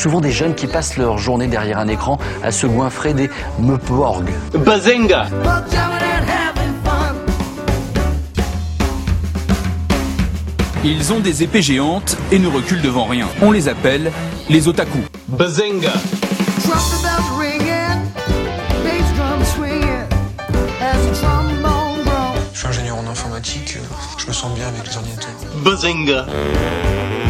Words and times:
Souvent 0.00 0.22
des 0.22 0.32
jeunes 0.32 0.54
qui 0.54 0.66
passent 0.66 0.96
leur 0.96 1.18
journée 1.18 1.46
derrière 1.46 1.78
un 1.78 1.86
écran 1.86 2.16
à 2.42 2.52
se 2.52 2.66
goinfrer 2.66 3.12
des 3.12 3.28
meuporgs. 3.58 4.30
Bazenga 4.54 5.26
Ils 10.82 11.12
ont 11.12 11.20
des 11.20 11.42
épées 11.42 11.60
géantes 11.60 12.16
et 12.32 12.38
ne 12.38 12.48
reculent 12.48 12.80
devant 12.80 13.04
rien. 13.04 13.28
On 13.42 13.52
les 13.52 13.68
appelle 13.68 14.10
les 14.48 14.68
otaku. 14.68 15.00
Bazenga 15.28 15.92
Je 22.54 22.58
suis 22.58 22.68
ingénieur 22.68 22.96
en 22.96 23.06
informatique, 23.06 23.76
je 24.16 24.26
me 24.26 24.32
sens 24.32 24.54
bien 24.54 24.66
avec 24.66 24.88
les 24.88 24.96
ordinateurs. 24.96 25.30
Bazenga 25.62 26.24
D'une 26.24 27.29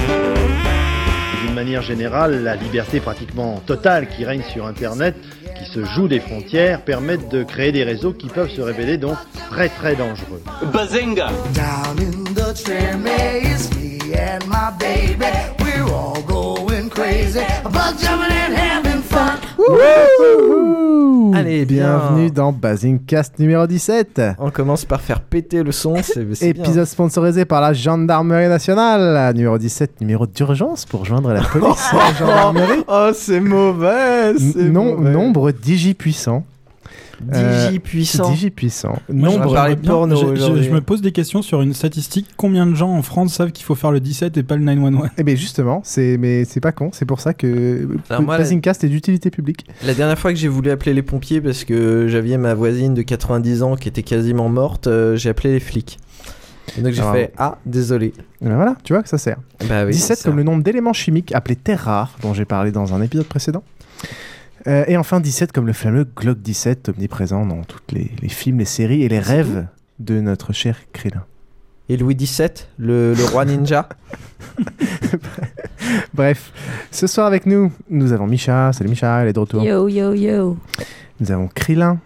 manière 1.71 1.83
générale, 1.83 2.43
la 2.43 2.57
liberté 2.57 2.99
pratiquement 2.99 3.63
totale 3.65 4.09
qui 4.09 4.25
règne 4.25 4.43
sur 4.43 4.67
Internet, 4.67 5.15
qui 5.57 5.65
se 5.73 5.85
joue 5.85 6.09
des 6.09 6.19
frontières, 6.19 6.83
permettent 6.83 7.29
de 7.29 7.45
créer 7.45 7.71
des 7.71 7.85
réseaux 7.85 8.13
qui 8.13 8.27
peuvent 8.27 8.51
se 8.51 8.61
révéler 8.61 8.99
donc 8.99 9.17
très 9.51 9.69
très 9.69 9.95
dangereux. 9.95 10.43
Bazenga 19.71 21.39
Allez, 21.39 21.65
bienvenue 21.65 22.31
dans 22.31 22.53
Basingcast 22.53 23.39
numéro 23.39 23.67
17. 23.69 24.21
On 24.41 24.51
commence 24.51 24.85
par 24.85 25.01
faire 25.01 25.21
péter 25.21 25.63
le 25.63 25.71
son, 25.71 25.95
c'est 26.03 26.25
bien. 26.25 26.49
Épisode 26.49 26.87
sponsorisé 26.87 27.45
par 27.45 27.61
la 27.61 27.73
Gendarmerie 27.73 28.49
Nationale. 28.49 29.33
Numéro 29.35 29.59
17, 29.59 30.01
numéro 30.01 30.27
d'urgence 30.27 30.85
pour 30.87 31.05
joindre 31.05 31.33
la 31.33 31.43
police. 31.43 31.93
la 31.93 32.13
gendarmerie. 32.19 32.83
Oh, 32.89 33.11
c'est 33.15 33.39
mauvais, 33.41 34.35
c'est 34.39 34.65
Non, 34.65 34.97
mauvais. 34.97 35.11
nombre 35.13 35.53
digi 35.53 35.95
puissant. 37.21 37.67
Digi 37.69 37.79
puissant. 37.81 38.31
Digi 38.31 38.51
puissant. 38.51 38.99
Nombre. 39.09 39.77
porno 39.85 40.17
je- 40.17 40.21
je, 40.21 40.31
aujourd'hui. 40.33 40.65
je 40.65 40.71
me 40.71 40.81
pose 40.81 41.03
des 41.03 41.13
questions 41.13 41.43
sur 41.43 41.63
une 41.63 41.75
statistique. 41.75 42.29
Combien 42.37 42.67
de 42.67 42.75
gens 42.75 42.91
en 42.91 43.03
France 43.03 43.35
savent 43.35 43.53
qu'il 43.53 43.65
faut 43.65 43.75
faire 43.75 43.93
le 43.93 44.01
17 44.01 44.37
et 44.37 44.43
pas 44.43 44.57
le 44.57 44.63
911 44.65 45.09
Eh 45.19 45.23
bien 45.23 45.35
justement, 45.35 45.81
c'est 45.85 46.17
mais 46.19 46.45
c'est 46.45 46.61
pas 46.61 46.73
con, 46.73 46.91
c'est 46.93 47.05
pour 47.07 47.21
ça 47.21 47.35
que 47.35 47.89
Alors, 48.09 48.23
moi, 48.23 48.39
Basingcast 48.39 48.85
est 48.85 48.89
d'utilité 48.89 49.31
publique. 49.31 49.67
La 49.85 49.95
dernière 49.95 50.19
fois 50.19 50.33
que 50.33 50.39
j'ai 50.39 50.49
voulu 50.49 50.71
appeler 50.71 50.95
les 50.95 51.03
pompiers 51.03 51.41
parce 51.41 51.65
que 51.65 52.07
j'avais 52.09 52.37
ma 52.37 52.55
voisine 52.55 52.95
de 52.95 53.03
90 53.03 53.63
ans 53.63 53.77
qui 53.77 53.89
était 53.89 54.03
quasiment 54.03 54.49
morte, 54.49 54.87
euh, 54.87 55.17
j'ai 55.17 55.29
appelé 55.31 55.53
les 55.53 55.61
flics. 55.61 55.99
Et 56.79 56.83
donc 56.83 56.93
j'ai 56.93 57.03
fait 57.03 57.33
Ah, 57.37 57.59
désolé. 57.67 58.13
Et 58.43 58.45
ben 58.47 58.55
voilà, 58.55 58.77
tu 58.85 58.93
vois 58.93 59.03
que 59.03 59.09
ça 59.09 59.19
sert. 59.19 59.39
Bah 59.69 59.85
oui. 59.85 59.93
17 59.93 60.19
c'est 60.19 60.25
comme 60.25 60.33
ça. 60.35 60.37
le 60.37 60.43
nombre 60.45 60.63
d'éléments 60.63 60.93
chimiques 60.93 61.35
appelés 61.35 61.57
terres 61.57 61.81
rares 61.85 62.17
dont 62.23 62.33
j'ai 62.33 62.45
parlé 62.45 62.71
dans 62.71 62.95
un 62.95 63.03
épisode 63.03 63.27
précédent. 63.27 63.65
Euh, 64.67 64.85
et 64.89 64.97
enfin 64.97 65.21
17 65.21 65.53
comme 65.53 65.67
le 65.67 65.73
fameux 65.73 66.05
Glock 66.05 66.39
17 66.41 66.91
omniprésent 66.91 67.47
dans 67.47 67.63
tous 67.63 67.81
les, 67.93 68.11
les 68.21 68.29
films, 68.29 68.59
les 68.59 68.65
séries 68.65 69.03
et 69.03 69.09
les 69.09 69.19
rêves 69.19 69.67
de 69.99 70.21
notre 70.21 70.53
cher 70.53 70.77
Krillin. 70.93 71.25
Et 71.89 71.97
Louis 71.97 72.15
XVII, 72.15 72.51
le, 72.79 73.15
le 73.15 73.25
roi 73.25 73.45
ninja. 73.45 73.89
Bref, 76.15 76.53
ce 76.91 77.07
soir 77.07 77.27
avec 77.27 77.47
nous, 77.47 77.73
nous 77.89 78.13
avons 78.13 78.27
Micha. 78.27 78.73
Salut 78.73 78.91
Micha, 78.91 79.23
elle 79.23 79.29
est 79.29 79.33
de 79.33 79.41
retour. 79.41 79.63
Yo, 79.63 79.89
yo, 79.89 80.13
yo. 80.13 80.57
Nous 81.19 81.33
avons 81.33 81.49
Krillin. 81.49 81.99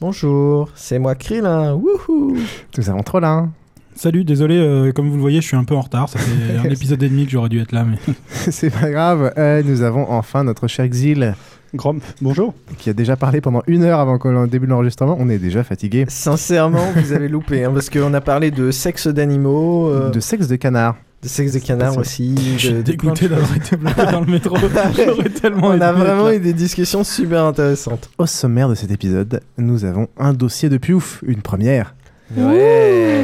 Bonjour, 0.00 0.70
c'est 0.74 0.98
moi 0.98 1.14
Krillin. 1.14 1.74
Wouhou. 1.74 2.36
Nous 2.76 2.90
avons 2.90 3.02
Trollin. 3.02 3.52
Salut, 3.94 4.24
désolé, 4.24 4.56
euh, 4.56 4.92
comme 4.92 5.08
vous 5.10 5.16
le 5.16 5.20
voyez, 5.20 5.40
je 5.42 5.46
suis 5.46 5.56
un 5.56 5.64
peu 5.64 5.74
en 5.74 5.82
retard. 5.82 6.08
Ça 6.08 6.18
fait 6.18 6.56
un 6.66 6.70
épisode 6.70 7.02
et 7.02 7.08
demi 7.08 7.26
que 7.26 7.32
j'aurais 7.32 7.50
dû 7.50 7.60
être 7.60 7.72
là. 7.72 7.84
Mais... 7.84 7.98
C'est 8.50 8.70
pas 8.70 8.90
grave. 8.90 9.32
Euh, 9.36 9.62
nous 9.62 9.82
avons 9.82 10.10
enfin 10.10 10.42
notre 10.42 10.66
cher 10.68 10.88
Xil 10.88 11.34
Grom, 11.74 12.00
bonjour. 12.20 12.52
qui 12.78 12.90
a 12.90 12.92
déjà 12.92 13.16
parlé 13.16 13.40
pendant 13.40 13.62
une 13.68 13.84
heure 13.84 14.00
avant 14.00 14.18
qu'on 14.18 14.46
débute 14.46 14.68
l'enregistrement. 14.70 15.16
On 15.20 15.28
est 15.28 15.38
déjà 15.38 15.62
fatigué. 15.62 16.04
Sincèrement, 16.08 16.84
vous 16.96 17.12
avez 17.12 17.28
loupé, 17.28 17.64
hein, 17.64 17.70
parce 17.72 17.88
qu'on 17.90 18.12
a 18.14 18.20
parlé 18.20 18.50
de 18.50 18.70
sexe 18.72 19.06
d'animaux, 19.06 19.88
euh, 19.88 20.10
De 20.10 20.18
sexe 20.20 20.48
de 20.48 20.56
canard. 20.56 20.96
de 21.22 21.28
sexe 21.28 21.52
de 21.52 21.58
canard 21.60 21.94
Ça, 21.94 22.00
aussi. 22.00 22.34
Je 22.54 22.58
suis 22.58 22.70
de- 22.72 22.76
de 22.78 22.82
dégoûté 22.82 23.26
de 23.28 23.34
d'avoir 23.36 23.56
été 23.56 23.76
bloqué 23.76 24.02
dans 24.10 24.20
le 24.20 24.26
métro. 24.26 24.56
J'aurais 24.96 25.28
tellement 25.28 25.68
On 25.68 25.80
a 25.80 25.92
vraiment 25.92 26.30
eu 26.30 26.40
des 26.40 26.52
discussions 26.52 27.04
super 27.04 27.44
intéressantes. 27.44 28.10
Au 28.18 28.26
sommaire 28.26 28.68
de 28.68 28.74
cet 28.74 28.90
épisode, 28.90 29.40
nous 29.56 29.84
avons 29.84 30.08
un 30.18 30.32
dossier 30.32 30.68
de 30.68 30.76
piouf, 30.76 31.22
une 31.24 31.40
première. 31.42 31.94
Ouais. 32.36 33.22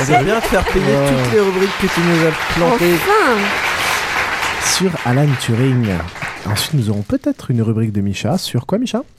On 0.00 0.04
va 0.04 0.22
bien 0.22 0.40
faire 0.40 0.64
payer 0.66 0.84
Ouais. 0.84 1.08
toutes 1.24 1.32
les 1.32 1.40
rubriques 1.40 1.78
que 1.80 1.86
tu 1.86 2.00
nous 2.00 2.26
as 2.28 2.54
plantées. 2.54 2.94
sur 4.64 4.90
Alan 5.04 5.26
Turing. 5.40 5.86
Ensuite, 6.48 6.74
nous 6.74 6.90
aurons 6.90 7.02
peut-être 7.02 7.50
une 7.50 7.62
rubrique 7.62 7.92
de 7.92 8.00
Micha. 8.00 8.38
Sur 8.38 8.66
quoi, 8.66 8.78
Micha? 8.78 9.02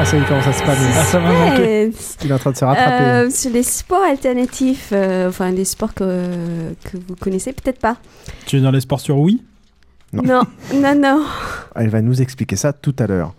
Ah, 0.00 0.04
ça 0.04 0.16
y 0.16 0.20
est, 0.20 0.24
comment 0.26 0.42
ça 0.42 0.52
se 0.52 0.64
passe? 0.64 0.78
Ah, 0.96 1.04
ça 1.04 1.20
m'a 1.20 1.32
manqué. 1.32 1.62
Euh, 1.86 1.90
Il 2.24 2.30
est 2.30 2.34
en 2.34 2.38
train 2.38 2.50
de 2.50 2.56
se 2.56 2.64
rattraper. 2.64 3.04
euh, 3.04 3.30
sur 3.30 3.52
les 3.52 3.62
sports 3.62 4.02
alternatifs, 4.02 4.88
euh, 4.90 5.28
enfin 5.28 5.52
les 5.52 5.64
sports 5.64 5.94
que, 5.94 6.72
que 6.84 6.96
vous 7.06 7.14
connaissez 7.20 7.52
peut-être 7.52 7.78
pas. 7.78 7.96
Tu 8.46 8.56
es 8.56 8.60
dans 8.60 8.72
les 8.72 8.80
sports 8.80 8.98
sur 8.98 9.18
oui 9.18 9.42
Non. 10.12 10.22
Non, 10.24 10.42
non, 10.74 10.94
non. 11.00 11.24
Elle 11.76 11.88
va 11.90 12.02
nous 12.02 12.20
expliquer 12.20 12.56
ça 12.56 12.72
tout 12.72 12.96
à 12.98 13.06
l'heure. 13.06 13.32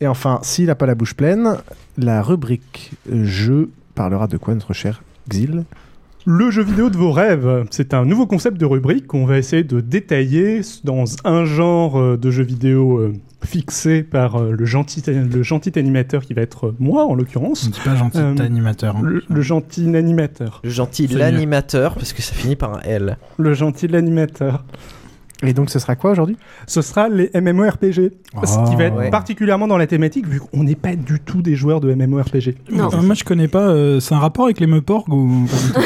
Et 0.00 0.06
enfin, 0.06 0.38
s'il 0.42 0.66
n'a 0.66 0.76
pas 0.76 0.86
la 0.86 0.94
bouche 0.94 1.14
pleine, 1.14 1.56
la 1.98 2.22
rubrique 2.22 2.92
jeu 3.12 3.70
parlera 3.96 4.28
de 4.28 4.36
quoi, 4.36 4.54
notre 4.54 4.72
cher 4.72 5.02
Xil? 5.28 5.64
Le 6.26 6.50
jeu 6.50 6.62
vidéo 6.62 6.88
de 6.88 6.96
vos 6.96 7.12
rêves, 7.12 7.66
c'est 7.70 7.92
un 7.92 8.06
nouveau 8.06 8.26
concept 8.26 8.56
de 8.58 8.64
rubrique 8.64 9.06
qu'on 9.06 9.26
va 9.26 9.36
essayer 9.36 9.62
de 9.62 9.80
détailler 9.80 10.62
dans 10.82 11.04
un 11.24 11.44
genre 11.44 11.98
euh, 12.00 12.16
de 12.16 12.30
jeu 12.30 12.42
vidéo 12.42 12.96
euh, 12.98 13.12
fixé 13.44 14.02
par 14.02 14.36
euh, 14.36 14.52
le, 14.52 14.64
gentil, 14.64 15.02
le 15.06 15.42
gentil 15.42 15.72
animateur 15.78 16.22
qui 16.22 16.32
va 16.32 16.40
être 16.40 16.74
moi 16.78 17.04
en 17.04 17.10
On 17.10 17.14
l'occurrence. 17.14 17.66
ne 17.68 17.72
dit 17.72 17.80
pas 17.84 17.94
gentil 17.94 18.18
Euh, 18.18 18.34
animateur. 18.40 18.96
hein. 18.96 19.02
Le, 19.04 19.22
le 19.28 19.42
gentil 19.42 19.94
animateur. 19.94 20.60
Le 20.64 20.70
gentil 20.70 21.08
l'animateur, 21.08 21.94
parce 21.94 22.14
que 22.14 22.22
ça 22.22 22.32
finit 22.34 22.56
par 22.56 22.74
un 22.74 22.80
L. 22.84 23.18
Le 23.36 23.52
gentil 23.52 23.94
animateur. 23.94 24.64
Et 25.42 25.52
donc, 25.52 25.68
ce 25.68 25.78
sera 25.78 25.96
quoi 25.96 26.12
aujourd'hui? 26.12 26.36
Ce 26.66 26.80
sera 26.80 27.08
les 27.08 27.30
MMORPG. 27.34 28.10
Ce 28.44 28.70
qui 28.70 28.76
va 28.76 28.84
être 28.84 28.96
ouais. 28.96 29.10
particulièrement 29.10 29.66
dans 29.66 29.76
la 29.76 29.86
thématique 29.86 30.26
vu 30.26 30.40
qu'on 30.40 30.64
n'est 30.64 30.74
pas 30.76 30.94
du 30.96 31.20
tout 31.20 31.42
des 31.42 31.54
joueurs 31.56 31.80
de 31.80 31.92
MMORPG. 31.92 32.54
Non. 32.72 32.88
Euh, 32.94 33.02
moi, 33.02 33.14
je 33.14 33.24
connais 33.24 33.48
pas. 33.48 33.68
euh, 33.68 34.00
c'est 34.00 34.14
un 34.14 34.18
rapport 34.20 34.46
avec 34.46 34.60
les 34.60 34.66
meuporgs 34.66 35.08
ou 35.08 35.46
pas 35.50 35.56
du 35.56 35.72
tout? 35.72 35.80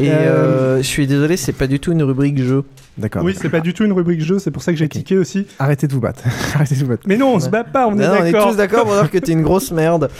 Et 0.00 0.10
Euh, 0.10 0.12
euh, 0.12 0.76
je 0.78 0.82
suis 0.86 1.06
désolé, 1.06 1.36
c'est 1.36 1.52
pas 1.52 1.66
du 1.66 1.80
tout 1.80 1.92
une 1.92 2.02
rubrique 2.02 2.38
jeu. 2.42 2.64
D'accord. 2.98 3.24
Oui, 3.24 3.34
c'est 3.40 3.48
pas 3.48 3.60
du 3.60 3.72
tout 3.74 3.84
une 3.84 3.92
rubrique 3.92 4.20
jeu, 4.22 4.38
c'est 4.38 4.50
pour 4.50 4.62
ça 4.62 4.72
que 4.72 4.78
j'ai 4.78 4.84
Ok. 4.84 4.90
tiqué 4.92 5.16
aussi. 5.18 5.46
Arrêtez 5.58 5.86
de 5.86 5.92
vous 5.94 6.00
battre. 6.00 6.22
Arrêtez 6.54 6.74
de 6.74 6.80
vous 6.80 6.88
battre. 6.88 7.04
Mais 7.06 7.16
non, 7.16 7.34
on 7.34 7.40
se 7.40 7.46
Ouais. 7.46 7.50
bat 7.52 7.64
pas, 7.64 7.86
on 7.88 7.92
Non, 7.92 8.02
est 8.02 8.08
on 8.08 8.24
est 8.24 8.32
d'accord. 8.32 8.50
tous 8.50 8.56
d'accord 8.56 8.84
pour 8.84 8.94
dire 8.94 9.10
que 9.10 9.18
t'es 9.18 9.32
une 9.32 9.42
grosse 9.42 9.70
merde. 9.72 10.10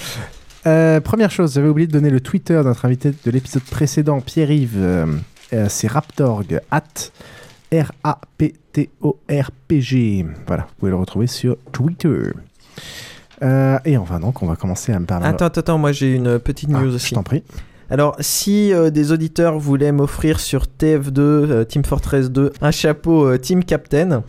Euh, 0.66 1.00
première 1.00 1.30
chose, 1.30 1.54
j'avais 1.54 1.68
oublié 1.68 1.86
de 1.86 1.92
donner 1.92 2.10
le 2.10 2.20
Twitter 2.20 2.54
de 2.54 2.62
notre 2.62 2.84
invité 2.84 3.10
de 3.24 3.30
l'épisode 3.30 3.62
précédent, 3.64 4.20
Pierre-Yves. 4.20 5.06
Euh, 5.52 5.66
c'est 5.68 5.88
Raptorg, 5.88 6.60
at 6.70 6.82
R-A-P-T-O-R-P-G. 8.92 10.26
Voilà, 10.46 10.62
vous 10.64 10.74
pouvez 10.78 10.90
le 10.90 10.96
retrouver 10.96 11.26
sur 11.26 11.56
Twitter. 11.72 12.32
Euh, 13.42 13.78
et 13.84 13.96
enfin, 13.96 14.20
donc, 14.20 14.42
on 14.42 14.46
va 14.46 14.56
commencer 14.56 14.92
à 14.92 15.00
me 15.00 15.06
parler. 15.06 15.26
Attends, 15.26 15.46
attends, 15.46 15.60
attends, 15.60 15.78
moi 15.78 15.92
j'ai 15.92 16.14
une 16.14 16.38
petite 16.38 16.70
Ah, 16.72 16.80
news 16.80 16.90
je 16.90 16.96
aussi. 16.96 17.14
t'en 17.14 17.22
prie. 17.22 17.42
Alors, 17.90 18.16
si 18.20 18.72
euh, 18.72 18.90
des 18.90 19.12
auditeurs 19.12 19.58
voulaient 19.58 19.92
m'offrir 19.92 20.40
sur 20.40 20.64
TF2, 20.64 21.18
euh, 21.18 21.64
Team 21.64 21.84
Fortress 21.84 22.30
2, 22.30 22.52
un 22.60 22.70
chapeau 22.70 23.36
Team 23.36 23.64
Captain, 23.64 24.22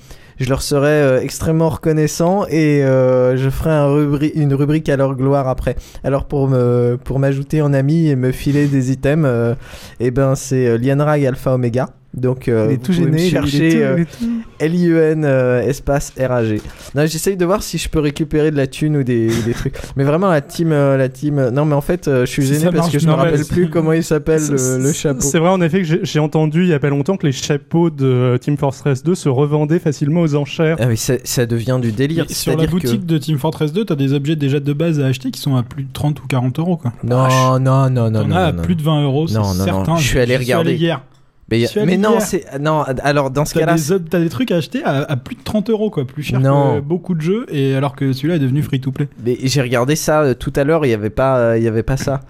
je 0.43 0.49
leur 0.49 0.61
serais 0.61 1.01
euh, 1.01 1.21
extrêmement 1.21 1.69
reconnaissant 1.69 2.45
et 2.47 2.83
euh, 2.83 3.37
je 3.37 3.49
ferai 3.49 4.31
une 4.35 4.53
rubrique 4.53 4.89
à 4.89 4.97
leur 4.97 5.15
gloire 5.15 5.47
après. 5.47 5.75
Alors 6.03 6.25
pour 6.25 6.47
me 6.47 6.97
pour 7.03 7.19
m'ajouter 7.19 7.61
en 7.61 7.73
ami 7.73 8.09
et 8.09 8.15
me 8.15 8.31
filer 8.31 8.67
des 8.67 8.91
items, 8.91 9.25
euh, 9.25 9.55
eh 9.99 10.11
ben 10.11 10.35
c'est 10.35 10.77
Lianrag 10.77 11.25
Alpha 11.25 11.53
Omega. 11.53 11.89
Donc 12.13 12.47
euh, 12.47 12.67
Il 12.69 12.73
est 12.75 12.77
tout 12.77 12.91
me 12.91 12.97
gêné, 12.97 13.29
chercher 13.29 13.69
tout- 13.71 13.77
euh, 14.25 14.35
L-I-E-N 14.59 15.25
euh, 15.25 15.61
espace 15.63 16.13
R-A-G. 16.19 16.61
Non, 16.95 17.05
j'essaye 17.07 17.35
de 17.37 17.43
voir 17.45 17.63
si 17.63 17.77
je 17.77 17.89
peux 17.89 17.99
récupérer 17.99 18.51
de 18.51 18.55
la 18.55 18.67
thune 18.67 18.97
ou 18.97 19.03
des, 19.03 19.27
des 19.45 19.53
trucs. 19.53 19.73
Mais 19.95 20.03
vraiment 20.03 20.29
la 20.29 20.41
team, 20.41 20.71
euh, 20.71 20.95
la 20.95 21.09
team. 21.09 21.49
Non, 21.49 21.65
mais 21.65 21.73
en 21.73 21.81
fait, 21.81 22.07
euh, 22.07 22.25
je 22.25 22.31
suis 22.31 22.45
gêné 22.45 22.69
parce 22.71 22.89
que 22.91 22.99
je 22.99 23.05
me 23.07 23.11
non, 23.11 23.17
mais 23.17 23.23
rappelle 23.23 23.45
plus 23.45 23.69
comment 23.69 23.93
il 23.93 24.03
s'appelle 24.03 24.41
le, 24.47 24.91
chapeau. 24.93 25.21
C'est 25.21 25.39
vrai 25.39 25.49
en 25.49 25.59
effet 25.61 25.81
que 25.81 25.99
j'ai- 26.03 26.19
entendu 26.19 26.61
il 26.63 26.69
y 26.69 26.73
a 26.73 26.79
pas 26.79 26.89
longtemps 26.89 27.17
que 27.17 27.25
les 27.25 27.33
chapeaux 27.33 27.89
de 27.89 28.37
Team 28.39 28.57
Fortress 28.57 29.03
2 29.03 29.15
se 29.15 29.27
revendaient 29.27 29.79
facilement 29.79 30.21
aux 30.21 30.35
enchères. 30.35 30.77
Ah 30.79 30.85
oui, 30.87 30.95
ça, 30.97 31.15
ça 31.23 31.45
devient 31.45 31.79
du 31.81 31.91
délire. 31.91 32.25
Et 32.29 32.33
Sur 32.33 32.55
la 32.55 32.65
que- 32.65 32.71
boutique 32.71 33.05
de 33.05 33.17
Team 33.17 33.37
Fortress 33.39 33.73
2, 33.73 33.83
t'as 33.85 33.95
des 33.95 34.13
objets 34.13 34.35
déjà 34.35 34.59
de 34.59 34.71
base 34.73 34.99
à 35.01 35.07
acheter 35.07 35.31
qui 35.31 35.41
sont 35.41 35.55
à 35.55 35.63
plus 35.63 35.83
de 35.83 35.91
30 35.91 36.21
ou 36.21 36.27
40 36.27 36.59
euros. 36.59 36.77
Quoi. 36.77 36.93
Non, 37.03 37.27
non, 37.59 37.89
non, 37.89 38.09
non, 38.09 38.21
T'en 38.21 38.27
non. 38.27 38.35
as 38.35 38.39
à 38.45 38.51
non, 38.51 38.61
plus 38.61 38.75
de 38.75 38.83
20 38.83 39.03
euros, 39.03 39.27
c'est 39.27 39.33
Non, 39.33 39.41
non, 39.41 39.53
non. 39.55 39.63
certain. 39.65 39.95
Je 39.97 40.07
suis 40.07 40.19
allé 40.19 40.37
regarder. 40.37 40.75
hier. 40.75 41.01
Mais, 41.49 41.97
non, 41.97 42.19
c'est 42.19 42.45
non. 42.59 42.81
Alors 43.03 43.29
dans 43.29 43.45
ce 43.45 43.53
cas-là, 43.53 43.75
t'as 44.09 44.19
des 44.19 44.29
trucs 44.29 44.51
à 44.51 44.55
acheter 44.57 44.83
à, 44.83 45.03
à 45.03 45.15
plus 45.17 45.35
de 45.35 45.43
30 45.43 45.69
euros, 45.69 45.89
quoi, 45.89 46.05
plus 46.05 46.23
cher 46.23 46.39
Non. 46.39 46.75
que 46.75 46.79
beaucoup 46.79 47.13
de 47.15 47.21
jeux, 47.21 47.45
et 47.49 47.75
alors 47.75 47.95
que 47.95 48.11
celui-là 48.13 48.35
est 48.35 48.39
devenu 48.39 48.61
free 48.63 48.79
to 48.79 48.91
play. 48.91 49.07
mais 49.23 49.37
j'ai 49.43 49.61
regardé 49.61 49.95
ça 49.95 50.21
euh, 50.21 50.33
tout 50.33 50.53
à 50.55 50.63
l'heure. 50.63 50.85
Il 50.85 50.89
y 50.89 50.93
avait 50.93 51.09
pas, 51.09 51.37
euh, 51.37 51.57
il 51.57 51.63
y 51.63 51.67
avait 51.67 51.83
pas 51.83 51.97
ça. 51.97 52.21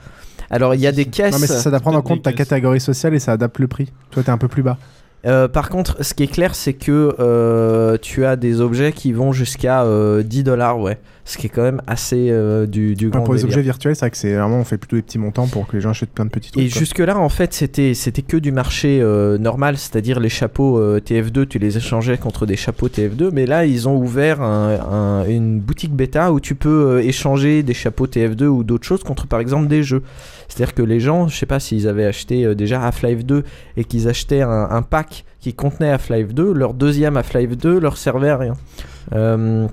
Alors 0.50 0.76
il 0.76 0.82
y 0.82 0.88
a 0.88 0.92
des 0.92 1.06
caisses. 1.06 1.34
Non, 1.34 1.40
mais 1.40 1.48
ça, 1.48 1.60
ça 1.60 1.70
doit 1.70 1.80
prendre 1.80 1.98
en 1.98 2.02
compte 2.02 2.24
ta 2.24 2.34
catégorie 2.34 2.80
sociale 2.82 3.14
et 3.14 3.20
ça 3.20 3.32
adapte 3.34 3.60
le 3.60 3.68
prix. 3.68 3.92
Toi, 4.12 4.24
t'es 4.24 4.30
un 4.30 4.38
peu 4.38 4.48
plus 4.48 4.64
bas. 4.64 4.78
Euh, 5.26 5.48
par 5.48 5.70
contre, 5.70 6.04
ce 6.04 6.14
qui 6.14 6.24
est 6.24 6.28
clair, 6.32 6.54
c'est 6.54 6.74
que 6.74 7.16
euh, 7.20 7.98
tu 8.02 8.26
as 8.26 8.36
des 8.36 8.60
objets 8.60 8.92
qui 8.92 9.14
vont 9.14 9.32
jusqu'à 9.32 9.84
euh, 9.84 10.22
10 10.22 10.44
dollars, 10.44 10.80
ouais. 10.80 10.98
Ce 11.26 11.38
qui 11.38 11.46
est 11.48 11.50
quand 11.50 11.62
même 11.62 11.82
assez 11.88 12.28
euh, 12.32 12.66
du, 12.66 12.96
du 12.96 13.08
Enfin, 13.08 13.20
grand 13.20 13.24
pour 13.24 13.34
les 13.36 13.46
objets 13.46 13.62
virtuels, 13.62 13.96
c'est 13.96 14.02
vrai 14.02 14.12
que 14.12 14.18
c'est 14.18 14.36
vraiment, 14.36 14.58
on 14.60 14.66
fait 14.66 14.78
plutôt 14.78 14.98
des 14.98 15.02
petits 15.02 15.18
montants 15.20 15.48
pour 15.48 15.66
que 15.66 15.78
les 15.78 15.82
gens 15.82 15.92
achètent 15.92 16.10
plein 16.12 16.26
de 16.26 16.30
petits 16.30 16.52
trucs. 16.52 16.62
Et 16.62 16.68
jusque-là, 16.68 17.18
en 17.18 17.30
fait, 17.30 17.54
c'était 17.54 17.94
c'était 17.94 18.22
que 18.24 18.36
du 18.36 18.52
marché 18.52 19.00
euh, 19.02 19.38
normal, 19.38 19.78
c'est-à-dire 19.78 20.20
les 20.20 20.28
chapeaux 20.28 20.78
euh, 20.78 21.00
TF2, 21.00 21.46
tu 21.48 21.60
les 21.60 21.78
échangeais 21.78 22.18
contre 22.18 22.46
des 22.46 22.58
chapeaux 22.58 22.90
TF2. 22.90 23.30
Mais 23.32 23.46
là, 23.46 23.66
ils 23.66 23.88
ont 23.88 23.96
ouvert 23.96 24.42
un- 24.42 24.78
un- 25.24 25.26
une 25.30 25.62
boutique 25.62 25.94
bêta 25.96 26.34
où 26.34 26.42
tu 26.42 26.56
peux 26.56 26.88
euh, 26.98 27.00
échanger 27.02 27.64
des 27.64 27.74
chapeaux 27.74 28.06
TF2 28.08 28.44
ou 28.48 28.66
d'autres 28.66 28.86
choses 28.86 29.04
contre, 29.06 29.26
par 29.26 29.40
exemple, 29.40 29.68
des 29.70 29.82
jeux. 29.84 30.04
C'est-à-dire 30.54 30.76
que 30.76 30.84
les 30.84 31.00
gens, 31.00 31.28
je 31.28 31.36
sais 31.36 31.48
pas 31.48 31.60
s'ils 31.60 31.88
avaient 31.88 32.06
acheté 32.06 32.46
euh, 32.46 32.54
déjà 32.54 32.84
Half-Life 32.84 33.26
2 33.26 33.44
et 33.76 33.84
qu'ils 33.86 34.08
achetaient 34.08 34.42
un, 34.42 34.84
pack 34.84 35.26
qui 35.40 35.56
contenait 35.56 35.90
Half-Life 35.90 36.36
2, 36.36 36.54
leur 36.54 36.76
deuxième 36.76 37.18
Half-Life 37.18 37.58
2 37.58 37.80
leur 37.80 37.98
servait 37.98 38.30
à 38.30 38.38
rien. 38.38 38.54
Euh, 39.14 39.68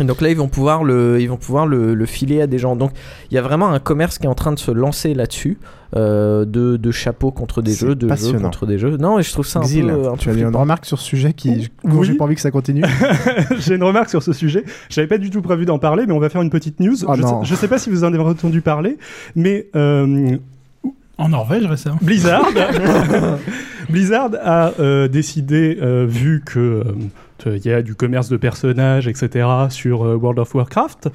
donc 0.00 0.20
là, 0.20 0.28
ils 0.30 0.36
vont 0.36 0.48
pouvoir 0.48 0.82
le, 0.82 1.20
ils 1.20 1.28
vont 1.28 1.36
pouvoir 1.36 1.66
le, 1.66 1.94
le 1.94 2.06
filer 2.06 2.40
à 2.40 2.46
des 2.46 2.58
gens. 2.58 2.74
Donc 2.74 2.90
il 3.30 3.34
y 3.34 3.38
a 3.38 3.42
vraiment 3.42 3.68
un 3.70 3.78
commerce 3.78 4.18
qui 4.18 4.24
est 4.26 4.28
en 4.28 4.34
train 4.34 4.52
de 4.52 4.58
se 4.58 4.72
lancer 4.72 5.14
là-dessus, 5.14 5.58
euh, 5.94 6.44
de, 6.44 6.76
de 6.76 6.90
chapeaux 6.90 7.30
contre 7.30 7.62
des 7.62 7.72
jeux, 7.74 7.94
de 7.94 8.12
jeux 8.16 8.38
contre 8.40 8.66
des 8.66 8.78
jeux. 8.78 8.96
Non, 8.96 9.20
et 9.20 9.22
je 9.22 9.30
trouve 9.30 9.46
ça 9.46 9.60
un 9.60 9.62
Xil, 9.62 9.86
peu. 9.86 10.08
un 10.08 10.16
tu 10.16 10.28
peu 10.28 10.34
as 10.34 10.38
une 10.38 10.56
remarque 10.56 10.84
sur 10.86 10.98
ce 10.98 11.04
sujet 11.04 11.32
qui. 11.32 11.70
Oui. 11.84 12.06
J'ai 12.06 12.14
pas 12.14 12.24
envie 12.24 12.34
que 12.34 12.40
ça 12.40 12.50
continue. 12.50 12.82
J'ai 13.58 13.76
une 13.76 13.84
remarque 13.84 14.10
sur 14.10 14.22
ce 14.22 14.32
sujet. 14.32 14.64
J'avais 14.88 15.06
pas 15.06 15.18
du 15.18 15.30
tout 15.30 15.42
prévu 15.42 15.64
d'en 15.64 15.78
parler, 15.78 16.04
mais 16.06 16.12
on 16.12 16.18
va 16.18 16.28
faire 16.28 16.42
une 16.42 16.50
petite 16.50 16.80
news. 16.80 16.96
Oh 17.06 17.14
je, 17.16 17.22
sais, 17.22 17.34
je 17.44 17.54
sais 17.54 17.68
pas 17.68 17.78
si 17.78 17.90
vous 17.90 18.02
en 18.02 18.08
avez 18.12 18.18
entendu 18.18 18.60
parler, 18.62 18.98
mais 19.36 19.68
euh, 19.76 20.36
En 21.18 21.28
Norvège 21.28 21.66
récemment. 21.66 21.98
Blizzard, 22.02 22.44
Blizzard 23.88 24.30
a 24.42 24.72
euh, 24.80 25.08
décidé, 25.08 25.78
euh, 25.80 26.06
vu 26.08 26.42
que 26.44 26.58
euh, 26.58 26.82
il 27.46 27.64
y 27.64 27.72
a 27.72 27.82
du 27.82 27.94
commerce 27.94 28.28
de 28.28 28.36
personnages, 28.36 29.06
etc., 29.08 29.46
sur 29.70 30.04
euh, 30.04 30.14
World 30.16 30.38
of 30.38 30.54
Warcraft, 30.54 31.08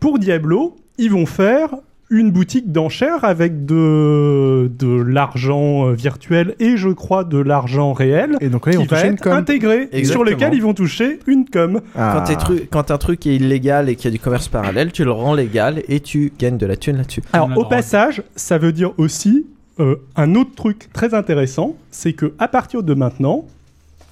pour 0.00 0.18
Diablo, 0.18 0.76
ils 0.98 1.10
vont 1.10 1.26
faire 1.26 1.70
une 2.10 2.30
boutique 2.30 2.70
d'enchères 2.70 3.24
avec 3.24 3.64
de, 3.64 4.70
de 4.78 5.00
l'argent 5.02 5.88
euh, 5.88 5.92
virtuel 5.94 6.54
et 6.60 6.76
je 6.76 6.90
crois 6.90 7.24
de 7.24 7.38
l'argent 7.38 7.94
réel 7.94 8.36
Et 8.42 8.50
donc 8.50 8.66
là, 8.66 8.72
ils 8.72 8.76
vont 8.76 8.82
qui 8.82 8.88
va 8.88 8.96
toucher 8.96 9.08
une 9.08 9.14
être 9.14 9.22
com. 9.22 9.32
intégré 9.32 9.76
sur 9.88 9.98
Exactement. 9.98 10.24
lequel 10.24 10.54
ils 10.54 10.62
vont 10.62 10.74
toucher 10.74 11.20
une 11.26 11.46
com. 11.48 11.80
Ah. 11.96 12.12
Quand, 12.18 12.24
t'es 12.24 12.34
tru- 12.34 12.66
quand 12.70 12.90
un 12.90 12.98
truc 12.98 13.26
est 13.26 13.36
illégal 13.36 13.88
et 13.88 13.96
qu'il 13.96 14.04
y 14.04 14.08
a 14.08 14.10
du 14.10 14.18
commerce 14.18 14.48
parallèle, 14.48 14.92
tu 14.92 15.04
le 15.04 15.10
rends 15.10 15.32
légal 15.32 15.82
et 15.88 16.00
tu 16.00 16.34
gagnes 16.38 16.58
de 16.58 16.66
la 16.66 16.76
thune 16.76 16.98
là-dessus. 16.98 17.22
Alors, 17.32 17.48
au 17.48 17.54
drogue. 17.62 17.70
passage, 17.70 18.22
ça 18.36 18.58
veut 18.58 18.72
dire 18.72 18.92
aussi 18.98 19.46
euh, 19.80 19.96
un 20.14 20.34
autre 20.34 20.54
truc 20.54 20.90
très 20.92 21.14
intéressant, 21.14 21.76
c'est 21.90 22.12
que 22.12 22.34
à 22.38 22.46
partir 22.46 22.82
de 22.82 22.92
maintenant, 22.92 23.46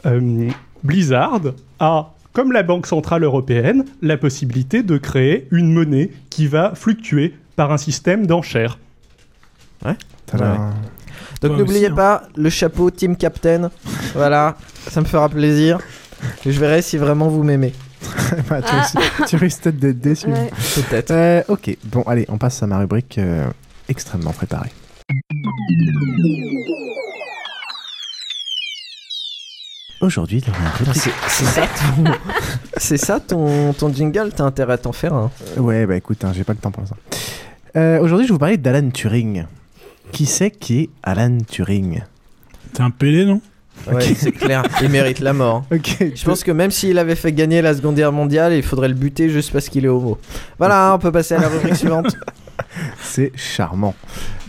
euh, 0.07 0.49
Blizzard 0.83 1.41
a, 1.79 2.11
comme 2.33 2.53
la 2.53 2.63
Banque 2.63 2.87
Centrale 2.87 3.25
Européenne, 3.25 3.85
la 4.03 4.17
possibilité 4.17 4.83
de 4.83 4.99
créer 4.99 5.49
une 5.51 5.73
monnaie 5.73 6.11
qui 6.31 6.47
va 6.47 6.75
fluctuer 6.75 7.35
par 7.57 7.73
un 7.73 7.79
système 7.79 8.27
d'enchères. 8.27 8.79
Tadam. 10.27 10.53
Ouais. 10.53 10.75
Donc 11.41 11.59
n'oubliez 11.59 11.89
hein. 11.89 11.95
pas 11.95 12.23
le 12.37 12.51
chapeau 12.51 12.91
Team 12.91 13.17
Captain. 13.17 13.71
voilà, 14.15 14.57
ça 14.89 15.01
me 15.01 15.07
fera 15.07 15.29
plaisir. 15.29 15.79
Et 16.45 16.53
je 16.53 16.61
verrai 16.61 16.83
si 16.83 16.99
vraiment 16.99 17.29
vous 17.29 17.43
m'aimez. 17.43 17.73
Bah, 18.49 18.63
tu, 18.63 18.75
risques, 18.75 18.99
tu 19.29 19.37
risques 19.37 19.63
peut-être 19.63 19.79
d'être 19.79 20.01
déçu. 20.01 20.29
Ouais. 20.29 20.51
Peut-être. 20.77 21.11
Euh, 21.11 21.43
ok, 21.49 21.77
bon, 21.85 22.03
allez, 22.03 22.25
on 22.29 22.39
passe 22.39 22.63
à 22.63 22.67
ma 22.67 22.79
rubrique 22.79 23.19
euh, 23.19 23.49
extrêmement 23.89 24.33
préparée. 24.33 24.71
Aujourd'hui, 30.01 30.41
dans 30.41 30.53
la 30.53 30.71
rubrique. 30.71 31.03
C'est 31.29 31.45
ça 31.45 31.63
ton, 31.67 32.05
c'est 32.79 32.97
ça 32.97 33.21
ton, 33.21 33.73
ton 33.75 33.93
jingle, 33.93 34.31
t'as 34.35 34.45
intérêt 34.45 34.75
à 34.75 34.79
t'en 34.79 34.93
faire 34.93 35.13
un. 35.13 35.31
Ouais, 35.59 35.85
bah 35.87 35.97
écoute, 35.97 36.25
hein, 36.25 36.33
j'ai 36.35 36.45
pas 36.45 36.55
le 36.55 36.59
temps 36.59 36.71
pour 36.71 36.87
ça. 36.87 36.97
Euh, 37.77 38.01
Aujourd'hui, 38.01 38.27
je 38.27 38.31
vais 38.33 38.35
vous 38.35 38.39
parler 38.39 38.57
d'Alan 38.57 38.91
Turing. 38.91 39.45
Qui 40.13 40.27
c'est 40.27 40.51
qui 40.51 40.81
est 40.81 40.91
Alan 41.03 41.39
Turing? 41.47 42.03
T'es 42.73 42.81
un 42.83 42.91
PD, 42.91 43.25
non? 43.27 43.41
Ouais, 43.91 44.03
c'est 44.15 44.33
clair, 44.33 44.63
il 44.83 44.89
mérite 44.91 45.21
la 45.21 45.33
mort. 45.33 45.65
Ok, 45.73 45.97
Je 46.15 46.25
pense 46.25 46.45
que 46.45 46.51
même 46.53 46.71
s'il 46.71 46.99
avait 46.99 47.15
fait 47.15 47.33
gagner 47.33 47.63
la 47.63 47.75
Seconde 47.75 47.95
Guerre 47.97 48.13
mondiale, 48.13 48.53
il 48.53 48.63
faudrait 48.63 48.89
le 48.89 48.95
buter 48.95 49.29
juste 49.31 49.53
parce 49.53 49.69
qu'il 49.69 49.85
est 49.85 49.89
homo. 49.89 50.19
Voilà, 50.59 50.93
on 50.95 50.99
peut 50.99 51.13
passer 51.13 51.35
à 51.35 51.41
la 51.41 51.49
rubrique 51.49 51.77
suivante. 51.77 52.15
c'est 53.03 53.33
charmant. 53.37 53.95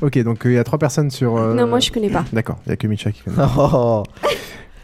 Ok, 0.01 0.18
donc 0.24 0.45
euh, 0.45 0.51
il 0.51 0.56
y 0.56 0.57
a 0.57 0.63
trois 0.65 0.80
personnes 0.80 1.12
sur. 1.12 1.38
euh, 1.38 1.53
Non, 1.53 1.65
moi 1.68 1.80
je 1.80 1.92
connais 1.92 2.09
pas. 2.09 2.25
D'accord, 2.33 2.57
il 2.65 2.69
y 2.69 2.74
a 2.74 2.75
que 2.75 2.88
Micha 2.88 3.12
qui 3.12 3.21
connaît. 3.21 3.38
Oh. 3.57 4.03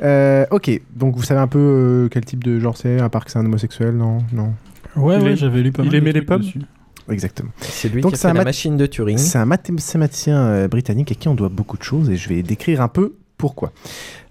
Euh, 0.04 0.46
ok, 0.52 0.82
donc 0.96 1.16
vous 1.16 1.24
savez 1.24 1.40
un 1.40 1.48
peu 1.48 1.60
euh, 1.60 2.08
quel 2.10 2.24
type 2.26 2.44
de 2.44 2.60
genre 2.60 2.78
c'est, 2.78 3.00
à 3.00 3.10
part 3.10 3.26
que 3.26 3.32
c'est 3.32 3.40
un 3.40 3.46
homosexuel, 3.46 3.96
non 3.96 4.20
Non. 4.32 4.54
Ouais, 4.96 5.20
Il 5.32 5.36
j'avais 5.38 5.62
lu 5.62 5.72
pas 5.72 5.84
il 5.84 5.86
mal. 5.86 5.94
de 5.94 5.98
aimait 5.98 6.12
les 6.12 6.22
pommes 6.22 6.42
dessus. 6.42 6.62
Exactement. 7.10 7.50
C'est 7.62 7.88
lui 7.90 8.02
Donc 8.02 8.12
qui 8.12 8.16
a 8.16 8.18
c'est 8.18 8.21
fait 8.24 8.33
la 8.33 8.40
mat- 8.42 8.44
machine 8.45 8.76
de 8.78 8.86
Turing. 8.86 9.18
C'est 9.18 9.38
un 9.38 9.45
mathématicien 9.45 10.38
euh, 10.38 10.68
britannique 10.68 11.12
à 11.12 11.16
qui 11.16 11.28
on 11.30 11.36
doit 11.36 11.50
beaucoup 11.50 11.78
de 11.78 11.83
choses 11.83 12.10
et 12.10 12.18
je 12.18 12.28
vais 12.30 12.44
décrire 12.44 12.81
un 12.81 12.90
peu 12.90 13.14
pourquoi. 13.38 13.71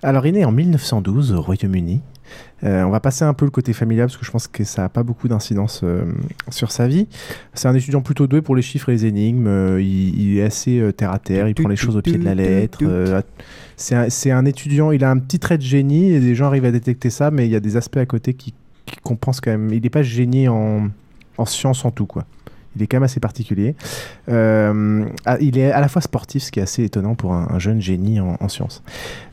Alors, 0.03 0.27
il 0.27 0.31
est 0.37 0.41
né 0.41 0.45
en 0.45 0.53
1912 0.53 1.33
au 1.33 1.41
Royaume-Uni. 1.41 2.01
Euh, 2.65 2.83
on 2.85 2.91
va 2.91 3.01
passer 3.01 3.25
un 3.25 3.35
peu 3.35 3.45
le 3.45 3.51
côté 3.51 3.73
familial 3.73 4.07
parce 4.07 4.17
que 4.17 4.25
je 4.25 4.31
pense 4.31 4.49
que 4.49 4.65
ça 4.65 4.83
n'a 4.83 4.89
pas 4.89 5.03
beaucoup 5.03 5.29
d'incidence 5.29 5.83
euh, 5.85 6.05
sur 6.51 6.73
sa 6.73 6.89
vie. 6.89 7.07
C'est 7.55 7.69
un 7.69 7.75
étudiant 7.75 8.01
plutôt 8.01 8.27
doué 8.27 8.41
pour 8.41 8.57
les 8.57 8.63
chiffres 8.63 8.89
et 8.89 8.93
les 8.93 9.07
énigmes. 9.07 9.47
Euh, 9.47 9.81
il, 9.81 10.19
il 10.21 10.39
est 10.39 10.43
assez 10.43 10.83
terre 10.97 11.13
à 11.13 11.19
terre, 11.19 11.49
il 11.49 11.55
prend 11.55 11.69
les 11.69 11.77
choses 11.77 11.97
au 11.97 12.03
pied 12.03 12.19
de 12.19 12.25
la 12.25 12.35
lettre. 12.35 12.79
C'est 13.77 14.31
un, 14.31 14.45
étudiant, 14.47 14.91
il 14.91 15.05
a 15.05 15.11
un 15.11 15.19
petit 15.19 15.39
trait 15.39 15.59
de 15.59 15.63
génie 15.63 16.13
et 16.13 16.21
des 16.21 16.35
gens 16.35 16.47
arrivent 16.47 16.65
à 16.65 16.73
détecter 16.73 17.11
ça, 17.11 17.31
mais 17.31 17.47
il 17.47 17.51
y 17.51 17.57
a 17.57 17.61
des 17.61 17.77
aspects 17.77 17.99
à 17.99 18.07
côté 18.07 18.33
qui, 18.33 18.55
qui 18.87 18.97
compensent 19.03 19.41
quand 19.43 19.51
même. 19.51 19.71
Il 19.73 19.83
n'est 19.83 19.91
pas 19.91 20.03
génie 20.03 20.49
en, 20.49 20.89
en 21.37 21.45
sciences 21.45 21.85
en 21.85 21.91
tout, 21.91 22.07
quoi. 22.07 22.25
Il 22.77 22.83
est 22.83 22.87
quand 22.87 22.97
même 22.99 23.05
assez 23.05 23.21
particulier. 23.21 23.75
Euh, 24.29 25.05
ah, 25.25 25.37
il 25.41 25.59
est 25.59 25.73
à 25.73 25.81
la 25.81 25.89
fois 25.89 26.03
sportif, 26.03 26.43
ce 26.45 26.53
qui 26.53 26.61
est 26.61 26.63
assez 26.63 26.85
étonnant 26.85 27.15
pour 27.15 27.33
un, 27.35 27.49
un 27.51 27.59
jeune 27.59 27.81
génie 27.81 28.21
en, 28.21 28.37
en 28.39 28.49
sciences. 28.49 28.83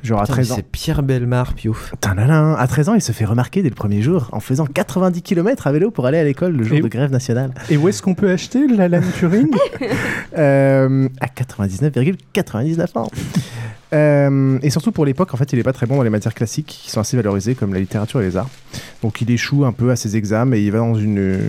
Genre 0.01 0.19
à 0.19 0.23
Putain, 0.23 0.33
13 0.33 0.47
mais 0.47 0.53
ans. 0.53 0.55
C'est 0.57 0.67
Pierre 0.71 1.03
Belmar, 1.03 1.53
piouf. 1.53 1.93
Tadadam. 2.00 2.55
À 2.57 2.67
13 2.67 2.89
ans, 2.89 2.93
il 2.95 3.01
se 3.01 3.12
fait 3.12 3.25
remarquer 3.25 3.62
dès 3.62 3.69
le 3.69 3.75
premier 3.75 4.01
jour 4.01 4.29
en 4.31 4.39
faisant 4.39 4.65
90 4.65 5.21
km 5.21 5.67
à 5.67 5.71
vélo 5.71 5.91
pour 5.91 6.05
aller 6.05 6.17
à 6.17 6.23
l'école 6.23 6.53
le 6.55 6.63
jour 6.63 6.77
Et- 6.77 6.81
de 6.81 6.88
grève 6.88 7.12
nationale. 7.12 7.53
Et 7.69 7.77
où 7.77 7.88
est-ce 7.89 8.01
qu'on 8.01 8.15
peut 8.15 8.29
acheter 8.31 8.67
l'Alan 8.67 9.01
Turing 9.19 9.50
Euh, 10.38 11.07
à 11.19 11.27
99,99 11.27 12.97
ans. 12.97 13.09
Euh, 13.93 14.57
et 14.63 14.69
surtout 14.71 14.91
pour 14.91 15.05
l'époque, 15.05 15.33
en 15.33 15.38
fait, 15.38 15.53
il 15.53 15.59
est 15.59 15.63
pas 15.63 15.73
très 15.73 15.85
bon 15.85 15.97
dans 15.97 16.03
les 16.03 16.09
matières 16.09 16.33
classiques 16.33 16.65
qui 16.83 16.89
sont 16.91 17.00
assez 17.00 17.15
valorisées 17.15 17.53
comme 17.55 17.73
la 17.73 17.79
littérature 17.79 18.21
et 18.21 18.25
les 18.25 18.35
arts. 18.38 18.50
Donc 19.03 19.21
il 19.21 19.29
échoue 19.29 19.65
un 19.65 19.71
peu 19.71 19.91
à 19.91 19.95
ses 19.95 20.17
examens 20.17 20.55
et 20.55 20.62
il 20.62 20.71
va 20.71 20.79
dans 20.79 20.95
une, 20.95 21.39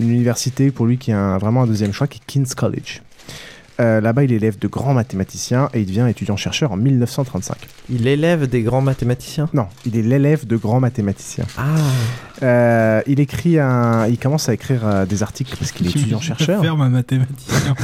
une 0.00 0.10
université 0.10 0.70
pour 0.70 0.86
lui 0.86 0.98
qui 0.98 1.10
est 1.12 1.14
un- 1.14 1.38
vraiment 1.38 1.62
un 1.62 1.66
deuxième 1.66 1.92
choix 1.92 2.06
qui 2.06 2.18
est 2.18 2.22
King's 2.26 2.54
College. 2.54 3.02
Euh, 3.80 4.00
Là-bas, 4.00 4.22
il 4.22 4.32
est 4.32 4.36
élève 4.36 4.56
de 4.58 4.68
grands 4.68 4.94
mathématiciens 4.94 5.68
et 5.74 5.80
il 5.80 5.86
devient 5.86 6.06
étudiant-chercheur 6.08 6.70
en 6.70 6.76
1935. 6.76 7.56
Il 7.90 8.06
élève 8.06 8.46
des 8.48 8.62
grands 8.62 8.82
mathématiciens? 8.82 9.48
Non, 9.52 9.66
il 9.84 9.96
est 9.96 10.02
l'élève 10.02 10.46
de 10.46 10.56
grands 10.56 10.78
mathématiciens. 10.80 11.46
Ah, 11.58 11.64
Euh, 12.42 13.00
il 13.08 13.18
écrit 13.18 13.58
un, 13.58 14.06
il 14.06 14.18
commence 14.18 14.48
à 14.48 14.54
écrire 14.54 14.86
euh, 14.86 15.06
des 15.06 15.22
articles 15.24 15.56
parce 15.58 15.72
qu'il 15.72 15.86
est 15.86 15.90
étudiant-chercheur 15.90 16.60
Faire 16.62 16.76
ma 16.76 16.88
mathématicien. 16.88 17.74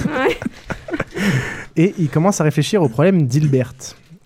et 1.77 1.95
il 1.99 2.09
commence 2.09 2.41
à 2.41 2.45
réfléchir 2.45 2.83
au 2.83 2.89
problème 2.89 3.27
d'Hilbert. 3.27 3.73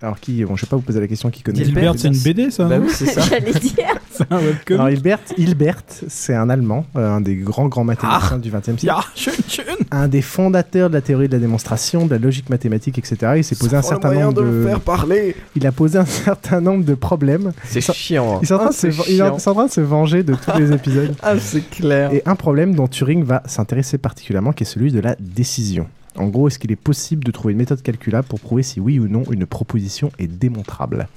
Alors 0.04 0.20
qui, 0.20 0.44
bon, 0.44 0.54
je 0.54 0.66
vais 0.66 0.68
pas 0.68 0.76
vous 0.76 0.82
poser 0.82 1.00
la 1.00 1.06
question 1.08 1.30
qui 1.30 1.42
connaît. 1.42 1.62
Dilbert, 1.64 1.94
c'est 1.96 2.08
une 2.08 2.18
BD, 2.18 2.50
ça 2.50 2.64
bah 2.66 2.76
oui, 2.78 2.88
c'est 2.92 3.06
ça. 3.06 3.20
J'allais 3.30 3.52
dire. 3.52 3.72
C'est 4.16 4.30
un 4.30 4.36
webcomic. 4.36 4.70
Alors 4.80 4.90
Hilbert, 4.90 5.18
Hilbert 5.36 5.82
c'est 6.06 6.34
un 6.34 6.48
Allemand, 6.48 6.86
euh, 6.94 7.10
un 7.16 7.20
des 7.20 7.34
grands 7.34 7.66
grands 7.66 7.82
mathématiciens 7.82 8.38
du 8.38 8.48
XXe 8.50 8.62
siècle. 8.80 8.86
Ja, 8.86 9.00
schön, 9.16 9.32
schön. 9.48 9.64
un 9.90 10.06
des 10.06 10.22
fondateurs 10.22 10.88
de 10.88 10.94
la 10.94 11.00
théorie 11.00 11.26
de 11.26 11.32
la 11.32 11.40
démonstration, 11.40 12.06
de 12.06 12.10
la 12.12 12.18
logique 12.18 12.48
mathématique, 12.48 12.96
etc. 12.98 13.32
Il 13.38 13.42
s'est 13.42 13.56
posé 13.56 13.74
un 13.76 13.82
certain 13.82 14.10
moyen 14.12 14.26
nombre 14.26 14.42
de 14.42 14.46
de, 14.46 14.52
le 14.52 14.66
faire 14.68 14.80
parler. 14.80 15.34
Il 15.56 15.66
a 15.66 15.72
posé 15.72 15.98
un 15.98 16.04
certain 16.04 16.60
nombre 16.60 16.84
de 16.84 16.94
problèmes. 16.94 17.50
C'est 17.64 17.80
chiant. 17.80 18.36
hein. 18.36 18.40
Il 18.42 18.48
est 18.48 18.52
en 18.52 18.58
train 18.58 18.66
Ah, 18.66 18.70
de 18.70 18.74
se- 18.74 18.90
c'est 18.92 19.12
il 19.12 19.18
est 19.18 19.22
en 19.22 19.36
train 19.36 19.66
de 19.66 19.70
se 19.72 19.80
venger 19.80 20.22
de 20.22 20.34
tous 20.34 20.58
les 20.60 20.70
épisodes. 20.72 21.12
Ah, 21.20 21.36
c'est 21.40 21.68
clair. 21.68 22.12
Et 22.12 22.22
un 22.24 22.36
problème 22.36 22.76
dont 22.76 22.86
Turing 22.86 23.24
va 23.24 23.42
s'intéresser 23.46 23.98
particulièrement, 23.98 24.52
qui 24.52 24.62
est 24.62 24.66
celui 24.66 24.92
de 24.92 25.00
la 25.00 25.16
décision. 25.18 25.88
En 26.16 26.28
gros, 26.28 26.48
est-ce 26.48 26.58
qu'il 26.58 26.72
est 26.72 26.76
possible 26.76 27.24
de 27.24 27.30
trouver 27.30 27.52
une 27.52 27.58
méthode 27.58 27.82
calculable 27.82 28.26
pour 28.28 28.40
prouver 28.40 28.62
si 28.62 28.80
oui 28.80 28.98
ou 28.98 29.08
non 29.08 29.24
une 29.30 29.46
proposition 29.46 30.10
est 30.18 30.26
démontrable? 30.26 31.08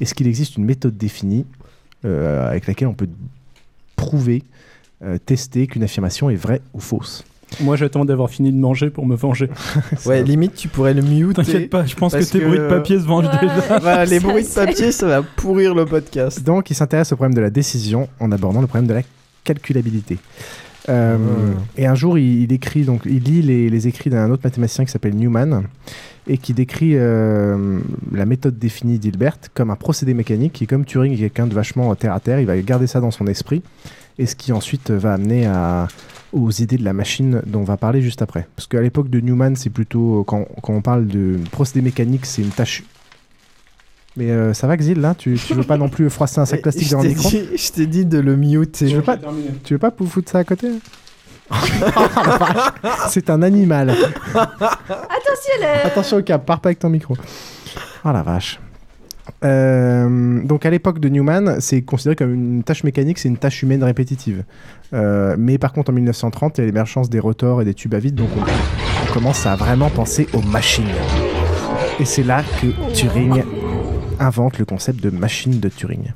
Est-ce 0.00 0.14
qu'il 0.14 0.26
existe 0.26 0.56
une 0.56 0.64
méthode 0.64 0.96
définie 0.96 1.44
euh, 2.04 2.48
avec 2.48 2.66
laquelle 2.66 2.88
on 2.88 2.94
peut 2.94 3.08
prouver, 3.96 4.42
euh, 5.04 5.18
tester 5.18 5.66
qu'une 5.66 5.82
affirmation 5.82 6.30
est 6.30 6.36
vraie 6.36 6.60
ou 6.74 6.80
fausse? 6.80 7.24
Moi, 7.60 7.76
j'attends 7.76 8.04
d'avoir 8.04 8.30
fini 8.30 8.50
de 8.50 8.56
manger 8.56 8.90
pour 8.90 9.06
me 9.06 9.14
venger. 9.14 9.50
Ouais, 10.06 10.22
limite, 10.22 10.54
tu 10.54 10.68
pourrais 10.68 10.94
le 10.94 11.02
mute. 11.02 11.36
T'inquiète 11.36 11.70
pas, 11.70 11.84
je 11.84 11.94
pense 11.94 12.14
que 12.14 12.24
tes 12.24 12.40
bruits 12.40 12.58
de 12.58 12.68
papier 12.68 12.98
se 12.98 13.04
vengent 13.04 13.30
déjà. 13.40 13.78
Voilà, 13.78 14.04
les 14.04 14.20
bruits 14.20 14.42
de 14.42 14.48
papier, 14.54 14.90
ça 14.90 15.06
va 15.06 15.22
pourrir 15.22 15.74
le 15.74 15.84
podcast. 15.84 16.42
Donc, 16.42 16.70
il 16.70 16.74
s'intéresse 16.74 17.12
au 17.12 17.16
problème 17.16 17.34
de 17.34 17.40
la 17.40 17.50
décision 17.50 18.08
en 18.20 18.32
abordant 18.32 18.60
le 18.60 18.66
problème 18.66 18.88
de 18.88 18.94
la 18.94 19.02
calculabilité. 19.44 20.18
Euh, 20.88 21.18
Et 21.76 21.86
un 21.86 21.94
jour, 21.94 22.18
il, 22.18 22.52
écrit, 22.52 22.82
donc, 22.82 23.02
il 23.04 23.22
lit 23.22 23.42
les, 23.42 23.86
écrits 23.88 24.10
d'un 24.10 24.30
autre 24.30 24.42
mathématicien 24.44 24.84
qui 24.84 24.90
s'appelle 24.90 25.14
Newman 25.14 25.64
et 26.28 26.38
qui 26.38 26.54
décrit 26.54 26.92
euh, 26.94 27.80
la 28.12 28.26
méthode 28.26 28.58
définie 28.58 28.98
d'Hilbert 28.98 29.36
comme 29.54 29.70
un 29.70 29.76
procédé 29.76 30.14
mécanique 30.14 30.52
qui, 30.52 30.66
comme 30.66 30.84
Turing 30.84 31.12
est 31.12 31.18
quelqu'un 31.18 31.46
de 31.46 31.54
vachement 31.54 31.94
terre 31.94 32.14
à 32.14 32.20
terre, 32.20 32.40
il 32.40 32.46
va 32.46 32.60
garder 32.60 32.86
ça 32.86 33.00
dans 33.00 33.10
son 33.10 33.26
esprit 33.26 33.62
et 34.18 34.26
ce 34.26 34.36
qui 34.36 34.52
ensuite 34.52 34.90
va 34.90 35.14
amener 35.14 35.50
aux 36.32 36.50
idées 36.50 36.76
de 36.76 36.84
la 36.84 36.92
machine 36.92 37.42
dont 37.46 37.60
on 37.60 37.64
va 37.64 37.76
parler 37.76 38.02
juste 38.02 38.22
après. 38.22 38.46
Parce 38.56 38.66
qu'à 38.66 38.80
l'époque 38.80 39.08
de 39.08 39.20
Newman, 39.20 39.56
c'est 39.56 39.70
plutôt, 39.70 40.24
quand, 40.24 40.46
quand 40.62 40.74
on 40.74 40.82
parle 40.82 41.06
de 41.06 41.38
procédé 41.50 41.82
mécanique, 41.82 42.26
c'est 42.26 42.42
une 42.42 42.50
tâche. 42.50 42.84
Mais 44.16 44.30
euh, 44.30 44.52
ça 44.52 44.66
va, 44.66 44.76
Xil, 44.76 45.00
là 45.00 45.14
tu, 45.14 45.38
tu 45.38 45.54
veux 45.54 45.62
pas 45.62 45.78
non 45.78 45.88
plus 45.88 46.10
froisser 46.10 46.40
un 46.40 46.44
sac 46.44 46.60
plastique 46.62 46.90
dans 46.90 47.02
le 47.02 47.08
micro 47.08 47.28
dit, 47.28 47.48
je 47.56 47.70
t'ai 47.70 47.86
dit 47.86 48.04
de 48.04 48.18
le 48.18 48.36
muter. 48.36 48.86
Tu 48.86 48.96
veux 48.96 49.02
pas, 49.02 49.16
tu 49.64 49.74
veux 49.74 49.78
pas 49.78 49.90
foutre 49.90 50.30
ça 50.30 50.38
à 50.38 50.44
côté 50.44 50.68
C'est 53.08 53.30
un 53.30 53.42
animal. 53.42 53.90
Attention, 53.90 55.54
le... 55.60 55.86
Attention 55.86 56.16
au 56.18 56.22
cap, 56.22 56.44
pars 56.46 56.60
pas 56.60 56.68
avec 56.68 56.78
ton 56.78 56.88
micro. 56.88 57.16
Oh 58.04 58.12
la 58.12 58.22
vache. 58.22 58.58
Euh, 59.44 60.42
donc 60.44 60.66
à 60.66 60.70
l'époque 60.70 60.98
de 60.98 61.08
Newman, 61.08 61.60
c'est 61.60 61.82
considéré 61.82 62.16
comme 62.16 62.34
une 62.34 62.62
tâche 62.62 62.84
mécanique, 62.84 63.18
c'est 63.18 63.28
une 63.28 63.36
tâche 63.36 63.62
humaine 63.62 63.82
répétitive. 63.84 64.44
Euh, 64.94 65.36
mais 65.38 65.58
par 65.58 65.72
contre 65.72 65.90
en 65.90 65.94
1930, 65.94 66.58
il 66.58 66.60
y 66.60 66.64
a 66.64 66.66
l'émergence 66.66 67.08
des 67.08 67.20
rotors 67.20 67.62
et 67.62 67.64
des 67.64 67.74
tubes 67.74 67.94
à 67.94 67.98
vide, 67.98 68.14
donc 68.14 68.28
on, 68.36 68.40
on 68.40 69.12
commence 69.12 69.46
à 69.46 69.56
vraiment 69.56 69.90
penser 69.90 70.28
aux 70.32 70.42
machines. 70.42 70.84
Et 72.00 72.04
c'est 72.04 72.24
là 72.24 72.42
que 72.60 72.92
Turing 72.94 73.42
invente 74.20 74.58
le 74.58 74.64
concept 74.64 75.02
de 75.02 75.10
machine 75.10 75.60
de 75.60 75.68
Turing. 75.68 76.12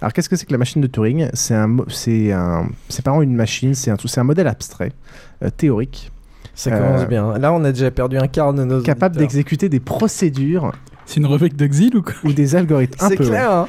Alors 0.00 0.12
qu'est-ce 0.12 0.28
que 0.28 0.36
c'est 0.36 0.46
que 0.46 0.52
la 0.52 0.58
machine 0.58 0.82
de 0.82 0.86
Turing? 0.86 1.28
C'est 1.34 1.54
un, 1.54 1.76
c'est 1.88 2.32
un, 2.32 2.68
c'est 2.88 3.04
pas 3.04 3.10
vraiment 3.10 3.22
une 3.22 3.34
machine, 3.36 3.74
c'est 3.74 3.90
un, 3.90 3.96
tout- 3.96 4.08
c'est 4.08 4.20
un 4.20 4.24
modèle 4.24 4.46
abstrait, 4.48 4.92
euh, 5.42 5.50
théorique, 5.56 6.10
Ça 6.54 6.70
commence 6.70 7.02
Euh, 7.02 7.06
bien. 7.06 7.36
Là, 7.38 7.52
on 7.52 7.62
a 7.64 7.72
déjà 7.72 7.90
perdu 7.90 8.16
un 8.16 8.28
quart 8.28 8.54
de 8.54 8.64
nos 8.64 8.80
capable 8.80 9.12
auditeurs. 9.16 9.20
d'exécuter 9.28 9.68
des 9.68 9.80
procédures 9.80 10.72
C'est 11.04 11.18
une 11.20 11.26
rubrique 11.26 11.54
d'exil 11.56 11.94
ou 11.96 12.02
quoi? 12.02 12.14
ou 12.24 12.32
des 12.32 12.56
algorithmes. 12.56 13.04
Un 13.04 13.08
C'est 13.10 13.16
peu, 13.16 13.24
clair, 13.26 13.48
ouais. 13.50 13.54
hein 13.56 13.68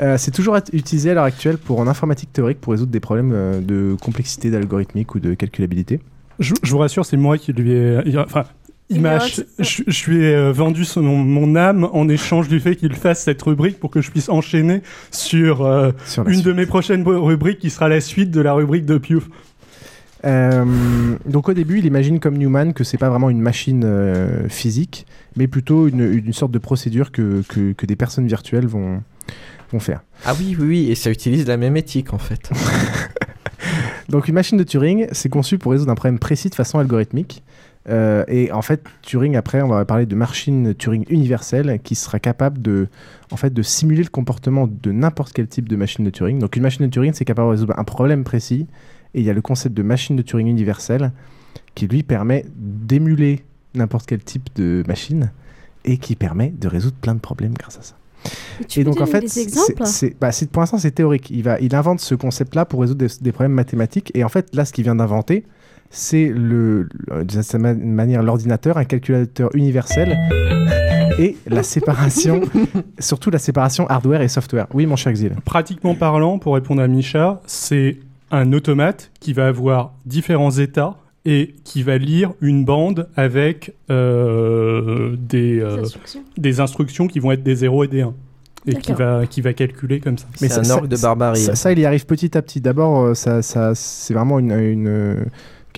Euh, 0.00 0.16
c'est 0.18 0.30
toujours 0.30 0.54
at- 0.54 0.62
utilisé 0.72 1.10
à 1.10 1.14
l'heure 1.14 1.24
actuelle 1.24 1.58
pour 1.58 1.80
en 1.80 1.86
informatique 1.88 2.32
théorique 2.32 2.60
pour 2.60 2.72
résoudre 2.72 2.92
des 2.92 3.00
problèmes 3.00 3.32
euh, 3.32 3.60
de 3.60 3.96
complexité 4.00 4.50
d'algorithmique 4.50 5.14
ou 5.14 5.20
de 5.20 5.34
calculabilité. 5.34 6.00
Je, 6.38 6.54
je 6.62 6.70
vous 6.70 6.78
rassure, 6.78 7.04
c'est 7.04 7.16
moi 7.16 7.36
qui 7.36 7.52
lui 7.52 7.72
ai. 7.72 8.16
Enfin, 8.18 8.44
il 8.90 9.00
m'a 9.00 9.16
ach- 9.16 9.40
je, 9.58 9.82
je 9.86 10.10
lui 10.10 10.24
ai 10.24 10.34
euh, 10.34 10.52
vendu 10.52 10.84
son, 10.84 11.02
mon 11.02 11.56
âme 11.56 11.88
en 11.92 12.08
échange 12.08 12.48
du 12.48 12.58
fait 12.60 12.74
qu'il 12.76 12.94
fasse 12.94 13.22
cette 13.22 13.42
rubrique 13.42 13.78
pour 13.78 13.90
que 13.90 14.00
je 14.00 14.10
puisse 14.10 14.28
enchaîner 14.28 14.82
sur, 15.10 15.62
euh, 15.64 15.92
Sur 16.06 16.26
une 16.26 16.34
suite. 16.34 16.46
de 16.46 16.52
mes 16.52 16.66
prochaines 16.66 17.02
ru- 17.02 17.16
rubriques 17.18 17.58
qui 17.58 17.70
sera 17.70 17.88
la 17.88 18.00
suite 18.00 18.30
de 18.30 18.40
la 18.40 18.52
rubrique 18.54 18.86
de 18.86 18.96
Piouf. 18.98 19.28
Euh, 20.24 20.64
donc 21.26 21.48
au 21.48 21.52
début, 21.54 21.78
il 21.78 21.84
imagine 21.86 22.18
comme 22.18 22.36
Newman 22.38 22.72
que 22.72 22.82
c'est 22.82 22.98
pas 22.98 23.08
vraiment 23.08 23.30
une 23.30 23.40
machine 23.40 23.82
euh, 23.84 24.48
physique, 24.48 25.06
mais 25.36 25.46
plutôt 25.46 25.86
une, 25.86 26.00
une 26.00 26.32
sorte 26.32 26.50
de 26.50 26.58
procédure 26.58 27.12
que, 27.12 27.42
que, 27.48 27.72
que 27.72 27.86
des 27.86 27.94
personnes 27.94 28.26
virtuelles 28.26 28.66
vont, 28.66 29.02
vont 29.72 29.78
faire. 29.80 30.00
Ah 30.24 30.32
oui, 30.38 30.56
oui, 30.58 30.66
oui, 30.66 30.90
et 30.90 30.94
ça 30.96 31.10
utilise 31.10 31.46
la 31.46 31.56
même 31.56 31.76
éthique 31.76 32.12
en 32.12 32.18
fait. 32.18 32.50
Donc 34.08 34.26
une 34.28 34.34
machine 34.34 34.56
de 34.58 34.64
Turing, 34.64 35.06
c'est 35.12 35.28
conçu 35.28 35.58
pour 35.58 35.72
résoudre 35.72 35.92
un 35.92 35.94
problème 35.94 36.18
précis 36.18 36.48
de 36.48 36.54
façon 36.54 36.78
algorithmique. 36.78 37.42
Euh, 37.88 38.24
et 38.28 38.52
en 38.52 38.62
fait, 38.62 38.82
Turing, 39.02 39.36
après, 39.36 39.62
on 39.62 39.68
va 39.68 39.84
parler 39.84 40.06
de 40.06 40.14
machine 40.14 40.74
Turing 40.74 41.04
universelle 41.08 41.78
qui 41.82 41.94
sera 41.94 42.18
capable 42.18 42.60
de, 42.60 42.88
en 43.30 43.36
fait, 43.36 43.52
de 43.52 43.62
simuler 43.62 44.02
le 44.02 44.08
comportement 44.10 44.68
de 44.68 44.92
n'importe 44.92 45.32
quel 45.32 45.46
type 45.48 45.68
de 45.68 45.76
machine 45.76 46.04
de 46.04 46.10
Turing. 46.10 46.38
Donc 46.38 46.56
une 46.56 46.62
machine 46.62 46.84
de 46.86 46.90
Turing, 46.90 47.12
c'est 47.14 47.24
capable 47.24 47.48
de 47.48 47.52
résoudre 47.52 47.74
un 47.78 47.84
problème 47.84 48.24
précis. 48.24 48.66
Et 49.14 49.20
il 49.20 49.24
y 49.26 49.30
a 49.30 49.32
le 49.32 49.40
concept 49.40 49.74
de 49.74 49.82
machine 49.82 50.16
de 50.16 50.22
Turing 50.22 50.46
universelle 50.48 51.12
qui 51.74 51.86
lui 51.86 52.02
permet 52.02 52.44
d'émuler 52.56 53.44
n'importe 53.74 54.06
quel 54.06 54.22
type 54.22 54.48
de 54.56 54.84
machine 54.86 55.30
et 55.84 55.96
qui 55.98 56.14
permet 56.16 56.52
de 56.58 56.68
résoudre 56.68 56.96
plein 57.00 57.14
de 57.14 57.20
problèmes 57.20 57.54
grâce 57.54 57.78
à 57.78 57.82
ça. 57.82 57.94
Tu 58.68 58.80
et 58.80 58.84
donc 58.84 59.00
en 59.00 59.06
fait, 59.06 59.26
c'est- 59.28 60.18
bah, 60.20 60.30
pour 60.52 60.60
l'instant 60.60 60.78
c'est 60.78 60.90
théorique. 60.90 61.30
Il, 61.30 61.42
va, 61.44 61.58
il 61.60 61.74
invente 61.74 62.00
ce 62.00 62.14
concept-là 62.14 62.64
pour 62.64 62.80
résoudre 62.80 62.98
des, 63.06 63.12
des 63.20 63.32
problèmes 63.32 63.52
mathématiques. 63.52 64.10
Et 64.14 64.24
en 64.24 64.28
fait, 64.28 64.54
là, 64.54 64.64
ce 64.64 64.72
qu'il 64.72 64.84
vient 64.84 64.96
d'inventer, 64.96 65.44
c'est 65.90 66.28
le, 66.28 66.88
le- 67.08 67.24
d'une 67.24 67.42
certaine 67.42 67.62
ma- 67.62 67.74
manière 67.74 68.22
l'ordinateur, 68.22 68.76
un 68.78 68.84
calculateur 68.84 69.50
universel 69.54 70.18
et 71.18 71.36
la 71.46 71.62
séparation, 71.62 72.40
surtout 72.98 73.30
la 73.30 73.38
séparation 73.38 73.86
hardware 73.88 74.22
et 74.22 74.28
software. 74.28 74.66
Oui, 74.74 74.86
mon 74.86 74.96
cher 74.96 75.10
Exil. 75.10 75.32
Pratiquement 75.44 75.94
parlant, 75.94 76.38
pour 76.38 76.54
répondre 76.54 76.82
à 76.82 76.88
Micha, 76.88 77.40
c'est 77.46 77.98
un 78.30 78.52
automate 78.52 79.10
qui 79.20 79.32
va 79.32 79.48
avoir 79.48 79.94
différents 80.06 80.50
états 80.50 80.96
et 81.24 81.54
qui 81.64 81.82
va 81.82 81.98
lire 81.98 82.32
une 82.40 82.64
bande 82.64 83.08
avec 83.16 83.74
euh, 83.90 85.16
des, 85.18 85.60
euh, 85.60 85.82
instructions. 85.82 86.20
des 86.36 86.60
instructions 86.60 87.06
qui 87.06 87.18
vont 87.18 87.32
être 87.32 87.42
des 87.42 87.56
0 87.56 87.84
et 87.84 87.88
des 87.88 88.02
1. 88.02 88.14
Et 88.66 88.74
qui 88.74 88.92
va, 88.92 89.24
qui 89.26 89.40
va 89.40 89.52
calculer 89.54 89.98
comme 90.00 90.18
ça. 90.18 90.26
C'est 90.34 90.52
un 90.52 90.68
orgue 90.70 90.88
de 90.88 90.96
barbarie. 90.96 91.38
Ça, 91.40 91.54
ça, 91.54 91.72
il 91.72 91.78
y 91.78 91.86
arrive 91.86 92.04
petit 92.04 92.36
à 92.36 92.42
petit. 92.42 92.60
D'abord, 92.60 93.00
euh, 93.02 93.14
ça, 93.14 93.40
ça, 93.40 93.74
c'est 93.74 94.12
vraiment 94.12 94.38
une, 94.38 94.52
une, 94.52 94.88
euh, 94.88 95.14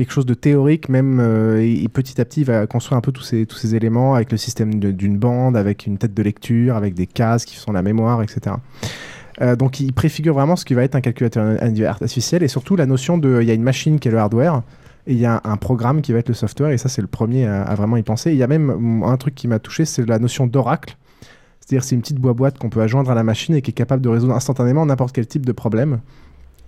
quelque 0.00 0.12
chose 0.14 0.26
de 0.26 0.34
théorique, 0.34 0.88
même. 0.88 1.20
euh, 1.20 1.62
et, 1.62 1.82
et 1.82 1.88
petit 1.88 2.20
à 2.20 2.24
petit, 2.24 2.40
il 2.40 2.46
va 2.46 2.66
construire 2.66 2.96
un 2.96 3.02
peu 3.02 3.12
tous 3.12 3.22
ces, 3.22 3.44
tous 3.44 3.56
ces 3.56 3.74
éléments 3.74 4.14
avec 4.14 4.32
le 4.32 4.38
système 4.38 4.80
d'une 4.80 5.18
bande, 5.18 5.58
avec 5.58 5.86
une 5.86 5.98
tête 5.98 6.14
de 6.14 6.22
lecture, 6.22 6.74
avec 6.74 6.94
des 6.94 7.06
cases 7.06 7.44
qui 7.44 7.56
sont 7.56 7.72
la 7.72 7.82
mémoire, 7.82 8.22
etc. 8.22 8.56
Euh, 9.42 9.56
donc, 9.56 9.78
il 9.78 9.92
préfigure 9.92 10.32
vraiment 10.32 10.56
ce 10.56 10.64
qui 10.64 10.72
va 10.72 10.84
être 10.84 10.94
un 10.94 11.02
calculateur 11.02 11.62
artificiel 11.86 12.42
et 12.42 12.48
surtout 12.48 12.76
la 12.76 12.86
notion 12.86 13.18
de. 13.18 13.40
Il 13.42 13.48
y 13.48 13.50
a 13.50 13.54
une 13.54 13.62
machine 13.62 13.98
qui 13.98 14.08
est 14.08 14.10
le 14.10 14.18
hardware. 14.18 14.62
Et 15.06 15.12
il 15.12 15.18
y 15.18 15.26
a 15.26 15.40
un 15.44 15.56
programme 15.56 16.02
qui 16.02 16.12
va 16.12 16.18
être 16.18 16.28
le 16.28 16.34
software, 16.34 16.70
et 16.70 16.78
ça, 16.78 16.88
c'est 16.90 17.00
le 17.00 17.08
premier 17.08 17.46
à, 17.46 17.74
vraiment 17.74 17.96
y 17.96 18.02
penser. 18.02 18.32
Il 18.32 18.36
y 18.36 18.42
a 18.42 18.46
même 18.46 19.02
un 19.02 19.16
truc 19.16 19.34
qui 19.34 19.48
m'a 19.48 19.58
touché, 19.58 19.86
c'est 19.86 20.06
la 20.06 20.18
notion 20.18 20.46
d'oracle. 20.46 20.96
C'est-à-dire, 21.58 21.84
c'est 21.84 21.94
une 21.94 22.02
petite 22.02 22.18
boîte 22.18 22.58
qu'on 22.58 22.68
peut 22.68 22.82
adjoindre 22.82 23.10
à 23.10 23.14
la 23.14 23.22
machine 23.22 23.54
et 23.54 23.62
qui 23.62 23.70
est 23.70 23.74
capable 23.74 24.02
de 24.02 24.08
résoudre 24.10 24.34
instantanément 24.34 24.84
n'importe 24.84 25.14
quel 25.14 25.26
type 25.26 25.46
de 25.46 25.52
problème. 25.52 26.00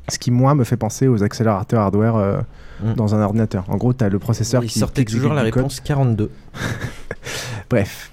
Ce 0.09 0.19
qui, 0.19 0.31
moi, 0.31 0.55
me 0.55 0.65
fait 0.65 0.77
penser 0.77 1.07
aux 1.09 1.23
accélérateurs 1.23 1.81
hardware 1.83 2.17
euh, 2.17 2.41
Mm. 2.83 2.95
dans 2.95 3.15
un 3.15 3.23
ordinateur. 3.23 3.65
En 3.69 3.77
gros, 3.77 3.93
tu 3.93 4.05
as 4.05 4.09
le 4.09 4.19
processeur 4.19 4.63
qui 4.63 4.79
sortait 4.79 5.05
toujours 5.05 5.35
la 5.35 5.43
code. 5.51 5.55
réponse 5.55 5.81
42. 5.81 6.31
Bref. 7.71 8.11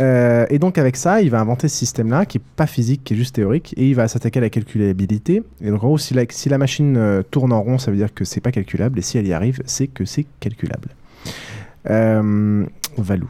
Euh, 0.00 0.44
et 0.50 0.58
donc 0.58 0.76
avec 0.76 0.96
ça, 0.96 1.22
il 1.22 1.30
va 1.30 1.40
inventer 1.40 1.68
ce 1.68 1.76
système-là 1.76 2.26
qui 2.26 2.38
est 2.38 2.42
pas 2.56 2.66
physique, 2.66 3.02
qui 3.04 3.14
est 3.14 3.16
juste 3.16 3.36
théorique, 3.36 3.72
et 3.76 3.88
il 3.88 3.94
va 3.94 4.08
s'attaquer 4.08 4.40
à 4.40 4.42
la 4.42 4.50
calculabilité. 4.50 5.42
Et 5.60 5.70
donc 5.70 5.82
en 5.84 5.86
gros, 5.86 5.98
si 5.98 6.14
la, 6.14 6.24
si 6.28 6.48
la 6.48 6.58
machine 6.58 6.96
euh, 6.96 7.22
tourne 7.22 7.52
en 7.52 7.62
rond, 7.62 7.78
ça 7.78 7.90
veut 7.90 7.96
dire 7.96 8.12
que 8.12 8.24
c'est 8.24 8.40
pas 8.40 8.50
calculable, 8.50 8.98
et 8.98 9.02
si 9.02 9.18
elle 9.18 9.26
y 9.26 9.32
arrive, 9.32 9.60
c'est 9.66 9.86
que 9.86 10.04
c'est 10.04 10.26
calculable. 10.40 10.88
Valou. 12.96 13.28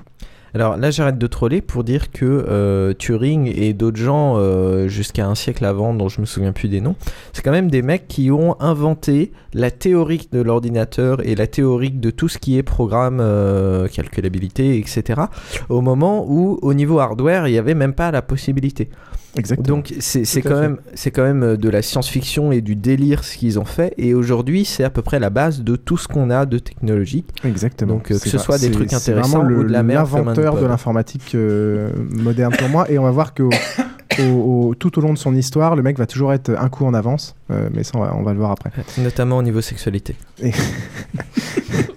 Alors 0.54 0.76
là, 0.76 0.92
j'arrête 0.92 1.18
de 1.18 1.26
troller 1.26 1.60
pour 1.60 1.82
dire 1.82 2.12
que 2.12 2.24
euh, 2.24 2.92
Turing 2.94 3.52
et 3.52 3.72
d'autres 3.72 3.96
gens, 3.96 4.36
euh, 4.36 4.86
jusqu'à 4.86 5.26
un 5.26 5.34
siècle 5.34 5.64
avant, 5.64 5.94
dont 5.94 6.08
je 6.08 6.20
me 6.20 6.26
souviens 6.26 6.52
plus 6.52 6.68
des 6.68 6.80
noms, 6.80 6.94
c'est 7.32 7.42
quand 7.42 7.50
même 7.50 7.72
des 7.72 7.82
mecs 7.82 8.06
qui 8.06 8.30
ont 8.30 8.54
inventé 8.60 9.32
la 9.52 9.72
théorique 9.72 10.30
de 10.30 10.40
l'ordinateur 10.40 11.26
et 11.26 11.34
la 11.34 11.48
théorique 11.48 11.98
de 11.98 12.10
tout 12.10 12.28
ce 12.28 12.38
qui 12.38 12.56
est 12.56 12.62
programme, 12.62 13.18
euh, 13.20 13.88
calculabilité, 13.88 14.78
etc. 14.78 15.22
Au 15.68 15.80
moment 15.80 16.24
où, 16.28 16.60
au 16.62 16.72
niveau 16.72 17.00
hardware, 17.00 17.48
il 17.48 17.52
n'y 17.52 17.58
avait 17.58 17.74
même 17.74 17.94
pas 17.94 18.12
la 18.12 18.22
possibilité. 18.22 18.90
Exactement. 19.36 19.66
Donc 19.76 19.94
c'est 20.00 20.24
quand 20.42 20.60
même 20.60 20.78
c'est 20.94 21.10
quand 21.10 21.24
même 21.24 21.42
euh, 21.42 21.56
de 21.56 21.68
la 21.68 21.82
science-fiction 21.82 22.52
et 22.52 22.60
du 22.60 22.76
délire 22.76 23.24
ce 23.24 23.36
qu'ils 23.36 23.58
ont 23.58 23.64
fait 23.64 23.92
et 23.98 24.14
aujourd'hui 24.14 24.64
c'est 24.64 24.84
à 24.84 24.90
peu 24.90 25.02
près 25.02 25.18
la 25.18 25.30
base 25.30 25.62
de 25.62 25.76
tout 25.76 25.96
ce 25.96 26.06
qu'on 26.08 26.30
a 26.30 26.46
de 26.46 26.58
technologique. 26.58 27.26
Exactement. 27.44 27.94
Donc 27.94 28.10
euh, 28.10 28.18
que 28.18 28.28
ce 28.28 28.38
soit 28.38 28.58
des 28.58 28.70
trucs 28.70 28.92
intéressants 28.92 29.38
vraiment 29.40 29.44
ou 29.54 29.62
le- 29.62 29.68
de 29.68 29.72
la 29.72 29.82
merde 29.82 30.08
l'inventeur 30.12 30.60
de 30.60 30.66
l'informatique 30.66 31.32
euh, 31.34 31.90
moderne 32.10 32.54
pour 32.56 32.68
moi. 32.68 32.90
Et 32.90 32.98
on 32.98 33.02
va 33.04 33.10
voir 33.10 33.34
que 33.34 33.42
au- 33.42 34.22
au- 34.68 34.74
tout 34.76 34.96
au 34.98 35.02
long 35.02 35.12
de 35.12 35.18
son 35.18 35.34
histoire, 35.34 35.74
le 35.74 35.82
mec 35.82 35.98
va 35.98 36.06
toujours 36.06 36.32
être 36.32 36.50
un 36.56 36.68
coup 36.68 36.84
en 36.86 36.94
avance, 36.94 37.34
euh, 37.50 37.68
mais 37.74 37.82
ça 37.82 37.92
on 37.96 38.00
va, 38.00 38.14
on 38.16 38.22
va 38.22 38.32
le 38.32 38.38
voir 38.38 38.52
après. 38.52 38.70
Notamment 38.98 39.38
au 39.38 39.42
niveau 39.42 39.60
sexualité. 39.60 40.14
Et- 40.42 40.52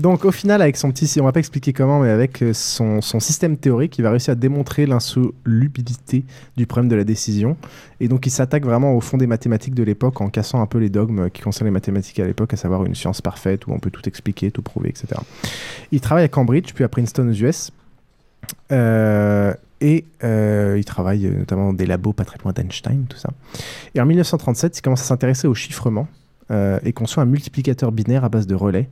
Donc 0.00 0.24
au 0.24 0.32
final, 0.32 0.62
avec 0.62 0.76
son 0.76 0.90
petit, 0.90 1.20
on 1.20 1.24
va 1.24 1.32
pas 1.32 1.40
expliquer 1.40 1.72
comment, 1.72 2.00
mais 2.00 2.08
avec 2.08 2.42
euh, 2.42 2.54
son, 2.54 3.00
système 3.02 3.58
théorique, 3.58 3.98
il 3.98 4.02
va 4.02 4.10
réussir 4.10 4.32
à 4.32 4.34
démontrer 4.34 4.86
l'insolubilité 4.86 6.24
du 6.56 6.66
problème 6.66 6.88
de 6.88 6.96
la 6.96 7.04
décision. 7.04 7.56
Et 8.00 8.08
donc 8.08 8.26
il 8.26 8.30
s'attaque 8.30 8.64
vraiment 8.64 8.96
au 8.96 9.00
fond 9.00 9.18
des 9.18 9.26
mathématiques 9.26 9.74
de 9.74 9.82
l'époque 9.82 10.20
en 10.22 10.30
cassant 10.30 10.62
un 10.62 10.66
peu 10.66 10.78
les 10.78 10.88
dogmes 10.88 11.28
qui 11.28 11.42
concernent 11.42 11.66
les 11.66 11.72
mathématiques 11.72 12.18
à 12.18 12.24
l'époque, 12.24 12.54
à 12.54 12.56
savoir 12.56 12.86
une 12.86 12.94
science 12.94 13.20
parfaite 13.20 13.66
où 13.66 13.72
on 13.72 13.78
peut 13.78 13.90
tout 13.90 14.08
expliquer, 14.08 14.50
tout 14.50 14.62
prouver, 14.62 14.88
etc. 14.88 15.20
Il 15.92 16.00
travaille 16.00 16.24
à 16.24 16.28
Cambridge, 16.28 16.72
puis 16.74 16.82
à 16.82 16.88
Princeton 16.88 17.28
aux 17.28 17.32
US. 17.32 17.70
Euh, 18.72 19.52
et 19.82 20.04
euh, 20.24 20.76
il 20.78 20.84
travaille 20.84 21.26
euh, 21.26 21.38
notamment 21.38 21.66
dans 21.66 21.72
des 21.72 21.86
labos 21.86 22.12
pas 22.12 22.24
très 22.24 22.38
loin 22.42 22.52
d'Einstein, 22.52 23.04
tout 23.08 23.18
ça. 23.18 23.30
Et 23.94 24.00
en 24.00 24.06
1937, 24.06 24.78
il 24.78 24.82
commence 24.82 25.02
à 25.02 25.04
s'intéresser 25.04 25.46
au 25.46 25.54
chiffrement 25.54 26.08
et 26.82 26.92
conçoit 26.92 27.22
un 27.22 27.26
multiplicateur 27.26 27.92
binaire 27.92 28.24
à 28.24 28.28
base 28.28 28.48
de 28.48 28.56
relais 28.56 28.88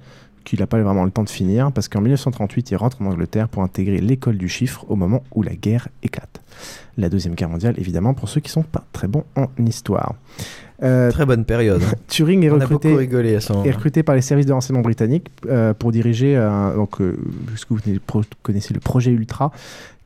qu'il 0.48 0.60
n'a 0.60 0.66
pas 0.66 0.80
vraiment 0.80 1.04
le 1.04 1.10
temps 1.10 1.24
de 1.24 1.28
finir 1.30 1.70
parce 1.72 1.88
qu'en 1.88 2.00
1938, 2.00 2.70
il 2.70 2.76
rentre 2.76 3.02
en 3.02 3.06
Angleterre 3.06 3.48
pour 3.48 3.62
intégrer 3.62 3.98
l'école 3.98 4.36
du 4.38 4.48
chiffre 4.48 4.84
au 4.88 4.96
moment 4.96 5.22
où 5.34 5.42
la 5.42 5.54
guerre 5.54 5.88
éclate. 6.02 6.40
La 6.96 7.08
Deuxième 7.08 7.34
Guerre 7.34 7.48
mondiale, 7.50 7.74
évidemment, 7.78 8.14
pour 8.14 8.28
ceux 8.28 8.40
qui 8.40 8.50
sont 8.50 8.62
pas 8.62 8.84
très 8.92 9.06
bons 9.08 9.24
en 9.36 9.46
histoire. 9.64 10.14
Euh, 10.82 11.10
Très 11.10 11.26
bonne 11.26 11.44
période. 11.44 11.82
Turing 12.08 12.42
est 12.44 12.50
On 12.50 12.54
recruté, 12.54 12.88
beaucoup 12.88 12.98
rigolé 12.98 13.34
à 13.36 13.40
ce 13.40 13.52
moment. 13.52 13.64
est 13.64 13.70
recruté 13.72 14.02
par 14.02 14.14
les 14.14 14.20
services 14.22 14.46
de 14.46 14.52
renseignement 14.52 14.82
britanniques 14.82 15.28
euh, 15.46 15.74
pour 15.74 15.92
diriger, 15.92 16.36
un, 16.36 16.74
donc, 16.74 17.00
euh, 17.00 17.16
que 17.68 17.74
vous 17.74 18.22
connaissez- 18.42 18.74
le 18.74 18.80
projet 18.80 19.10
Ultra, 19.10 19.52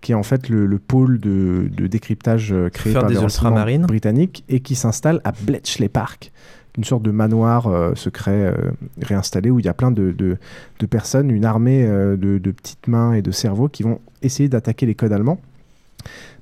qui 0.01 0.13
est 0.13 0.15
en 0.17 0.23
fait 0.23 0.49
le, 0.49 0.67
le 0.67 0.79
pôle 0.79 1.21
de, 1.21 1.71
de 1.75 1.87
décryptage 1.87 2.53
euh, 2.53 2.69
créé 2.71 2.93
Faire 2.93 3.03
par 3.03 3.11
les 3.11 3.17
renseignements 3.17 3.51
ultramarines. 3.51 3.87
britanniques 3.87 4.45
et 4.49 4.61
qui 4.61 4.75
s'installe 4.75 5.21
à 5.25 5.33
Bletchley 5.33 5.89
Park, 5.89 6.33
une 6.79 6.85
sorte 6.85 7.03
de 7.03 7.11
manoir 7.11 7.67
euh, 7.67 7.95
secret 7.95 8.33
euh, 8.47 8.71
réinstallé 9.01 9.51
où 9.51 9.59
il 9.59 9.67
y 9.67 9.69
a 9.69 9.75
plein 9.75 9.91
de, 9.91 10.11
de- 10.11 10.39
personnes, 10.87 11.31
une 11.31 11.45
armée 11.45 11.85
euh, 11.87 12.17
de, 12.17 12.51
petites 12.51 12.89
mains 12.89 13.13
et 13.13 13.23
de 13.23 13.31
cerveaux 13.31 13.69
qui 13.69 13.83
vont 13.83 14.01
essayer 14.21 14.49
d'attaquer 14.49 14.85
les 14.85 14.95
codes 14.95 15.13
allemands. 15.13 15.41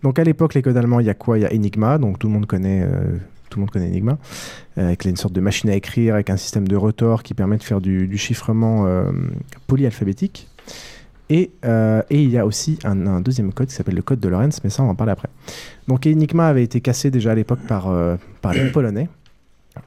Donc 0.03 0.19
à 0.19 0.25
l'époque, 0.25 0.55
les 0.55 0.63
codes 0.63 0.77
allemands, 0.77 1.01
il 1.01 1.07
y 1.07 1.11
a 1.11 1.15
quoi? 1.15 1.39
Il 1.39 1.43
y 1.43 1.45
a 1.45 1.53
Enigma, 1.53 1.99
donc 1.99 2.19
tout 2.19 2.27
le 2.27 2.33
monde 2.33 2.47
connaît, 2.47 2.89
tout 3.51 3.59
le 3.59 3.61
monde 3.61 3.71
connaît 3.71 3.89
Enigma, 3.89 4.17
avec 4.79 5.05
une 5.05 5.17
sorte 5.17 5.35
de 5.35 5.41
machine 5.43 5.69
à 5.69 5.75
écrire, 5.75 6.15
avec 6.15 6.31
un 6.31 6.39
système 6.39 6.67
de 6.67 6.75
retors 6.75 7.23
qui 7.23 7.35
permet 7.35 7.59
de 7.59 7.63
faire 7.63 7.83
du, 7.83 8.17
chiffrement 8.17 8.87
polyalphabétique. 9.67 10.49
Et, 11.29 11.51
et 11.63 12.23
il 12.23 12.31
y 12.31 12.39
a 12.39 12.47
aussi 12.47 12.79
un, 12.85 13.21
deuxième 13.21 13.53
code 13.53 13.69
qui 13.69 13.75
s'appelle 13.75 13.97
le 13.97 14.03
code 14.03 14.21
de 14.21 14.29
Lorenz, 14.29 14.63
mais 14.65 14.71
ça 14.71 14.83
on 14.83 14.89
en 14.89 14.95
parler 14.95 15.13
après. 15.13 15.29
Donc 15.87 16.07
Enigma 16.07 16.49
avait 16.49 16.65
été 16.65 16.81
cassé 16.81 17.11
déjà 17.11 17.33
à 17.33 17.35
l'époque 17.35 17.61
par, 17.69 17.95
par 18.41 18.55
les 18.55 18.71
Polonais. 18.71 19.09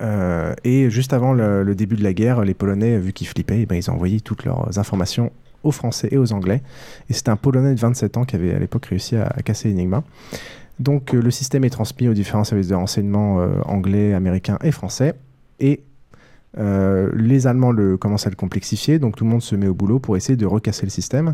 Euh, 0.01 0.53
et 0.63 0.89
juste 0.89 1.13
avant 1.13 1.33
le, 1.33 1.75
début 1.75 1.95
de 1.95 2.03
la 2.03 2.13
guerre, 2.13 2.43
les 2.43 2.53
Polonais, 2.53 2.97
vu 2.97 3.13
qu'ils 3.13 3.27
flippaient, 3.27 3.61
eh 3.61 3.65
ben, 3.65 3.75
ils 3.75 3.89
ont 3.89 3.93
envoyé 3.93 4.21
toutes 4.21 4.45
leurs 4.45 4.77
informations 4.79 5.31
aux 5.63 5.71
Français 5.71 6.09
et 6.11 6.17
aux 6.17 6.33
Anglais. 6.33 6.61
Et 7.09 7.13
c'était 7.13 7.29
un 7.29 7.35
Polonais 7.35 7.75
de 7.75 7.79
27 7.79 8.17
ans 8.17 8.23
qui 8.23 8.35
avait 8.35 8.53
à 8.53 8.59
l'époque 8.59 8.85
réussi 8.85 9.15
à, 9.15 9.29
casser 9.43 9.71
Enigma. 9.71 10.03
Donc 10.79 11.13
euh, 11.13 11.21
le 11.21 11.31
système 11.31 11.63
est 11.63 11.69
transmis 11.69 12.07
aux 12.07 12.13
différents 12.13 12.43
services 12.43 12.67
de 12.67 12.75
renseignement 12.75 13.39
euh, 13.39 13.61
anglais, 13.65 14.13
américains 14.13 14.57
et 14.63 14.71
français. 14.71 15.13
Et 15.59 15.81
les 16.55 17.47
Allemands 17.47 17.71
le, 17.71 17.97
commencent 17.97 18.27
à 18.27 18.29
le 18.29 18.35
complexifier, 18.35 18.99
donc 18.99 19.15
tout 19.15 19.23
le 19.23 19.29
monde 19.31 19.41
se 19.41 19.55
met 19.55 19.67
au 19.67 19.73
boulot 19.73 19.97
pour 19.97 20.17
essayer 20.17 20.35
de 20.35 20.45
recasser 20.45 20.85
le 20.85 20.91
système. 20.91 21.33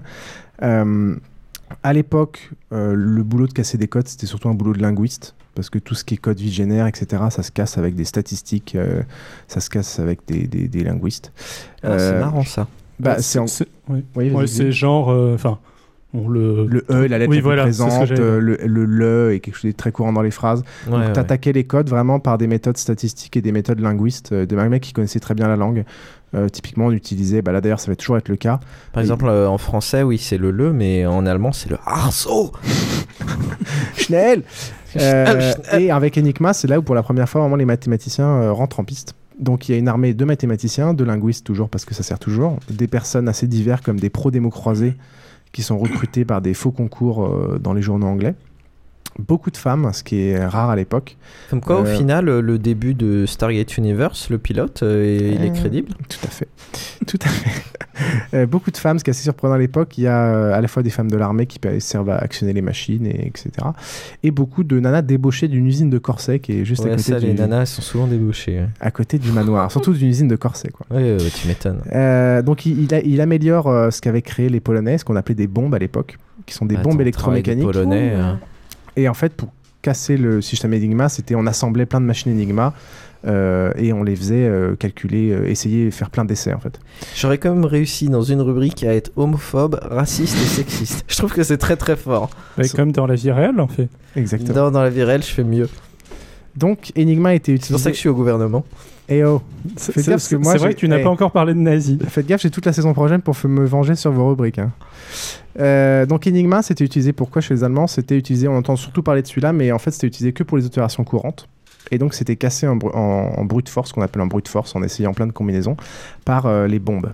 À 0.62 1.94
l'époque, 1.94 2.51
le 2.72 3.22
boulot 3.24 3.46
de 3.46 3.51
casser 3.51 3.77
des 3.77 3.89
codes, 3.89 4.08
c'était 4.08 4.27
surtout 4.27 4.48
un 4.48 4.53
boulot 4.53 4.72
de 4.72 4.82
linguiste, 4.82 5.36
parce 5.59 5.69
que 5.69 5.77
tout 5.79 5.93
ce 5.93 6.05
qui 6.05 6.13
est 6.13 6.17
code 6.17 6.39
vigénaire, 6.39 6.87
etc., 6.87 7.23
ça 7.31 7.43
se 7.43 7.51
casse 7.51 7.77
avec 7.77 7.95
des 7.95 8.05
statistiques, 8.05 8.75
euh, 8.75 9.01
ça 9.49 9.59
se 9.59 9.69
casse 9.69 9.99
avec 9.99 10.19
des, 10.25 10.47
des- 10.47 10.69
des 10.69 10.83
linguistes. 10.85 11.33
Ah, 11.83 11.99
c'est 11.99 12.05
Euh, 12.13 12.19
marrant 12.21 12.43
ça. 12.45 12.67
Bah, 12.99 13.15
Ouais, 13.15 13.21
c'est 13.21 13.39
en- 13.39 13.45
ouais. 13.89 14.03
Oui, 14.15 14.71
genre, 14.71 15.09
euh, 15.11 15.35
enfin, 15.35 15.59
le 16.13 16.65
Le 16.65 16.85
E, 16.89 17.07
la 17.07 17.17
lettre 17.19 17.29
oui, 17.29 17.39
voilà, 17.41 17.63
présente, 17.63 18.09
euh, 18.11 18.39
le, 18.39 18.57
le 18.65 18.85
le 18.85 19.33
est 19.33 19.39
quelque 19.41 19.55
chose 19.55 19.69
de 19.72 19.75
très 19.77 19.91
courant 19.91 20.11
dans 20.13 20.22
les 20.22 20.31
phrases. 20.31 20.63
Ouais, 20.87 20.91
Donc, 20.93 21.00
ouais. 21.01 21.13
t'attaquais 21.13 21.51
les 21.53 21.65
codes 21.65 21.89
vraiment 21.89 22.19
par 22.19 22.37
des 22.37 22.48
méthodes 22.48 22.77
statistiques 22.77 23.35
et 23.37 23.41
des 23.41 23.51
méthodes 23.51 23.79
linguistes, 23.81 24.31
euh, 24.31 24.45
des 24.45 24.55
mecs 24.55 24.81
qui 24.81 24.93
connaissaient 24.93 25.19
très 25.19 25.35
bien 25.35 25.48
la 25.50 25.55
langue. 25.57 25.83
Euh, 26.35 26.48
typiquement, 26.48 26.85
on 26.87 26.91
utilisait, 26.91 27.41
bah 27.41 27.51
là 27.51 27.59
d'ailleurs, 27.59 27.79
ça 27.79 27.89
va 27.91 27.95
toujours 27.95 28.17
être 28.17 28.29
le 28.29 28.35
cas. 28.35 28.59
Par 28.93 29.01
exemple, 29.01 29.25
euh, 29.27 29.48
en 29.50 29.57
français, 29.57 30.03
oui, 30.03 30.19
c'est 30.19 30.37
le 30.37 30.51
le, 30.51 30.72
mais 30.72 31.05
en 31.07 31.25
allemand, 31.25 31.51
c'est 31.51 31.69
le 31.72 31.77
arceau. 31.85 32.51
Schnell 33.98 34.43
Euh. 34.97 35.53
Et 35.77 35.91
avec 35.91 36.17
Enigma, 36.17 36.53
c'est 36.53 36.67
là 36.67 36.79
où 36.79 36.81
pour 36.81 36.95
la 36.95 37.03
première 37.03 37.27
fois, 37.27 37.41
vraiment, 37.41 37.55
les 37.55 37.65
mathématiciens 37.65 38.27
euh, 38.27 38.51
rentrent 38.51 38.79
en 38.79 38.83
piste. 38.83 39.13
Donc 39.39 39.69
il 39.69 39.71
y 39.71 39.75
a 39.75 39.77
une 39.77 39.87
armée 39.87 40.13
de 40.13 40.25
mathématiciens, 40.25 40.93
de 40.93 41.03
linguistes 41.03 41.45
toujours, 41.45 41.69
parce 41.69 41.85
que 41.85 41.93
ça 41.93 42.03
sert 42.03 42.19
toujours, 42.19 42.57
des 42.69 42.87
personnes 42.87 43.29
assez 43.29 43.47
diverses 43.47 43.81
comme 43.81 43.99
des 43.99 44.09
pro-démo 44.09 44.49
croisés 44.49 44.95
qui 45.51 45.63
sont 45.63 45.77
recrutés 45.77 46.25
par 46.25 46.41
des 46.41 46.53
faux 46.53 46.71
concours 46.71 47.25
euh, 47.25 47.57
dans 47.59 47.73
les 47.73 47.81
journaux 47.81 48.07
anglais. 48.07 48.35
Beaucoup 49.20 49.51
de 49.51 49.58
femmes, 49.58 49.90
ce 49.94 50.03
qui 50.03 50.22
est 50.22 50.46
rare 50.46 50.70
à 50.70 50.75
l'époque. 50.75 51.18
Comme 51.50 51.60
quoi, 51.62 51.82
au 51.82 51.86
Euh, 51.86 51.96
final, 51.98 52.29
euh, 52.29 52.42
le 52.42 52.58
début 52.58 52.94
de 52.94 53.25
Stargate 53.25 53.77
Universe, 53.77 54.29
le 54.29 54.38
pilote, 54.38 54.82
euh, 54.82 55.36
il 55.36 55.44
est 55.44 55.51
crédible. 55.51 55.90
Tout 56.08 56.20
à 56.25 56.29
fait. 56.29 56.48
Tout 57.05 57.20
à 57.24 57.27
fait. 57.29 58.46
Beaucoup 58.48 58.72
de 58.72 58.77
femmes, 58.77 58.98
ce 58.98 59.03
qui 59.03 59.10
est 59.10 59.12
assez 59.12 59.24
surprenant 59.24 59.55
à 59.55 59.58
l'époque, 59.58 59.98
il 59.98 60.05
y 60.05 60.08
a 60.08 60.55
à 60.55 60.62
la 60.62 60.68
fois 60.70 60.84
des 60.84 60.90
femmes 60.90 61.12
de 61.12 61.18
l'armée 61.18 61.48
qui 61.48 61.60
servent 61.79 62.10
à 62.12 62.18
actionner 62.18 62.53
les 62.53 62.62
machines, 62.62 63.05
et, 63.05 63.27
etc. 63.27 63.50
Et 64.24 64.32
beaucoup 64.32 64.64
de 64.64 64.79
nanas 64.79 65.01
débauchées 65.01 65.48
d'une 65.50 65.66
usine 65.68 65.90
de 65.90 65.98
corsets 65.98 66.40
qui 66.40 66.53
est 66.62 66.66
juste 66.66 66.86
à 66.86 66.90
côté 66.92 67.01
ça, 67.01 67.20
du, 67.20 67.25
les 67.27 67.34
nanas, 67.34 67.62
elles 67.62 67.68
sont 67.68 67.82
souvent 67.82 68.08
débauchées. 68.08 68.60
ouais. 68.60 68.68
à 68.79 68.92
côté 68.92 69.20
du 69.20 69.32
manoir, 69.32 69.70
surtout 69.72 69.94
d'une 69.94 70.08
usine 70.08 70.27
de 70.29 70.36
corsets. 70.38 70.70
Quoi. 70.70 70.86
Ouais, 70.96 71.18
tu 71.18 71.48
m'étonnes. 71.48 71.82
Donc 72.44 72.66
il, 72.66 72.84
il 72.84 72.94
a- 72.94 73.01
il 73.01 73.20
améliore 73.20 73.92
ce 73.92 74.00
qu'avaient 74.00 74.22
créé 74.22 74.48
les 74.50 74.60
Polonais, 74.62 74.98
ce 74.98 75.03
qu'on 75.05 75.16
appelait 75.18 75.36
des 75.36 75.48
bombes 75.48 75.75
à 75.75 75.79
l'époque, 75.79 76.18
qui 76.46 76.53
sont 76.55 76.66
des 76.66 76.75
Attends, 76.75 76.92
bombes 76.92 77.01
électromécaniques. 77.01 77.66
Polonais, 77.66 78.12
euh. 78.14 78.34
Et 79.00 79.07
en 79.07 79.14
fait, 79.14 79.33
pour 79.33 79.50
casser 79.81 80.18
le 80.18 80.42
système 80.42 80.74
Enigma, 80.74 81.07
c'était 81.07 81.35
on 81.35 81.46
assemblait 81.48 81.85
plein 81.85 82.01
de 82.01 82.05
machines 82.05 82.33
Enigma 82.33 82.74
euh, 83.25 83.72
et 83.77 83.94
on 83.94 84.03
les 84.03 84.16
faisait 84.16 84.46
euh, 84.46 84.75
calculer, 84.75 85.31
euh, 85.31 85.50
essayer, 85.50 85.90
faire 85.92 86.09
plein 86.09 86.25
d'essais 86.25 86.53
en 86.53 86.59
fait. 86.59 86.79
J'aurais 87.16 87.38
quand 87.38 87.53
même 87.53 87.66
réussi 87.66 88.09
dans 88.09 88.22
une 88.22 88.42
rubrique 88.42 88.83
à 88.83 88.94
être 88.94 89.12
homophobe, 89.16 89.79
raciste 89.81 90.35
et 90.35 90.48
sexiste. 90.48 91.05
Je 91.07 91.16
trouve 91.16 91.33
que 91.33 91.44
c'est 91.44 91.57
très 91.57 91.77
très 91.77 91.96
fort. 91.96 92.29
Bah, 92.57 92.64
comme 92.75 92.92
dans 92.92 93.07
la 93.07 93.16
vie 93.16 93.31
réelle, 93.31 93.59
en 93.62 93.68
fait. 93.68 93.88
Exactement. 94.18 94.53
Dans, 94.53 94.72
dans 94.72 94.83
la 94.83 94.90
vie 94.90 95.03
réelle, 95.03 95.24
je 95.24 95.31
fais 95.31 95.44
mieux. 95.46 95.70
Donc 96.59 96.91
Enigma 96.98 97.29
a 97.29 97.33
été 97.33 97.53
utilisé. 97.53 97.67
C'est 97.67 97.74
pour 97.74 97.79
ça 97.79 97.89
que 97.91 97.95
je 97.95 98.00
suis 98.01 98.09
au 98.09 98.13
gouvernement. 98.15 98.65
Et 99.07 99.24
oh, 99.24 99.41
C'est 99.75 99.93
faites 99.93 100.05
gaffe 100.05 100.13
parce 100.15 100.27
que 100.27 100.35
moi, 100.35 100.51
c'est 100.53 100.59
vrai 100.59 100.74
que 100.75 100.79
tu 100.79 100.87
n'as 100.87 101.00
eh, 101.00 101.03
pas 101.03 101.09
encore 101.09 101.31
parlé 101.31 101.53
de 101.55 101.59
nazis. 101.59 101.98
Faites 102.09 102.27
gaffe, 102.27 102.41
j'ai 102.41 102.51
toute 102.51 102.65
la 102.65 102.74
saison 102.74 102.93
prochaine 102.93 103.22
pour 103.22 103.35
me 103.45 103.65
venger 103.65 103.95
sur 103.95 104.11
vos 104.11 104.27
rubriques. 104.27 104.59
hein. 104.59 104.72
Euh, 105.59 106.05
donc 106.05 106.27
Enigma, 106.27 106.61
c'était 106.61 106.83
utilisé 106.83 107.11
pourquoi 107.11 107.41
chez 107.41 107.55
les 107.55 107.63
Allemands? 107.63 107.87
C'était 107.87 108.17
utilisé, 108.17 108.48
on 108.48 108.55
entend 108.57 108.75
surtout 108.75 109.01
parler 109.01 109.22
de 109.24 109.27
celui-là, 109.27 109.51
mais 109.51 109.72
en 109.72 109.79
fait 109.79 109.91
c'était 109.91 110.07
utilisé 110.07 110.31
que 110.31 110.43
pour 110.43 110.57
les 110.57 110.65
opérations 110.65 111.03
courantes. 111.03 111.48
Et 111.91 111.98
donc 111.98 112.13
c'était 112.13 112.35
cassé 112.35 112.67
en, 112.67 112.77
en, 112.77 113.33
en 113.37 113.45
brute 113.45 113.69
force, 113.69 113.91
qu'on 113.93 114.03
appelle 114.03 114.22
en 114.22 114.27
brute 114.27 114.48
force, 114.48 114.75
en 114.75 114.83
essayant 114.83 115.13
plein 115.13 115.25
de 115.27 115.31
combinaisons, 115.31 115.75
par 116.24 116.45
euh, 116.45 116.67
les 116.67 116.79
bombes. 116.79 117.11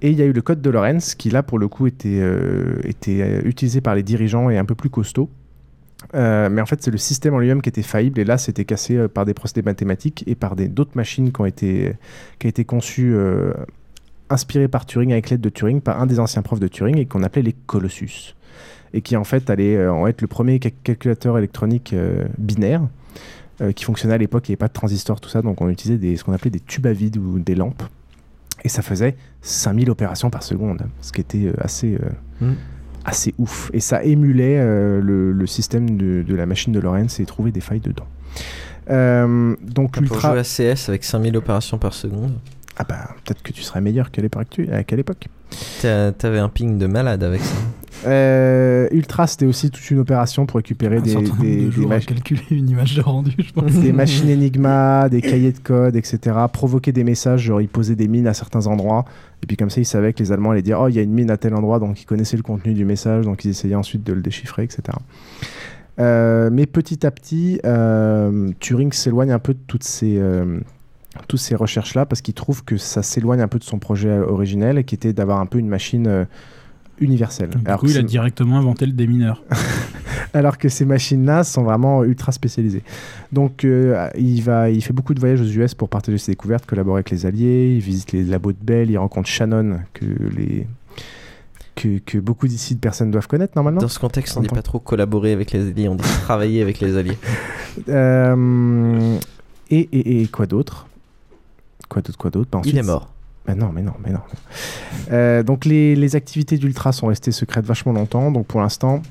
Et 0.00 0.10
il 0.10 0.18
y 0.18 0.22
a 0.22 0.24
eu 0.24 0.32
le 0.32 0.42
code 0.42 0.60
de 0.60 0.70
Lorenz, 0.70 1.14
qui 1.14 1.30
là 1.30 1.44
pour 1.44 1.60
le 1.60 1.68
coup 1.68 1.86
était, 1.86 2.18
euh, 2.20 2.80
était 2.82 3.20
euh, 3.22 3.42
utilisé 3.44 3.80
par 3.80 3.94
les 3.94 4.02
dirigeants 4.02 4.50
et 4.50 4.58
un 4.58 4.64
peu 4.64 4.74
plus 4.74 4.90
costaud. 4.90 5.30
Euh, 6.14 6.48
mais 6.50 6.60
en 6.60 6.66
fait, 6.66 6.82
c'est 6.82 6.90
le 6.90 6.98
système 6.98 7.34
en 7.34 7.38
lui-même 7.38 7.62
qui 7.62 7.68
était 7.68 7.82
faillible, 7.82 8.20
et 8.20 8.24
là, 8.24 8.38
c'était 8.38 8.64
cassé 8.64 8.96
euh, 8.96 9.08
par 9.08 9.24
des 9.24 9.34
procédés 9.34 9.62
mathématiques 9.62 10.24
et 10.26 10.34
par 10.34 10.56
d'autres 10.56 10.92
machines 10.96 11.32
qui 11.32 11.40
ont 11.40 11.46
été, 11.46 11.94
qui 12.38 12.46
ont 12.46 12.50
été 12.50 12.64
conçues, 12.64 13.12
euh, 13.14 13.52
inspirées 14.30 14.68
par 14.68 14.86
Turing, 14.86 15.12
avec 15.12 15.30
l'aide 15.30 15.40
de 15.40 15.48
Turing, 15.48 15.80
par 15.80 16.00
un 16.00 16.06
des 16.06 16.20
anciens 16.20 16.42
profs 16.42 16.60
de 16.60 16.68
Turing, 16.68 16.98
et 16.98 17.06
qu'on 17.06 17.22
appelait 17.22 17.42
les 17.42 17.54
Colossus. 17.66 18.34
Et 18.94 19.00
qui, 19.00 19.16
en 19.16 19.24
fait, 19.24 19.48
allait 19.50 19.76
euh, 19.76 19.92
en 19.92 20.06
être 20.06 20.20
le 20.20 20.26
premier 20.28 20.58
ca- 20.62 20.70
calculateur 20.84 21.38
électronique 21.38 21.94
binaire, 22.38 22.82
qui 23.76 23.84
fonctionnait 23.84 24.14
à 24.14 24.18
l'époque, 24.18 24.48
il 24.48 24.50
n'y 24.50 24.54
avait 24.54 24.58
pas 24.58 24.68
de 24.68 24.72
transistor, 24.72 25.20
tout 25.20 25.28
ça, 25.28 25.40
donc 25.40 25.60
on 25.60 25.68
utilisait 25.68 25.98
des, 25.98 26.16
ce 26.16 26.24
qu'on 26.24 26.32
appelait 26.32 26.50
des 26.50 26.58
tubes 26.58 26.86
à 26.86 26.92
vide 26.92 27.16
ou 27.18 27.38
des 27.38 27.54
lampes. 27.54 27.82
Et 28.64 28.68
ça 28.68 28.82
faisait 28.82 29.14
5000 29.42 29.88
opérations 29.90 30.30
par 30.30 30.42
seconde, 30.42 30.82
ce 31.00 31.12
qui 31.12 31.20
était 31.20 31.52
assez, 31.58 31.96
Mm. 32.40 32.52
Assez 33.04 33.34
ouf. 33.38 33.70
Et 33.72 33.80
ça 33.80 34.02
émulait 34.04 34.58
euh, 34.58 35.00
le, 35.00 35.32
le 35.32 35.46
système 35.46 35.96
de, 35.96 36.22
de 36.22 36.34
la 36.34 36.46
machine 36.46 36.72
de 36.72 36.80
Lorenz 36.80 37.20
et 37.20 37.26
trouvait 37.26 37.50
des 37.52 37.60
failles 37.60 37.80
dedans. 37.80 38.06
Euh, 38.90 39.54
donc 39.62 39.92
Pour 39.92 40.02
l'ultra... 40.02 40.30
jouer 40.30 40.40
à 40.40 40.74
CS 40.74 40.88
avec 40.88 41.04
5000 41.04 41.36
opérations 41.36 41.78
par 41.78 41.94
seconde, 41.94 42.32
Ah 42.76 42.84
bah 42.88 43.10
peut-être 43.24 43.42
que 43.42 43.52
tu 43.52 43.62
serais 43.62 43.80
meilleur 43.80 44.10
qu'à 44.10 44.22
l'époque. 44.22 44.58
t'avais 45.80 46.38
un 46.38 46.48
ping 46.48 46.78
de 46.78 46.86
malade 46.86 47.22
avec 47.22 47.40
ça. 47.42 47.54
Euh, 48.04 48.88
Ultra, 48.90 49.26
c'était 49.26 49.46
aussi 49.46 49.70
toute 49.70 49.88
une 49.90 49.98
opération 49.98 50.44
pour 50.46 50.56
récupérer 50.56 51.00
des, 51.00 51.14
des, 51.14 51.66
de 51.66 51.70
des 51.70 51.86
mach- 51.86 52.04
calculer 52.04 52.42
une 52.50 52.68
image 52.70 52.96
de 52.96 53.00
rendu, 53.02 53.32
je 53.38 53.52
pense. 53.52 53.70
des 53.72 53.92
machines 53.92 54.30
Enigma, 54.30 55.08
des 55.08 55.20
cahiers 55.22 55.52
de 55.52 55.58
code, 55.58 55.94
etc. 55.96 56.18
Provoquer 56.52 56.92
des 56.92 57.04
messages, 57.04 57.42
genre 57.42 57.60
ils 57.60 57.68
posaient 57.68 57.94
des 57.96 58.08
mines 58.08 58.26
à 58.26 58.34
certains 58.34 58.66
endroits. 58.66 59.04
Et 59.42 59.46
puis 59.46 59.56
comme 59.56 59.70
ça, 59.70 59.80
ils 59.80 59.84
savaient 59.86 60.12
que 60.12 60.18
les 60.20 60.32
Allemands 60.32 60.50
allaient 60.50 60.62
dire 60.62 60.80
Oh, 60.80 60.88
il 60.88 60.94
y 60.94 60.98
a 60.98 61.02
une 61.02 61.12
mine 61.12 61.30
à 61.30 61.36
tel 61.36 61.54
endroit, 61.54 61.78
donc 61.78 62.00
ils 62.00 62.06
connaissaient 62.06 62.36
le 62.36 62.42
contenu 62.42 62.74
du 62.74 62.84
message, 62.84 63.24
donc 63.24 63.44
ils 63.44 63.50
essayaient 63.50 63.74
ensuite 63.74 64.02
de 64.04 64.12
le 64.12 64.20
déchiffrer, 64.20 64.64
etc. 64.64 64.82
Euh, 66.00 66.48
mais 66.52 66.66
petit 66.66 67.06
à 67.06 67.10
petit, 67.10 67.60
euh, 67.64 68.50
Turing 68.60 68.92
s'éloigne 68.92 69.30
un 69.30 69.38
peu 69.38 69.52
de 69.54 69.58
toutes 69.66 69.84
ces, 69.84 70.16
euh, 70.18 70.58
toutes 71.28 71.40
ces 71.40 71.54
recherches-là 71.54 72.06
parce 72.06 72.22
qu'il 72.22 72.34
trouve 72.34 72.64
que 72.64 72.78
ça 72.78 73.02
s'éloigne 73.02 73.42
un 73.42 73.48
peu 73.48 73.58
de 73.58 73.64
son 73.64 73.78
projet 73.78 74.18
originel 74.18 74.84
qui 74.84 74.94
était 74.94 75.12
d'avoir 75.12 75.38
un 75.40 75.46
peu 75.46 75.58
une 75.58 75.68
machine 75.68 76.26
universelle. 77.02 77.50
Du 77.50 77.76
coup, 77.76 77.86
il 77.86 77.98
a 77.98 78.02
directement 78.02 78.58
inventé 78.58 78.86
le 78.86 78.92
démineur. 78.92 79.42
alors 80.34 80.58
que 80.58 80.68
ces 80.68 80.84
machines-là 80.84 81.44
sont 81.44 81.62
vraiment 81.62 82.04
ultra 82.04 82.32
spécialisées. 82.32 82.82
Donc, 83.32 83.64
euh, 83.64 84.08
il, 84.16 84.42
va, 84.42 84.70
il 84.70 84.82
fait 84.82 84.92
beaucoup 84.92 85.14
de 85.14 85.20
voyages 85.20 85.40
aux 85.40 85.44
US 85.44 85.74
pour 85.74 85.88
partager 85.88 86.18
ses 86.18 86.32
découvertes, 86.32 86.66
collaborer 86.66 86.98
avec 86.98 87.10
les 87.10 87.26
alliés, 87.26 87.74
il 87.74 87.80
visite 87.80 88.12
les 88.12 88.24
labos 88.24 88.52
de 88.52 88.58
Bell, 88.62 88.90
il 88.90 88.98
rencontre 88.98 89.28
Shannon, 89.28 89.80
que, 89.92 90.04
les, 90.04 90.66
que, 91.74 91.98
que 91.98 92.18
beaucoup 92.18 92.48
d'ici 92.48 92.74
de 92.74 92.80
personnes 92.80 93.10
doivent 93.10 93.28
connaître 93.28 93.52
normalement. 93.56 93.80
Dans 93.80 93.88
ce 93.88 93.98
contexte, 93.98 94.36
on 94.36 94.40
dit 94.40 94.48
pas 94.48 94.62
trop 94.62 94.78
collaborer 94.78 95.32
avec 95.32 95.52
les 95.52 95.68
alliés, 95.68 95.88
on 95.88 95.96
dit 95.96 96.02
travailler 96.22 96.62
avec 96.62 96.80
les 96.80 96.96
alliés. 96.96 97.18
Euh, 97.88 99.16
et, 99.70 99.78
et, 99.92 100.20
et 100.20 100.26
quoi 100.26 100.44
d'autre? 100.44 100.86
Quoi 101.88 102.02
d'autre 102.02 102.18
Quoi 102.18 102.30
d'autre? 102.30 102.50
Bah, 102.52 102.60
Il 102.66 102.76
est 102.76 102.82
mort. 102.82 103.11
Bah 103.46 103.54
non, 103.56 103.70
mais 103.72 103.82
non, 103.82 103.94
mais 104.04 104.12
non. 104.12 104.20
Euh, 105.10 105.42
donc 105.42 105.64
les, 105.64 105.96
les 105.96 106.14
activités 106.16 106.58
d'Ultra 106.58 106.92
sont 106.92 107.08
restées 107.08 107.32
secrètes 107.32 107.64
vachement 107.66 107.92
longtemps. 107.92 108.30
Donc 108.30 108.46
pour 108.46 108.60
l'instant, 108.60 109.02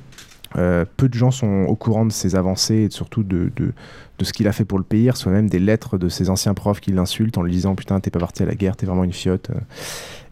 euh, 0.57 0.85
peu 0.97 1.09
de 1.09 1.13
gens 1.13 1.31
sont 1.31 1.65
au 1.67 1.75
courant 1.75 2.05
de 2.05 2.11
ses 2.11 2.35
avancées 2.35 2.75
et 2.75 2.89
surtout 2.89 3.23
de, 3.23 3.51
de, 3.55 3.73
de 4.19 4.25
ce 4.25 4.31
qu'il 4.33 4.47
a 4.47 4.51
fait 4.53 4.65
pour 4.65 4.77
le 4.77 4.83
pays. 4.85 5.03
Il 5.03 5.11
reçoit 5.11 5.31
même 5.31 5.49
des 5.49 5.59
lettres 5.59 5.97
de 5.97 6.07
ses 6.09 6.29
anciens 6.29 6.53
profs 6.53 6.79
qui 6.79 6.91
l'insultent 6.91 7.37
en 7.37 7.43
lui 7.43 7.51
disant 7.51 7.75
Putain, 7.75 7.99
t'es 7.99 8.09
pas 8.09 8.19
parti 8.19 8.43
à 8.43 8.45
la 8.45 8.55
guerre, 8.55 8.75
t'es 8.77 8.85
vraiment 8.85 9.03
une 9.03 9.13
fiotte, 9.13 9.49
euh, 9.49 9.59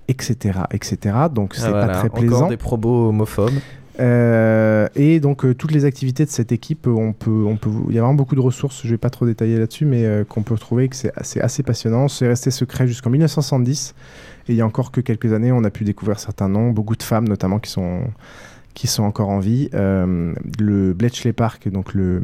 etc., 0.08 0.60
etc. 0.72 1.16
Donc 1.34 1.56
c'est 1.56 1.66
Ah, 1.66 1.70
voilà, 1.70 1.88
pas 1.88 1.94
très 1.94 2.08
encore 2.08 2.20
plaisant. 2.20 2.48
des 2.48 2.58
probos 2.58 3.10
homophobes. 3.10 3.60
Euh, 4.00 4.88
et 4.96 5.20
donc 5.20 5.44
euh, 5.44 5.54
toutes 5.54 5.72
les 5.72 5.84
activités 5.86 6.24
de 6.24 6.30
cette 6.30 6.52
équipe, 6.52 6.88
euh, 6.88 6.92
on 6.92 7.14
peut, 7.14 7.46
il 7.90 7.96
y 7.96 7.98
a 7.98 8.02
vraiment 8.02 8.16
beaucoup 8.16 8.36
de 8.36 8.40
ressources. 8.40 8.82
Je 8.84 8.90
vais 8.90 8.98
pas 8.98 9.10
trop 9.10 9.26
détailler 9.26 9.58
là-dessus, 9.58 9.86
mais 9.86 10.06
qu'on 10.28 10.44
peut 10.44 10.58
trouver 10.58 10.88
que 10.90 10.96
c'est 10.96 11.12
assez, 11.16 11.40
assez 11.42 11.64
passionnant. 11.64 12.08
C'est 12.08 12.28
resté 12.28 12.52
secret 12.52 12.88
jusqu'en 12.88 13.10
1970, 13.10 13.96
et 14.48 14.54
il 14.54 14.56
y 14.56 14.62
a 14.62 14.66
encore 14.66 14.92
que 14.92 15.02
quelques 15.02 15.34
années, 15.34 15.52
on 15.52 15.64
a 15.64 15.70
pu 15.70 15.84
découvrir 15.84 16.20
certains 16.20 16.50
noms, 16.50 16.72
beaucoup 16.72 16.96
de 16.96 17.04
femmes 17.04 17.28
notamment 17.28 17.60
qui 17.60 17.72
sont 17.72 18.02
qui 18.76 18.88
sont 18.88 19.04
encore 19.04 19.28
en 19.28 19.40
vie. 19.40 19.70
Le 19.74 20.94
Bletchley 20.94 21.34
Park, 21.34 21.68
donc 21.68 21.94
le, 21.94 22.22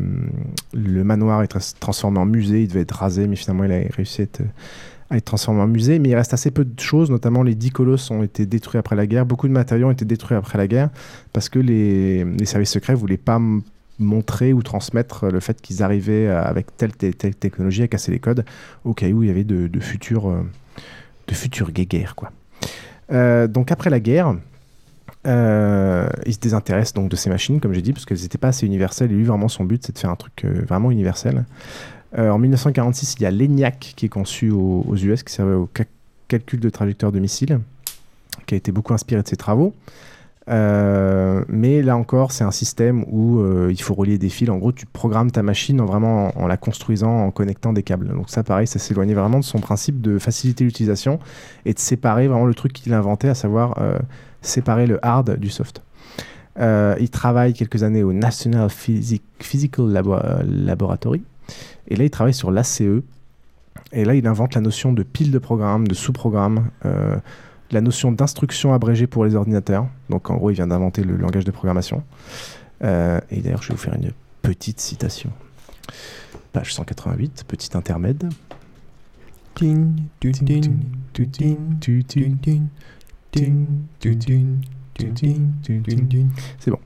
le 0.74 1.04
manoir 1.04 1.44
est 1.44 1.76
transformé 1.80 2.20
en 2.20 2.26
musée. 2.26 2.62
Il 2.62 2.70
devait 2.70 2.82
être 2.82 2.96
rasé, 2.96 3.28
mais 3.28 3.36
finalement 3.36 3.66
il 3.66 3.72
a 3.74 3.80
réussi 3.94 4.22
à 4.22 4.24
être, 4.24 4.42
à 5.10 5.18
être 5.18 5.26
transformé 5.26 5.62
en 5.62 5.68
musée. 5.68 6.00
Mais 6.00 6.10
il 6.10 6.16
reste 6.16 6.34
assez 6.34 6.52
peu 6.52 6.66
de 6.66 6.80
choses, 6.80 7.10
notamment 7.12 7.44
les 7.44 7.56
10 7.56 7.72
colosses 7.72 8.12
ont 8.12 8.24
été 8.24 8.46
détruits 8.46 8.80
après 8.80 8.96
la 8.96 9.08
guerre. 9.08 9.26
Beaucoup 9.26 9.48
de 9.48 9.54
matériaux 9.54 9.88
ont 9.88 9.92
été 9.92 10.06
détruits 10.06 10.38
après 10.38 10.58
la 10.58 10.68
guerre 10.68 10.90
parce 11.34 11.50
que 11.50 11.60
les, 11.60 12.24
les 12.24 12.46
services 12.46 12.72
secrets 12.72 12.94
ne 12.94 12.98
voulaient 12.98 13.18
pas 13.18 13.40
montrer 14.00 14.54
ou 14.54 14.62
transmettre 14.62 15.28
le 15.28 15.40
fait 15.40 15.62
qu'ils 15.62 15.82
arrivaient 15.82 16.28
avec 16.28 16.76
telle, 16.78 16.94
telle, 16.94 17.36
technologie 17.36 17.84
à 17.84 17.88
casser 17.88 18.12
les 18.12 18.20
codes 18.20 18.44
au 18.84 18.94
cas 18.94 19.08
où 19.08 19.24
il 19.24 19.28
y 19.28 19.32
avait 19.32 19.44
de, 19.46 19.68
de 19.68 19.80
futures, 19.80 20.44
de 21.28 21.72
guéguerres. 21.72 22.16
Euh, 23.12 23.48
donc 23.48 23.72
après 23.72 23.90
la 23.90 24.00
guerre, 24.00 24.36
euh, 25.28 26.08
il 26.26 26.34
se 26.34 26.40
désintéresse 26.40 26.94
donc 26.94 27.10
de 27.10 27.16
ces 27.16 27.30
machines, 27.30 27.60
comme 27.60 27.74
j'ai 27.74 27.82
dit, 27.82 27.94
parce 27.94 28.06
qu'elles 28.06 28.22
n'étaient 28.22 28.38
pas 28.38 28.50
assez 28.50 28.66
universelles. 28.66 29.12
Et 29.12 29.16
lui, 29.16 29.24
vraiment, 29.24 29.48
son 29.48 29.64
but, 29.64 29.84
c'est 29.86 29.94
de 29.94 29.98
faire 29.98 30.10
un 30.10 30.16
truc 30.16 30.46
euh, 30.46 30.64
vraiment 30.68 30.92
universel. 30.92 31.46
Euh, 32.18 32.30
en 32.30 32.38
1946, 32.38 33.16
il 33.20 33.24
y 33.24 33.26
a 33.26 33.32
l'ENIAC 33.32 33.94
qui 33.96 34.06
est 34.06 34.10
conçu 34.10 34.50
aux, 34.52 34.96
US, 34.96 35.24
qui 35.24 35.34
servait 35.34 35.54
au 35.56 35.70
ca- 35.76 35.86
calcul 36.28 36.60
de 36.60 36.70
trajectoire 36.70 37.12
de 37.12 37.20
missiles, 37.20 37.60
qui 38.46 38.54
a 38.54 38.58
été 38.58 38.72
beaucoup 38.72 38.94
inspiré 38.94 39.22
de 39.22 39.28
ses 39.28 39.36
travaux. 39.36 39.74
Euh, 40.48 41.44
mais 41.50 41.82
là 41.82 41.98
encore, 41.98 42.32
c'est 42.32 42.44
un 42.44 42.52
système 42.52 43.04
où 43.12 43.40
euh, 43.40 43.70
il 43.72 43.82
faut 43.82 43.96
relier 43.96 44.18
des 44.20 44.30
fils. 44.30 44.50
En 44.50 44.58
gros, 44.58 44.72
tu 44.72 44.86
programmes 44.86 45.32
ta 45.32 45.42
machine 45.42 45.82
en 45.82 45.86
vraiment 45.86 46.32
en, 46.40 46.46
la 46.48 46.56
construisant, 46.56 47.26
en 47.26 47.32
connectant 47.32 47.74
des 47.74 47.82
câbles. 47.84 48.08
Donc 48.10 48.30
ça, 48.30 48.44
pareil, 48.44 48.68
ça 48.68 48.78
s'éloignait 48.80 49.16
vraiment 49.16 49.40
de 49.40 49.44
son 49.44 49.60
principe 49.60 50.02
de 50.02 50.20
faciliter 50.20 50.64
l'utilisation 50.64 51.20
et 51.66 51.74
de 51.74 51.80
séparer 51.80 52.28
vraiment 52.28 52.46
le 52.46 52.54
truc 52.54 52.74
qu'il 52.74 52.94
inventait, 52.94 53.30
à 53.30 53.34
savoir 53.36 53.78
séparer 54.42 54.86
le 54.86 55.04
hard 55.04 55.36
du 55.38 55.50
soft. 55.50 55.82
Il 56.60 57.10
travaille 57.12 57.54
quelques 57.54 57.82
années 57.82 58.04
au 58.04 58.14
National 58.14 58.68
Physi- 58.70 59.22
Physical 59.40 59.86
Labo- 59.88 60.22
Laboratory. 60.48 61.24
Et 61.88 61.96
là, 61.96 62.04
il 62.04 62.10
travaille 62.10 62.34
sur 62.34 62.52
l'ACE. 62.52 62.82
Et 63.92 64.06
là, 64.06 64.16
il 64.16 64.28
invente 64.28 64.56
la 64.56 64.62
notion 64.62 64.94
de 64.94 65.04
pile 65.04 65.32
de 65.32 65.40
programme, 65.40 65.88
de 65.88 65.94
sous-programme, 65.94 66.70
euh, 66.86 67.16
la 67.72 67.82
notion 67.82 68.12
d'instruction 68.12 68.74
abrégée 68.74 69.08
pour 69.08 69.26
les 69.26 69.36
ordinateurs. 69.36 69.88
Donc, 70.10 70.30
en 70.30 70.36
gros, 70.36 70.52
il 70.52 70.56
vient 70.56 70.68
d'inventer 70.68 71.04
le 71.04 71.16
langage 71.16 71.46
de 71.46 71.52
programmation. 71.52 72.04
Euh, 72.84 73.20
et 73.30 73.42
d'ailleurs, 73.42 73.62
je 73.62 73.70
vais 73.70 73.76
vous 73.76 73.82
faire 73.82 73.96
une 73.96 74.12
petite 74.42 74.80
citation. 74.80 75.32
Page 76.52 76.74
188, 76.74 77.46
petit 77.48 77.76
intermède. 77.76 78.30
C'est 86.60 86.72
bon. 86.72 86.80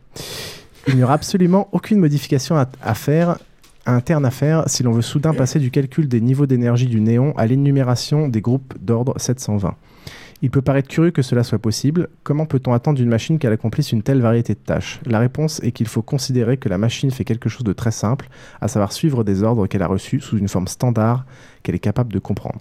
Il 0.88 0.96
n'y 0.96 1.04
aura 1.04 1.14
absolument 1.14 1.68
aucune 1.72 2.00
modification 2.00 2.58
à, 2.58 2.68
à 2.82 2.94
faire, 2.94 3.38
interne 3.94 4.26
à 4.26 4.32
faire, 4.32 4.64
si 4.68 4.84
l'on 4.84 4.92
veut 4.92 5.02
soudain 5.02 5.34
passer 5.34 5.60
du 5.60 5.72
calcul 5.72 6.08
des 6.08 6.22
niveaux 6.22 6.46
d'énergie 6.46 6.88
du 6.88 7.02
néon 7.02 7.34
à 7.38 7.46
l'énumération 7.46 8.28
des 8.28 8.42
groupes 8.42 8.74
d'ordre 8.80 9.14
720. 9.18 9.76
Il 10.42 10.52
peut 10.52 10.62
paraître 10.62 10.88
curieux 10.88 11.12
que 11.12 11.22
cela 11.22 11.44
soit 11.44 11.60
possible. 11.60 12.08
Comment 12.24 12.46
peut-on 12.46 12.72
attendre 12.72 12.98
d'une 12.98 13.10
machine 13.10 13.40
qu'elle 13.40 13.52
accomplisse 13.52 13.92
une 13.92 14.04
telle 14.04 14.22
variété 14.22 14.54
de 14.54 14.60
tâches? 14.60 15.02
La 15.06 15.20
réponse 15.20 15.60
est 15.64 15.72
qu'il 15.72 15.88
faut 15.88 16.02
considérer 16.02 16.56
que 16.56 16.70
la 16.70 16.78
machine 16.78 17.12
fait 17.12 17.26
quelque 17.26 17.50
chose 17.50 17.66
de 17.66 17.74
très 17.74 17.92
simple, 17.92 18.30
à 18.62 18.70
savoir 18.70 18.94
suivre 18.94 19.26
des 19.26 19.44
ordres 19.44 19.68
qu'elle 19.68 19.82
a 19.82 19.88
reçus 19.88 20.22
sous 20.22 20.38
une 20.38 20.48
forme 20.48 20.68
standard 20.68 21.26
qu'elle 21.62 21.76
est 21.76 21.80
capable 21.80 22.14
de 22.14 22.20
comprendre. 22.20 22.60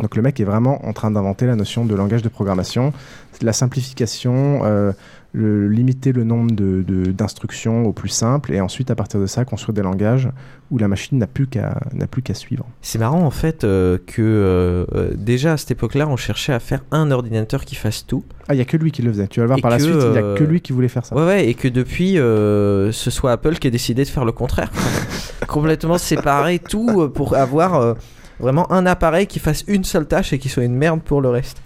Donc 0.00 0.16
le 0.16 0.22
mec 0.22 0.40
est 0.40 0.44
vraiment 0.44 0.86
en 0.86 0.94
train 0.94 1.10
d'inventer 1.10 1.46
la 1.46 1.54
notion 1.54 1.84
de 1.84 1.94
langage 1.94 2.22
de 2.22 2.30
programmation, 2.30 2.94
la 3.42 3.52
simplification, 3.52 4.62
euh, 4.64 4.92
le, 5.32 5.68
limiter 5.68 6.12
le 6.12 6.24
nombre 6.24 6.52
de- 6.52 6.82
de- 6.86 7.10
d'instructions 7.10 7.84
au 7.84 7.92
plus 7.92 8.08
simple, 8.10 8.52
et 8.52 8.60
ensuite 8.60 8.90
à 8.90 8.94
partir 8.94 9.18
de 9.20 9.26
ça 9.26 9.44
construire 9.44 9.72
des 9.74 9.82
langages 9.82 10.28
où 10.70 10.78
la 10.78 10.88
machine 10.88 11.18
n'a 11.18 11.26
plus 11.26 11.46
qu'à 11.46 11.80
qu'à 12.24 12.34
suivre. 12.34 12.66
C'est 12.82 12.98
marrant 12.98 13.22
en 13.22 13.30
fait 13.30 13.64
euh, 13.64 13.98
que 14.06 14.20
euh, 14.22 14.84
euh, 14.94 15.10
déjà 15.16 15.52
à 15.52 15.56
cette 15.56 15.70
époque-là, 15.70 16.06
on 16.08 16.16
cherchait 16.16 16.52
à 16.52 16.60
faire 16.60 16.84
un 16.90 17.10
ordinateur 17.10 17.64
qui 17.64 17.74
fasse 17.74 18.06
tout. 18.06 18.24
Ah, 18.48 18.54
il 18.54 18.56
n'y 18.56 18.62
a 18.62 18.66
que 18.66 18.76
lui 18.76 18.90
qui 18.90 19.02
le 19.02 19.10
faisait. 19.12 19.26
Tu 19.26 19.40
vas 19.40 19.44
le 19.44 19.48
voir 19.48 19.58
Et 19.58 19.62
par 19.62 19.70
la 19.70 19.78
suite, 19.78 19.94
il 19.98 20.10
n'y 20.10 20.18
a 20.18 20.34
que 20.34 20.44
lui 20.44 20.60
qui 20.60 20.72
voulait 20.72 20.88
faire 20.88 21.04
ça. 21.06 21.14
Ouais, 21.16 21.24
ouais, 21.24 21.48
et 21.48 21.54
que 21.54 21.68
depuis, 21.68 22.18
euh, 22.18 22.92
ce 22.92 23.10
soit 23.10 23.32
Apple 23.32 23.54
qui 23.56 23.66
a 23.68 23.70
décidé 23.70 24.04
de 24.04 24.08
faire 24.08 24.24
le 24.24 24.32
contraire. 24.32 24.70
Complètement 25.48 25.98
séparer 25.98 26.58
tout 26.58 27.08
pour 27.10 27.34
avoir 27.36 27.96
vraiment 28.40 28.70
un 28.72 28.86
appareil 28.86 29.26
qui 29.26 29.38
fasse 29.38 29.64
une 29.68 29.84
seule 29.84 30.06
tâche 30.06 30.32
et 30.32 30.38
qui 30.38 30.48
soit 30.48 30.64
une 30.64 30.76
merde 30.76 31.00
pour 31.02 31.20
le 31.20 31.28
reste. 31.28 31.62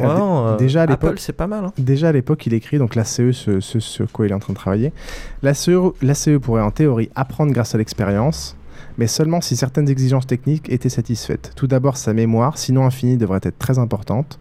Euh, 0.00 0.04
euh, 0.04 0.56
déjà 0.56 0.82
à 0.82 0.86
l'époque, 0.86 1.10
Apple, 1.10 1.20
c'est 1.20 1.32
pas 1.32 1.46
mal. 1.46 1.64
hein. 1.64 1.72
Déjà 1.78 2.08
à 2.08 2.12
l'époque, 2.12 2.44
il 2.46 2.52
écrit 2.54 2.78
donc 2.78 2.94
l'ACE, 2.94 3.32
ce, 3.32 3.60
ce 3.60 3.80
sur 3.80 4.10
quoi 4.12 4.26
il 4.26 4.30
est 4.32 4.34
en 4.34 4.38
train 4.38 4.52
de 4.52 4.58
travailler. 4.58 4.92
L'ACE, 5.42 5.70
l'ACE 6.02 6.28
pourrait 6.42 6.60
en 6.62 6.70
théorie 6.70 7.08
apprendre 7.14 7.52
grâce 7.52 7.74
à 7.74 7.78
l'expérience, 7.78 8.56
mais 8.98 9.06
seulement 9.06 9.40
si 9.40 9.56
certaines 9.56 9.88
exigences 9.88 10.26
techniques 10.26 10.68
étaient 10.70 10.88
satisfaites. 10.90 11.52
Tout 11.56 11.66
d'abord, 11.66 11.96
sa 11.96 12.12
mémoire, 12.12 12.58
sinon 12.58 12.84
infinie, 12.84 13.16
devrait 13.16 13.40
être 13.42 13.58
très 13.58 13.78
importante. 13.78 14.38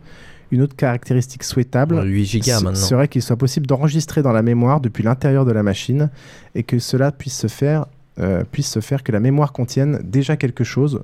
Une 0.52 0.62
autre 0.62 0.76
caractéristique 0.76 1.44
souhaitable 1.44 1.96
Ouais, 1.96 2.06
8 2.06 2.26
gigas 2.26 2.60
se- 2.60 2.64
maintenant. 2.66 2.80
serait 2.80 3.08
qu'il 3.08 3.22
soit 3.22 3.36
possible 3.38 3.66
d'enregistrer 3.66 4.22
dans 4.22 4.32
la 4.34 4.42
mémoire 4.44 4.80
depuis 4.82 5.04
l'intérieur 5.04 5.44
de 5.46 5.52
la 5.52 5.64
machine 5.64 6.10
et 6.54 6.64
que 6.64 6.80
cela 6.80 7.12
puisse 7.12 7.38
se 7.38 7.48
faire, 7.48 7.86
euh, 8.20 8.44
puisse 8.52 8.70
se 8.70 8.80
faire 8.80 9.04
que 9.04 9.12
la 9.12 9.20
mémoire 9.20 9.54
contienne 9.54 10.00
déjà 10.04 10.36
quelque 10.38 10.64
chose 10.64 11.02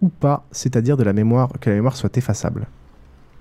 ou 0.00 0.08
pas, 0.08 0.44
c'est-à-dire 0.52 0.96
de 0.96 1.04
la 1.04 1.12
mémoire 1.12 1.50
que 1.60 1.68
la 1.70 1.76
mémoire 1.76 1.96
soit 1.96 2.16
effaçable. 2.16 2.66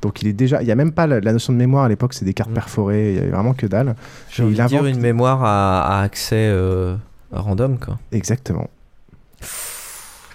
Donc 0.03 0.21
il 0.21 0.27
est 0.27 0.33
déjà, 0.33 0.61
il 0.61 0.67
y 0.67 0.71
a 0.71 0.75
même 0.75 0.91
pas 0.91 1.07
la, 1.07 1.21
la 1.21 1.31
notion 1.31 1.53
de 1.53 1.57
mémoire 1.57 1.85
à 1.85 1.89
l'époque, 1.89 2.13
c'est 2.13 2.25
des 2.25 2.33
cartes 2.33 2.51
perforées, 2.51 3.11
il 3.11 3.15
y 3.15 3.19
avait 3.19 3.29
vraiment 3.31 3.53
que 3.53 3.65
dalle. 3.65 3.87
Mm. 3.87 3.95
J'ai 4.29 4.43
envie 4.43 4.51
il 4.53 4.61
de 4.61 4.67
dire 4.67 4.79
invente- 4.81 4.89
une 4.93 4.99
mémoire 4.99 5.43
à, 5.43 5.99
à 5.99 6.03
accès 6.03 6.35
euh, 6.35 6.95
random, 7.31 7.79
quoi. 7.79 7.97
Exactement. 8.11 8.69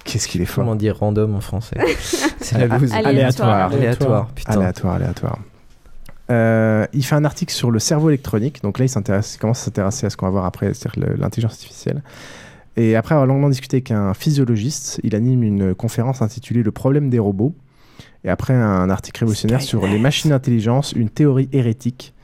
Qu'est-ce 0.05 0.27
qu'il 0.27 0.41
est 0.41 0.47
fort. 0.47 0.65
Comment 0.65 0.75
dire 0.75 0.99
random 0.99 1.35
en 1.35 1.41
français 1.43 1.77
C'est 2.41 2.67
la 2.67 2.79
loose. 2.79 2.93
Aléatoire. 2.95 3.71
Aléatoire, 3.71 4.29
putain. 4.29 4.53
Aléatoire, 4.55 4.95
aléatoire. 4.95 5.39
Euh, 6.31 6.87
il 6.95 7.05
fait 7.05 7.15
un 7.15 7.25
article 7.27 7.53
sur 7.53 7.71
le 7.71 7.79
cerveau 7.79 8.09
électronique. 8.09 8.63
Donc 8.63 8.79
là, 8.79 8.87
il, 8.87 8.89
s'intéresse, 8.89 9.35
il 9.35 9.39
commence 9.39 9.61
à 9.61 9.65
s'intéresser 9.67 10.07
à 10.07 10.11
ce 10.11 10.17
qu'on 10.17 10.27
va 10.27 10.33
voir 10.33 10.45
après, 10.47 10.73
c'est-à-dire 10.73 11.15
l'intelligence 11.19 11.53
artificielle. 11.53 12.03
Et 12.77 12.97
après 12.97 13.15
avoir 13.15 13.27
longuement 13.27 13.51
discuté 13.51 13.79
avec 13.79 13.91
un 13.91 14.15
physiologiste, 14.15 14.99
il 15.03 15.15
anime 15.15 15.43
une 15.43 15.75
conférence 15.75 16.23
intitulée 16.23 16.63
Le 16.63 16.73
problème 16.73 17.11
des 17.11 17.19
robots. 17.19 17.55
Et 18.25 18.29
après 18.31 18.55
un 18.55 18.91
article 18.91 19.21
révolutionnaire 19.21 19.63
sur 19.63 19.87
les 19.87 19.99
machines 19.99 20.31
d'intelligence, 20.31 20.93
une 20.93 21.09
théorie 21.11 21.49
hérétique, 21.53 22.15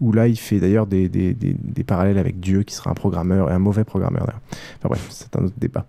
où 0.00 0.10
là, 0.10 0.26
il 0.26 0.36
fait 0.36 0.58
d'ailleurs 0.58 0.86
des, 0.86 1.08
des- 1.08 1.32
des- 1.32 1.54
des 1.62 1.84
parallèles 1.84 2.18
avec 2.18 2.40
Dieu, 2.40 2.64
qui 2.64 2.74
sera 2.74 2.90
un 2.90 2.94
programmeur 2.94 3.50
et 3.50 3.52
un 3.52 3.60
mauvais 3.60 3.84
programmeur. 3.84 4.24
d'ailleurs. 4.26 4.40
Enfin 4.78 4.88
bref, 4.88 5.06
c'est 5.10 5.36
un 5.36 5.44
autre 5.44 5.54
débat. 5.58 5.86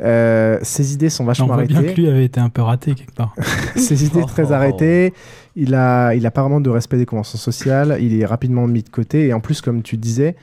Euh, 0.00 0.58
ses 0.62 0.94
idées 0.94 1.10
sont 1.10 1.24
On 1.24 1.26
vachement 1.26 1.46
voit 1.46 1.56
arrêtées. 1.56 1.74
bien 1.74 1.82
que 1.92 2.00
lui 2.00 2.08
avait 2.08 2.24
été 2.24 2.40
un 2.40 2.48
peu 2.48 2.62
raté 2.62 2.94
quelque 2.94 3.14
part. 3.14 3.34
Ses 3.76 4.04
idées 4.06 4.20
Oh. 4.22 4.26
très 4.26 4.52
arrêtées. 4.52 5.12
Il 5.54 5.74
a, 5.74 6.14
il 6.14 6.24
a 6.26 6.30
pas 6.30 6.40
vraiment 6.42 6.62
de 6.62 6.70
respect 6.70 6.96
des 6.96 7.04
conventions 7.04 7.38
sociales. 7.38 7.98
Il 8.00 8.18
est 8.18 8.24
rapidement 8.24 8.66
mis 8.66 8.82
de 8.82 8.88
côté. 8.88 9.26
Et 9.26 9.34
en 9.34 9.40
plus, 9.40 9.60
comme 9.60 9.82
tu 9.82 9.96
disais, 9.96 10.34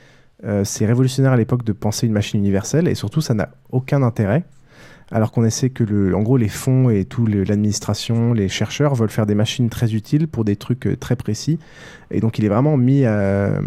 Euh, 0.42 0.64
c'est 0.64 0.86
révolutionnaire 0.86 1.32
à 1.32 1.36
l'époque 1.36 1.64
de 1.64 1.72
penser 1.74 2.06
une 2.06 2.14
machine 2.14 2.40
universelle 2.40 2.88
et 2.88 2.94
surtout 2.94 3.20
ça 3.20 3.34
n'a 3.34 3.50
aucun 3.72 4.02
intérêt. 4.02 4.44
Alors 5.12 5.32
qu'on 5.32 5.44
essaie 5.44 5.70
que, 5.70 5.82
le, 5.82 6.14
en 6.14 6.22
gros, 6.22 6.36
les 6.36 6.48
fonds 6.48 6.88
et 6.88 7.04
tout 7.04 7.26
l'administration, 7.26 8.32
les 8.32 8.48
chercheurs 8.48 8.94
veulent 8.94 9.10
faire 9.10 9.26
des 9.26 9.34
machines 9.34 9.68
très 9.68 9.92
utiles 9.94 10.28
pour 10.28 10.44
des 10.44 10.54
trucs 10.56 10.86
euh, 10.86 10.96
très 10.96 11.16
précis. 11.16 11.58
Et 12.12 12.20
donc, 12.20 12.38
il 12.38 12.44
est 12.44 12.48
vraiment 12.48 12.76
mis 12.76 13.04
à, 13.04 13.60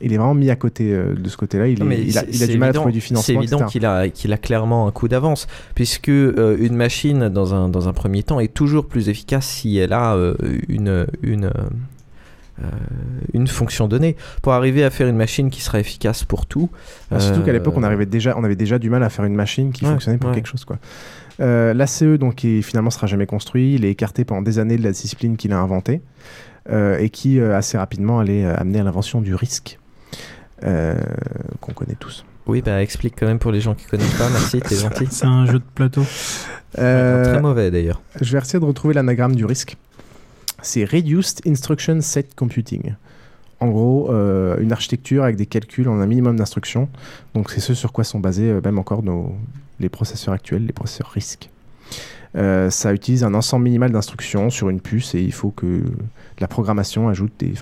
il 0.00 0.12
est 0.12 0.16
vraiment 0.16 0.34
mis 0.34 0.50
à 0.50 0.56
côté 0.56 0.92
euh, 0.92 1.14
de 1.14 1.28
ce 1.28 1.36
côté-là. 1.36 1.66
Il, 1.66 1.82
est- 1.82 2.16
a, 2.16 2.20
c'est- 2.20 2.26
il 2.32 2.42
a 2.42 2.46
c'est 2.46 2.52
du 2.52 2.58
mal 2.58 2.68
évident- 2.68 2.68
à 2.68 2.72
trouver 2.72 2.92
du 2.92 3.00
C'est 3.00 3.06
financement. 3.08 3.40
évident 3.40 3.56
etc. 3.58 3.70
qu'il 3.72 3.86
a, 3.86 4.08
qu'il 4.08 4.32
a 4.32 4.38
clairement 4.38 4.86
un 4.86 4.92
coup 4.92 5.08
d'avance, 5.08 5.46
puisque 5.74 6.08
euh, 6.10 6.56
une 6.60 6.76
machine, 6.76 7.28
dans 7.28 7.54
un, 7.54 7.68
dans 7.68 7.88
un 7.88 7.92
premier 7.92 8.22
temps, 8.22 8.38
est 8.38 8.54
toujours 8.54 8.86
plus 8.86 9.08
efficace 9.08 9.46
si 9.48 9.76
elle 9.78 9.92
a 9.92 10.14
euh, 10.14 10.34
une, 10.68 11.06
une, 11.22 11.50
euh, 12.62 12.66
une 13.32 13.46
fonction 13.48 13.88
donnée. 13.88 14.16
Pour 14.42 14.52
arriver 14.52 14.84
à 14.84 14.90
faire 14.90 15.08
une 15.08 15.16
machine 15.16 15.50
qui 15.50 15.60
sera 15.60 15.80
efficace 15.80 16.24
pour 16.24 16.46
tout. 16.46 16.70
Ah, 17.10 17.18
surtout 17.20 17.42
qu'à 17.42 17.52
l'époque, 17.52 17.74
on, 17.76 17.82
euh, 17.82 17.86
arrivait 17.86 18.06
déjà, 18.06 18.34
on 18.36 18.44
avait 18.44 18.56
déjà 18.56 18.78
du 18.78 18.90
mal 18.90 19.02
à 19.02 19.08
faire 19.10 19.24
une 19.24 19.34
machine 19.34 19.72
qui 19.72 19.84
Ouais, 19.84 19.90
fonctionnait 19.90 20.18
pour 20.18 20.30
ouais. 20.30 20.36
quelque 20.36 20.46
chose. 20.48 20.64
Quoi. 20.64 20.78
Euh, 21.40 21.74
L'ACE, 21.74 22.02
donc, 22.18 22.36
qui 22.36 22.62
finalement 22.62 22.90
sera 22.90 23.06
jamais 23.08 23.26
construit, 23.26 23.74
il 23.74 23.84
est 23.84 23.90
écarté 23.90 24.24
pendant 24.24 24.42
des 24.42 24.58
années 24.58 24.76
de 24.76 24.84
la 24.84 24.92
discipline 24.92 25.36
qu'il 25.36 25.52
a 25.52 25.58
inventée 25.58 26.00
euh, 26.70 26.98
et 26.98 27.10
qui, 27.10 27.40
euh, 27.40 27.56
assez 27.56 27.76
rapidement, 27.76 28.20
allait 28.20 28.44
euh, 28.44 28.54
amener 28.56 28.78
à 28.80 28.84
l'invention 28.84 29.20
du 29.20 29.34
risque, 29.34 29.78
euh, 30.64 30.94
qu'on 31.60 31.72
connaît 31.72 31.96
tous. 31.98 32.24
Oui, 32.46 32.60
bah 32.60 32.82
explique 32.82 33.14
quand 33.18 33.26
même 33.26 33.38
pour 33.38 33.52
les 33.52 33.60
gens 33.62 33.74
qui 33.74 33.86
connaissent 33.86 34.18
pas. 34.18 34.28
Merci, 34.30 34.60
t'es 34.60 34.76
gentil. 34.80 35.06
C'est 35.10 35.24
un 35.26 35.46
jeu 35.46 35.58
de 35.58 35.64
plateau. 35.74 36.04
Euh, 36.78 37.24
Très 37.24 37.40
mauvais 37.40 37.70
d'ailleurs. 37.70 38.02
Je 38.20 38.30
vais 38.32 38.38
essayer 38.38 38.60
de 38.60 38.64
retrouver 38.64 38.92
l'anagramme 38.94 39.34
du 39.34 39.44
risque. 39.46 39.76
C'est 40.64 40.86
Reduced 40.86 41.42
Instruction 41.46 42.00
Set 42.00 42.34
Computing. 42.34 42.94
En 43.60 43.68
gros, 43.68 44.10
euh, 44.10 44.56
une 44.58 44.72
architecture 44.72 45.22
avec 45.22 45.36
des 45.36 45.44
calculs 45.44 45.86
en 45.90 46.00
un 46.00 46.06
minimum 46.06 46.36
d'instructions. 46.36 46.88
Donc, 47.34 47.50
c'est 47.50 47.60
ce 47.60 47.74
sur 47.74 47.92
quoi 47.92 48.02
sont 48.02 48.18
basés 48.18 48.48
euh, 48.48 48.62
même 48.64 48.78
encore 48.78 49.02
nos, 49.02 49.34
les 49.78 49.90
processeurs 49.90 50.32
actuels, 50.32 50.64
les 50.64 50.72
processeurs 50.72 51.10
RISC. 51.10 51.50
Euh, 52.36 52.70
ça 52.70 52.94
utilise 52.94 53.24
un 53.24 53.34
ensemble 53.34 53.64
minimal 53.64 53.92
d'instructions 53.92 54.48
sur 54.48 54.70
une 54.70 54.80
puce 54.80 55.14
et 55.14 55.20
il 55.20 55.32
faut 55.32 55.50
que 55.50 55.82
la 56.38 56.48
programmation 56.48 57.10
ajoute 57.10 57.32
des. 57.38 57.52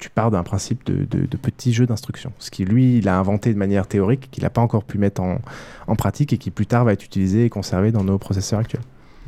Tu, 0.00 0.10
pars 0.10 0.32
d'un 0.32 0.42
principe 0.42 0.84
de, 0.84 1.36
petits 1.36 1.72
jeux 1.72 1.86
d'instructions. 1.86 2.32
Ce 2.40 2.50
qui, 2.50 2.64
lui, 2.64 2.98
il 2.98 3.08
a 3.08 3.16
inventé 3.16 3.54
de 3.54 3.58
manière 3.58 3.86
théorique, 3.86 4.28
qu'il 4.32 4.42
n'a 4.42 4.50
pas 4.50 4.60
encore 4.60 4.82
pu 4.82 4.98
mettre 4.98 5.22
en 5.22 5.96
pratique 5.96 6.32
et 6.32 6.38
qui 6.38 6.50
plus 6.50 6.66
tard 6.66 6.84
va 6.84 6.94
être 6.94 7.04
utilisé 7.04 7.44
et 7.44 7.48
conservé 7.48 7.92
dans 7.92 8.02
nos 8.02 8.18
processeurs 8.18 8.58
actuels. 8.58 8.82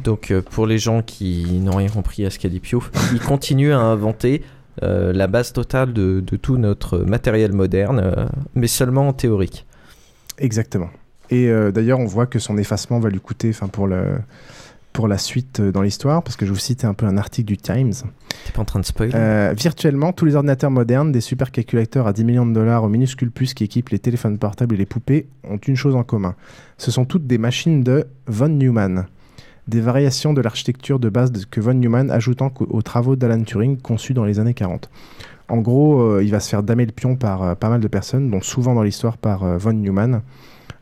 Donc 0.05 0.31
euh, 0.31 0.43
pour 0.43 0.67
les 0.67 0.79
gens 0.79 1.03
qui 1.03 1.61
n'ont 1.61 1.77
rien 1.77 1.89
compris 1.89 2.25
à 2.25 2.31
ce 2.31 2.39
qu'a 2.39 2.49
dit 2.51 2.63
il 3.13 3.21
continue 3.21 3.73
à 3.73 3.79
inventer 3.79 4.43
euh, 4.83 5.13
la 5.13 5.27
base 5.27 5.53
totale 5.53 5.93
de, 5.93 6.21
de 6.21 6.37
tout 6.37 6.57
notre 6.57 6.99
matériel 6.99 7.53
moderne, 7.53 8.01
euh, 8.03 8.27
mais 8.55 8.67
seulement 8.67 9.09
en 9.09 9.13
théorique. 9.13 9.67
Exactement. 10.39 10.89
Et 11.33 11.49
d'ailleurs, 11.73 12.01
on 12.01 12.07
voit 12.07 12.27
que 12.27 12.41
son 12.41 12.59
effacement 12.59 12.99
va 12.99 13.09
lui 13.09 13.21
coûter, 13.21 13.51
enfin 13.51 13.69
pour 13.69 13.87
le 13.87 14.19
pour 14.93 15.07
la 15.09 15.19
suite 15.19 15.61
dans 15.61 15.83
l'histoire, 15.83 16.23
parce 16.23 16.37
que 16.37 16.47
je 16.47 16.51
vous 16.51 16.59
cite 16.59 16.85
un 16.85 16.95
peu 16.95 17.07
un 17.07 17.17
article 17.17 17.47
du 17.47 17.57
Times. 17.57 17.93
T'es 18.45 18.53
pas 18.53 18.63
en 18.63 18.65
train 18.65 18.81
de 18.81 18.85
spoiler 18.85 19.13
Euh, 19.15 19.55
virtuellement, 19.57 20.13
tous 20.13 20.25
les 20.25 20.35
ordinateurs 20.35 20.71
modernes, 20.71 21.13
des 21.13 21.21
supercalculateurs 21.21 22.07
à 22.07 22.13
10 22.13 22.25
millions 22.25 22.47
de 22.47 22.53
dollars 22.53 22.83
aux 22.83 22.89
minuscules 22.89 23.31
puces 23.31 23.55
qui 23.55 23.65
équipent 23.65 23.91
les 23.91 23.99
téléphones 23.99 24.39
portables 24.39 24.75
et 24.75 24.79
les 24.79 24.87
poupées, 24.87 25.29
ont 25.45 25.59
une 25.59 25.77
chose 25.77 25.95
en 25.95 26.03
commun. 26.03 26.35
Ce 26.79 26.91
sont 26.91 27.05
toutes 27.05 27.27
des 27.27 27.39
machines 27.39 27.83
de 27.83 28.07
von 28.27 28.49
Neumann. 28.49 29.07
Des 29.71 29.81
variations 29.81 30.33
de 30.33 30.41
l'architecture 30.41 30.99
de 30.99 31.09
base 31.09 31.31
que 31.49 31.61
von 31.61 31.75
Neumann 31.75 32.11
ajoutant 32.11 32.53
aux 32.59 32.83
travaux 32.83 33.15
d'Alan 33.15 33.45
Turing 33.45 33.79
conçus 33.79 34.15
dans 34.15 34.25
les 34.25 34.41
années 34.41 34.53
40. 34.53 34.91
En 35.49 35.59
gros, 35.59 36.01
euh, 36.01 36.25
il 36.25 36.31
va 36.33 36.41
se 36.41 36.49
faire 36.49 36.65
damer 36.65 36.87
le 36.87 36.91
pion 36.91 37.15
par 37.15 37.45
euh, 37.45 37.55
pas 37.55 37.69
mal 37.69 37.81
de 37.81 37.87
personnes, 37.87 38.33
dont 38.33 38.41
souvent 38.41 38.75
dans 38.75 38.83
l'histoire 38.83 39.17
par 39.17 39.45
euh, 39.45 39.59
von 39.59 39.73
Neumann. 39.73 40.23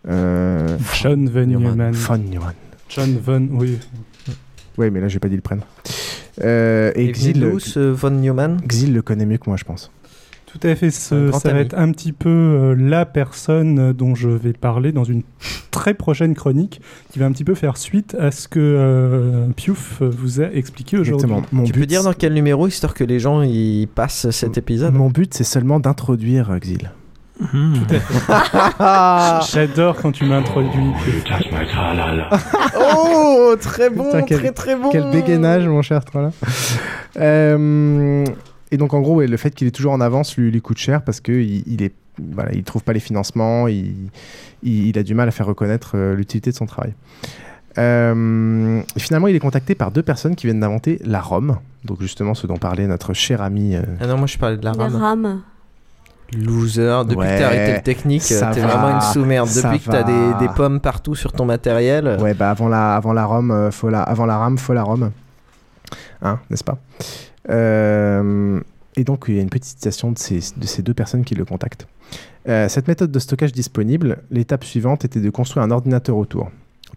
Euh, 0.08 0.78
John 1.02 1.28
Von 1.28 1.46
Neumann. 1.46 1.92
Von 1.92 2.16
Neumann. 2.16 2.54
John 2.88 3.18
Von, 3.22 3.48
oui. 3.52 3.78
Oui, 4.78 4.90
mais 4.90 5.00
là, 5.00 5.08
j'ai 5.08 5.18
pas 5.18 5.28
dit 5.28 5.36
le 5.36 5.42
prénom. 5.42 5.64
Euh, 6.42 6.90
et 6.94 7.06
Et 7.06 7.12
Xil, 7.12 7.44
ce 7.58 7.80
von 7.80 8.10
Neumann? 8.10 8.58
Xil 8.66 8.94
le 8.94 9.02
connaît 9.02 9.26
mieux 9.26 9.36
que 9.36 9.50
moi, 9.50 9.58
je 9.58 9.64
pense. 9.64 9.90
Tout 10.60 10.66
à 10.66 10.74
fait, 10.74 10.90
ce, 10.90 11.30
ça 11.32 11.52
va 11.52 11.60
être 11.60 11.76
un 11.78 11.92
petit 11.92 12.12
peu 12.12 12.28
euh, 12.28 12.74
la 12.76 13.04
personne 13.06 13.78
euh, 13.78 13.92
dont 13.92 14.14
je 14.14 14.28
vais 14.28 14.52
parler 14.52 14.92
dans 14.92 15.04
une 15.04 15.22
très 15.70 15.94
prochaine 15.94 16.34
chronique 16.34 16.80
qui 17.12 17.18
va 17.18 17.26
un 17.26 17.32
petit 17.32 17.44
peu 17.44 17.54
faire 17.54 17.76
suite 17.76 18.16
à 18.18 18.30
ce 18.30 18.48
que 18.48 18.58
euh, 18.60 19.46
Piouf 19.56 20.02
vous 20.02 20.40
a 20.40 20.46
expliqué 20.52 20.98
aujourd'hui. 20.98 21.30
Mon 21.52 21.64
Tu 21.64 21.72
but, 21.72 21.80
peux 21.80 21.86
dire 21.86 22.02
dans 22.02 22.12
quel 22.12 22.34
numéro, 22.34 22.66
histoire 22.66 22.94
que 22.94 23.04
les 23.04 23.18
gens 23.20 23.42
y 23.42 23.86
passent 23.94 24.30
cet 24.30 24.58
épisode 24.58 24.94
Mon 24.94 25.10
but, 25.10 25.32
c'est 25.34 25.44
seulement 25.44 25.78
d'introduire 25.80 26.50
euh, 26.50 26.58
Xil. 26.58 26.90
J'adore 29.52 29.96
quand 29.96 30.10
tu 30.12 30.24
m'introduis. 30.24 30.90
Oh, 32.80 33.54
très 33.60 33.90
bon, 33.90 34.04
Putain, 34.06 34.22
quel- 34.22 34.38
très 34.38 34.50
très 34.52 34.76
bon 34.76 34.90
Quel 34.90 35.10
bégainage, 35.10 35.66
mon 35.68 35.82
cher 35.82 36.04
Trollin. 36.04 36.32
Euh, 37.18 38.24
et 38.70 38.76
donc, 38.76 38.94
en 38.94 39.00
gros, 39.00 39.16
ouais, 39.16 39.26
le 39.26 39.36
fait 39.36 39.54
qu'il 39.54 39.66
est 39.66 39.70
toujours 39.72 39.92
en 39.92 40.00
avance 40.00 40.36
lui, 40.36 40.50
lui 40.50 40.60
coûte 40.60 40.78
cher 40.78 41.02
parce 41.02 41.20
qu'il 41.20 41.62
il 41.66 41.82
est, 41.82 41.92
voilà, 42.32 42.52
il 42.52 42.62
trouve 42.64 42.82
pas 42.82 42.92
les 42.92 43.00
financements, 43.00 43.68
il, 43.68 43.94
il, 44.62 44.86
il 44.88 44.98
a 44.98 45.02
du 45.02 45.14
mal 45.14 45.28
à 45.28 45.30
faire 45.30 45.46
reconnaître 45.46 45.92
euh, 45.94 46.14
l'utilité 46.14 46.50
de 46.50 46.56
son 46.56 46.66
travail. 46.66 46.94
Euh, 47.78 48.80
finalement, 48.96 49.28
il 49.28 49.36
est 49.36 49.40
contacté 49.40 49.74
par 49.74 49.90
deux 49.90 50.02
personnes 50.02 50.34
qui 50.34 50.46
viennent 50.46 50.60
d'inventer 50.60 51.00
la 51.04 51.20
ROM, 51.20 51.58
donc 51.84 52.00
justement 52.00 52.34
ce 52.34 52.46
dont 52.46 52.56
parlait 52.56 52.86
notre 52.86 53.12
cher 53.14 53.40
ami. 53.40 53.76
euh, 53.76 53.82
Ah 54.00 54.06
non, 54.06 54.16
moi 54.18 54.26
je 54.26 54.36
parlais 54.38 54.56
de 54.56 54.64
la 54.64 54.72
La 54.72 54.84
RAM. 54.88 54.96
rame. 54.96 55.40
Loser, 56.36 57.04
depuis 57.06 57.16
Ouais, 57.20 57.26
que 57.34 57.38
t'as 57.38 57.46
arrêté 57.46 57.72
le 57.72 57.82
technique, 57.82 58.22
t'es 58.22 58.38
va, 58.40 58.50
vraiment 58.52 58.94
une 58.96 59.00
sous-merde. 59.00 59.48
Depuis 59.48 59.78
que 59.80 59.90
t'as 59.90 60.02
des, 60.02 60.46
des 60.46 60.52
pommes 60.54 60.78
partout 60.80 61.14
sur 61.14 61.32
ton 61.32 61.46
matériel. 61.46 62.18
Ouais, 62.20 62.34
bah 62.34 62.50
avant 62.50 62.68
la, 62.68 62.96
avant 62.96 63.14
la 63.14 63.24
ROM, 63.24 63.70
faut 63.72 63.88
la, 63.88 64.02
avant 64.02 64.26
la 64.26 64.36
RAM, 64.36 64.58
faut 64.58 64.74
la 64.74 64.82
ROM. 64.82 65.10
Hein, 66.20 66.38
n'est-ce 66.50 66.64
pas? 66.64 66.76
Euh, 67.50 68.60
Et 68.96 69.04
donc, 69.04 69.26
il 69.28 69.36
y 69.36 69.38
a 69.38 69.42
une 69.42 69.48
petite 69.48 69.64
citation 69.64 70.10
de 70.10 70.18
ces, 70.18 70.40
de 70.56 70.66
ces 70.66 70.82
deux 70.82 70.94
personnes 70.94 71.24
qui 71.24 71.36
le 71.36 71.44
contactent. 71.44 71.86
Euh, 72.48 72.68
cette 72.68 72.88
méthode 72.88 73.12
de 73.12 73.18
stockage 73.20 73.52
disponible, 73.52 74.18
l'étape 74.32 74.64
suivante 74.64 75.04
était 75.04 75.20
de 75.20 75.30
construire 75.30 75.62
un 75.62 75.70
ordinateur 75.70 76.16
autour. 76.16 76.50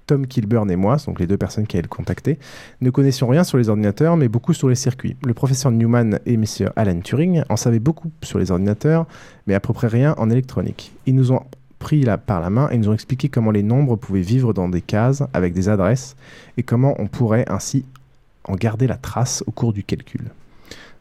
Tom 0.08 0.26
Kilburn 0.26 0.72
et 0.72 0.76
moi, 0.76 0.98
donc 1.06 1.20
les 1.20 1.28
deux 1.28 1.38
personnes 1.38 1.68
qui 1.68 1.78
avaient 1.78 1.84
le 1.84 1.88
contacté, 1.90 2.40
ne 2.82 2.90
connaissions 2.90 3.28
rien 3.28 3.44
sur 3.44 3.60
les 3.60 3.70
ordinateurs, 3.70 4.18
mais 4.18 4.30
beaucoup 4.30 4.54
sur 4.54 4.68
les 4.68 4.76
circuits. 4.76 5.16
Le 5.24 5.36
professeur 5.36 5.72
Newman 5.72 6.20
et 6.26 6.38
Monsieur 6.38 6.70
Alan 6.76 7.00
Turing 7.02 7.44
en 7.50 7.56
savaient 7.56 7.80
beaucoup 7.80 8.12
sur 8.24 8.40
les 8.40 8.50
ordinateurs, 8.50 9.06
mais 9.46 9.54
à 9.54 9.60
peu 9.60 9.74
près 9.74 9.88
rien 9.88 10.16
en 10.18 10.30
électronique. 10.32 10.92
Ils 11.06 11.16
nous 11.16 11.32
ont 11.32 11.44
pris 11.78 12.04
par 12.26 12.42
la 12.42 12.50
main 12.50 12.68
et 12.70 12.78
nous 12.80 12.90
ont 12.90 12.94
expliqué 12.94 13.30
comment 13.30 13.52
les 13.52 13.64
nombres 13.64 13.96
pouvaient 13.96 14.22
vivre 14.22 14.54
dans 14.54 14.70
des 14.70 14.82
cases 14.82 15.22
avec 15.34 15.54
des 15.54 15.70
adresses 15.70 16.16
et 16.58 16.64
comment 16.64 16.96
on 16.98 17.08
pourrait 17.08 17.46
ainsi 17.48 17.86
en 18.46 18.56
garder 18.56 18.88
la 18.88 18.98
trace 18.98 19.44
au 19.46 19.52
cours 19.52 19.72
du 19.72 19.84
calcul. 19.84 20.32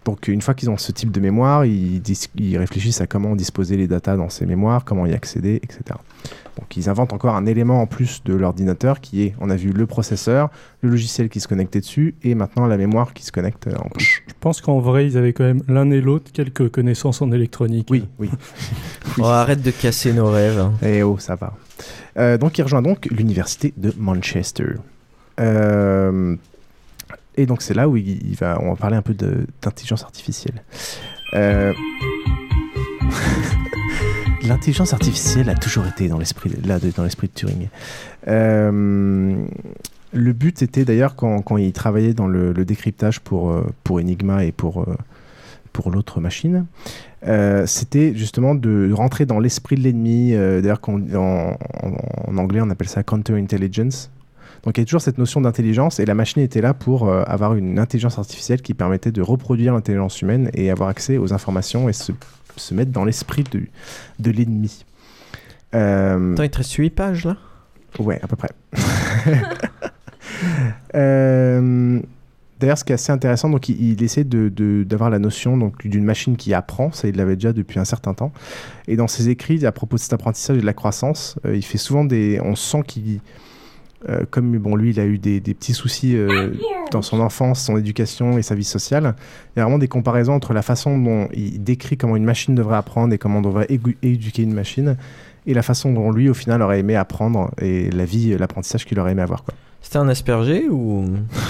Donc 0.04 0.28
une 0.28 0.40
fois 0.40 0.54
qu'ils 0.54 0.70
ont 0.70 0.78
ce 0.78 0.92
type 0.92 1.10
de 1.10 1.20
mémoire, 1.20 1.64
ils, 1.66 2.00
dis- 2.00 2.28
ils 2.36 2.56
réfléchissent 2.56 3.00
à 3.02 3.06
comment 3.06 3.36
disposer 3.36 3.76
les 3.76 3.86
datas 3.86 4.16
dans 4.16 4.30
ces 4.30 4.46
mémoires, 4.46 4.84
comment 4.84 5.04
y 5.06 5.12
accéder, 5.12 5.56
etc. 5.62 5.80
Donc 6.58 6.76
ils 6.76 6.88
inventent 6.88 7.12
encore 7.12 7.36
un 7.36 7.46
élément 7.46 7.80
en 7.82 7.86
plus 7.86 8.22
de 8.24 8.34
l'ordinateur 8.34 9.00
qui 9.00 9.22
est, 9.22 9.34
on 9.40 9.50
a 9.50 9.56
vu 9.56 9.70
le 9.72 9.86
processeur, 9.86 10.50
le 10.82 10.90
logiciel 10.90 11.28
qui 11.28 11.38
se 11.40 11.48
connectait 11.48 11.80
dessus 11.80 12.14
et 12.22 12.34
maintenant 12.34 12.66
la 12.66 12.76
mémoire 12.76 13.12
qui 13.12 13.24
se 13.24 13.30
connecte 13.32 13.66
euh, 13.66 13.76
en 13.76 13.88
plus. 13.90 14.22
Je 14.26 14.32
pense 14.40 14.60
qu'en 14.60 14.80
vrai, 14.80 15.06
ils 15.06 15.16
avaient 15.18 15.32
quand 15.32 15.44
même 15.44 15.62
l'un 15.68 15.90
et 15.90 16.00
l'autre 16.00 16.32
quelques 16.32 16.70
connaissances 16.70 17.20
en 17.22 17.30
électronique. 17.32 17.88
Oui, 17.90 18.04
oui. 18.18 18.30
Oh, 19.18 19.24
arrête 19.24 19.60
de 19.62 19.70
casser 19.70 20.12
nos 20.12 20.30
rêves. 20.30 20.66
Eh 20.82 21.02
oh, 21.02 21.18
ça 21.18 21.34
va. 21.34 21.52
Euh, 22.16 22.38
donc 22.38 22.56
il 22.58 22.62
rejoint 22.62 22.82
donc 22.82 23.06
l'université 23.10 23.74
de 23.76 23.92
Manchester. 23.98 24.74
Euh, 25.40 26.36
et 27.36 27.46
donc 27.46 27.62
c'est 27.62 27.74
là 27.74 27.88
où 27.88 27.96
il, 27.96 28.34
va, 28.38 28.58
on 28.62 28.70
va 28.70 28.76
parler 28.76 28.96
un 28.96 29.02
peu 29.02 29.14
d'intelligence 29.14 30.02
artificielle. 30.02 30.62
Euh, 31.34 31.72
L'intelligence 34.42 34.92
artificielle 34.94 35.48
a 35.50 35.54
toujours 35.54 35.86
été 35.86 36.08
dans 36.08 36.18
l'esprit 36.18 36.50
de- 36.50 37.32
Turing. 37.34 37.68
Euh, 38.26 39.36
le 40.12 40.32
but 40.32 40.62
était 40.62 40.84
d'ailleurs 40.84 41.14
quand, 41.14 41.40
quand 41.42 41.56
il 41.56 41.72
travaillait 41.72 42.14
dans 42.14 42.26
le, 42.26 42.52
décryptage 42.64 43.20
pour, 43.20 43.50
euh, 43.50 43.66
pour 43.84 43.98
Enigma 43.98 44.44
et 44.44 44.50
pour, 44.52 44.86
pour 45.72 45.90
l'autre 45.90 46.20
machine, 46.20 46.66
c'était 47.66 48.14
justement 48.16 48.54
de 48.54 48.90
rentrer 48.92 49.26
dans 49.26 49.38
l'esprit 49.38 49.76
de 49.76 49.82
l'ennemi. 49.82 50.32
D'ailleurs, 50.32 50.80
en- 50.88 51.54
en 52.26 52.38
anglais, 52.38 52.60
on 52.62 52.70
appelle 52.70 52.88
ça 52.88 53.02
counter-intelligence. 53.02 54.10
Donc 54.64 54.76
il 54.76 54.80
y 54.80 54.82
a 54.82 54.84
toujours 54.84 55.00
cette 55.00 55.18
notion 55.18 55.40
d'intelligence 55.40 56.00
et 56.00 56.04
la 56.06 56.14
machine 56.14 56.42
était 56.42 56.60
là 56.60 56.74
pour 56.74 57.08
euh, 57.08 57.22
avoir 57.26 57.54
une 57.54 57.78
intelligence 57.78 58.18
artificielle 58.18 58.60
qui 58.62 58.74
permettait 58.74 59.12
de 59.12 59.22
reproduire 59.22 59.72
l'intelligence 59.74 60.20
humaine 60.22 60.50
et 60.54 60.70
avoir 60.70 60.88
accès 60.88 61.16
aux 61.18 61.32
informations 61.32 61.88
et 61.88 61.92
se, 61.92 62.12
se 62.56 62.74
mettre 62.74 62.90
dans 62.92 63.04
l'esprit 63.04 63.44
de, 63.50 63.62
de 64.18 64.30
l'ennemi. 64.30 64.84
Euh, 65.74 66.32
Attends, 66.34 66.42
il 66.42 66.50
te 66.50 66.58
reste 66.58 66.72
8 66.74 66.90
pages 66.90 67.24
là? 67.24 67.36
Ouais, 67.98 68.20
à 68.22 68.26
peu 68.26 68.36
près. 68.36 68.50
Euh, 70.94 72.00
D'ailleurs, 72.60 72.76
ce 72.76 72.84
qui 72.84 72.92
est 72.92 72.94
assez 72.94 73.10
intéressant, 73.10 73.48
donc 73.48 73.70
il, 73.70 73.92
il 73.92 74.02
essaie 74.02 74.22
de- 74.24 74.50
de- 74.50 74.84
d'avoir 74.84 75.08
la 75.08 75.18
notion 75.18 75.56
donc 75.56 75.86
d'une 75.86 76.04
machine 76.04 76.36
qui 76.36 76.52
apprend, 76.52 76.92
ça 76.92 77.08
il 77.08 77.16
l'avait 77.16 77.34
déjà 77.36 77.54
depuis 77.54 77.78
un 77.80 77.86
certain 77.86 78.12
temps. 78.12 78.32
Et 78.86 78.96
dans 78.96 79.06
ses 79.08 79.30
écrits 79.30 79.64
à 79.64 79.72
propos 79.72 79.96
de 79.96 80.00
cet 80.02 80.12
apprentissage 80.12 80.58
et 80.58 80.60
de 80.60 80.66
la 80.66 80.74
croissance, 80.74 81.36
euh, 81.46 81.56
il 81.56 81.64
fait 81.64 81.78
souvent 81.78 82.04
des, 82.04 82.38
on 82.44 82.54
sent 82.56 82.82
qu'il, 82.86 83.20
euh, 84.08 84.22
comme 84.30 84.56
bon 84.58 84.76
lui, 84.76 84.90
il 84.90 85.00
a 85.00 85.04
eu 85.04 85.18
des, 85.18 85.40
des 85.40 85.54
petits 85.54 85.74
soucis 85.74 86.16
euh, 86.16 86.52
dans 86.90 87.02
son 87.02 87.20
enfance, 87.20 87.62
son 87.64 87.76
éducation 87.76 88.38
et 88.38 88.42
sa 88.42 88.54
vie 88.54 88.64
sociale. 88.64 89.14
Il 89.54 89.58
y 89.58 89.60
a 89.60 89.64
vraiment 89.64 89.78
des 89.78 89.88
comparaisons 89.88 90.32
entre 90.34 90.54
la 90.54 90.62
façon 90.62 90.98
dont 90.98 91.28
il 91.34 91.62
décrit 91.62 91.96
comment 91.96 92.16
une 92.16 92.24
machine 92.24 92.54
devrait 92.54 92.76
apprendre 92.76 93.12
et 93.12 93.18
comment 93.18 93.38
on 93.38 93.42
devrait 93.42 93.68
éduquer 94.02 94.42
une 94.42 94.54
machine, 94.54 94.96
et 95.46 95.54
la 95.54 95.62
façon 95.62 95.92
dont 95.92 96.10
lui, 96.12 96.28
au 96.28 96.34
final, 96.34 96.62
aurait 96.62 96.80
aimé 96.80 96.96
apprendre 96.96 97.50
et 97.60 97.90
la 97.90 98.04
vie, 98.04 98.36
l'apprentissage 98.38 98.84
qu'il 98.86 98.98
aurait 99.00 99.12
aimé 99.12 99.22
avoir. 99.22 99.42
Quoi. 99.44 99.54
C'était 99.82 99.96
un 99.96 100.08
asperger 100.08 100.68
ou 100.68 101.04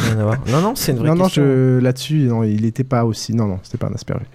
rien 0.05 0.19
à 0.19 0.23
voir? 0.23 0.39
Non, 0.49 0.61
non, 0.61 0.75
c'est 0.77 0.93
une 0.93 0.99
vraie 0.99 1.09
non, 1.09 1.17
non, 1.17 1.25
question. 1.25 1.43
je- 1.43 1.79
là-dessus, 1.81 2.19
non, 2.29 2.45
il 2.45 2.63
n'était 2.63 2.85
pas 2.85 3.05
aussi. 3.05 3.35
Non, 3.35 3.47
non, 3.47 3.59
c'était 3.65 3.79
pas 3.79 3.89
un 3.89 3.95
asperger. 3.95 4.27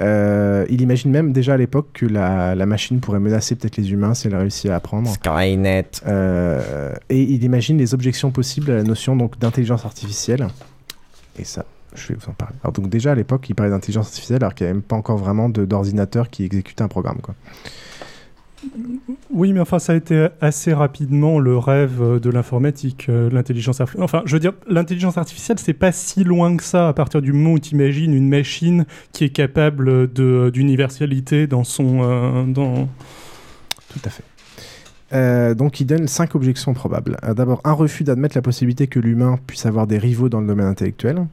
Euh, 0.00 0.64
il 0.70 0.80
imagine 0.80 1.10
même 1.10 1.32
déjà 1.32 1.54
à 1.54 1.56
l'époque 1.56 1.88
que 1.92 2.06
la, 2.06 2.54
la 2.54 2.66
machine 2.66 3.00
pourrait 3.00 3.20
menacer 3.20 3.56
peut-être 3.56 3.76
les 3.76 3.92
humains 3.92 4.14
si 4.14 4.26
elle 4.26 4.36
réussit 4.36 4.70
à 4.70 4.76
apprendre. 4.76 5.10
Skynet. 5.10 5.90
Euh, 6.06 6.94
et 7.10 7.20
il 7.20 7.44
imagine 7.44 7.76
les 7.78 7.94
objections 7.94 8.30
possibles 8.30 8.70
à 8.70 8.76
la 8.76 8.82
notion 8.84 9.16
donc 9.16 9.38
d'intelligence 9.38 9.84
artificielle. 9.84 10.48
Et 11.38 11.44
ça, 11.44 11.64
je 11.94 12.08
vais 12.08 12.14
vous 12.14 12.30
en 12.30 12.34
parler. 12.34 12.56
Alors 12.62 12.72
donc 12.72 12.88
déjà 12.88 13.12
à 13.12 13.14
l'époque, 13.14 13.48
il 13.48 13.54
parlait 13.54 13.70
d'intelligence 13.70 14.06
artificielle 14.06 14.42
alors 14.42 14.54
qu'il 14.54 14.64
n'y 14.64 14.70
avait 14.70 14.78
même 14.78 14.82
pas 14.82 14.96
encore 14.96 15.18
vraiment 15.18 15.48
d'ordinateur 15.48 16.30
qui 16.30 16.44
exécutait 16.44 16.82
un 16.82 16.88
programme. 16.88 17.20
Quoi. 17.20 17.34
Oui, 19.30 19.52
mais 19.52 19.60
enfin, 19.60 19.78
ça 19.78 19.92
a 19.92 19.96
été 19.96 20.28
assez 20.40 20.72
rapidement 20.72 21.38
le 21.38 21.56
rêve 21.56 22.20
de 22.20 22.30
l'informatique, 22.30 23.06
euh, 23.08 23.30
l'intelligence 23.30 23.80
artificielle. 23.80 24.04
Enfin, 24.04 24.22
je 24.24 24.34
veux 24.34 24.40
dire, 24.40 24.52
l'intelligence 24.68 25.18
artificielle, 25.18 25.58
c'est 25.58 25.72
pas 25.72 25.92
si 25.92 26.22
loin 26.24 26.56
que 26.56 26.62
ça 26.62 26.88
à 26.88 26.92
partir 26.92 27.22
du 27.22 27.32
moment 27.32 27.54
où 27.54 27.58
tu 27.58 27.74
imagines 27.74 28.14
une 28.14 28.28
machine 28.28 28.84
qui 29.12 29.24
est 29.24 29.30
capable 29.30 30.12
d'universalité 30.12 31.46
dans 31.46 31.64
son. 31.64 32.02
euh, 32.02 32.44
dans... 32.44 32.88
Tout 33.88 34.00
à 34.04 34.10
fait. 34.10 34.24
Euh, 35.12 35.54
donc 35.54 35.80
il 35.80 35.84
donne 35.84 36.08
cinq 36.08 36.34
objections 36.34 36.72
probables. 36.72 37.18
D'abord, 37.36 37.60
un 37.64 37.72
refus 37.72 38.04
d'admettre 38.04 38.36
la 38.36 38.42
possibilité 38.42 38.86
que 38.86 38.98
l'humain 38.98 39.38
puisse 39.46 39.66
avoir 39.66 39.86
des 39.86 39.98
rivaux 39.98 40.28
dans 40.28 40.40
le 40.40 40.46
domaine 40.46 40.66
intellectuel. 40.66 41.26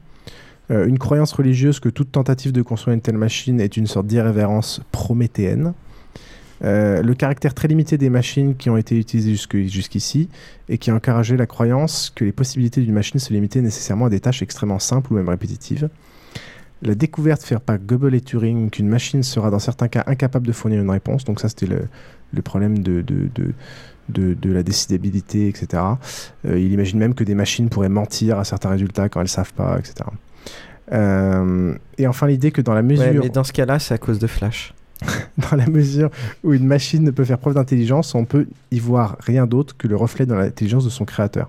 Une 0.68 0.98
croyance 1.00 1.32
religieuse 1.32 1.80
que 1.80 1.88
toute 1.88 2.12
tentative 2.12 2.52
de 2.52 2.62
construire 2.62 2.94
une 2.94 3.00
telle 3.00 3.16
machine 3.16 3.60
est 3.60 3.76
une 3.76 3.88
sorte 3.88 4.06
d'irrévérence 4.06 4.80
prométhéenne. 4.92 5.72
Euh, 6.62 7.02
le 7.02 7.14
caractère 7.14 7.54
très 7.54 7.68
limité 7.68 7.96
des 7.96 8.10
machines 8.10 8.54
qui 8.54 8.68
ont 8.68 8.76
été 8.76 8.98
utilisées 8.98 9.34
jusqu'ici 9.68 10.28
et 10.68 10.78
qui 10.78 10.90
a 10.90 10.94
encouragé 10.94 11.36
la 11.36 11.46
croyance 11.46 12.12
que 12.14 12.24
les 12.24 12.32
possibilités 12.32 12.82
d'une 12.82 12.94
machine 12.94 13.18
se 13.18 13.32
limitaient 13.32 13.62
nécessairement 13.62 14.06
à 14.06 14.10
des 14.10 14.20
tâches 14.20 14.42
extrêmement 14.42 14.78
simples 14.78 15.12
ou 15.12 15.16
même 15.16 15.28
répétitives. 15.28 15.88
La 16.82 16.94
découverte 16.94 17.42
faite 17.42 17.60
par 17.60 17.78
Goebbels 17.78 18.14
et 18.14 18.20
Turing 18.20 18.70
qu'une 18.70 18.88
machine 18.88 19.22
sera 19.22 19.50
dans 19.50 19.58
certains 19.58 19.88
cas 19.88 20.04
incapable 20.06 20.46
de 20.46 20.52
fournir 20.52 20.80
une 20.80 20.90
réponse, 20.90 21.24
donc 21.24 21.40
ça 21.40 21.48
c'était 21.48 21.66
le, 21.66 21.82
le 22.32 22.42
problème 22.42 22.78
de, 22.78 23.02
de, 23.02 23.28
de, 23.34 23.52
de, 24.08 24.34
de 24.34 24.52
la 24.52 24.62
décidabilité, 24.62 25.48
etc. 25.48 25.82
Euh, 26.46 26.58
il 26.58 26.72
imagine 26.72 26.98
même 26.98 27.14
que 27.14 27.24
des 27.24 27.34
machines 27.34 27.68
pourraient 27.68 27.90
mentir 27.90 28.38
à 28.38 28.44
certains 28.44 28.70
résultats 28.70 29.08
quand 29.08 29.20
elles 29.20 29.24
ne 29.24 29.28
savent 29.28 29.52
pas, 29.52 29.78
etc. 29.78 29.94
Euh, 30.92 31.74
et 31.98 32.06
enfin 32.06 32.26
l'idée 32.26 32.50
que 32.50 32.62
dans 32.62 32.74
la 32.74 32.82
mesure... 32.82 33.04
Ouais, 33.04 33.18
mais 33.20 33.28
dans 33.28 33.44
ce 33.44 33.52
cas-là, 33.52 33.78
c'est 33.78 33.94
à 33.94 33.98
cause 33.98 34.18
de 34.18 34.26
Flash. 34.26 34.74
dans 35.50 35.56
la 35.56 35.66
mesure 35.66 36.10
où 36.44 36.52
une 36.52 36.66
machine 36.66 37.02
ne 37.02 37.10
peut 37.10 37.24
faire 37.24 37.38
preuve 37.38 37.54
d'intelligence, 37.54 38.14
on 38.14 38.24
peut 38.24 38.46
y 38.70 38.78
voir 38.78 39.16
rien 39.20 39.46
d'autre 39.46 39.76
que 39.76 39.88
le 39.88 39.96
reflet 39.96 40.26
dans 40.26 40.36
l'intelligence 40.36 40.84
de 40.84 40.90
son 40.90 41.04
créateur. 41.04 41.48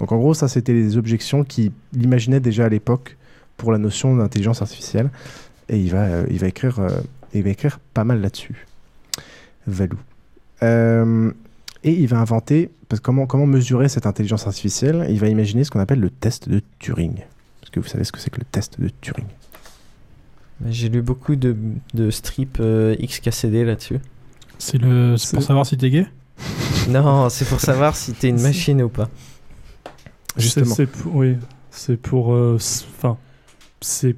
Donc 0.00 0.12
en 0.12 0.16
gros, 0.16 0.34
ça 0.34 0.48
c'était 0.48 0.72
les 0.72 0.96
objections 0.96 1.44
qu'il 1.44 1.72
imaginait 1.98 2.40
déjà 2.40 2.66
à 2.66 2.68
l'époque 2.68 3.16
pour 3.56 3.72
la 3.72 3.78
notion 3.78 4.16
d'intelligence 4.16 4.62
artificielle. 4.62 5.10
Et 5.68 5.78
il 5.78 5.90
va, 5.90 6.04
euh, 6.04 6.26
il 6.30 6.38
va, 6.38 6.48
écrire, 6.48 6.78
euh, 6.80 6.90
il 7.32 7.42
va 7.42 7.50
écrire 7.50 7.78
pas 7.94 8.04
mal 8.04 8.20
là-dessus. 8.20 8.66
Valou. 9.66 9.98
Euh, 10.62 11.30
et 11.82 11.92
il 11.92 12.06
va 12.06 12.18
inventer, 12.18 12.70
comment, 13.02 13.26
comment 13.26 13.46
mesurer 13.46 13.88
cette 13.88 14.06
intelligence 14.06 14.46
artificielle? 14.46 15.06
Il 15.10 15.20
va 15.20 15.28
imaginer 15.28 15.64
ce 15.64 15.70
qu'on 15.70 15.80
appelle 15.80 16.00
le 16.00 16.10
test 16.10 16.48
de 16.48 16.62
Turing. 16.78 17.18
Est-ce 17.62 17.70
que 17.70 17.80
vous 17.80 17.86
savez 17.86 18.04
ce 18.04 18.12
que 18.12 18.18
c'est 18.18 18.30
que 18.30 18.40
le 18.40 18.46
test 18.46 18.80
de 18.80 18.90
Turing? 19.00 19.26
J'ai 20.68 20.88
lu 20.88 21.02
beaucoup 21.02 21.36
de, 21.36 21.56
de 21.94 22.10
strips 22.10 22.58
euh, 22.60 22.94
XKCD 22.96 23.64
là-dessus. 23.64 23.98
C'est 24.58 24.78
le, 24.78 25.16
c'est 25.16 25.34
pour 25.36 25.42
savoir 25.42 25.66
si 25.66 25.76
t'es 25.76 25.90
gay? 25.90 26.06
Non, 26.88 27.28
c'est 27.28 27.44
pour 27.48 27.60
savoir 27.60 27.96
si 27.96 28.12
t'es 28.12 28.28
une 28.28 28.40
machine 28.42 28.82
ou 28.82 28.88
pas. 28.88 29.08
Justement. 30.36 30.74
C'est 30.74 30.86
pour, 30.86 31.16
oui, 31.16 31.36
c'est 31.70 31.96
pour. 31.96 32.32
euh, 32.34 32.56
s- 32.56 32.86
Enfin, 32.96 33.16
c'est 33.80 34.16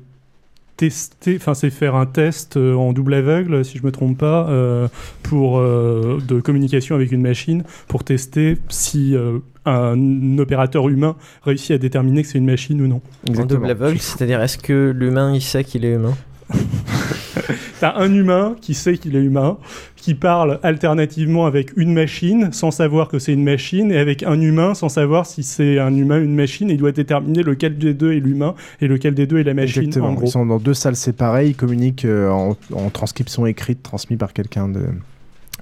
tester. 0.77 1.37
Enfin, 1.37 1.55
c'est 1.55 1.71
faire 1.71 1.95
un 1.95 2.07
test 2.07 2.57
euh, 2.57 2.75
en 2.75 2.93
double 2.93 3.15
aveugle, 3.15 3.65
si 3.65 3.79
je 3.79 3.85
me 3.85 3.93
trompe 3.93 4.19
pas, 4.19 4.49
euh, 4.49 4.89
pour 5.23 5.59
euh, 5.59 6.19
de 6.27 6.41
communication 6.41 6.95
avec 6.95 7.13
une 7.13 7.23
machine 7.23 7.65
pour 7.89 8.05
tester 8.05 8.59
si 8.69 9.15
euh, 9.15 9.39
un 9.65 10.39
opérateur 10.39 10.89
humain 10.89 11.17
réussit 11.43 11.73
à 11.73 11.79
déterminer 11.79 12.23
que 12.23 12.29
c'est 12.29 12.39
une 12.39 12.47
machine 12.47 12.81
ou 12.81 12.87
non. 12.87 13.01
En 13.29 13.45
double 13.45 13.71
aveugle, 13.71 13.99
c'est-à-dire 13.99 14.41
est-ce 14.43 14.59
que 14.59 14.95
l'humain 14.97 15.35
il 15.35 15.43
sait 15.43 15.65
qu'il 15.65 15.85
est 15.85 15.95
humain? 15.95 16.15
T'as 17.81 17.97
un 17.97 18.13
humain 18.13 18.57
qui 18.61 18.75
sait 18.75 18.97
qu'il 18.97 19.17
est 19.17 19.23
humain, 19.23 19.59
qui 19.97 20.15
parle 20.15 20.59
alternativement 20.63 21.47
avec 21.47 21.77
une 21.77 21.93
machine 21.93 22.53
sans 22.53 22.71
savoir 22.71 23.09
que 23.09 23.19
c'est 23.19 23.33
une 23.33 23.45
machine, 23.45 23.93
et 23.93 23.99
avec 23.99 24.23
un 24.23 24.41
humain 24.41 24.75
sans 24.75 24.89
savoir 24.89 25.27
si 25.27 25.43
c'est 25.43 25.79
un 25.79 25.95
humain 25.95 26.19
ou 26.19 26.25
une 26.25 26.35
machine. 26.35 26.71
Il 26.71 26.79
doit 26.79 26.93
déterminer 26.93 27.43
lequel 27.43 27.77
des 27.77 27.95
deux 27.95 28.13
est 28.13 28.21
l'humain 28.21 28.55
et 28.81 28.89
lequel 28.89 29.15
des 29.15 29.27
deux 29.27 29.39
est 29.39 29.45
la 29.45 29.55
machine. 29.55 29.85
Exactement. 29.85 30.13
En 30.13 30.15
gros. 30.15 30.27
Ils 30.27 30.31
sont 30.31 30.47
dans 30.47 30.59
deux 30.59 30.75
salles 30.75 30.97
séparées, 30.97 31.49
ils 31.49 31.57
communiquent 31.57 32.05
euh, 32.05 32.31
en, 32.31 32.57
en 32.73 32.91
transcription 32.91 33.47
écrite 33.47 33.83
transmise 33.83 34.19
par 34.19 34.33
quelqu'un 34.33 34.69
de 34.69 34.83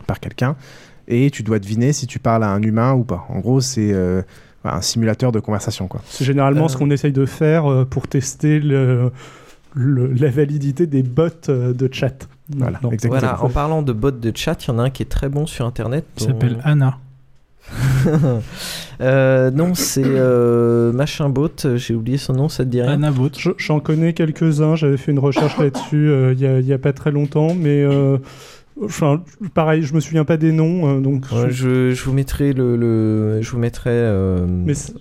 par 0.06 0.20
quelqu'un 0.20 0.56
et 1.08 1.30
tu 1.30 1.42
dois 1.42 1.58
deviner 1.58 1.92
si 1.92 2.06
tu 2.06 2.18
parles 2.18 2.44
à 2.44 2.50
un 2.50 2.62
humain 2.62 2.94
ou 2.94 3.04
pas. 3.04 3.26
En 3.28 3.40
gros, 3.40 3.60
c'est 3.60 3.92
euh, 3.92 4.22
un 4.64 4.80
simulateur 4.80 5.32
de 5.32 5.40
conversation 5.40 5.86
quoi. 5.86 6.00
C'est 6.06 6.24
généralement 6.24 6.68
ce 6.68 6.76
qu'on 6.76 6.90
essaye 6.90 7.12
de 7.12 7.26
faire 7.26 7.70
euh, 7.70 7.84
pour 7.84 8.08
tester 8.08 8.60
le, 8.60 9.10
le- 9.74 10.12
la 10.12 10.30
validité 10.30 10.86
des 10.86 11.02
bots 11.02 11.28
euh, 11.48 11.72
de 11.74 11.88
chat. 11.92 12.28
Voilà, 12.56 12.78
Non. 12.82 12.90
Voilà, 13.04 13.42
en 13.42 13.48
parlant 13.48 13.82
de 13.82 13.92
bots 13.92 14.10
de 14.10 14.32
chat, 14.36 14.64
il 14.64 14.68
y 14.68 14.70
en 14.72 14.78
a 14.78 14.82
un 14.84 14.90
qui 14.90 15.02
est 15.02 15.06
très 15.06 15.28
bon 15.28 15.46
sur 15.46 15.66
internet. 15.66 16.04
Il 16.16 16.20
dont- 16.20 16.32
s'appelle 16.32 16.58
Anna. 16.64 16.98
Euh, 19.00 19.50
non, 19.50 19.74
c'est 19.74 20.02
euh, 20.04 20.92
machin 20.92 21.28
bot, 21.28 21.48
euh, 21.64 21.76
j'ai 21.76 21.94
oublié 21.96 22.16
son 22.16 22.32
nom, 22.34 22.48
ça 22.48 22.64
te 22.64 22.68
dit 22.70 22.80
rien 22.80 22.92
Anabot. 22.92 23.28
Je- 23.36 23.50
J'en 23.58 23.80
connais 23.80 24.12
quelques-uns, 24.12 24.76
j'avais 24.76 24.96
fait 24.96 25.10
une 25.10 25.18
recherche 25.18 25.58
là-dessus 25.58 26.08
euh, 26.10 26.32
il 26.32 26.40
y 26.40 26.46
a- 26.46 26.60
il 26.60 26.66
y, 26.66 26.72
a 26.72 26.78
pas 26.78 26.92
très 26.92 27.10
longtemps, 27.10 27.54
mais 27.54 27.82
euh, 27.82 28.18
enfin, 28.82 29.22
pareil, 29.54 29.82
je 29.82 29.94
me 29.94 30.00
souviens 30.00 30.24
pas 30.24 30.36
des 30.36 30.52
noms, 30.52 30.88
euh, 30.98 31.00
donc 31.00 31.24
Ouais, 31.32 31.50
je, 31.50 31.90
je 31.92 32.04
vous 32.04 32.12
mettrai 32.12 32.52
le, 32.52 32.76
le- 32.76 33.40
je 33.42 33.50
vous 33.50 33.58
mettrai 33.58 33.90
euh, 33.92 34.46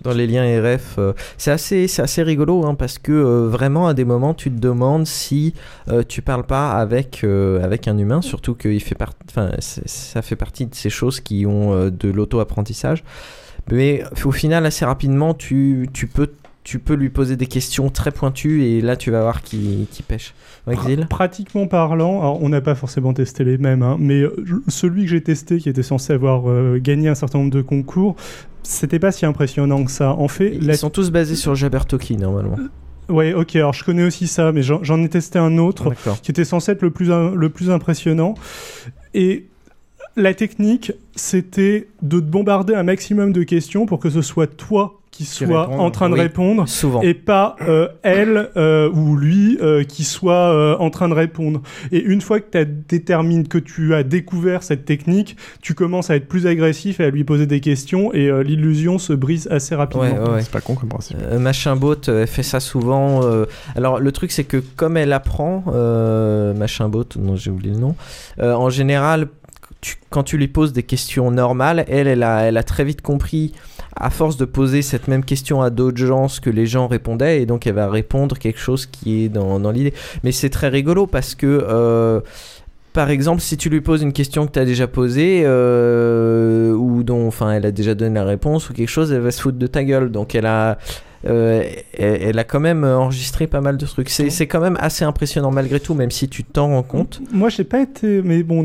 dans 0.04 0.14
les 0.14 0.28
liens 0.28 0.44
RF. 0.62 0.96
euh, 1.00 1.14
c'est 1.38 1.52
assez, 1.52 1.88
c'est 1.88 2.02
assez 2.02 2.24
rigolo 2.24 2.66
hein, 2.66 2.76
parce 2.76 2.98
que 3.00 3.12
euh, 3.12 3.48
vraiment 3.48 3.88
à 3.88 3.94
des 3.94 4.06
moments 4.06 4.34
tu 4.34 4.50
te 4.52 4.60
demandes 4.60 5.06
si 5.08 5.54
tu 6.08 6.22
parles 6.22 6.46
pas 6.46 6.72
avec 6.72 7.24
avec 7.24 7.88
un 7.88 7.98
humain, 7.98 8.22
surtout 8.22 8.54
que 8.54 8.70
il 8.70 8.80
fait 8.82 8.96
part- 8.96 9.14
enfin 9.30 9.52
ça 9.60 10.22
fait 10.22 10.36
partie 10.36 10.66
de 10.66 10.76
ces 10.76 10.90
choses 10.90 11.20
qui 11.20 11.46
ont 11.46 11.90
de 11.90 12.10
l'auto-apprentissage. 12.10 13.04
Mais 13.72 14.04
au 14.26 14.32
final 14.32 14.66
assez 14.66 14.84
rapidement 14.86 15.34
tu, 15.34 15.88
tu 15.94 16.08
peux 16.08 16.32
tu 16.64 16.80
peux 16.80 16.94
lui 16.94 17.10
poser 17.10 17.36
des 17.36 17.48
questions 17.48 17.90
très 17.90 18.12
pointues 18.12 18.64
et 18.64 18.82
là 18.82 18.96
tu 18.96 19.12
vas 19.12 19.22
voir 19.22 19.42
qui, 19.42 19.88
qui 19.92 20.02
pêche. 20.02 20.34
Pratiquement 21.10 21.68
parlant, 21.68 22.22
alors 22.22 22.42
on 22.42 22.50
n'a 22.50 22.62
pas 22.62 22.76
forcément 22.76 23.14
testé 23.14 23.44
les 23.44 23.58
mêmes, 23.58 23.84
hein, 23.84 23.98
mais 24.00 24.22
euh, 24.22 24.64
celui 24.70 25.04
que 25.04 25.10
j'ai 25.10 25.22
testé, 25.22 25.58
qui 25.58 25.68
était 25.68 25.84
censé 25.84 26.14
avoir 26.14 26.50
euh, 26.50 26.80
gagné 26.82 27.10
un 27.10 27.16
certain 27.16 27.40
nombre 27.40 27.52
de 27.52 27.62
concours, 27.62 28.16
c'était 28.64 29.00
pas 29.00 29.12
si 29.12 29.26
impressionnant 29.26 29.84
que 29.84 29.92
ça. 29.92 30.12
En 30.12 30.30
fait, 30.30 30.56
Ils 30.56 30.78
sont 30.78 30.90
tous 30.90 31.12
basés 31.12 31.36
sur 31.36 31.54
Jabberwocky 31.54 32.16
normalement. 32.16 32.56
Ouais, 33.10 33.34
ok, 33.34 33.58
alors 33.58 33.74
je 33.74 33.84
connais 33.84 34.06
aussi 34.06 34.28
ça, 34.28 34.54
mais 34.54 34.64
j'en 34.64 35.04
ai 35.04 35.10
testé 35.10 35.38
un 35.38 35.58
autre 35.58 35.94
qui 36.22 36.32
était 36.32 36.46
censé 36.46 36.72
être 36.72 36.82
le 36.82 36.92
plus, 36.92 37.10
le 37.10 37.50
plus 37.50 37.70
impressionnant. 37.70 38.36
Et 39.14 39.48
la 40.16 40.34
technique, 40.34 40.94
c'était 41.16 41.88
de 42.02 42.20
te 42.22 42.26
bombarder 42.26 42.74
un 42.76 42.84
maximum 42.84 43.34
de 43.34 43.44
questions 43.44 43.86
pour 43.86 44.00
que 44.00 44.10
ce 44.10 44.22
soit 44.22 44.48
toi 44.48 45.02
qui 45.14 45.26
soit 45.26 45.70
en 45.70 45.92
train 45.92 46.10
de 46.10 46.16
Oui, 46.16 46.22
répondre 46.22 46.68
souvent. 46.68 47.02
et 47.04 47.14
pas 47.14 47.56
euh, 47.62 47.88
elle 48.02 48.50
euh, 48.58 48.90
ou 48.92 49.16
lui 49.16 49.60
euh, 49.62 49.84
qui 49.84 50.04
soit 50.04 50.34
euh, 50.52 50.76
en 50.80 50.90
train 50.90 51.08
de 51.08 51.14
répondre. 51.14 51.62
Et 51.92 52.02
une 52.02 52.20
fois 52.20 52.40
que 52.40 52.50
tu 52.58 52.66
détermines 52.90 53.48
que 53.48 53.60
tu 53.60 53.94
as 53.94 54.02
découvert 54.02 54.64
cette 54.64 54.86
technique, 54.86 55.38
tu 55.62 55.76
commences 55.76 56.10
à 56.10 56.16
être 56.16 56.28
plus 56.28 56.48
agressif 56.48 57.00
et 57.00 57.04
à 57.06 57.10
lui 57.12 57.24
poser 57.24 57.46
des 57.46 57.60
questions 57.60 58.12
et 58.12 58.28
euh, 58.28 58.42
l'illusion 58.42 58.98
se 58.98 59.14
brise 59.14 59.48
assez 59.52 59.76
rapidement. 59.76 60.04
Ouais, 60.04 60.18
ouais, 60.18 60.30
ouais. 60.32 60.42
C'est 60.42 60.52
pas 60.52 60.62
con 60.62 60.74
comme 60.74 60.90
principe. 60.90 61.18
Euh, 61.22 61.38
machin 61.38 61.76
bot 61.76 61.94
euh, 62.10 62.22
elle 62.24 62.28
fait 62.28 62.42
ça 62.42 62.60
souvent. 62.60 63.24
euh, 63.24 63.46
alors 63.76 64.00
le 64.00 64.12
truc 64.12 64.32
c'est 64.32 64.46
que 64.46 64.58
comme 64.76 64.98
elle 64.98 65.14
apprend, 65.14 65.64
euh, 65.68 66.56
machin 66.56 66.90
bot, 66.90 67.06
non 67.20 67.36
j'ai 67.36 67.52
oublié 67.52 67.74
le 67.76 67.80
nom, 67.80 67.96
euh, 68.40 68.54
en 68.56 68.72
général 68.72 69.28
tu- 69.82 69.98
quand 70.10 70.24
tu 70.24 70.38
lui 70.38 70.48
poses 70.48 70.72
des 70.74 70.84
questions 70.84 71.30
normales, 71.30 71.84
elle, 71.88 72.08
elle 72.08 72.24
a, 72.24 72.42
elle 72.44 72.58
a 72.58 72.64
très 72.64 72.84
vite 72.86 73.02
compris 73.02 73.52
à 73.96 74.10
force 74.10 74.38
de 74.38 74.46
poser 74.46 74.82
cette 74.82 75.08
même 75.08 75.24
question 75.24 75.62
à 75.62 75.70
d'autres 75.70 75.98
gens, 75.98 76.28
ce 76.28 76.42
que 76.42 76.50
les 76.50 76.66
gens 76.66 76.88
répondaient, 76.88 77.42
et 77.42 77.46
donc 77.46 77.68
elle 77.68 77.76
va 77.76 77.90
répondre 77.90 78.38
quelque 78.38 78.60
chose 78.60 78.86
qui 78.86 79.24
est 79.24 79.30
dans, 79.30 79.72
l'idée. 79.72 79.94
Mais 80.24 80.32
c'est 80.32 80.50
très 80.50 80.70
rigolo 80.70 81.08
parce 81.08 81.36
que. 81.36 81.48
euh, 81.48 82.22
par 82.94 83.10
exemple, 83.10 83.42
si 83.42 83.58
tu 83.58 83.70
lui 83.70 83.82
poses 83.82 84.04
une 84.04 84.14
question 84.14 84.46
que 84.46 84.52
tu 84.52 84.60
as 84.60 84.66
déjà 84.66 84.86
posée, 84.86 85.42
euh, 85.46 86.74
ou 86.74 87.02
dont 87.02 87.28
enfin, 87.28 87.52
elle 87.52 87.66
a 87.66 87.72
déjà 87.72 87.96
donné 87.96 88.14
la 88.14 88.24
réponse, 88.24 88.70
ou 88.70 88.74
quelque 88.74 88.90
chose, 88.90 89.12
elle 89.12 89.22
va 89.22 89.32
se 89.32 89.42
foutre 89.42 89.58
de 89.58 89.66
ta 89.66 89.84
gueule. 89.84 90.12
Donc 90.12 90.36
elle 90.36 90.46
a, 90.46 90.78
euh, 91.26 91.64
elle, 91.98 92.38
a 92.40 92.44
quand 92.44 92.60
même 92.60 92.84
enregistré 92.84 93.48
pas 93.48 93.62
mal 93.62 93.78
de 93.78 93.86
trucs. 93.86 94.10
C'est 94.10 94.30
c'est 94.30 94.48
quand 94.48 94.60
même 94.60 94.78
assez 94.80 95.06
impressionnant 95.06 95.52
malgré 95.52 95.80
tout, 95.80 95.94
même 95.94 96.12
si 96.12 96.28
tu 96.28 96.44
t'en 96.44 96.68
rends 96.70 96.84
compte. 96.84 97.22
Moi, 97.32 97.50
j'ai 97.50 97.64
pas 97.64 97.82
été, 97.82 98.22
mais 98.22 98.44
bon, 98.44 98.60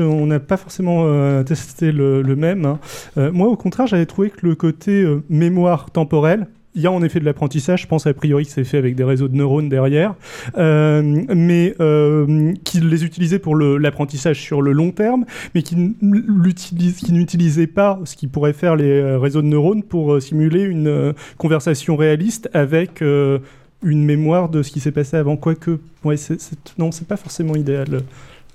on 0.00 0.26
n'a 0.26 0.40
pas 0.40 0.56
forcément 0.56 1.04
euh, 1.06 1.42
testé 1.42 1.92
le, 1.92 2.22
le 2.22 2.36
même. 2.36 2.64
hein. 2.64 2.78
Euh, 3.18 3.32
moi, 3.32 3.48
au 3.48 3.56
contraire, 3.56 3.86
j'avais 3.86 4.06
trouvé 4.06 4.30
que 4.30 4.46
le 4.46 4.54
côté 4.54 5.02
euh, 5.02 5.22
mémoire 5.28 5.90
temporelle. 5.90 6.46
Il 6.76 6.82
y 6.82 6.86
a 6.88 6.90
en 6.92 7.02
effet 7.04 7.20
de 7.20 7.24
l'apprentissage, 7.24 7.82
je 7.82 7.86
pense 7.86 8.06
a 8.08 8.14
priori 8.14 8.44
que 8.46 8.50
c'est 8.50 8.64
fait 8.64 8.78
avec 8.78 8.96
des 8.96 9.04
réseaux 9.04 9.28
de 9.28 9.36
neurones 9.36 9.68
derrière, 9.68 10.14
euh, 10.58 11.02
mais 11.32 11.74
euh, 11.80 12.52
qu'il 12.64 12.88
les 12.88 13.04
utilisait 13.04 13.38
pour 13.38 13.54
l'apprentissage 13.56 14.40
sur 14.40 14.60
le 14.60 14.72
long 14.72 14.90
terme, 14.90 15.24
mais 15.54 15.62
qui 15.62 15.74
n- 15.76 15.94
l'utilise- 16.02 16.96
qui 16.96 17.12
n'utilisait 17.12 17.68
pas 17.68 18.00
ce 18.04 18.16
qui 18.16 18.26
pourrait 18.26 18.52
faire 18.54 18.74
les 18.74 18.90
euh, 18.90 19.18
réseaux 19.20 19.40
de 19.42 19.46
neurones 19.46 19.84
pour 19.84 20.14
euh, 20.14 20.20
simuler 20.20 20.62
une 20.62 21.14
conversation 21.38 21.94
réaliste 21.94 22.50
avec 22.52 23.00
une 23.02 24.04
mémoire 24.04 24.48
de 24.48 24.62
ce 24.62 24.72
qui 24.72 24.80
s'est 24.80 24.90
passé 24.92 25.16
avant. 25.16 25.36
Quoique, 25.36 25.78
ouais, 26.04 26.16
c'est- 26.16 26.40
c'est- 26.40 26.58
non, 26.78 26.90
c'est 26.90 27.06
pas 27.06 27.16
forcément 27.16 27.54
idéal. 27.54 28.00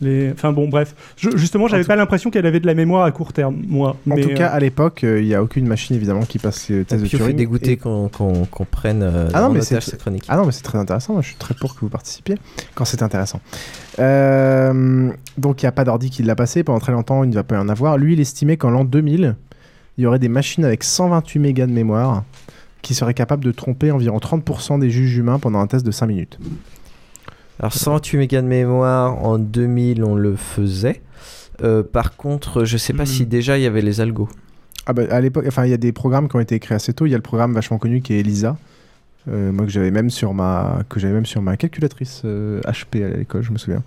Les... 0.01 0.31
Enfin 0.31 0.53
bon, 0.53 0.69
bref. 0.69 0.95
Je- 1.17 1.35
justement, 1.35 1.67
j'avais 1.67 1.83
pas 1.83 1.95
l'impression 1.97 2.29
qu'elle 2.29 2.45
avait 2.45 2.59
de 2.61 2.65
la 2.67 2.73
mémoire 2.73 3.03
à 3.03 3.11
court 3.11 3.33
terme, 3.33 3.57
moi. 3.67 3.97
En 4.09 4.15
mais, 4.15 4.21
tout 4.21 4.29
cas, 4.33 4.49
euh, 4.51 4.55
à 4.55 4.59
l'époque, 4.59 5.03
euh, 5.03 5.19
il 5.21 5.27
n'y 5.27 5.35
a 5.35 5.43
aucune 5.43 5.67
machine 5.67 5.95
évidemment 5.95 6.21
qui 6.21 6.39
passe 6.39 6.69
les 6.69 6.85
tests 6.85 7.01
de 7.01 7.07
on 7.07 7.09
fait 7.09 7.17
Turing. 7.17 7.35
dégoûter 7.35 7.71
Et- 7.73 7.77
qu'on 7.77 8.09
prenne 8.71 9.03
euh, 9.03 9.27
Ah 9.33 9.41
non, 9.41 9.49
mais 9.49 9.59
otage 9.59 9.83
c'est 9.83 9.91
cette 9.91 9.99
chronique. 10.01 10.23
ah 10.29 10.37
non, 10.37 10.45
mais 10.45 10.51
c'est 10.53 10.63
très 10.63 10.77
intéressant. 10.77 11.13
Moi, 11.13 11.21
je 11.21 11.27
suis 11.27 11.35
très 11.37 11.53
pour 11.53 11.75
que 11.75 11.81
vous 11.81 11.89
participiez 11.89 12.35
quand 12.75 12.85
c'est 12.85 13.03
intéressant. 13.03 13.41
Euh, 13.99 15.11
donc, 15.37 15.61
il 15.61 15.65
n'y 15.65 15.69
a 15.69 15.71
pas 15.73 15.83
d'ordi 15.83 16.09
qui 16.09 16.23
l'a 16.23 16.35
passé 16.35 16.63
pendant 16.63 16.79
très 16.79 16.91
longtemps. 16.93 17.23
Il 17.23 17.29
ne 17.29 17.35
va 17.35 17.43
pas 17.43 17.55
y 17.55 17.59
en 17.59 17.69
avoir. 17.69 17.97
Lui, 17.97 18.13
il 18.13 18.19
estimait 18.19 18.57
qu'en 18.57 18.69
l'an 18.69 18.85
2000, 18.85 19.35
il 19.97 20.03
y 20.03 20.07
aurait 20.07 20.19
des 20.19 20.29
machines 20.29 20.63
avec 20.65 20.83
128 20.83 21.39
mégas 21.39 21.67
de 21.67 21.71
mémoire 21.73 22.23
qui 22.81 22.93
seraient 22.93 23.13
capables 23.13 23.43
de 23.43 23.51
tromper 23.51 23.91
environ 23.91 24.19
30% 24.19 24.79
des 24.79 24.89
juges 24.89 25.17
humains 25.17 25.39
pendant 25.39 25.59
un 25.59 25.67
test 25.67 25.85
de 25.85 25.91
5 25.91 26.05
minutes. 26.07 26.39
Alors 27.59 27.73
128 27.73 28.17
mégas 28.17 28.41
de 28.41 28.47
mémoire 28.47 29.23
en 29.23 29.37
2000 29.37 30.03
on 30.03 30.15
le 30.15 30.35
faisait. 30.35 31.01
Euh, 31.61 31.83
par 31.83 32.15
contre 32.15 32.63
je 32.63 32.77
sais 32.77 32.93
pas 32.93 33.05
si 33.05 33.25
déjà 33.25 33.57
il 33.57 33.63
y 33.63 33.67
avait 33.67 33.81
les 33.81 33.99
algos. 34.01 34.29
Ah 34.85 34.93
bah, 34.93 35.03
à 35.11 35.19
l'époque, 35.21 35.45
enfin, 35.47 35.65
il 35.65 35.69
y 35.71 35.73
a 35.73 35.77
des 35.77 35.91
programmes 35.91 36.29
qui 36.29 36.35
ont 36.35 36.39
été 36.39 36.57
créés 36.59 36.75
assez 36.75 36.93
tôt. 36.93 37.05
Il 37.05 37.11
y 37.11 37.13
a 37.13 37.17
le 37.17 37.21
programme 37.21 37.53
vachement 37.53 37.77
connu 37.77 38.01
qui 38.01 38.13
est 38.13 38.21
ELISA. 38.21 38.57
euh, 39.27 39.51
moi 39.51 39.65
que 39.65 39.71
j'avais 39.71 39.91
même 39.91 40.09
sur 40.09 40.33
ma 40.33 40.79
que 40.89 40.99
j'avais 40.99 41.13
même 41.13 41.25
sur 41.25 41.41
ma 41.41 41.57
calculatrice 41.57 42.21
euh, 42.25 42.61
HP 42.61 43.03
à 43.05 43.17
l'école, 43.17 43.43
je 43.43 43.51
me 43.51 43.57
souviens, 43.57 43.83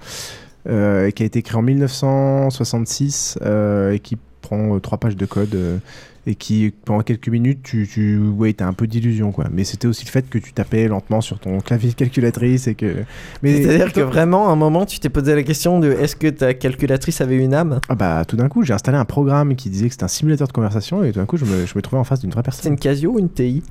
euh, 0.68 1.10
qui 1.10 1.22
a 1.22 1.26
été 1.26 1.42
créé 1.42 1.58
en 1.58 1.62
1966 1.62 3.38
euh, 3.42 3.92
et 3.92 3.98
qui 3.98 4.16
prend 4.42 4.76
euh, 4.76 4.80
trois 4.80 4.98
pages 4.98 5.16
de 5.16 5.26
code 5.26 5.54
euh, 5.54 5.78
et 6.26 6.34
qui 6.36 6.72
pendant 6.84 7.00
quelques 7.02 7.28
minutes 7.28 7.60
tu 7.64 7.88
tu 7.92 8.16
ouais 8.18 8.52
t'as 8.52 8.66
un 8.66 8.72
peu 8.72 8.86
d'illusion 8.86 9.32
quoi. 9.32 9.46
Mais 9.52 9.64
c'était 9.64 9.88
aussi 9.88 10.04
le 10.04 10.10
fait 10.10 10.28
que 10.30 10.38
tu 10.38 10.52
tapais 10.52 10.86
lentement 10.86 11.20
sur 11.20 11.38
ton 11.40 11.58
clavier 11.60 11.90
de 11.90 11.94
calculatrice 11.96 12.68
et 12.68 12.74
que. 12.74 12.94
Mais 13.42 13.62
C'est-à-dire 13.62 13.92
que 13.92 14.00
vraiment 14.00 14.48
à 14.48 14.52
un 14.52 14.56
moment 14.56 14.86
tu 14.86 15.00
t'es 15.00 15.08
posé 15.08 15.34
la 15.34 15.42
question 15.42 15.80
de 15.80 15.90
est-ce 15.90 16.14
que 16.16 16.28
ta 16.28 16.54
calculatrice 16.54 17.20
avait 17.20 17.36
une 17.36 17.54
âme? 17.54 17.80
Ah 17.88 17.94
bah 17.96 18.24
tout 18.26 18.36
d'un 18.36 18.48
coup 18.48 18.62
j'ai 18.62 18.72
installé 18.72 18.98
un 18.98 19.04
programme 19.04 19.56
qui 19.56 19.68
disait 19.70 19.86
que 19.86 19.92
c'était 19.92 20.04
un 20.04 20.08
simulateur 20.08 20.46
de 20.48 20.52
conversation 20.52 21.02
et 21.02 21.12
tout 21.12 21.18
d'un 21.18 21.26
coup 21.26 21.36
je 21.36 21.44
me, 21.44 21.66
je 21.66 21.72
me 21.74 21.82
trouvais 21.82 21.98
en 22.00 22.04
face 22.04 22.20
d'une 22.20 22.30
vraie 22.30 22.42
personne. 22.44 22.62
C'est 22.62 22.68
une 22.68 22.78
Casio 22.78 23.12
ou 23.12 23.18
une 23.18 23.28
TI 23.30 23.62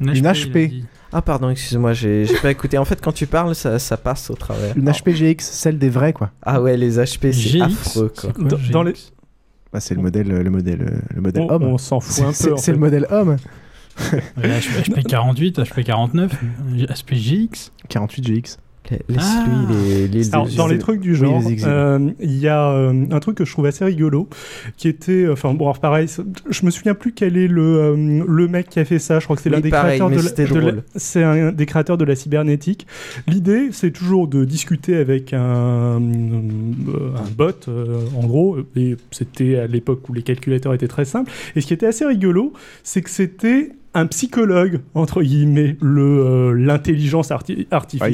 Une 0.00 0.08
Une 0.16 0.24
HP. 0.26 0.82
Ah 1.12 1.20
pardon, 1.22 1.50
excuse-moi, 1.50 1.92
j'ai 1.92 2.24
j'ai 2.24 2.36
pas 2.38 2.50
écouté. 2.50 2.78
En 2.78 2.86
fait, 2.86 2.98
quand 3.02 3.12
tu 3.12 3.26
parles, 3.26 3.54
ça, 3.54 3.78
ça 3.78 3.98
passe 3.98 4.30
au 4.30 4.34
travers. 4.34 4.74
Une 4.76 4.88
HP 4.90 5.10
GX, 5.12 5.36
celle 5.44 5.78
des 5.78 5.90
vrais 5.90 6.14
quoi. 6.14 6.30
Ah 6.42 6.60
ouais, 6.62 6.76
les 6.78 6.96
HP, 6.98 7.32
c'est 7.32 7.60
affreux 7.60 8.08
quoi. 8.18 8.30
c'est 8.34 8.40
quoi, 8.40 8.48
Dans- 8.48 8.56
GX 8.56 8.70
dans 8.72 8.82
les- 8.82 8.94
Bah, 9.72 9.80
c'est 9.80 9.94
le 9.94 10.02
modèle, 10.02 10.28
le 10.28 10.50
modèle, 10.50 11.02
le 11.14 11.20
modèle 11.20 11.42
On- 11.48 11.52
homme. 11.54 11.62
on 11.64 11.78
s'en 11.78 12.00
fout 12.00 12.12
C'est- 12.12 12.22
un 12.22 12.26
peu, 12.26 12.32
c'est- 12.32 12.52
en 12.52 12.56
C'est 12.58 12.66
fait. 12.66 12.72
le 12.72 12.78
modèle 12.78 13.06
homme. 13.10 13.36
HP 14.36 15.02
48, 15.04 15.58
HP 15.60 15.84
49, 15.84 16.32
HP 16.88 17.14
GX. 17.14 17.72
48 17.88 18.22
GX. 18.22 18.58
Laisse-lui 19.08 20.08
les, 20.12 20.34
Alors, 20.34 20.48
dans 20.56 20.66
les 20.66 20.78
trucs 20.78 21.00
du 21.00 21.14
genre, 21.14 21.42
euh, 21.64 22.10
il 22.20 22.38
y 22.38 22.48
a 22.48 22.70
euh, 22.70 23.04
un 23.10 23.20
truc 23.20 23.36
que 23.36 23.44
je 23.44 23.52
trouve 23.52 23.66
assez 23.66 23.84
rigolo, 23.84 24.28
qui 24.76 24.88
était, 24.88 25.26
enfin 25.30 25.54
bon, 25.54 25.64
alors 25.64 25.78
pareil, 25.78 26.08
je 26.50 26.64
me 26.66 26.70
souviens 26.70 26.94
plus 26.94 27.12
quel 27.12 27.36
est 27.36 27.48
le, 27.48 27.62
euh, 27.62 28.24
le 28.26 28.48
mec 28.48 28.68
qui 28.68 28.80
a 28.80 28.84
fait 28.84 28.98
ça. 28.98 29.18
Je 29.20 29.24
crois 29.24 29.36
que 29.36 29.42
c'est 29.42 29.50
l'un 29.50 29.56
Oui, 29.56 29.62
des 29.62 29.70
pareil, 29.70 29.98
créateurs 29.98 30.10
mais 30.10 30.16
de, 30.60 30.66
la- 30.76 30.82
c'est 30.96 31.22
un 31.22 31.52
des 31.52 31.66
créateurs 31.66 31.96
de 31.98 32.04
la 32.04 32.14
cybernétique. 32.16 32.86
L'idée, 33.26 33.68
c'est 33.72 33.90
toujours 33.90 34.28
de 34.28 34.44
discuter 34.44 34.96
avec 34.96 35.32
un, 35.32 36.00
euh, 36.00 36.00
un 37.16 37.30
bot, 37.36 37.50
euh, 37.68 38.00
en 38.16 38.26
gros, 38.26 38.58
et 38.76 38.96
c'était 39.10 39.56
à 39.56 39.66
l'époque 39.66 40.08
où 40.08 40.12
les 40.12 40.22
calculateurs 40.22 40.74
étaient 40.74 40.88
très 40.88 41.04
simples. 41.04 41.30
Et 41.56 41.60
ce 41.60 41.66
qui 41.66 41.74
était 41.74 41.86
assez 41.86 42.04
rigolo, 42.04 42.52
c'est 42.82 43.02
que 43.02 43.10
c'était 43.10 43.70
un 43.94 44.06
psychologue 44.06 44.80
entre 44.94 45.22
guillemets 45.22 45.76
le 45.82 46.02
euh, 46.02 46.52
l'intelligence 46.52 47.30
arti- 47.30 47.66
artificielle 47.70 48.12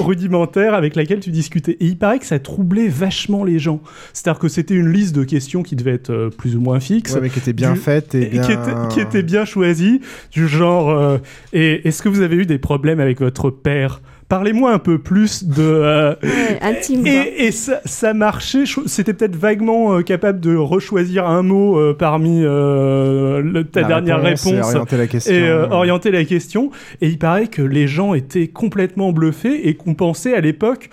rudimentaire, 0.00 0.74
avec 0.74 0.96
laquelle 0.96 1.20
tu 1.20 1.30
discutais. 1.30 1.76
Et 1.80 1.86
il 1.86 1.96
paraît 1.98 2.18
que 2.18 2.26
ça 2.26 2.38
troublait 2.38 2.88
vachement 2.88 3.44
les 3.44 3.58
gens. 3.58 3.80
C'est-à-dire 4.12 4.40
que 4.40 4.48
c'était 4.48 4.74
une 4.74 4.90
liste 4.90 5.14
de 5.14 5.24
questions 5.24 5.62
qui 5.62 5.76
devait 5.76 5.92
être 5.92 6.10
euh, 6.10 6.30
plus 6.30 6.56
ou 6.56 6.60
moins 6.60 6.80
fixe. 6.80 7.14
Ouais, 7.14 7.20
mais 7.20 7.30
qui 7.30 7.38
était 7.38 7.52
bien 7.52 7.74
faite 7.76 8.14
et 8.14 8.26
bien- 8.26 8.42
qui 8.42 8.52
était, 8.52 8.72
qui 8.90 9.00
était 9.00 9.22
bien 9.22 9.44
choisie 9.44 10.00
du 10.32 10.48
genre 10.48 10.90
euh, 10.90 11.18
et 11.52 11.86
est-ce 11.86 12.02
que 12.02 12.08
vous 12.08 12.20
avez 12.20 12.36
eu 12.36 12.46
des 12.46 12.58
problèmes 12.58 13.00
avec 13.00 13.20
votre 13.20 13.50
père? 13.50 14.00
Parlez-moi 14.34 14.72
un 14.72 14.78
peu 14.80 14.98
plus 14.98 15.44
de. 15.44 15.62
euh, 15.62 16.14
intime. 16.60 17.06
Et, 17.06 17.46
et 17.46 17.52
ça, 17.52 17.80
ça 17.84 18.14
marchait. 18.14 18.64
C'était 18.86 19.12
peut-être 19.14 19.36
vaguement 19.36 19.94
euh, 19.94 20.02
capable 20.02 20.40
de 20.40 20.56
rechoisir 20.56 21.24
un 21.28 21.42
mot 21.42 21.78
euh, 21.78 21.94
parmi 21.96 22.40
euh, 22.42 23.40
le- 23.40 23.62
ta 23.62 23.82
La 23.82 23.86
dernière 23.86 24.20
réponse 24.20 24.44
réponse, 24.46 24.72
et 24.72 24.76
orienter 24.76 24.96
la 24.96 25.06
question. 25.06 25.32
et 25.34 25.42
euh, 25.48 25.68
orienter 25.68 26.10
la 26.10 26.24
question. 26.24 26.70
Et 27.00 27.06
il 27.06 27.18
paraît 27.18 27.46
que 27.46 27.62
les 27.62 27.86
gens 27.86 28.12
étaient 28.14 28.48
complètement 28.48 29.12
bluffés 29.12 29.68
et 29.68 29.74
qu'on 29.74 29.94
pensait 29.94 30.34
à 30.34 30.40
l'époque 30.40 30.90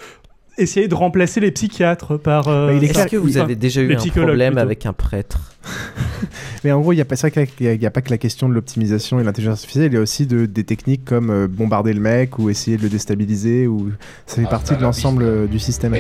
essayer 0.58 0.88
de 0.88 0.96
remplacer 0.96 1.40
les 1.40 1.52
psychiatres 1.52 2.18
par. 2.18 2.48
euh, 2.48 2.78
Est-ce 2.80 3.08
que 3.08 3.18
vous 3.18 3.38
avez 3.38 3.56
déjà 3.56 3.82
eu 3.82 3.94
un 3.94 3.98
problème 3.98 4.54
plutôt. 4.54 4.62
avec 4.62 4.86
un 4.86 4.94
prêtre 4.94 5.54
Mais 6.64 6.72
en 6.72 6.80
gros, 6.82 6.92
il 6.94 6.96
n'y 6.98 7.02
a, 7.02 7.06
pas- 7.06 7.16
c'est 7.16 7.34
vrai 7.34 7.48
qu'il 7.48 7.66
y 7.66 7.70
a- 7.70 7.74
il 7.74 7.82
y 7.82 7.86
a 7.86 7.92
pas 7.92 8.02
que 8.02 8.10
la 8.10 8.18
question 8.18 8.48
de 8.50 8.54
l'optimisation 8.54 9.20
et 9.20 9.24
l'intelligence 9.24 9.60
artificielle, 9.60 9.92
il 9.92 9.96
y 9.96 9.98
a 9.98 10.02
aussi 10.02 10.26
de, 10.28 10.46
des 10.46 10.64
techniques 10.64 11.06
comme 11.06 11.30
euh, 11.30 11.48
bombarder 11.48 11.94
le 11.94 12.00
mec 12.00 12.38
ou 12.40 12.50
essayer 12.50 12.78
de 12.78 12.84
le 12.84 12.90
déstabiliser, 12.90 13.68
ou 13.68 13.92
ça 14.28 14.36
fait 14.42 14.48
partie 14.50 14.76
de 14.76 14.82
l'ensemble 14.82 15.24
euh, 15.24 15.48
du 15.48 15.60
système. 15.60 15.94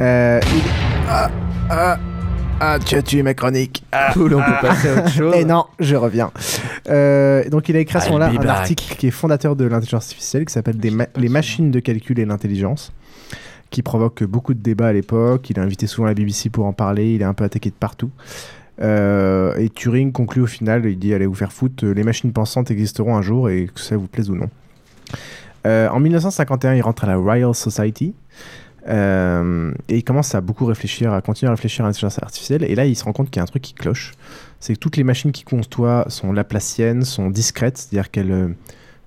Euh, 0.00 0.40
il- 0.42 0.62
Ah, 1.08 1.30
ah, 1.70 1.98
ah, 2.60 2.78
tu 2.84 2.94
as 2.96 3.02
tué 3.02 3.22
ma 3.22 3.34
chronique. 3.34 3.84
Ah, 3.92 4.10
Cool, 4.12 4.34
on 4.34 4.38
peut 4.38 4.44
ah, 4.46 4.58
passer 4.60 4.88
à 4.88 4.94
autre 4.98 5.10
chose. 5.10 5.34
Et 5.36 5.44
non, 5.44 5.64
je 5.80 5.96
reviens. 5.96 6.30
Euh, 6.88 7.48
donc 7.48 7.68
il 7.68 7.76
a 7.76 7.80
écrit 7.80 7.96
à 7.98 8.00
ce 8.00 8.06
moment-là 8.08 8.30
un 8.30 8.34
back. 8.34 8.46
article 8.46 8.96
qui 8.96 9.06
est 9.08 9.10
fondateur 9.12 9.54
de 9.56 9.64
l'intelligence 9.64 10.04
artificielle, 10.04 10.44
qui 10.44 10.52
s'appelle 10.52 10.76
ma- 10.92 11.06
Les 11.16 11.28
machines 11.28 11.70
de 11.70 11.80
calcul 11.80 12.18
et 12.18 12.24
l'intelligence, 12.24 12.92
qui 13.74 13.82
provoque 13.82 14.22
beaucoup 14.22 14.54
de 14.54 14.60
débats 14.60 14.86
à 14.86 14.92
l'époque. 14.92 15.50
Il 15.50 15.58
a 15.58 15.62
invité 15.62 15.88
souvent 15.88 16.06
la 16.06 16.14
BBC 16.14 16.48
pour 16.48 16.64
en 16.64 16.72
parler, 16.72 17.14
il 17.14 17.22
est 17.22 17.24
un 17.24 17.34
peu 17.34 17.42
attaqué 17.42 17.70
de 17.70 17.74
partout. 17.74 18.10
Euh, 18.80 19.52
et 19.56 19.68
Turing 19.68 20.12
conclut 20.12 20.42
au 20.42 20.46
final, 20.46 20.86
il 20.86 20.96
dit 20.96 21.12
allez 21.12 21.26
vous 21.26 21.34
faire 21.34 21.52
foutre, 21.52 21.84
les 21.84 22.04
machines 22.04 22.32
pensantes 22.32 22.70
existeront 22.70 23.16
un 23.16 23.22
jour 23.22 23.50
et 23.50 23.68
que 23.72 23.80
ça 23.80 23.96
vous 23.96 24.06
plaise 24.06 24.30
ou 24.30 24.36
non. 24.36 24.48
Euh, 25.66 25.88
en 25.88 25.98
1951, 25.98 26.74
il 26.74 26.82
rentre 26.82 27.02
à 27.02 27.08
la 27.08 27.16
Royal 27.16 27.52
Society. 27.52 28.14
euh, 28.86 29.72
et 29.88 29.96
il 29.96 30.04
commence 30.04 30.36
à 30.36 30.40
beaucoup 30.40 30.66
réfléchir, 30.66 31.12
à 31.12 31.20
continuer 31.20 31.48
à 31.48 31.54
réfléchir 31.54 31.84
à 31.84 31.88
l'intelligence 31.88 32.22
artificielle. 32.22 32.62
Et 32.62 32.76
là, 32.76 32.86
il 32.86 32.94
se 32.94 33.02
rend 33.02 33.12
compte 33.12 33.28
qu'il 33.28 33.38
y 33.38 33.40
a 33.40 33.42
un 33.42 33.46
truc 33.46 33.62
qui 33.62 33.74
cloche. 33.74 34.12
C'est 34.60 34.74
que 34.74 34.78
toutes 34.78 34.96
les 34.96 35.04
machines 35.04 35.32
qu'il 35.32 35.46
conçoit 35.46 36.04
sont 36.10 36.32
laplaciennes, 36.32 37.02
sont 37.02 37.28
discrètes, 37.28 37.78
c'est-à-dire 37.78 38.12
qu'elles. 38.12 38.54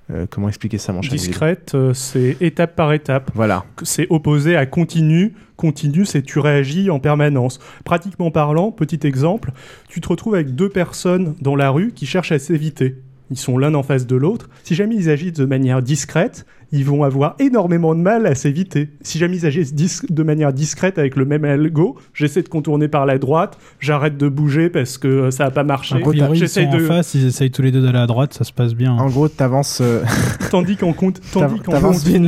Euh, 0.09 0.25
comment 0.29 0.47
expliquer 0.47 0.77
ça, 0.77 0.93
mon 0.93 1.01
cher 1.01 1.11
Discrète, 1.11 1.73
euh, 1.75 1.93
c'est 1.93 2.37
étape 2.39 2.75
par 2.75 2.93
étape. 2.93 3.29
Voilà. 3.35 3.65
C'est 3.83 4.07
opposé 4.09 4.55
à 4.55 4.65
continu. 4.65 5.33
Continu, 5.57 6.05
c'est 6.05 6.21
tu 6.21 6.39
réagis 6.39 6.89
en 6.89 6.99
permanence. 6.99 7.59
Pratiquement 7.83 8.31
parlant, 8.31 8.71
petit 8.71 9.05
exemple, 9.05 9.51
tu 9.89 9.99
te 9.99 10.07
retrouves 10.07 10.35
avec 10.35 10.55
deux 10.55 10.69
personnes 10.69 11.35
dans 11.41 11.55
la 11.55 11.71
rue 11.71 11.91
qui 11.91 12.05
cherchent 12.05 12.31
à 12.31 12.39
s'éviter. 12.39 12.95
Ils 13.29 13.37
sont 13.37 13.57
l'un 13.57 13.73
en 13.73 13.83
face 13.83 14.07
de 14.07 14.15
l'autre. 14.15 14.49
Si 14.63 14.73
jamais 14.75 14.95
ils 14.95 15.09
agissent 15.09 15.33
de 15.33 15.45
manière 15.45 15.81
discrète, 15.81 16.45
ils 16.71 16.85
vont 16.85 17.03
avoir 17.03 17.35
énormément 17.39 17.93
de 17.95 17.99
mal 18.01 18.25
à 18.25 18.35
s'éviter. 18.35 18.89
Si 19.01 19.17
jamais 19.19 19.37
ils 19.37 19.45
agissent 19.45 19.73
dis- 19.73 19.99
de 20.09 20.23
manière 20.23 20.53
discrète 20.53 20.97
avec 20.97 21.15
le 21.15 21.25
même 21.25 21.43
algo, 21.45 21.97
j'essaie 22.13 22.41
de 22.41 22.49
contourner 22.49 22.87
par 22.87 23.05
la 23.05 23.17
droite, 23.17 23.57
j'arrête 23.79 24.17
de 24.17 24.27
bouger 24.29 24.69
parce 24.69 24.97
que 24.97 25.07
euh, 25.07 25.31
ça 25.31 25.45
n'a 25.45 25.51
pas 25.51 25.63
marché. 25.63 25.95
A 25.95 25.99
priori, 25.99 26.39
ils 26.39 26.49
sont 26.49 26.61
en 26.67 26.79
face, 26.87 27.13
ils 27.15 27.25
essayent 27.27 27.51
tous 27.51 27.61
les 27.61 27.71
deux 27.71 27.81
d'aller 27.81 27.99
à 27.99 28.07
droite, 28.07 28.33
ça 28.33 28.43
se 28.43 28.53
passe 28.53 28.73
bien. 28.73 28.93
En 28.93 29.07
gros, 29.09 29.27
t'avances. 29.27 29.79
euh, 29.81 30.03
Tandis 30.51 30.77
qu'en 30.77 30.93
compte, 30.93 31.19
tandis 31.33 31.59
T'avances 31.61 32.03
continu- 32.03 32.27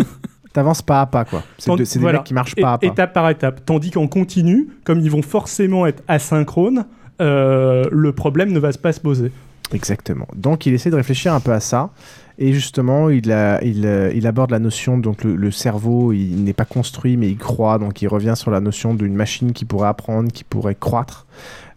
T'avances 0.52 0.82
pas 0.82 1.00
à 1.00 1.06
pas, 1.06 1.24
quoi. 1.24 1.42
C'est 1.56 1.70
de- 1.72 1.76
des 1.78 1.98
voilà. 1.98 2.18
mecs 2.18 2.26
qui 2.26 2.34
marchent 2.34 2.56
pas 2.56 2.74
à 2.74 2.78
pas. 2.78 2.86
Étape 2.86 3.14
par 3.14 3.30
étape. 3.30 3.64
Tandis 3.64 3.90
qu'en 3.90 4.06
continu, 4.06 4.68
comme 4.84 5.00
ils 5.00 5.10
vont 5.10 5.22
forcément 5.22 5.86
être 5.86 6.02
asynchrones, 6.08 6.84
euh, 7.22 7.84
le 7.90 8.12
problème 8.12 8.52
ne 8.52 8.58
va 8.58 8.70
pas 8.72 8.92
se 8.92 9.00
poser. 9.00 9.32
Exactement. 9.72 10.26
Donc 10.34 10.66
il 10.66 10.74
essaie 10.74 10.90
de 10.90 10.96
réfléchir 10.96 11.32
un 11.34 11.40
peu 11.40 11.52
à 11.52 11.60
ça. 11.60 11.90
Et 12.38 12.52
justement, 12.54 13.10
il, 13.10 13.30
a- 13.30 13.62
il, 13.62 13.84
euh, 13.86 14.10
il 14.14 14.26
aborde 14.26 14.50
la 14.50 14.58
notion, 14.58 14.96
donc 14.98 15.22
le, 15.22 15.36
le 15.36 15.50
cerveau, 15.50 16.12
il 16.12 16.42
n'est 16.44 16.54
pas 16.54 16.64
construit, 16.64 17.16
mais 17.16 17.28
il 17.28 17.36
croit. 17.36 17.78
Donc 17.78 18.00
il 18.02 18.08
revient 18.08 18.32
sur 18.36 18.50
la 18.50 18.60
notion 18.60 18.94
d'une 18.94 19.14
machine 19.14 19.52
qui 19.52 19.64
pourrait 19.64 19.88
apprendre, 19.88 20.32
qui 20.32 20.42
pourrait 20.42 20.74
croître. 20.74 21.26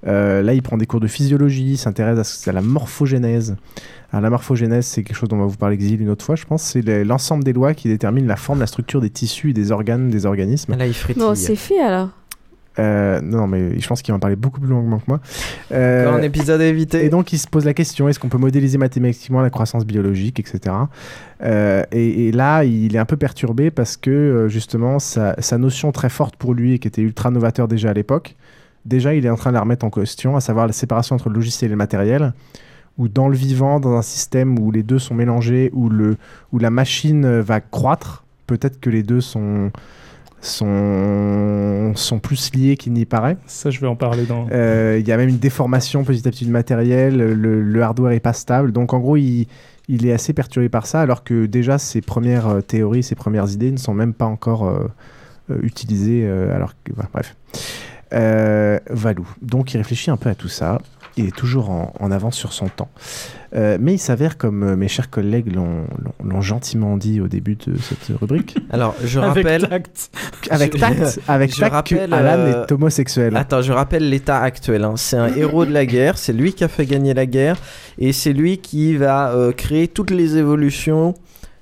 Euh, 0.08 0.42
là, 0.42 0.54
il 0.54 0.62
prend 0.62 0.78
des 0.78 0.86
cours 0.86 1.00
de 1.00 1.08
physiologie, 1.08 1.72
il 1.72 1.78
s'intéresse 1.78 2.48
à, 2.48 2.50
à 2.52 2.54
la 2.54 2.62
morphogénèse. 2.62 3.56
Alors, 4.12 4.22
la 4.22 4.30
morphogénèse, 4.30 4.86
c'est 4.86 5.04
quelque 5.04 5.16
chose 5.18 5.30
dont 5.30 5.36
on 5.38 5.42
va 5.42 5.46
vous 5.48 5.58
parler 5.58 5.76
Exil 5.76 6.00
une 6.02 6.10
autre 6.10 6.24
fois, 6.24 6.36
je 6.36 6.46
pense. 6.46 6.62
C'est 6.64 6.82
le- 6.82 7.04
l'ensemble 7.04 7.44
des 7.44 7.54
lois 7.54 7.74
qui 7.74 7.88
déterminent 7.88 8.28
la 8.28 8.36
forme, 8.36 8.60
la 8.60 8.68
structure 8.68 9.02
des 9.02 9.10
tissus, 9.10 9.50
et 9.50 9.54
des 9.54 9.72
organes, 9.72 10.10
des 10.10 10.26
organismes. 10.26 10.76
Là, 10.78 10.86
il 10.88 10.94
frétille. 10.94 11.22
Bon, 11.24 11.34
c'est 11.36 11.56
fait 11.56 11.80
alors. 11.80 12.10
Euh, 12.80 13.22
non, 13.22 13.48
mais 13.48 13.80
je 13.80 13.88
pense 13.88 14.02
qu'il 14.02 14.12
va 14.12 14.18
en 14.18 14.20
parler 14.20 14.36
beaucoup 14.36 14.60
plus 14.60 14.70
longuement 14.70 15.00
que 15.00 15.06
moi. 15.08 15.20
Euh, 15.72 16.12
un 16.12 16.22
épisode 16.22 16.62
à 16.62 16.66
éviter. 16.66 17.06
Et 17.06 17.10
donc, 17.10 17.32
il 17.34 17.38
se 17.38 17.48
pose 17.48 17.66
la 17.66 17.74
question 17.74 18.10
est-ce 18.10 18.20
qu'on 18.20 18.30
peut 18.30 18.38
modéliser 18.38 18.78
mathématiquement 18.78 19.42
la 19.42 19.50
croissance 19.50 19.86
biologique, 19.86 20.40
etc. 20.40 20.76
Euh, 21.44 21.84
et, 21.92 22.28
et 22.28 22.32
là, 22.32 22.64
il 22.64 22.96
est 22.96 23.00
un 23.00 23.06
peu 23.06 23.18
perturbé 23.18 23.72
parce 23.72 23.98
que, 23.98 24.48
justement, 24.50 25.00
sa, 25.00 25.36
sa 25.42 25.58
notion 25.58 25.92
très 25.92 26.10
forte 26.10 26.36
pour 26.36 26.54
lui, 26.54 26.74
et 26.74 26.80
qui 26.80 26.88
était 26.88 27.02
ultra 27.02 27.32
novateur 27.32 27.68
déjà 27.68 27.92
à 27.92 27.94
l'époque, 27.94 28.36
déjà, 28.86 29.14
il 29.14 29.26
est 29.26 29.30
en 29.30 29.36
train 29.36 29.52
de 29.52 29.56
la 29.56 29.62
remettre 29.62 29.86
en 29.86 29.90
question, 29.90 30.36
à 30.36 30.42
savoir 30.42 30.68
la 30.68 30.74
séparation 30.74 31.16
entre 31.16 31.30
le 31.30 31.36
logiciel 31.36 31.70
et 31.70 31.74
le 31.74 31.78
matériel. 31.78 32.34
Où 32.98 33.10
dans 33.10 33.28
le 33.28 33.36
vivant, 33.36 33.82
dans 33.82 33.98
un 33.98 34.02
système 34.02 34.58
où 34.58 34.72
les 34.72 34.82
deux 34.82 35.00
sont 35.00 35.16
mélangés, 35.16 35.70
où, 35.74 35.90
le, 35.90 36.16
où 36.54 36.60
la 36.60 36.70
machine 36.70 37.42
va 37.42 37.60
croître, 37.60 38.24
peut-être 38.48 38.80
que 38.80 38.90
les 38.90 39.04
deux 39.04 39.20
sont, 39.20 39.70
sont, 40.46 41.94
sont 41.96 42.20
plus 42.20 42.54
liés 42.54 42.78
qu'il 42.78 42.94
n'y 42.94 43.06
paraît. 43.06 43.38
Ça, 43.46 43.70
je 43.70 43.80
vais 43.80 43.88
en 43.88 43.96
parler 43.96 44.26
dans. 44.26 44.48
Euh, 44.52 44.98
Il 45.00 45.08
y 45.08 45.12
a 45.12 45.18
même 45.18 45.30
une 45.30 45.38
déformation 45.40 46.04
petit 46.04 46.28
à 46.28 46.32
petit 46.32 46.46
du 46.46 46.52
matériel, 46.52 47.18
le, 47.18 47.62
le 47.62 47.82
hardware 47.82 48.14
est 48.14 48.20
pas 48.20 48.34
stable. 48.34 48.72
Donc 48.72 48.94
en 48.94 49.00
gros, 49.00 49.18
il, 49.18 49.48
il 49.88 50.06
est 50.06 50.14
assez 50.14 50.34
perturbé 50.34 50.70
par 50.70 50.88
ça, 50.88 51.02
alors 51.02 51.24
que 51.24 51.46
déjà 51.46 51.78
ses 51.78 52.02
premières 52.02 52.48
euh, 52.48 52.62
théories, 52.62 53.04
ses 53.04 53.16
premières 53.16 53.52
idées 53.52 53.72
ne 53.72 53.78
sont 53.78 53.94
même 53.94 54.14
pas 54.14 54.26
encore 54.26 54.68
euh, 54.68 54.88
utilisées. 55.62 56.28
alors 56.28 56.74
que, 56.84 56.94
voilà, 56.94 57.10
bref. 57.14 57.36
Euh, 58.14 58.80
Valou. 58.90 59.28
Donc 59.42 59.74
il 59.74 59.78
réfléchit 59.78 60.12
un 60.12 60.18
peu 60.18 60.30
à 60.30 60.36
tout 60.36 60.48
ça. 60.48 60.80
Il 61.18 61.26
est 61.28 61.36
toujours 61.36 61.70
en, 61.70 61.94
en 61.98 62.12
avance 62.12 62.36
sur 62.36 62.52
son 62.52 62.68
temps. 62.68 62.90
Euh, 63.56 63.78
mais 63.80 63.94
il 63.94 64.00
s'avère, 64.00 64.38
comme 64.38 64.64
euh, 64.64 64.76
mes 64.76 64.90
chers 64.90 65.10
collègues 65.10 65.56
l'ont 65.56 66.42
gentiment 66.42 66.98
dit 66.98 67.22
au 67.22 67.30
début 67.30 67.56
de 67.56 67.78
cette 67.78 68.18
rubrique, 68.20 68.58
Alors, 68.70 68.96
je 69.02 69.22
Avec 69.22 69.46
rappelle. 69.46 69.70
tact. 69.70 70.10
avec 70.50 70.74
Je- 70.76 70.80
tact, 70.82 71.20
avec 71.30 71.56
je 71.56 71.60
tact 71.62 71.72
rappelle, 71.74 72.10
que 72.10 72.14
Alan 72.14 72.38
euh, 72.40 72.66
est 72.66 72.72
homosexuel. 72.74 73.38
Attends, 73.38 73.62
je 73.62 73.72
rappelle 73.72 74.10
l'état 74.10 74.42
actuel. 74.42 74.84
hein. 74.84 74.96
C'est 74.98 75.16
un 75.16 75.34
héros 75.34 75.64
de 75.66 75.72
la 75.72 75.86
guerre, 75.86 76.18
c'est 76.18 76.34
lui 76.34 76.52
qui 76.52 76.66
a 76.66 76.68
fait 76.68 76.86
gagner 76.86 77.14
la 77.14 77.26
guerre, 77.26 77.56
et 77.98 78.12
c'est 78.12 78.34
lui 78.34 78.58
qui 78.58 78.98
va 78.98 79.30
euh, 79.32 79.54
créer 79.54 79.88
toutes 79.88 80.12
les 80.12 80.36
évolutions 80.36 81.14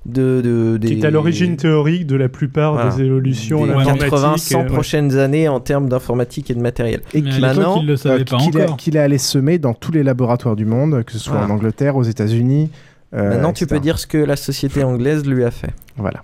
de, 0.06 0.42
de 0.44 0.78
des, 0.78 0.88
Qui 0.90 0.94
est 1.02 1.06
à 1.06 1.12
l'origine 1.12 1.56
théorique 1.56 2.06
de 2.06 2.16
la 2.18 2.28
plupart 2.30 2.74
Voilà. 2.74 2.90
des 2.94 3.04
évolutions 3.04 3.66
des 3.66 3.72
en 3.74 3.80
informatique. 3.80 4.10
80, 4.10 4.38
100 4.38 4.60
euh, 4.60 4.62
ouais. 4.64 4.68
prochaines 4.70 5.18
années 5.18 5.48
en 5.48 5.60
termes 5.62 5.88
d'informatique 5.88 6.52
et 6.52 6.56
de 6.56 6.60
matériel. 6.60 7.02
Et 7.14 7.22
qu'il 7.22 7.40
maintenant, 7.40 7.82
Euh, 7.82 8.24
qu'il 8.24 8.60
est- 8.60 8.76
qu'il 8.78 8.96
est 8.98 9.00
allé 9.00 9.18
semer 9.18 9.60
dans 9.60 9.74
tous 9.74 9.92
les 9.94 10.04
laboratoires 10.04 10.56
du 10.58 10.66
monde, 10.66 11.04
que 11.06 11.12
ce 11.14 11.20
soit 11.20 11.38
Voilà. 11.38 11.48
en 11.48 11.56
Angleterre, 11.56 11.96
aux 11.96 12.04
États-Unis. 12.04 12.70
euh, 13.14 13.30
Maintenant, 13.30 13.54
tu 13.54 13.66
peux 13.68 13.80
dire 13.80 13.98
ce 14.00 14.08
que 14.08 14.18
la 14.18 14.36
société 14.36 14.84
anglaise 14.84 15.26
lui 15.26 15.44
a 15.46 15.52
fait. 15.52 15.70
Voilà. 15.98 16.24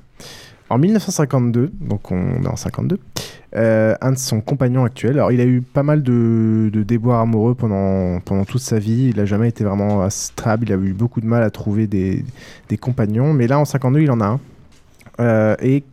En 0.70 0.78
1952, 0.78 1.72
donc 1.82 2.12
on 2.12 2.44
est 2.44 2.48
en 2.48 2.56
52, 2.56 3.00
euh, 3.56 3.96
un 4.02 4.12
de 4.12 4.18
son 4.18 4.40
compagnon 4.40 4.86
actuel, 4.86 5.14
alors 5.14 5.32
il 5.32 5.42
a 5.42 5.46
eu 5.46 5.62
pas 5.62 5.82
mal 5.82 6.04
de, 6.04 6.70
de 6.72 6.84
déboires 6.84 7.22
amoureux 7.22 7.56
pendant, 7.56 8.20
pendant 8.20 8.46
toute 8.46 8.62
sa 8.62 8.78
vie, 8.78 9.10
il 9.10 9.18
n'a 9.18 9.26
jamais 9.26 9.50
été 9.50 9.64
vraiment 9.64 10.08
stable, 10.12 10.68
il 10.68 10.74
a 10.74 10.76
eu 10.76 10.94
beaucoup 10.94 11.22
de 11.22 11.26
mal 11.26 11.42
à 11.42 11.50
trouver 11.50 11.88
des, 11.88 12.24
des 12.70 12.78
compagnons, 12.78 13.34
mais 13.34 13.48
là 13.48 13.58
en 13.58 13.66
52 13.66 14.02
il 14.02 14.12
en 14.12 14.22
a 14.22 14.26
un. 14.26 14.40
Euh, 15.20 15.56
et 15.60 15.84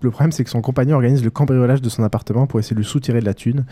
le 0.00 0.10
problème 0.10 0.32
c'est 0.32 0.42
que 0.42 0.50
son 0.50 0.60
compagnon 0.60 0.96
organise 0.96 1.22
le 1.22 1.30
cambriolage 1.30 1.80
de 1.80 1.88
son 1.88 2.02
appartement 2.02 2.48
pour 2.48 2.58
essayer 2.58 2.74
de 2.74 2.80
lui 2.80 2.86
soutirer 2.86 3.20
de 3.20 3.26
la 3.26 3.34
thune. 3.34 3.64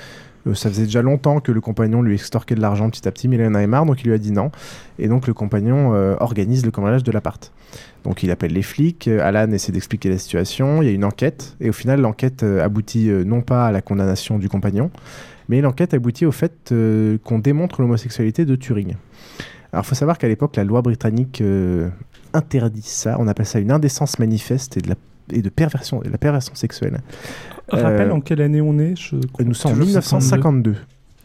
Euh, 0.47 0.55
ça 0.55 0.69
faisait 0.69 0.85
déjà 0.85 1.03
longtemps 1.03 1.41
que 1.41 1.51
le 1.51 1.61
compagnon 1.61 2.03
lui 2.03 2.15
extorquait 2.15 2.55
de 2.55 2.61
l'argent 2.61 2.89
petit 2.89 3.09
à 3.09 3.11
petit, 3.11 3.27
mais 3.27 3.35
il 3.35 3.45
en 3.45 3.55
avait 3.55 3.67
marre, 3.67 3.85
donc 3.85 4.01
il 4.03 4.07
lui 4.07 4.15
a 4.15 4.19
dit 4.19 4.31
non. 4.31 4.53
Et 5.01 5.09
donc 5.09 5.27
le 5.27 5.35
compagnon 5.35 5.91
organise 6.21 6.65
le 6.65 6.71
cambriolage 6.71 7.03
de 7.03 7.11
l'appart. 7.11 7.51
Donc 8.05 8.22
il 8.22 8.30
appelle 8.30 8.53
les 8.53 8.62
flics, 8.62 9.09
euh, 9.09 9.20
Alan 9.20 9.50
essaie 9.53 9.72
d'expliquer 9.72 10.09
la 10.11 10.18
situation, 10.18 10.82
il 10.82 10.86
y 10.86 10.88
a 10.88 10.92
une 10.92 11.05
enquête, 11.05 11.57
et 11.61 11.68
au 11.68 11.72
final 11.72 12.00
l'enquête 12.00 12.42
euh, 12.42 12.64
aboutit 12.64 13.09
euh, 13.09 13.24
non 13.24 13.42
pas 13.42 13.66
à 13.66 13.72
la 13.72 13.80
condamnation 13.80 14.38
du 14.38 14.48
compagnon, 14.48 14.90
mais 15.48 15.61
l'enquête 15.61 15.94
aboutit 15.94 16.26
au 16.26 16.32
fait 16.32 16.72
euh, 16.72 17.18
qu'on 17.22 17.38
démontre 17.38 17.80
l'homosexualité 17.80 18.44
de 18.44 18.57
Turing. 18.57 18.96
Alors 19.72 19.84
il 19.84 19.88
faut 19.88 19.94
savoir 19.94 20.18
qu'à 20.18 20.28
l'époque 20.28 20.57
la 20.57 20.64
loi 20.64 20.82
britannique 20.82 21.40
euh, 21.40 21.88
interdit 22.32 22.82
ça, 22.82 23.16
on 23.18 23.28
appelle 23.28 23.46
ça 23.46 23.59
une 23.59 23.70
indécence 23.70 24.18
manifeste 24.18 24.76
et 24.76 24.80
de 24.80 24.88
la, 24.88 24.94
et 25.32 25.42
de 25.42 25.48
perversion, 25.48 26.00
de 26.00 26.11
la 26.11 26.18
perversion 26.18 26.55
sexuelle. 26.55 27.00
Rappelle 27.68 28.11
Euh, 28.11 28.14
en 28.14 28.20
quelle 28.20 28.42
année 28.42 28.61
on 28.61 28.78
est 28.78 28.96
je... 28.96 29.16
Nous 29.40 29.55
sommes 29.55 29.72
en 29.72 29.74
Toujours 29.74 29.86
1952. 29.86 30.76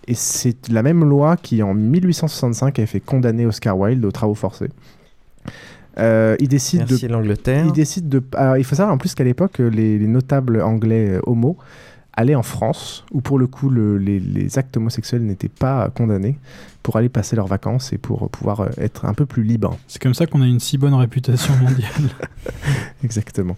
Et 0.10 0.14
c'est 0.14 0.70
la 0.70 0.84
même 0.84 1.04
loi 1.04 1.36
qui, 1.36 1.62
en 1.62 1.74
1865, 1.74 2.80
avait 2.80 2.86
fait 2.86 3.02
condamner 3.02 3.46
Oscar 3.46 3.78
Wilde 3.78 4.06
aux 4.06 4.12
travaux 4.12 4.36
forcés. 4.36 4.70
Euh, 6.00 6.36
il 6.40 6.48
décide 6.48 6.86
Merci 6.90 7.08
de 7.08 7.12
l'Angleterre. 7.14 7.66
il 7.66 7.72
décide 7.72 8.08
de. 8.10 8.24
alors, 8.36 8.58
il 8.58 8.64
faut 8.64 8.76
savoir 8.76 8.94
en 8.94 8.98
plus 8.98 9.16
qu'à 9.16 9.24
l'époque, 9.24 9.60
euh, 9.60 9.68
les, 9.70 9.98
les 9.98 10.08
notables 10.08 10.62
anglais 10.62 11.10
euh, 11.10 11.20
homo 11.26 11.58
allaient 12.14 12.36
en 12.36 12.44
France, 12.44 13.06
où 13.12 13.22
pour 13.22 13.38
le 13.40 13.46
coup, 13.48 13.70
le- 13.70 13.98
les, 13.98 14.20
les 14.20 14.58
actes 14.58 14.76
homosexuels 14.78 15.22
n'étaient 15.24 15.50
pas 15.50 15.90
condamnés, 15.96 16.38
pour 16.82 16.96
aller 16.96 17.10
passer 17.10 17.36
leurs 17.36 17.48
vacances 17.48 17.94
et 17.94 17.98
pour 18.00 18.30
pouvoir 18.30 18.62
euh, 18.62 18.70
être 18.78 19.06
un 19.06 19.14
peu 19.14 19.26
plus 19.26 19.44
libres. 19.44 19.78
C'est 19.88 20.02
comme 20.02 20.14
ça 20.16 20.26
qu'on 20.26 20.42
a 20.42 20.48
une 20.48 20.60
si 20.60 20.78
bonne 20.80 20.94
réputation 20.96 21.54
mondiale. 21.58 21.92
Exactement. 23.04 23.56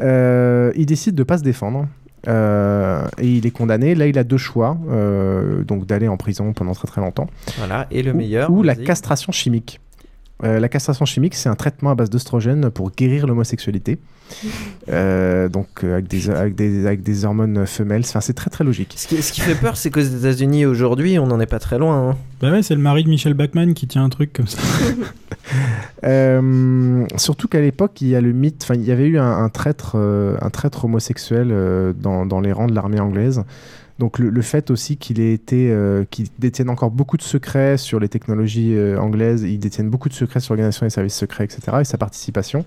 Euh, 0.00 0.72
il 0.76 0.86
décide 0.86 1.14
de 1.14 1.22
pas 1.22 1.38
se 1.38 1.42
défendre. 1.42 1.86
euh, 2.28 3.06
et 3.18 3.28
il 3.36 3.46
est 3.46 3.50
condamné. 3.50 3.94
Là, 3.94 4.06
il 4.06 4.18
a 4.18 4.24
deux 4.24 4.36
choix. 4.38 4.78
euh, 4.90 5.62
donc 5.64 5.86
d'aller 5.86 6.08
en 6.08 6.16
prison 6.16 6.52
pendant 6.52 6.72
très 6.72 6.88
très 6.88 7.00
longtemps. 7.00 7.28
Voilà, 7.58 7.86
et 7.90 8.02
le 8.02 8.12
Ou- 8.12 8.16
meilleur. 8.16 8.50
Ou 8.50 8.62
la 8.62 8.74
castration 8.74 9.32
chimique. 9.32 9.80
Euh, 10.44 10.60
la 10.60 10.68
castration 10.68 11.04
chimique, 11.04 11.34
c'est 11.34 11.48
un 11.48 11.56
traitement 11.56 11.90
à 11.90 11.94
base 11.94 12.10
d'oestrogène 12.10 12.70
pour 12.70 12.90
guérir 12.92 13.26
l'homosexualité. 13.26 13.98
Euh, 14.90 15.50
donc 15.50 15.68
euh, 15.84 15.94
avec, 15.94 16.06
des, 16.08 16.30
avec, 16.30 16.54
des, 16.54 16.86
avec 16.86 17.02
des 17.02 17.26
hormones 17.26 17.66
femelles. 17.66 18.02
Enfin, 18.04 18.22
c'est 18.22 18.32
très 18.32 18.48
très 18.48 18.64
logique. 18.64 18.94
Ce 18.96 19.06
qui, 19.06 19.22
ce 19.22 19.32
qui 19.32 19.42
fait 19.42 19.54
peur, 19.54 19.76
c'est 19.76 19.90
qu'aux 19.90 20.00
États-Unis 20.00 20.64
aujourd'hui, 20.64 21.18
on 21.18 21.26
n'en 21.26 21.40
est 21.40 21.46
pas 21.46 21.58
très 21.58 21.78
loin. 21.78 22.10
hein. 22.10 22.16
bah 22.40 22.50
ouais, 22.50 22.62
c'est 22.62 22.74
le 22.74 22.80
mari 22.80 23.04
de 23.04 23.10
Michel 23.10 23.34
Bachmann 23.34 23.74
qui 23.74 23.86
tient 23.86 24.02
un 24.04 24.08
truc 24.08 24.32
comme 24.32 24.46
ça. 24.46 24.58
Euh, 26.04 27.06
surtout 27.16 27.48
qu'à 27.48 27.60
l'époque, 27.60 28.00
il 28.02 28.08
y 28.08 28.14
a 28.16 28.20
le 28.20 28.32
mythe, 28.32 28.60
enfin, 28.62 28.74
il 28.74 28.84
y 28.84 28.92
avait 28.92 29.06
eu 29.06 29.18
un, 29.18 29.30
un 29.30 29.48
traître, 29.48 29.92
euh, 29.94 30.36
un 30.40 30.50
traître 30.50 30.84
homosexuel 30.84 31.48
euh, 31.50 31.92
dans, 31.92 32.24
dans 32.26 32.40
les 32.40 32.52
rangs 32.52 32.66
de 32.68 32.74
l'armée 32.74 33.00
anglaise. 33.00 33.42
Donc 33.98 34.18
le, 34.20 34.30
le 34.30 34.42
fait 34.42 34.70
aussi 34.70 34.96
qu'il 34.96 35.18
ait 35.20 35.32
été, 35.32 35.70
euh, 35.72 36.04
qu'il 36.08 36.26
détienne 36.38 36.70
encore 36.70 36.90
beaucoup 36.92 37.16
de 37.16 37.22
secrets 37.22 37.76
sur 37.76 37.98
les 37.98 38.08
technologies 38.08 38.74
euh, 38.76 38.96
anglaises, 39.00 39.42
il 39.42 39.58
détienne 39.58 39.90
beaucoup 39.90 40.08
de 40.08 40.14
secrets 40.14 40.38
sur 40.40 40.54
l'organisation 40.54 40.86
des 40.86 40.90
services 40.90 41.16
secrets, 41.16 41.44
etc. 41.44 41.60
Et 41.80 41.84
sa 41.84 41.98
participation. 41.98 42.64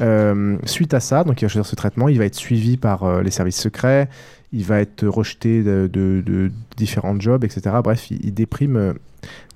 Euh, 0.00 0.56
suite 0.64 0.92
à 0.94 1.00
ça, 1.00 1.24
donc 1.24 1.40
il 1.40 1.44
va 1.46 1.48
choisir 1.48 1.66
ce 1.68 1.74
traitement, 1.74 2.08
il 2.08 2.18
va 2.18 2.24
être 2.26 2.34
suivi 2.36 2.76
par 2.76 3.22
les 3.22 3.30
services 3.30 3.58
secrets, 3.60 4.08
il 4.52 4.64
va 4.64 4.80
être 4.80 5.06
rejeté 5.06 5.62
de, 5.62 5.88
de- 5.92 6.22
de 6.24 6.52
différents 6.76 7.18
jobs, 7.18 7.42
etc. 7.44 7.76
Bref, 7.82 8.10
il, 8.10 8.24
il 8.24 8.34
déprime 8.34 8.94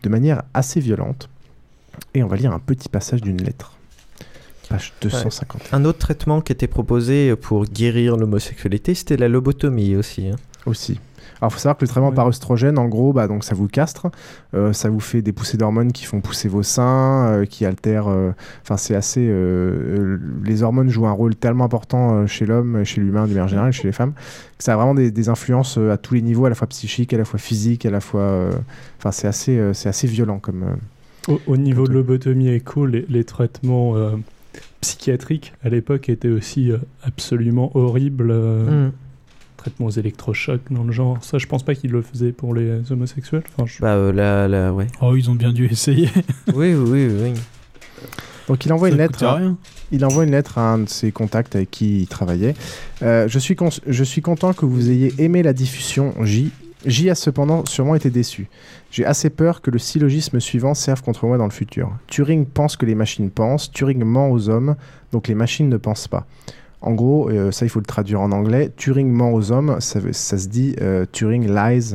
de 0.02 0.08
manière 0.08 0.42
assez 0.54 0.80
violente. 0.80 1.28
Et 2.14 2.22
on 2.22 2.26
va 2.26 2.36
lire 2.36 2.52
un 2.52 2.58
petit 2.58 2.88
passage 2.88 3.20
d'une 3.20 3.36
lettre. 3.40 3.76
Page 4.70 4.94
250. 5.02 5.68
Un 5.72 5.84
autre 5.84 5.98
traitement 5.98 6.40
qui 6.40 6.52
était 6.52 6.66
proposé 6.66 7.36
pour 7.36 7.66
guérir 7.66 8.16
l'homosexualité, 8.16 8.94
c'était 8.94 9.18
la 9.18 9.28
lobotomie 9.28 9.94
aussi. 9.94 10.28
hein. 10.28 10.36
Aussi. 10.66 11.00
Alors, 11.40 11.50
il 11.50 11.54
faut 11.54 11.58
savoir 11.58 11.76
que 11.76 11.84
le 11.84 11.88
traitement 11.88 12.12
par 12.12 12.28
œstrogène, 12.28 12.78
en 12.78 12.86
gros, 12.86 13.12
bah, 13.12 13.26
donc, 13.26 13.42
ça 13.42 13.54
vous 13.56 13.66
castre, 13.66 14.10
euh, 14.54 14.72
ça 14.72 14.88
vous 14.90 15.00
fait 15.00 15.22
des 15.22 15.32
poussées 15.32 15.56
d'hormones 15.56 15.90
qui 15.90 16.04
font 16.04 16.20
pousser 16.20 16.48
vos 16.48 16.62
seins, 16.62 17.26
euh, 17.26 17.44
qui 17.46 17.64
altèrent. 17.66 18.06
euh, 18.08 18.30
Enfin, 18.62 18.76
c'est 18.76 18.94
assez. 18.94 19.26
euh, 19.28 19.32
euh, 19.32 20.18
les 20.44 20.62
hormones 20.62 20.88
jouent 20.88 21.06
un 21.06 21.12
rôle 21.12 21.34
tellement 21.34 21.64
important 21.64 22.14
euh, 22.14 22.26
chez 22.26 22.46
l'homme, 22.46 22.84
chez 22.84 23.00
l'humain, 23.00 23.22
de 23.24 23.28
manière 23.30 23.48
générale, 23.48 23.72
chez 23.72 23.88
les 23.88 23.92
femmes, 23.92 24.12
que 24.56 24.62
ça 24.62 24.74
a 24.74 24.76
vraiment 24.76 24.94
des, 24.94 25.10
des 25.10 25.28
influences 25.28 25.78
euh, 25.78 25.90
à 25.90 25.96
tous 25.96 26.14
les 26.14 26.22
niveaux, 26.22 26.44
à 26.44 26.48
la 26.48 26.54
fois 26.54 26.68
psychiques, 26.68 27.12
à 27.12 27.18
la 27.18 27.24
fois 27.24 27.40
physiques, 27.40 27.86
à 27.86 27.90
la 27.90 28.00
fois. 28.00 28.20
euh, 28.20 28.52
Enfin, 28.98 29.10
c'est 29.10 29.26
assez, 29.26 29.58
euh, 29.58 29.72
c'est 29.72 29.88
assez 29.88 30.06
violent 30.06 30.38
comme. 30.38 30.62
euh, 30.62 31.32
Au, 31.32 31.40
au 31.48 31.56
niveau 31.56 31.88
de 31.88 31.92
lobotomie 31.94 32.50
écho, 32.50 32.86
les, 32.86 33.04
les 33.08 33.24
traitements 33.24 33.96
euh, 33.96 34.12
psychiatriques 34.80 35.54
à 35.64 35.68
l'époque 35.68 36.08
étaient 36.08 36.28
aussi 36.28 36.70
absolument 37.02 37.70
horribles. 37.76 38.30
euh, 38.30 38.86
Mm. 38.88 38.92
Traitements 39.62 39.86
aux 39.86 39.90
électrochocs 39.90 40.60
dans 40.72 40.82
le 40.82 40.90
genre. 40.90 41.22
Ça, 41.22 41.38
je 41.38 41.46
pense 41.46 41.62
pas 41.62 41.76
qu'ils 41.76 41.92
le 41.92 42.02
faisaient 42.02 42.32
pour 42.32 42.52
les 42.52 42.90
homosexuels. 42.90 43.44
Enfin, 43.56 43.64
je- 43.64 43.80
Bah 43.80 43.94
euh, 43.94 44.12
là, 44.12 44.48
là, 44.48 44.72
ouais. 44.72 44.88
Oh, 45.00 45.14
ils 45.14 45.30
ont 45.30 45.36
bien 45.36 45.52
dû 45.52 45.66
essayer. 45.66 46.08
oui, 46.54 46.74
oui, 46.74 47.06
oui. 47.08 47.32
Donc 48.48 48.64
il 48.66 48.72
envoie 48.72 48.88
Ça 48.88 48.94
une 48.94 48.98
lettre. 49.00 49.24
rien. 49.24 49.56
Il 49.92 50.04
envoie 50.04 50.24
une 50.24 50.32
lettre 50.32 50.58
à 50.58 50.72
un 50.72 50.78
de 50.78 50.88
ses 50.88 51.12
contacts 51.12 51.54
avec 51.54 51.70
qui 51.70 52.00
il 52.02 52.06
travaillait. 52.08 52.54
Euh, 53.02 53.28
je, 53.28 53.38
suis 53.38 53.54
cons- 53.54 53.68
je 53.86 54.02
suis 54.02 54.20
content 54.20 54.52
que 54.52 54.66
vous 54.66 54.90
ayez 54.90 55.14
aimé 55.18 55.44
la 55.44 55.52
diffusion 55.52 56.12
J. 56.24 56.50
J 56.84 57.08
a 57.10 57.14
cependant 57.14 57.64
sûrement 57.66 57.94
été 57.94 58.10
déçu. 58.10 58.48
J'ai 58.90 59.04
assez 59.06 59.30
peur 59.30 59.60
que 59.62 59.70
le 59.70 59.78
syllogisme 59.78 60.40
suivant 60.40 60.74
serve 60.74 61.02
contre 61.02 61.24
moi 61.26 61.38
dans 61.38 61.44
le 61.44 61.52
futur. 61.52 61.92
Turing 62.08 62.46
pense 62.46 62.76
que 62.76 62.84
les 62.84 62.96
machines 62.96 63.30
pensent, 63.30 63.70
Turing 63.70 64.02
ment 64.02 64.28
aux 64.32 64.48
hommes, 64.48 64.74
donc 65.12 65.28
les 65.28 65.36
machines 65.36 65.68
ne 65.68 65.76
pensent 65.76 66.08
pas. 66.08 66.26
En 66.82 66.94
gros, 66.94 67.30
euh, 67.30 67.52
ça 67.52 67.64
il 67.64 67.68
faut 67.68 67.78
le 67.78 67.86
traduire 67.86 68.20
en 68.20 68.32
anglais, 68.32 68.70
Turing 68.76 69.08
ment 69.08 69.32
aux 69.32 69.52
hommes, 69.52 69.76
ça, 69.80 70.00
se 70.00 70.48
dit 70.48 70.74
euh, 70.80 71.06
Turing 71.10 71.46
lies 71.48 71.94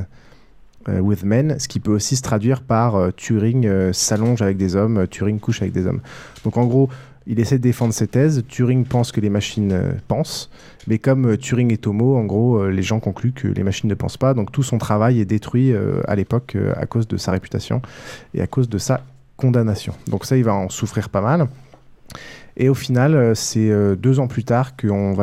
euh, 0.88 1.00
with 1.00 1.24
men, 1.24 1.60
ce 1.60 1.68
qui 1.68 1.82
peut 1.82 1.92
aussi 1.92 2.16
se 2.16 2.22
traduire 2.22 2.62
par 2.62 3.14
Turing 3.18 3.92
s'allonge 3.92 4.42
avec 4.42 4.56
des 4.56 4.78
hommes, 4.78 5.06
Turing 5.08 5.40
couche 5.40 5.62
avec 5.62 5.74
des 5.74 5.86
hommes. 5.86 6.00
Donc 6.46 6.56
en 6.56 6.66
gros, 6.66 6.90
il 7.30 7.42
essaie 7.42 7.58
de 7.58 7.64
défendre 7.64 7.94
ses 7.94 8.08
thèses, 8.08 8.46
Turing 8.48 8.86
pense 8.86 9.12
que 9.12 9.20
les 9.20 9.30
machines 9.30 9.78
pensent, 10.08 10.50
mais 10.88 10.98
comme 10.98 11.36
Turing 11.36 11.74
est 11.74 11.86
homo, 11.86 12.16
en 12.16 12.24
gros, 12.24 12.66
les 12.70 12.82
gens 12.82 13.02
concluent 13.02 13.34
que 13.34 13.50
les 13.50 13.64
machines 13.64 13.90
ne 13.90 13.96
pensent 13.96 14.16
pas, 14.16 14.34
donc 14.34 14.54
tout 14.54 14.64
son 14.64 14.78
travail 14.78 15.20
est 15.20 15.26
détruit 15.26 15.74
à 16.08 16.16
l'époque 16.16 16.56
à 16.78 16.86
cause 16.86 17.10
de 17.10 17.18
sa 17.18 17.34
réputation 17.34 17.82
et 18.34 18.42
à 18.42 18.48
cause 18.48 18.70
de 18.70 18.78
sa 18.78 19.02
condamnation. 19.36 19.94
Donc 20.08 20.24
ça, 20.24 20.38
il 20.38 20.46
va 20.46 20.56
en 20.56 20.70
souffrir 20.70 21.10
pas 21.10 21.22
mal. 21.22 21.50
Et 22.58 22.70
au 22.70 22.74
final, 22.74 23.16
euh, 23.16 23.36
c'est 23.36 23.70
euh, 23.70 23.96
deux 23.96 24.20
ans 24.20 24.28
plus 24.28 24.44
tard 24.44 24.76
que, 24.76 24.88
on 24.88 25.14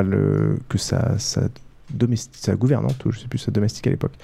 sa, 0.78 2.55
gouvernante, 2.55 3.05
ou 3.05 3.12
je 3.12 3.18
sais 3.18 3.28
plus, 3.28 3.39
sa 3.39 3.51
domestique 3.51 3.87
à 3.89 3.91
l'époque, 3.91 4.14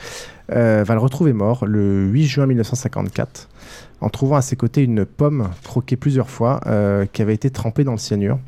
euh, 0.53 0.85
va 0.87 0.95
le 0.95 1.01
retrouver 1.01 1.33
mort 1.33 1.67
le 1.67 2.07
8 2.07 2.25
juin 2.25 2.47
1954, 2.47 3.49
en 4.01 4.09
trouvant 4.09 4.37
à 4.37 4.43
ses 4.43 4.57
côtés 4.57 4.85
une 4.85 5.05
pomme 5.05 5.51
croquée 5.65 5.97
plusieurs 5.97 6.31
fois, 6.31 6.61
qui 7.13 7.21
avait 7.21 7.35
été 7.35 7.51
trempée 7.51 7.85
dans 7.85 7.93
le 7.93 7.99
cyanure. 7.99 8.39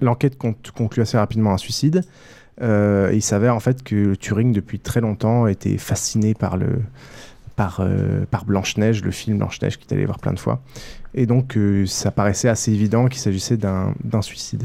L'enquête 0.00 0.36
con- 0.36 0.56
conclut 0.76 1.02
assez 1.02 1.16
rapidement 1.16 1.52
un 1.52 1.56
suicide. 1.56 2.02
Il 2.60 3.22
s'avère 3.22 3.54
en 3.54 3.60
fait 3.60 3.82
que 3.82 4.14
Turing, 4.14 4.52
depuis 4.52 4.78
très 4.78 5.00
longtemps, 5.00 5.46
était 5.46 5.78
fasciné 5.78 6.34
par 6.34 6.56
le 6.56 6.82
par, 7.56 7.78
euh, 7.80 8.24
par 8.30 8.44
Blanche-Neige, 8.44 9.04
le 9.04 9.10
film 9.10 9.38
Blanche-Neige 9.38 9.78
qu'il 9.78 9.86
est 9.90 9.94
allé 9.94 10.06
voir 10.06 10.18
plein 10.18 10.32
de 10.32 10.38
fois. 10.40 10.62
Et 11.16 11.26
donc, 11.26 11.56
euh, 11.56 11.86
ça 11.86 12.10
paraissait 12.10 12.48
assez 12.48 12.72
évident 12.72 13.06
qu'il 13.06 13.20
s'agissait 13.20 13.56
d'un 13.56 13.94
d'un 14.02 14.20
suicide. 14.22 14.64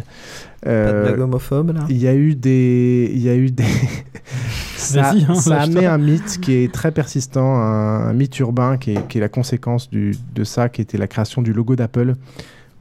Pas 0.62 0.70
de 0.70 0.76
Euh, 0.76 1.04
blague 1.04 1.20
homophobe 1.20 1.72
là 1.76 1.86
il 1.90 1.98
y 1.98 2.08
a 2.08 2.16
eu 2.16 2.34
des. 2.36 3.12
Il 3.14 3.22
y 3.22 3.30
a 3.30 3.36
eu 3.36 3.52
des. 3.52 3.64
ça 4.76 5.12
hein, 5.12 5.36
ça 5.36 5.54
a 5.54 5.58
lâche-toi. 5.58 5.58
amené 5.58 5.86
un 5.86 5.98
mythe 5.98 6.40
qui 6.42 6.54
est 6.54 6.74
très 6.74 6.92
persistant, 6.92 7.56
un, 7.60 8.08
un 8.10 8.14
mythe 8.14 8.40
urbain 8.40 8.78
qui 8.78 8.92
est, 8.94 9.08
qui 9.08 9.18
est 9.20 9.22
la 9.22 9.30
conséquence 9.30 9.90
du- 9.90 10.16
de 10.34 10.44
ça, 10.44 10.70
qui 10.70 10.82
était 10.82 10.98
la 10.98 11.08
création 11.08 11.42
du 11.42 11.54
logo 11.54 11.76
d'Apple. 11.76 12.16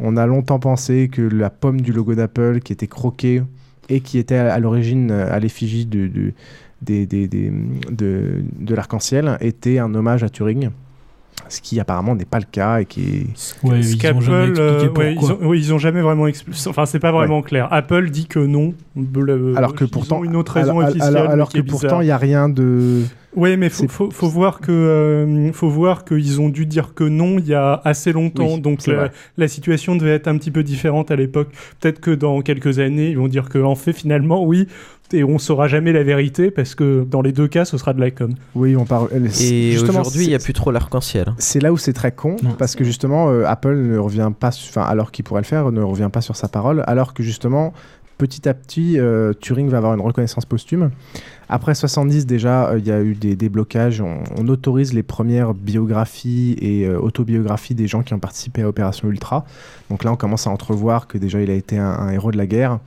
On 0.00 0.16
a 0.16 0.26
longtemps 0.26 0.60
pensé 0.60 1.08
que 1.12 1.22
la 1.22 1.50
pomme 1.50 1.80
du 1.80 1.92
logo 1.92 2.14
d'Apple, 2.14 2.60
qui 2.60 2.72
était 2.72 2.86
croquée 2.86 3.42
et 3.90 4.00
qui 4.00 4.18
était 4.18 4.36
à, 4.36 4.54
à 4.54 4.58
l'origine 4.58 5.10
euh, 5.10 5.30
à 5.32 5.38
l'effigie 5.40 5.86
du- 5.86 6.08
du- 6.08 6.34
des, 6.82 7.06
des- 7.06 7.28
des- 7.28 7.52
de, 7.90 8.42
de 8.58 8.74
l'arc-en-ciel, 8.74 9.36
était 9.40 9.78
un 9.78 9.94
hommage 9.94 10.22
à 10.22 10.28
Turing. 10.28 10.70
Ce 11.48 11.60
qui 11.62 11.78
apparemment 11.80 12.14
n'est 12.16 12.24
pas 12.24 12.40
le 12.40 12.46
cas 12.50 12.80
et 12.80 12.84
qui 12.84 13.00
est. 13.02 13.66
Ouais, 13.66 13.80
Ce 13.82 13.94
ils 13.94 14.06
ont 14.12 14.20
jamais 14.20 14.48
expliqué 14.48 14.60
euh, 14.60 14.88
ouais, 14.90 15.12
ils, 15.12 15.14
pourquoi. 15.18 15.36
ont, 15.40 15.48
ouais, 15.48 15.58
ils 15.58 15.72
ont 15.72 15.78
jamais 15.78 16.00
vraiment 16.02 16.26
expliqué. 16.26 16.58
Enfin, 16.68 16.84
c'est 16.84 16.98
pas 16.98 17.12
vraiment 17.12 17.42
clair. 17.42 17.68
Apple 17.72 18.10
dit 18.10 18.26
que 18.26 18.40
non. 18.40 18.74
Le- 18.96 19.54
Alors 19.56 19.74
que 19.74 19.84
ils 19.84 19.90
pourtant, 19.90 20.18
ont 20.18 20.24
une 20.24 20.34
autre 20.36 20.52
raison 20.52 20.80
alors, 20.80 20.90
officielle. 20.90 21.16
alors- 21.16 21.48
que 21.50 21.60
pourtant 21.60 22.00
il 22.00 22.06
n'y 22.06 22.10
a 22.10 22.18
rien 22.18 22.48
de. 22.48 23.02
Oui, 23.36 23.56
mais 23.56 23.68
faut, 23.68 23.86
faut, 23.88 24.10
faut 24.10 24.28
voir 24.28 24.58
que 24.60 24.72
euh, 24.72 25.52
faut 25.52 25.68
voir 25.68 26.04
qu'ils 26.04 26.40
ont 26.40 26.48
dû 26.48 26.66
dire 26.66 26.92
que 26.94 27.04
non 27.04 27.38
il 27.38 27.46
y 27.46 27.54
a 27.54 27.80
assez 27.84 28.12
longtemps, 28.12 28.54
Oui, 28.54 28.60
donc 28.60 28.84
la, 28.86 28.94
vrai. 28.94 29.12
la 29.36 29.48
situation 29.48 29.94
devait 29.96 30.14
être 30.14 30.26
un 30.28 30.36
petit 30.38 30.50
peu 30.50 30.64
différente 30.64 31.10
à 31.12 31.16
l'époque. 31.16 31.48
Peut-être 31.80 32.00
que 32.00 32.10
dans 32.10 32.40
quelques 32.40 32.78
années, 32.80 33.10
ils 33.10 33.18
vont 33.18 33.28
dire 33.28 33.48
que 33.48 33.58
en 33.58 33.76
fait 33.76 33.92
finalement 33.92 34.44
oui, 34.44 34.66
et 35.12 35.24
on 35.24 35.38
saura 35.38 35.68
jamais 35.68 35.92
la 35.92 36.02
vérité 36.02 36.50
parce 36.50 36.74
que 36.74 37.06
dans 37.08 37.22
les 37.22 37.32
deux 37.32 37.48
cas, 37.48 37.64
ce 37.64 37.78
sera 37.78 37.92
de 37.92 38.00
la 38.00 38.10
com. 38.10 38.34
Oui, 38.54 38.76
on 38.76 38.84
parle. 38.84 39.08
Et 39.40 39.72
justement, 39.72 40.00
aujourd'hui, 40.00 40.24
il 40.24 40.28
n'y 40.28 40.34
a 40.34 40.38
plus 40.38 40.52
trop 40.52 40.70
l'arc-en-ciel. 40.70 41.32
C'est 41.38 41.60
là 41.60 41.72
où 41.72 41.76
c'est 41.76 41.92
très 41.92 42.12
con, 42.12 42.36
parce 42.58 42.74
que 42.74 42.84
justement, 42.84 43.30
euh, 43.30 43.44
Apple 43.46 43.76
ne 43.76 43.98
revient 43.98 44.30
pas, 44.38 44.48
enfin, 44.48 44.82
alors 44.82 45.10
qu'il 45.10 45.24
pourrait 45.24 45.42
le 45.42 45.46
faire, 45.46 45.70
ne 45.72 45.82
revient 45.82 46.10
pas 46.12 46.20
sur 46.20 46.36
sa 46.36 46.48
parole, 46.48 46.84
alors 46.86 47.14
que 47.14 47.22
justement, 47.22 47.72
petit 48.18 48.48
à 48.48 48.54
petit, 48.54 48.98
euh, 48.98 49.32
Turing 49.32 49.68
va 49.68 49.78
avoir 49.78 49.94
une 49.94 50.00
reconnaissance 50.00 50.44
posthume. 50.44 50.90
Après 51.48 51.74
70, 51.74 52.26
déjà, 52.26 52.68
euh, 52.68 52.78
il 52.78 52.86
y 52.86 52.90
a 52.90 53.00
eu 53.00 53.14
des 53.14 53.36
déblocages. 53.36 54.00
On, 54.02 54.22
on 54.36 54.48
autorise 54.48 54.92
les 54.92 55.04
premières 55.04 55.54
biographies 55.54 56.56
et 56.60 56.84
euh, 56.84 56.98
autobiographies 56.98 57.74
des 57.74 57.86
gens 57.86 58.02
qui 58.02 58.12
ont 58.12 58.18
participé 58.18 58.62
à 58.62 58.68
Opération 58.68 59.08
Ultra. 59.08 59.46
Donc 59.88 60.04
là, 60.04 60.12
on 60.12 60.16
commence 60.16 60.46
à 60.46 60.50
entrevoir 60.50 61.06
que 61.06 61.16
déjà, 61.16 61.40
il 61.40 61.50
a 61.50 61.54
été 61.54 61.78
un, 61.78 61.86
un 61.86 62.10
héros 62.10 62.32
de 62.32 62.36
la 62.36 62.46
guerre, 62.46 62.80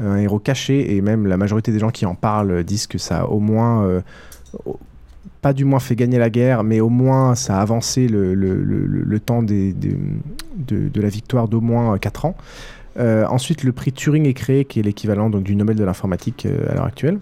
un 0.00 0.16
héros 0.16 0.38
caché, 0.38 0.96
et 0.96 1.00
même 1.00 1.26
la 1.26 1.36
majorité 1.36 1.72
des 1.72 1.78
gens 1.78 1.90
qui 1.90 2.06
en 2.06 2.14
parlent 2.14 2.50
euh, 2.50 2.62
disent 2.62 2.86
que 2.86 2.98
ça 2.98 3.20
a 3.20 3.24
au 3.26 3.38
moins 3.40 3.84
euh, 3.84 4.00
pas 5.42 5.52
du 5.52 5.64
moins 5.64 5.80
fait 5.80 5.96
gagner 5.96 6.18
la 6.18 6.30
guerre, 6.30 6.64
mais 6.64 6.80
au 6.80 6.88
moins 6.88 7.34
ça 7.34 7.58
a 7.58 7.60
avancé 7.62 8.08
le, 8.08 8.34
le- 8.34 8.62
le- 8.62 8.86
le- 8.86 9.20
temps 9.20 9.42
des- 9.42 9.72
des- 9.72 9.96
de, 10.56 10.88
de 10.88 11.00
la 11.00 11.08
victoire 11.08 11.48
d'au 11.48 11.60
moins 11.60 11.96
4 11.98 12.24
ans. 12.26 12.36
Euh, 12.98 13.24
ensuite, 13.28 13.62
le 13.62 13.72
prix 13.72 13.92
Turing 13.92 14.26
est 14.26 14.34
créé, 14.34 14.64
qui 14.64 14.80
est 14.80 14.82
l'équivalent 14.82 15.30
donc, 15.30 15.44
du 15.44 15.54
Nobel 15.56 15.76
de 15.76 15.84
l'informatique 15.84 16.44
euh, 16.46 16.70
à 16.70 16.74
l'heure 16.74 16.84
actuelle. 16.84 17.18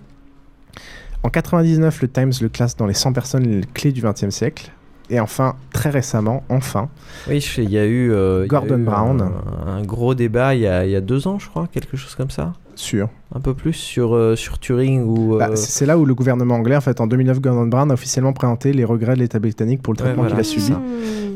En 1.22 1.28
99, 1.30 2.00
le 2.02 2.08
Times 2.08 2.32
le 2.40 2.48
classe 2.48 2.76
dans 2.76 2.86
les 2.86 2.94
100 2.94 3.12
personnes 3.12 3.60
clés 3.74 3.92
du 3.92 4.00
XXe 4.02 4.30
siècle. 4.30 4.70
Et 5.10 5.20
enfin, 5.20 5.56
très 5.72 5.90
récemment, 5.90 6.42
enfin, 6.48 6.88
Oui, 7.28 7.38
il 7.58 7.70
y 7.70 7.78
a 7.78 7.86
eu, 7.86 8.12
euh, 8.12 8.40
il 8.40 8.42
y 8.42 8.44
a 8.44 8.48
Gordon 8.48 8.78
eu 8.78 8.82
Brown. 8.82 9.22
Un, 9.66 9.70
un 9.78 9.82
gros 9.82 10.14
débat 10.14 10.54
il 10.54 10.60
y, 10.62 10.66
a, 10.66 10.84
il 10.84 10.90
y 10.90 10.96
a 10.96 11.00
deux 11.00 11.26
ans, 11.26 11.38
je 11.38 11.48
crois, 11.48 11.66
quelque 11.70 11.96
chose 11.96 12.14
comme 12.14 12.30
ça. 12.30 12.52
Sur 12.78 13.08
Un 13.34 13.40
peu 13.40 13.54
plus 13.54 13.72
sur, 13.72 14.14
euh, 14.14 14.36
sur 14.36 14.58
Turing 14.60 15.02
ou. 15.02 15.36
Bah, 15.36 15.50
c'est 15.56 15.70
c'est 15.70 15.86
là 15.86 15.98
où 15.98 16.04
le 16.04 16.14
gouvernement 16.14 16.54
anglais, 16.54 16.76
en 16.76 16.80
fait, 16.80 17.00
en 17.00 17.08
2009, 17.08 17.40
Gordon 17.40 17.66
Brown 17.66 17.90
a 17.90 17.94
officiellement 17.94 18.32
présenté 18.32 18.72
les 18.72 18.84
regrets 18.84 19.14
de 19.14 19.18
l'État 19.20 19.40
britannique 19.40 19.82
pour 19.82 19.94
le 19.94 19.98
Ouais, 19.98 20.04
traitement 20.04 20.22
voilà, 20.22 20.36
qu'il 20.42 20.58
a 20.58 20.62
subi. 20.62 20.72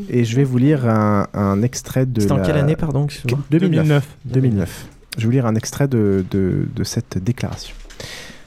Et 0.08 0.24
je 0.24 0.36
vais 0.36 0.44
vous 0.44 0.58
lire 0.58 0.88
un, 0.88 1.26
un 1.34 1.62
extrait 1.62 2.06
de. 2.06 2.20
C'était 2.20 2.32
en 2.32 2.40
quelle 2.42 2.56
année, 2.58 2.76
pardon, 2.76 3.06
excuse-moi? 3.06 3.40
2009. 3.50 4.06
2009. 4.26 4.86
Je 5.16 5.20
vais 5.20 5.24
vous 5.26 5.30
lire 5.32 5.46
un 5.46 5.54
extrait 5.56 5.88
de, 5.88 6.24
de, 6.30 6.68
de 6.74 6.84
cette 6.84 7.18
déclaration. 7.18 7.74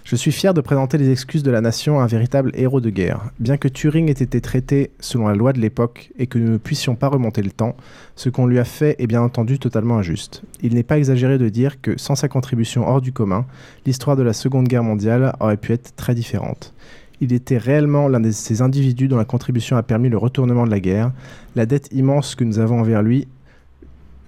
Je 0.06 0.16
suis 0.16 0.32
fier 0.32 0.54
de 0.54 0.62
présenter 0.62 1.00
les 1.00 1.10
excuses 1.10 1.42
de 1.42 1.50
la 1.50 1.62
nation 1.62 2.00
à 2.00 2.04
un 2.04 2.06
véritable 2.06 2.52
héros 2.54 2.80
de 2.80 2.92
guerre. 2.92 3.32
Bien 3.40 3.58
que 3.58 3.68
Turing 3.68 4.08
ait 4.08 4.12
été 4.12 4.40
traité 4.40 4.92
selon 5.00 5.28
la 5.28 5.34
loi 5.34 5.52
de 5.52 5.60
l'époque 5.60 6.12
et 6.20 6.28
que 6.28 6.38
nous 6.38 6.52
ne 6.52 6.58
puissions 6.58 6.94
pas 6.94 7.08
remonter 7.08 7.42
le 7.42 7.50
temps, 7.50 7.76
ce 8.16 8.30
qu'on 8.30 8.46
lui 8.46 8.60
a 8.60 8.66
fait 8.66 8.96
est 9.00 9.08
bien 9.08 9.24
entendu 9.24 9.58
totalement 9.58 9.98
injuste. 9.98 10.44
Il 10.62 10.76
n'est 10.76 10.84
pas 10.84 11.00
exagéré 11.00 11.40
de 11.40 11.50
dire 11.50 11.82
que 11.82 11.98
sans 11.98 12.14
sa 12.14 12.28
contribution 12.28 12.88
hors 12.88 13.02
du 13.02 13.14
commun, 13.14 13.48
l'histoire 13.88 14.16
de 14.16 14.22
la 14.22 14.34
Seconde 14.34 14.68
Guerre 14.68 14.84
mondiale 14.84 15.36
aurait 15.40 15.58
pu 15.58 15.74
être 15.74 15.96
très 15.96 16.14
différente. 16.14 16.76
Il 17.20 17.34
était 17.34 17.58
réellement 17.58 18.08
l'un 18.08 18.20
de 18.20 18.30
ces 18.30 18.62
individus 18.62 19.08
dont 19.08 19.18
la 19.18 19.26
contribution 19.26 19.76
a 19.76 19.82
permis 19.82 20.10
le 20.10 20.20
retournement 20.20 20.68
de 20.68 20.72
la 20.72 20.82
guerre. 20.82 21.14
La 21.56 21.66
dette 21.66 21.90
immense 21.92 22.36
que 22.36 22.44
nous 22.44 22.60
avons 22.60 22.82
envers 22.82 23.02
lui 23.02 23.28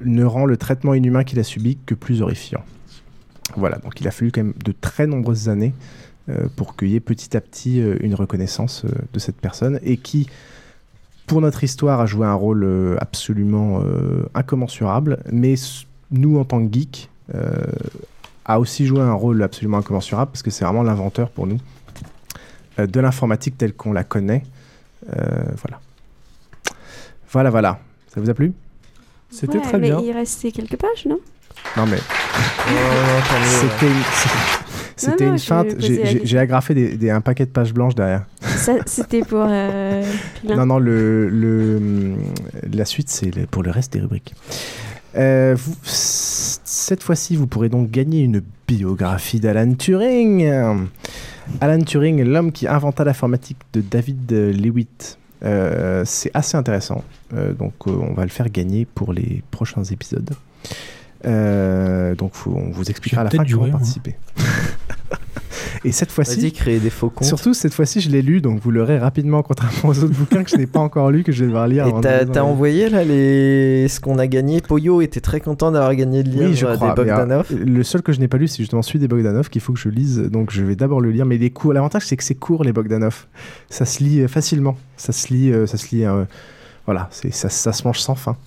ne 0.03 0.23
rend 0.23 0.47
le 0.47 0.57
traitement 0.57 0.95
inhumain 0.95 1.23
qu'il 1.23 1.37
a 1.37 1.43
subi 1.43 1.77
que 1.85 1.93
plus 1.93 2.23
horrifiant. 2.23 2.63
Voilà, 3.55 3.77
donc 3.77 3.99
il 4.01 4.07
a 4.07 4.11
fallu 4.11 4.31
quand 4.31 4.43
même 4.43 4.53
de 4.63 4.71
très 4.73 5.07
nombreuses 5.07 5.47
années 5.49 5.73
euh, 6.29 6.47
pour 6.55 6.75
qu'il 6.75 6.89
y 6.89 6.95
ait 6.95 6.99
petit 6.99 7.35
à 7.37 7.41
petit 7.41 7.81
euh, 7.81 7.97
une 8.01 8.13
reconnaissance 8.15 8.83
euh, 8.85 8.89
de 9.13 9.19
cette 9.19 9.37
personne 9.37 9.79
et 9.83 9.97
qui, 9.97 10.27
pour 11.27 11.39
notre 11.41 11.63
histoire, 11.63 11.99
a 12.01 12.05
joué 12.05 12.25
un 12.27 12.33
rôle 12.33 12.63
euh, 12.63 12.97
absolument 12.99 13.81
euh, 13.81 14.25
incommensurable, 14.33 15.19
mais 15.31 15.55
nous, 16.11 16.37
en 16.37 16.45
tant 16.45 16.65
que 16.65 16.71
geeks, 16.73 17.09
euh, 17.35 17.51
a 18.45 18.59
aussi 18.59 18.85
joué 18.85 19.01
un 19.01 19.13
rôle 19.13 19.41
absolument 19.43 19.77
incommensurable 19.77 20.31
parce 20.31 20.43
que 20.43 20.51
c'est 20.51 20.63
vraiment 20.65 20.83
l'inventeur 20.83 21.29
pour 21.29 21.47
nous 21.47 21.59
euh, 22.79 22.87
de 22.87 22.99
l'informatique 22.99 23.57
telle 23.57 23.73
qu'on 23.73 23.93
la 23.93 24.03
connaît. 24.03 24.43
Euh, 25.15 25.43
voilà. 25.61 25.79
Voilà, 27.31 27.49
voilà. 27.49 27.79
Ça 28.13 28.21
vous 28.21 28.29
a 28.29 28.33
plu? 28.33 28.53
C'était 29.29 29.57
Ouais, 29.57 29.63
très 29.63 29.77
mais 29.79 29.89
bien. 29.89 29.99
il 29.99 30.11
restait 30.11 30.51
quelques 30.51 30.77
pages, 30.77 31.05
non? 31.05 31.19
Non 31.75 31.85
mais 31.85 31.97
c'était 33.45 33.87
une, 33.87 34.03
c'était 34.95 35.25
une 35.27 35.39
feinte. 35.39 35.67
J'ai- 35.79 36.37
agrafé 36.37 36.73
des, 36.73 36.97
des- 36.97 37.09
un 37.09 37.21
paquet 37.21 37.45
de 37.45 37.51
pages 37.51 37.73
blanches 37.73 37.95
derrière. 37.95 38.25
Ça, 38.41 38.73
C'était 38.85 39.21
pour. 39.21 39.45
euh. 39.47 40.03
Non 40.43 40.65
non 40.65 40.79
le, 40.79 41.29
le 41.29 42.15
la 42.73 42.85
suite 42.85 43.09
c'est 43.09 43.31
pour 43.47 43.63
le 43.63 43.71
reste 43.71 43.93
des 43.93 43.99
rubriques. 43.99 44.33
Euh, 45.15 45.55
vous- 45.57 45.75
cette 45.83 47.03
fois-ci, 47.03 47.35
vous 47.35 47.47
pourrez 47.47 47.69
donc 47.69 47.89
gagner 47.91 48.21
une 48.21 48.41
biographie 48.67 49.39
d'Alan 49.39 49.73
Turing. 49.73 50.47
Alan 51.61 51.81
Turing, 51.81 52.23
l'homme 52.23 52.51
qui 52.51 52.67
inventa 52.67 53.03
l'informatique 53.03 53.57
de 53.73 53.81
David 53.81 54.31
Lewitt. 54.31 55.17
Euh, 55.43 56.03
c'est 56.05 56.31
assez 56.33 56.57
intéressant. 56.57 57.03
Euh, 57.33 57.53
donc, 57.53 57.73
euh, 57.87 57.91
on 57.91 58.13
va 58.13 58.23
le 58.23 58.29
faire 58.29 58.49
gagner 58.49 58.85
pour 58.85 59.13
les 59.13 59.43
prochains 59.51 59.83
épisodes. 59.83 60.29
Euh, 61.25 62.15
donc, 62.15 62.31
faut- 62.33 62.53
on 62.55 62.69
vous 62.71 62.89
expliquera 62.89 63.21
à 63.21 63.23
la 63.25 63.29
fin 63.29 63.43
comment 63.45 63.69
participer. 63.69 64.15
Et 65.83 65.91
cette 65.91 66.11
fois-ci, 66.11 66.41
Vas-y, 66.41 66.51
créer 66.51 66.79
des 66.79 66.89
faux 66.89 67.09
comptes. 67.09 67.27
surtout 67.27 67.53
cette 67.53 67.73
fois-ci, 67.73 68.01
je 68.01 68.09
l'ai 68.09 68.21
lu, 68.21 68.41
donc 68.41 68.59
vous 68.59 68.71
l'aurez 68.71 68.97
rapidement, 68.97 69.43
contrairement 69.43 69.89
aux 69.89 70.03
autres 70.03 70.13
bouquins 70.13 70.43
que 70.43 70.49
je 70.49 70.55
n'ai 70.57 70.65
pas 70.65 70.79
encore 70.79 71.11
lu, 71.11 71.23
que 71.23 71.31
je 71.31 71.41
vais 71.41 71.47
devoir 71.47 71.67
lire. 71.67 71.85
Et 71.87 71.91
de 71.91 72.31
t'as 72.31 72.41
envoyé 72.41 72.89
là 72.89 73.03
les... 73.03 73.87
ce 73.87 73.99
qu'on 73.99 74.17
a 74.17 74.27
gagné? 74.27 74.59
Poyo 74.59 75.01
était 75.01 75.21
très 75.21 75.39
content 75.39 75.71
d'avoir 75.71 75.93
gagné 75.95 76.23
le 76.23 76.29
livre 76.31 76.45
Oui, 76.49 76.55
je 76.55 76.65
euh, 76.65 76.75
crois. 76.75 76.89
des 76.89 76.95
Bogdanov. 76.95 77.45
euh, 77.51 77.63
le 77.65 77.83
seul 77.83 78.01
que 78.01 78.11
je 78.11 78.19
n'ai 78.19 78.27
pas 78.27 78.37
lu, 78.37 78.47
c'est 78.47 78.57
justement 78.57 78.81
celui 78.81 78.99
des 78.99 79.07
Bogdanov 79.07 79.49
qu'il 79.49 79.61
faut 79.61 79.73
que 79.73 79.79
je 79.79 79.89
lise. 79.89 80.17
Donc 80.31 80.51
je 80.51 80.63
vais 80.63 80.75
d'abord 80.75 80.99
le 80.99 81.11
lire. 81.11 81.25
Mais 81.25 81.37
les 81.37 81.51
cours, 81.51 81.73
l'avantage 81.73 82.05
c'est 82.05 82.17
que 82.17 82.23
c'est 82.23 82.35
court 82.35 82.63
les 82.63 82.73
Bogdanov. 82.73 83.27
Ça 83.69 83.85
se 83.85 84.03
lit 84.03 84.27
facilement. 84.27 84.77
Ça 84.97 85.11
se 85.13 85.31
lit, 85.33 85.51
euh, 85.51 85.67
ça 85.67 85.77
se 85.77 85.95
lit. 85.95 86.05
euh, 86.05 86.25
voilà, 86.87 87.09
c'est 87.11 87.33
ça, 87.33 87.49
ça 87.49 87.73
se 87.73 87.85
mange 87.85 87.99
sans 87.99 88.15
fin. 88.15 88.37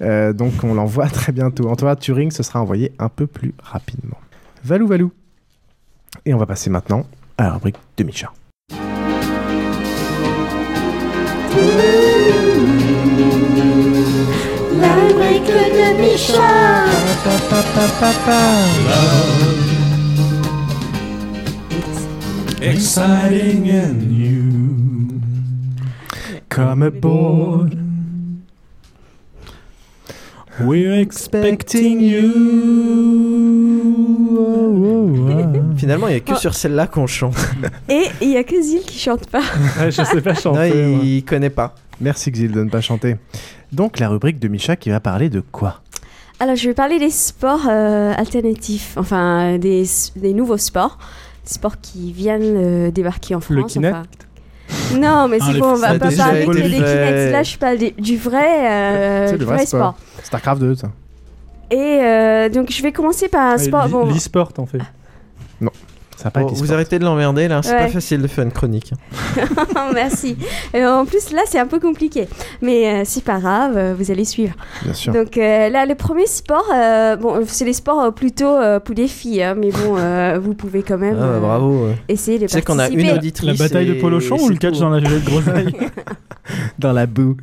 Euh, 0.00 0.32
donc 0.32 0.52
on 0.62 0.74
l'envoie 0.74 1.08
très 1.10 1.32
bientôt. 1.32 1.68
En 1.68 1.74
tout 1.74 1.84
cas, 1.84 1.96
Turing, 1.96 2.30
ce 2.30 2.44
sera 2.44 2.62
envoyé 2.62 2.92
un 3.00 3.08
peu 3.08 3.26
plus 3.26 3.52
rapidement. 3.60 4.16
Valou 4.62 4.86
Valou. 4.86 5.12
Et 6.24 6.32
on 6.32 6.38
va 6.38 6.46
passer 6.46 6.70
maintenant 6.70 7.04
à 7.36 7.42
la 7.42 7.52
rubrique 7.54 7.76
de 7.96 8.04
Micha. 8.04 8.32
La 14.80 14.94
brique 15.12 15.46
de 15.46 16.00
Micha. 16.00 16.84
Exciting 22.62 23.70
and 23.70 24.08
new. 24.08 24.43
Come 26.54 26.82
aboard. 26.82 27.76
We're 30.60 31.00
expecting 31.00 32.00
you. 32.00 32.30
Finalement, 35.76 36.06
il 36.08 36.10
n'y 36.12 36.16
a 36.16 36.20
que 36.20 36.32
Oh. 36.32 36.36
sur 36.36 36.54
celle-là 36.54 36.86
qu'on 36.86 37.06
chante. 37.08 37.34
Et 37.88 38.04
il 38.20 38.30
y 38.30 38.36
a 38.36 38.44
que 38.44 38.60
Zil 38.62 38.82
qui 38.82 38.98
chante 38.98 39.26
pas. 39.28 39.42
je 39.90 39.90
sais 40.04 40.20
pas 40.20 40.34
chanter. 40.34 40.70
Non, 40.72 41.00
il, 41.02 41.16
il 41.16 41.24
connaît 41.24 41.50
pas. 41.50 41.74
Merci 42.00 42.30
Xil 42.30 42.52
de 42.52 42.62
ne 42.62 42.70
pas 42.70 42.80
chanter. 42.80 43.16
Donc 43.72 43.98
la 43.98 44.08
rubrique 44.08 44.38
de 44.38 44.46
Micha 44.48 44.76
qui 44.76 44.90
va 44.90 45.00
parler 45.00 45.28
de 45.28 45.40
quoi? 45.40 45.80
Alors, 46.40 46.56
je 46.56 46.68
vais 46.68 46.74
parler 46.74 46.98
des 46.98 47.10
sports 47.10 47.66
euh, 47.68 48.12
alternatifs, 48.16 48.94
enfin 48.96 49.56
des, 49.58 49.84
des 50.16 50.32
nouveaux 50.34 50.56
sports, 50.56 50.98
des 51.46 51.52
sports 51.52 51.80
qui 51.80 52.12
viennent 52.12 52.42
euh, 52.56 52.90
débarquer 52.90 53.34
en 53.34 53.40
France. 53.40 53.56
Le 53.56 53.62
Kinect 53.64 53.94
enfin. 53.96 54.02
Non, 54.96 55.28
mais 55.28 55.38
Ah, 55.40 55.44
c'est 55.46 55.52
les- 55.54 55.60
bon, 55.60 55.72
on 55.72 55.76
va 55.76 55.98
pas 55.98 56.10
parler 56.10 56.46
des. 56.46 56.62
Kinect. 56.62 57.32
Là, 57.32 57.42
je 57.42 57.58
parle 57.58 57.78
du 57.98 58.16
vrai, 58.16 58.70
euh, 58.70 59.26
C'est 59.28 59.32
du 59.34 59.38
le 59.40 59.44
vrai 59.46 59.66
sport. 59.66 59.94
Starcraft 60.22 60.60
2, 60.60 60.74
ça. 60.74 60.88
Et 61.70 61.76
euh, 62.02 62.48
donc, 62.48 62.70
je 62.70 62.82
vais 62.82 62.92
commencer 62.92 63.28
par 63.28 63.54
un 63.54 63.58
sport. 63.58 63.88
L'e-sport, 64.06 64.52
en 64.58 64.66
fait. 64.66 64.78
Ça 66.16 66.24
n'a 66.26 66.30
pas 66.30 66.42
été 66.42 66.54
vous 66.54 66.72
arrêtez 66.72 66.98
de 66.98 67.04
l'emmerder 67.04 67.48
là, 67.48 67.60
c'est 67.62 67.72
Ouais. 67.72 67.78
pas 67.86 67.88
facile 67.88 68.22
de 68.22 68.26
faire 68.28 68.44
une 68.44 68.52
chronique. 68.52 68.92
Merci. 69.94 70.36
Et 70.72 70.84
en 70.84 71.04
plus, 71.04 71.32
là, 71.32 71.42
c'est 71.46 71.58
un 71.58 71.66
peu 71.66 71.80
compliqué. 71.80 72.28
Mais 72.62 72.86
euh, 72.88 73.02
c'est 73.04 73.24
pas 73.24 73.38
grave, 73.40 73.76
euh, 73.76 73.94
vous 73.98 74.10
allez 74.10 74.24
suivre. 74.24 74.54
Bien 74.84 74.94
sûr. 74.94 75.12
Donc 75.12 75.36
euh, 75.36 75.68
là, 75.68 75.86
le 75.86 75.94
premier 75.94 76.26
sport, 76.26 76.64
euh, 76.74 77.16
bon, 77.16 77.42
c'est 77.46 77.64
les 77.64 77.72
sports 77.72 78.12
plutôt 78.14 78.46
euh, 78.46 78.78
pour 78.80 78.94
des 78.94 79.08
filles, 79.08 79.42
hein, 79.42 79.54
mais 79.58 79.70
bon, 79.70 79.96
euh, 79.98 80.38
vous 80.42 80.54
pouvez 80.54 80.82
quand 80.82 80.98
même 80.98 81.16
Ah, 81.20 81.26
bah, 81.34 81.38
bravo, 81.40 81.86
ouais. 81.88 81.96
essayer 82.08 82.38
de 82.38 82.46
sais 82.46 82.62
qu'on 82.62 82.74
a 82.78 82.88
participer. 82.88 83.10
une 83.10 83.16
auditrice. 83.18 83.58
La 83.58 83.64
bataille 83.68 83.86
de 83.88 83.94
Polochon 84.00 84.36
ou 84.40 84.48
le 84.48 84.56
catch 84.56 84.74
tout. 84.74 84.80
dans 84.80 84.90
la 84.90 85.00
gelée 85.00 85.20
de 85.20 85.24
groseille 85.26 85.74
Dans 86.78 86.92
la 86.92 87.06
boue. 87.06 87.36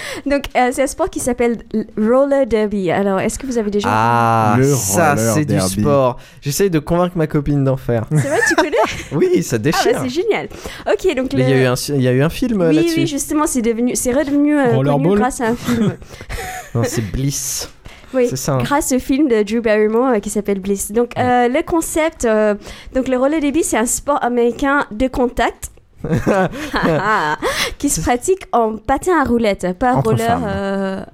Donc 0.26 0.44
euh, 0.56 0.70
c'est 0.72 0.82
un 0.82 0.86
sport 0.86 1.10
qui 1.10 1.20
s'appelle 1.20 1.58
roller 1.96 2.46
derby. 2.46 2.90
Alors, 2.90 3.20
est-ce 3.20 3.38
que 3.38 3.46
vous 3.46 3.58
avez 3.58 3.70
déjà 3.70 3.88
Ah, 3.90 4.54
Le 4.58 4.64
ça 4.74 5.14
roller 5.14 5.34
c'est 5.34 5.44
du 5.44 5.60
sport. 5.60 6.18
J'essaye 6.40 6.70
de 6.70 6.78
convaincre 6.78 7.16
ma 7.16 7.26
copine 7.26 7.64
d'en 7.64 7.76
faire. 7.76 8.04
C'est 8.10 8.16
vrai, 8.28 8.38
tu 8.48 8.54
connais 8.54 8.76
oui, 9.12 9.42
ça 9.42 9.56
Ah, 9.56 9.58
déchire. 9.58 9.92
bah, 9.92 9.98
c'est 10.02 10.08
génial. 10.08 10.48
Ok, 10.90 11.14
donc 11.16 11.32
Mais 11.34 11.42
il 11.42 11.48
y, 11.50 11.52
a 11.52 11.56
le- 11.56 11.62
eu 11.62 11.66
un, 11.66 11.74
il 11.74 12.02
y 12.02 12.08
a 12.08 12.12
eu 12.12 12.22
un 12.22 12.28
film 12.30 12.60
Oui, 12.62 12.74
là-dessus. 12.74 13.00
oui, 13.00 13.06
justement, 13.06 13.46
c'est 13.46 13.62
devenu, 13.62 13.94
c'est 13.96 14.12
redevenu 14.12 14.58
euh, 14.58 14.82
connu 14.82 15.14
grâce 15.16 15.40
à 15.40 15.48
un 15.48 15.56
film. 15.56 15.94
Non, 16.74 16.82
c'est 16.84 17.00
Bliss. 17.10 17.70
Oui, 18.14 18.28
ça, 18.36 18.52
hein. 18.54 18.62
grâce 18.62 18.92
au 18.92 18.98
film 18.98 19.26
de 19.28 19.42
Drew 19.42 19.60
Barrymore 19.62 20.08
euh, 20.14 20.18
qui 20.18 20.28
s'appelle 20.30 20.60
Bliss. 20.60 20.92
Donc, 20.92 21.12
euh, 21.18 21.48
le 21.48 21.62
concept, 21.62 22.24
euh, 22.24 22.54
donc 22.94 23.08
le 23.08 23.16
roller 23.16 23.40
derby, 23.40 23.62
c'est 23.64 23.76
un 23.78 23.86
sport 23.86 24.22
américain 24.22 24.84
de 24.90 25.08
contact. 25.08 25.70
qui 27.78 27.88
se 27.88 28.00
pratique 28.00 28.46
en 28.52 28.76
patin 28.76 29.20
à 29.20 29.24
roulettes, 29.24 29.66
pas 29.78 29.94
Entre 29.94 30.10
roller, 30.10 30.40
euh, 30.46 31.04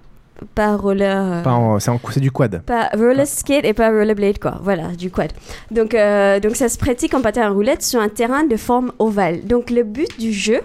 pas 0.54 0.76
roller, 0.76 1.44
euh, 1.44 1.78
C'est 1.78 2.20
du 2.20 2.30
quad. 2.30 2.62
pas 2.62 2.90
roller 2.94 3.26
skate 3.26 3.64
et 3.64 3.72
pas 3.72 3.90
rollerblade 3.90 4.38
quoi. 4.38 4.58
Voilà, 4.62 4.88
du 4.88 5.10
quad. 5.10 5.32
Donc, 5.70 5.94
euh, 5.94 6.40
donc 6.40 6.56
ça 6.56 6.68
se 6.68 6.78
pratique 6.78 7.14
en 7.14 7.22
patin 7.22 7.42
à 7.42 7.50
roulettes 7.50 7.82
sur 7.82 8.00
un 8.00 8.08
terrain 8.08 8.44
de 8.44 8.56
forme 8.56 8.92
ovale. 8.98 9.44
Donc 9.46 9.70
le 9.70 9.82
but 9.84 10.18
du 10.18 10.32
jeu, 10.32 10.60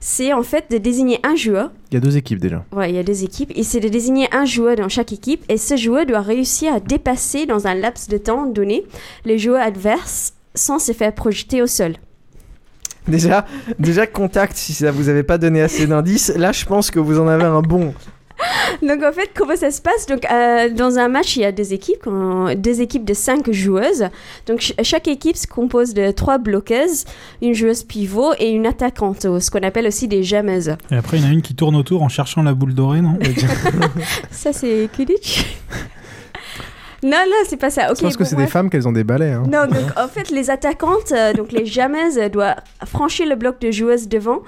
c'est 0.00 0.32
en 0.32 0.42
fait 0.42 0.70
de 0.70 0.78
désigner 0.78 1.18
un 1.22 1.34
joueur 1.34 1.70
Il 1.90 1.94
y 1.94 1.96
a 1.96 2.00
deux 2.00 2.16
équipes 2.16 2.40
déjà. 2.40 2.64
Ouais, 2.72 2.90
il 2.90 2.96
y 2.96 2.98
a 2.98 3.02
deux 3.02 3.24
équipes. 3.24 3.52
Et 3.54 3.62
c'est 3.62 3.80
de 3.80 3.88
désigner 3.88 4.28
un 4.32 4.44
joueur 4.44 4.76
dans 4.76 4.88
chaque 4.90 5.12
équipe. 5.12 5.44
Et 5.48 5.56
ce 5.56 5.76
joueur 5.76 6.04
doit 6.04 6.20
réussir 6.20 6.74
à 6.74 6.80
dépasser 6.80 7.46
dans 7.46 7.66
un 7.66 7.74
laps 7.74 8.08
de 8.08 8.18
temps 8.18 8.46
donné 8.46 8.84
les 9.24 9.38
joueurs 9.38 9.62
adverses 9.62 10.34
sans 10.54 10.78
se 10.78 10.92
faire 10.92 11.14
projeter 11.14 11.62
au 11.62 11.66
sol. 11.66 11.94
Déjà, 13.06 13.44
déjà 13.78 14.06
contact, 14.06 14.56
si 14.56 14.72
ça 14.72 14.90
vous 14.90 15.08
avait 15.08 15.22
pas 15.22 15.38
donné 15.38 15.60
assez 15.62 15.86
d'indices, 15.86 16.32
là 16.36 16.52
je 16.52 16.64
pense 16.64 16.90
que 16.90 16.98
vous 16.98 17.18
en 17.20 17.28
avez 17.28 17.44
un 17.44 17.60
bon. 17.60 17.92
Donc 18.82 19.02
en 19.04 19.12
fait, 19.12 19.30
comment 19.34 19.54
ça 19.56 19.70
se 19.70 19.80
passe? 19.80 20.06
Donc 20.06 20.26
euh, 20.30 20.68
dans 20.68 20.98
un 20.98 21.08
match, 21.08 21.36
il 21.36 21.42
y 21.42 21.44
a 21.44 21.52
deux 21.52 21.72
équipes, 21.72 22.08
deux 22.56 22.80
équipes 22.80 23.04
de 23.04 23.14
cinq 23.14 23.50
joueuses. 23.52 24.06
Donc 24.46 24.60
ch- 24.60 24.74
chaque 24.82 25.06
équipe 25.06 25.36
se 25.36 25.46
compose 25.46 25.94
de 25.94 26.10
trois 26.10 26.38
bloqueuses, 26.38 27.04
une 27.42 27.54
joueuse 27.54 27.84
pivot 27.84 28.32
et 28.40 28.50
une 28.50 28.66
attaquante, 28.66 29.38
ce 29.38 29.50
qu'on 29.50 29.62
appelle 29.62 29.86
aussi 29.86 30.08
des 30.08 30.24
jameuses. 30.24 30.74
Et 30.90 30.96
après, 30.96 31.18
il 31.18 31.22
y 31.22 31.26
en 31.26 31.30
a 31.30 31.32
une 31.32 31.42
qui 31.42 31.54
tourne 31.54 31.76
autour 31.76 32.02
en 32.02 32.08
cherchant 32.08 32.42
la 32.42 32.54
boule 32.54 32.74
dorée, 32.74 33.00
non? 33.02 33.18
Ça 34.32 34.52
c'est 34.52 34.88
Quidditch. 34.94 35.44
Non, 37.04 37.10
non, 37.26 37.36
c'est 37.46 37.56
pas 37.56 37.70
ça. 37.70 37.90
Ok. 37.90 37.98
Je 37.98 38.02
pense 38.02 38.16
que 38.16 38.22
bon, 38.24 38.28
c'est 38.28 38.36
des 38.36 38.46
femmes 38.46 38.70
qu'elles 38.70 38.88
ont 38.88 38.92
des 38.92 39.04
balais. 39.04 39.32
Hein. 39.32 39.44
Non, 39.44 39.66
donc 39.66 39.86
en 39.96 40.08
fait, 40.08 40.30
les 40.30 40.50
attaquantes, 40.50 41.12
euh, 41.12 41.32
donc 41.34 41.52
les 41.52 41.66
jameuses, 41.66 42.18
euh, 42.18 42.28
doivent 42.28 42.56
franchir 42.86 43.28
le 43.28 43.36
bloc 43.36 43.60
de 43.60 43.70
joueuses 43.70 44.08
devant, 44.08 44.40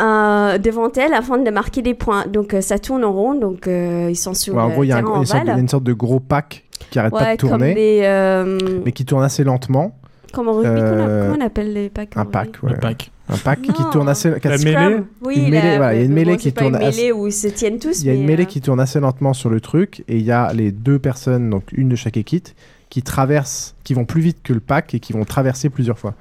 euh, 0.00 0.58
devant 0.58 0.90
elles 0.92 1.12
afin 1.14 1.38
de 1.38 1.50
marquer 1.50 1.82
des 1.82 1.94
points. 1.94 2.26
Donc 2.26 2.54
euh, 2.54 2.60
ça 2.60 2.78
tourne 2.78 3.04
en 3.04 3.12
rond, 3.12 3.34
donc 3.34 3.66
euh, 3.66 4.08
ils 4.10 4.16
sont 4.16 4.34
sur 4.34 4.54
Ouais, 4.54 4.62
en 4.62 4.68
gros, 4.70 4.84
il 4.84 4.88
y 4.88 4.92
a 4.92 4.96
un- 4.96 5.00
une 5.00 5.06
sorte, 5.06 5.20
de- 5.20 5.24
il 5.24 5.28
y 5.28 5.38
a 5.38 5.42
ovale. 5.52 5.58
une 5.60 5.68
sorte 5.68 5.84
de 5.84 5.92
gros 5.92 6.20
pack 6.20 6.64
qui 6.90 6.98
arrête 6.98 7.12
pas 7.12 7.36
de 7.36 7.40
comme 7.40 7.50
tourner, 7.50 7.74
des. 7.74 8.00
euh, 8.04 8.58
mais 8.84 8.92
qui 8.92 9.04
tourne 9.04 9.22
assez 9.22 9.44
lentement. 9.44 9.96
Comme 10.32 10.48
en 10.48 10.52
rugby, 10.52 10.68
qu'on 10.68 10.76
a- 10.76 10.80
Euh, 11.08 11.22
comment 11.30 11.42
on 11.42 11.46
appelle 11.46 11.72
les 11.72 11.88
packs 11.90 12.16
Un 12.16 12.24
pack, 12.24 12.50
ouais. 12.62 12.72
Un 12.72 12.76
pack. 12.76 13.10
Un 13.32 13.36
pack 13.38 13.62
qui 13.62 13.72
tourne 13.92 14.08
assez. 14.08 14.30
La 14.42 14.58
mêlée 14.58 14.98
Oui, 15.22 15.36
une 15.36 15.50
mêlée, 15.50 15.62
la- 15.70 15.76
voilà, 15.76 15.94
il 15.94 15.98
y 15.98 16.02
a 16.02 16.04
une 16.04 16.12
mêlée 16.12 16.36
qui 16.36 16.52
tourne 16.52 16.74
une 16.74 16.82
assez- 16.82 16.96
mêlée 17.00 17.12
où 17.12 17.26
ils 17.26 17.32
se 17.32 17.46
tiennent 17.48 17.78
tous. 17.78 18.00
Il 18.00 18.06
y 18.06 18.10
a 18.10 18.14
une 18.14 18.24
mêlée 18.24 18.42
euh, 18.42 18.46
qui 18.46 18.60
tourne 18.60 18.80
assez 18.80 18.98
lentement 18.98 19.32
sur 19.34 19.50
le 19.50 19.60
truc 19.60 20.02
et 20.08 20.16
il 20.16 20.24
y 20.24 20.32
a 20.32 20.52
les 20.52 20.72
deux 20.72 20.98
personnes, 20.98 21.48
donc 21.48 21.64
une 21.72 21.88
de 21.88 21.96
chaque 21.96 22.16
équipe, 22.16 22.48
qui 22.88 23.02
traversent, 23.02 23.74
qui 23.84 23.94
vont 23.94 24.04
plus 24.04 24.20
vite 24.20 24.38
que 24.42 24.52
le 24.52 24.58
pack 24.60 24.94
et 24.94 25.00
qui 25.00 25.12
vont 25.12 25.24
traverser 25.24 25.70
plusieurs 25.70 25.98
fois. 25.98 26.14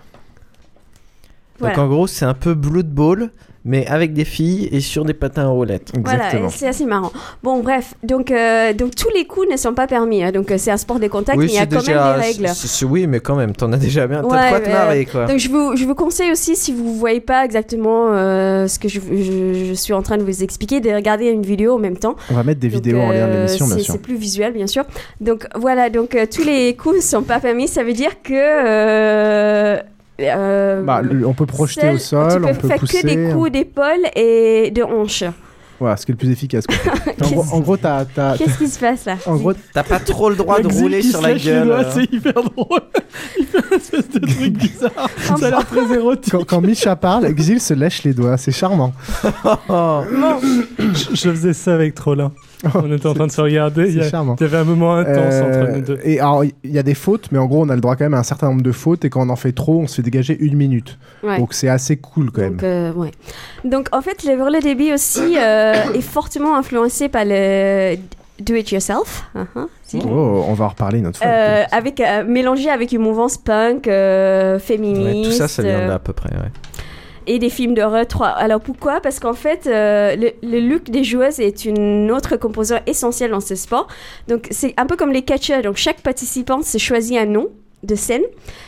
Donc 1.59 1.77
en 1.77 1.87
gros, 1.87 2.07
c'est 2.07 2.25
un 2.25 2.33
peu 2.33 2.53
Blood 2.53 2.89
Bowl, 2.89 3.31
mais 3.69 3.85
avec 3.85 4.13
des 4.13 4.25
filles 4.25 4.67
et 4.71 4.79
sur 4.81 5.05
des 5.05 5.13
patins 5.13 5.43
à 5.43 5.47
roulettes. 5.49 5.91
Voilà, 6.03 6.31
c'est 6.49 6.67
assez 6.67 6.85
marrant. 6.85 7.11
Bon, 7.43 7.59
bref, 7.61 7.93
donc, 8.03 8.31
euh, 8.31 8.73
donc 8.73 8.95
tous 8.95 9.09
les 9.15 9.25
coups 9.25 9.47
ne 9.49 9.57
sont 9.57 9.75
pas 9.75 9.85
permis. 9.85 10.23
hein. 10.23 10.31
donc 10.31 10.49
euh, 10.51 10.55
c'est 10.57 10.71
un 10.71 10.77
sport 10.77 10.99
de 10.99 11.07
contact, 11.07 11.37
mais 11.37 11.45
il 11.45 11.53
y 11.53 11.57
a 11.57 11.61
c'est 11.61 11.67
quand 11.67 11.79
déjà- 11.79 12.11
même 12.13 12.19
des 12.21 12.25
règles. 12.27 12.47
Oui, 12.89 13.05
mais 13.05 13.19
quand 13.19 13.35
même, 13.35 13.53
t'en 13.55 13.71
as 13.71 13.77
déjà 13.77 14.07
bien. 14.07 14.23
T'as 14.23 14.27
Ouais, 14.27 14.45
de 14.45 14.49
quoi 14.49 14.59
te 14.59 14.69
marrer, 14.69 15.05
quoi. 15.05 15.25
Donc 15.27 15.37
je 15.37 15.49
vous, 15.49 15.75
je 15.75 15.85
vous 15.85 15.93
conseille 15.95 16.31
aussi, 16.31 16.55
si 16.55 16.73
vous 16.73 16.83
ne 16.93 16.97
voyez 16.97 17.21
pas 17.21 17.45
exactement 17.45 18.07
euh, 18.11 18.67
ce 18.67 18.79
que 18.79 18.89
je, 18.89 18.99
je- 18.99 19.65
je 19.69 19.73
suis 19.75 19.93
en 19.93 20.01
train 20.01 20.17
de 20.17 20.23
vous 20.23 20.41
expliquer, 20.43 20.79
de 20.79 20.89
regarder 20.89 21.27
une 21.27 21.43
vidéo 21.43 21.75
en 21.75 21.79
même 21.79 21.97
temps. 21.97 22.15
On 22.31 22.33
va 22.33 22.43
mettre 22.43 22.59
des 22.59 22.69
Donc, 22.69 22.83
vidéos 22.83 22.99
en 23.01 23.11
lien 23.11 23.27
de 23.27 23.33
l'émission, 23.33 23.67
bien 23.67 23.77
c'est- 23.77 23.83
sûr. 23.83 23.93
C'est 23.93 24.01
plus 24.01 24.15
visuel, 24.17 24.51
bien 24.53 24.65
sûr. 24.67 24.83
Donc 25.21 25.45
voilà, 25.55 25.91
donc 25.91 26.15
euh, 26.15 26.25
tous 26.25 26.43
les 26.43 26.75
coups 26.75 26.95
ne 26.95 27.01
sont 27.01 27.21
pas 27.21 27.39
permis. 27.39 27.67
Ça 27.67 27.83
veut 27.83 27.93
dire 27.93 28.21
que... 28.23 29.79
euh, 30.21 30.81
Bah, 30.83 31.01
on 31.25 31.33
peut 31.33 31.45
projeter 31.45 31.89
au 31.89 31.97
sol, 31.97 32.29
tu 32.31 32.37
on 32.43 32.47
peux 32.53 32.53
peut 32.61 32.67
faire 32.67 32.79
pousser. 32.79 33.01
que 33.01 33.07
des 33.07 33.33
coups 33.33 33.51
d'épaule 33.51 34.05
et 34.15 34.71
de 34.71 34.83
hanche. 34.83 35.23
Voilà, 35.79 35.95
ce 35.95 36.05
qui 36.05 36.11
est 36.11 36.13
le 36.13 36.17
plus 36.17 36.29
efficace. 36.31 36.65
quoi. 36.67 36.75
en, 37.25 37.31
gros, 37.31 37.45
en 37.53 37.59
gros, 37.61 37.77
t'as. 37.77 38.03
t'as- 38.03 38.37
Qu'est-ce 38.37 38.57
qui 38.57 38.67
se 38.67 38.77
passe 38.77 39.05
là? 39.05 39.15
En 39.25 39.37
gros, 39.37 39.53
T'as 39.73 39.83
pas 39.83 39.99
trop 39.99 40.29
le 40.29 40.35
droit 40.35 40.59
de 40.59 40.67
rouler 40.67 41.01
sur 41.01 41.19
se 41.19 41.23
la 41.23 41.33
lèche 41.33 41.45
les 41.45 41.51
gueule. 41.51 41.67
doigts, 41.67 41.77
euh. 41.77 41.91
C'est 41.93 42.13
hyper 42.13 42.33
drôle. 42.33 42.81
Il 43.39 43.45
fait 43.45 43.59
une 43.71 43.77
espèce 43.77 44.09
de 44.09 44.19
truc 44.19 44.53
bizarre. 44.57 45.09
Ça 45.37 45.45
a 45.47 45.49
l'air 45.51 45.65
très 45.65 45.95
érotique. 45.95 46.33
quand, 46.33 46.43
quand 46.43 46.59
Misha 46.59 46.97
parle, 46.97 47.25
Exil 47.27 47.61
se 47.61 47.73
lèche 47.73 48.03
les 48.03 48.13
doigts, 48.13 48.35
c'est 48.35 48.51
charmant. 48.51 48.91
je, 49.69 51.15
je 51.15 51.29
faisais 51.29 51.53
ça 51.53 51.73
avec 51.75 51.95
Trollin. 51.95 52.33
On 52.75 52.91
était 52.93 53.07
en 53.07 53.13
train 53.13 53.27
de 53.27 53.31
se 53.31 53.39
regarder. 53.41 53.87
Il 53.89 53.97
y, 53.97 54.01
a- 54.01 54.09
charmant. 54.09 54.35
il 54.39 54.43
y 54.43 54.45
avait 54.45 54.57
un 54.57 54.63
moment 54.65 54.95
intense 54.95 55.33
Euh, 55.33 55.63
entre 55.65 55.71
nous 55.77 55.81
deux. 55.81 55.99
Et 56.03 56.19
alors, 56.19 56.43
il 56.43 56.53
y 56.71 56.77
a 56.77 56.83
des 56.83 56.93
fautes, 56.93 57.29
mais 57.31 57.37
en 57.39 57.45
gros, 57.45 57.63
on 57.63 57.69
a 57.69 57.75
le 57.75 57.81
droit 57.81 57.95
quand 57.95 58.03
même 58.05 58.13
à 58.13 58.19
un 58.19 58.23
certain 58.23 58.49
nombre 58.49 58.63
de 58.63 58.71
fautes, 58.71 59.05
et 59.05 59.09
quand 59.09 59.25
on 59.25 59.29
en 59.29 59.35
fait 59.37 59.53
trop, 59.53 59.79
on 59.79 59.87
se 59.87 59.95
fait 59.95 60.01
dégager 60.01 60.37
une 60.39 60.55
minute. 60.57 60.97
Ouais. 61.23 61.37
Donc 61.39 61.53
c'est 61.53 61.69
assez 61.69 61.95
cool 61.97 62.31
quand 62.31 62.41
même. 62.41 62.53
Donc, 62.55 62.63
euh, 62.63 62.91
ouais. 62.93 63.11
Donc, 63.63 63.87
en 63.93 64.01
fait, 64.01 64.23
le 64.25 64.41
roller 64.41 64.61
derby 64.61 64.91
aussi 64.93 65.37
euh, 65.37 65.73
est 65.93 66.01
fortement 66.01 66.57
influencé 66.57 67.07
par 67.07 67.23
le 67.25 67.95
do 68.41 68.55
it 68.55 68.71
yourself, 68.71 69.25
uh-huh, 69.35 69.67
si. 69.83 69.99
Oh, 70.05 70.43
on 70.47 70.53
va 70.53 70.65
en 70.65 70.69
reparler 70.69 70.99
une 70.99 71.07
autre 71.07 71.19
fois. 71.19 71.27
Euh, 71.27 71.63
avec 71.71 71.99
euh, 71.99 72.23
mélangé 72.25 72.69
avec 72.69 72.91
une 72.93 73.01
mouvance 73.01 73.37
punk 73.37 73.87
euh, 73.87 74.53
Ouais, 74.53 74.59
féministe 74.59 75.29
tout 75.31 75.35
ça, 75.37 75.47
ça 75.49 75.61
vient 75.61 75.77
de 75.77 75.83
euh, 75.83 75.87
là 75.87 75.93
à 75.95 75.99
peu 75.99 76.13
près. 76.13 76.29
ouais. 76.29 76.51
Et 77.27 77.39
des 77.39 77.49
films 77.49 77.73
d'horreur 77.73 78.07
3. 78.07 78.27
Alors 78.27 78.61
pourquoi? 78.61 79.01
Parce 79.01 79.19
qu'en 79.19 79.33
fait, 79.33 79.67
euh, 79.67 80.15
le, 80.41 80.59
look 80.59 80.89
des 80.89 81.03
joueuses 81.03 81.39
est 81.39 81.65
une 81.65 82.11
autre 82.11 82.37
composant 82.37 82.79
essentiel 82.87 83.31
dans 83.31 83.39
ce 83.39 83.55
sport. 83.55 83.87
Donc 84.27 84.47
c'est 84.51 84.73
un 84.77 84.85
peu 84.85 84.95
comme 84.95 85.11
les 85.11 85.23
catcheurs. 85.23 85.61
Donc 85.61 85.77
chaque 85.77 86.01
participant 86.01 86.61
se 86.61 86.77
choisit 86.77 87.17
un 87.17 87.25
nom 87.25 87.47
de 87.83 87.95
scène 87.95 88.23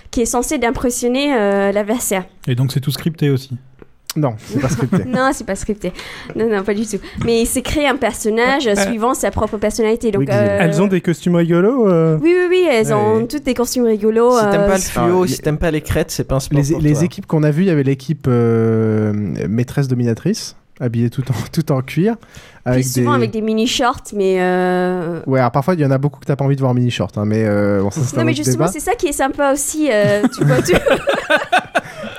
qui 0.09 0.21
est 0.21 0.25
censé 0.25 0.57
d'impressionner 0.57 1.33
euh, 1.33 1.71
l'adversaire. 1.71 2.25
Et 2.47 2.55
donc 2.55 2.71
c'est 2.71 2.79
tout 2.79 2.91
scripté 2.91 3.29
aussi? 3.29 3.51
Non, 4.17 4.35
c'est 4.37 4.59
pas 4.59 4.67
scripté. 4.69 5.03
non, 5.07 5.29
c'est 5.33 5.45
pas 5.45 5.55
scripté. 5.55 5.93
Non, 6.35 6.49
non, 6.49 6.63
pas 6.63 6.73
du 6.73 6.85
tout. 6.85 6.97
Mais 7.23 7.41
il 7.43 7.45
s'est 7.45 7.61
créé 7.61 7.87
un 7.87 7.95
personnage 7.95 8.67
euh, 8.67 8.75
suivant 8.75 9.13
sa 9.13 9.31
propre 9.31 9.57
personnalité. 9.57 10.11
Donc, 10.11 10.29
euh, 10.29 10.57
Elles 10.59 10.81
ont 10.81 10.87
des 10.87 10.99
costumes 10.99 11.35
rigolos 11.35 11.87
euh 11.87 12.17
Oui, 12.21 12.33
oui, 12.37 12.45
oui, 12.49 12.67
elles 12.69 12.93
ont 12.93 13.25
toutes 13.25 13.43
des 13.43 13.53
costumes 13.53 13.85
rigolos. 13.85 14.37
Si 14.37 14.43
t'aimes 14.49 14.61
euh, 14.61 14.67
pas 14.67 14.75
le 14.75 14.81
fluo, 14.81 15.25
si 15.27 15.39
t'aimes 15.39 15.57
pas 15.57 15.71
les 15.71 15.81
crêtes, 15.81 16.11
c'est 16.11 16.25
pas 16.25 16.35
un 16.35 16.39
sport 16.41 16.59
Les, 16.59 16.71
pour 16.73 16.81
les 16.81 16.93
toi. 16.93 17.03
équipes 17.03 17.25
qu'on 17.25 17.43
a 17.43 17.51
vues, 17.51 17.63
il 17.63 17.67
y 17.67 17.71
avait 17.71 17.83
l'équipe 17.83 18.25
euh, 18.27 19.13
maîtresse 19.47 19.87
dominatrice, 19.87 20.57
habillée 20.81 21.09
tout 21.09 21.23
en, 21.31 21.35
tout 21.53 21.71
en 21.71 21.81
cuir. 21.81 22.15
Avec 22.65 22.83
souvent 22.85 23.11
des... 23.11 23.15
avec 23.17 23.31
des 23.31 23.41
mini-shorts, 23.41 24.03
mais... 24.13 24.37
euh, 24.41 25.21
Ouais, 25.25 25.39
alors 25.39 25.51
parfois 25.51 25.73
il 25.73 25.79
y 25.79 25.85
en 25.85 25.89
a 25.89 25.97
beaucoup 25.97 26.19
que 26.19 26.25
t'as 26.25 26.35
pas 26.35 26.43
envie 26.45 26.55
de 26.55 26.61
voir 26.61 26.71
en 26.71 26.75
mini 26.75 26.91
short, 26.91 27.17
hein, 27.17 27.23
mais 27.25 27.43
euh, 27.45 27.81
bon, 27.81 27.89
ça 27.91 28.01
c'est 28.05 28.15
un 28.17 28.19
Non, 28.19 28.25
mais 28.25 28.33
justement, 28.33 28.65
débat. 28.65 28.71
c'est 28.71 28.79
ça 28.81 28.93
qui 28.95 29.07
est 29.07 29.13
sympa 29.13 29.53
aussi. 29.53 29.89
euh, 29.91 30.21
tu 30.37 30.43
vois, 30.43 30.61
tu... 30.61 30.73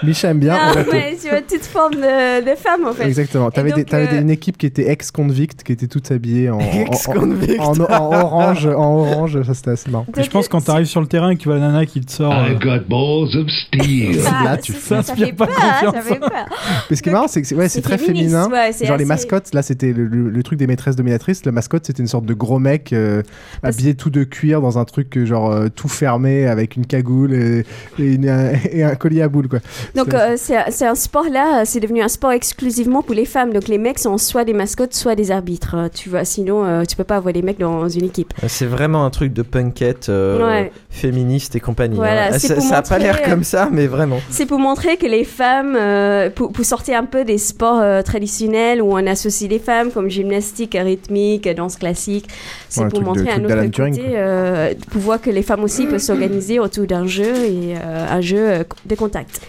Micha 0.04 0.28
aime 0.30 0.38
bien. 0.40 0.56
te- 0.72 0.90
mais 0.92 1.16
tu 1.20 1.28
vois, 1.28 1.40
toute 1.40 1.64
forme 1.64 1.94
de, 1.94 2.40
de 2.50 2.56
femme, 2.56 2.86
en 2.86 2.92
fait. 2.92 3.06
Exactement. 3.06 3.50
T'avais 3.50 3.70
donc, 3.70 3.78
des- 3.78 3.84
t'avais 3.84 4.08
des- 4.08 4.16
euh, 4.16 4.20
une 4.22 4.30
équipe 4.30 4.58
qui 4.58 4.66
était 4.66 4.88
ex-convict, 4.90 5.62
qui 5.62 5.72
était 5.72 5.86
toutes 5.86 6.10
habillées 6.10 6.50
en, 6.50 6.58
en, 6.58 6.60
Ex-convict. 6.60 7.60
en, 7.60 7.72
en- 7.72 7.80
en 7.84 8.20
orange, 8.22 8.66
en 8.66 8.96
orange, 8.98 9.42
ça 9.42 9.54
c'était 9.54 9.70
assez 9.70 9.90
marrant. 9.90 10.06
Je 10.16 10.28
pense 10.28 10.48
quand 10.48 10.60
t'arrives 10.60 10.86
sur 10.86 11.00
le 11.00 11.06
terrain 11.06 11.30
et 11.30 11.36
que 11.36 11.40
tu 11.42 11.48
vois 11.48 11.58
la 11.58 11.68
nana 11.68 11.86
qui 11.86 12.00
te 12.00 12.10
sort. 12.12 12.32
euh, 12.32 12.54
got 12.54 12.84
balls 12.88 13.36
of 13.40 13.48
steel. 13.50 14.18
Ah, 14.26 14.44
Là, 14.44 14.56
tu 14.56 14.72
ça, 14.72 14.78
ça 14.80 14.98
inspires 15.12 15.26
fait 15.28 15.32
pas 15.32 15.46
peur, 15.46 15.56
confiance. 15.56 15.94
ça 15.94 16.00
fait 16.02 16.18
peur. 16.20 16.46
Mais 16.90 16.96
ce 16.96 17.02
qui 17.02 17.08
est 17.08 17.12
marrant, 17.12 17.28
c'est 17.28 17.40
que 17.42 17.46
c'est 17.48 17.54
ouais, 17.54 17.68
c'est 17.68 17.74
c'est 17.78 17.82
très 17.82 17.98
féminin. 17.98 18.48
ouais, 18.50 18.72
c'est 18.72 18.86
Genre 18.86 18.96
les 18.96 19.04
mascottes, 19.04 19.54
là 19.54 19.62
c'était 19.62 19.92
le, 19.92 20.06
le- 20.06 20.30
le 20.30 20.42
truc 20.42 20.58
des 20.58 20.66
maîtresses 20.66 20.96
dominatrices. 20.96 21.44
La 21.44 21.52
mascotte 21.52 21.86
c'était 21.86 22.02
une 22.02 22.08
sorte 22.08 22.26
de 22.26 22.34
gros 22.34 22.58
mec 22.58 22.92
euh, 22.92 23.22
habillé 23.62 23.94
tout 23.94 24.10
de 24.10 24.24
cuir 24.24 24.60
dans 24.60 24.78
un 24.78 24.84
truc 24.84 25.24
genre 25.24 25.50
euh, 25.52 25.68
tout 25.74 25.88
fermé 25.88 26.46
avec 26.46 26.76
une 26.76 26.86
cagoule 26.86 27.32
et, 27.34 27.64
une- 27.98 28.24
et 28.70 28.82
un 28.84 28.94
collier 28.94 29.22
à 29.22 29.28
boules 29.28 29.48
quoi. 29.48 29.60
Donc, 29.94 30.08
C'est- 30.36 30.56
euh, 30.56 30.62
c'est 30.70 30.86
un 30.86 30.94
sport 30.94 31.26
là, 31.30 31.60
euh, 31.60 31.62
c'est 31.66 31.80
devenu 31.80 32.02
un 32.02 32.08
sport 32.08 32.32
exclusivement 32.32 33.02
pour 33.02 33.14
les 33.14 33.24
femmes. 33.26 33.52
Donc, 33.52 33.68
les 33.68 33.78
mecs 33.78 33.98
sont 33.98 34.16
soit 34.18 34.44
des 34.44 34.54
mascottes, 34.54 34.94
soit 34.94 35.14
des 35.14 35.30
arbitres. 35.30 35.74
euh, 35.76 35.88
Tu 35.94 36.08
vois, 36.08 36.24
sinon, 36.24 36.64
euh, 36.64 36.84
tu 36.84 36.96
peux 36.96 37.04
pas 37.04 37.16
avoir 37.16 37.32
les 37.34 37.42
mecs 37.42 37.58
dans 37.58 37.88
une 37.88 38.04
équipe. 38.04 38.32
C'est 38.48 38.66
vraiment 38.66 39.04
un 39.04 39.10
truc 39.10 39.32
de 39.32 39.42
punkette 39.42 40.08
euh, 40.08 40.46
Ouais. 40.46 40.72
féministe 40.90 41.56
et 41.56 41.60
compagnie. 41.60 41.96
Voilà, 41.96 42.28
hein. 42.34 42.38
ça 42.38 42.54
pour 42.54 42.62
ça 42.64 42.78
a 42.78 42.82
pas 42.82 42.98
l'air 42.98 43.18
euh, 43.24 43.30
comme 43.30 43.44
ça, 43.44 43.68
mais 43.70 43.86
vraiment. 43.86 44.20
C'est 44.30 44.46
pour 44.46 44.58
montrer 44.58 44.96
que 44.96 45.06
les 45.06 45.24
femmes, 45.24 45.76
euh, 45.78 46.30
pour, 46.30 46.52
pour 46.52 46.64
sortir 46.64 46.98
un 46.98 47.04
peu 47.04 47.24
des 47.24 47.38
sports 47.38 47.80
euh, 47.80 48.02
traditionnels 48.02 48.80
où 48.82 48.92
on 48.92 49.06
associe 49.06 49.50
les 49.50 49.58
femmes 49.58 49.90
comme 49.90 50.08
gymnastique 50.08 50.76
rythmique, 50.80 51.48
danse 51.54 51.76
classique, 51.76 52.26
c'est 52.68 52.82
Ouais, 52.82 52.88
pour 52.88 53.00
de- 53.00 53.04
montrer 53.04 53.24
truc 53.26 53.34
un 53.38 53.44
autre 53.44 53.76
côté, 53.76 54.02
euh, 54.14 54.72
pour 54.90 55.00
voir 55.02 55.20
que 55.20 55.30
les 55.30 55.42
femmes 55.42 55.64
aussi 55.64 55.86
peuvent 55.86 55.98
s'organiser 56.00 56.58
autour 56.58 56.86
d'un 56.86 57.06
jeu 57.06 57.34
et 57.44 57.74
euh, 57.76 58.06
un 58.10 58.20
jeu 58.20 58.38
euh, 58.38 58.64
de 58.86 58.94
contact. 58.94 59.40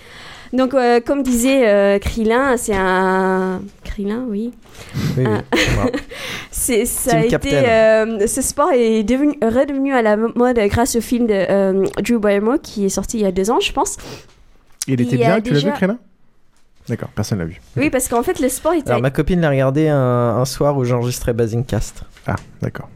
Donc, 0.54 0.74
euh, 0.76 1.00
comme 1.04 1.24
disait 1.24 1.68
euh, 1.68 1.98
Krillin, 2.00 2.58
c'est 2.58 2.76
un... 2.76 3.62
Krillin, 3.84 4.24
oui. 4.30 4.54
Oui, 5.18 5.24
oui. 5.26 5.26
Wow. 5.26 5.90
c'est, 6.52 6.86
ça 6.86 7.12
Team 7.12 7.20
a 7.22 7.26
été, 7.26 7.56
euh, 7.58 8.28
ce 8.28 8.42
sport 8.42 8.72
est 8.72 9.04
devenu, 9.04 9.34
redevenu 9.42 9.94
à 9.94 10.02
la 10.04 10.16
mode 10.16 10.60
grâce 10.70 10.96
au 10.96 11.02
film 11.02 11.26
de 11.28 11.34
euh, 11.34 11.86
Drew 12.04 12.20
Barrymore 12.20 12.58
qui 12.62 12.86
est 12.86 12.90
sorti 12.90 13.18
il 13.18 13.24
y 13.24 13.26
a 13.26 13.32
deux 13.32 13.50
ans, 13.50 13.60
je 13.60 13.72
pense. 13.72 13.98
Il 14.88 14.94
était 15.02 15.16
Il 15.16 15.18
bien, 15.18 15.42
tu 15.42 15.50
l'as 15.52 15.56
déjà- 15.60 15.70
vu 15.70 15.74
Créna 15.76 15.98
D'accord, 16.90 17.10
personne 17.16 17.40
l'a 17.40 17.46
vu. 17.46 17.62
Oui, 17.78 17.90
parce 17.90 18.08
qu'en 18.10 18.24
fait, 18.24 18.40
le 18.42 18.50
sport 18.50 18.74
était. 18.74 18.90
Alors 18.90 19.02
ma 19.02 19.10
copine 19.10 19.40
l'a 19.40 19.50
regardé 19.50 19.88
un, 19.88 19.98
un 19.98 20.46
soir 20.46 20.76
où 20.78 20.84
j'enregistrais 20.84 21.32
Basingcast. 21.34 22.04
Ah, 22.28 22.36
d'accord. 22.62 22.90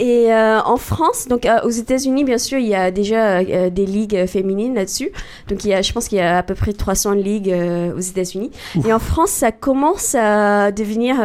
Et 0.00 0.32
euh, 0.32 0.60
en 0.62 0.78
France, 0.78 1.28
donc 1.28 1.44
euh, 1.44 1.60
aux 1.62 1.70
États-Unis, 1.70 2.24
bien 2.24 2.38
sûr, 2.38 2.58
il 2.58 2.68
y 2.68 2.74
a 2.74 2.90
déjà 2.90 3.40
euh, 3.40 3.68
des 3.68 3.84
ligues 3.84 4.24
féminines 4.24 4.74
là-dessus. 4.74 5.10
Donc 5.48 5.62
il 5.64 5.68
y 5.68 5.74
a, 5.74 5.82
je 5.82 5.92
pense 5.92 6.08
qu'il 6.08 6.16
y 6.16 6.22
a 6.22 6.38
à 6.38 6.42
peu 6.42 6.54
près 6.54 6.72
300 6.72 7.12
ligues 7.12 7.54
aux 7.94 8.00
États-Unis. 8.00 8.50
Et 8.86 8.94
en 8.94 8.98
France, 8.98 9.30
ça 9.30 9.52
commence 9.52 10.14
à 10.14 10.72
devenir, 10.72 11.16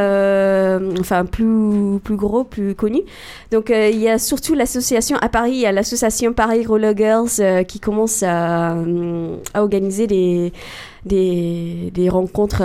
enfin, 0.99 1.23
plus 1.25 1.99
plus 2.03 2.17
gros, 2.17 2.43
plus 2.43 2.75
connu. 2.75 3.01
Donc 3.51 3.69
il 3.69 3.97
y 3.97 4.09
a 4.09 4.19
surtout 4.19 4.55
l'association 4.55 5.17
à 5.21 5.29
Paris, 5.29 5.51
il 5.51 5.61
y 5.61 5.65
a 5.65 5.71
l'association 5.71 6.33
Paris 6.33 6.65
Roller 6.65 6.95
Girls 6.97 7.65
qui 7.65 7.79
commence 7.79 8.23
à, 8.23 8.75
à 9.53 9.61
organiser 9.61 10.07
des 10.07 10.51
des, 11.05 11.91
des 11.93 12.09
rencontres. 12.09 12.63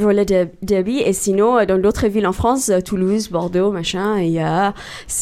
Roller 0.00 0.24
de- 0.24 0.48
derby 0.62 0.98
et 1.04 1.12
sinon 1.12 1.58
euh, 1.58 1.66
dans 1.66 1.78
d'autres 1.78 2.06
villes 2.06 2.26
en 2.26 2.32
France 2.32 2.68
euh, 2.68 2.80
Toulouse 2.80 3.28
Bordeaux 3.30 3.72
machin 3.72 4.18
il 4.20 4.30
y 4.30 4.38
a 4.38 4.72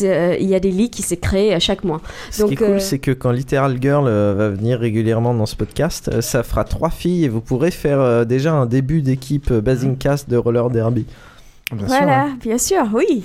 euh, 0.03 0.37
il 0.39 0.47
y 0.49 0.55
a 0.55 0.61
des 0.61 0.71
ligues 0.71 0.93
qui 0.93 1.03
se 1.03 1.15
créent 1.15 1.59
chaque 1.61 1.83
mois 1.85 2.01
Ce 2.31 2.43
qui 2.45 2.53
est 2.55 2.57
cool, 2.57 2.67
euh, 2.67 2.79
c'est 2.79 2.99
que 2.99 3.11
quand 3.13 3.31
Literal 3.31 3.79
Girl 3.81 4.05
va 4.05 4.51
venir 4.51 4.79
régulièrement 4.79 5.33
dans 5.35 5.47
ce 5.47 5.57
podcast, 5.57 6.21
ça 6.21 6.43
fera 6.43 6.65
trois 6.65 6.91
filles 6.91 7.25
et 7.25 7.29
vous 7.29 7.41
pourrez 7.41 7.71
faire 7.71 8.27
déjà 8.27 8.53
un 8.53 8.67
début 8.67 9.01
d'équipe 9.03 9.53
Basingcast 9.53 10.29
de 10.29 10.37
roller 10.37 10.69
derby. 10.71 11.07
voilà 11.73 12.29
bien 12.41 12.59
sûr 12.59 12.85
oui 12.93 13.25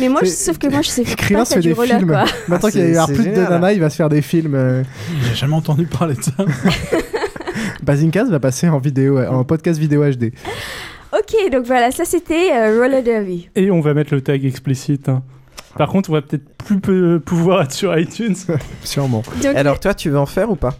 mais 0.00 0.08
moi 0.08 0.20
je- 0.22 0.28
sauf 0.30 0.58
que 0.58 0.66
moi 0.66 0.82
je 0.82 0.88
sais 0.88 1.04
Krillin 1.04 1.40
pas 1.40 1.44
se 1.44 1.54
faire 1.54 1.62
fait 1.62 1.68
du 1.68 1.74
des 1.74 1.74
roller 1.80 1.98
films. 1.98 2.08
quoi 2.10 2.24
Maintenant 2.48 2.68
Ah, 2.68 2.70
qu'il 2.72 2.90
y 2.90 2.94
c'est 3.06 3.12
plus 3.14 3.24
de 3.28 3.40
nanas, 3.40 3.72
il 3.72 3.80
va 3.80 3.88
se 3.88 3.96
faire 3.96 4.08
des 4.08 4.20
films. 4.22 4.54
euh. 4.56 4.82
J'ai 5.28 5.34
jamais 5.36 5.54
entendu 5.54 5.86
parler 5.86 6.14
de 6.14 6.22
ça. 6.22 6.32
Bazinkas 7.82 8.24
va 8.26 8.40
passer 8.40 8.68
en 8.68 8.78
vidéo, 8.78 9.18
en 9.18 9.44
podcast 9.44 9.78
vidéo 9.80 10.04
HD. 10.04 10.32
Ok 11.12 11.50
donc 11.52 11.64
voilà 11.64 11.90
ça 11.90 12.04
c'était 12.04 12.52
euh, 12.52 12.80
roller 12.80 13.02
derby 13.02 13.48
Et 13.56 13.70
on 13.70 13.80
va 13.80 13.94
mettre 13.94 14.14
le 14.14 14.20
tag 14.20 14.44
explicite. 14.44 15.08
hein. 15.08 15.22
Par 15.76 15.88
contre, 15.90 16.10
on 16.10 16.14
va 16.14 16.22
peut-être 16.22 16.48
plus 16.56 16.80
peu- 16.80 17.20
pouvoir 17.24 17.62
être 17.62 17.72
sur 17.72 17.96
iTunes. 17.96 18.34
Sûrement. 18.82 19.22
Donc, 19.42 19.54
Alors 19.54 19.78
toi, 19.78 19.94
tu 19.94 20.10
veux 20.10 20.18
en 20.18 20.26
faire 20.26 20.50
ou 20.50 20.56
pas? 20.56 20.74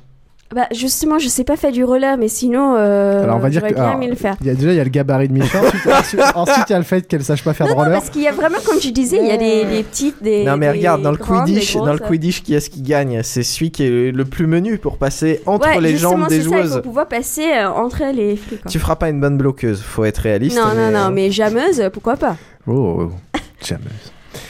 Bah 0.55 0.67
justement 0.73 1.19
je 1.19 1.29
sais 1.29 1.45
pas 1.45 1.57
faire 1.57 1.73
du 1.73 1.85
roller 1.85 2.17
mais 2.17 2.29
sinon 2.29 2.75
euh, 2.79 3.23
Alors 3.25 3.37
on 3.37 3.39
va 3.39 3.51
dire 3.51 3.61
j'aurais 3.61 3.73
que 3.73 3.77
bien 3.77 3.85
alors, 3.85 3.97
aimé 3.97 4.09
le 4.09 4.17
faire 4.17 4.35
il 4.41 4.47
y 4.47 4.51
a 4.51 4.55
déjà 4.55 4.73
il 4.73 4.77
y 4.77 4.81
a 4.81 4.85
le 4.85 4.89
gabarit 4.91 5.29
de 5.29 5.35
Micha. 5.35 5.61
Ensuite, 6.35 6.65
il 6.69 6.73
y 6.73 6.75
a 6.75 6.79
le 6.79 6.85
fait 6.85 7.07
qu'elle 7.07 7.23
sache 7.23 7.45
pas 7.45 7.53
faire 7.53 7.67
de 7.67 7.73
non, 7.73 7.79
roller. 7.79 7.93
parce 7.93 8.09
qu'il 8.11 8.23
y 8.23 8.29
a 8.29 8.33
vraiment, 8.33 8.57
comme 8.65 8.79
tu 8.79 8.91
disais, 8.93 9.19
il 9.21 9.27
y 9.27 9.31
a 9.31 9.37
des, 9.37 9.65
des 9.67 9.83
petites, 9.83 10.23
des. 10.23 10.45
Non 10.45 10.57
mais 10.57 10.73
des 10.73 10.79
regarde, 10.79 11.03
dans 11.03 11.11
le 11.11 11.17
grandes, 11.19 11.45
Quidditch, 11.47 11.77
dans 11.77 11.93
le. 11.93 11.99
Quidditch, 11.99 12.43
qui 12.43 12.55
est-ce 12.55 12.71
qui 12.71 12.81
gagne? 12.83 13.21
C'est 13.23 13.43
celui 13.43 13.71
qui 13.71 13.85
est 13.85 14.11
le 14.13 14.25
plus 14.25 14.47
menu 14.47 14.79
pour 14.79 14.97
passer 14.97 15.43
entre 15.47 15.69
Ouais, 15.69 15.81
les 15.81 15.97
jambes 15.99 16.27
des 16.29 16.37
c'est 16.43 16.49
ça, 16.49 16.57
il 16.57 16.63
joueuses. 16.63 16.75
faut 16.77 16.81
pouvoir 16.83 17.09
passer 17.09 17.45
euh, 17.53 17.69
entre 17.71 18.03
les 18.15 18.37
flics. 18.37 18.63
quoi. 18.63 18.71
Tu 18.71 18.79
feras 18.79 18.97
pas 18.97 19.11
une 19.11 19.21
bonne 19.21 19.37
bloqueuse, 19.37 19.83
faut 19.83 20.05
être 20.05 20.19
réaliste. 20.19 20.57
Non, 20.57 20.69
non, 20.69 20.75
mais, 20.77 20.91
non, 20.93 20.99
euh, 21.07 21.11
mais 21.11 21.31
jameuse, 21.31 21.83
pourquoi 21.93 22.17
pas? 22.17 22.37
Oh, 22.67 22.73
oh, 23.01 23.11
oh. 23.35 23.39
jamais. 23.63 23.83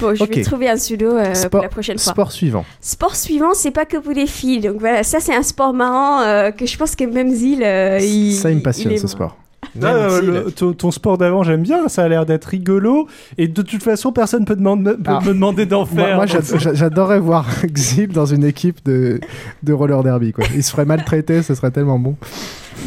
Bon, 0.00 0.14
je 0.14 0.24
vais 0.24 0.42
trouver 0.42 0.68
un 0.68 0.76
pseudo 0.76 1.16
euh, 1.16 1.34
pour 1.50 1.62
la 1.62 1.68
prochaine 1.68 1.98
fois. 1.98 2.12
sport 2.12 2.32
suivant. 2.32 2.64
Sport 2.80 3.16
suivant, 3.16 3.54
c'est 3.54 3.70
pas 3.70 3.84
que 3.84 3.96
pour 3.96 4.12
les 4.12 4.26
filles. 4.26 4.60
Donc 4.60 4.76
voilà, 4.78 5.02
ça 5.02 5.20
c'est 5.20 5.34
un 5.34 5.42
sport 5.42 5.72
marrant 5.72 6.20
euh, 6.22 6.50
que 6.50 6.66
je 6.66 6.76
pense 6.76 6.94
que 6.96 7.04
même 7.04 7.30
Zil, 7.30 7.62
euh, 7.62 7.98
il. 8.00 8.34
Ça, 8.34 8.50
il 8.50 8.56
me 8.56 8.62
passionne 8.62 8.92
il 8.92 8.98
ce 8.98 9.08
sport. 9.08 9.36
Ah, 9.82 9.86
euh, 9.86 10.20
le- 10.44 10.50
ton, 10.52 10.72
ton 10.72 10.90
sport 10.90 11.18
d'avant, 11.18 11.42
j'aime 11.42 11.62
bien. 11.62 11.88
Ça 11.88 12.04
a 12.04 12.08
l'air 12.08 12.26
d'être 12.26 12.46
rigolo. 12.46 13.06
Et 13.36 13.48
de 13.48 13.62
toute 13.62 13.82
façon, 13.82 14.12
personne 14.12 14.44
peut, 14.44 14.56
peut 14.56 14.62
Alors, 15.06 15.22
me 15.22 15.28
demander 15.28 15.66
d'en 15.66 15.86
Moi, 15.92 16.04
faire. 16.04 16.16
moi, 16.16 16.26
j'a- 16.58 16.74
j'adorerais 16.74 17.20
voir 17.20 17.46
Xib 17.66 18.12
dans 18.12 18.26
une 18.26 18.44
équipe 18.44 18.84
de, 18.84 19.20
de 19.62 19.72
roller 19.72 20.02
derby. 20.02 20.32
Quoi. 20.32 20.44
Il 20.54 20.62
se 20.62 20.70
ferait 20.70 20.84
maltraiter, 20.84 21.42
ce 21.42 21.54
serait 21.54 21.70
tellement 21.70 21.98
bon. 21.98 22.16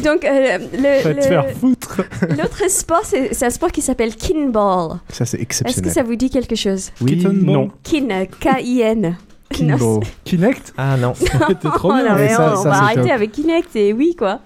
Donc 0.02 0.24
euh, 0.24 0.58
le- 0.72 1.02
Va 1.02 1.10
te 1.10 1.16
le- 1.16 1.22
faire 1.22 1.50
foutre. 1.50 2.00
l'autre 2.30 2.70
sport, 2.70 3.02
c'est 3.04 3.42
un 3.44 3.50
sport 3.50 3.70
qui 3.70 3.82
s'appelle 3.82 4.14
kinball. 4.16 4.98
Ça, 5.10 5.26
c'est 5.26 5.36
Est-ce 5.36 5.42
exceptionnel. 5.42 5.88
que 5.90 5.94
ça 5.94 6.02
vous 6.02 6.16
dit 6.16 6.30
quelque 6.30 6.56
chose? 6.56 6.90
Oui, 7.02 7.16
Kitten, 7.18 7.42
non. 7.44 7.70
Kin, 7.82 8.08
K-I-N. 8.40 9.16
Kinball. 9.52 10.00
Kinect 10.24 10.72
Ah 10.76 10.96
non. 11.00 11.14
C'était 11.14 11.54
trop 11.74 11.92
bien. 11.92 12.08
non, 12.10 12.14
mais 12.16 12.28
ça- 12.28 12.52
on, 12.54 12.58
on 12.60 12.62
ça, 12.62 12.68
va 12.70 12.76
arrêter 12.76 13.02
top. 13.02 13.10
avec 13.10 13.32
Kinect 13.32 13.76
et 13.76 13.92
oui, 13.92 14.14
quoi. 14.18 14.40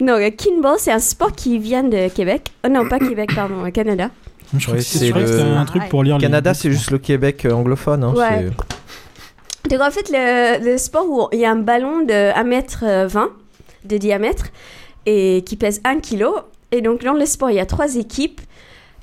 Non, 0.00 0.14
euh, 0.14 0.30
Kinball, 0.30 0.76
c'est 0.78 0.92
un 0.92 0.98
sport 0.98 1.32
qui 1.32 1.58
vient 1.58 1.84
de 1.84 2.08
Québec. 2.08 2.50
Oh, 2.64 2.68
non, 2.68 2.88
pas 2.88 2.98
Québec, 2.98 3.30
pardon, 3.34 3.64
euh, 3.64 3.70
Canada. 3.70 4.10
Je 4.56 4.64
crois 4.64 4.76
que 4.78 4.82
c'est 4.82 5.10
le- 5.10 5.26
c'était 5.26 5.42
un 5.42 5.64
truc 5.64 5.88
pour 5.88 6.02
lire 6.04 6.18
Canada, 6.18 6.54
c'est 6.54 6.70
juste 6.70 6.90
le 6.90 6.98
Québec 6.98 7.44
euh, 7.44 7.52
anglophone. 7.52 8.04
hein, 8.04 8.14
Ouais. 8.16 8.48
c'est- 9.64 9.70
Donc, 9.70 9.80
en 9.80 9.90
fait, 9.90 10.08
le, 10.12 10.64
le 10.64 10.78
sport 10.78 11.04
où 11.08 11.28
il 11.32 11.40
y 11.40 11.44
a 11.44 11.50
un 11.50 11.56
ballon 11.56 12.00
de 12.04 12.32
1m20 12.32 13.28
de 13.84 13.96
diamètre 13.98 14.46
et 15.06 15.42
qui 15.46 15.56
pèse 15.56 15.80
1 15.84 15.98
kg. 16.00 16.24
Et 16.72 16.80
donc, 16.80 17.02
dans 17.04 17.12
le 17.14 17.26
sport, 17.26 17.50
il 17.50 17.56
y 17.56 17.60
a 17.60 17.66
trois 17.66 17.96
équipes 17.96 18.40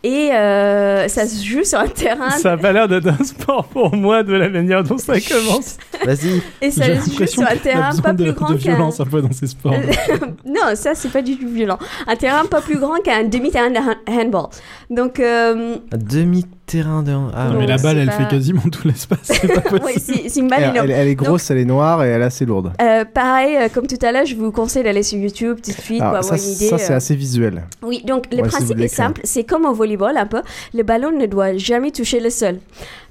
et 0.04 0.32
euh, 0.34 1.08
ça 1.08 1.26
se 1.28 1.44
joue 1.44 1.64
sur 1.64 1.80
un 1.80 1.88
terrain. 1.88 2.30
Ça 2.32 2.54
a 2.54 2.58
pas 2.58 2.72
l'air 2.74 2.88
d'être 2.88 3.08
un 3.08 3.24
sport 3.24 3.66
pour 3.66 3.96
moi 3.96 4.22
de 4.24 4.34
la 4.34 4.50
manière 4.50 4.84
dont 4.84 4.98
ça 4.98 5.14
commence. 5.22 5.78
Vas-y. 6.06 6.42
Et 6.62 6.72
ça 6.72 6.84
se 7.02 7.10
joue 7.10 7.26
sur 7.26 7.44
un 7.44 7.56
terrain 7.56 7.92
pas 8.02 8.12
de, 8.14 8.24
plus 8.26 8.34
grand 8.34 8.50
de 8.50 8.54
qu'un. 8.56 8.74
violence 8.76 9.00
un 9.00 9.06
peu 9.06 9.22
dans 9.22 9.32
ces 9.32 9.48
sports. 9.48 9.74
non, 10.46 10.76
ça 10.76 10.94
c'est 10.96 11.10
pas 11.12 11.22
du 11.22 11.38
tout 11.38 11.48
violent. 11.48 11.80
Un 12.08 12.16
terrain 12.16 12.46
pas 12.46 12.62
plus 12.62 12.78
grand 12.78 12.98
qu'un 13.02 13.24
demi-terrain 13.24 13.70
de 13.72 13.78
han- 13.78 13.96
handball. 14.22 14.48
Donc, 14.90 15.20
euh, 15.20 15.76
Un 15.92 15.98
demi 15.98 16.46
terrain 16.66 17.04
de. 17.04 17.12
Ah, 17.34 17.50
Non, 17.50 17.60
mais 17.60 17.68
la 17.68 17.78
balle, 17.78 17.98
elle 17.98 18.08
pas- 18.08 18.14
fait 18.14 18.28
quasiment 18.30 18.62
tout 18.72 18.88
l'espace. 18.88 19.20
C'est 19.24 19.48
pas 19.48 19.62
possible. 19.62 19.82
Oui, 19.86 19.94
c'est 19.98 20.30
c'est 20.30 20.40
une 20.40 20.48
balle 20.48 20.64
elle, 20.64 20.70
énorme. 20.72 20.90
elle- 20.90 20.92
elle 20.98 21.08
est 21.10 21.16
Donc, 21.16 21.28
grosse, 21.28 21.52
elle 21.52 21.58
est 21.58 21.66
noire 21.66 22.04
et 22.04 22.08
elle 22.10 22.22
est 22.22 22.26
assez 22.26 22.46
lourde. 22.46 22.72
euh, 22.82 23.06
pareil, 23.06 23.56
euh, 23.58 23.68
comme 23.74 23.88
tout 23.88 23.98
à 24.02 24.12
l'heure, 24.12 24.26
je 24.26 24.36
vous 24.36 24.52
conseille 24.52 24.84
d'aller 24.84 25.04
sur 25.04 25.18
YouTube 25.20 25.58
tout 25.64 25.72
de 25.72 25.76
suite 25.78 26.00
pour 26.00 26.08
avoir 26.08 26.24
ça, 26.24 26.38
une 26.38 26.44
idée. 26.54 26.70
ça, 26.70 26.78
c'est 26.78 26.94
euh. 26.94 26.98
assez 26.98 27.16
visuel. 27.16 27.64
Oui, 27.82 28.02
donc 28.06 28.28
le 28.32 28.38
Ouais, 28.42 28.50
si 28.50 28.56
principe 28.56 28.80
est 28.80 28.88
simple, 28.88 29.22
c'est 29.24 29.44
comme 29.44 29.66
au 29.66 29.74
volleyball 29.74 30.16
un 30.18 30.26
peu, 30.26 30.42
le 30.74 30.84
ballon 30.84 31.12
ne 31.12 31.26
doit 31.26 31.56
jamais 31.58 31.92
toucher 31.92 32.20
le 32.20 32.30
sol. 32.30 32.60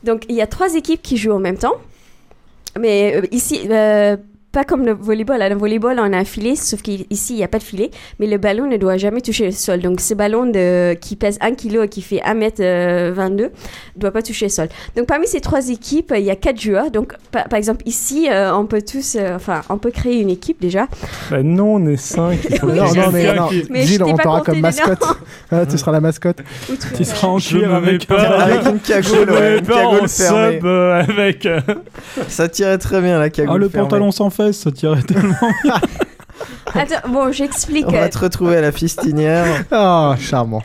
Donc 0.04 0.24
il 0.28 0.34
y 0.36 0.40
a 0.42 0.46
trois 0.46 0.74
équipes 0.74 1.02
qui 1.02 1.16
jouent 1.16 1.32
en 1.32 1.38
même 1.38 1.58
temps, 1.58 1.74
mais 2.78 3.16
euh, 3.16 3.26
ici, 3.32 3.60
euh, 3.70 4.16
pas 4.52 4.64
comme 4.64 4.84
le 4.84 4.92
volleyball. 4.92 5.40
Le 5.48 5.54
volleyball, 5.56 5.98
on 5.98 6.12
a 6.12 6.16
un 6.18 6.24
filet, 6.24 6.56
sauf 6.56 6.82
qu'ici, 6.82 7.32
il 7.34 7.36
n'y 7.36 7.44
a 7.44 7.48
pas 7.48 7.58
de 7.58 7.62
filet, 7.64 7.90
mais 8.20 8.26
le 8.26 8.36
ballon 8.38 8.66
ne 8.68 8.76
doit 8.76 8.96
jamais 8.98 9.20
toucher 9.22 9.46
le 9.46 9.52
sol. 9.52 9.80
Donc 9.80 10.00
ce 10.00 10.14
ballon 10.14 10.44
de, 10.46 10.94
qui 10.94 11.16
pèse 11.16 11.38
1 11.40 11.54
kg 11.54 11.84
et 11.84 11.88
qui 11.88 12.02
fait 12.02 12.18
1m22 12.18 13.30
ne 13.36 13.48
doit 13.96 14.10
pas 14.10 14.22
toucher 14.22 14.46
le 14.46 14.50
sol. 14.50 14.68
Donc 14.96 15.06
parmi 15.06 15.26
ces 15.26 15.40
trois 15.40 15.68
équipes, 15.70 16.12
il 16.16 16.22
y 16.24 16.30
a 16.30 16.36
quatre 16.36 16.60
joueurs. 16.60 16.90
Donc 16.90 17.14
par, 17.30 17.48
par 17.48 17.58
exemple, 17.58 17.82
ici, 17.86 18.28
euh, 18.30 18.54
on 18.54 18.66
peut 18.66 18.82
tous, 18.82 19.16
euh, 19.18 19.36
enfin, 19.36 19.62
on 19.68 19.78
peut 19.78 19.90
créer 19.90 20.20
une 20.20 20.30
équipe 20.30 20.60
déjà. 20.60 20.86
Bah 21.30 21.42
non, 21.42 21.74
on 21.76 21.86
est 21.86 21.96
5. 21.96 22.38
Il 22.50 22.56
faut 22.58 22.66
Oui, 22.66 22.76
non, 22.78 22.92
non, 22.94 23.10
mais 23.12 23.34
non. 23.34 23.48
je 23.50 23.82
Gilles, 23.86 24.02
on 24.04 24.14
t'aura 24.16 24.40
comme 24.42 24.60
mascotte. 24.60 25.02
Ah, 25.50 25.66
tu 25.66 25.78
seras 25.78 25.92
la 25.92 26.00
mascotte. 26.00 26.38
Tu 26.96 27.04
seras 27.04 27.28
en 27.28 27.38
Je 27.38 27.56
cuir 27.58 27.74
avec 27.74 28.06
pas- 28.06 28.20
Avec 28.20 28.66
une 28.66 28.78
Je 28.84 28.92
cagoule, 28.92 29.30
ouais, 29.30 29.40
mets 29.52 29.58
une 29.58 29.64
pas 29.66 29.74
cagoule 29.82 30.00
en 30.02 30.08
fermée. 30.08 30.56
sub 30.56 30.66
euh, 30.66 31.00
avec. 31.00 31.46
euh, 31.46 31.60
Ça 32.28 32.48
tirait 32.48 32.78
très 32.78 33.00
bien 33.00 33.18
la 33.18 33.30
cagoule. 33.30 33.54
Ah, 33.54 33.58
le 33.58 33.68
fermée. 33.68 33.88
pantalon 33.88 34.10
sans 34.10 34.30
fesses, 34.46 34.58
ça 34.58 34.72
tirait 34.72 35.02
tellement. 35.02 35.34
Attends, 36.74 37.08
bon, 37.08 37.32
j'explique. 37.32 37.86
On 37.88 37.92
va 37.92 38.08
te 38.08 38.18
retrouver 38.18 38.56
à 38.56 38.60
la 38.60 38.72
fistinière. 38.72 39.64
Ah, 39.70 40.16
charmant. 40.18 40.62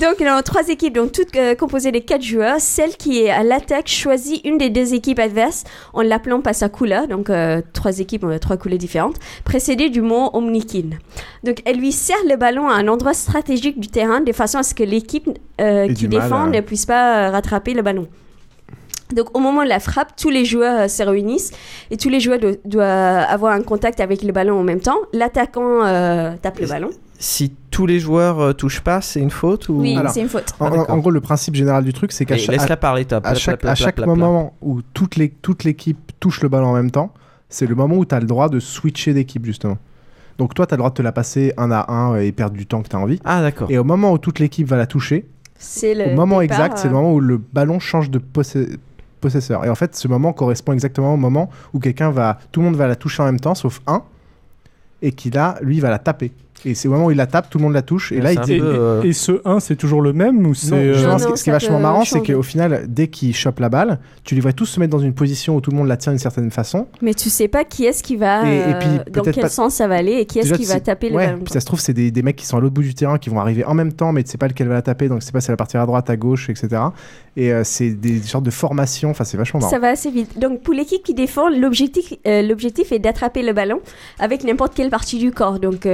Donc, 0.00 0.20
dans 0.20 0.40
trois 0.42 0.68
équipes, 0.68 0.94
donc 0.94 1.10
toutes 1.10 1.34
euh, 1.34 1.56
composées 1.56 1.90
de 1.90 1.98
quatre 1.98 2.22
joueurs, 2.22 2.60
celle 2.60 2.96
qui 2.96 3.22
est 3.22 3.30
à 3.30 3.42
l'attaque 3.42 3.88
choisit 3.88 4.44
une 4.44 4.56
des 4.56 4.70
deux 4.70 4.94
équipes 4.94 5.18
adverses 5.18 5.64
en 5.92 6.02
l'appelant 6.02 6.40
par 6.40 6.54
sa 6.54 6.68
couleur, 6.68 7.08
donc 7.08 7.28
euh, 7.28 7.60
trois 7.72 7.98
équipes 7.98 8.22
ont 8.22 8.38
trois 8.38 8.56
couleurs 8.56 8.78
différentes, 8.78 9.16
précédée 9.44 9.90
du 9.90 10.00
mot 10.00 10.30
omnikin. 10.32 10.90
Donc, 11.42 11.60
elle 11.64 11.78
lui 11.78 11.90
sert 11.90 12.16
le 12.28 12.36
ballon 12.36 12.68
à 12.68 12.74
un 12.74 12.86
endroit 12.86 13.14
stratégique 13.14 13.80
du 13.80 13.88
terrain 13.88 14.20
de 14.20 14.32
façon 14.32 14.58
à 14.58 14.62
ce 14.62 14.74
que 14.74 14.84
l'équipe 14.84 15.28
euh, 15.60 15.92
qui 15.92 16.06
mal, 16.06 16.20
défend 16.20 16.46
ne 16.46 16.60
puisse 16.60 16.86
pas 16.86 17.26
euh, 17.26 17.30
rattraper 17.32 17.74
le 17.74 17.82
ballon. 17.82 18.06
Donc, 19.14 19.36
au 19.36 19.40
moment 19.40 19.62
de 19.64 19.68
la 19.68 19.80
frappe, 19.80 20.14
tous 20.16 20.30
les 20.30 20.44
joueurs 20.44 20.80
euh, 20.80 20.88
se 20.88 21.02
réunissent 21.02 21.52
et 21.90 21.96
tous 21.96 22.08
les 22.08 22.20
joueurs 22.20 22.38
do- 22.38 22.56
doivent 22.64 23.26
avoir 23.28 23.52
un 23.52 23.62
contact 23.62 24.00
avec 24.00 24.22
le 24.22 24.32
ballon 24.32 24.58
en 24.60 24.62
même 24.62 24.80
temps. 24.80 24.98
L'attaquant 25.12 25.84
euh, 25.84 26.34
tape 26.40 26.58
le 26.60 26.66
ballon. 26.66 26.90
Si 27.18 27.52
tous 27.70 27.84
les 27.86 27.98
joueurs 28.00 28.40
euh, 28.40 28.52
touchent 28.52 28.80
pas, 28.80 29.00
c'est 29.02 29.20
une 29.20 29.30
faute 29.30 29.68
ou 29.68 29.80
Oui, 29.80 29.98
c'est 30.12 30.20
une 30.22 30.28
faute. 30.28 30.54
En, 30.58 30.66
Ah, 30.66 30.96
gros, 30.96 31.10
le 31.10 31.20
principe 31.20 31.54
général 31.54 31.84
du 31.84 31.92
truc, 31.92 32.12
c'est 32.12 32.24
qu'à 32.24 32.36
parler, 32.76 33.04
top. 33.04 33.26
à 33.26 33.34
chaque, 33.34 33.64
à 33.64 33.74
chaque 33.74 33.98
moment 33.98 34.54
où 34.62 34.80
toute 34.94 35.16
l'équipe 35.16 35.98
touche 36.18 36.40
le 36.42 36.48
ballon 36.48 36.68
en 36.68 36.74
même 36.74 36.90
temps, 36.90 37.12
c'est 37.48 37.66
le 37.66 37.74
moment 37.74 37.96
où 37.96 38.04
tu 38.04 38.14
as 38.14 38.20
le 38.20 38.26
droit 38.26 38.48
de 38.48 38.60
switcher 38.60 39.12
d'équipe, 39.12 39.44
justement. 39.44 39.76
Donc 40.38 40.54
toi, 40.54 40.66
tu 40.66 40.72
as 40.72 40.76
le 40.76 40.78
droit 40.78 40.90
de 40.90 40.94
te 40.94 41.02
la 41.02 41.12
passer 41.12 41.52
un 41.58 41.70
à 41.70 41.92
un 41.92 42.16
et 42.18 42.32
perdre 42.32 42.56
du 42.56 42.64
temps 42.64 42.80
que 42.80 42.88
tu 42.88 42.96
as 42.96 42.98
envie. 42.98 43.20
Ah, 43.24 43.42
d'accord. 43.42 43.70
Et 43.70 43.76
au 43.76 43.84
moment 43.84 44.12
où 44.12 44.18
toute 44.18 44.38
l'équipe 44.38 44.66
va 44.66 44.76
la 44.78 44.86
toucher, 44.86 45.26
C'est 45.58 45.94
le 45.94 46.12
au 46.12 46.14
moment 46.16 46.40
départ, 46.40 46.56
exact, 46.64 46.78
c'est 46.78 46.88
le 46.88 46.94
euh, 46.94 46.96
moment 46.96 47.12
où 47.12 47.20
le 47.20 47.36
ballon 47.36 47.78
change 47.80 48.08
de 48.08 48.18
possé- 48.18 48.78
Et 49.28 49.68
en 49.68 49.74
fait, 49.74 49.96
ce 49.96 50.08
moment 50.08 50.32
correspond 50.32 50.72
exactement 50.72 51.14
au 51.14 51.16
moment 51.16 51.50
où 51.72 51.78
quelqu'un 51.78 52.10
va, 52.10 52.38
tout 52.52 52.60
le 52.60 52.66
monde 52.66 52.76
va 52.76 52.86
la 52.86 52.96
toucher 52.96 53.22
en 53.22 53.26
même 53.26 53.40
temps, 53.40 53.54
sauf 53.54 53.80
un, 53.86 54.02
et 55.02 55.12
qui 55.12 55.30
là, 55.30 55.56
lui, 55.62 55.80
va 55.80 55.90
la 55.90 55.98
taper. 55.98 56.32
Et 56.64 56.74
c'est 56.74 56.88
au 56.88 56.90
moment 56.92 57.06
où 57.06 57.10
il 57.10 57.16
la 57.16 57.26
tape, 57.26 57.48
tout 57.50 57.58
le 57.58 57.64
monde 57.64 57.72
la 57.72 57.82
touche. 57.82 58.12
Et 58.12 58.20
là, 58.20 58.32
il 58.32 58.40
dit, 58.40 58.54
Et, 58.54 58.60
euh, 58.60 59.02
et 59.02 59.12
ce 59.12 59.40
1, 59.44 59.60
c'est 59.60 59.76
toujours 59.76 60.02
le 60.02 60.12
même 60.12 60.46
ou 60.46 60.54
c'est. 60.54 60.70
non, 60.70 60.76
euh, 60.76 60.94
ce 60.94 60.98
qui- 61.24 61.28
non, 61.30 61.36
ce 61.36 61.42
qui 61.44 61.50
est 61.50 61.52
vachement 61.52 61.78
marrant, 61.80 62.04
c'est 62.04 62.20
qu'au 62.22 62.42
final, 62.42 62.84
dès 62.88 63.08
qu'il 63.08 63.34
chope 63.34 63.60
la 63.60 63.68
balle, 63.68 63.98
tu 64.24 64.34
les 64.34 64.40
vois 64.40 64.52
tous 64.52 64.66
se 64.66 64.78
mettre 64.80 64.90
dans 64.92 64.98
une 65.02 65.14
position 65.14 65.56
où 65.56 65.60
tout 65.60 65.70
le 65.70 65.76
monde 65.76 65.88
la 65.88 65.96
tient 65.96 66.12
d'une 66.12 66.18
certaine 66.18 66.50
façon. 66.50 66.86
Mais 67.02 67.14
tu 67.14 67.30
sais 67.30 67.48
pas 67.48 67.64
qui 67.64 67.84
est-ce 67.86 68.02
qui 68.02 68.16
va, 68.16 68.46
Et- 68.46 68.56
et 68.56 68.60
euh, 68.62 68.78
puis, 68.78 68.88
dans 69.12 69.22
peut-être 69.22 69.34
quel 69.36 69.42
pas- 69.44 69.48
sens 69.48 69.74
ça 69.74 69.88
va 69.88 69.96
aller 69.96 70.12
et 70.14 70.26
qui 70.26 70.38
est-ce 70.38 70.52
qui 70.54 70.64
va 70.64 70.80
taper 70.80 71.08
le 71.08 71.16
ballon. 71.16 71.38
Puis 71.44 71.52
ça 71.52 71.60
se 71.60 71.66
trouve, 71.66 71.80
c'est 71.80 71.92
des, 71.94 72.10
des 72.10 72.22
mecs 72.22 72.36
qui 72.36 72.46
sont 72.46 72.56
à 72.56 72.60
l'autre 72.60 72.74
bout 72.74 72.82
du 72.82 72.94
terrain 72.94 73.18
qui 73.18 73.30
vont 73.30 73.40
arriver 73.40 73.64
en 73.64 73.74
même 73.74 73.92
temps, 73.92 74.12
mais 74.12 74.22
tu 74.22 74.30
sais 74.30 74.38
pas 74.38 74.48
lequel 74.48 74.68
va 74.68 74.74
la 74.74 74.82
taper, 74.82 75.08
donc 75.08 75.20
tu 75.20 75.26
sais 75.26 75.32
pas 75.32 75.40
si 75.40 75.48
elle 75.50 75.54
va 75.54 75.56
partir 75.58 75.80
à 75.80 75.86
droite, 75.86 76.10
à 76.10 76.16
gauche, 76.16 76.50
etc. 76.50 76.68
Et 77.36 77.52
euh, 77.52 77.62
c'est 77.64 77.90
des 77.90 78.20
sortes 78.22 78.44
de 78.44 78.50
formations, 78.50 79.10
enfin, 79.10 79.24
c'est 79.24 79.36
vachement 79.36 79.60
marrant. 79.60 79.70
Ça 79.70 79.78
va 79.78 79.88
assez 79.88 80.10
vite. 80.10 80.38
Donc 80.38 80.62
pour 80.62 80.74
l'équipe 80.74 81.02
qui 81.02 81.14
défend, 81.14 81.48
l'objectif, 81.48 82.12
euh, 82.26 82.42
l'objectif 82.42 82.92
est 82.92 82.98
d'attraper 82.98 83.42
le 83.42 83.52
ballon 83.52 83.80
avec 84.18 84.44
n'importe 84.44 84.74
quelle 84.74 84.90
partie 84.90 85.18
du 85.18 85.30
corps. 85.30 85.58
Donc 85.60 85.86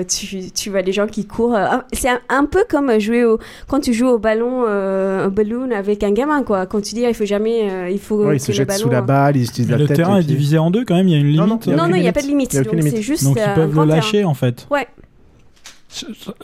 euh, 0.00 0.04
tu, 0.04 0.50
tu 0.50 0.70
vois 0.70 0.82
des 0.82 0.92
gens 0.92 1.06
qui 1.06 1.26
courent. 1.26 1.54
euh, 1.54 1.66
c'est 1.92 2.08
un, 2.08 2.20
un 2.28 2.44
peu 2.46 2.64
comme 2.68 2.98
jouer 2.98 3.24
au, 3.24 3.38
quand 3.68 3.80
tu 3.80 3.92
joues 3.92 4.08
au 4.08 4.18
ballon, 4.18 4.64
euh, 4.66 5.26
au 5.28 5.30
balloon 5.30 5.70
avec 5.70 6.02
un 6.02 6.12
gamin 6.12 6.42
quoi. 6.42 6.66
Quand 6.66 6.80
tu 6.80 6.94
dis 6.94 7.02
il 7.02 7.14
faut 7.14 7.24
jamais, 7.24 7.70
euh, 7.70 7.88
il 7.90 7.98
faut 7.98 8.24
Ouais, 8.24 8.36
ils 8.36 8.40
se 8.40 8.48
le 8.52 8.56
jettent 8.56 8.68
ballon. 8.68 8.80
sous 8.80 8.88
la 8.90 9.02
balle, 9.02 9.36
ils 9.36 9.44
utilisent 9.44 9.70
la 9.70 9.78
le 9.78 9.86
tête. 9.86 9.96
terrain 9.96 10.16
les 10.18 10.24
est 10.24 10.26
divisé 10.26 10.58
en 10.58 10.70
deux 10.70 10.84
quand 10.84 10.94
même, 10.96 11.08
il 11.08 11.12
y 11.12 11.16
a 11.16 11.18
une 11.18 11.26
limite. 11.26 11.40
Non, 11.40 11.46
non, 11.46 11.58
il 11.66 11.72
a 11.72 11.76
Non 11.76 11.88
non, 11.88 11.96
n'y 11.96 12.08
a 12.08 12.12
pas 12.12 12.22
de 12.22 12.26
limite. 12.26 12.54
A 12.54 12.62
Donc 12.62 12.74
c'est 12.82 13.02
juste. 13.02 13.24
Donc 13.24 13.38
ils 13.38 13.54
peuvent 13.54 13.68
le 13.68 13.72
terrain. 13.74 13.86
lâcher 13.86 14.24
en 14.24 14.34
fait. 14.34 14.66
Ouais. 14.70 14.86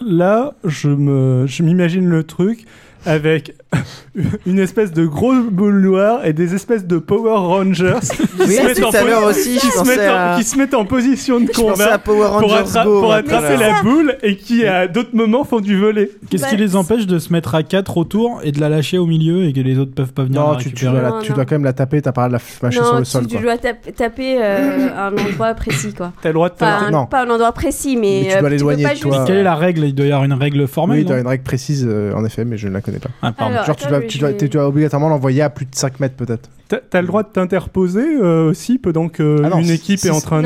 Là, 0.01 0.55
je 0.65 0.89
me, 0.89 1.47
je 1.47 1.63
m'imagine 1.63 2.07
le 2.09 2.25
truc 2.25 2.65
avec 3.05 3.55
une 4.47 4.59
espèce 4.59 4.93
de 4.93 5.05
gros 5.07 5.35
boule 5.51 5.81
noire 5.81 6.25
et 6.25 6.33
des 6.33 6.55
espèces 6.55 6.87
de 6.87 6.99
Power 6.99 7.37
Rangers 7.37 7.99
qui, 8.01 8.07
se, 8.53 8.63
mettent 8.65 8.83
en 8.85 8.91
à 8.91 9.03
l'heure 9.05 9.23
posi- 9.23 9.31
aussi, 9.31 9.59
qui 9.59 9.67
je 9.67 9.73
se 9.73 9.79
pensais 9.79 9.97
mettent 9.97 10.11
en- 10.11 10.15
à- 10.15 10.35
qui 10.39 10.45
se 10.45 10.57
mettent 10.59 10.75
en 10.75 10.85
position 10.85 11.41
de 11.41 11.47
combat 11.51 11.95
à 11.95 11.99
Power 11.99 12.29
pour, 12.41 12.51
Rangers 12.51 12.55
attra- 12.65 12.85
Go, 12.85 12.93
pour 12.93 13.03
moi, 13.09 13.17
attraper 13.17 13.57
la 13.57 13.83
boule 13.83 14.17
et 14.23 14.37
qui 14.37 14.67
à 14.67 14.89
d'autres 14.89 15.15
moments 15.15 15.45
font 15.45 15.61
du 15.61 15.79
volet. 15.79 16.11
Qu'est-ce 16.31 16.43
Bah, 16.45 16.49
qui 16.51 16.57
les 16.57 16.69
c'est- 16.69 16.77
empêche 16.77 17.07
de 17.07 17.19
se 17.19 17.33
mettre 17.33 17.55
à 17.55 17.63
4 17.63 17.97
autour 17.99 18.41
et 18.43 18.53
de 18.53 18.61
la 18.61 18.69
lâcher 18.69 18.99
au 18.99 19.07
milieu 19.07 19.45
et 19.45 19.53
que 19.53 19.61
les 19.61 19.79
autres 19.79 19.93
peuvent 19.95 20.13
pas 20.13 20.25
venir 20.25 20.41
Non, 20.41 20.53
la 20.53 20.59
tu, 20.59 20.71
dois 20.71 20.93
la- 20.93 21.11
Non, 21.11 21.21
tu 21.21 21.31
non. 21.31 21.35
dois 21.37 21.45
quand 21.45 21.55
même 21.57 21.65
la 21.65 21.73
taper, 21.73 22.01
t'as 22.03 22.13
pas 22.13 22.29
de 22.29 22.33
la 22.33 22.41
mâcher 22.63 22.83
sur 22.83 22.95
le 22.95 23.05
tu, 23.05 23.11
sol. 23.11 23.27
tu 23.27 23.35
quoi. 23.35 23.43
dois 23.43 23.59
tap- 23.59 23.95
taper 23.95 24.39
euh, 24.43 24.89
à 24.97 25.07
un 25.09 25.13
endroit 25.13 25.55
précis 25.55 25.93
quoi. 25.95 26.13
T'as 26.23 26.31
le 26.31 26.35
droit 26.35 26.49
de 26.49 26.55
Enfin, 26.55 26.91
non. 26.91 27.07
pas 27.07 27.25
un 27.25 27.31
endroit 27.31 27.53
précis, 27.53 27.97
mais, 27.97 28.23
Mais 28.25 28.29
tu 28.31 28.37
euh, 28.37 28.41
dois 28.41 28.49
peux 28.49 28.55
l'éloigner 28.55 28.85
pas 28.85 28.95
de 28.95 29.01
toi. 29.01 29.25
Quelle 29.27 29.37
est 29.37 29.43
la 29.43 29.55
règle? 29.55 29.85
Il 29.85 29.95
doit 29.95 30.07
y 30.07 30.11
avoir 30.13 30.25
une 30.25 30.33
règle 30.33 30.67
formelle 30.67 30.99
Oui, 30.99 31.05
il 31.05 31.09
y 31.09 31.13
a 31.13 31.17
non 31.17 31.21
une 31.23 31.29
règle 31.29 31.45
précise, 31.45 31.87
euh, 31.89 32.13
en 32.15 32.25
effet, 32.25 32.45
mais 32.45 32.57
je 32.57 32.69
ne 32.69 32.73
la 32.73 32.81
connais 32.81 32.96
pas. 33.01 33.11
Ah, 33.23 33.33
pardon. 33.33 33.55
Alors, 33.55 33.67
Genre, 33.67 33.77
tu 33.77 33.87
dois, 33.89 34.01
je 34.01 34.07
tu, 34.07 34.19
dois, 34.19 34.31
vais- 34.31 34.37
tu 34.37 34.49
dois 34.49 34.67
obligatoirement 34.69 35.09
l'envoyer 35.09 35.43
à 35.43 35.51
plus 35.51 35.67
de 35.67 35.75
5 35.75 36.01
mètres, 36.01 36.17
peut-être. 36.17 36.49
T'as, 36.69 37.01
le 37.01 37.07
droit 37.07 37.23
de 37.23 37.29
t'interposer 37.29 38.05
euh, 38.21 38.51
aussi 38.51 38.79
pendant 38.79 39.09
que 39.09 39.41
Ah 39.45 39.51
non, 39.51 39.59
une 39.59 39.67
si- 39.67 39.73
équipe 39.75 39.99
si- 40.01 40.09
est 40.09 40.11
en 40.11 40.21
train 40.21 40.43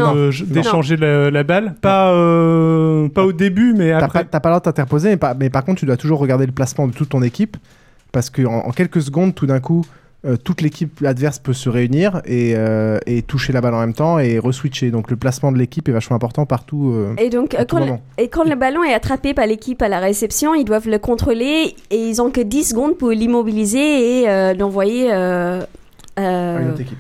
d'échanger 0.47 0.97
la, 0.99 1.31
la 1.31 1.43
balle. 1.45 1.75
Pas, 1.81 2.11
euh, 2.13 3.09
pas 3.09 3.25
au 3.25 3.33
début, 3.33 3.73
mais 3.75 3.91
après. 3.93 4.21
pas, 4.21 4.25
t'as 4.25 4.41
pas 4.41 4.49
le 4.51 4.53
droit 4.53 4.61
de 4.61 4.65
t'interposer, 4.65 5.17
mais, 5.39 5.49
par 5.51 5.65
contre, 5.65 5.81
tu 5.81 5.87
dois 5.87 5.97
toujours 5.97 6.19
regarder 6.19 6.45
le 6.45 6.53
placement 6.53 6.87
de 6.87 6.93
toute 6.93 7.09
ton 7.09 7.23
équipe. 7.23 7.57
Parce 8.13 8.29
qu'en 8.29 8.45
en, 8.53 8.69
en 8.69 8.71
quelques 8.73 9.01
secondes, 9.03 9.35
tout 9.35 9.47
d'un 9.47 9.61
coup, 9.61 9.85
euh, 10.27 10.37
toute 10.37 10.61
l'équipe 10.61 11.03
adverse 11.05 11.39
peut 11.39 11.55
se 11.55 11.69
réunir 11.71 12.21
et, 12.27 12.53
euh, 12.55 12.99
et 13.07 13.23
toucher 13.23 13.53
la 13.55 13.61
balle 13.63 13.75
en 13.75 13.81
même 13.81 13.95
temps 13.95 14.19
et 14.19 14.39
reswitcher. 14.39 14.91
Donc 14.91 15.11
le 15.11 15.17
placement 15.17 15.51
de 15.51 15.57
l'équipe 15.59 15.89
est 15.89 15.93
vachement 15.93 16.17
important 16.17 16.45
partout. 16.45 16.93
euh, 16.95 17.15
Et 17.17 17.31
donc, 17.31 17.57
quand, 17.69 17.81
moment. 17.81 18.03
et 18.19 18.29
quand 18.29 18.45
le 18.45 18.55
ballon 18.55 18.85
est 18.85 18.93
attrapé 18.93 19.33
par 19.33 19.47
l'équipe 19.47 19.81
à 19.81 19.89
la 19.89 19.99
réception, 19.99 20.55
ils 20.55 20.65
doivent 20.67 20.89
le 20.89 20.99
contrôler 20.99 21.75
et 21.91 21.97
ils 21.97 22.21
ont 22.21 22.31
que 22.31 22.41
10 22.43 22.65
secondes 22.71 22.99
pour 22.99 23.11
l'immobiliser 23.11 24.21
et 24.21 24.29
euh, 24.29 24.53
l'envoyer. 24.55 25.11
euh, 25.13 25.63
euh, 26.19 26.57
à 26.59 26.61
une 26.61 26.71
autre 26.71 26.81
équipe. 26.83 26.99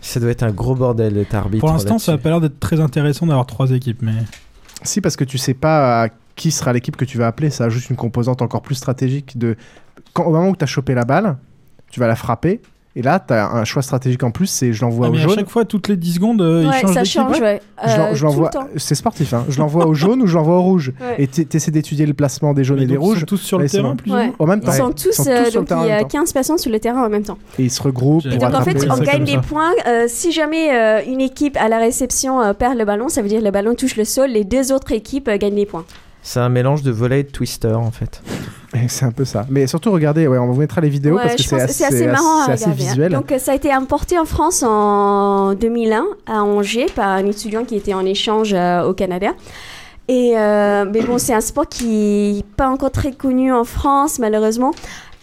Ça 0.00 0.18
doit 0.20 0.30
être 0.30 0.44
un 0.44 0.50
gros 0.52 0.74
bordel 0.74 1.12
d'être 1.14 1.34
arbitre. 1.34 1.60
Pour 1.60 1.70
l'instant, 1.72 1.98
ça 1.98 2.12
a 2.12 2.14
là-dessus. 2.14 2.22
pas 2.22 2.30
l'air 2.30 2.40
d'être 2.40 2.58
très 2.60 2.80
intéressant 2.80 3.26
d'avoir 3.26 3.46
trois 3.46 3.70
équipes, 3.72 4.00
mais 4.02 4.12
Si, 4.82 5.00
parce 5.00 5.16
que 5.16 5.24
tu 5.24 5.36
sais 5.38 5.54
pas 5.54 6.04
à 6.04 6.08
qui 6.36 6.52
sera 6.52 6.72
l'équipe 6.72 6.96
que 6.96 7.04
tu 7.04 7.18
vas 7.18 7.26
appeler. 7.26 7.50
Ça 7.50 7.64
ajoute 7.64 7.90
une 7.90 7.96
composante 7.96 8.40
encore 8.42 8.62
plus 8.62 8.76
stratégique 8.76 9.36
de. 9.36 9.56
Quand, 10.14 10.24
au 10.24 10.30
moment 10.30 10.48
où 10.50 10.56
tu 10.56 10.62
as 10.62 10.68
chopé 10.68 10.94
la 10.94 11.04
balle, 11.04 11.36
tu 11.90 12.00
vas 12.00 12.06
la 12.06 12.16
frapper. 12.16 12.60
Et 12.96 13.02
là, 13.02 13.20
tu 13.24 13.32
as 13.32 13.48
un 13.52 13.64
choix 13.64 13.80
stratégique 13.82 14.24
en 14.24 14.32
plus 14.32 14.46
c'est 14.48 14.72
je 14.72 14.80
l'envoie 14.80 15.06
Ah, 15.06 15.10
au 15.10 15.12
mais 15.12 15.18
à 15.20 15.22
jaune. 15.22 15.34
chaque 15.36 15.50
fois, 15.50 15.64
toutes 15.64 15.86
les 15.86 15.96
10 15.96 16.14
secondes, 16.14 16.42
euh, 16.42 16.64
Ouais, 16.68 16.74
ils 16.78 16.80
changent 16.80 16.94
ça 16.94 17.02
d'équipe. 17.02 17.12
change, 17.20 17.40
ouais. 17.40 17.60
Euh, 17.86 18.14
je 18.14 18.24
l'envoie, 18.24 18.50
le 18.72 18.78
c'est 18.80 18.96
sportif, 18.96 19.32
hein. 19.34 19.44
je 19.48 19.58
l'envoie 19.60 19.86
au 19.86 19.94
jaune 19.94 20.20
ou 20.22 20.26
je 20.26 20.34
l'envoie 20.34 20.56
au 20.56 20.62
rouge. 20.62 20.92
Ouais. 21.00 21.14
Et 21.22 21.28
tu 21.28 21.46
essaies 21.54 21.70
d'étudier 21.70 22.06
le 22.06 22.14
placement 22.14 22.54
des 22.54 22.64
jaunes 22.64 22.78
Mais 22.78 22.84
et 22.84 22.86
des 22.86 22.94
donc, 22.94 23.04
ils 23.04 23.06
rouges. 23.06 23.20
sont 23.20 23.26
tous 23.26 23.36
sur 23.36 23.58
le 23.60 23.68
terrain, 23.68 23.94
plus 23.94 24.10
même 24.10 24.60
temps. 24.60 24.72
Ils 24.72 24.76
sont 24.76 24.90
tous, 24.90 25.20
euh, 25.28 25.48
donc 25.52 25.68
il 25.82 25.86
y 25.86 25.92
a 25.92 26.00
temps. 26.00 26.08
15 26.08 26.32
personnes 26.32 26.58
sur 26.58 26.72
le 26.72 26.80
terrain 26.80 27.04
en 27.06 27.08
même 27.08 27.22
temps. 27.22 27.38
Et 27.60 27.64
ils 27.64 27.70
se 27.70 27.80
regroupent 27.80 28.26
Et 28.26 28.36
Donc 28.36 28.52
en 28.52 28.62
fait, 28.62 28.84
on 28.90 28.98
gagne 28.98 29.24
des 29.24 29.38
points. 29.38 29.70
Euh, 29.86 30.06
si 30.08 30.32
jamais 30.32 31.04
une 31.06 31.20
équipe 31.20 31.56
à 31.60 31.68
la 31.68 31.78
réception 31.78 32.52
perd 32.54 32.76
le 32.76 32.84
ballon, 32.84 33.08
ça 33.08 33.22
veut 33.22 33.28
dire 33.28 33.38
que 33.40 33.44
le 33.44 33.52
ballon 33.52 33.74
touche 33.76 33.96
le 33.96 34.04
sol, 34.04 34.30
les 34.30 34.42
deux 34.44 34.72
autres 34.72 34.90
équipes 34.90 35.30
gagnent 35.38 35.54
des 35.54 35.66
points. 35.66 35.84
C'est 36.28 36.40
un 36.40 36.50
mélange 36.50 36.82
de 36.82 36.90
volet 36.90 37.20
et 37.20 37.22
de 37.22 37.30
twister 37.30 37.72
en 37.72 37.90
fait. 37.90 38.22
C'est 38.88 39.06
un 39.06 39.12
peu 39.12 39.24
ça. 39.24 39.46
Mais 39.48 39.66
surtout, 39.66 39.90
regardez, 39.90 40.26
ouais, 40.26 40.36
on 40.36 40.52
vous 40.52 40.60
mettra 40.60 40.82
les 40.82 40.90
vidéos 40.90 41.16
Ouais, 41.16 41.22
parce 41.22 41.36
que 41.36 41.42
c'est 41.42 41.58
assez, 41.58 41.84
assez 41.84 42.06
marrant 42.06 42.44
c'est 42.44 42.50
à 42.50 42.52
assez 42.52 42.64
regarder, 42.66 42.82
hein. 42.82 42.88
visuel. 42.90 43.12
Donc 43.12 43.34
ça 43.38 43.52
a 43.52 43.54
été 43.54 43.72
importé 43.72 44.18
en 44.18 44.26
France 44.26 44.62
en 44.62 45.54
2001 45.54 46.04
à 46.26 46.42
Angers 46.42 46.84
par 46.94 47.08
un 47.08 47.24
étudiant 47.24 47.64
qui 47.64 47.76
était 47.76 47.94
en 47.94 48.04
échange 48.04 48.52
euh, 48.52 48.82
au 48.82 48.92
Canada. 48.92 49.28
Et 50.08 50.34
euh, 50.36 50.84
mais 50.92 51.00
bon, 51.00 51.16
c'est 51.16 51.32
un 51.32 51.40
sport 51.40 51.66
qui 51.66 52.34
n'est 52.36 52.44
pas 52.58 52.68
encore 52.68 52.90
très 52.90 53.12
connu 53.12 53.50
en 53.50 53.64
France 53.64 54.18
malheureusement. 54.18 54.72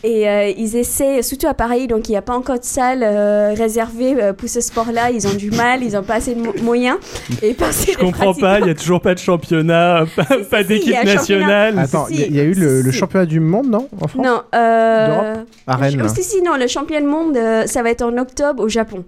Et 0.07 0.29
euh, 0.29 0.51
ils 0.55 0.75
essaient, 0.75 1.23
surtout 1.23 1.47
à 1.47 1.55
Paris, 1.55 1.87
donc 1.87 2.07
il 2.07 2.11
n'y 2.11 2.17
a 2.17 2.21
pas 2.21 2.35
encore 2.35 2.59
de 2.59 2.63
salle 2.63 3.01
euh, 3.01 3.55
réservée 3.57 4.15
euh, 4.21 4.33
pour 4.33 4.47
ce 4.47 4.61
sport-là. 4.61 5.09
Ils 5.09 5.25
ont 5.27 5.33
du 5.33 5.49
mal, 5.49 5.81
ils 5.81 5.93
n'ont 5.93 6.03
pas 6.03 6.15
assez 6.15 6.35
de 6.35 6.41
mo- 6.41 6.53
moyens. 6.61 6.97
Et 7.41 7.55
Je 7.59 7.97
comprends 7.97 8.35
pas, 8.35 8.59
il 8.59 8.67
y 8.67 8.69
a 8.69 8.75
toujours 8.75 9.01
pas 9.01 9.15
de 9.15 9.19
championnat, 9.19 10.05
pas, 10.51 10.61
si, 10.61 10.67
d'équipe 10.67 11.03
nationale. 11.03 11.79
Attends, 11.79 12.05
il 12.11 12.19
y, 12.19 12.23
a- 12.23 12.27
il 12.27 12.35
y 12.35 12.39
a 12.39 12.43
eu 12.43 12.53
le, 12.53 12.81
le 12.83 12.91
championnat 12.91 13.25
du 13.25 13.39
monde, 13.39 13.67
non 13.67 13.89
En 13.99 14.07
France? 14.07 14.23
Non, 14.23 14.41
euh... 14.53 15.35
À 15.65 15.75
Rennes, 15.75 15.99
oh, 16.05 16.07
si, 16.07 16.21
si, 16.21 16.41
non, 16.43 16.55
le 16.55 16.67
championnat 16.67 17.01
du 17.01 17.07
monde, 17.07 17.35
euh, 17.35 17.65
ça 17.65 17.81
va 17.81 17.89
être 17.89 18.03
en 18.03 18.15
octobre 18.19 18.61
au 18.61 18.69
Japon. 18.69 19.03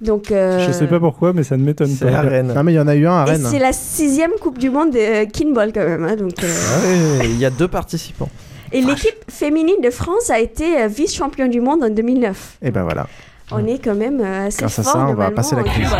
Donc, 0.00 0.30
euh, 0.30 0.66
Je 0.66 0.72
sais 0.72 0.86
pas 0.86 0.98
pourquoi, 1.00 1.32
mais 1.34 1.42
ça 1.42 1.56
ne 1.58 1.62
m'étonne 1.64 1.94
pas. 1.96 2.06
à 2.08 2.20
Rennes. 2.22 2.52
Non, 2.54 2.62
mais 2.62 2.72
il 2.72 2.76
y 2.76 2.80
en 2.80 2.88
a 2.88 2.94
eu 2.94 3.06
un 3.06 3.12
à 3.16 3.24
Rennes. 3.24 3.46
c'est 3.50 3.58
la 3.58 3.72
sixième 3.72 4.32
Coupe 4.40 4.58
du 4.58 4.70
Monde 4.70 4.92
de 4.92 5.24
Kinball 5.30 5.72
quand 5.74 5.84
même. 5.86 6.04
hein, 6.04 6.16
donc, 6.16 6.42
euh, 6.42 6.46
Ah 6.74 6.86
ouais, 7.20 7.26
Il 7.28 7.38
y 7.38 7.44
a 7.44 7.50
deux 7.50 7.68
participants. 7.68 8.28
Et 8.72 8.80
l'équipe 8.80 9.14
féminine 9.30 9.80
de 9.82 9.90
France 9.90 10.30
a 10.30 10.38
été 10.40 10.80
euh, 10.82 10.88
vice-champion 10.88 11.46
du 11.48 11.60
monde 11.60 11.82
en 11.84 11.90
2009. 11.90 12.58
Et 12.62 12.70
ben 12.70 12.82
voilà. 12.82 13.06
On 13.52 13.64
est 13.66 13.78
quand 13.78 13.94
même 13.94 14.20
euh, 14.20 14.46
assez 14.48 14.58
Grâce 14.58 14.78
à 14.80 14.82
fort 14.82 14.92
ça, 14.92 15.06
on 15.08 15.14
va 15.14 15.30
passer 15.30 15.54
la 15.56 15.62
crise. 15.62 15.88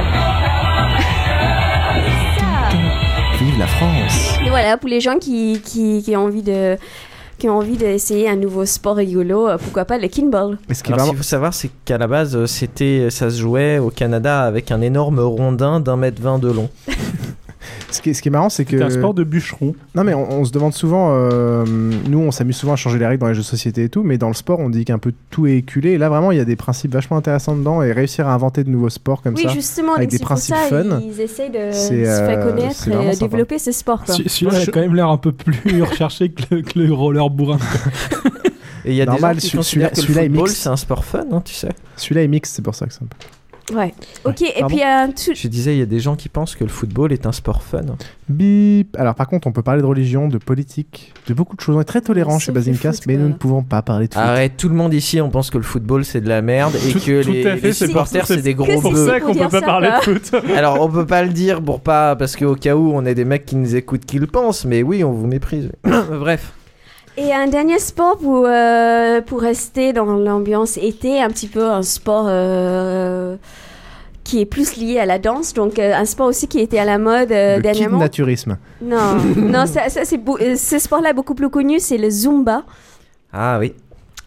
Vive 3.39 3.59
la 3.59 3.67
France 3.67 4.39
Et 4.45 4.49
voilà, 4.49 4.77
pour 4.79 4.89
les 4.89 5.01
gens 5.01 5.19
qui, 5.19 5.61
qui, 5.65 6.03
qui 6.03 6.17
ont 6.17 6.25
envie 6.25 6.43
de 6.43 6.77
qui 7.39 7.51
ont 7.51 7.59
envie 7.59 7.77
d'essayer 7.77 8.31
un 8.31 8.37
nouveau 8.37 8.65
sport 8.65 8.97
rigolo, 8.97 9.47
euh, 9.47 9.59
pourquoi 9.59 9.85
pas 9.85 9.99
le 9.99 10.09
kinball 10.09 10.57
Mais 10.71 10.75
ce 10.75 10.83
vraiment- 10.83 11.09
qu'il 11.09 11.19
faut 11.19 11.23
savoir, 11.23 11.53
c'est 11.53 11.71
qu'à 11.85 11.99
la 11.99 12.07
base, 12.07 12.47
c'était, 12.47 13.09
ça 13.11 13.29
se 13.29 13.39
jouait 13.39 13.77
au 13.79 13.91
Canada 13.91 14.41
avec 14.45 14.71
un 14.71 14.81
énorme 14.81 15.21
rondin 15.21 15.79
d'un 15.81 15.97
mètre 15.99 16.23
vingt 16.23 16.39
de 16.39 16.51
long. 16.51 16.71
Ce 17.97 18.03
qui 18.03 18.11
est, 18.11 18.15
ce 18.15 18.23
qui 18.23 18.29
est 18.29 18.31
marrant, 18.31 18.49
c'est 18.49 18.65
que. 18.65 18.79
C'est 18.79 18.85
un 18.85 18.91
sport 18.91 19.15
de 19.15 19.25
bûcheron. 19.25 19.75
Non, 19.95 20.05
mais 20.05 20.15
on, 20.15 20.31
on 20.41 20.45
se 20.45 20.53
demande 20.53 20.73
souvent. 20.75 21.11
euh, 21.15 21.65
nous, 22.09 22.19
on 22.19 22.31
s'amuse 22.31 22.57
souvent 22.57 22.75
à 22.75 22.77
changer 22.77 22.99
les 22.99 23.07
règles 23.07 23.21
dans 23.21 23.29
les 23.29 23.35
jeux 23.35 23.41
de 23.41 23.47
société 23.47 23.85
et 23.85 23.89
tout, 23.89 24.03
mais 24.03 24.19
dans 24.19 24.29
le 24.29 24.35
sport, 24.35 24.59
on 24.61 24.69
dit 24.71 24.85
qu'un 24.85 24.99
peu 24.99 25.13
tout 25.31 25.47
est 25.47 25.57
éculé. 25.59 25.93
Et 25.93 25.99
là, 25.99 26.09
vraiment, 26.09 26.31
il 26.33 26.39
y 26.39 26.41
a 26.41 26.45
des 26.45 26.57
principes 26.57 26.93
vachement 26.93 27.17
intéressants 27.17 27.57
dedans 27.57 27.83
et 27.83 27.93
réussir 27.93 28.29
à 28.29 28.35
inventer 28.35 28.65
de 28.65 28.71
nouveaux 28.71 28.91
sports 28.91 29.23
comme 29.23 29.35
Oui, 29.35 29.43
ça. 29.45 29.49
justement, 29.51 29.95
avec 29.95 30.11
des 30.11 30.19
principes 30.19 30.55
ça 30.57 30.69
fun. 30.69 31.01
ils 31.03 31.21
essayent 31.21 31.51
de 31.51 31.73
se 31.73 31.89
faire 31.89 32.39
euh, 32.39 32.51
connaître 32.51 32.89
et 32.89 32.93
sympa. 33.13 33.17
développer 33.17 33.59
ce 33.59 33.73
sport. 33.73 34.05
Quoi. 34.05 34.15
Celui- 34.15 34.29
Celui-là 34.29 34.59
a 34.61 34.67
quand 34.67 34.81
même 34.81 34.95
l'air 34.95 35.09
un 35.09 35.17
peu 35.19 35.33
plus 35.33 35.83
recherché 35.83 36.29
que 36.31 36.55
le, 36.57 36.63
que 36.63 36.79
le 36.79 36.93
roller 36.93 37.29
bourrin. 37.31 37.59
Et 38.85 38.91
il 38.91 38.97
y 38.97 39.03
a 39.03 39.07
Normal, 39.07 39.37
des 39.37 39.41
gens 39.41 39.41
qui 39.41 39.47
celui- 39.49 39.59
considèrent 39.59 39.91
que 39.91 39.97
le 39.97 40.03
celui-là 40.03 40.25
est 40.25 40.29
mixte. 40.29 40.57
c'est 40.57 40.69
un 40.69 40.77
sport 40.77 41.05
fun, 41.05 41.25
hein, 41.33 41.43
tu 41.45 41.55
sais. 41.55 41.71
Celui-là 41.97 42.23
est 42.23 42.29
mixte, 42.29 42.55
c'est 42.55 42.63
pour 42.63 42.75
ça 42.75 42.87
que 42.87 42.93
c'est 42.93 43.01
Ouais. 43.75 43.93
Ok, 44.25 44.43
et 44.43 44.61
Pardon 44.61 44.75
puis 44.77 44.85
un 44.85 45.09
tout. 45.11 45.33
Je 45.35 45.49
disais, 45.49 45.75
il 45.75 45.79
y 45.79 45.83
a 45.83 45.87
des 45.87 45.99
gens 45.99 46.15
qui 46.15 46.29
pensent 46.29 46.55
que 46.55 46.63
le 46.63 46.71
football 46.71 47.13
est 47.13 47.27
un 47.27 47.33
sport 47.33 47.63
fun. 47.63 47.81
Bip 48.29 48.97
Alors, 48.99 49.15
par 49.15 49.27
contre, 49.29 49.47
on 49.49 49.53
peut 49.53 49.63
parler 49.63 49.83
de 49.83 49.87
religion, 49.87 50.29
de 50.29 50.39
politique, 50.39 51.13
de 51.27 51.35
beaucoup 51.35 51.57
de 51.57 51.61
choses. 51.61 51.77
On 51.77 51.81
est 51.81 51.85
très 51.85 52.01
tolérant 52.01 52.39
chez 52.39 52.53
foot, 52.53 53.01
mais 53.07 53.17
nous 53.17 53.29
ne 53.29 53.35
pouvons 53.35 53.63
pas 53.63 53.83
parler 53.83 54.09
de 54.09 54.15
foot. 54.15 54.23
Arrête, 54.23 54.57
tout 54.57 54.69
le 54.69 54.75
monde 54.75 54.95
ici, 54.95 55.21
on 55.21 55.31
pense 55.31 55.51
que 55.51 55.59
le 55.59 55.65
football 55.65 56.05
c'est 56.05 56.21
de 56.21 56.29
la 56.29 56.43
merde 56.43 56.75
et 56.77 56.93
Tout- 56.93 57.01
que 57.01 57.23
tout 57.25 57.31
les, 57.33 57.47
à 57.47 57.57
fait, 57.57 57.67
les 57.69 57.73
c'est 57.73 57.87
supporters 57.89 58.27
c'est 58.27 58.43
des 58.43 58.55
gros 58.55 58.67
c'est 58.67 58.81
pour 58.81 58.93
bœufs. 58.93 59.07
ça 59.07 59.21
qu'on 59.21 59.33
peut 59.35 59.41
pas 59.49 59.61
ça, 59.61 59.67
parler 59.67 59.89
de 59.89 60.03
foot. 60.05 60.33
Alors 60.57 60.81
on 60.81 60.89
peut 60.89 61.07
pas 61.07 61.23
le 61.23 61.31
dire 61.31 61.61
pour 61.63 61.81
pas 61.81 62.15
parce 62.17 62.37
qu'au 62.37 62.55
cas 62.55 62.77
où 62.77 62.93
on 62.95 63.05
est 63.05 63.15
des 63.15 63.25
mecs 63.25 63.47
qui 63.47 63.57
nous 63.57 63.75
écoutent 63.77 64.05
qui 64.05 64.19
le 64.19 64.27
pensent, 64.27 64.65
mais 64.65 64.83
oui 64.83 65.03
on 65.05 65.13
vous 65.13 65.27
méprise. 65.27 65.71
Bref. 65.85 66.53
Et 67.19 67.33
un 67.33 67.47
dernier 67.47 67.79
sport 67.79 68.19
pour, 68.19 68.45
euh, 68.47 69.21
pour 69.23 69.41
rester 69.41 69.93
dans 69.95 70.05
l'ambiance 70.05 70.77
été, 70.77 71.21
un 71.23 71.29
petit 71.29 71.47
peu 71.49 71.65
un 71.65 71.83
sport 71.83 72.27
euh, 72.29 73.37
qui 74.23 74.41
est 74.41 74.45
plus 74.45 74.77
lié 74.77 74.99
à 74.99 75.07
la 75.07 75.19
danse, 75.19 75.55
donc 75.55 75.79
euh, 75.79 75.95
un 75.95 76.05
sport 76.05 76.27
aussi 76.27 76.47
qui 76.47 76.61
était 76.61 76.79
à 76.79 76.85
la 76.85 76.99
mode 76.99 77.33
euh, 77.33 77.57
le 77.57 77.63
dernièrement. 77.63 77.97
kidnaturisme. 77.97 78.59
Non, 78.83 79.15
non, 79.37 79.65
ça, 79.67 79.89
ça, 79.89 80.05
c'est 80.05 80.21
euh, 80.29 80.57
ce 80.57 80.79
sport-là 80.79 81.11
est 81.11 81.15
beaucoup 81.15 81.35
plus 81.35 81.49
connu, 81.49 81.81
c'est 81.81 81.97
le 81.97 82.11
Zumba. 82.11 82.65
Ah 83.33 83.57
oui. 83.59 83.73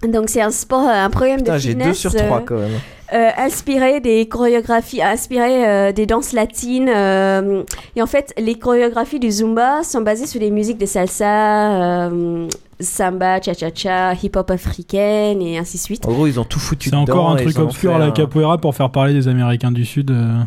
Donc 0.02 0.30
c'est 0.30 0.42
un 0.42 0.50
sport, 0.52 0.88
un 0.88 1.10
programme 1.12 1.40
Putain 1.40 1.54
de 1.56 1.60
j'ai 1.60 1.70
fitness. 1.72 1.88
deux 1.88 1.94
sur 1.94 2.16
trois 2.16 2.38
euh, 2.38 2.44
quand 2.46 2.56
même. 2.56 2.72
euh, 3.14 3.30
inspiré 3.38 4.00
des 4.00 4.28
chorégraphies, 4.28 5.04
inspiré 5.04 5.68
euh, 5.68 5.92
des 5.92 6.06
danses 6.08 6.32
latines. 6.34 6.90
euh, 6.90 7.64
et 7.96 8.02
en 8.02 8.08
fait, 8.08 8.34
les 8.38 8.56
chorégraphies 8.56 9.20
du 9.20 9.30
Zumba 9.30 9.84
sont 9.84 10.02
basées 10.02 10.26
sur 10.26 10.40
des 10.40 10.50
musiques 10.52 10.78
de 10.80 10.86
salsa, 10.86 12.08
euh, 12.08 12.48
samba, 12.80 13.42
cha-cha-cha, 13.42 14.14
hip-hop 14.14 14.50
africaine 14.52 15.42
et 15.42 15.58
ainsi 15.58 15.78
de 15.78 15.82
suite. 15.82 16.06
En 16.08 16.12
gros 16.12 16.28
ils 16.28 16.40
ont 16.40 16.46
tout 16.46 16.60
foutu 16.60 16.90
C'est 16.90 16.96
encore 16.96 17.32
un 17.32 17.36
truc 17.36 17.58
obscur 17.60 17.96
à 17.96 18.00
la 18.00 18.12
capoeira 18.12 18.58
pour 18.58 18.76
faire 18.76 18.90
parler 18.90 19.14
des 19.14 19.28
Américains 19.28 19.72
du 19.72 19.86
Sud 19.86 20.12
euh, 20.12 20.42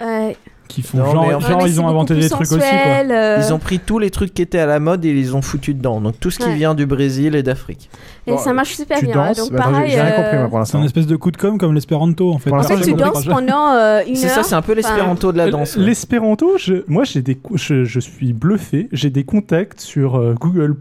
Ouais. 0.00 0.36
Qui 0.70 0.82
font 0.82 0.98
Non, 0.98 1.04
genre, 1.12 1.26
mais 1.26 1.34
en 1.34 1.40
genre, 1.40 1.60
fait, 1.62 1.68
ils 1.68 1.74
c'est 1.74 1.78
ont 1.80 1.88
inventé 1.88 2.14
des 2.14 2.20
plus 2.20 2.30
trucs 2.30 2.52
aussi 2.52 2.58
quoi. 2.60 2.68
euh, 3.10 3.36
Ils 3.46 3.52
ont 3.52 3.58
pris 3.58 3.78
tous 3.78 3.98
les 3.98 4.10
trucs 4.10 4.32
qui 4.32 4.42
étaient 4.42 4.58
à 4.58 4.66
la 4.66 4.80
mode 4.80 5.04
et 5.04 5.10
ils 5.10 5.16
les 5.16 5.34
ont 5.34 5.42
foutus 5.42 5.74
dedans. 5.74 6.00
Donc 6.00 6.18
tout 6.20 6.30
ce 6.30 6.38
qui 6.38 6.44
Ouais. 6.46 6.54
vient 6.54 6.74
du 6.74 6.86
Brésil 6.86 7.34
et 7.36 7.42
d'Afrique. 7.42 7.90
Et 8.26 8.32
Bon, 8.32 8.38
ça 8.38 8.52
marche 8.52 8.74
super 8.76 8.98
tu 8.98 9.06
bien. 9.06 9.14
danses 9.14 9.36
Donc 9.38 9.52
Bah, 9.52 9.58
attends, 9.60 9.68
j'ai- 9.70 9.74
pareil. 9.74 9.90
J'ai 9.92 10.00
rien 10.00 10.12
euh, 10.12 10.16
compris 10.16 10.38
moi 10.38 10.48
pour 10.48 10.66
C'est 10.66 10.76
un 10.76 10.82
espèce 10.84 11.06
de 11.06 11.16
coup 11.16 11.30
de 11.30 11.36
com 11.36 11.58
comme 11.58 11.74
l'espéranto 11.74 12.32
en 12.32 12.38
fait. 12.38 12.50
En 12.52 12.60
tu 12.62 12.92
danses 12.94 13.24
pendant 13.26 13.72
euh, 13.74 14.00
une 14.06 14.14
C'est 14.16 14.26
heure. 14.28 14.34
ça, 14.36 14.42
c'est 14.42 14.54
un 14.54 14.62
peu 14.62 14.74
l'espéranto 14.74 15.32
de 15.32 15.38
la 15.38 15.50
danse. 15.50 15.76
L'espéranto, 15.76 16.52
je- 16.58 16.84
moi 16.88 17.04
j'ai 17.04 17.22
des, 17.22 17.38
je, 17.54 17.84
je 17.84 18.00
suis 18.00 18.32
bluffé. 18.32 18.88
J'ai 18.92 19.10
des 19.10 19.24
contacts 19.24 19.80
sur 19.80 20.16
euh, 20.16 20.34
Google 20.38 20.74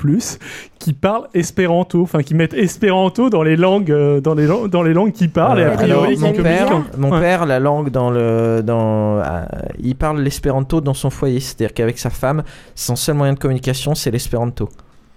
qui 0.79 0.93
parlent 0.93 1.27
espéranto, 1.33 2.01
enfin 2.01 2.23
qui 2.23 2.35
mettent 2.35 2.53
espéranto 2.53 3.29
dans 3.29 3.43
les 3.43 3.55
langues, 3.57 3.91
euh, 3.91 4.21
dans 4.21 4.33
les 4.33 4.47
dans 4.69 4.81
les 4.83 4.93
langues 4.93 5.11
qui 5.11 5.27
parlent. 5.27 5.59
et 5.59 5.63
a 5.63 5.71
Euh, 5.71 5.75
priori, 5.75 6.17
mon 6.17 6.31
père, 6.33 6.69
mon 6.97 7.19
père, 7.19 7.45
la 7.45 7.59
langue 7.59 7.89
dans 7.89 8.09
le, 8.09 8.61
dans, 8.63 9.17
euh, 9.19 9.43
il 9.81 9.95
parle 9.95 10.21
l'espéranto 10.21 10.81
dans 10.81 10.93
son 10.93 11.09
foyer, 11.09 11.39
c'est-à-dire 11.39 11.73
qu'avec 11.73 11.97
sa 11.99 12.09
femme, 12.09 12.43
son 12.75 12.95
seul 12.95 13.15
moyen 13.15 13.33
de 13.33 13.39
communication, 13.39 13.95
c'est 13.95 14.11
l'espéranto. 14.11 14.69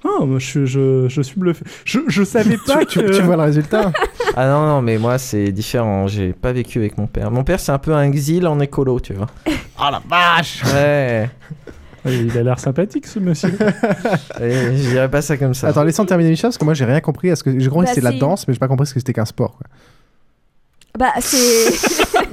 Ah, 0.05 0.25
moi, 0.25 0.39
je, 0.41 0.65
je, 0.67 1.07
je 1.09 1.23
suis 1.23 1.39
bluffé. 1.39 1.65
Je, 1.85 2.01
je 2.09 2.25
savais 2.25 2.59
pas 2.67 2.85
Tu, 2.85 2.99
que. 3.01 3.17
tu 3.17 3.23
vois 3.23 3.37
le 3.37 3.43
résultat 3.43 3.93
Ah 4.37 4.47
non 4.49 4.67
non, 4.67 4.83
mais 4.83 4.99
moi 4.99 5.19
c'est 5.19 5.53
différent. 5.53 6.09
J'ai 6.09 6.33
pas 6.33 6.53
vécu 6.53 6.79
avec 6.81 6.99
mon 6.99 7.07
père. 7.07 7.31
Mon 7.31 7.45
père, 7.45 7.61
c'est 7.61 7.71
un 7.73 7.79
peu 7.79 7.93
un 7.95 8.03
exil 8.03 8.47
en 8.47 8.59
écolo, 8.61 8.99
tu 9.01 9.13
vois. 9.15 9.29
Oh 9.79 9.89
la 9.91 10.01
vache 10.09 10.63
Ouais. 10.75 11.29
Il 12.05 12.37
a 12.37 12.43
l'air 12.43 12.59
sympathique 12.59 13.07
ce 13.07 13.19
monsieur. 13.21 13.51
Et 14.41 14.77
Je 14.77 14.91
dirais 14.91 15.09
pas 15.11 15.23
ça 15.23 15.37
comme 15.37 15.55
ça. 15.55 15.69
Attends, 15.69 15.85
laissons 15.85 16.05
terminer 16.05 16.31
Michel, 16.31 16.49
parce 16.49 16.59
que 16.59 16.65
moi 16.65 16.75
j'ai 16.75 16.85
rien 16.85 17.01
compris. 17.01 17.31
À 17.31 17.37
ce 17.37 17.45
que... 17.45 17.57
J'ai 17.59 17.69
compris 17.69 17.85
Bah, 17.87 17.91
que 17.91 17.95
c'était 17.95 18.05
la 18.05 18.13
c'est- 18.13 18.19
danse, 18.19 18.47
mais 18.49 18.55
j'ai 18.55 18.61
pas 18.61 18.69
compris 18.69 18.87
ce 18.87 18.95
que 18.95 19.01
c'était 19.01 19.13
qu'un 19.13 19.25
sport. 19.25 19.57
quoi. 19.57 19.67
Bah, 20.99 21.13
c'est. 21.21 21.71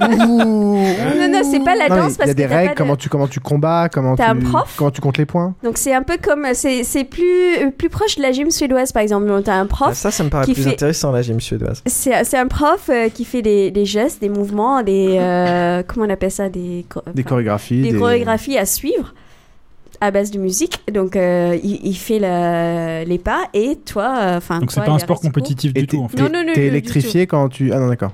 non, 0.00 1.28
non, 1.30 1.40
c'est 1.50 1.64
pas 1.64 1.74
la 1.74 1.88
Non, 1.88 1.96
danse 1.96 2.12
Il 2.12 2.16
parce 2.18 2.28
y 2.28 2.30
a 2.30 2.34
des 2.34 2.44
que 2.44 2.48
règles, 2.48 2.70
de- 2.72 2.76
comment, 2.76 2.96
tu, 2.96 3.08
comment 3.08 3.26
tu 3.28 3.40
combats, 3.40 3.88
comment 3.90 4.14
tu, 4.16 4.22
T'as 4.22 4.30
un 4.30 4.36
prof 4.36 4.74
comment 4.76 4.90
tu 4.90 5.00
comptes 5.00 5.18
les 5.18 5.26
points. 5.26 5.54
Donc 5.64 5.78
c'est 5.78 5.94
un 5.94 6.02
peu 6.02 6.16
comme 6.22 6.46
c'est 6.54 6.84
c'est 6.84 7.04
plus 7.04 7.70
plus 7.76 7.88
proche 7.88 8.16
de 8.16 8.22
la 8.22 8.32
gym 8.32 8.50
suédoise 8.50 8.92
par 8.92 9.02
exemple. 9.02 9.26
T'as 9.44 9.54
un 9.54 9.66
prof 9.66 9.88
Ah, 9.92 9.94
ça, 9.94 10.10
ça 10.10 10.24
me 10.24 10.28
paraît 10.30 10.44
plus 10.44 10.54
fait- 10.62 10.70
intéressant 10.70 11.10
la 11.12 11.22
gym 11.22 11.40
suédoise. 11.40 11.82
C'est 11.86 12.24
c'est 12.24 12.38
un 12.38 12.46
prof 12.48 12.88
euh, 12.90 13.08
qui 13.08 13.24
fait 13.24 13.42
des, 13.42 13.70
des 13.70 13.84
gestes, 13.86 14.20
des 14.20 14.28
mouvements, 14.28 14.82
des 14.82 15.16
euh, 15.18 15.82
comment 15.86 16.06
on 16.06 16.10
appelle 16.10 16.30
ça, 16.30 16.48
des 16.48 16.84
Des 17.14 17.22
chorégraphies. 17.24 17.80
des 17.82 17.94
chorégraphies 17.98 18.58
à 18.58 18.66
suivre 18.66 19.14
à 20.02 20.10
base 20.10 20.30
de 20.30 20.38
musique. 20.38 20.80
Donc 20.92 21.14
euh, 21.16 21.58
il, 21.62 21.80
il 21.86 21.94
fait 21.96 22.18
le- 22.18 23.04
les 23.08 23.18
pas 23.18 23.44
et 23.54 23.76
toi, 23.76 24.14
euh, 24.18 24.36
enfin. 24.38 24.60
Donc 24.60 24.72
c'est 24.72 24.80
pas 24.84 24.90
un 24.92 24.96
il 24.96 25.00
sport 25.00 25.20
compétitif 25.20 25.72
du 25.74 25.86
tout 25.86 26.02
en 26.02 26.08
fait. 26.08 26.16
Non, 26.18 26.24
non, 26.32 26.44
non, 26.46 26.52
t'es 26.54 26.60
non, 26.62 26.66
électrifié 26.68 27.26
quand 27.26 27.48
tu. 27.48 27.72
Ah 27.72 27.78
non, 27.78 27.88
d'accord. 27.88 28.12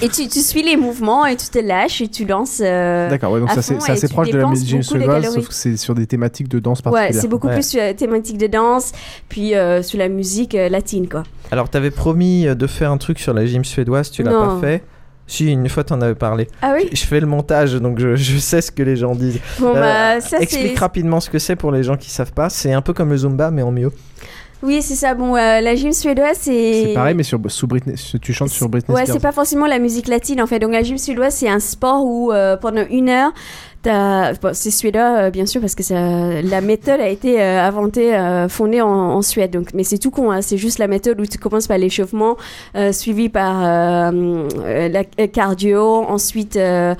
Et 0.00 0.08
tu, 0.08 0.28
tu 0.28 0.40
suis 0.40 0.62
les 0.62 0.76
mouvements 0.76 1.26
et 1.26 1.36
tu 1.36 1.46
te 1.48 1.58
lâches 1.58 2.00
et 2.00 2.08
tu 2.08 2.24
danses. 2.24 2.60
euh, 2.64 3.10
D'accord, 3.10 3.32
ouais, 3.32 3.40
donc 3.40 3.50
à 3.50 3.54
ça 3.54 3.62
c'est 3.62 3.90
assez 3.90 4.08
proche 4.08 4.30
de 4.30 4.38
la 4.38 4.46
musique 4.46 4.80
calories. 4.88 5.24
sauf 5.32 5.48
que 5.48 5.54
c'est 5.54 5.76
sur 5.76 5.94
des 5.94 6.06
thématiques 6.06 6.48
de 6.48 6.58
danse 6.58 6.78
Ouais, 6.78 6.90
particulières. 6.92 7.20
c'est 7.22 7.28
beaucoup 7.28 7.48
Ouais. 7.48 7.54
plus 7.54 7.68
sur 7.68 7.80
la 7.80 7.92
thématique 7.94 8.38
de 8.38 8.46
danse, 8.46 8.92
puis 9.28 9.54
euh, 9.54 9.82
sur 9.82 9.98
la 9.98 10.08
musique 10.08 10.54
euh, 10.54 10.68
latine, 10.68 11.08
quoi. 11.08 11.24
Alors 11.50 11.68
t'avais 11.68 11.90
promis 11.90 12.46
euh, 12.46 12.54
de 12.54 12.66
faire 12.66 12.90
un 12.90 12.98
truc 12.98 13.18
sur 13.18 13.34
la 13.34 13.44
gym 13.44 13.64
suédoise, 13.64 14.10
tu 14.10 14.22
l'as 14.22 14.30
pas 14.32 14.58
fait 14.60 14.82
Si, 15.26 15.50
une 15.50 15.68
fois 15.68 15.84
t'en 15.84 16.00
avais 16.00 16.14
parlé. 16.14 16.48
Ah 16.62 16.72
oui 16.74 16.88
Je 16.92 17.04
fais 17.04 17.20
le 17.20 17.26
montage, 17.26 17.74
donc 17.74 17.98
je, 17.98 18.16
je 18.16 18.38
sais 18.38 18.60
ce 18.60 18.72
que 18.72 18.82
les 18.82 18.96
gens 18.96 19.14
disent. 19.14 19.38
Bon, 19.60 19.74
Euh, 19.76 19.80
bah, 20.16 20.20
ça, 20.20 20.38
explique 20.38 20.78
rapidement 20.78 21.20
ce 21.20 21.28
que 21.30 21.38
c'est 21.38 21.56
pour 21.56 21.72
les 21.72 21.82
gens 21.82 21.96
qui 21.96 22.10
savent 22.10 22.32
pas. 22.32 22.48
C'est 22.50 22.72
un 22.72 22.82
peu 22.82 22.92
comme 22.92 23.10
le 23.10 23.16
Zumba, 23.18 23.50
mais 23.50 23.62
en 23.62 23.70
mieux. 23.72 23.92
Oui, 24.62 24.80
c'est 24.82 24.94
ça. 24.94 25.14
Bon, 25.14 25.34
euh, 25.34 25.60
la 25.60 25.74
gym 25.74 25.92
suédoise, 25.92 26.38
c'est. 26.40 26.84
C'est 26.88 26.94
pareil, 26.94 27.14
mais 27.14 27.22
sur, 27.24 27.40
sous 27.48 27.66
Britney, 27.66 27.94
tu 28.20 28.32
chantes 28.32 28.50
sur 28.50 28.68
Britney 28.68 28.94
Ouais, 28.94 29.02
Spears. 29.04 29.16
c'est 29.16 29.22
pas 29.22 29.32
forcément 29.32 29.66
la 29.66 29.78
musique 29.78 30.06
latine 30.08 30.40
en 30.40 30.46
fait. 30.46 30.58
Donc 30.60 30.72
la 30.72 30.82
gym 30.82 30.98
suédoise, 30.98 31.34
c'est 31.34 31.48
un 31.48 31.58
sport 31.60 32.04
où 32.04 32.32
euh, 32.32 32.56
pendant 32.56 32.84
une 32.88 33.08
heure, 33.08 33.32
bon, 33.90 34.50
c'est 34.52 34.70
suédois 34.70 35.16
euh, 35.16 35.30
bien 35.30 35.46
sûr 35.46 35.60
parce 35.60 35.74
que 35.74 35.82
ça, 35.82 36.40
la 36.42 36.60
méthode 36.60 37.00
a 37.00 37.08
été 37.08 37.40
euh, 37.40 37.62
inventée, 37.62 38.14
euh, 38.14 38.48
fondée 38.48 38.80
en, 38.80 38.88
en 38.88 39.22
Suède. 39.22 39.50
Donc, 39.50 39.68
mais 39.74 39.84
c'est 39.84 39.98
tout 39.98 40.10
con. 40.10 40.30
hein. 40.30 40.42
C'est 40.42 40.56
juste 40.56 40.78
la 40.78 40.88
méthode 40.88 41.20
où 41.20 41.26
tu 41.26 41.38
commences 41.38 41.66
par 41.66 41.78
l'échauffement, 41.78 42.36
euh, 42.76 42.92
suivi 42.92 43.28
par 43.28 43.62
euh, 43.64 44.48
la 44.88 45.02
euh, 45.20 45.26
cardio, 45.26 46.04
ensuite 46.08 46.56
euh, 46.56 46.94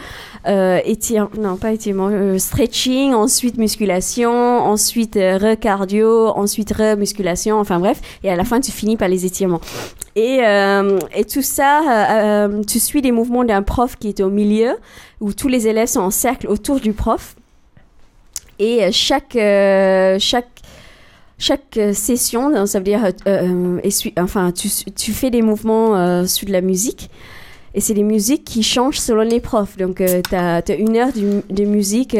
euh, 0.46 0.80
étire, 0.84 1.28
non 1.38 1.56
pas 1.56 1.72
étirement, 1.72 2.10
stretching, 2.38 3.14
ensuite 3.14 3.58
musculation, 3.58 4.32
ensuite 4.32 5.14
re-cardio, 5.16 6.28
ensuite 6.36 6.72
re-musculation, 6.72 7.58
enfin 7.58 7.78
bref, 7.78 8.00
et 8.24 8.30
à 8.30 8.36
la 8.36 8.44
fin 8.44 8.60
tu 8.60 8.72
finis 8.72 8.96
par 8.96 9.08
les 9.08 9.24
étirements. 9.24 9.60
Et, 10.14 10.40
et 11.14 11.24
tout 11.24 11.40
ça, 11.40 12.48
tu 12.68 12.78
suis 12.78 13.00
les 13.00 13.12
mouvements 13.12 13.44
d'un 13.44 13.62
prof 13.62 13.96
qui 13.98 14.08
est 14.08 14.20
au 14.20 14.28
milieu, 14.28 14.76
où 15.22 15.32
tous 15.32 15.48
les 15.48 15.68
élèves 15.68 15.86
sont 15.86 16.00
en 16.00 16.10
cercle 16.10 16.48
autour 16.48 16.80
du 16.80 16.92
prof. 16.92 17.36
Et 18.58 18.82
euh, 18.82 18.88
chaque, 18.92 19.36
euh, 19.36 20.18
chaque, 20.18 20.50
chaque 21.38 21.76
euh, 21.76 21.92
session, 21.92 22.66
ça 22.66 22.78
veut 22.78 22.84
dire, 22.84 23.08
enfin, 24.18 24.50
tu, 24.52 24.68
tu 24.68 25.12
fais 25.12 25.30
des 25.30 25.40
mouvements 25.40 25.96
euh, 25.96 26.26
sur 26.26 26.46
de 26.46 26.52
la 26.52 26.60
musique. 26.60 27.08
Et 27.74 27.80
c'est 27.80 27.94
des 27.94 28.02
musiques 28.02 28.44
qui 28.44 28.62
changent 28.62 28.98
selon 28.98 29.22
les 29.22 29.40
profs. 29.40 29.78
Donc, 29.78 29.96
tu 29.96 30.34
as, 30.34 30.62
une 30.76 30.96
heure 30.96 31.12
de 31.12 31.64
musique 31.64 32.14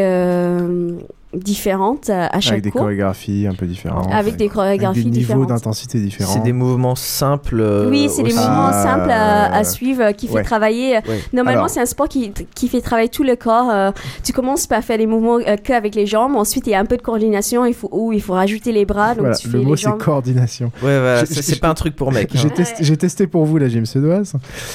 euh, 1.35 1.39
différente 1.39 2.11
à, 2.11 2.27
à 2.27 2.41
chaque 2.41 2.53
Avec 2.53 2.65
des 2.65 2.71
cours. 2.71 2.83
chorégraphies 2.83 3.47
un 3.47 3.55
peu 3.55 3.67
différentes. 3.67 4.09
Avec 4.13 4.37
des 4.37 4.49
chorégraphies 4.49 5.01
avec 5.01 5.11
des 5.13 5.19
niveaux 5.19 5.35
différentes. 5.35 5.49
d'intensité 5.49 5.99
différents. 6.01 6.33
C'est 6.33 6.43
des 6.43 6.53
mouvements 6.53 6.95
simples. 6.95 7.59
euh, 7.61 7.89
Oui, 7.91 8.09
c'est 8.11 8.23
des 8.23 8.31
mouvements 8.33 8.69
Ah, 8.71 8.83
simples 8.83 9.11
à, 9.11 9.45
à 9.55 9.61
euh, 9.61 9.65
suivre, 9.65 10.03
euh, 10.03 10.13
qui 10.13 10.27
fait 10.29 10.35
ouais. 10.35 10.43
travailler. 10.43 10.95
Ouais. 11.09 11.21
Normalement, 11.33 11.69
c'est 11.69 11.81
un 11.81 11.87
sport 11.87 12.09
qui, 12.09 12.33
qui 12.55 12.69
fait 12.69 12.81
travailler 12.81 13.09
tout 13.09 13.25
le 13.25 13.37
corps. 13.37 13.71
euh, 13.71 13.91
tu 14.25 14.33
commences 14.33 14.67
par 14.67 14.83
faire 14.83 14.99
les 14.99 15.07
mouvements 15.07 15.39
euh, 15.39 15.57
que 15.57 15.73
avec 15.73 15.95
les 15.95 16.07
jambes. 16.07 16.37
Ensuite, 16.37 16.67
il 16.67 16.71
y 16.71 16.75
a 16.75 16.81
un 16.81 16.85
peu 16.87 16.97
de 16.97 17.03
coordination. 17.03 17.65
Il 17.67 17.75
faut, 17.75 17.89
où 17.93 18.13
il 18.13 18.21
faut 18.23 18.35
rajouter 18.35 18.73
les 18.73 18.85
bras. 18.85 19.11
Donc, 19.15 19.21
Voilà, 19.21 19.37
tu 19.37 19.49
fais 19.49 19.59
le 19.59 19.65
mot 19.65 19.77
c'est 19.77 19.91
coordination. 19.99 20.67
Ouais, 20.83 20.99
voilà, 20.99 21.27
c'est 21.27 21.61
pas 21.61 21.69
un 21.69 21.75
truc 21.75 21.97
pour 21.97 22.13
mec. 22.13 22.31
J'ai 22.35 22.47
hein. 22.49 22.53
testé, 22.55 22.85
j'ai 22.85 22.97
testé 22.97 23.27
pour 23.27 23.45
vous 23.45 23.59
la 23.59 23.69
gym 23.69 23.87
suédoise. 23.87 24.35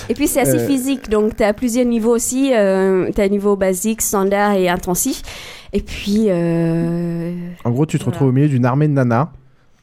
Et 0.10 0.14
puis, 0.14 0.28
c'est 0.28 0.42
assez 0.42 0.58
Euh, 0.60 0.68
physique. 0.68 1.10
Donc, 1.10 1.36
tu 1.36 1.44
as 1.44 1.54
plusieurs 1.54 1.86
niveaux 1.86 2.16
aussi. 2.16 2.52
Euh, 2.54 3.10
tu 3.14 3.22
as 3.22 3.26
un 3.26 3.28
niveau 3.30 3.56
basique, 3.56 4.02
standard 4.02 4.54
et 4.54 4.70
intensif. 4.70 5.22
Et 5.74 5.82
puis. 5.82 6.26
euh, 6.30 7.32
En 7.64 7.72
gros, 7.72 7.86
tu 7.86 8.00
te 8.00 8.06
retrouves 8.06 8.30
au 8.30 8.32
milieu 8.32 8.48
d'une 8.48 8.66
armée 8.66 8.88
de 8.88 8.94
nanas 8.94 9.30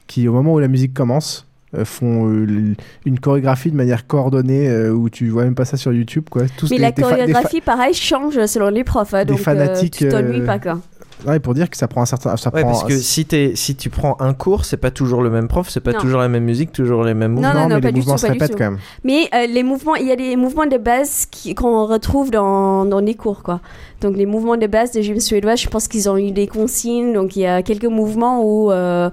qui, 0.06 0.28
au 0.28 0.32
moment 0.32 0.54
où 0.54 0.58
la 0.58 0.68
musique 0.68 0.92
commence, 0.94 1.46
euh, 1.74 1.84
font 1.84 2.28
euh, 2.30 2.74
une 3.04 3.18
chorégraphie 3.18 3.70
de 3.70 3.76
manière 3.76 4.06
coordonnée 4.06 4.68
euh, 4.68 4.90
où 4.92 5.10
tu 5.10 5.28
vois 5.28 5.44
même 5.44 5.54
pas 5.54 5.64
ça 5.64 5.76
sur 5.76 5.92
YouTube. 5.92 6.24
Quoi. 6.30 6.42
Tous 6.56 6.70
Mais 6.70 6.76
des- 6.76 6.82
la 6.82 6.92
des 6.92 7.02
chorégraphie, 7.02 7.60
pareil, 7.60 7.94
change 7.94 8.44
selon 8.46 8.68
les 8.68 8.84
profs. 8.84 9.12
hein, 9.14 9.24
des 9.24 9.32
donc, 9.32 9.40
euh, 9.40 9.42
fanatiques, 9.42 9.96
tu 9.96 10.08
t'ennuies 10.08 10.40
euh, 10.40 10.46
pas, 10.46 10.58
quoi. 10.58 10.80
Ouais, 11.26 11.38
pour 11.40 11.54
dire 11.54 11.70
que 11.70 11.76
ça 11.76 11.88
prend 11.88 12.02
un 12.02 12.06
certain. 12.06 12.36
Ça 12.36 12.50
Ouais, 12.52 12.62
prend 12.62 12.70
parce 12.72 12.84
que 12.84 12.98
si, 12.98 13.24
t'es- 13.24 13.52
si 13.56 13.74
tu 13.76 13.88
prends 13.88 14.16
un 14.20 14.34
cours, 14.34 14.64
c'est 14.64 14.76
pas 14.76 14.90
toujours 14.90 15.22
le 15.22 15.30
même 15.30 15.48
prof, 15.48 15.68
c'est 15.70 15.80
pas 15.80 15.92
Non. 15.92 16.00
toujours 16.00 16.20
la 16.20 16.28
même 16.28 16.44
musique, 16.44 16.72
toujours 16.72 17.02
les 17.04 17.14
mêmes 17.14 17.32
mouvements. 17.32 17.48
Non, 17.54 17.60
non, 17.60 17.68
non, 17.68 17.74
mais 17.76 17.80
pas 17.80 17.86
les 17.88 17.92
du 17.92 18.00
mouvements 18.00 18.14
tout, 18.16 18.20
se 18.20 18.26
répètent 18.26 18.56
quand 18.58 18.70
même. 18.72 18.78
Mais 19.04 19.28
euh, 19.34 19.46
les 19.46 19.62
mouvements, 19.62 19.94
il 19.94 20.06
y 20.06 20.12
a 20.12 20.16
des 20.16 20.36
mouvements 20.36 20.66
de 20.66 20.76
base 20.76 21.26
qu'on 21.56 21.86
retrouve 21.86 22.30
dans, 22.30 22.84
dans 22.84 23.00
les 23.00 23.14
cours, 23.14 23.42
quoi. 23.42 23.60
Donc 24.00 24.16
les 24.16 24.26
mouvements 24.26 24.56
de 24.56 24.66
base 24.66 24.92
de 24.92 25.00
gym 25.00 25.18
suédois, 25.20 25.54
je 25.54 25.66
pense 25.68 25.88
qu'ils 25.88 26.08
ont 26.10 26.16
eu 26.18 26.30
des 26.30 26.46
consignes. 26.46 27.14
Donc 27.14 27.36
il 27.36 27.40
y 27.40 27.46
a 27.46 27.62
quelques 27.62 27.84
mouvements 27.86 28.42
où 28.44 28.70
euh, 28.70 29.08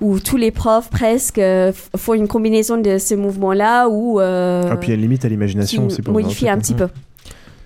où 0.00 0.18
tous 0.18 0.36
les 0.36 0.50
profs 0.50 0.90
presque 0.90 1.38
euh, 1.38 1.70
font 1.96 2.14
une 2.14 2.26
combinaison 2.26 2.76
de 2.78 2.98
ces 2.98 3.14
mouvements-là 3.14 3.88
ou 3.88 4.18
euh, 4.20 4.72
Et 4.72 4.76
puis 4.78 4.88
il 4.88 4.90
y 4.90 4.92
a 4.92 4.96
une 4.96 5.02
limite 5.02 5.24
à 5.24 5.28
l'imagination 5.28 5.86
aussi 5.86 6.02
pour 6.02 6.12
modifient 6.14 6.48
un 6.48 6.58
petit 6.58 6.74
peu. 6.74 6.88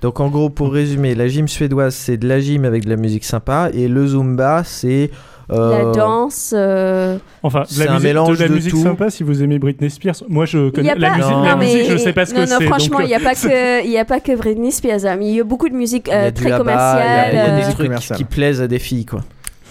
Donc 0.02 0.20
en 0.20 0.28
gros, 0.28 0.48
pour 0.50 0.72
résumer, 0.72 1.14
la 1.14 1.26
gym 1.28 1.48
suédoise, 1.48 1.94
c'est 1.94 2.16
de 2.16 2.28
la 2.28 2.38
gym 2.40 2.64
avec 2.64 2.84
de 2.84 2.90
la 2.90 2.96
musique 2.96 3.24
sympa, 3.24 3.68
et 3.74 3.88
le 3.88 4.06
zumba, 4.06 4.62
c'est... 4.64 5.10
euh, 5.50 5.86
La 5.86 5.92
danse. 5.92 6.52
euh, 6.56 7.16
Enfin, 7.42 7.62
de 7.62 7.66
C'est 7.68 7.84
la 7.86 7.90
un 7.90 7.94
musique, 7.94 8.06
mélange 8.08 8.38
de 8.38 8.42
la 8.44 8.48
de 8.48 8.54
musique 8.54 8.70
tout. 8.70 8.82
sympa 8.82 9.10
si 9.10 9.24
vous 9.24 9.42
aimez 9.42 9.58
Britney 9.58 9.90
Spears. 9.90 10.14
Moi, 10.28 10.44
je 10.46 10.58
Il 10.58 10.66
y 10.68 10.72
connais 10.72 10.90
a 10.90 10.94
la 10.94 11.08
pas, 11.10 11.16
musique, 11.16 11.32
non, 11.32 11.42
la 11.42 11.56
mais- 11.56 11.64
musique, 11.66 11.90
je 11.90 11.96
sais 11.96 12.12
pas 12.12 12.26
ce 12.26 12.34
non, 12.34 12.44
que 12.44 12.50
non, 12.50 12.56
c'est. 12.60 12.66
franchement, 12.66 12.98
donc, 12.98 13.06
il 13.06 13.08
n'y 13.08 13.14
a 13.14 13.18
euh, 13.18 13.24
pas 13.24 13.34
que, 13.34 13.84
il 13.84 13.90
y 13.90 13.98
a 13.98 14.04
pas 14.04 14.20
que 14.20 14.36
Britney 14.36 14.70
Spears. 14.70 15.04
hein, 15.04 15.18
il 15.20 15.34
y 15.34 15.40
a 15.40 15.44
beaucoup 15.44 15.68
de 15.68 15.74
musique 15.74 16.08
euh, 16.10 16.30
très 16.30 16.50
commerciale. 16.56 17.02
Il 17.02 17.06
y 17.06 17.08
a, 17.08 17.32
il 17.32 17.34
y 17.34 17.38
a 17.38 17.42
euh, 17.42 17.46
des 17.50 17.56
musique 17.56 17.74
trucs 17.74 17.86
commerciale. 17.86 18.18
qui 18.18 18.24
plaisent 18.24 18.60
à 18.62 18.68
des 18.68 18.78
filles, 18.78 19.06
quoi. 19.06 19.20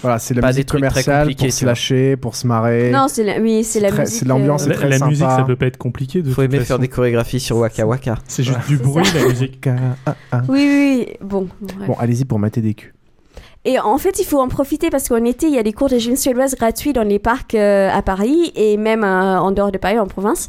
Voilà, 0.02 0.18
c'est 0.18 0.34
la 0.34 0.40
Pas 0.42 0.48
des 0.48 0.58
musique 0.58 0.66
trucs 0.66 0.80
très 0.80 0.88
commerciale 0.90 1.20
compliqués, 1.26 1.46
pour 1.48 1.52
se 1.54 1.64
lâcher, 1.66 2.16
pour 2.16 2.36
se 2.36 2.46
marrer. 2.46 2.90
Non, 2.92 3.06
c'est 3.08 3.24
la, 3.24 3.40
oui, 3.40 3.64
c'est 3.64 3.80
la 3.80 3.88
très- 3.90 4.02
musique. 4.02 4.18
c'est 4.20 4.28
l'ambiance, 4.28 4.62
euh, 4.62 4.64
c'est 4.64 4.70
la, 4.70 4.76
très 4.76 4.88
la 4.98 5.06
musique, 5.06 5.24
sympa. 5.24 5.36
ça 5.36 5.42
peut 5.44 5.56
pas 5.56 5.66
être 5.66 5.76
compliqué. 5.76 6.22
De 6.22 6.30
Faut 6.30 6.42
aimer 6.42 6.58
façon. 6.58 6.66
faire 6.68 6.78
des 6.78 6.88
chorégraphies 6.88 7.40
sur 7.40 7.56
Waka 7.58 7.84
Waka. 7.86 8.16
C'est 8.28 8.42
juste 8.44 8.60
du 8.68 8.76
bruit, 8.76 9.04
la 9.14 9.26
musique. 9.26 9.68
Ah, 10.06 10.14
ah. 10.32 10.42
Oui, 10.48 10.58
oui, 10.60 11.04
oui. 11.08 11.16
Bon. 11.20 11.48
bref. 11.60 11.86
Bon, 11.88 11.94
allez-y 11.98 12.24
pour 12.24 12.38
mater 12.38 12.60
des 12.60 12.74
culs. 12.74 12.94
Et 13.70 13.78
en 13.78 13.98
fait, 13.98 14.18
il 14.18 14.24
faut 14.24 14.40
en 14.40 14.48
profiter 14.48 14.88
parce 14.88 15.10
qu'en 15.10 15.22
été, 15.26 15.46
il 15.46 15.52
y 15.52 15.58
a 15.58 15.62
des 15.62 15.74
cours 15.74 15.90
de 15.90 15.98
gym 15.98 16.16
suédoise 16.16 16.54
gratuits 16.54 16.94
dans 16.94 17.02
les 17.02 17.18
parcs 17.18 17.54
euh, 17.54 17.90
à 17.92 18.00
Paris 18.00 18.50
et 18.56 18.78
même 18.78 19.04
euh, 19.04 19.38
en 19.38 19.50
dehors 19.52 19.70
de 19.70 19.76
Paris, 19.76 19.98
en 19.98 20.06
province. 20.06 20.46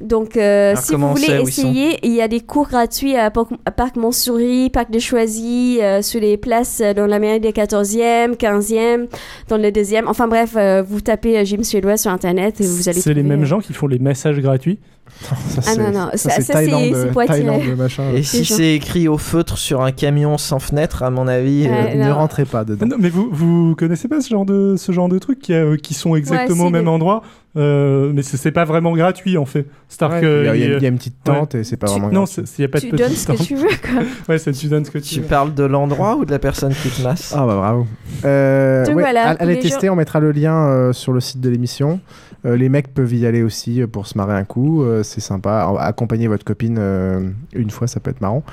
Donc, 0.00 0.36
euh, 0.36 0.70
Alors, 0.72 0.82
si 0.82 0.94
vous 0.96 1.08
voulez 1.14 1.40
essayer, 1.42 1.98
il 2.02 2.12
y 2.12 2.20
a 2.20 2.26
des 2.26 2.40
cours 2.40 2.66
gratuits 2.66 3.14
à, 3.14 3.30
Parc- 3.30 3.52
à 3.66 3.70
Parc 3.70 3.94
Montsouris, 3.94 4.70
Parc 4.70 4.90
de 4.90 4.98
Choisy, 4.98 5.78
sur 6.02 6.20
les 6.20 6.36
places 6.36 6.82
dans 6.96 7.06
la 7.06 7.20
mairie 7.20 7.38
des 7.38 7.52
14e, 7.52 8.34
15e, 8.36 9.06
dans 9.46 9.58
le 9.58 9.70
deuxième. 9.70 10.08
Enfin 10.08 10.26
bref, 10.26 10.56
vous 10.88 11.00
tapez 11.00 11.44
gym 11.46 11.62
suédois 11.62 11.96
sur 11.96 12.10
Internet 12.10 12.60
et 12.60 12.66
vous 12.66 12.88
allez 12.88 13.00
C'est 13.00 13.14
les 13.14 13.22
mêmes 13.22 13.44
gens 13.44 13.60
qui 13.60 13.74
font 13.74 13.86
les 13.86 14.00
massages 14.00 14.40
gratuits. 14.40 14.80
Ça, 15.20 15.60
Ah 15.66 15.76
non, 15.76 15.90
non, 15.92 16.08
ça, 16.12 16.16
ça- 16.16 16.30
c'est 16.36 16.42
ça, 16.42 16.52
Thaïlande, 16.54 17.10
Poitiers. 17.12 17.34
Thaïlande, 17.44 17.76
machin. 17.76 18.02
Et 18.14 18.22
si 18.22 18.44
c'est 18.44 18.74
écrit 18.74 19.08
au 19.08 19.18
feutre 19.18 19.56
sur 19.58 19.82
un 19.82 19.92
camion 19.92 20.36
sans 20.38 20.58
fenêtre, 20.58 21.02
à 21.02 21.10
mon 21.10 21.26
avis... 21.26 21.66
Ouais, 21.68 21.94
euh, 21.96 22.04
ne 22.06 22.10
rentrez 22.12 22.44
pas 22.44 22.64
dedans. 22.64 22.86
non, 22.86 22.96
mais 22.98 23.08
vous, 23.08 23.28
vous 23.32 23.74
connaissez 23.76 24.08
pas 24.08 24.20
ce 24.20 24.28
genre 24.28 24.44
de, 24.44 24.74
ce 24.76 24.92
genre 24.92 25.08
de 25.08 25.18
trucs 25.18 25.38
qui, 25.40 25.54
a- 25.54 25.76
qui 25.76 25.94
sont 25.94 26.14
exactement 26.16 26.66
au 26.66 26.70
même 26.70 26.84
des- 26.84 26.90
endroit 26.90 27.22
euh, 27.58 28.12
mais 28.14 28.22
c'est 28.22 28.50
pas 28.52 28.66
vraiment 28.66 28.92
gratuit 28.92 29.38
en 29.38 29.46
fait. 29.46 29.64
Ouais, 30.02 30.20
que 30.20 30.42
il 30.42 30.46
y 30.46 30.48
a- 30.50 30.56
il 30.56 30.82
y, 30.82 30.84
y 30.84 30.88
une 30.88 30.98
petite 30.98 31.16
tente 31.24 31.54
et 31.54 31.64
c'est 31.64 31.78
pas 31.78 31.86
tu- 31.86 31.92
vraiment 31.92 32.08
non, 32.12 32.24
gratuit. 32.24 32.42
il 32.58 32.60
n'y 32.60 32.64
a 32.66 32.68
pas 32.68 32.80
Tu 32.80 32.90
de 32.90 32.96
donnes 32.98 33.12
ce 33.12 33.26
que 33.26 33.42
tu 33.42 33.54
veux, 33.54 33.62
quoi. 33.68 34.02
Ouais, 34.28 34.36
ça, 34.36 34.52
tu 34.52 34.66
donnes 34.66 34.84
ce 34.84 34.90
que 34.90 34.98
tu 34.98 35.14
Tu 35.14 35.20
veux. 35.22 35.26
parles 35.26 35.54
de 35.54 35.64
l'endroit 35.64 36.16
ou 36.16 36.26
de 36.26 36.30
la 36.32 36.38
personne 36.38 36.74
qui 36.74 36.90
te 36.90 37.00
masse? 37.00 37.32
Ah 37.34 37.46
bah 37.46 37.54
bravo. 37.56 37.86
Euh, 38.26 38.84
Donc 38.84 38.94
voilà, 38.98 39.30
allez 39.38 39.58
tester, 39.58 39.88
on 39.88 39.96
mettra 39.96 40.20
le 40.20 40.32
lien 40.32 40.54
euh, 40.68 40.92
sur 40.92 41.14
le 41.14 41.20
site 41.20 41.40
de 41.40 41.48
l'émission. 41.48 41.98
Euh, 42.46 42.56
les 42.56 42.68
mecs 42.68 42.94
peuvent 42.94 43.12
y 43.12 43.26
aller 43.26 43.42
aussi 43.42 43.82
euh, 43.82 43.86
pour 43.86 44.06
se 44.06 44.16
marrer 44.16 44.34
un 44.34 44.44
coup, 44.44 44.82
euh, 44.82 45.02
c'est 45.02 45.20
sympa. 45.20 45.74
Accompagner 45.80 46.28
votre 46.28 46.44
copine 46.44 46.76
euh, 46.78 47.28
une 47.52 47.70
fois, 47.70 47.86
ça 47.86 48.00
peut 48.00 48.10
être 48.10 48.20
marrant. 48.20 48.44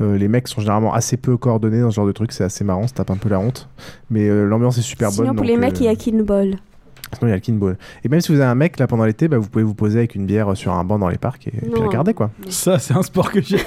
Euh, 0.00 0.18
les 0.18 0.28
mecs 0.28 0.48
sont 0.48 0.60
généralement 0.60 0.92
assez 0.92 1.16
peu 1.16 1.36
coordonnés 1.36 1.80
dans 1.80 1.90
ce 1.90 1.96
genre 1.96 2.06
de 2.06 2.12
truc, 2.12 2.32
c'est 2.32 2.44
assez 2.44 2.64
marrant, 2.64 2.86
ça 2.86 2.94
tape 2.94 3.10
un 3.10 3.16
peu 3.16 3.28
la 3.28 3.38
honte. 3.38 3.68
Mais 4.10 4.28
euh, 4.28 4.44
l'ambiance 4.44 4.76
est 4.78 4.82
super 4.82 5.10
Sinon, 5.10 5.28
bonne. 5.28 5.36
pour 5.36 5.44
donc, 5.44 5.50
les 5.50 5.56
mecs, 5.56 5.76
euh, 5.76 5.80
il 5.80 5.84
y 5.84 5.88
a 5.88 5.94
Kinball. 5.94 6.56
Sinon, 7.14 7.28
il 7.28 7.30
y 7.30 7.32
a 7.32 7.36
le 7.36 7.40
kinball. 7.40 7.78
Et 8.02 8.08
même 8.08 8.20
si 8.20 8.32
vous 8.32 8.40
avez 8.40 8.50
un 8.50 8.56
mec 8.56 8.80
là 8.80 8.88
pendant 8.88 9.04
l'été, 9.04 9.28
bah, 9.28 9.38
vous 9.38 9.48
pouvez 9.48 9.62
vous 9.62 9.74
poser 9.74 9.98
avec 9.98 10.16
une 10.16 10.26
bière 10.26 10.56
sur 10.56 10.72
un 10.72 10.82
banc 10.82 10.98
dans 10.98 11.08
les 11.08 11.18
parcs 11.18 11.46
et, 11.46 11.54
et 11.56 11.70
puis 11.70 11.80
regarder 11.80 12.14
quoi. 12.14 12.30
Ça, 12.48 12.80
c'est 12.80 12.94
un 12.94 13.02
sport 13.02 13.30
que 13.30 13.40
j'ai. 13.40 13.58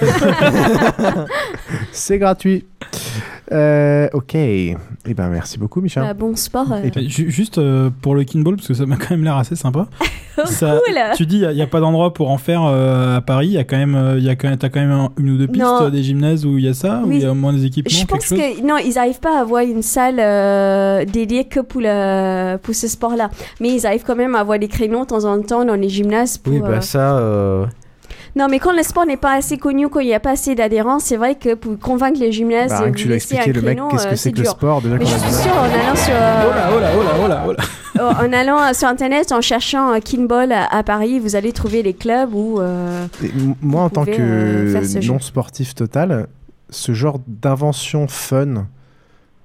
C'est 1.92 2.18
gratuit. 2.18 2.66
Euh, 3.52 4.08
ok. 4.12 4.34
Et 4.34 4.76
ben 5.16 5.28
merci 5.28 5.58
beaucoup, 5.58 5.80
Michel. 5.80 6.02
Bah, 6.02 6.14
bon 6.14 6.36
sport. 6.36 6.72
euh. 6.72 6.82
Et 6.84 6.90
puis, 6.90 7.08
ju- 7.10 7.30
juste 7.30 7.58
euh, 7.58 7.90
pour 8.02 8.14
le 8.14 8.22
kinball, 8.24 8.56
parce 8.56 8.68
que 8.68 8.74
ça 8.74 8.86
m'a 8.86 8.96
quand 8.96 9.10
même 9.10 9.24
l'air 9.24 9.36
assez 9.36 9.56
sympa. 9.56 9.88
Ça- 10.46 10.78
Cool. 10.86 10.96
Tu 11.16 11.26
dis, 11.26 11.38
il 11.40 11.54
n'y 11.54 11.60
a, 11.62 11.66
pas 11.66 11.80
d'endroit 11.80 12.14
pour 12.14 12.30
en 12.30 12.38
faire 12.38 12.62
euh, 12.64 13.16
à 13.16 13.20
Paris. 13.20 13.48
Il 13.48 13.52
y 13.52 13.58
a 13.58 13.64
quand 13.64 13.76
même, 13.76 13.94
euh, 13.94 14.18
il 14.18 14.24
y 14.24 14.28
a 14.30 14.36
quand 14.36 14.48
même, 14.48 14.56
t'as 14.56 14.68
quand 14.68 14.80
même 14.80 14.92
un- 14.92 15.10
une 15.18 15.30
ou 15.30 15.36
deux 15.36 15.48
pistes, 15.48 15.64
Non. 15.64 15.88
des 15.90 16.02
gymnases 16.02 16.46
où 16.46 16.56
il 16.58 16.64
y 16.64 16.68
a 16.68 16.74
ça, 16.74 17.02
où 17.04 17.10
il 17.12 17.20
y 17.20 17.26
a 17.26 17.32
au 17.32 17.34
moins 17.34 17.52
des 17.52 17.64
équipements, 17.66 17.90
Je 17.90 17.98
quelque 17.98 18.10
pense 18.10 18.24
chose? 18.24 18.38
que 18.38 18.66
non, 18.66 18.76
ils 18.78 18.94
n'arrivent 18.94 19.20
pas 19.20 19.36
à 19.36 19.40
avoir 19.42 19.62
une 19.62 19.82
salle 19.82 20.18
euh, 20.20 21.04
dédiée 21.04 21.44
que 21.44 21.60
pour, 21.60 21.80
le, 21.82 22.56
pour 22.58 22.74
ce 22.74 22.88
sport-là. 22.88 23.30
Mais 23.60 23.70
ils 23.74 23.86
arrivent 23.86 24.04
quand 24.06 24.16
même 24.16 24.34
à 24.34 24.40
avoir 24.40 24.58
des 24.58 24.68
créneaux 24.68 25.00
de 25.02 25.06
temps 25.08 25.24
en 25.24 25.42
temps 25.42 25.64
dans 25.64 25.74
les 25.74 25.88
gymnases. 25.88 26.38
Pour, 26.38 26.52
Oui, 26.54 26.60
euh, 26.64 26.68
bah 26.68 26.80
ça... 26.80 27.18
Non, 28.36 28.46
mais 28.48 28.58
quand 28.60 28.72
le 28.72 28.82
sport 28.82 29.06
n'est 29.06 29.16
pas 29.16 29.34
assez 29.34 29.58
connu, 29.58 29.88
quand 29.88 30.00
il 30.00 30.06
n'y 30.06 30.14
a 30.14 30.20
pas 30.20 30.30
assez 30.32 30.54
d'adhérents, 30.54 30.98
c'est 31.00 31.16
vrai 31.16 31.34
que 31.34 31.54
pour 31.54 31.78
convaincre 31.78 32.20
les 32.20 32.30
gymnases, 32.32 32.70
Bah, 32.70 32.88
de 32.88 32.94
tu 32.94 33.08
l'as 33.08 33.16
expliqué, 33.16 33.52
le 33.52 33.60
mec, 33.60 33.78
qu'est-ce 33.90 34.06
que 34.06 34.12
euh, 34.12 34.16
c'est 34.16 34.32
que 34.32 34.38
le 34.38 34.44
sport 34.44 34.80
déjà 34.82 34.96
Mais 34.96 35.04
qu'on 35.04 35.10
je 35.10 35.14
a 35.14 35.18
suis 35.18 35.32
sûre, 35.32 35.52
en 35.56 35.64
allant 35.64 35.96
sur, 35.96 36.14
euh, 36.14 36.44
Oh 36.46 36.54
là, 36.54 36.70
oh 36.76 36.80
là, 36.80 36.90
oh 36.96 37.02
là, 37.02 37.10
oh 37.24 37.28
là, 37.28 37.44
oh 37.48 37.52
là. 37.52 38.02
euh, 38.22 38.28
en 38.28 38.32
allant 38.32 38.60
euh, 38.62 38.72
sur 38.72 38.86
internet, 38.88 39.32
en 39.32 39.40
cherchant 39.40 39.92
euh, 39.92 39.98
Kinball 39.98 40.52
à, 40.52 40.64
à 40.66 40.82
Paris, 40.82 41.18
vous 41.18 41.34
allez 41.36 41.52
trouver 41.52 41.82
des 41.82 41.92
clubs 41.94 42.32
où. 42.32 42.60
euh, 42.60 43.06
moi, 43.62 43.82
en 43.82 43.90
tant 43.90 44.04
que 44.04 45.06
non 45.06 45.18
sportif 45.18 45.74
total, 45.74 46.28
ce 46.70 46.92
genre 46.92 47.18
d'invention 47.26 48.06
fun 48.06 48.66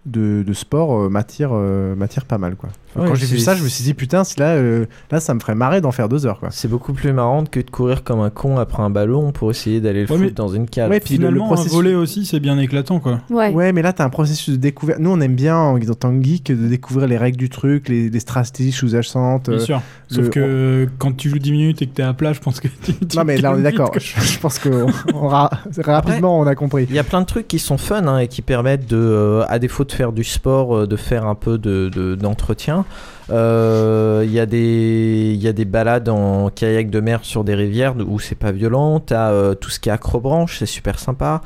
de, 0.05 0.43
de 0.45 0.53
sport 0.53 1.01
euh, 1.03 1.09
m'attire 1.09 1.49
euh, 1.53 1.95
m'attire 1.95 2.25
pas 2.25 2.37
mal 2.37 2.55
quoi. 2.55 2.69
Ouais, 2.95 3.09
Quand 3.09 3.15
j'ai 3.15 3.25
vu 3.25 3.39
ça, 3.39 3.55
je 3.55 3.63
me 3.63 3.67
suis 3.67 3.83
dit 3.83 3.93
putain, 3.93 4.23
si 4.23 4.39
là 4.39 4.51
euh, 4.55 4.85
là 5.11 5.19
ça 5.19 5.33
me 5.33 5.39
ferait 5.41 5.55
marrer 5.55 5.81
d'en 5.81 5.91
faire 5.91 6.07
deux 6.07 6.25
heures 6.25 6.39
quoi. 6.39 6.47
C'est 6.51 6.69
beaucoup 6.69 6.93
plus 6.93 7.11
marrant 7.11 7.43
que 7.43 7.59
de 7.59 7.69
courir 7.69 8.03
comme 8.05 8.21
un 8.21 8.29
con 8.29 8.57
après 8.57 8.83
un 8.83 8.89
ballon 8.89 9.31
pour 9.33 9.51
essayer 9.51 9.81
d'aller 9.81 10.05
le 10.05 10.11
Ouais, 10.11 10.17
mais- 10.17 10.31
dans 10.31 10.47
une 10.47 10.65
cave. 10.69 10.89
Ouais, 10.91 10.99
puis 11.01 11.17
le- 11.17 11.23
le 11.23 11.27
Finalement, 11.29 11.47
processus- 11.47 11.73
un 11.73 11.75
volet 11.75 11.93
aussi, 11.95 12.25
c'est 12.25 12.39
bien 12.39 12.57
éclatant, 12.57 12.99
quoi. 13.01 13.19
Ouais. 13.29 13.51
Ouais, 13.51 13.73
mais 13.73 13.81
là 13.81 13.91
t'as 13.91 14.05
un 14.05 14.09
processus 14.09 14.51
de 14.55 14.59
découverte. 14.59 14.99
Nous 14.99 15.09
on 15.09 15.19
aime 15.19 15.35
bien 15.35 15.57
en 15.57 15.77
tant 15.79 16.17
que 16.17 16.23
geek 16.23 16.47
de 16.53 16.67
découvrir 16.67 17.07
les 17.09 17.17
règles 17.17 17.37
du 17.37 17.49
truc, 17.49 17.89
les, 17.89 18.09
les 18.09 18.19
stratégies 18.21 18.71
sous-jacentes. 18.71 19.49
Bien 19.49 19.57
euh, 19.57 19.59
sûr. 19.59 19.81
le- 20.11 20.15
Sauf 20.15 20.29
que 20.29 20.87
quand 20.99 21.17
tu 21.17 21.29
joues 21.29 21.39
10 21.39 21.51
minutes 21.51 21.81
et 21.81 21.87
que 21.87 21.95
t'es 21.95 22.03
à 22.03 22.13
plat, 22.13 22.31
je 22.31 22.39
pense 22.39 22.59
que 22.61 22.67
Non 23.15 23.23
mais 23.25 23.37
là 23.37 23.51
on 23.53 23.57
est 23.57 23.63
d'accord. 23.63 23.91
Je, 23.97 24.39
pense 24.39 24.59
que 24.59 24.69
on- 24.69 25.17
on 25.17 25.27
ra- 25.27 25.49
rapidement 25.83 26.39
on 26.39 26.45
a 26.47 26.55
compris. 26.55 26.85
Il 26.89 26.95
y 26.95 26.99
a 26.99 27.03
plein 27.03 27.19
de 27.21 27.25
trucs 27.25 27.47
qui 27.49 27.59
sont 27.59 27.77
fun 27.77 28.05
hein, 28.07 28.19
et 28.19 28.27
qui 28.29 28.41
permettent 28.41 28.87
de, 28.89 28.95
euh, 28.95 29.43
à 29.49 29.59
défaut 29.59 29.83
de 29.83 29.89
faire 29.95 30.11
du 30.11 30.23
sport, 30.23 30.75
euh, 30.75 30.87
de 30.87 30.95
faire 30.95 31.25
un 31.25 31.35
peu 31.35 31.57
de, 31.57 31.89
de- 31.89 32.15
d'entretien. 32.15 32.85
Euh, 33.31 34.23
Il 34.25 34.31
y 34.31 34.39
a 34.39 34.45
des, 34.45 35.31
il 35.33 35.41
y 35.41 35.47
a 35.47 35.53
des 35.53 35.65
balades 35.65 36.09
en 36.09 36.49
kayak 36.49 36.89
de 36.89 36.99
mer 36.99 37.19
sur 37.23 37.43
des 37.43 37.55
rivières 37.55 37.95
où 38.07 38.19
c'est 38.19 38.35
pas 38.37 38.51
violent. 38.51 38.99
T'as 38.99 39.31
euh, 39.31 39.55
tout 39.55 39.69
ce 39.69 39.79
qui 39.79 39.89
est 39.89 39.91
acrobranche, 39.91 40.59
c'est 40.59 40.65
super 40.65 40.99
sympa. 40.99 41.41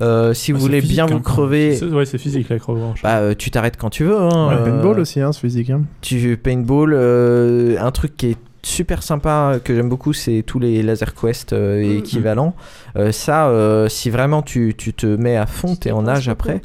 Euh, 0.00 0.32
si 0.34 0.52
vous 0.52 0.58
voulez 0.60 0.80
physique, 0.80 0.96
bien 0.96 1.04
hein, 1.06 1.08
vous 1.12 1.20
crever, 1.20 1.74
C'est- 1.76 1.86
Ouais, 1.86 2.04
c'est 2.06 2.18
physique 2.18 2.48
l'acrobranche. 2.48 3.02
bah, 3.02 3.18
euh, 3.18 3.34
tu 3.36 3.50
t'arrêtes 3.50 3.76
quand 3.76 3.90
tu 3.90 4.04
veux. 4.04 4.16
Hein, 4.20 4.48
Ouais, 4.48 4.54
euh, 4.54 4.64
paintball 4.64 5.00
aussi, 5.00 5.20
hein, 5.20 5.32
c'est 5.32 5.40
physique. 5.40 5.70
hein. 5.70 5.82
Tu 6.02 6.36
paintball, 6.36 6.92
euh, 6.94 7.76
un 7.80 7.90
truc 7.90 8.16
qui 8.16 8.28
est 8.30 8.36
super 8.64 9.02
sympa 9.02 9.58
que 9.62 9.74
j'aime 9.74 9.88
beaucoup, 9.88 10.12
c'est 10.12 10.42
tous 10.46 10.58
les 10.58 10.82
Laser 10.82 11.14
Quest 11.14 11.52
euh, 11.52 11.80
et 11.82 11.98
équivalents. 11.98 12.54
Euh, 12.96 13.12
ça, 13.12 13.48
euh, 13.48 13.88
si 13.88 14.10
vraiment 14.10 14.42
tu, 14.42 14.74
tu 14.76 14.92
te 14.92 15.06
mets 15.06 15.36
à 15.36 15.46
fond, 15.46 15.76
t'es 15.76 15.90
en 15.90 16.06
âge 16.06 16.28
après, 16.28 16.62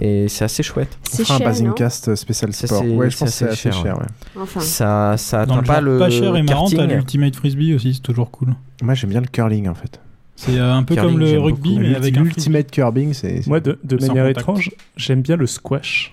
et 0.00 0.28
c'est 0.28 0.44
assez 0.44 0.62
chouette. 0.62 0.96
On 1.12 1.24
fera 1.24 1.36
un 1.36 1.38
Basingcast 1.40 2.14
spécial 2.14 2.52
Ça, 2.52 2.66
sport. 2.66 2.82
c'est- 2.82 2.88
Ouais, 2.94 3.10
je 3.10 3.16
pense 3.18 3.28
que 3.30 3.34
c'est 3.34 3.54
c'est 3.54 3.68
assez 3.68 3.82
cher. 3.82 3.98
ouais. 3.98 4.06
Enfin. 4.40 4.60
Ça, 4.60 5.14
ça 5.16 5.40
atteint 5.42 5.62
pas 5.62 5.80
le 5.80 5.98
pas 5.98 6.10
cher 6.10 6.34
et 6.36 6.42
marrant, 6.42 6.68
t'as 6.68 6.76
karting. 6.76 6.94
l'Ultimate 6.96 7.36
Frisbee 7.36 7.74
aussi, 7.74 7.94
c'est 7.94 8.00
toujours 8.02 8.30
cool. 8.30 8.54
Moi, 8.82 8.94
j'aime 8.94 9.10
bien 9.10 9.20
le 9.20 9.26
curling 9.26 9.68
en 9.68 9.74
fait. 9.74 10.00
C'est 10.36 10.58
euh, 10.58 10.72
un 10.74 10.82
peu 10.82 10.94
Curling, 10.94 11.12
comme 11.12 11.20
le 11.20 11.38
rugby, 11.38 11.70
beaucoup. 11.74 11.82
mais 11.82 11.94
avec 11.94 12.16
L'ultimate 12.16 12.70
curling, 12.70 13.12
c'est. 13.12 13.46
Moi, 13.46 13.60
de, 13.60 13.78
manière 14.00 14.24
contact. 14.24 14.38
étrange, 14.40 14.70
j'aime 14.96 15.22
bien 15.22 15.36
le 15.36 15.46
squash. 15.46 16.12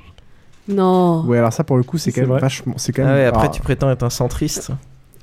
Non. 0.68 1.24
Ouais, 1.26 1.40
alors 1.40 1.52
ça 1.52 1.64
pour 1.64 1.78
le 1.78 1.84
coup, 1.84 1.98
c'est 1.98 2.12
C'est 2.12 2.22
quand 2.22 2.22
même 2.28 2.30
vrai. 2.32 2.42
vachement. 2.42 2.76
C'est 2.78 2.92
quand 2.92 3.04
Ah 3.04 3.14
ouais, 3.14 3.26
après, 3.26 3.42
alors, 3.42 3.52
tu 3.52 3.62
prétends 3.62 3.90
être 3.90 4.04
un 4.04 4.10
centriste. 4.12 4.72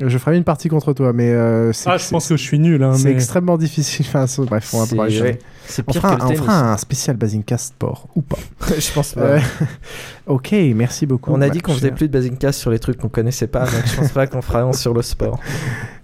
Je 0.01 0.19
ferai 0.19 0.37
une 0.37 0.45
partie 0.45 0.69
contre 0.69 0.93
toi, 0.93 1.13
mais 1.13 1.31
euh, 1.31 1.73
c'est. 1.73 1.89
Ah, 1.89 1.97
je 1.97 2.09
pense 2.09 2.29
que 2.29 2.37
je 2.37 2.43
suis 2.43 2.59
nul. 2.59 2.83
Hein, 2.83 2.95
C'est 2.95 3.05
mais... 3.05 3.13
extrêmement 3.13 3.57
difficile. 3.57 4.07
Enfin, 4.09 4.27
ça- 4.27 4.43
bref, 4.43 4.73
on 4.75 4.85
va 4.85 5.09
de 5.09 5.39
c'est 5.67 5.83
On 5.89 5.93
fera, 5.93 6.17
que 6.17 6.23
le 6.23 6.27
on 6.29 6.35
fera 6.35 6.73
un 6.73 6.77
spécial 6.77 7.17
Basingcast 7.17 7.69
sport 7.69 8.09
ou 8.15 8.23
pas. 8.23 8.39
je 8.79 8.93
pense 8.93 9.15
pas. 9.15 9.21
Euh, 9.23 9.41
ok, 10.27 10.55
merci 10.75 11.07
beaucoup. 11.07 11.33
On 11.33 11.37
a 11.41 11.47
Bah, 11.47 11.51
dit 11.51 11.61
qu'on 11.61 11.75
faisait 11.75 11.91
plus 11.91 12.09
de 12.09 12.13
Basingcast 12.13 12.59
sur 12.61 12.71
les 12.71 12.79
trucs 12.79 12.99
qu'on 12.99 13.09
connaissait 13.09 13.47
pas, 13.49 13.65
donc 13.65 13.83
je 13.87 13.97
pense 13.97 14.13
pas 14.13 14.27
qu'on 14.27 14.43
fera 14.43 14.63
un 14.63 14.73
sur 14.73 14.95
le 14.95 15.03
sport. 15.03 15.41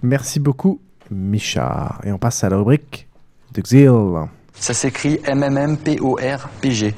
Merci 0.03 0.41
beaucoup, 0.41 0.81
Micha. 1.11 1.99
Et 2.05 2.13
on 2.13 2.19
passe 2.19 2.43
à 2.45 2.49
la 2.49 2.57
rubrique 2.57 3.09
d'Exil. 3.53 3.91
Ça 4.55 4.75
s'écrit 4.75 5.21
MMMPORPG. 5.29 6.95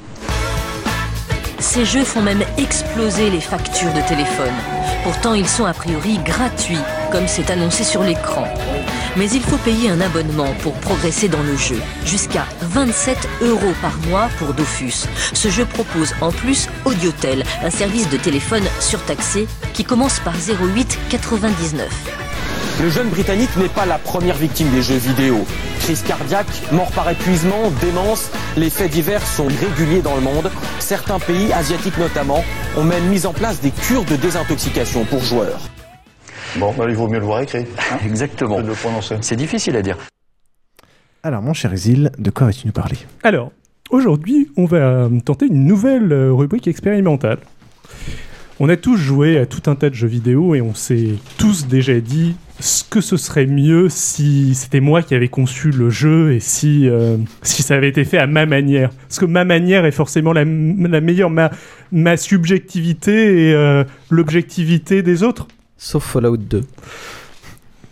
Ces 1.59 1.85
jeux 1.85 2.03
font 2.03 2.21
même 2.21 2.43
exploser 2.57 3.29
les 3.29 3.39
factures 3.39 3.93
de 3.93 4.01
téléphone. 4.07 4.53
Pourtant, 5.03 5.33
ils 5.33 5.47
sont 5.47 5.65
a 5.65 5.73
priori 5.73 6.17
gratuits, 6.19 6.79
comme 7.11 7.27
c'est 7.27 7.49
annoncé 7.49 7.83
sur 7.83 8.03
l'écran. 8.03 8.47
Mais 9.17 9.29
il 9.29 9.41
faut 9.41 9.57
payer 9.57 9.89
un 9.89 10.01
abonnement 10.01 10.53
pour 10.61 10.73
progresser 10.73 11.29
dans 11.29 11.41
le 11.43 11.55
jeu, 11.55 11.81
jusqu'à 12.05 12.45
27 12.61 13.17
euros 13.41 13.73
par 13.81 13.97
mois 14.09 14.29
pour 14.37 14.53
Dofus. 14.53 15.05
Ce 15.33 15.49
jeu 15.49 15.65
propose 15.65 16.13
en 16.21 16.31
plus 16.31 16.67
Audiotel, 16.83 17.43
un 17.63 17.69
service 17.69 18.09
de 18.09 18.17
téléphone 18.17 18.65
surtaxé 18.79 19.47
qui 19.73 19.85
commence 19.85 20.19
par 20.19 20.35
08,99. 20.35 21.83
Le 22.81 22.89
jeune 22.89 23.09
Britannique 23.09 23.55
n'est 23.57 23.69
pas 23.69 23.85
la 23.85 23.97
première 23.97 24.35
victime 24.35 24.69
des 24.69 24.81
jeux 24.81 24.97
vidéo. 24.97 25.45
Crise 25.79 26.01
cardiaque, 26.03 26.47
mort 26.71 26.91
par 26.91 27.09
épuisement, 27.09 27.71
démence, 27.81 28.29
les 28.57 28.69
faits 28.69 28.91
divers 28.91 29.25
sont 29.25 29.47
réguliers 29.47 30.01
dans 30.01 30.15
le 30.15 30.21
monde. 30.21 30.51
Certains 30.79 31.19
pays, 31.19 31.53
asiatiques 31.53 31.97
notamment, 31.97 32.43
ont 32.77 32.83
même 32.83 33.05
mis 33.07 33.25
en 33.25 33.33
place 33.33 33.61
des 33.61 33.71
cures 33.71 34.03
de 34.05 34.15
désintoxication 34.17 35.05
pour 35.05 35.21
joueurs. 35.21 35.61
Bon, 36.57 36.73
bah, 36.77 36.85
il 36.89 36.95
vaut 36.95 37.07
mieux 37.07 37.19
le 37.19 37.25
voir 37.25 37.41
écrit. 37.41 37.65
hein, 37.91 37.97
Exactement. 38.05 38.57
que 38.57 38.61
de 38.63 38.67
le 38.67 38.73
prononcer. 38.73 39.15
C'est 39.21 39.35
difficile 39.35 39.75
à 39.77 39.81
dire. 39.81 39.97
Alors, 41.23 41.41
mon 41.41 41.53
cher 41.53 41.71
Exil, 41.71 42.11
de 42.17 42.29
quoi 42.29 42.47
vas-tu 42.47 42.67
nous 42.67 42.73
parler? 42.73 42.97
Alors, 43.23 43.51
aujourd'hui, 43.89 44.49
on 44.57 44.65
va 44.65 44.77
euh, 44.77 45.09
tenter 45.23 45.47
une 45.47 45.65
nouvelle 45.65 46.11
euh, 46.11 46.31
rubrique 46.33 46.67
expérimentale. 46.67 47.39
On 48.59 48.69
a 48.69 48.77
tous 48.77 48.95
joué 48.95 49.37
à 49.37 49.45
tout 49.45 49.69
un 49.69 49.75
tas 49.75 49.89
de 49.89 49.95
jeux 49.95 50.07
vidéo 50.07 50.55
et 50.55 50.61
on 50.61 50.73
s'est 50.73 51.15
tous 51.37 51.67
déjà 51.67 51.99
dit 51.99 52.35
ce 52.61 52.85
que 52.85 53.01
ce 53.01 53.17
serait 53.17 53.47
mieux 53.47 53.89
si 53.89 54.55
c'était 54.55 54.79
moi 54.79 55.01
qui 55.01 55.13
avais 55.13 55.27
conçu 55.27 55.71
le 55.71 55.89
jeu 55.89 56.31
et 56.31 56.39
si, 56.39 56.87
euh, 56.87 57.17
si 57.41 57.63
ça 57.63 57.75
avait 57.75 57.89
été 57.89 58.05
fait 58.05 58.17
à 58.17 58.27
ma 58.27 58.45
manière. 58.45 58.91
Parce 58.91 59.19
que 59.19 59.25
ma 59.25 59.43
manière 59.43 59.85
est 59.85 59.91
forcément 59.91 60.31
la, 60.31 60.45
meilleure, 60.45 61.29
ma, 61.29 61.51
ma 61.91 62.15
subjectivité 62.15 63.49
et 63.49 63.53
euh, 63.53 63.83
l'objectivité 64.09 65.01
des 65.01 65.23
autres. 65.23 65.47
Sauf 65.77 66.05
Fallout 66.05 66.37
2. 66.37 66.63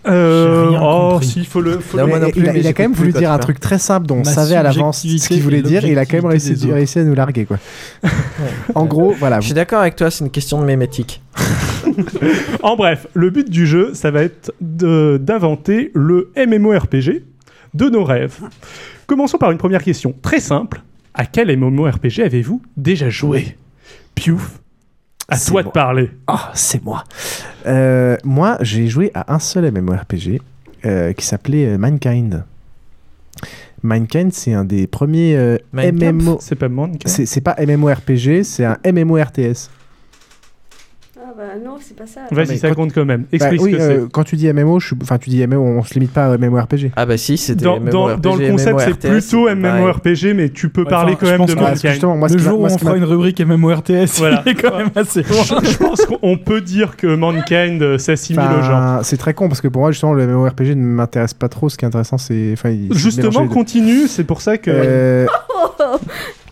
Euh, 0.05 0.77
oh, 0.81 1.19
si, 1.21 1.45
faut 1.45 1.61
le. 1.61 1.79
Faut 1.79 1.97
Non, 1.97 2.07
le- 2.07 2.19
non 2.19 2.29
plus, 2.29 2.41
il, 2.41 2.49
a, 2.49 2.57
il 2.57 2.73
quand 2.73 2.83
même 2.83 2.93
voulu 2.93 3.13
dire 3.13 3.31
un 3.31 3.37
truc 3.39 3.59
très 3.59 3.77
simple 3.79 4.05
dont 4.05 4.17
on 4.19 4.23
savait 4.23 4.55
à 4.55 4.63
l'avance 4.63 5.01
ce 5.07 5.27
qu'il 5.27 5.41
voulait 5.41 5.61
dire 5.61 5.85
et 5.85 5.91
il 5.91 5.97
a 5.99 6.05
quand 6.05 6.17
même 6.17 6.25
réussi, 6.25 6.99
à 6.99 7.03
nous 7.03 7.15
larguer. 7.15 7.45
Quoi. 7.45 7.57
en 8.75 8.85
gros, 8.85 9.11
voilà. 9.17 9.39
Je 9.39 9.45
suis 9.45 9.53
d'accord 9.53 9.79
avec 9.79 9.95
toi, 9.95 10.11
c'est 10.11 10.23
une 10.25 10.31
question 10.31 10.59
de 10.61 10.65
mémétique. 10.65 11.21
En 12.63 12.75
bref, 12.75 13.07
le 13.13 13.29
but 13.29 13.49
du 13.49 13.67
jeu, 13.67 13.93
ça 13.93 14.09
va 14.09 14.23
être 14.23 14.53
de- 14.61 15.19
d'inventer 15.21 15.91
le 15.93 16.31
MMORPG 16.37 17.23
de 17.73 17.89
nos 17.89 18.03
rêves. 18.03 18.37
Commençons 19.05 19.37
par 19.37 19.51
une 19.51 19.57
première 19.57 19.83
question 19.83 20.13
très 20.21 20.39
simple. 20.39 20.81
À 21.13 21.25
quel 21.25 21.55
MMORPG 21.57 22.21
avez-vous 22.21 22.61
déjà 22.77 23.09
joué? 23.09 23.57
Piouf, 24.15 24.59
à 25.33 25.37
toi 25.37 25.61
moi. 25.61 25.63
de 25.63 25.69
parler. 25.69 26.11
Ah, 26.27 26.51
c'est 26.53 26.83
moi. 26.83 27.03
Euh, 27.65 28.17
moi, 28.23 28.57
j'ai 28.61 28.87
joué 28.87 29.11
à 29.13 29.33
un 29.33 29.39
seul 29.39 29.71
MMORPG 29.71 30.41
euh, 30.85 31.13
qui 31.13 31.25
s'appelait 31.25 31.67
euh, 31.67 31.77
Mankind. 31.77 32.43
Mankind, 33.83 34.31
c'est 34.31 34.53
un 34.53 34.63
des 34.63 34.87
premiers 34.87 35.35
euh, 35.35 35.57
MMO. 35.73 36.37
C'est 36.39 36.55
pas 36.55 36.69
Mankind 36.69 37.01
C'est 37.05 37.25
c'est 37.25 37.41
pas 37.41 37.55
MMORPG, 37.59 38.43
c'est 38.43 38.65
un 38.65 38.77
MMORTS. 38.85 39.69
Ah 41.35 41.35
bah 41.37 41.43
non, 41.63 41.77
c'est 41.81 41.95
pas 41.97 42.05
ça. 42.05 42.21
Vas-y, 42.29 42.59
ça 42.59 42.69
compte 42.75 42.93
quand 42.93 43.05
même. 43.05 43.21
Bah 43.21 43.27
Explique 43.31 43.61
oui, 43.61 43.71
ce 43.71 43.77
que 43.77 43.81
euh, 43.81 44.07
quand 44.11 44.23
tu 44.23 44.35
dis 44.35 44.51
MMO, 44.53 44.79
je 44.79 44.87
suis- 44.87 44.95
enfin 45.01 45.17
tu 45.17 45.31
dis 45.31 45.45
MMO, 45.47 45.61
on 45.61 45.83
se 45.83 45.95
limite 45.95 46.11
pas 46.11 46.25
à 46.31 46.37
MMORPG. 46.37 46.91
Ah 46.95 47.07
bah 47.07 47.17
si, 47.17 47.37
c'était 47.37 47.59
c'est. 47.61 47.65
Dans, 47.65 47.79
dans- 47.79 48.17
dans 48.17 48.35
le 48.35 48.49
concept, 48.51 48.79
c'est 48.79 49.09
plutôt 49.09 49.49
MMORPG, 49.49 50.33
mais 50.35 50.49
tu 50.49 50.69
peux 50.69 50.83
Ouais, 50.83 50.89
parler 50.89 51.13
enfin, 51.13 51.25
quand 51.25 51.37
même 51.39 51.47
de 51.47 51.55
Mankind. 51.55 51.91
justement, 51.91 52.17
moi, 52.17 52.27
le 52.27 52.37
jour 52.37 52.59
où 52.59 52.65
on 52.65 52.77
fera 52.77 52.97
une 52.97 53.03
rubrique 53.03 53.41
MMORTS, 53.41 54.17
Voilà. 54.19 54.43
il 54.45 54.51
est 54.51 54.55
quand 54.61 54.77
même 54.77 54.91
assez 54.95 55.23
loin. 55.23 55.41
je, 55.63 55.77
pense 55.77 56.05
qu'on 56.05 56.37
peut 56.37 56.61
dire 56.61 56.97
que 56.97 57.07
Mankind 57.15 57.97
s'assimile 57.97 58.43
au 58.59 58.61
genre. 58.61 58.71
Enfin, 58.77 58.99
c'est 59.03 59.17
très 59.17 59.33
con 59.33 59.47
parce 59.47 59.61
que 59.61 59.67
pour 59.67 59.81
moi 59.81 59.91
justement 59.91 60.13
le 60.13 60.27
MMORPG 60.27 60.75
ne 60.75 60.85
m'intéresse 60.85 61.33
pas 61.33 61.49
trop. 61.49 61.69
Ce 61.69 61.77
qui 61.77 61.85
est 61.85 61.87
intéressant, 61.87 62.17
c'est 62.17 62.55
c'est 62.61 62.93
Justement, 62.93 63.47
continue, 63.47 64.07
c'est 64.07 64.23
pour 64.23 64.41
ça 64.41 64.57
que. 64.57 64.69
Euh, 64.71 65.25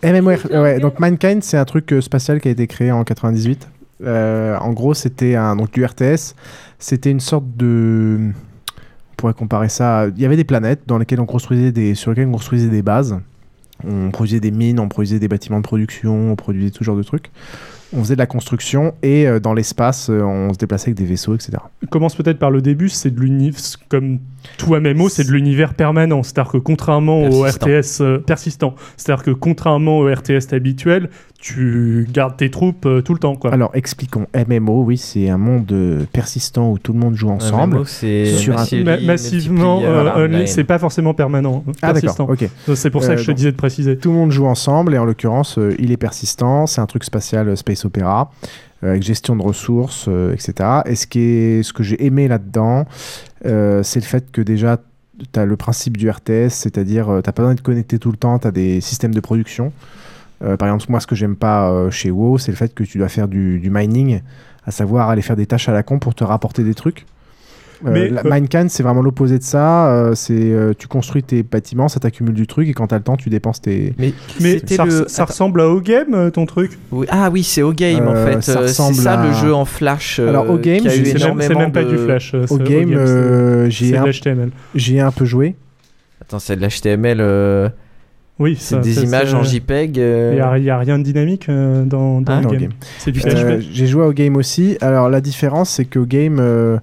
MMOR, 0.02 0.38
ouais, 0.52 0.80
donc 0.80 0.98
Mankind, 0.98 1.42
c'est 1.44 1.56
un 1.56 1.64
truc 1.64 1.92
euh, 1.92 2.00
spatial 2.00 2.40
qui 2.40 2.48
a 2.48 2.50
été 2.50 2.66
créé 2.66 2.90
en 2.90 3.04
98. 3.04 3.68
Euh, 4.04 4.56
en 4.58 4.72
gros, 4.72 4.94
c'était 4.94 5.36
un 5.36 5.56
donc 5.56 5.72
du 5.72 5.84
RTS. 5.84 6.34
C'était 6.78 7.10
une 7.10 7.20
sorte 7.20 7.44
de, 7.56 8.30
on 9.12 9.14
pourrait 9.16 9.34
comparer 9.34 9.68
ça. 9.68 10.06
Il 10.16 10.20
y 10.20 10.26
avait 10.26 10.36
des 10.36 10.44
planètes 10.44 10.82
dans 10.86 10.98
lesquelles 10.98 11.20
on 11.20 11.26
construisait 11.26 11.72
des, 11.72 11.94
sur 11.94 12.10
lesquelles 12.10 12.28
on 12.28 12.32
construisait 12.32 12.68
des 12.68 12.82
bases. 12.82 13.18
On 13.84 14.10
produisait 14.10 14.40
des 14.40 14.50
mines, 14.50 14.78
on 14.78 14.88
produisait 14.88 15.18
des 15.18 15.28
bâtiments 15.28 15.58
de 15.58 15.64
production, 15.64 16.32
on 16.32 16.36
produisait 16.36 16.70
tout 16.70 16.84
genre 16.84 16.96
de 16.96 17.02
trucs. 17.02 17.30
On 17.94 18.00
faisait 18.00 18.14
de 18.14 18.20
la 18.20 18.26
construction 18.26 18.94
et 19.02 19.26
euh, 19.26 19.38
dans 19.38 19.54
l'espace, 19.54 20.08
euh, 20.08 20.22
on 20.22 20.52
se 20.52 20.58
déplaçait 20.58 20.90
avec 20.90 20.98
des 20.98 21.04
vaisseaux, 21.04 21.34
etc. 21.34 21.58
commence 21.90 22.14
peut-être 22.14 22.38
par 22.38 22.50
le 22.50 22.62
début, 22.62 22.88
c'est 22.88 23.10
de 23.10 23.20
l'univers, 23.20 23.60
comme 23.88 24.18
tout 24.58 24.74
MMO, 24.74 25.08
c'est 25.08 25.24
de 25.24 25.30
l'univers 25.32 25.74
permanent. 25.74 26.22
C'est-à-dire 26.22 26.52
que 26.52 26.58
contrairement 26.58 27.22
au 27.24 27.42
Persistant. 27.42 27.66
RTS 27.66 28.00
euh, 28.00 28.18
persistant, 28.18 28.74
c'est-à-dire 28.96 29.24
que 29.24 29.30
contrairement 29.30 29.98
au 29.98 30.12
RTS 30.12 30.52
habituel, 30.52 31.10
tu 31.40 32.06
gardes 32.12 32.36
tes 32.36 32.50
troupes 32.50 32.86
euh, 32.86 33.00
tout 33.02 33.14
le 33.14 33.18
temps. 33.18 33.34
Quoi. 33.34 33.52
Alors 33.52 33.70
expliquons. 33.74 34.26
MMO, 34.48 34.84
oui, 34.84 34.96
c'est 34.96 35.28
un 35.28 35.38
monde 35.38 35.70
euh, 35.72 36.04
persistant 36.12 36.70
où 36.70 36.78
tout 36.78 36.92
le 36.92 37.00
monde 37.00 37.16
joue 37.16 37.30
ensemble. 37.30 37.76
MMO, 37.76 37.84
c'est 37.84 38.26
Sur 38.26 38.56
un- 38.58 38.66
Ma- 38.84 39.00
massivement, 39.00 39.80
euh, 39.82 40.46
c'est 40.46 40.62
pas 40.64 40.78
forcément 40.78 41.14
permanent, 41.14 41.64
euh, 41.68 41.72
Ah 41.82 41.92
persistant. 41.92 42.26
d'accord, 42.28 42.46
ok. 42.68 42.76
C'est 42.76 42.90
pour 42.90 43.02
ça 43.02 43.12
Euh, 43.12 43.14
que 43.16 43.20
je 43.22 43.26
te 43.26 43.32
disais 43.32 43.50
de 43.52 43.56
préciser. 43.56 43.96
Tout 43.98 44.10
le 44.10 44.16
monde 44.16 44.30
joue 44.30 44.46
ensemble 44.46 44.94
et 44.94 44.98
en 44.98 45.04
l'occurrence, 45.04 45.58
euh, 45.58 45.74
il 45.80 45.90
est 45.90 45.96
persistant. 45.96 46.66
C'est 46.68 46.80
un 46.80 46.86
truc 46.86 47.02
spatial 47.04 47.48
euh, 47.48 47.56
space 47.56 47.84
opéra 47.84 48.30
avec 48.82 49.02
gestion 49.02 49.36
de 49.36 49.42
ressources, 49.42 50.06
euh, 50.08 50.32
etc. 50.32 50.82
Et 50.86 50.94
ce, 50.94 51.06
qui 51.06 51.20
est, 51.20 51.62
ce 51.62 51.72
que 51.72 51.82
j'ai 51.82 52.04
aimé 52.04 52.28
là-dedans, 52.28 52.86
euh, 53.46 53.82
c'est 53.82 54.00
le 54.00 54.06
fait 54.06 54.30
que 54.32 54.40
déjà, 54.40 54.78
tu 55.32 55.38
as 55.38 55.44
le 55.44 55.56
principe 55.56 55.96
du 55.96 56.10
RTS, 56.10 56.50
c'est-à-dire 56.50 57.08
euh, 57.08 57.20
t'as 57.20 57.32
pas 57.32 57.42
besoin 57.42 57.54
de 57.54 57.60
connecter 57.60 57.98
tout 57.98 58.10
le 58.10 58.16
temps, 58.16 58.38
tu 58.38 58.46
as 58.46 58.50
des 58.50 58.80
systèmes 58.80 59.14
de 59.14 59.20
production. 59.20 59.72
Euh, 60.42 60.56
par 60.56 60.68
exemple, 60.68 60.86
moi, 60.88 61.00
ce 61.00 61.06
que 61.06 61.14
j'aime 61.14 61.36
pas 61.36 61.70
euh, 61.70 61.90
chez 61.90 62.10
WoW, 62.10 62.38
c'est 62.38 62.50
le 62.50 62.56
fait 62.56 62.74
que 62.74 62.82
tu 62.82 62.98
dois 62.98 63.08
faire 63.08 63.28
du 63.28 63.70
mining, 63.70 64.20
à 64.66 64.70
savoir 64.70 65.08
aller 65.08 65.22
faire 65.22 65.36
des 65.36 65.46
tâches 65.46 65.68
à 65.68 65.72
la 65.72 65.82
con 65.82 65.98
pour 65.98 66.14
te 66.14 66.24
rapporter 66.24 66.64
des 66.64 66.74
trucs. 66.74 67.06
Euh, 67.86 67.90
Mais, 67.92 68.08
la- 68.08 68.20
euh, 68.24 68.30
Minecraft, 68.30 68.68
c'est 68.70 68.82
vraiment 68.82 69.02
l'opposé 69.02 69.38
de 69.38 69.42
ça. 69.42 69.88
euh, 69.90 70.14
c'est 70.14 70.32
euh, 70.34 70.72
tu 70.78 70.86
construis 70.88 71.22
tes 71.22 71.42
bâtiments, 71.42 71.88
ça 71.88 71.98
t'accumule 72.00 72.34
du 72.34 72.46
truc 72.46 72.68
et 72.68 72.74
quand 72.74 72.86
t'as 72.86 72.96
le 72.98 73.02
temps, 73.02 73.16
tu 73.16 73.28
dépenses 73.30 73.60
tes. 73.60 73.94
Mais, 73.98 74.12
Mais 74.40 74.60
ça, 74.66 74.84
le- 74.84 75.04
ça 75.08 75.24
ressemble 75.24 75.60
à 75.60 75.68
O-Game, 75.68 76.14
euh, 76.14 76.30
ton 76.30 76.46
truc? 76.46 76.78
Oui. 76.90 77.06
Ah 77.10 77.30
oui, 77.32 77.42
c'est 77.42 77.62
O-Game 77.62 78.06
en 78.06 78.12
Euh, 78.14 78.26
fait. 78.26 78.42
ça 78.42 78.52
Euh, 78.52 78.54
C'est 78.54 78.82
ressemble 78.82 78.94
ça 78.96 79.20
à- 79.20 79.26
le 79.26 79.32
jeu 79.34 79.52
en 79.54 79.64
flash. 79.64 80.18
euh, 80.20 80.28
Alors, 80.28 80.48
O-Game, 80.50 80.82
j'ai- 80.84 81.04
C'est 81.04 81.54
même, 81.54 81.72
pas 81.72 81.82
de- 81.84 81.90
du 81.90 81.96
Flash. 81.98 82.34
euh, 82.34 82.46
O-Game, 82.50 82.90
c'est- 82.90 82.96
euh, 82.96 83.64
c'est 83.64 83.70
j'y 83.70 83.88
ai, 83.88 83.92
de 83.92 83.96
un- 83.98 84.04
l'HTML. 84.06 84.50
j'y 84.74 84.96
ai 84.96 85.00
un 85.00 85.10
peu 85.10 85.24
joué. 85.24 85.56
Attends, 86.20 86.38
c'est 86.38 86.56
de 86.56 86.60
l'HTML. 86.60 87.18
euh, 87.20 87.68
Oui, 88.38 88.56
c'est 88.58 88.80
des 88.80 89.04
images 89.04 89.34
en 89.34 89.42
JPEG. 89.42 89.98
euh, 89.98 90.30
Il 90.56 90.62
n'y 90.62 90.70
a, 90.70 90.78
rien 90.78 90.98
de 90.98 91.04
dynamique 91.04 91.48
euh, 91.48 91.84
dans, 91.84 92.20
dans 92.20 92.32
Ah, 92.32 92.40
le 92.40 92.48
game. 92.48 92.58
Game. 92.60 92.70
C'est 92.98 93.12
du 93.12 93.20
Euh, 93.20 93.58
PHP. 93.58 93.66
J'ai 93.72 93.86
joué 93.86 94.04
au 94.04 94.12
game 94.12 94.36
aussi. 94.36 94.76
Alors 94.80 95.08
la 95.10 95.20
différence, 95.20 95.70
c'est 95.70 95.84
qu'au 95.84 96.06
game, 96.06 96.38
euh, 96.40 96.42
euh, 96.72 96.78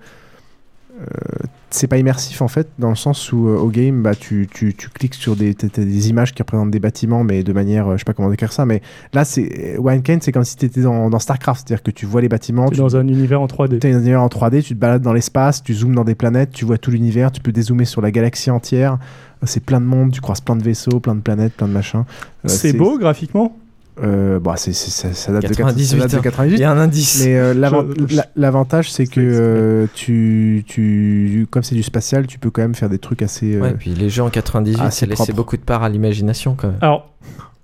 c'est 1.70 1.88
pas 1.88 1.98
immersif 1.98 2.42
en 2.42 2.48
fait, 2.48 2.68
dans 2.80 2.90
le 2.90 2.96
sens 2.96 3.32
où 3.32 3.48
euh, 3.48 3.58
au 3.58 3.68
game, 3.70 4.02
bah, 4.02 4.16
tu, 4.16 4.48
tu, 4.52 4.74
tu 4.74 4.90
cliques 4.90 5.14
sur 5.14 5.36
des, 5.36 5.54
t'as- 5.54 5.70
t'as 5.70 5.84
des 5.84 6.10
images 6.10 6.34
qui 6.34 6.42
représentent 6.42 6.72
des 6.72 6.80
bâtiments, 6.80 7.24
mais 7.24 7.44
de 7.44 7.54
manière, 7.54 7.88
euh, 7.88 7.94
je 7.94 8.00
sais 8.00 8.06
pas 8.06 8.14
comment 8.14 8.30
décrire 8.30 8.52
ça, 8.52 8.66
mais 8.66 8.82
là, 9.14 9.24
c'est 9.24 9.78
Wanken, 9.78 10.20
c'est 10.22 10.32
comme 10.32 10.44
si 10.46 10.56
tu 10.56 10.66
étais 10.66 10.82
dans, 10.82 11.10
dans 11.10 11.20
StarCraft, 11.20 11.68
c'est-à-dire 11.68 11.84
que 11.84 11.92
tu 11.92 12.06
vois 12.06 12.22
les 12.22 12.30
bâtiments, 12.30 12.66
T'es 12.70 12.76
tu 12.76 12.82
dans 12.82 12.96
un 12.98 13.08
univers 13.08 13.40
en 13.42 13.46
3D. 13.48 13.80
T'es 13.80 13.92
dans 13.92 13.98
un 13.98 14.02
univers 14.02 14.22
en 14.24 14.28
3D, 14.28 14.64
tu 14.64 14.74
te 14.76 14.80
balades 14.80 15.02
dans 15.04 15.14
l'espace, 15.14 15.62
tu 15.64 15.74
zoomes 15.76 15.94
dans 15.96 16.04
des 16.04 16.16
planètes, 16.16 16.52
tu 16.52 16.66
vois 16.66 16.78
tout 16.80 16.90
l'univers, 16.92 17.32
tu 17.32 17.40
peux 17.42 17.52
dézoomer 17.52 17.86
sur 17.86 18.02
la 18.02 18.10
galaxie 18.12 18.50
entière. 18.52 18.98
C'est 19.44 19.64
plein 19.64 19.80
de 19.80 19.86
monde, 19.86 20.12
tu 20.12 20.22
croises 20.22 20.42
plein 20.42 20.56
de 20.56 20.64
vaisseaux, 20.64 21.00
plein 21.00 21.16
de 21.16 21.22
planètes, 21.22 21.54
plein 21.54 21.68
de 21.68 21.74
machins. 21.74 22.04
Euh, 22.46 22.50
C'est 22.50 22.74
beau 22.74 22.98
graphiquement 22.98 23.56
euh, 24.04 24.40
bah, 24.40 24.54
c'est, 24.58 24.74
c'est- 24.74 24.92
ça, 24.92 25.14
ça 25.14 25.32
date 25.34 25.42
98, 25.48 25.82
de, 25.84 25.88
ça 25.88 25.98
date 25.98 26.12
de 26.12 26.18
hein. 26.18 26.22
98. 26.22 26.56
Il 26.58 26.62
y 26.62 26.64
a 26.64 26.72
un 26.72 26.78
indice. 26.78 27.24
Mais 27.26 27.36
euh, 27.38 27.54
l'avant- 27.54 27.86
Je- 28.08 28.16
la- 28.16 28.26
l'avantage, 28.36 28.92
c'est 28.92 29.06
que 29.08 29.20
euh, 29.22 29.88
tu, 29.94 30.64
tu, 30.68 31.48
comme 31.50 31.64
c'est 31.64 31.76
du 31.76 31.84
spatial, 31.84 32.28
tu 32.28 32.40
peux 32.40 32.50
quand 32.50 32.62
même 32.62 32.76
faire 32.76 32.90
des 32.90 33.00
trucs 33.00 33.22
assez. 33.22 33.56
euh, 33.56 33.62
Ouais, 33.62 33.74
puis 33.74 33.92
les 33.92 34.10
jeux 34.10 34.24
en 34.24 34.30
98, 34.30 34.82
assez 34.82 35.00
ça 35.02 35.06
laissait 35.06 35.16
propres. 35.24 35.34
beaucoup 35.36 35.58
de 35.58 35.62
part 35.64 35.84
à 35.84 35.90
l'imagination 35.90 36.56
quand 36.56 36.68
même. 36.70 36.78
Alors, 36.82 37.14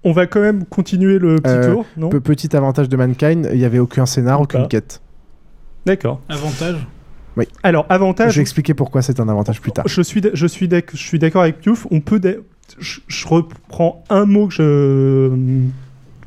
on 0.04 0.12
va 0.12 0.28
quand 0.28 0.42
même 0.42 0.66
continuer 0.66 1.18
le 1.20 1.38
petit 1.38 1.50
Euh, 1.50 1.74
tour, 1.74 1.86
non 1.98 2.10
pe- 2.10 2.20
Petit 2.20 2.56
avantage 2.56 2.90
de 2.90 2.98
Mankind, 2.98 3.50
il 3.52 3.58
n'y 3.58 3.66
avait 3.66 3.80
aucun 3.80 4.06
scénar, 4.06 4.40
aucune 4.42 4.62
pas. 4.62 4.68
quête. 4.68 5.02
D'accord. 5.86 6.22
Avantage 6.30 6.78
Oui. 7.38 7.46
Alors, 7.64 7.86
avantage. 7.90 8.32
Je 8.32 8.36
vais 8.38 8.42
expliquer 8.42 8.74
pourquoi 8.74 9.02
c'est 9.02 9.20
un 9.20 9.30
avantage 9.30 9.62
plus 9.62 9.72
tard. 9.72 9.86
Je 9.88 10.02
suis, 10.02 10.22
je 10.34 10.48
suis, 10.48 10.68
d'ac- 10.68 10.92
je 10.94 10.98
suis 10.98 11.20
d'accord 11.20 11.42
avec 11.44 11.60
Piouf. 11.60 11.86
On 11.92 12.02
peut. 12.02 12.20
Je, 12.80 13.00
je 13.08 13.28
reprends 13.28 14.04
un 14.10 14.26
mot 14.26 14.48
que 14.48 14.54
je 14.56 15.30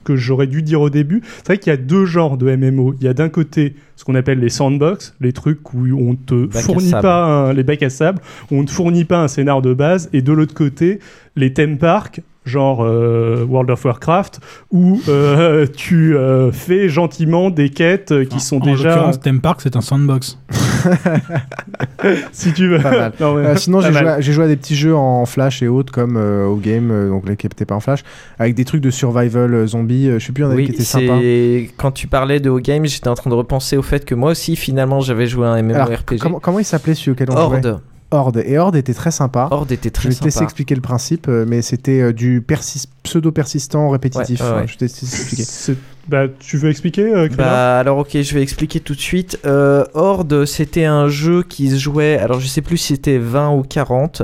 que 0.08 0.16
j'aurais 0.16 0.46
dû 0.46 0.62
dire 0.62 0.80
au 0.80 0.88
début. 0.90 1.20
C'est 1.38 1.46
vrai 1.46 1.58
qu'il 1.58 1.70
y 1.70 1.74
a 1.74 1.76
deux 1.76 2.06
genres 2.06 2.38
de 2.38 2.54
MMO. 2.56 2.94
Il 2.98 3.04
y 3.04 3.08
a 3.08 3.14
d'un 3.14 3.28
côté 3.28 3.74
ce 3.96 4.04
qu'on 4.04 4.14
appelle 4.14 4.40
les 4.40 4.48
sandbox, 4.48 5.14
les 5.20 5.32
trucs 5.32 5.74
où 5.74 5.86
on 5.98 6.14
te 6.14 6.46
Bac 6.46 6.62
fournit 6.62 6.90
pas 7.02 7.24
un- 7.26 7.52
les 7.52 7.62
bacs 7.62 7.82
à 7.82 7.90
sable, 7.90 8.20
où 8.50 8.56
on 8.56 8.62
ne 8.62 8.68
fournit 8.68 9.04
pas 9.04 9.20
un 9.22 9.28
scénar 9.28 9.60
de 9.60 9.74
base, 9.74 10.08
et 10.12 10.22
de 10.22 10.32
l'autre 10.32 10.54
côté 10.54 10.98
les 11.36 11.52
theme 11.52 11.76
parks 11.78 12.20
genre 12.48 12.82
euh, 12.84 13.44
World 13.48 13.70
of 13.70 13.84
Warcraft, 13.84 14.40
où 14.72 15.00
euh, 15.08 15.66
tu 15.76 16.16
euh, 16.16 16.50
fais 16.50 16.88
gentiment 16.88 17.50
des 17.50 17.68
quêtes 17.70 18.10
euh, 18.12 18.24
qui 18.24 18.40
sont 18.40 18.56
En 18.56 18.64
déjà... 18.64 18.88
l'occurrence, 18.90 19.20
Theme 19.20 19.40
Park, 19.40 19.60
c'est 19.62 19.76
un 19.76 19.80
sandbox. 19.80 20.38
si 22.32 22.52
tu 22.52 22.68
veux. 22.68 22.78
Pas 22.80 22.90
mal. 22.90 23.12
Non, 23.20 23.34
mais- 23.34 23.46
Euh, 23.46 23.56
sinon, 23.56 23.80
j'ai 23.80 23.92
joué, 23.92 24.22
joué 24.22 24.44
à 24.44 24.48
des 24.48 24.56
petits 24.56 24.76
jeux 24.76 24.94
en 24.94 25.26
flash 25.26 25.62
et 25.62 25.68
autres, 25.68 25.92
comme 25.92 26.16
euh, 26.16 26.46
au 26.46 26.56
game, 26.56 26.90
euh, 26.90 27.08
donc 27.08 27.28
là 27.28 27.36
qui 27.36 27.46
n'étaient 27.46 27.64
pas 27.64 27.74
en 27.74 27.80
flash, 27.80 28.02
avec 28.38 28.54
des 28.54 28.64
trucs 28.64 28.80
de 28.80 28.90
survival 28.90 29.52
euh, 29.54 29.66
zombie. 29.66 30.08
euh, 30.08 30.18
je 30.18 30.26
sais 30.26 30.32
plus, 30.32 30.42
il 30.42 30.46
y 30.46 30.48
en 30.48 30.52
avait 30.52 30.64
qui 30.64 30.70
Oui, 30.70 30.74
étaient 30.74 30.84
sympas. 30.84 31.18
c'est 31.20 31.70
quand 31.76 31.90
tu 31.92 32.06
parlais 32.06 32.40
de 32.40 32.50
O-Game, 32.50 32.84
j'étais 32.86 33.08
en 33.08 33.14
train 33.14 33.30
de 33.30 33.34
repenser 33.34 33.76
au 33.76 33.82
fait 33.82 34.04
que 34.04 34.14
moi 34.14 34.30
aussi, 34.32 34.56
finalement, 34.56 35.00
j'avais 35.00 35.26
joué 35.26 35.46
à 35.46 35.50
un 35.50 35.70
Alors, 35.70 35.88
MMORPG. 35.88 36.18
comment, 36.18 36.40
comment 36.40 36.58
il 36.58 36.64
s'appelait 36.64 36.94
celui 36.94 37.12
auquel 37.12 37.28
on 37.30 37.36
Horde. 37.36 37.62
jouait? 37.62 37.74
Horde. 38.10 38.42
Et 38.46 38.56
Horde 38.58 38.76
était 38.76 38.94
très 38.94 39.10
sympa. 39.10 39.48
Horde 39.50 39.70
était 39.72 39.90
très 39.90 40.04
Je 40.04 40.08
vais 40.08 40.14
te 40.18 40.24
laisser 40.24 40.34
sympa. 40.36 40.44
expliquer 40.44 40.74
le 40.74 40.80
principe, 40.80 41.28
euh, 41.28 41.44
mais 41.46 41.60
c'était 41.62 42.00
euh, 42.00 42.12
du 42.12 42.40
persis- 42.40 42.86
pseudo-persistant 43.02 43.90
répétitif. 43.90 44.40
Ouais, 44.40 44.46
ouais, 44.46 44.52
Enfin, 44.52 44.60
ouais. 44.62 44.66
Je 44.66 44.72
vais 44.72 44.78
te 44.78 44.84
expliquer. 44.84 45.78
Bah, 46.08 46.22
tu 46.40 46.56
veux 46.56 46.70
expliquer, 46.70 47.02
euh, 47.14 47.28
Bah 47.36 47.78
alors 47.78 47.98
ok, 47.98 48.22
je 48.22 48.32
vais 48.34 48.40
expliquer 48.42 48.80
tout 48.80 48.94
de 48.94 48.98
suite. 49.00 49.38
Euh, 49.44 49.84
Horde, 49.92 50.46
c'était 50.46 50.86
un 50.86 51.06
jeu 51.08 51.42
qui 51.42 51.68
se 51.68 51.76
jouait, 51.76 52.16
alors 52.16 52.40
je 52.40 52.46
sais 52.46 52.62
plus 52.62 52.78
si 52.78 52.94
c'était 52.94 53.18
20 53.18 53.50
ou 53.54 53.62
40, 53.62 54.22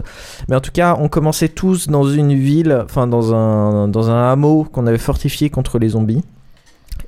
mais 0.49 0.57
en 0.57 0.61
tout 0.61 0.71
cas, 0.73 0.97
on 0.99 1.09
commençait 1.09 1.51
tous 1.51 1.89
dans 1.89 2.05
une 2.09 2.33
ville, 2.33 2.81
enfin 2.87 3.07
dans 3.07 3.35
un, 3.35 3.87
dans 3.89 4.09
un 4.11 4.33
hameau 4.33 4.65
qu'on 4.65 4.87
avait 4.87 4.97
fortifié 4.97 5.51
contre 5.51 5.79
les 5.79 5.91
zombies. 5.91 6.23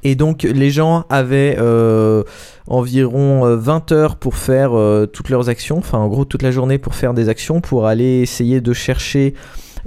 Et 0.09 0.15
donc 0.15 0.45
les 0.45 0.71
gens 0.71 1.05
avaient 1.11 1.57
euh, 1.59 2.23
environ 2.69 3.45
euh, 3.45 3.57
20 3.57 3.91
heures 3.93 4.17
pour 4.17 4.37
faire 4.37 4.71
euh, 4.79 5.07
toutes 5.07 5.31
leurs 5.31 5.49
actions, 5.49 5.79
enfin 5.79 5.99
en 5.99 6.07
gros 6.09 6.25
toute 6.25 6.43
la 6.43 6.53
journée 6.53 6.79
pour 6.79 6.95
faire 6.95 7.13
des 7.13 7.29
actions, 7.29 7.61
pour 7.61 7.87
aller 7.87 8.21
essayer 8.23 8.61
de 8.61 8.73
chercher 8.73 9.35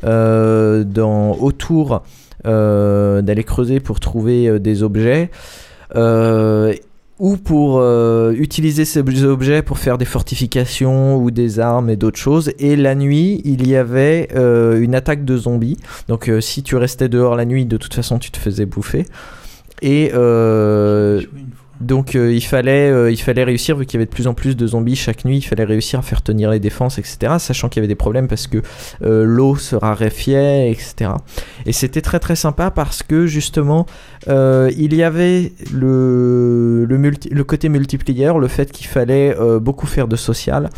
euh, 0.04 0.84
dans, 0.84 1.38
autour, 1.40 2.04
euh, 2.46 3.22
d'aller 3.22 3.46
creuser 3.46 3.80
pour 3.80 4.00
trouver 4.02 4.48
euh, 4.50 4.60
des 4.60 4.84
objets. 4.84 5.30
euh, 5.96 6.74
ou 7.20 7.36
pour 7.36 7.80
euh, 7.82 8.32
utiliser 8.32 8.86
ces 8.86 9.02
ob- 9.02 9.10
objets 9.26 9.62
pour 9.62 9.78
faire 9.78 9.98
des 9.98 10.06
fortifications 10.06 11.18
ou 11.18 11.32
des 11.32 11.60
armes 11.60 11.90
et 11.90 11.98
d'autres 11.98 12.18
choses. 12.20 12.52
Et 12.60 12.78
la 12.78 12.96
nuit, 12.96 13.42
il 13.44 13.68
y 13.68 13.76
avait 13.76 14.30
euh, 14.36 14.80
une 14.80 14.96
attaque 14.96 15.26
de 15.26 15.36
zombies. 15.36 15.78
Donc 16.08 16.30
euh, 16.30 16.40
si 16.40 16.64
tu 16.64 16.78
restais 16.78 17.10
dehors 17.10 17.36
la 17.36 17.44
nuit, 17.44 17.66
de 17.66 17.76
toute 17.76 17.94
façon, 17.94 18.20
tu 18.20 18.32
te 18.32 18.38
faisais 18.38 18.66
bouffer. 18.66 19.06
Et 19.82 20.12
euh, 20.14 21.22
donc 21.80 22.16
euh, 22.16 22.34
il, 22.34 22.42
fallait, 22.44 22.90
euh, 22.92 23.10
il 23.12 23.18
fallait 23.22 23.44
réussir, 23.46 23.78
vu 23.78 23.86
qu'il 23.86 23.96
y 23.96 23.98
avait 24.00 24.06
de 24.06 24.12
plus 24.12 24.28
en 24.28 24.34
plus 24.34 24.58
de 24.58 24.68
zombies 24.68 24.98
chaque 24.98 25.24
nuit, 25.24 25.38
il 25.38 25.42
fallait 25.42 25.64
réussir 25.64 26.00
à 26.00 26.02
faire 26.02 26.22
tenir 26.22 26.50
les 26.52 26.60
défenses, 26.60 26.98
etc. 27.00 27.36
Sachant 27.40 27.70
qu'il 27.70 27.80
y 27.80 27.82
avait 27.82 27.88
des 27.88 27.96
problèmes 27.96 28.28
parce 28.28 28.48
que 28.48 28.62
euh, 29.02 29.24
l'eau 29.24 29.56
se 29.56 29.76
raréfiait, 29.76 30.72
etc. 30.72 31.12
Et 31.66 31.72
c'était 31.72 32.02
très 32.02 32.20
très 32.20 32.36
sympa 32.36 32.70
parce 32.72 33.02
que 33.04 33.26
justement, 33.28 33.86
il 34.28 34.94
y 34.94 35.04
avait 35.04 35.54
le, 35.74 36.86
le, 36.86 36.98
multi- 36.98 37.30
le 37.30 37.44
côté 37.46 37.70
multiplayer, 37.70 38.34
le 38.40 38.48
fait 38.48 38.72
qu'il 38.72 38.88
fallait 38.88 39.36
beaucoup 39.62 39.88
faire 39.88 40.08
de 40.08 40.16
social. 40.18 40.70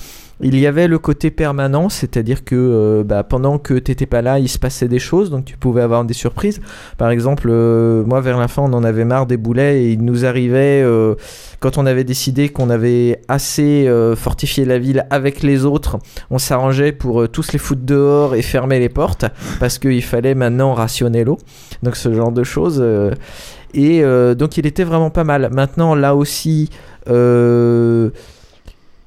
Il 0.44 0.58
y 0.58 0.66
avait 0.66 0.88
le 0.88 0.98
côté 0.98 1.30
permanent, 1.30 1.88
c'est-à-dire 1.90 2.44
que 2.44 2.56
euh, 2.56 3.04
bah, 3.04 3.24
pendant 3.24 3.60
que 3.60 3.76
t'étais 3.76 4.08
pas 4.08 4.24
là, 4.24 4.40
il 4.40 4.50
se 4.50 4.58
passait 4.58 4.88
des 4.88 4.98
choses, 4.98 5.30
donc 5.30 5.46
tu 5.46 5.56
pouvais 5.56 5.84
avoir 5.84 6.04
des 6.04 6.16
surprises. 6.16 6.60
Par 6.98 7.12
exemple, 7.12 7.48
euh, 7.52 8.04
moi 8.06 8.22
vers 8.22 8.40
la 8.40 8.48
fin, 8.48 8.64
on 8.64 8.74
en 8.74 8.84
avait 8.84 9.06
marre 9.06 9.28
des 9.28 9.38
boulets 9.38 9.84
et 9.84 9.92
il 9.92 10.04
nous 10.04 10.26
arrivait, 10.26 10.82
euh, 10.84 11.14
quand 11.60 11.78
on 11.78 11.86
avait 11.86 12.04
décidé 12.04 12.50
qu'on 12.50 12.72
avait 12.72 13.22
assez 13.28 13.88
fortifié 14.16 14.66
la 14.66 14.80
ville 14.80 15.06
avec 15.12 15.44
les 15.44 15.66
autres, 15.66 16.00
on 16.32 16.40
s'arrangeait 16.40 16.92
pour 16.92 17.30
tous 17.30 17.54
les 17.54 17.60
foutre 17.60 17.84
dehors 17.84 18.34
et 18.34 18.42
fermer 18.42 18.80
les 18.80 18.90
portes, 18.90 19.26
parce 19.60 19.78
qu'il 19.78 20.04
fallait 20.04 20.34
maintenant 20.34 20.74
rationner 20.74 21.24
l'eau. 21.24 21.38
Donc 21.84 21.96
ce 21.96 22.12
genre 22.14 22.32
de 22.32 22.44
choses. 22.44 22.84
et 23.76 24.02
donc 24.36 24.58
il 24.58 24.66
était 24.66 24.84
vraiment 24.84 25.12
pas 25.12 25.24
mal. 25.24 25.50
Maintenant, 25.52 25.94
là 25.94 26.16
aussi... 26.16 26.70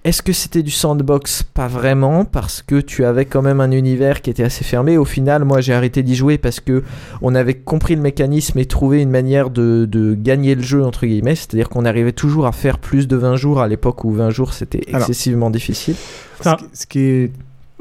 est-ce 0.05 0.20
que 0.20 0.35
c'était 0.35 0.62
du 0.62 0.70
sandbox? 0.70 1.43
Pas 1.43 1.66
vraiment, 1.66 2.26
parce 2.26 2.60
que 2.60 2.81
tu 2.81 3.06
avais 3.06 3.24
quand 3.24 3.40
même 3.40 3.60
un 3.60 3.70
univers 3.70 4.20
qui 4.20 4.28
était 4.28 4.43
assez 4.43 4.62
fermé. 4.62 4.98
Au 4.98 5.06
final, 5.06 5.44
moi, 5.44 5.62
j'ai 5.62 5.72
arrêté 5.72 6.02
d'y 6.02 6.14
jouer 6.14 6.36
parce 6.36 6.60
que 6.60 6.82
on 7.22 7.35
avait 7.35 7.55
compris 7.55 7.97
le 7.97 8.02
mécanisme 8.02 8.59
et 8.59 8.66
trouvé 8.66 9.01
une 9.01 9.09
manière 9.09 9.48
de, 9.48 9.86
de 9.90 10.14
gagner 10.14 10.55
le 10.55 10.62
jeu 10.62 10.85
entre 10.85 11.06
guillemets. 11.06 11.35
C'est-à-dire 11.35 11.70
qu'on 11.70 11.86
arrivait 11.86 12.12
toujours 12.12 12.47
à 12.47 12.52
faire 12.52 12.78
plus 12.78 13.09
de 13.09 13.16
20 13.16 13.36
jours 13.36 13.62
à 13.62 13.66
l'époque 13.66 14.05
où 14.05 14.12
20 14.12 14.28
jours 14.28 14.52
c'était 14.52 14.82
Alors. 14.89 15.01
excessivement 15.01 15.51
difficile. 15.51 15.97
Enfin, 16.39 16.59
Ce 16.74 16.86
qui 16.86 17.01
est. 17.01 17.32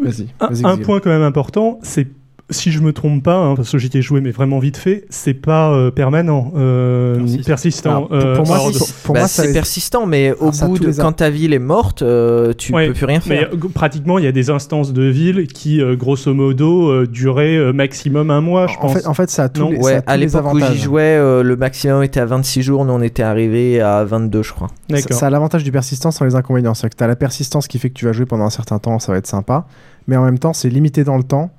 Vas-y. 0.01 0.27
Un, 0.39 0.77
point 0.77 0.99
quand 1.01 1.09
même 1.09 1.21
important, 1.21 1.79
c'est 1.83 2.07
si 2.49 2.71
je 2.71 2.79
me 2.81 2.93
trompe 2.93 3.23
pas, 3.23 3.37
hein, 3.37 3.55
parce 3.55 3.71
que 3.71 3.77
j'y 3.77 3.89
ai 3.95 4.01
joué 4.01 4.21
mais 4.21 4.31
vraiment 4.31 4.59
vite 4.59 4.77
fait, 4.77 5.05
c'est 5.09 5.33
pas 5.33 5.71
euh, 5.71 5.91
permanent, 5.91 6.51
euh, 6.55 7.25
persistant. 7.45 7.89
Alors, 7.89 8.07
pour- 8.09 8.17
euh, 8.17 8.35
pour 8.35 8.45
moi, 8.47 8.59
c'est- 8.71 9.03
pour 9.03 9.13
Bah, 9.15 9.21
moi, 9.21 9.27
ça 9.27 9.41
c'est 9.43 9.47
les- 9.47 9.53
persistant, 9.53 10.05
mais 10.05 10.33
au 10.39 10.49
Ah, 10.49 10.51
ça, 10.51 10.67
bout 10.67 10.77
de 10.77 10.91
quand 10.91 11.13
ta 11.13 11.29
ville 11.29 11.53
est 11.53 11.59
morte, 11.59 12.01
euh, 12.01 12.53
tu 12.57 12.73
Ouais, 12.73 12.87
peux 12.87 12.93
plus 12.93 13.05
rien 13.05 13.19
faire. 13.21 13.49
Mais 13.51 13.69
pratiquement, 13.73 14.19
il 14.19 14.25
y 14.25 14.27
a 14.27 14.31
des 14.31 14.49
instances 14.49 14.93
de 14.93 15.03
ville 15.03 15.47
qui, 15.47 15.81
euh, 15.81 15.95
grosso 15.95 16.33
modo, 16.33 16.89
euh, 16.89 17.07
duraient 17.07 17.55
euh, 17.55 17.71
maximum 17.73 18.29
un 18.29 18.41
mois, 18.41 18.67
je 18.67 18.77
En 18.77 18.81
pense. 18.81 18.93
fait, 18.93 19.07
en 19.07 19.13
fait, 19.13 19.29
ça 19.29 19.43
a 19.43 19.49
tous 19.49 19.61
Non. 19.61 19.69
les, 19.71 19.77
ça 19.77 19.81
Ouais, 19.83 19.93
a 19.95 20.01
tous 20.01 20.11
à 20.11 20.17
les 20.17 20.25
l'époque 20.27 20.53
où 20.53 20.59
j'y 20.59 20.77
jouais, 20.79 21.01
euh, 21.17 21.43
le 21.43 21.55
maximum 21.55 22.03
était 22.03 22.19
à 22.19 22.25
26 22.25 22.61
jours, 22.61 22.85
nous 22.85 22.93
on 22.93 23.01
était 23.01 23.23
arrivé 23.23 23.79
à 23.81 24.03
22, 24.03 24.43
je 24.43 24.53
crois. 24.53 24.67
Ça, 24.91 24.97
ça 25.13 25.27
a 25.27 25.29
l'avantage 25.29 25.63
du 25.63 25.71
persistance 25.71 26.17
sans 26.17 26.25
les 26.25 26.35
inconvénients. 26.35 26.73
C'est-à-dire 26.73 26.91
que 26.95 26.97
tu 26.97 27.03
as 27.03 27.07
la 27.07 27.15
persistance 27.15 27.67
qui 27.67 27.79
fait 27.79 27.89
que 27.89 27.95
tu 27.95 28.05
vas 28.05 28.11
jouer 28.11 28.25
pendant 28.25 28.43
un 28.45 28.49
certain 28.49 28.79
temps, 28.79 28.99
ça 28.99 29.11
va 29.11 29.17
être 29.17 29.27
sympa. 29.27 29.65
Mais 30.07 30.17
en 30.17 30.25
même 30.25 30.37
temps, 30.39 30.53
c'est 30.53 30.69
limité 30.69 31.03
dans 31.03 31.17
le 31.17 31.23
temps. 31.23 31.49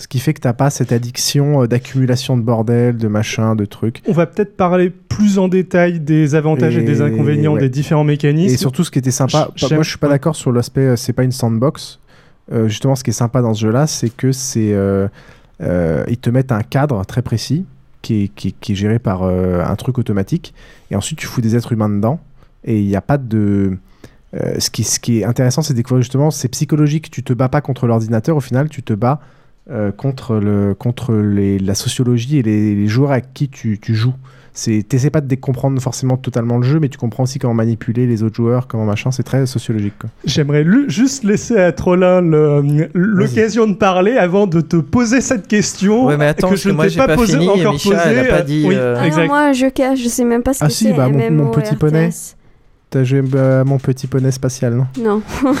Ce 0.00 0.08
qui 0.08 0.18
fait 0.18 0.32
que 0.32 0.40
t'as 0.40 0.54
pas 0.54 0.70
cette 0.70 0.92
addiction 0.92 1.62
euh, 1.62 1.66
d'accumulation 1.66 2.38
de 2.38 2.42
bordel, 2.42 2.96
de 2.96 3.06
machin, 3.06 3.54
de 3.54 3.66
trucs. 3.66 4.00
On 4.06 4.12
va 4.12 4.24
peut-être 4.24 4.56
parler 4.56 4.88
plus 4.88 5.38
en 5.38 5.46
détail 5.46 6.00
des 6.00 6.34
avantages 6.34 6.74
et, 6.78 6.80
Et- 6.80 6.84
des 6.84 7.02
inconvénients 7.02 7.52
ouais. 7.52 7.60
des 7.60 7.68
différents 7.68 8.02
mécanismes. 8.04 8.54
Et 8.54 8.56
surtout, 8.56 8.82
ce 8.82 8.90
qui 8.90 8.98
était 8.98 9.10
sympa, 9.10 9.50
moi 9.70 9.82
je 9.82 9.88
suis 9.90 9.98
pas 9.98 10.08
d'accord 10.08 10.36
sur 10.36 10.52
l'aspect, 10.52 10.80
euh, 10.86 10.96
c'est 10.96 11.12
pas 11.12 11.22
une 11.22 11.32
sandbox. 11.32 12.00
Euh, 12.50 12.66
justement, 12.66 12.96
ce 12.96 13.04
qui 13.04 13.10
est 13.10 13.12
sympa 13.12 13.42
dans 13.42 13.52
ce 13.52 13.60
jeu-là, 13.60 13.86
c'est 13.86 14.08
que 14.08 14.32
c'est, 14.32 14.72
euh, 14.72 15.06
euh, 15.60 16.02
ils 16.08 16.16
te 16.16 16.30
mettent 16.30 16.50
un 16.52 16.62
cadre 16.62 17.04
très 17.04 17.20
précis 17.20 17.66
qui 18.00 18.24
est, 18.24 18.28
qui 18.28 18.48
est- 18.48 18.54
qui 18.58 18.72
est 18.72 18.76
géré 18.76 18.98
par 18.98 19.22
un 19.24 19.76
truc 19.76 19.98
automatique, 19.98 20.54
et 20.90 20.96
ensuite 20.96 21.18
tu 21.18 21.26
fous 21.26 21.42
des 21.42 21.54
êtres 21.56 21.72
humains 21.74 21.90
dedans, 21.90 22.18
et 22.64 22.80
il 22.80 22.86
n'y 22.86 22.96
a 22.96 23.02
pas 23.02 23.18
de. 23.18 23.76
ce, 24.58 24.70
qui, 24.70 24.82
ce 24.84 24.98
qui 24.98 25.20
est 25.20 25.24
intéressant, 25.24 25.60
c'est 25.60 25.74
de 25.74 25.76
découvrir 25.76 26.00
justement, 26.02 26.30
c'est 26.30 26.48
psychologique. 26.48 27.10
Tu 27.10 27.22
te 27.22 27.34
bats 27.34 27.50
pas 27.50 27.60
contre 27.60 27.86
l'ordinateur, 27.86 28.36
au 28.38 28.40
final, 28.40 28.70
tu 28.70 28.82
te 28.82 28.94
bats 28.94 29.20
euh, 29.70 29.92
contre, 29.92 30.36
le, 30.36 30.74
contre 30.74 31.12
les, 31.14 31.58
la 31.58 31.74
sociologie 31.74 32.38
et 32.38 32.42
les, 32.42 32.74
les 32.74 32.86
joueurs 32.88 33.12
à 33.12 33.20
qui 33.20 33.48
tu, 33.48 33.78
tu 33.80 33.94
joues. 33.94 34.14
C'est, 34.52 34.82
t'essaies 34.86 35.10
pas 35.10 35.20
de 35.20 35.34
comprendre 35.36 35.80
forcément 35.80 36.16
totalement 36.16 36.58
le 36.58 36.64
jeu, 36.64 36.80
mais 36.80 36.88
tu 36.88 36.98
comprends 36.98 37.22
aussi 37.22 37.38
comment 37.38 37.54
manipuler 37.54 38.06
les 38.08 38.24
autres 38.24 38.34
joueurs, 38.34 38.66
comment 38.66 38.84
machin. 38.84 39.12
C'est 39.12 39.22
très 39.22 39.46
sociologique. 39.46 39.94
J'aimerais 40.24 40.66
juste 40.88 41.22
laisser 41.22 41.56
à 41.56 41.70
Trollin 41.70 42.20
l'occasion 42.92 43.68
de 43.68 43.74
parler 43.74 44.16
avant 44.16 44.46
de 44.48 44.60
te 44.60 44.76
poser 44.76 45.20
cette 45.20 45.46
question 45.46 46.06
Ouais, 46.06 46.16
mais 46.16 46.26
attends, 46.26 46.50
que 46.50 46.56
je 46.56 46.68
ne 46.70 46.82
t'ai 46.88 46.96
pas, 46.96 47.06
pas 47.06 47.14
posé, 47.16 47.34
fini, 47.38 47.48
encore 47.48 47.72
Micha, 47.74 47.90
posé. 47.90 48.02
elle 48.06 48.18
a 48.18 48.24
pas 48.24 48.42
dit, 48.42 48.64
oui, 48.66 48.74
euh, 48.76 48.96
Ah 48.98 49.08
non, 49.08 49.26
moi 49.26 49.52
je 49.52 49.66
cache, 49.66 50.02
je 50.02 50.08
sais 50.08 50.24
même 50.24 50.42
pas 50.42 50.52
ce 50.52 50.64
Ah 50.64 50.66
que 50.66 50.72
si, 50.72 50.84
c'est. 50.84 50.92
bah, 50.94 51.08
mon, 51.08 51.30
mon 51.30 51.50
petit 51.50 51.74
RTS. 51.74 52.36
T'as 52.90 53.04
joué 53.04 53.22
euh, 53.34 53.60
à 53.60 53.64
mon 53.64 53.78
petit 53.78 54.06
poney 54.08 54.30
spatial, 54.32 54.74
non? 54.74 54.86
Non. 55.00 55.22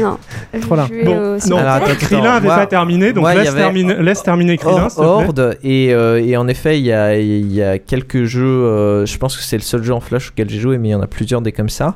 Non. 0.00 0.18
Trop 0.62 0.74
là. 0.74 0.88
Bon, 1.04 1.38
non, 1.48 1.56
Alors, 1.58 1.74
attends, 1.74 1.94
Krillin 1.94 2.24
avait 2.24 2.48
moi- 2.48 2.56
pas 2.56 2.66
terminé, 2.66 3.12
donc 3.12 3.22
moi, 3.22 3.34
laisse, 3.34 3.48
avait 3.48 3.60
terminer, 3.60 3.94
laisse 4.02 4.22
terminer 4.22 4.58
Krillin. 4.58 4.88
Horde 4.96 5.56
et, 5.62 5.94
euh, 5.94 6.20
et 6.22 6.36
en 6.36 6.48
effet 6.48 6.78
il 6.78 6.84
y 6.84 6.92
a, 6.92 7.16
il 7.16 7.50
y 7.52 7.62
a 7.62 7.78
quelques 7.78 8.24
jeux 8.24 8.44
euh, 8.44 9.06
je 9.06 9.16
pense 9.16 9.36
que 9.36 9.42
c'est 9.44 9.56
le 9.56 9.62
seul 9.62 9.84
jeu 9.84 9.94
en 9.94 10.00
flash 10.00 10.30
auquel 10.30 10.50
j'ai 10.50 10.58
joué 10.58 10.76
mais 10.76 10.88
il 10.88 10.90
y 10.90 10.94
en 10.94 11.00
a 11.00 11.06
plusieurs 11.06 11.40
des 11.40 11.52
comme 11.52 11.68
ça 11.68 11.94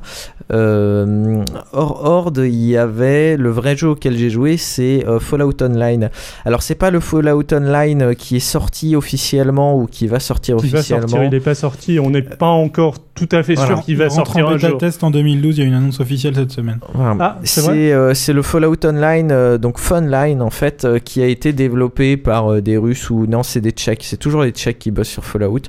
euh, 0.52 1.42
hors 1.72 2.04
Horde 2.04 2.42
il 2.44 2.64
y 2.64 2.76
avait 2.76 3.36
le 3.36 3.50
vrai 3.50 3.76
jeu 3.76 3.88
auquel 3.88 4.16
j'ai 4.16 4.30
joué 4.30 4.56
c'est 4.56 5.04
euh, 5.06 5.18
Fallout 5.20 5.60
Online 5.62 6.10
alors 6.44 6.62
c'est 6.62 6.74
pas 6.74 6.90
le 6.90 7.00
Fallout 7.00 7.52
Online 7.52 8.14
qui 8.14 8.36
est 8.36 8.40
sorti 8.40 8.96
officiellement 8.96 9.76
ou 9.76 9.86
qui 9.86 10.06
va 10.06 10.20
sortir 10.20 10.56
va 10.56 10.60
officiellement 10.60 11.08
sortir, 11.08 11.24
il 11.24 11.30
n'est 11.30 11.40
pas 11.40 11.54
sorti, 11.54 11.98
on 12.00 12.10
n'est 12.10 12.22
pas 12.22 12.46
encore 12.46 12.94
tout 13.14 13.28
à 13.32 13.42
fait 13.42 13.54
Voilà. 13.54 13.74
sûr 13.76 13.84
qu'il 13.84 13.96
va 13.96 14.08
sortir 14.10 14.49
bêta 14.56 14.68
jour. 14.68 14.78
test 14.78 15.02
en 15.04 15.10
2012, 15.10 15.58
il 15.58 15.60
y 15.60 15.64
a 15.64 15.66
une 15.66 15.74
annonce 15.74 16.00
officielle 16.00 16.34
cette 16.34 16.50
semaine. 16.52 16.78
Voilà. 16.94 17.16
Ah, 17.20 17.38
c'est 17.44 17.60
vrai 17.62 17.72
c'est 17.74 17.92
euh, 17.92 18.14
c'est 18.14 18.32
le 18.32 18.42
Fallout 18.42 18.76
Online, 18.84 19.30
euh, 19.32 19.58
donc 19.58 19.78
Funline 19.78 20.42
en 20.42 20.50
fait, 20.50 20.84
euh, 20.84 20.98
qui 20.98 21.22
a 21.22 21.26
été 21.26 21.52
développé 21.52 22.16
par 22.16 22.52
euh, 22.52 22.60
des 22.60 22.76
Russes 22.76 23.10
ou 23.10 23.26
non, 23.26 23.42
c'est 23.42 23.60
des 23.60 23.70
Tchèques, 23.72 24.02
c'est 24.04 24.16
toujours 24.16 24.42
les 24.42 24.50
Tchèques 24.50 24.78
qui 24.78 24.90
bossent 24.90 25.08
sur 25.08 25.24
Fallout, 25.24 25.60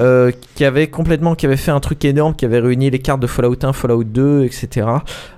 euh, 0.00 0.30
qui 0.54 0.64
avait 0.64 0.86
complètement, 0.88 1.34
qui 1.34 1.46
avait 1.46 1.56
fait 1.56 1.70
un 1.70 1.80
truc 1.80 2.04
énorme, 2.04 2.34
qui 2.34 2.44
avait 2.44 2.60
réuni 2.60 2.90
les 2.90 2.98
cartes 2.98 3.20
de 3.20 3.26
Fallout 3.26 3.56
1, 3.62 3.72
Fallout 3.72 4.04
2, 4.04 4.44
etc. 4.44 4.86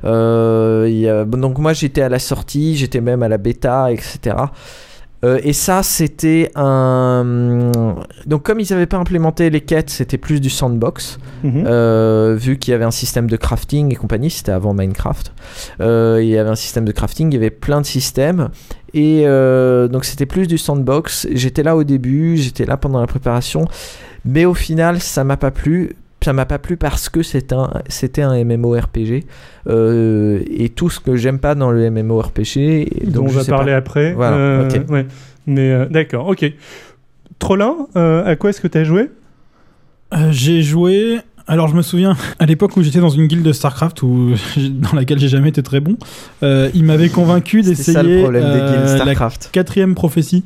Euh, 0.04 0.86
y 0.90 1.08
a- 1.08 1.24
donc 1.24 1.58
moi 1.58 1.72
j'étais 1.72 2.02
à 2.02 2.08
la 2.08 2.18
sortie, 2.18 2.76
j'étais 2.76 3.00
même 3.00 3.22
à 3.22 3.28
la 3.28 3.38
bêta, 3.38 3.90
etc. 3.92 4.36
Euh, 5.22 5.38
et 5.42 5.52
ça, 5.52 5.82
c'était 5.82 6.50
un. 6.54 7.70
Donc, 8.26 8.42
comme 8.42 8.60
ils 8.60 8.66
n'avaient 8.70 8.86
pas 8.86 8.96
implémenté 8.96 9.50
les 9.50 9.60
quêtes, 9.60 9.90
c'était 9.90 10.18
plus 10.18 10.40
du 10.40 10.50
sandbox. 10.50 11.18
Mhm. 11.42 11.64
Euh, 11.66 12.36
vu 12.38 12.58
qu'il 12.58 12.72
y 12.72 12.74
avait 12.74 12.84
un 12.84 12.90
système 12.90 13.28
de 13.28 13.36
crafting 13.36 13.92
et 13.92 13.96
compagnie, 13.96 14.30
c'était 14.30 14.52
avant 14.52 14.72
Minecraft. 14.72 15.32
Euh, 15.80 16.20
il 16.22 16.28
y 16.28 16.38
avait 16.38 16.50
un 16.50 16.56
système 16.56 16.84
de 16.84 16.92
crafting, 16.92 17.30
il 17.30 17.34
y 17.34 17.36
avait 17.36 17.50
plein 17.50 17.80
de 17.80 17.86
systèmes. 17.86 18.48
Et 18.94 19.24
donc, 19.24 20.04
c'était 20.04 20.26
plus 20.26 20.46
du 20.46 20.58
sandbox. 20.58 21.28
J'étais 21.32 21.62
là 21.62 21.76
au 21.76 21.84
début, 21.84 22.36
j'étais 22.36 22.64
là 22.64 22.76
pendant 22.76 23.00
la 23.00 23.06
préparation. 23.06 23.66
Mais 24.24 24.44
au 24.44 24.54
final, 24.54 25.00
ça 25.00 25.24
m'a 25.24 25.36
pas 25.36 25.50
plu. 25.50 25.96
Ça 26.22 26.32
m'a 26.34 26.44
pas 26.44 26.58
plu 26.58 26.76
parce 26.76 27.08
que 27.08 27.22
c'est 27.22 27.52
un, 27.52 27.70
c'était 27.88 28.22
un 28.22 28.44
MMORPG. 28.44 29.24
Euh, 29.68 30.40
et 30.50 30.68
tout 30.68 30.90
ce 30.90 31.00
que 31.00 31.16
j'aime 31.16 31.38
pas 31.38 31.54
dans 31.54 31.70
le 31.70 31.90
MMORPG. 31.90 32.56
et 32.58 33.06
dont 33.06 33.20
donc 33.22 33.28
on 33.28 33.32
je 33.32 33.38
va 33.38 33.44
parler 33.44 33.72
pas. 33.72 33.78
après. 33.78 34.12
Voilà, 34.12 34.36
Euh, 34.36 34.68
ouais. 34.90 35.06
Mais 35.46 35.70
euh, 35.72 35.86
d'accord, 35.86 36.28
ok. 36.28 36.44
Trollin, 37.38 37.74
euh, 37.96 38.24
à 38.26 38.36
quoi 38.36 38.50
est-ce 38.50 38.60
que 38.60 38.68
tu 38.68 38.76
as 38.78 38.84
joué? 38.84 39.10
Euh, 40.14 40.28
j'ai 40.30 40.62
joué. 40.62 41.18
Alors 41.46 41.66
je 41.68 41.74
me 41.74 41.82
souviens, 41.82 42.16
à 42.38 42.46
l'époque 42.46 42.76
où 42.76 42.82
j'étais 42.82 43.00
dans 43.00 43.08
une 43.08 43.26
guilde 43.26 43.42
de 43.42 43.52
StarCraft 43.52 44.02
où, 44.02 44.32
dans 44.58 44.92
laquelle 44.94 45.18
j'ai 45.18 45.28
jamais 45.28 45.48
été 45.48 45.62
très 45.62 45.80
bon, 45.80 45.96
euh, 46.42 46.68
il 46.74 46.84
m'avait 46.84 47.08
convaincu 47.08 47.62
ça 47.62 47.70
le 47.70 47.74
d'essayer 47.76 48.20
problème 48.22 48.44
des 48.44 48.58
guildes 48.60 48.74
euh, 48.86 48.96
la 48.98 48.98
StarCraft. 48.98 49.48
quatrième 49.52 49.94
prophétie, 49.94 50.44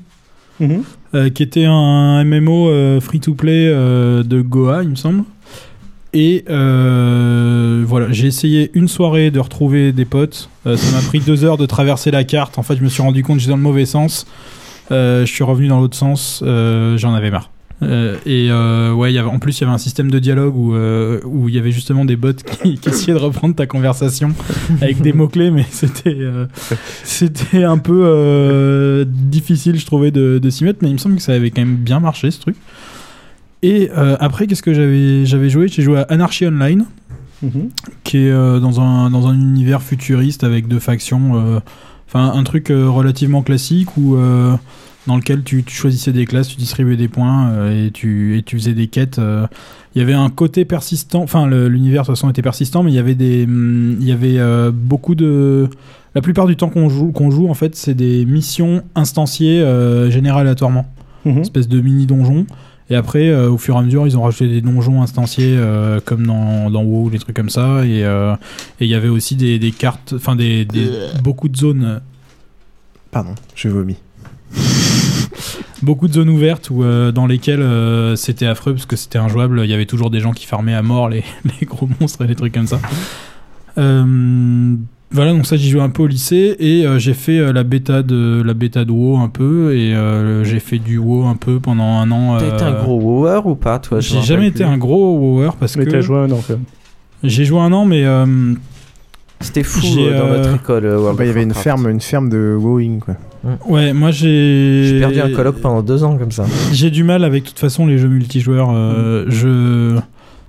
Mhm. 0.60 0.82
euh, 1.16 1.30
qui 1.30 1.42
était 1.42 1.64
un 1.66 2.22
MMO 2.24 2.68
euh, 2.70 3.00
free-to-play 3.00 3.68
euh, 3.72 4.22
de 4.22 4.40
Goa, 4.40 4.82
il 4.84 4.90
me 4.90 4.94
semble. 4.94 5.24
Et 6.14 6.44
euh, 6.48 7.84
voilà, 7.86 8.06
j'ai 8.12 8.28
essayé 8.28 8.70
une 8.74 8.86
soirée 8.86 9.32
de 9.32 9.40
retrouver 9.40 9.90
des 9.90 10.04
potes. 10.04 10.48
Euh, 10.64 10.76
ça 10.76 10.96
m'a 10.96 11.02
pris 11.02 11.18
deux 11.18 11.44
heures 11.44 11.58
de 11.58 11.66
traverser 11.66 12.12
la 12.12 12.22
carte. 12.22 12.56
En 12.56 12.62
fait, 12.62 12.76
je 12.76 12.84
me 12.84 12.88
suis 12.88 13.02
rendu 13.02 13.24
compte 13.24 13.36
que 13.36 13.40
j'étais 13.40 13.50
dans 13.50 13.56
le 13.56 13.62
mauvais 13.64 13.84
sens. 13.84 14.24
Euh, 14.92 15.26
je 15.26 15.32
suis 15.32 15.42
revenu 15.42 15.66
dans 15.66 15.80
l'autre 15.80 15.96
sens. 15.96 16.40
J'en 16.40 17.14
avais 17.14 17.32
marre. 17.32 17.50
Et 17.82 18.48
ouais, 18.52 19.20
en 19.20 19.38
plus, 19.40 19.58
il 19.58 19.62
y 19.62 19.64
avait 19.64 19.74
un 19.74 19.78
système 19.78 20.08
de 20.08 20.20
dialogue 20.20 20.56
où, 20.56 21.48
il 21.48 21.54
y 21.54 21.58
avait 21.58 21.72
justement 21.72 22.04
des 22.04 22.14
bots 22.14 22.32
qui, 22.62 22.78
essayaient 22.86 23.12
de 23.12 23.18
reprendre 23.18 23.56
ta 23.56 23.66
conversation 23.66 24.32
avec 24.80 25.02
des 25.02 25.12
mots-clés, 25.12 25.50
mais 25.50 25.66
c'était 25.68 26.16
c'était 27.02 27.64
un 27.64 27.78
peu 27.78 29.04
difficile, 29.08 29.80
je 29.80 29.84
trouvais, 29.84 30.12
de 30.12 30.50
s'y 30.50 30.62
mettre. 30.62 30.78
Mais 30.80 30.90
il 30.90 30.94
me 30.94 30.98
semble 30.98 31.16
que 31.16 31.22
ça 31.22 31.32
avait 31.32 31.50
quand 31.50 31.62
même 31.62 31.74
bien 31.74 31.98
marché 31.98 32.30
ce 32.30 32.38
truc. 32.38 32.54
Et 33.64 33.90
euh, 33.96 34.16
après, 34.20 34.46
qu'est-ce 34.46 34.62
que 34.62 34.74
j'avais 34.74 35.24
j'avais 35.24 35.48
joué? 35.48 35.68
J'ai 35.68 35.80
joué 35.82 35.98
à 35.98 36.02
Anarchy 36.10 36.46
Online, 36.46 36.84
Mhm. 37.42 37.70
qui 38.04 38.18
est 38.18 38.30
euh, 38.30 38.60
dans, 38.60 38.80
un, 38.80 39.10
dans 39.10 39.26
un 39.26 39.34
univers 39.34 39.82
futuriste 39.82 40.44
avec 40.44 40.68
deux 40.68 40.78
factions. 40.78 41.32
euh, 41.36 41.60
Enfin, 42.06 42.32
un 42.38 42.44
truc 42.44 42.68
relativement 42.68 43.42
classique 43.42 43.96
où, 43.96 44.16
dans 45.08 45.16
lequel 45.16 45.42
tu, 45.42 45.64
tu 45.64 45.74
choisissais 45.74 46.12
des 46.12 46.26
classes, 46.26 46.46
tu 46.48 46.56
distribuais 46.56 46.96
des 46.96 47.08
points 47.08 47.50
et, 47.72 47.90
tu, 47.90 48.38
et 48.38 48.42
tu 48.42 48.56
faisais 48.56 48.74
des 48.74 48.86
quêtes. 48.86 49.18
Il 49.94 49.98
y 49.98 50.02
avait 50.02 50.12
un 50.12 50.28
côté 50.30 50.64
persistant, 50.64 51.22
enfin, 51.22 51.48
l'univers 51.48 52.02
de 52.02 52.06
toute 52.06 52.14
façon 52.14 52.30
était 52.30 52.42
persistant, 52.42 52.84
mais 52.84 52.92
il 52.92 52.94
y 52.94 53.00
avait, 53.00 53.16
des, 53.16 53.42
il 53.48 54.04
y 54.06 54.12
avait 54.12 54.38
euh, 54.38 54.70
beaucoup 54.72 55.16
de. 55.16 55.68
La 56.14 56.20
plupart 56.20 56.46
du 56.46 56.54
temps 56.54 56.68
qu'on 56.68 56.88
joue, 56.88 57.10
qu'on 57.10 57.32
joue, 57.32 57.48
en 57.48 57.54
fait, 57.54 57.74
c'est 57.74 57.94
des 57.94 58.24
missions 58.26 58.82
instanciées 58.94 59.58
générées 60.10 60.40
aléatoirement. 60.42 60.86
Mhm. 61.24 61.38
Espèce 61.38 61.66
de 61.68 61.80
mini 61.80 62.06
donjons. 62.06 62.46
Et 62.90 62.96
après, 62.96 63.28
euh, 63.28 63.50
au 63.50 63.56
fur 63.56 63.76
et 63.76 63.78
à 63.78 63.82
mesure, 63.82 64.06
ils 64.06 64.16
ont 64.18 64.22
rajouté 64.22 64.46
des 64.48 64.60
donjons 64.60 65.00
instanciés 65.02 65.54
euh, 65.56 66.00
comme 66.04 66.26
dans, 66.26 66.70
dans 66.70 66.82
WoW, 66.82 67.08
des 67.10 67.18
trucs 67.18 67.34
comme 67.34 67.48
ça. 67.48 67.84
Et 67.86 68.04
euh, 68.04 68.34
et 68.80 68.84
il 68.84 68.88
y 68.90 68.94
avait 68.94 69.08
aussi 69.08 69.36
des, 69.36 69.58
des 69.58 69.70
cartes, 69.70 70.12
enfin 70.16 70.36
des, 70.36 70.64
des- 70.66 70.90
beaucoup 71.22 71.48
de 71.48 71.56
zones, 71.56 72.00
Pardon, 73.10 73.34
je 73.54 73.68
vomis. 73.68 73.96
beaucoup 75.82 76.08
de 76.08 76.12
zones 76.14 76.28
ouvertes 76.28 76.68
où, 76.70 76.82
dans 77.12 77.26
lesquelles 77.26 77.64
c'était 78.16 78.46
affreux 78.46 78.74
parce 78.74 78.86
que 78.86 78.96
c'était 78.96 79.18
injouable. 79.18 79.60
Il 79.64 79.70
y 79.70 79.74
avait 79.74 79.86
toujours 79.86 80.10
des 80.10 80.20
gens 80.20 80.32
qui 80.32 80.44
farmaient 80.46 80.74
à 80.74 80.82
mort 80.82 81.08
les, 81.08 81.24
les 81.60 81.66
gros 81.66 81.88
monstres 82.00 82.22
et 82.22 82.26
les 82.26 82.34
trucs 82.34 82.52
comme 82.54 82.66
ça. 82.66 82.80
Voilà, 85.14 85.32
donc 85.32 85.46
ça 85.46 85.56
j'y 85.56 85.70
joué 85.70 85.80
un 85.80 85.90
peu 85.90 86.02
au 86.02 86.06
lycée 86.08 86.56
et 86.58 86.84
euh, 86.84 86.98
j'ai 86.98 87.14
fait 87.14 87.38
euh, 87.38 87.52
la 87.52 87.62
bêta 87.62 88.02
de 88.02 88.42
la 88.44 88.52
bêta 88.52 88.84
de 88.84 88.90
WoW 88.90 89.16
un 89.18 89.28
peu 89.28 89.72
et 89.76 89.94
euh, 89.94 90.42
j'ai 90.42 90.58
fait 90.58 90.78
du 90.78 90.98
WoW 90.98 91.24
un 91.26 91.36
peu 91.36 91.60
pendant 91.60 91.84
un 92.00 92.10
an. 92.10 92.36
T'as 92.38 92.48
été 92.54 92.64
un 92.64 92.82
gros 92.82 92.98
wower 93.00 93.40
ou 93.44 93.54
pas, 93.54 93.78
toi? 93.78 94.00
J'ai 94.00 94.20
jamais 94.22 94.48
été 94.48 94.64
plus. 94.64 94.72
un 94.72 94.76
gros 94.76 95.16
WoWer 95.16 95.50
parce 95.58 95.76
Mais 95.76 95.84
que 95.86 95.90
t'as 95.90 96.00
joué 96.00 96.18
un 96.18 96.30
an 96.32 96.40
quand 96.44 96.54
même. 96.54 96.64
j'ai 97.22 97.44
joué 97.44 97.60
un 97.60 97.72
an 97.72 97.84
mais 97.84 98.04
euh, 98.04 98.26
C'était 99.38 99.62
fou 99.62 99.86
euh, 99.98 100.18
dans 100.18 100.28
notre 100.36 100.54
école. 100.56 100.84
euh, 100.84 101.12
Bah, 101.16 101.24
il 101.24 101.28
y 101.28 101.30
avait 101.30 101.44
une 101.44 101.54
ferme, 101.54 101.88
une 101.88 102.00
ferme 102.00 102.28
de 102.28 102.56
wowing 102.60 102.98
quoi. 102.98 103.14
ouais 103.68 103.92
moi 103.92 104.10
j'ai 104.10 104.84
J'ai 104.88 104.98
perdu 104.98 105.20
un 105.20 105.30
colloque 105.30 105.60
pendant 105.60 105.82
deux 105.82 106.02
ans 106.02 106.16
comme 106.18 106.32
ça. 106.32 106.44
J'ai 106.72 106.90
du 106.90 107.04
mal 107.04 107.22
avec 107.22 107.44
de 107.44 107.48
toute 107.50 107.58
façon 107.60 107.86
les 107.86 107.98
jeux 107.98 108.08
multijoueurs. 108.08 108.72
Mm. 108.72 109.26
Je, 109.30 109.96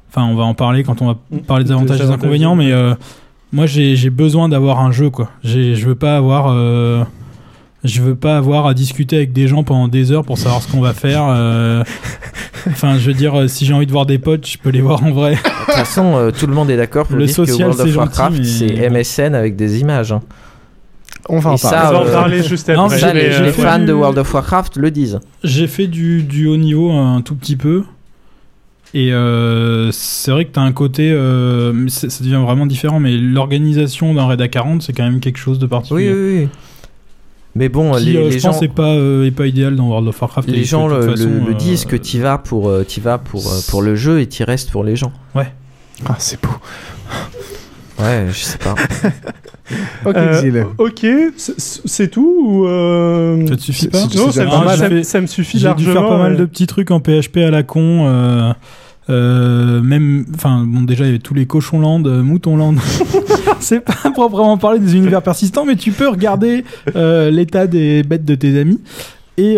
enfin, 0.10 0.26
on 0.26 0.34
va 0.36 0.44
en 0.46 0.56
parler 0.56 0.84
quand 0.84 1.04
on 1.04 1.08
va 1.08 1.18
parler 1.46 1.66
des 1.66 1.72
avantages 1.72 1.98
et 2.00 2.04
Des 2.04 2.08
des 2.08 2.14
inconvénients, 2.14 2.56
mais 2.56 2.72
euh, 2.72 2.96
moi 3.54 3.66
j'ai 3.66 4.10
besoin 4.10 4.50
d'avoir 4.50 4.80
un 4.80 4.92
jeu 4.92 5.10
quoi. 5.10 5.30
Je 5.44 5.86
veux 5.86 5.96
pas 5.96 6.18
avoir, 6.18 6.48
euh, 6.50 7.04
je 7.84 8.02
veux 8.02 8.16
pas 8.16 8.38
avoir 8.38 8.66
à 8.68 8.74
discuter 8.74 9.16
avec 9.16 9.34
des 9.34 9.48
gens 9.48 9.64
pendant 9.64 9.88
des 9.88 10.12
heures 10.12 10.26
pour 10.26 10.38
savoir 10.38 10.62
ce 10.62 10.72
qu'on 10.72 10.82
va 10.82 10.94
faire. 10.94 11.24
euh. 11.28 11.84
Enfin, 12.68 12.98
je 12.98 13.06
veux 13.08 13.14
dire, 13.14 13.36
euh, 13.40 13.48
si 13.48 13.64
j'ai 13.64 13.74
envie 13.74 13.86
de 13.86 13.92
voir 13.92 14.08
des 14.08 14.18
potes, 14.18 14.48
je 14.48 14.58
peux 14.58 14.72
les 14.72 14.82
voir 14.82 15.04
en 15.04 15.12
vrai. 15.12 15.34
De 15.36 15.38
toute 15.38 15.74
façon, 15.76 16.16
euh, 16.16 16.32
tout 16.32 16.48
le 16.48 16.54
monde 16.56 16.72
est 16.72 16.78
d'accord 16.78 17.06
pour 17.06 17.16
Le 17.16 17.28
dire 17.28 17.36
social, 17.36 17.58
que 17.58 17.62
World 17.64 17.78
c'est 17.84 17.90
of 17.90 17.96
Warcraft, 17.98 18.44
c'est 18.44 18.90
MSN 18.90 19.36
avec 19.36 19.56
des 19.56 19.80
images. 19.82 20.12
hein. 20.12 20.22
On 21.30 21.40
va 21.40 21.52
en 21.52 21.58
parler. 21.58 22.40
Euh, 22.40 22.44
juste 22.44 22.70
non, 22.70 22.86
après. 22.86 23.14
Les, 23.14 23.52
fans 23.52 23.80
de 23.80 23.94
World 23.94 24.18
of 24.18 24.34
Warcraft 24.34 24.78
le 24.78 24.90
disent. 24.92 25.20
J'ai 25.44 25.68
fait 25.68 25.86
du, 25.88 26.24
du 26.24 26.48
haut 26.48 26.58
niveau 26.58 26.92
un 26.92 27.22
tout 27.22 27.36
petit 27.36 27.56
peu. 27.56 27.84
Et 28.98 29.12
euh, 29.14 29.92
c'est 29.92 30.32
vrai 30.32 30.46
que 30.46 30.54
tu 30.54 30.60
as 30.60 30.64
un 30.64 30.72
côté. 30.72 31.12
euh, 31.12 31.74
mais 31.76 31.90
c'est- 31.90 32.10
ça 32.10 32.24
devient 32.24 32.42
vraiment 32.44 32.66
différent, 32.66 33.00
mais 33.02 33.18
l'organisation 33.18 34.14
d'un 34.14 34.26
raid 34.26 34.42
à 34.42 34.48
40, 34.48 34.82
c'est 34.82 34.94
quand 34.94 35.04
même 35.04 35.20
quelque 35.20 35.38
chose 35.38 35.60
de 35.60 35.66
Oui, 35.66 35.70
particulier. 35.70 36.14
oui, 36.14 36.38
oui. 36.44 36.50
Mais 37.58 37.68
bon, 37.70 37.92
Qui, 37.94 38.06
les, 38.06 38.16
euh, 38.18 38.24
les 38.26 38.32
je 38.32 38.40
gens, 38.40 38.52
pense, 38.52 38.62
n'est 38.62 38.68
pas, 38.70 38.94
euh, 38.96 39.26
est 39.26 39.32
pas 39.32 39.48
idéal 39.48 39.76
dans 39.76 39.88
World 39.88 40.08
of 40.08 40.22
Warcraft. 40.22 40.48
et 40.50 40.52
les 40.54 40.64
gens 40.64 40.88
de 40.90 40.96
toute 40.96 41.04
le, 41.06 41.12
façon, 41.12 41.24
le- 41.30 41.40
le 41.40 41.52
euh, 41.52 41.54
disent 41.56 41.86
que 41.86 41.96
tu 41.98 42.20
vas 42.20 42.38
pour, 42.38 42.70
euh, 42.70 42.84
t'y 42.84 43.00
vas 43.02 43.18
pour, 43.18 43.44
pour 43.70 43.82
le 43.82 43.96
jeu 43.96 44.20
et 44.22 44.28
tu 44.28 44.44
restes 44.44 44.72
pour 44.72 44.84
les 44.86 44.96
gens. 44.96 45.12
Ah, 45.36 46.16
c'est 46.18 46.42
beau. 46.42 46.50
Ouais, 48.00 48.26
je 48.32 48.40
sais 48.44 48.58
pas. 48.58 48.76
Ok, 50.06 50.16
Euh, 50.16 50.42
Xil. 50.42 50.66
ok, 50.78 51.06
c'est- 51.38 51.60
c'est 51.88 52.08
tout 52.10 52.38
ou 52.46 52.68
euh, 52.68 53.48
Ça 53.48 53.56
te 53.56 53.62
suffit 53.62 53.80
C'est- 53.82 53.88
pas 53.92 53.98
c'est- 53.98 54.16
Non, 54.18 54.26
c'est 54.32 54.32
ça, 54.34 54.46
me- 54.46 54.66
mal, 54.66 54.78
ça 54.78 54.90
me- 54.90 55.04
ça 55.04 55.22
me 55.22 55.26
suffit 55.28 55.58
J'ai 55.58 55.74
dû 55.74 55.86
largement. 55.86 55.94
faire 55.94 56.08
pas 56.10 56.18
mal 56.20 56.32
ouais. 56.34 56.38
de 56.38 56.46
petits 56.46 56.68
trucs 56.68 56.92
en 56.92 57.00
PHP 57.00 57.38
à 57.38 57.50
la 57.50 57.64
con. 57.64 58.06
euh, 58.06 58.54
euh, 59.10 59.82
même, 59.82 60.26
enfin, 60.34 60.64
bon, 60.66 60.82
déjà, 60.82 61.04
il 61.04 61.08
y 61.08 61.10
avait 61.12 61.20
tous 61.20 61.34
les 61.34 61.46
cochonland, 61.46 62.04
euh, 62.06 62.24
moutonland. 62.24 62.76
c'est 63.60 63.82
pas 63.82 64.12
proprement 64.12 64.58
parler 64.58 64.80
des 64.80 64.96
univers 64.96 65.22
persistants, 65.22 65.66
mais 65.66 65.76
tu 65.76 65.92
peux 65.92 66.10
regarder 66.10 66.64
euh, 66.96 67.30
l'état 67.30 67.68
des 67.68 68.04
bêtes 68.04 68.26
de 68.26 68.36
tes 68.36 68.60
amis. 68.60 68.80
Et 69.38 69.58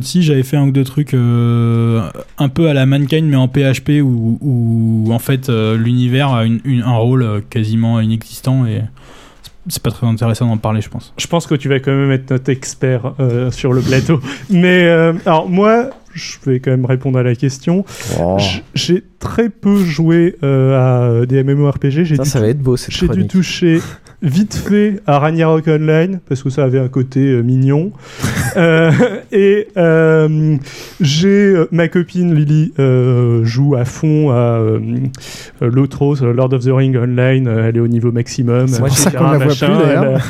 si 0.00 0.22
j'avais 0.22 0.44
fait 0.44 0.56
un 0.56 0.68
ou 0.68 0.70
deux 0.70 0.84
trucs 0.84 1.14
un 1.14 2.48
peu 2.48 2.68
à 2.68 2.72
la 2.72 2.86
Mankind, 2.86 3.28
mais 3.28 3.34
en 3.34 3.48
PHP, 3.48 4.00
où, 4.00 5.08
en 5.10 5.18
fait 5.18 5.48
l'univers 5.48 6.28
a 6.28 6.42
un 6.44 6.96
rôle 6.96 7.42
quasiment 7.50 8.00
inexistant 8.00 8.64
et 8.64 8.82
c'est 9.66 9.82
pas 9.82 9.90
très 9.90 10.06
intéressant 10.06 10.46
d'en 10.46 10.56
parler, 10.56 10.80
je 10.80 10.88
pense. 10.88 11.12
Je 11.18 11.26
pense 11.26 11.48
que 11.48 11.56
tu 11.56 11.68
vas 11.68 11.80
quand 11.80 11.90
même 11.90 12.12
être 12.12 12.30
notre 12.30 12.48
expert 12.48 13.12
sur 13.50 13.72
le 13.72 13.80
plateau. 13.80 14.20
Mais 14.50 14.88
alors 15.26 15.48
moi, 15.48 15.90
je 16.14 16.38
vais 16.44 16.60
quand 16.60 16.70
même 16.70 16.84
répondre 16.84 17.18
à 17.18 17.22
la 17.22 17.34
question. 17.34 17.84
Oh. 18.20 18.36
J'ai 18.74 19.02
très 19.18 19.48
peu 19.48 19.76
joué 19.76 20.36
euh, 20.42 21.22
à 21.22 21.26
des 21.26 21.42
MMORPG. 21.42 22.04
J'ai 22.04 22.16
Ça, 22.16 22.22
dû, 22.22 22.28
ça 22.28 22.40
va 22.40 22.48
être 22.48 22.60
beau 22.60 22.76
cette 22.76 22.94
j'ai 22.94 23.08
dû 23.08 23.26
toucher 23.26 23.80
vite 24.22 24.54
fait 24.54 25.00
à 25.06 25.18
Ragnarok 25.18 25.66
Online 25.68 26.20
parce 26.28 26.42
que 26.42 26.50
ça 26.50 26.64
avait 26.64 26.78
un 26.78 26.88
côté 26.88 27.20
euh, 27.20 27.42
mignon. 27.42 27.92
Euh, 28.54 28.90
et 29.32 29.68
euh, 29.78 30.56
j'ai 31.00 31.28
euh, 31.54 31.68
ma 31.72 31.88
copine 31.88 32.34
Lily 32.34 32.74
euh, 32.78 33.42
joue 33.44 33.76
à 33.76 33.86
fond 33.86 34.28
à 34.28 34.58
euh, 34.60 34.78
l'autre 35.62 36.14
Lord 36.22 36.52
of 36.52 36.62
the 36.62 36.70
Ring 36.70 36.94
Online. 36.98 37.48
euh, 37.48 37.68
Elle 37.70 37.78
est 37.78 37.80
au 37.80 37.88
niveau 37.88 38.12
maximum. 38.12 38.68
C'est 38.68 38.80
pour 38.80 38.90
ça 38.90 39.10
qu'on 39.10 39.30
la 39.30 39.38
voit 39.38 39.46
plus, 39.46 39.56
d'ailleurs. 39.66 40.20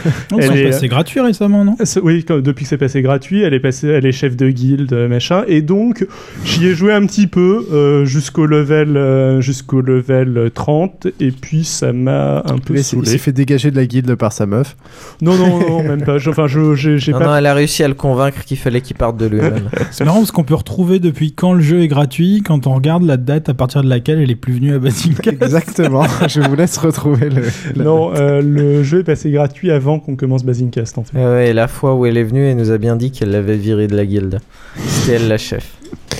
C'est 0.41 0.85
est- 0.85 0.89
gratuit 0.89 1.19
récemment, 1.21 1.65
non? 1.65 1.75
Oui, 2.05 2.25
quand- 2.25 2.39
depuis 2.41 2.63
que 2.63 2.69
c'est 2.69 2.79
passé 2.79 3.03
gratuit, 3.03 3.43
elle 3.43 3.55
est 3.55 3.61
passée, 3.61 3.89
elle 3.89 4.07
est 4.07 4.13
chef 4.13 4.37
de 4.37 4.51
guilde, 4.51 4.95
machin. 5.09 5.43
Et 5.49 5.61
donc, 5.63 6.07
j'y 6.45 6.69
ai 6.69 6.75
joué 6.75 6.93
un 6.93 7.05
petit 7.07 7.27
peu 7.27 7.67
euh, 7.73 8.05
jusqu'au 8.05 8.47
level, 8.47 8.97
euh, 8.97 9.41
jusqu'au 9.41 9.81
level 9.81 10.51
30, 10.55 11.09
et 11.19 11.33
puis 11.33 11.65
ça 11.65 11.93
m'a 11.93 12.39
un 12.47 12.59
peu 12.59 12.75
s'est- 12.77 12.81
il 12.81 12.85
saoulé. 12.85 13.11
s'est 13.11 13.19
fait 13.19 13.33
dégager 13.33 13.73
de 13.73 13.77
la 13.77 13.82
guilde 13.87 14.15
par 14.15 14.33
sa 14.33 14.47
meuf. 14.47 14.77
Non, 15.21 15.35
non, 15.37 15.59
non, 15.61 15.83
même 15.83 16.03
pas. 16.05 16.19
Je- 16.19 16.31
Enfin, 16.31 16.47
je, 16.47 16.75
j'ai, 16.75 16.99
j'ai 16.99 17.13
Non, 17.13 17.19
pas. 17.19 17.27
non, 17.27 17.37
elle 17.37 17.47
a 17.47 17.55
réussi 17.55 17.83
à 17.85 17.89
le 17.89 17.95
convaincre 17.95 18.45
qu'il 18.45 18.57
fallait 18.57 18.81
qu'il 18.81 18.97
parte 18.97 19.17
de 19.17 19.27
lui-même. 19.27 19.69
C'est 19.91 20.05
marrant 20.05 20.19
parce 20.19 20.33
qu'on 20.33 20.45
peut 20.45 20.55
retrouver 20.55 20.99
depuis 20.99 21.33
quand 21.33 21.53
le 21.53 21.61
jeu 21.61 21.83
est 21.83 21.89
gratuit, 21.89 22.43
quand 22.45 22.67
on 22.67 22.75
regarde 22.75 23.03
la 23.05 23.17
date 23.17 23.49
à 23.49 23.55
partir 23.55 23.83
de 23.83 23.89
laquelle 23.89 24.19
elle 24.21 24.31
est 24.31 24.37
plus 24.37 24.55
venue 24.55 24.75
à 24.75 24.79
Basinka. 24.79 25.31
Exactement. 25.41 26.05
Je 26.29 26.41
vous 26.41 26.55
laisse 26.55 26.77
retrouver 26.79 27.29
le. 27.29 27.43
la- 27.77 27.85
Non, 27.85 28.13
euh, 28.15 28.41
le 28.41 28.83
jeu 28.83 29.01
est 29.01 29.05
passé 29.05 29.31
gratuit 29.31 29.71
avant 29.71 29.99
qu'on 30.01 30.17
commence 30.17 30.45
Basincast 30.45 30.97
en 30.99 31.05
fait. 31.05 31.17
Ouais, 31.19 31.25
ouais, 31.25 31.49
et 31.51 31.53
la 31.53 31.69
fois 31.69 31.95
où 31.95 32.07
elle 32.07 32.17
est 32.17 32.25
venue, 32.25 32.45
elle 32.47 32.57
nous 32.57 32.71
a 32.71 32.79
bien 32.79 32.97
dit 32.97 33.11
qu'elle 33.11 33.31
l'avait 33.31 33.57
viré 33.57 33.87
de 33.87 33.97
la 33.97 34.07
guilde. 34.07 34.39
C'était 34.77 35.17
elle 35.17 35.29
la 35.29 35.39
chef. 35.39 35.73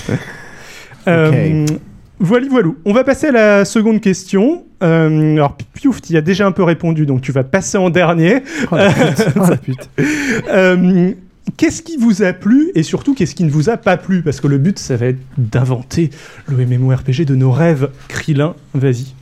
Euh, 1.07 1.65
Voilà, 2.23 2.47
voilà. 2.49 2.69
On 2.85 2.93
va 2.93 3.03
passer 3.03 3.27
à 3.27 3.31
la 3.33 3.65
seconde 3.65 3.99
question. 3.99 4.63
Euh, 4.81 5.35
alors, 5.35 5.57
Piouf, 5.73 6.01
tu 6.01 6.13
y 6.13 6.17
as 6.17 6.21
déjà 6.21 6.47
un 6.47 6.53
peu 6.53 6.63
répondu, 6.63 7.05
donc 7.05 7.19
tu 7.19 7.33
vas 7.33 7.43
passer 7.43 7.77
en 7.77 7.89
dernier. 7.89 8.43
Oh 8.71 8.77
la 8.77 8.91
pute. 8.91 9.27
Oh 9.35 9.45
la 9.49 9.57
pute. 9.57 9.89
Euh, 10.49 11.11
Qu'est-ce 11.57 11.81
qui 11.81 11.97
vous 11.97 12.23
a 12.23 12.31
plu 12.31 12.71
et 12.73 12.83
surtout 12.83 13.13
qu'est-ce 13.13 13.35
qui 13.35 13.43
ne 13.43 13.51
vous 13.51 13.69
a 13.69 13.75
pas 13.75 13.97
plu? 13.97 14.21
Parce 14.21 14.39
que 14.39 14.47
le 14.47 14.57
but, 14.57 14.79
ça 14.79 14.95
va 14.95 15.07
être 15.07 15.19
d'inventer 15.37 16.09
le 16.47 16.65
MMORPG 16.65 17.25
de 17.25 17.35
nos 17.35 17.51
rêves. 17.51 17.89
Krillin, 18.07 18.55
vas-y. 18.73 19.13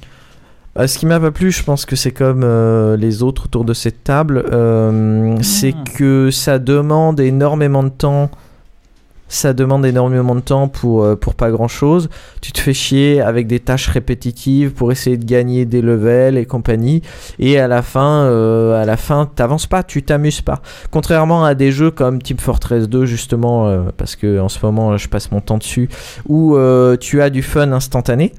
Bah, 0.76 0.88
ce 0.88 1.00
qui 1.00 1.08
m'a 1.08 1.20
pas 1.20 1.32
plu, 1.32 1.52
je 1.52 1.64
pense 1.64 1.86
que 1.86 1.96
c'est 1.96 2.12
comme 2.12 2.44
euh, 2.44 2.96
les 2.96 3.24
autres 3.24 3.46
autour 3.46 3.66
de 3.66 3.74
cette 3.74 4.04
table, 4.04 4.46
euh, 4.52 5.36
c'est 5.42 5.74
que 5.96 6.30
ça 6.30 6.60
demande 6.60 7.20
énormément 7.20 7.84
de 7.84 7.90
temps. 7.90 8.30
Ça 9.34 9.54
demande 9.54 9.86
énormément 9.86 10.36
de 10.36 10.42
temps 10.42 10.68
pour, 10.68 11.04
euh, 11.06 11.16
pour 11.16 11.36
pas 11.36 11.52
grand 11.52 11.70
chose. 11.70 12.10
Tu 12.42 12.52
te 12.52 12.60
fais 12.60 12.74
chier 12.74 13.22
avec 13.22 13.48
des 13.48 13.62
tâches 13.62 13.88
répétitives 13.88 14.72
pour 14.74 14.92
essayer 14.92 15.16
de 15.16 15.24
gagner 15.24 15.64
des 15.64 15.82
levels 15.82 16.38
et 16.38 16.46
compagnie. 16.46 17.02
Et 17.40 17.58
à 17.58 17.70
la 17.70 17.82
fin, 17.82 18.26
euh, 18.26 18.82
à 18.82 18.84
la 18.86 18.98
fin, 18.98 19.30
t'avances 19.34 19.68
pas, 19.68 19.84
tu 19.84 20.04
t'amuses 20.04 20.42
pas. 20.42 20.62
Contrairement 20.92 21.46
à 21.46 21.56
des 21.56 21.72
jeux 21.72 21.92
comme 21.92 22.22
Team 22.22 22.40
Fortress 22.40 22.90
2, 22.90 23.06
justement, 23.06 23.68
euh, 23.70 23.84
parce 23.96 24.18
que 24.18 24.38
en 24.38 24.50
ce 24.50 24.60
moment 24.66 24.98
je 24.98 25.08
passe 25.08 25.32
mon 25.32 25.40
temps 25.40 25.58
dessus, 25.58 25.88
où 26.28 26.58
euh, 26.58 26.98
tu 26.98 27.22
as 27.22 27.30
du 27.30 27.42
fun 27.42 27.72
instantané. 27.72 28.34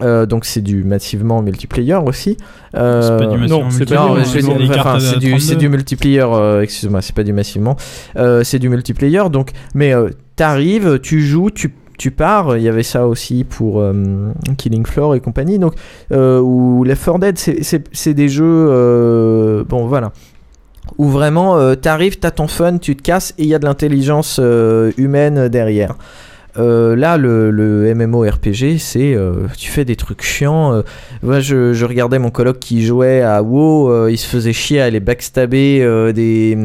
Euh, 0.00 0.26
donc 0.26 0.44
c'est 0.46 0.62
du 0.62 0.82
massivement 0.82 1.40
multiplayer 1.42 1.94
aussi. 2.04 2.36
Euh, 2.74 3.02
C'est 3.02 3.24
pas 3.24 3.30
du 3.30 3.38
massivement 3.38 3.64
non, 3.64 3.70
c'est 3.70 3.84
du 3.84 3.94
je 3.94 3.94
vais 3.94 4.26
c'est 4.40 4.40
dire- 4.42 4.56
des 4.56 4.64
enfin, 4.64 4.74
cartes 4.74 4.96
à 4.96 5.00
c'est 5.00 5.18
du, 5.20 5.28
32. 5.30 5.38
c'est 5.38 5.56
du 5.56 5.68
multiplayer, 5.68 6.22
euh, 6.32 6.62
excuse-moi, 6.62 7.00
c'est 7.02 7.14
pas 7.14 7.22
du 7.22 7.32
massivement. 7.32 7.76
Euh, 8.16 8.42
c'est 8.42 8.58
du 8.58 8.68
multiplayer, 8.68 9.22
donc, 9.30 9.50
mais 9.74 9.94
euh, 9.94 10.08
t'arrives, 10.36 10.98
tu 11.00 11.20
joues, 11.22 11.50
tu, 11.50 11.74
tu 11.98 12.10
pars. 12.10 12.56
Il 12.56 12.62
y 12.62 12.68
avait 12.68 12.82
ça 12.82 13.06
aussi 13.06 13.44
pour 13.44 13.80
euh, 13.80 14.32
Killing 14.58 14.86
Floor 14.86 15.14
et 15.14 15.20
compagnie. 15.20 15.58
Donc, 15.58 15.74
euh, 16.12 16.40
ou 16.40 16.84
Left 16.84 17.04
4 17.04 17.18
Dead, 17.18 17.38
c'est- 17.38 18.14
des 18.14 18.28
jeux. 18.28 18.44
euh, 18.70 19.64
bon, 19.68 19.86
voilà. 19.86 20.12
Où 20.98 21.08
vraiment, 21.08 21.74
t'arrives, 21.76 22.18
t'as 22.18 22.32
ton 22.32 22.48
fun, 22.48 22.78
tu 22.78 22.96
te 22.96 23.02
casses 23.02 23.34
et 23.38 23.44
il 23.44 23.48
y 23.48 23.54
a 23.54 23.58
de 23.60 23.64
l'intelligence 23.64 24.40
humaine 24.98 25.48
derrière. 25.48 25.94
Euh, 26.58 26.94
là, 26.96 27.16
le, 27.16 27.50
le 27.50 27.94
MMORPG, 27.94 28.78
c'est 28.78 29.14
euh, 29.14 29.46
tu 29.56 29.70
fais 29.70 29.84
des 29.84 29.96
trucs 29.96 30.22
chiants. 30.22 30.74
euh. 30.74 30.82
moi, 31.22 31.40
je, 31.40 31.84
regardais 31.84 32.18
mon 32.18 32.30
coloc 32.30 32.58
qui 32.58 32.84
jouait 32.84 33.22
à 33.22 33.42
WoW, 33.42 34.08
il 34.08 34.18
se 34.18 34.26
faisait 34.26 34.52
chier 34.52 34.80
à 34.80 34.84
aller 34.84 35.00
backstabber 35.00 36.12
des, 36.12 36.58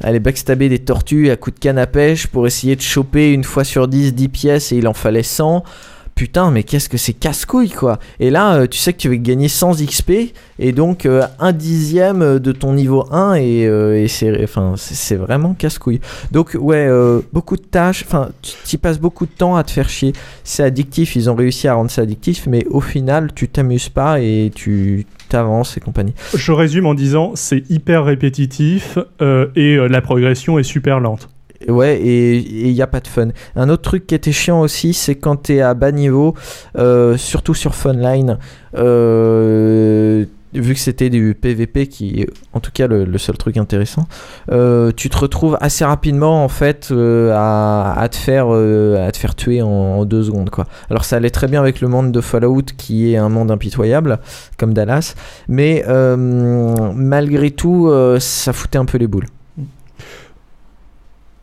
aller 0.00 0.20
backstabber 0.20 0.68
des 0.68 0.78
tortues 0.78 1.30
à 1.30 1.36
coups 1.36 1.56
de 1.56 1.60
canne 1.60 1.78
à 1.78 1.86
pêche 1.86 2.26
pour 2.28 2.46
essayer 2.46 2.76
de 2.76 2.80
choper 2.80 3.32
une 3.32 3.44
fois 3.44 3.64
sur 3.64 3.88
10 3.88 4.14
10 4.14 4.28
pièces 4.28 4.72
et 4.72 4.76
il 4.76 4.86
en 4.86 4.94
fallait 4.94 5.22
100. 5.22 5.64
Putain, 6.14 6.52
mais 6.52 6.62
qu'est-ce 6.62 6.88
que 6.88 6.96
c'est 6.96 7.12
casse-couille 7.12 7.70
quoi! 7.70 7.98
Et 8.20 8.30
là, 8.30 8.54
euh, 8.54 8.66
tu 8.68 8.78
sais 8.78 8.92
que 8.92 8.98
tu 8.98 9.08
vas 9.08 9.16
gagner 9.16 9.48
100 9.48 9.84
XP 9.84 10.32
et 10.60 10.72
donc 10.72 11.06
euh, 11.06 11.22
un 11.40 11.52
dixième 11.52 12.38
de 12.38 12.52
ton 12.52 12.72
niveau 12.72 13.04
1 13.12 13.34
et, 13.34 13.66
euh, 13.66 14.06
c'est 14.06 15.16
vraiment 15.16 15.54
casse-couille. 15.54 16.00
Donc, 16.30 16.56
ouais, 16.58 16.88
beaucoup 17.32 17.56
de 17.56 17.62
tâches, 17.62 18.04
enfin, 18.06 18.28
tu 18.64 18.78
passes 18.78 19.00
beaucoup 19.00 19.26
de 19.26 19.32
temps 19.32 19.56
à 19.56 19.64
te 19.64 19.72
faire 19.72 19.88
chier. 19.88 20.12
C'est 20.44 20.62
addictif, 20.62 21.16
ils 21.16 21.28
ont 21.28 21.34
réussi 21.34 21.66
à 21.66 21.74
rendre 21.74 21.90
ça 21.90 22.02
addictif, 22.02 22.46
mais 22.46 22.64
au 22.70 22.80
final, 22.80 23.32
tu 23.34 23.48
t'amuses 23.48 23.88
pas 23.88 24.20
et 24.20 24.52
tu 24.54 25.06
t'avances 25.28 25.76
et 25.76 25.80
compagnie. 25.80 26.14
Je 26.34 26.52
résume 26.52 26.86
en 26.86 26.94
disant 26.94 27.32
c'est 27.34 27.68
hyper 27.70 28.04
répétitif 28.04 28.98
et 29.20 29.76
la 29.76 30.00
progression 30.00 30.58
est 30.58 30.64
super 30.64 31.00
lente. 31.00 31.28
Ouais, 31.68 32.00
et 32.00 32.36
il 32.36 32.72
n'y 32.72 32.82
a 32.82 32.86
pas 32.86 33.00
de 33.00 33.08
fun. 33.08 33.28
Un 33.56 33.68
autre 33.68 33.82
truc 33.82 34.06
qui 34.06 34.14
était 34.14 34.32
chiant 34.32 34.60
aussi, 34.60 34.92
c'est 34.92 35.14
quand 35.14 35.44
tu 35.44 35.54
es 35.54 35.60
à 35.60 35.74
bas 35.74 35.92
niveau, 35.92 36.34
euh, 36.76 37.16
surtout 37.16 37.54
sur 37.54 37.74
Funline, 37.74 38.38
euh, 38.76 40.24
vu 40.52 40.74
que 40.74 40.80
c'était 40.80 41.10
du 41.10 41.34
PVP 41.34 41.88
qui 41.88 42.20
est 42.20 42.30
en 42.52 42.60
tout 42.60 42.70
cas 42.72 42.86
le, 42.86 43.18
seul 43.18 43.36
truc 43.36 43.56
intéressant, 43.56 44.06
euh, 44.52 44.92
tu 44.94 45.10
te 45.10 45.16
retrouves 45.16 45.58
assez 45.60 45.84
rapidement 45.84 46.44
en 46.44 46.48
fait 46.48 46.88
euh, 46.90 47.32
à, 47.34 48.08
te 48.08 48.16
faire, 48.16 48.48
à 48.50 49.10
te 49.10 49.16
faire 49.16 49.34
tuer 49.34 49.62
en, 49.62 49.68
en 49.68 50.04
deux 50.04 50.24
secondes. 50.24 50.50
Quoi. 50.50 50.66
Alors 50.90 51.04
ça 51.04 51.16
allait 51.16 51.30
très 51.30 51.48
bien 51.48 51.60
avec 51.60 51.80
le 51.80 51.88
monde 51.88 52.12
de 52.12 52.20
Fallout 52.20 52.66
qui 52.76 53.12
est 53.12 53.16
un 53.16 53.28
monde 53.28 53.50
impitoyable, 53.50 54.20
comme 54.58 54.74
Dallas, 54.74 55.14
mais 55.48 55.84
malgré 55.88 57.50
tout, 57.50 57.90
ça 58.18 58.52
foutait 58.52 58.78
un 58.78 58.84
peu 58.84 58.98
les 58.98 59.06
boules. 59.06 59.26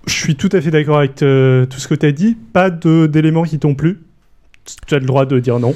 Je 0.08 0.14
suis 0.14 0.36
tout 0.36 0.50
à 0.52 0.62
fait 0.62 0.72
d'accord 0.72 0.98
avec 0.98 1.22
euh, 1.22 1.66
tout 1.66 1.80
ce 1.80 1.88
que 1.88 1.96
tu 1.96 2.06
as 2.06 2.12
dit. 2.12 2.38
Pas 2.54 2.70
d'éléments 2.70 3.44
qui 3.44 3.60
t'ont 3.60 3.76
plu. 3.76 4.04
Tu 4.88 4.96
as 4.96 5.00
le 5.00 5.06
droit 5.06 5.26
de 5.26 5.40
dire 5.40 5.60
non. 5.60 5.74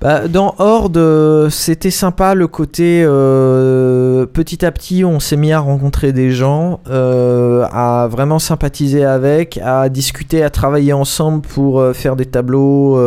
Bah, 0.00 0.28
dans 0.28 0.54
Horde, 0.58 0.96
euh, 0.96 1.50
c'était 1.50 1.90
sympa 1.90 2.34
le 2.34 2.46
côté 2.46 3.02
euh, 3.04 4.26
petit 4.26 4.64
à 4.64 4.70
petit, 4.70 5.04
on 5.04 5.18
s'est 5.18 5.36
mis 5.36 5.50
à 5.52 5.58
rencontrer 5.58 6.12
des 6.12 6.30
gens, 6.30 6.80
à 6.86 8.08
vraiment 8.08 8.38
sympathiser 8.38 9.04
avec, 9.04 9.58
à 9.62 9.88
discuter, 9.88 10.44
à 10.44 10.50
travailler 10.50 10.92
ensemble 10.92 11.42
pour 11.42 11.84
faire 11.94 12.14
des 12.14 12.26
tableaux 12.26 13.00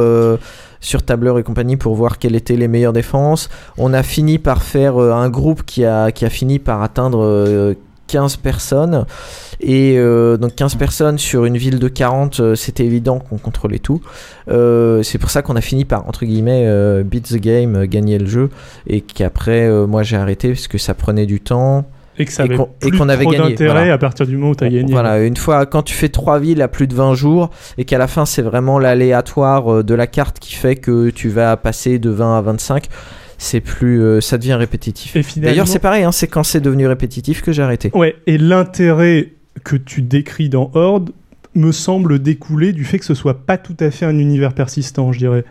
sur 0.81 1.03
tableur 1.03 1.39
et 1.39 1.43
compagnie 1.43 1.77
pour 1.77 1.95
voir 1.95 2.17
quelles 2.17 2.35
étaient 2.35 2.57
les 2.57 2.67
meilleures 2.67 2.91
défenses. 2.91 3.49
On 3.77 3.93
a 3.93 4.03
fini 4.03 4.37
par 4.37 4.61
faire 4.61 4.97
un 4.97 5.29
groupe 5.29 5.63
qui 5.63 5.85
a, 5.85 6.11
qui 6.11 6.25
a 6.25 6.29
fini 6.29 6.59
par 6.59 6.81
atteindre 6.81 7.75
15 8.11 8.35
personnes. 8.37 9.05
Et 9.61 9.95
euh, 9.97 10.37
donc 10.37 10.55
15 10.55 10.75
personnes 10.75 11.17
sur 11.17 11.45
une 11.45 11.55
ville 11.57 11.79
de 11.79 11.87
40, 11.87 12.39
euh, 12.39 12.55
c'était 12.55 12.83
évident 12.83 13.19
qu'on 13.19 13.37
contrôlait 13.37 13.79
tout. 13.79 14.01
Euh, 14.49 15.01
c'est 15.03 15.17
pour 15.19 15.29
ça 15.29 15.41
qu'on 15.41 15.55
a 15.55 15.61
fini 15.61 15.85
par, 15.85 16.07
entre 16.07 16.25
guillemets, 16.25 16.65
euh, 16.67 17.03
beat 17.03 17.29
the 17.29 17.37
game, 17.37 17.85
gagner 17.85 18.17
le 18.17 18.25
jeu. 18.25 18.49
Et 18.87 19.01
qu'après, 19.01 19.69
moi 19.87 20.03
j'ai 20.03 20.17
arrêté 20.17 20.49
parce 20.49 20.67
que 20.67 20.77
ça 20.77 20.93
prenait 20.93 21.25
du 21.25 21.39
temps. 21.39 21.85
Et 22.17 22.25
que 22.25 22.31
ça 22.33 22.43
avait 22.43 22.55
qu'on- 22.57 22.69
et 22.81 22.89
plus 22.89 22.97
qu'on 22.97 23.07
avait 23.07 23.23
trop 23.23 23.31
gagné, 23.31 23.49
d'intérêt 23.51 23.71
voilà. 23.79 23.93
à 23.93 23.97
partir 23.97 24.27
du 24.27 24.35
moment 24.35 24.51
où 24.51 24.55
tu 24.55 24.63
as 24.65 24.69
gagné. 24.69 24.91
Voilà, 24.91 25.19
une 25.23 25.37
fois, 25.37 25.65
quand 25.65 25.81
tu 25.81 25.93
fais 25.93 26.09
trois 26.09 26.39
villes 26.39 26.61
à 26.61 26.67
plus 26.67 26.87
de 26.87 26.93
20 26.93 27.13
jours 27.15 27.49
et 27.77 27.85
qu'à 27.85 27.97
la 27.97 28.07
fin 28.07 28.25
c'est 28.25 28.41
vraiment 28.41 28.77
l'aléatoire 28.79 29.83
de 29.83 29.93
la 29.95 30.07
carte 30.07 30.37
qui 30.39 30.55
fait 30.55 30.75
que 30.75 31.09
tu 31.09 31.29
vas 31.29 31.55
passer 31.55 31.99
de 31.99 32.09
20 32.09 32.37
à 32.37 32.41
25, 32.41 32.87
c'est 33.41 33.59
plus, 33.59 34.01
euh, 34.01 34.21
ça 34.21 34.37
devient 34.37 34.53
répétitif. 34.53 35.17
D'ailleurs, 35.37 35.67
c'est 35.67 35.79
pareil, 35.79 36.03
hein, 36.03 36.11
c'est 36.11 36.27
quand 36.27 36.43
c'est 36.43 36.61
devenu 36.61 36.85
répétitif 36.85 37.41
que 37.41 37.51
j'ai 37.51 37.63
arrêté. 37.63 37.89
Ouais, 37.95 38.15
et 38.27 38.37
l'intérêt 38.37 39.29
que 39.63 39.75
tu 39.75 40.03
décris 40.03 40.47
dans 40.47 40.69
Horde 40.75 41.09
me 41.55 41.71
semble 41.71 42.19
découler 42.19 42.71
du 42.71 42.85
fait 42.85 42.99
que 42.99 43.05
ce 43.05 43.15
soit 43.15 43.45
pas 43.45 43.57
tout 43.57 43.75
à 43.79 43.89
fait 43.89 44.05
un 44.05 44.17
univers 44.19 44.53
persistant, 44.53 45.11
je 45.11 45.17
dirais. 45.17 45.43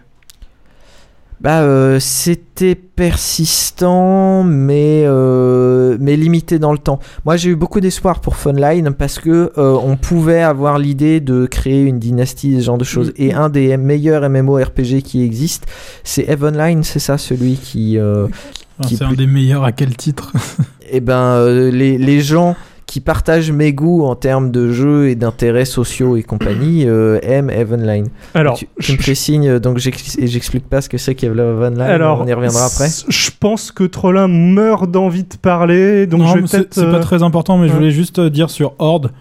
Bah, 1.40 1.62
euh, 1.62 1.98
c'était 2.00 2.74
persistant, 2.74 4.44
mais, 4.44 5.04
euh, 5.06 5.96
mais 5.98 6.16
limité 6.16 6.58
dans 6.58 6.72
le 6.72 6.78
temps. 6.78 6.98
Moi, 7.24 7.36
j'ai 7.38 7.50
eu 7.50 7.56
beaucoup 7.56 7.80
d'espoir 7.80 8.20
pour 8.20 8.36
Funline 8.36 8.92
parce 8.92 9.18
que 9.18 9.50
euh, 9.56 9.78
on 9.82 9.96
pouvait 9.96 10.42
avoir 10.42 10.78
l'idée 10.78 11.20
de 11.20 11.46
créer 11.46 11.82
une 11.82 11.98
dynastie, 11.98 12.60
ce 12.60 12.64
genre 12.66 12.78
de 12.78 12.84
choses. 12.84 13.12
Et 13.16 13.32
un 13.32 13.48
des 13.48 13.76
meilleurs 13.78 14.28
MMORPG 14.28 15.00
qui 15.02 15.22
existe, 15.24 15.64
c'est 16.04 16.28
Evenline, 16.28 16.82
c'est 16.84 16.98
ça, 16.98 17.16
celui 17.16 17.54
qui. 17.54 17.96
euh, 17.98 18.26
Ah, 18.78 18.86
qui 18.86 18.96
c'est 18.96 19.04
un 19.04 19.12
des 19.12 19.26
meilleurs 19.26 19.64
à 19.64 19.72
quel 19.72 19.96
titre? 19.96 20.32
Eh 20.92 21.00
ben, 21.00 21.14
euh, 21.36 21.70
les, 21.70 21.96
les 21.98 22.20
gens 22.20 22.56
qui 22.90 22.98
partage 22.98 23.52
mes 23.52 23.72
goûts 23.72 24.02
en 24.04 24.16
termes 24.16 24.50
de 24.50 24.72
jeux 24.72 25.10
et 25.10 25.14
d'intérêts 25.14 25.64
sociaux 25.64 26.16
et 26.16 26.24
compagnie 26.24 26.88
euh, 26.88 27.20
aime 27.22 27.48
Evenline. 27.48 28.08
Alors, 28.34 28.56
tu, 28.56 28.66
tu 28.80 28.94
me 28.94 28.98
fais 28.98 29.14
signe, 29.14 29.60
donc 29.60 29.78
j'explique 29.78 30.68
pas 30.68 30.80
ce 30.80 30.88
que 30.88 30.98
c'est 30.98 31.14
qu'Evenline. 31.14 31.80
Alors, 31.80 32.20
on 32.20 32.26
y 32.26 32.32
reviendra 32.32 32.64
après. 32.64 32.88
Je 33.08 33.30
pense 33.38 33.70
que 33.70 33.84
Trollin 33.84 34.26
meurt 34.26 34.90
d'envie 34.90 35.22
de 35.22 35.36
parler, 35.40 36.08
donc 36.08 36.22
non, 36.22 36.26
je 36.36 36.46
c'est 36.46 36.56
peut-être. 36.58 36.74
c'est 36.74 36.82
pas 36.90 36.96
euh, 36.96 37.00
très 37.00 37.22
important, 37.22 37.58
mais 37.58 37.68
je 37.68 37.72
voulais 37.74 37.92
juste 37.92 38.18
euh, 38.18 38.28
dire 38.28 38.50
sur 38.50 38.72
Horde. 38.80 39.12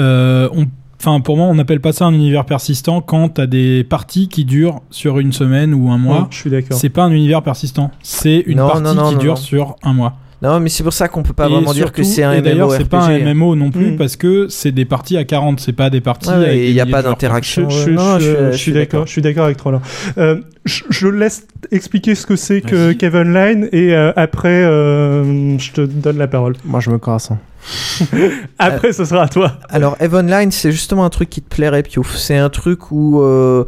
euh, 0.00 0.48
on- 0.52 0.66
Enfin, 1.02 1.20
pour 1.20 1.36
moi, 1.38 1.46
on 1.46 1.54
n'appelle 1.54 1.80
pas 1.80 1.92
ça 1.92 2.04
un 2.04 2.12
univers 2.12 2.44
persistant 2.44 3.00
quand 3.00 3.30
t'as 3.30 3.46
des 3.46 3.84
parties 3.84 4.28
qui 4.28 4.44
durent 4.44 4.80
sur 4.90 5.18
une 5.18 5.32
semaine 5.32 5.72
ou 5.72 5.90
un 5.90 5.96
mois. 5.96 6.22
Ouais, 6.22 6.26
je 6.30 6.36
suis 6.36 6.50
d'accord. 6.50 6.76
C'est 6.76 6.90
pas 6.90 7.04
un 7.04 7.10
univers 7.12 7.42
persistant. 7.42 7.90
C'est 8.02 8.40
une 8.46 8.58
Non, 8.58 8.66
partie 8.66 8.82
non, 8.82 8.94
non, 8.94 9.08
qui 9.08 9.14
non, 9.14 9.20
dure 9.20 9.30
non. 9.34 9.36
sur 9.40 9.76
un 9.82 9.94
mois. 9.94 10.16
Non, 10.42 10.58
mais 10.58 10.70
c'est 10.70 10.82
pour 10.82 10.92
ça 10.94 11.06
qu'on 11.08 11.22
peut 11.22 11.34
pas 11.34 11.46
Et 11.46 11.50
vraiment 11.50 11.72
dire 11.74 11.92
que 11.92 12.02
c'est 12.02 12.22
un 12.22 12.32
et 12.32 12.40
D'ailleurs, 12.40 12.72
c'est 12.72 12.88
pas 12.88 13.04
un 13.04 13.18
MMORPG. 13.18 13.34
MMO 13.34 13.56
non 13.56 13.70
plus 13.70 13.90
Mm. 13.92 13.96
parce 13.96 14.16
que 14.16 14.48
c'est 14.48 14.72
des 14.72 14.86
parties 14.86 15.16
à 15.18 15.24
40, 15.24 15.60
c'est 15.60 15.72
pas 15.74 15.90
des 15.90 16.00
parties. 16.00 16.30
Ouais, 16.30 16.56
et 16.58 16.66
des 16.68 16.72
y 16.72 16.80
a 16.80 16.86
pas 16.86 17.02
d'interaction. 17.02 17.68
Je, 17.68 17.84
je- 17.86 17.90
non, 17.90 18.18
je- 18.18 18.24
je 18.24 18.24
suis- 18.24 18.36
je 18.36 18.44
je 18.46 18.50
suis 18.52 18.58
suis 18.62 18.72
d'accord, 18.72 19.06
je 19.06 19.12
suis 19.12 19.22
d'accord 19.22 19.44
avec 19.44 19.56
Trollin. 19.58 19.82
Euh, 20.16 20.36
je, 20.64 20.82
je 20.88 21.08
laisse 21.08 21.46
expliquer 21.70 22.14
ce 22.14 22.24
que 22.26 22.36
c'est 22.36 22.62
que 22.62 22.92
Kevin 22.92 23.34
Line 23.34 23.68
et 23.72 23.94
euh, 23.94 24.12
après 24.16 24.48
euh, 24.64 25.58
je 25.58 25.72
te 25.72 25.80
donne 25.82 26.16
la 26.18 26.26
parole. 26.28 26.54
Moi, 26.64 26.80
je 26.80 26.90
me 26.90 26.98
casse. 26.98 27.30
hein. 27.30 27.38
Après, 28.58 28.92
ce 28.92 29.04
sera 29.04 29.24
à 29.24 29.28
toi. 29.28 29.52
Alors, 29.68 29.96
Evenline, 30.00 30.50
c'est 30.50 30.72
justement 30.72 31.04
un 31.04 31.10
truc 31.10 31.30
qui 31.30 31.42
te 31.42 31.54
plairait, 31.54 31.82
Piouf. 31.82 32.16
C'est 32.16 32.36
un 32.36 32.48
truc 32.48 32.90
où. 32.90 33.20
euh, 33.22 33.64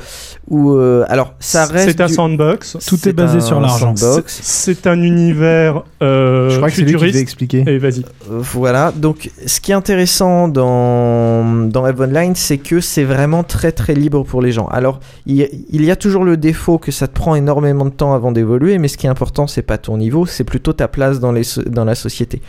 où 0.49 0.73
euh, 0.73 1.05
alors, 1.09 1.35
ça 1.41 1.67
reste. 1.67 1.91
C'est 1.91 2.01
un 2.01 2.07
du- 2.07 2.15
sandbox. 2.15 2.77
Tout 2.87 3.09
est 3.09 3.13
basé 3.13 3.41
sur 3.41 3.61
l'argent. 3.61 3.95
C'est 4.27 4.87
un 4.87 5.01
univers 5.03 5.83
euh, 6.03 6.51
Je 6.51 6.57
crois 6.57 6.69
que 6.71 6.77
c'est 6.77 6.83
lui 6.83 7.11
qui 7.13 7.19
expliquer. 7.19 7.65
Et 7.67 7.79
vas-y. 7.79 8.01
Euh, 8.31 8.39
Voilà, 8.41 8.93
donc 8.95 9.31
ce 9.47 9.61
qui 9.61 9.73
est 9.73 9.75
intéressant 9.75 10.49
dans, 10.49 11.67
dans 11.69 11.87
Evenline, 11.87 12.35
c'est 12.35 12.59
que 12.59 12.81
c'est 12.81 13.05
vraiment 13.05 13.43
très 13.45 13.73
très 13.73 13.95
libre 13.95 14.25
pour 14.25 14.43
les 14.43 14.53
gens. 14.53 14.67
Alors, 14.69 15.01
il, 15.27 15.37
y 15.37 15.43
a- 15.43 15.49
il 15.71 15.85
y 15.85 15.91
a 15.91 15.97
toujours 15.97 16.25
le 16.25 16.37
défaut 16.37 16.79
que 16.79 16.91
ça 16.93 17.07
te 17.09 17.15
prend 17.15 17.35
énormément 17.35 17.85
de 17.85 17.91
temps 17.91 18.15
avant 18.15 18.33
d'évoluer, 18.33 18.79
mais 18.79 18.89
ce 18.89 18.97
qui 18.97 19.07
est 19.07 19.11
important, 19.11 19.47
c'est 19.47 19.63
pas 19.63 19.79
ton 19.79 19.97
niveau, 19.97 20.27
c'est 20.27 20.45
plutôt 20.45 20.73
ta 20.73 20.89
place 20.89 21.21
dans, 21.21 21.33
les, 21.33 21.45
so- 21.45 21.63
dans 21.63 21.85
la 21.85 21.95
société. 21.95 22.43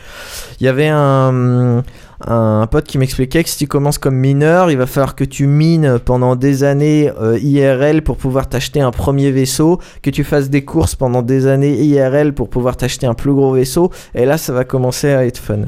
Il 0.59 0.65
y 0.65 0.69
avait 0.69 0.87
un, 0.87 1.32
un 2.27 2.67
pote 2.67 2.85
qui 2.85 2.97
m'expliquait 2.97 3.43
que 3.43 3.49
si 3.49 3.57
tu 3.57 3.67
commences 3.67 3.97
comme 3.97 4.15
mineur, 4.15 4.71
il 4.71 4.77
va 4.77 4.85
falloir 4.85 5.15
que 5.15 5.23
tu 5.23 5.47
mines 5.47 5.99
pendant 6.03 6.35
des 6.35 6.63
années 6.63 7.11
euh, 7.21 7.37
IRL 7.39 8.01
pour 8.01 8.17
pouvoir 8.17 8.47
t'acheter 8.47 8.79
un 8.79 8.91
premier 8.91 9.31
vaisseau, 9.31 9.79
que 10.01 10.09
tu 10.09 10.23
fasses 10.23 10.49
des 10.49 10.63
courses 10.63 10.95
pendant 10.95 11.21
des 11.21 11.47
années 11.47 11.75
IRL 11.81 12.33
pour 12.33 12.49
pouvoir 12.49 12.77
t'acheter 12.77 13.07
un 13.07 13.13
plus 13.13 13.33
gros 13.33 13.53
vaisseau, 13.53 13.91
et 14.15 14.25
là, 14.25 14.37
ça 14.37 14.53
va 14.53 14.63
commencer 14.63 15.11
à 15.11 15.25
être 15.25 15.37
fun. 15.37 15.63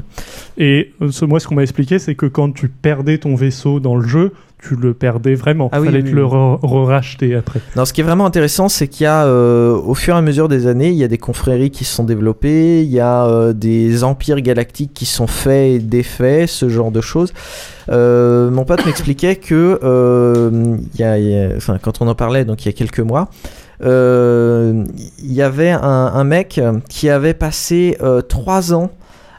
Et 0.56 0.92
euh, 1.02 1.10
ce, 1.10 1.24
moi, 1.24 1.40
ce 1.40 1.46
qu'on 1.46 1.56
m'a 1.56 1.62
expliqué, 1.62 1.98
c'est 1.98 2.14
que 2.14 2.26
quand 2.26 2.52
tu 2.52 2.68
perdais 2.68 3.18
ton 3.18 3.34
vaisseau 3.34 3.80
dans 3.80 3.96
le 3.96 4.06
jeu, 4.06 4.32
tu 4.62 4.74
le 4.74 4.94
perdais 4.94 5.34
vraiment. 5.34 5.68
Ah 5.72 5.80
oui, 5.80 5.86
Fallait 5.88 6.02
oui, 6.02 6.10
te 6.10 6.14
le 6.16 6.24
oui. 6.24 6.30
re-racheter 6.62 7.34
après. 7.36 7.60
Non, 7.76 7.84
ce 7.84 7.92
qui 7.92 8.00
est 8.00 8.04
vraiment 8.04 8.26
intéressant, 8.26 8.68
c'est 8.68 8.88
qu'il 8.88 9.04
y 9.04 9.06
a, 9.06 9.24
euh, 9.26 9.74
au 9.76 9.94
fur 9.94 10.14
et 10.14 10.18
à 10.18 10.22
mesure 10.22 10.48
des 10.48 10.66
années, 10.66 10.88
il 10.88 10.96
y 10.96 11.04
a 11.04 11.08
des 11.08 11.18
confréries 11.18 11.70
qui 11.70 11.84
se 11.84 11.94
sont 11.94 12.04
développées, 12.04 12.82
il 12.82 12.90
y 12.90 12.98
a 13.00 13.26
euh, 13.26 13.52
des 13.52 14.02
empires 14.02 14.40
galactiques 14.40 14.92
qui 14.94 15.06
sont 15.06 15.26
faits 15.26 15.74
et 15.74 15.78
défaits, 15.78 16.48
ce 16.48 16.68
genre 16.68 16.90
de 16.90 17.00
choses. 17.00 17.32
Euh, 17.90 18.50
mon 18.50 18.64
pote 18.64 18.84
m'expliquait 18.86 19.36
que, 19.36 19.78
il 20.94 21.00
y 21.00 21.04
a, 21.04 21.18
il 21.18 21.28
y 21.30 21.36
a- 21.38 21.50
enfin, 21.56 21.78
quand 21.80 22.00
on 22.00 22.08
en 22.08 22.14
parlait, 22.14 22.44
donc 22.44 22.64
il 22.64 22.68
y 22.68 22.70
a 22.70 22.72
quelques 22.72 23.00
mois, 23.00 23.28
il 23.82 25.32
y 25.32 25.42
avait 25.42 25.70
un, 25.70 25.80
un 25.82 26.24
mec 26.24 26.60
qui 26.88 27.08
avait 27.08 27.34
passé 27.34 27.96
euh, 28.02 28.20
trois 28.22 28.72
ans 28.72 28.90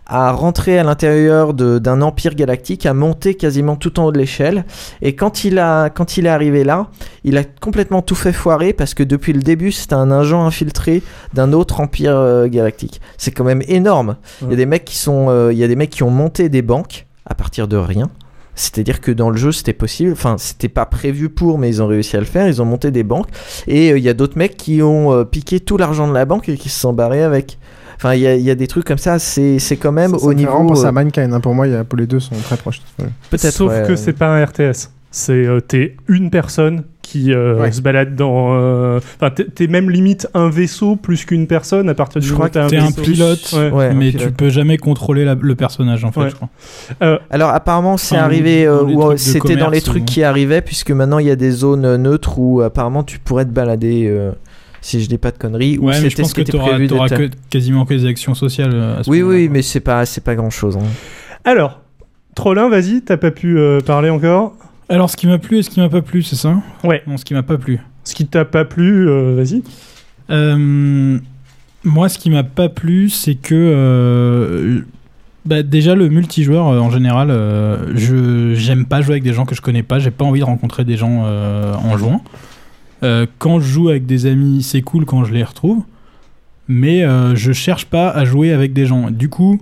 à 0.07 0.31
rentrer 0.31 0.79
à 0.79 0.83
l'intérieur 0.83 1.53
d'un 1.53 2.01
empire 2.01 2.33
galactique, 2.33 2.85
à 2.85 2.93
monter 2.93 3.35
quasiment 3.35 3.75
tout 3.75 3.99
en 3.99 4.05
haut 4.05 4.11
de 4.11 4.17
l'échelle. 4.17 4.65
Et 5.01 5.15
quand 5.15 5.43
il, 5.43 5.59
a, 5.59 5.89
quand 5.89 6.17
il 6.17 6.25
est 6.25 6.29
arrivé 6.29 6.63
là, 6.63 6.87
il 7.23 7.37
a 7.37 7.43
complètement 7.43 8.01
tout 8.01 8.15
fait 8.15 8.33
foirer 8.33 8.73
parce 8.73 8.93
que 8.93 9.03
depuis 9.03 9.33
le 9.33 9.41
début, 9.41 9.71
c'était 9.71 9.95
un 9.95 10.11
agent 10.11 10.45
infiltré 10.45 11.03
d'un 11.33 11.53
autre 11.53 11.81
empire 11.81 12.15
euh, 12.15 12.47
galactique. 12.47 13.01
C'est 13.17 13.31
quand 13.31 13.43
même 13.43 13.63
énorme. 13.67 14.17
Il 14.41 14.49
y 14.49 14.53
a 14.53 14.57
des 14.57 14.65
mecs 14.65 14.85
qui 14.85 14.97
sont, 14.97 15.27
euh, 15.29 15.51
il 15.51 15.59
y 15.59 15.63
a 15.63 15.67
des 15.67 15.75
mecs 15.75 15.89
qui 15.89 16.03
ont 16.03 16.09
monté 16.09 16.49
des 16.49 16.61
banques 16.61 17.05
à 17.25 17.35
partir 17.35 17.67
de 17.67 17.77
rien. 17.77 18.09
C'est-à-dire 18.57 18.99
que 19.01 19.11
dans 19.11 19.29
le 19.29 19.37
jeu, 19.37 19.51
c'était 19.51 19.71
possible. 19.71 20.11
Enfin, 20.11 20.35
c'était 20.37 20.67
pas 20.67 20.87
prévu 20.87 21.29
pour, 21.29 21.59
mais 21.59 21.69
ils 21.69 21.81
ont 21.81 21.87
réussi 21.87 22.17
à 22.17 22.19
le 22.19 22.25
faire. 22.25 22.47
Ils 22.47 22.61
ont 22.61 22.65
monté 22.65 22.91
des 22.91 23.03
banques. 23.03 23.27
Et 23.67 23.91
euh, 23.91 23.97
il 23.97 24.03
y 24.03 24.09
a 24.09 24.13
d'autres 24.13 24.37
mecs 24.37 24.57
qui 24.57 24.81
ont 24.81 25.13
euh, 25.13 25.23
piqué 25.23 25.59
tout 25.59 25.77
l'argent 25.77 26.07
de 26.07 26.13
la 26.13 26.25
banque 26.25 26.49
et 26.49 26.57
qui 26.57 26.69
se 26.69 26.79
sont 26.79 26.91
barrés 26.91 27.23
avec. 27.23 27.59
Enfin, 27.97 28.13
il 28.13 28.21
y, 28.21 28.27
a- 28.27 28.35
il 28.35 28.43
y 28.43 28.51
a 28.51 28.55
des 28.55 28.67
trucs 28.67 28.85
comme 28.85 28.97
ça. 28.97 29.19
C'est 29.19 29.59
c'est 29.59 29.77
quand 29.77 29.91
même 29.91 30.11
Ça, 30.11 30.19
ça 30.19 30.25
au 30.25 30.33
niveau. 30.33 30.51
vraiment 30.51 30.67
penser 30.69 30.85
euh, 30.85 30.89
à 30.89 30.91
Mankind. 30.91 31.33
hein. 31.33 31.39
Pour 31.39 31.53
moi, 31.55 31.67
il 31.67 31.73
y 31.73 31.75
a, 31.75 31.83
pour 31.83 31.97
les 31.97 32.07
deux 32.07 32.19
sont 32.19 32.35
très 32.43 32.57
proches. 32.57 32.81
Ouais. 32.99 33.05
Peut-être, 33.29 33.51
Sauf 33.53 33.71
ouais, 33.71 33.83
que 33.83 33.89
ouais. 33.91 33.97
c'est 33.97 34.13
pas 34.13 34.27
un 34.27 34.43
RTS. 34.45 34.89
C'est 35.11 35.33
euh, 35.33 35.59
t'es 35.61 35.95
une 36.07 36.29
personne 36.29 36.83
qui 37.01 37.31
euh, 37.33 37.55
Ouais. 37.61 37.71
se 37.71 37.81
balade 37.81 38.15
dans. 38.17 38.49
euh, 38.53 38.99
Enfin, 39.15 39.31
t'es- 39.31 39.45
t'es 39.45 39.67
même 39.67 39.89
limite 39.89 40.27
un 40.33 40.49
vaisseau 40.49 40.97
plus 40.97 41.23
qu'une 41.23 41.47
personne 41.47 41.87
à 41.89 41.93
partir 41.95 42.19
du 42.21 42.27
Je 42.27 42.33
moment 42.33 42.49
crois 42.49 42.65
où 42.65 42.69
T'es 42.69 42.75
un 42.77 42.85
vaisseau. 42.87 43.01
pilote, 43.01 43.49
Ouais. 43.53 43.69
Ouais, 43.71 43.93
mais 43.93 44.09
un 44.09 44.11
tu 44.11 44.17
pilote. 44.17 44.33
peux 44.35 44.49
jamais 44.49 44.77
contrôler 44.77 45.23
la- 45.23 45.35
le 45.39 45.55
personnage 45.55 46.03
en 46.03 46.11
fait. 46.11 46.19
Ouais. 46.19 46.29
je 46.29 46.35
crois. 46.35 46.49
Euh, 47.01 47.17
Alors 47.29 47.51
apparemment 47.51 47.95
c'est 47.95 48.17
arrivé 48.17 48.67
euh, 48.67 49.15
c'était 49.15 49.55
dans 49.55 49.69
les 49.69 49.79
trucs 49.81 50.03
ou- 50.03 50.05
qui 50.05 50.21
arrivaient 50.23 50.61
puisque 50.61 50.91
maintenant 50.91 51.19
il 51.19 51.27
y 51.27 51.31
a 51.31 51.37
des 51.37 51.51
zones 51.51 51.85
euh, 51.85 51.97
neutres 51.97 52.37
où 52.39 52.59
apparemment 52.61 53.03
tu 53.03 53.19
pourrais 53.19 53.45
te 53.45 53.51
balader 53.51 54.07
euh, 54.09 54.31
si 54.87 55.01
je 55.01 55.09
dis 55.09 55.17
pas 55.17 55.31
de 55.31 55.37
conneries 55.37 55.77
ou 55.77 55.87
Ouais, 55.87 55.93
mais 55.99 56.05
je 56.05 56.09
c'était 56.09 56.21
pense 56.21 56.31
ce 56.31 56.35
qui 56.35 56.43
que 56.45 56.57
prévu 56.57 56.87
ta- 56.87 57.09
que- 57.09 57.29
quasiment 57.49 57.85
que 57.85 57.93
des 57.93 58.05
actions 58.05 58.33
sociales. 58.33 58.71
euh, 58.73 58.99
à 58.99 59.03
ce 59.03 59.09
Oui 59.09 59.19
moment-là, 59.21 59.37
oui 59.39 59.49
mais 59.49 59.61
c'est 59.61 59.79
pas 59.81 60.05
c'est 60.05 60.23
pas 60.23 60.35
grand 60.35 60.49
chose. 60.49 60.77
Alors, 61.43 61.81
Trollin, 62.35 62.69
vas-y, 62.69 63.01
t'as 63.01 63.17
pas 63.17 63.31
pu 63.31 63.57
euh, 63.57 63.79
parler 63.81 64.09
encore? 64.09 64.53
Alors, 64.89 65.09
ce 65.09 65.17
qui 65.17 65.27
m'a 65.27 65.37
plu 65.39 65.57
et 65.57 65.63
ce 65.63 65.69
qui 65.69 65.79
m'a 65.81 65.89
pas 65.89 66.01
plu, 66.01 66.23
c'est 66.23 66.35
ça? 66.37 66.55
Ouais. 66.83 67.01
Non, 67.07 67.17
ce 67.17 67.25
qui 67.25 67.33
m'a 67.33 67.43
pas 67.43 67.57
plu. 67.57 67.79
Ce 68.05 68.15
qui 68.15 68.25
t'a 68.25 68.45
pas 68.45 68.63
plu, 68.63 69.09
euh, 69.09 69.35
vas-y. 69.35 69.61
Euh, 70.29 71.17
moi, 71.83 72.09
ce 72.09 72.17
qui 72.17 72.29
m'a 72.29 72.43
pas 72.43 72.69
plu, 72.69 73.09
c'est 73.09 73.35
que 73.35 73.53
euh, 73.55 74.81
bah, 75.45 75.63
déjà 75.63 75.95
le 75.95 76.09
multijoueur 76.09 76.67
euh, 76.67 76.79
en 76.79 76.89
général, 76.89 77.29
euh, 77.31 77.91
je 77.95 78.53
j'aime 78.55 78.85
pas 78.85 79.01
jouer 79.01 79.13
avec 79.13 79.23
des 79.23 79.33
gens 79.33 79.45
que 79.45 79.55
je 79.55 79.61
connais 79.61 79.83
pas. 79.83 79.99
J'ai 79.99 80.11
pas 80.11 80.25
envie 80.25 80.39
de 80.39 80.45
rencontrer 80.45 80.83
des 80.85 80.95
gens 80.97 81.23
euh, 81.25 81.73
en 81.75 81.97
jouant. 81.97 82.21
Euh, 83.03 83.25
quand 83.37 83.59
je 83.59 83.67
joue 83.67 83.89
avec 83.89 84.05
des 84.05 84.25
amis, 84.25 84.63
c'est 84.63 84.81
cool 84.81 85.05
quand 85.05 85.23
je 85.23 85.33
les 85.33 85.43
retrouve, 85.43 85.83
mais 86.67 87.03
euh, 87.03 87.35
je 87.35 87.51
cherche 87.51 87.85
pas 87.85 88.09
à 88.09 88.25
jouer 88.25 88.51
avec 88.51 88.73
des 88.73 88.85
gens. 88.85 89.11
Du 89.11 89.29
coup, 89.29 89.59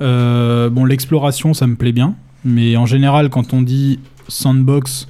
euh, 0.00 0.70
bon, 0.70 0.84
l'exploration, 0.84 1.54
ça 1.54 1.66
me 1.66 1.76
plaît 1.76 1.92
bien, 1.92 2.14
mais 2.44 2.76
en 2.76 2.86
général, 2.86 3.28
quand 3.28 3.52
on 3.52 3.62
dit 3.62 3.98
sandbox, 4.28 5.08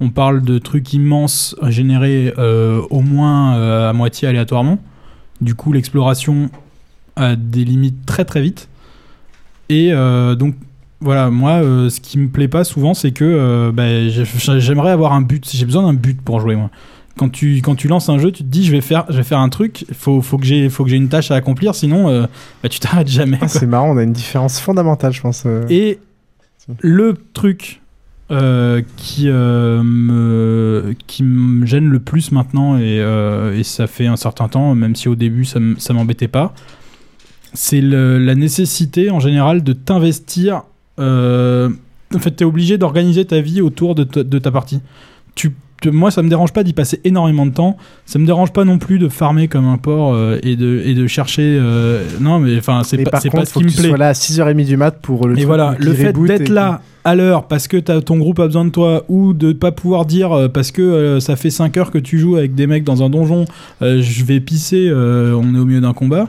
on 0.00 0.10
parle 0.10 0.42
de 0.42 0.58
trucs 0.58 0.92
immenses 0.94 1.56
générés 1.68 2.32
au 2.90 3.00
moins 3.02 3.88
à 3.88 3.92
moitié 3.92 4.26
aléatoirement. 4.26 4.78
Du 5.40 5.54
coup, 5.54 5.72
l'exploration 5.72 6.50
a 7.14 7.36
des 7.36 7.64
limites 7.64 8.04
très 8.06 8.24
très 8.24 8.42
vite. 8.42 8.68
Et 9.68 9.92
donc, 9.92 10.56
voilà, 11.00 11.30
moi, 11.30 11.60
ce 11.88 12.00
qui 12.00 12.18
me 12.18 12.28
plaît 12.28 12.48
pas 12.48 12.64
souvent, 12.64 12.94
c'est 12.94 13.12
que 13.12 13.72
j'ai- 14.08 14.60
j'aimerais 14.60 14.90
avoir 14.90 15.12
un 15.12 15.22
but. 15.22 15.48
J'ai 15.52 15.64
besoin 15.66 15.84
d'un 15.84 15.94
but 15.94 16.20
pour 16.20 16.40
jouer, 16.40 16.56
moi. 16.56 16.70
Quand 17.18 17.28
tu, 17.28 17.56
quand 17.62 17.74
tu 17.74 17.88
lances 17.88 18.08
un 18.08 18.18
jeu, 18.18 18.32
tu 18.32 18.42
te 18.42 18.48
dis, 18.48 18.64
je 18.64 18.72
vais 18.72 18.80
faire, 18.80 19.04
je 19.10 19.16
vais 19.18 19.22
faire 19.22 19.38
un 19.40 19.48
truc, 19.50 19.84
il 19.88 19.94
faut, 19.94 20.22
faut 20.22 20.38
que 20.38 20.44
j'ai 20.46 20.68
faut 20.70 20.82
que 20.84 20.90
j'ai 20.90 20.96
une 20.96 21.08
tâche 21.10 21.30
à 21.30 21.34
accomplir, 21.34 21.74
sinon 21.74 22.08
euh, 22.08 22.26
bah, 22.62 22.68
tu 22.68 22.80
t'arrêtes 22.80 23.08
jamais. 23.20 23.38
Ah, 23.40 23.48
c'est 23.48 23.66
marrant, 23.66 23.90
on 23.94 23.96
a 23.98 24.02
une 24.02 24.12
différence 24.14 24.58
fondamentale, 24.58 25.12
je 25.12 25.20
pense. 25.20 25.42
euh. 25.44 25.64
Et 25.68 25.98
le 26.80 27.14
truc 27.34 27.80
euh, 28.30 28.80
qui, 28.96 29.26
me, 29.26 30.94
qui 31.06 31.22
me 31.22 31.66
gêne 31.66 31.88
le 31.88 32.00
plus 32.00 32.32
maintenant, 32.32 32.78
et, 32.78 32.96
et 33.56 33.62
ça 33.62 33.86
fait 33.86 34.06
un 34.06 34.16
certain 34.16 34.48
temps, 34.48 34.74
même 34.74 34.96
si 34.96 35.08
au 35.08 35.14
début 35.14 35.44
ça 35.44 35.60
ça 35.78 35.92
m'embêtait 35.92 36.28
pas, 36.28 36.54
c'est 37.52 37.80
la 37.82 38.34
nécessité 38.34 39.10
en 39.10 39.20
général 39.20 39.62
de 39.62 39.72
t'investir. 39.74 40.62
en 40.98 42.18
fait, 42.18 42.36
tu 42.36 42.42
es 42.42 42.46
obligé 42.46 42.78
d'organiser 42.78 43.24
ta 43.26 43.40
vie 43.42 43.60
autour 43.60 43.94
de, 43.94 44.04
ta- 44.04 44.22
de 44.24 44.38
ta 44.38 44.50
partie. 44.50 44.80
Tu, 45.34 45.52
moi, 45.90 46.10
ça 46.10 46.22
me 46.22 46.28
dérange 46.28 46.52
pas 46.52 46.62
d'y 46.64 46.72
passer 46.72 47.00
énormément 47.04 47.46
de 47.46 47.52
temps. 47.52 47.76
Ça 48.06 48.18
me 48.18 48.26
dérange 48.26 48.52
pas 48.52 48.64
non 48.64 48.78
plus 48.78 48.98
de 48.98 49.08
farmer 49.08 49.48
comme 49.48 49.66
un 49.66 49.78
porc 49.78 50.14
euh, 50.14 50.38
et, 50.42 50.56
de, 50.56 50.82
et 50.84 50.94
de 50.94 51.06
chercher. 51.06 51.58
euh, 51.60 52.02
non, 52.20 52.38
mais 52.38 52.56
enfin, 52.58 52.82
c'est 52.84 52.98
pas, 53.04 53.20
contre, 53.20 53.30
pas 53.38 53.44
ce 53.44 53.52
qui 53.54 53.60
que 53.60 53.64
me 53.64 53.70
tu 53.70 53.76
plaît. 53.78 53.88
sois 53.88 53.98
là 53.98 54.08
à 54.08 54.12
6h30 54.12 54.64
du 54.66 54.76
mat 54.76 54.92
pour 55.00 55.26
le 55.28 55.38
Et 55.38 55.44
voilà, 55.44 55.74
le 55.78 55.92
fait 55.94 56.12
d'être 56.12 56.50
et 56.50 56.52
là 56.52 56.80
à 57.04 57.14
l'heure 57.16 57.48
parce 57.48 57.66
que 57.66 57.76
t'as- 57.78 58.00
ton 58.00 58.16
groupe 58.18 58.38
a 58.38 58.46
besoin 58.46 58.64
de 58.64 58.70
toi 58.70 59.04
ou 59.08 59.32
de 59.32 59.52
pas 59.52 59.72
pouvoir 59.72 60.06
dire 60.06 60.32
euh, 60.32 60.48
parce 60.48 60.70
que 60.70 60.82
euh, 60.82 61.18
ça 61.20 61.34
fait 61.34 61.50
5 61.50 61.76
heures 61.76 61.90
que 61.90 61.98
tu 61.98 62.18
joues 62.18 62.36
avec 62.36 62.54
des 62.54 62.68
mecs 62.68 62.84
dans 62.84 63.02
un 63.02 63.10
donjon, 63.10 63.44
euh, 63.82 64.00
je 64.00 64.24
vais 64.24 64.38
pisser, 64.38 64.86
euh, 64.88 65.34
on 65.34 65.54
est 65.54 65.58
au 65.58 65.64
milieu 65.64 65.80
d'un 65.80 65.94
combat, 65.94 66.28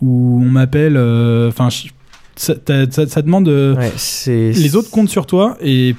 ou 0.00 0.40
on 0.42 0.48
m'appelle, 0.50 0.94
euh, 0.96 1.48
enfin, 1.48 1.68
ça, 2.36 2.54
ça- 2.90 3.06
ça 3.06 3.22
demande. 3.22 3.48
euh, 3.48 3.74
Ouais, 3.76 3.92
les 4.26 4.76
autres 4.76 4.90
comptent 4.90 5.10
sur 5.10 5.26
toi 5.26 5.56
et 5.62 5.94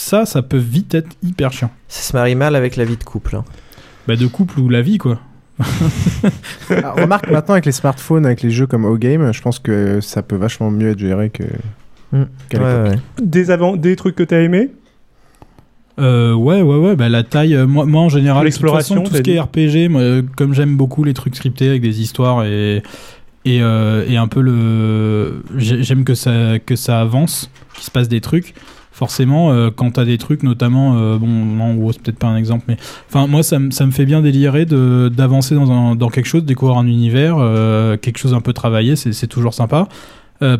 ça, 0.00 0.26
ça 0.26 0.42
peut 0.42 0.56
vite 0.56 0.94
être 0.94 1.10
hyper 1.22 1.52
chiant. 1.52 1.70
ça 1.88 2.02
se 2.02 2.16
marie 2.16 2.34
mal 2.34 2.56
avec 2.56 2.76
la 2.76 2.84
vie 2.84 2.96
de 2.96 3.04
couple. 3.04 3.36
hein. 3.36 3.44
Bah, 4.08 4.16
de 4.16 4.26
couple 4.26 4.60
ou 4.60 4.68
la 4.68 4.82
vie, 4.82 4.98
quoi. 4.98 5.18
Ah, 6.82 6.92
remarque 6.92 7.30
maintenant 7.30 7.54
avec 7.54 7.66
les 7.66 7.72
smartphones, 7.72 8.24
avec 8.24 8.42
les 8.42 8.50
jeux 8.50 8.66
comme 8.66 8.84
O-Game, 8.84 9.32
je 9.32 9.42
pense 9.42 9.58
que 9.58 10.00
ça 10.00 10.22
peut 10.22 10.36
vachement 10.36 10.70
mieux 10.70 10.90
être 10.90 10.98
géré 10.98 11.30
que. 11.30 11.42
qu'à 11.42 12.58
Ouais, 12.62 12.82
l'époque. 12.82 12.92
ouais. 13.18 13.24
Des, 13.26 13.50
avant... 13.50 13.76
des 13.76 13.96
trucs 13.96 14.16
que 14.16 14.22
t'as 14.22 14.40
aimé? 14.40 14.70
Euh, 15.98 16.32
ouais, 16.32 16.62
ouais, 16.62 16.76
ouais. 16.76 16.96
Bah, 16.96 17.08
la 17.08 17.22
taille, 17.24 17.54
euh, 17.54 17.66
moi, 17.66 17.84
moi 17.84 18.00
en 18.02 18.08
général, 18.08 18.36
de 18.36 18.38
toute 18.40 18.44
L'exploration, 18.44 18.94
façon, 18.96 19.10
tout 19.10 19.16
ce 19.16 19.22
qui 19.22 19.32
est 19.32 19.40
RPG, 19.40 19.90
moi, 19.90 20.00
euh, 20.00 20.22
comme 20.36 20.54
j'aime 20.54 20.76
beaucoup 20.76 21.04
les 21.04 21.12
trucs 21.14 21.36
scriptés 21.36 21.68
avec 21.68 21.82
des 21.82 22.00
histoires 22.00 22.44
et 22.44 22.82
et, 23.46 23.62
euh, 23.62 24.04
et 24.06 24.16
un 24.18 24.28
peu 24.28 24.40
le, 24.42 25.42
j'ai- 25.56 25.82
j'aime 25.82 26.04
que 26.04 26.14
ça 26.14 26.58
que 26.64 26.76
ça 26.76 27.00
avance, 27.00 27.50
qu'il 27.74 27.84
se 27.84 27.90
passe 27.90 28.08
des 28.08 28.20
trucs. 28.20 28.54
Forcément, 29.00 29.50
euh, 29.50 29.70
quand 29.74 29.92
t'as 29.92 30.04
des 30.04 30.18
trucs, 30.18 30.42
notamment, 30.42 30.98
euh, 30.98 31.16
bon, 31.16 31.26
non, 31.26 31.72
WoW, 31.74 31.92
c'est 31.92 32.02
peut-être 32.02 32.18
pas 32.18 32.26
un 32.26 32.36
exemple, 32.36 32.64
mais 32.68 32.76
enfin, 33.08 33.26
moi, 33.26 33.42
ça, 33.42 33.58
me- 33.58 33.70
ça 33.70 33.86
fait 33.90 34.04
bien 34.04 34.20
délirer 34.20 34.66
d'avancer 34.66 35.54
dans, 35.54 35.72
un- 35.72 35.94
dans 35.96 36.10
quelque 36.10 36.26
chose, 36.26 36.44
découvrir 36.44 36.76
un 36.76 36.86
univers, 36.86 37.36
euh, 37.38 37.96
quelque 37.96 38.18
chose 38.18 38.34
un 38.34 38.42
peu 38.42 38.52
travaillé, 38.52 38.96
c'est 38.96 39.26
toujours 39.26 39.54
sympa. 39.54 39.88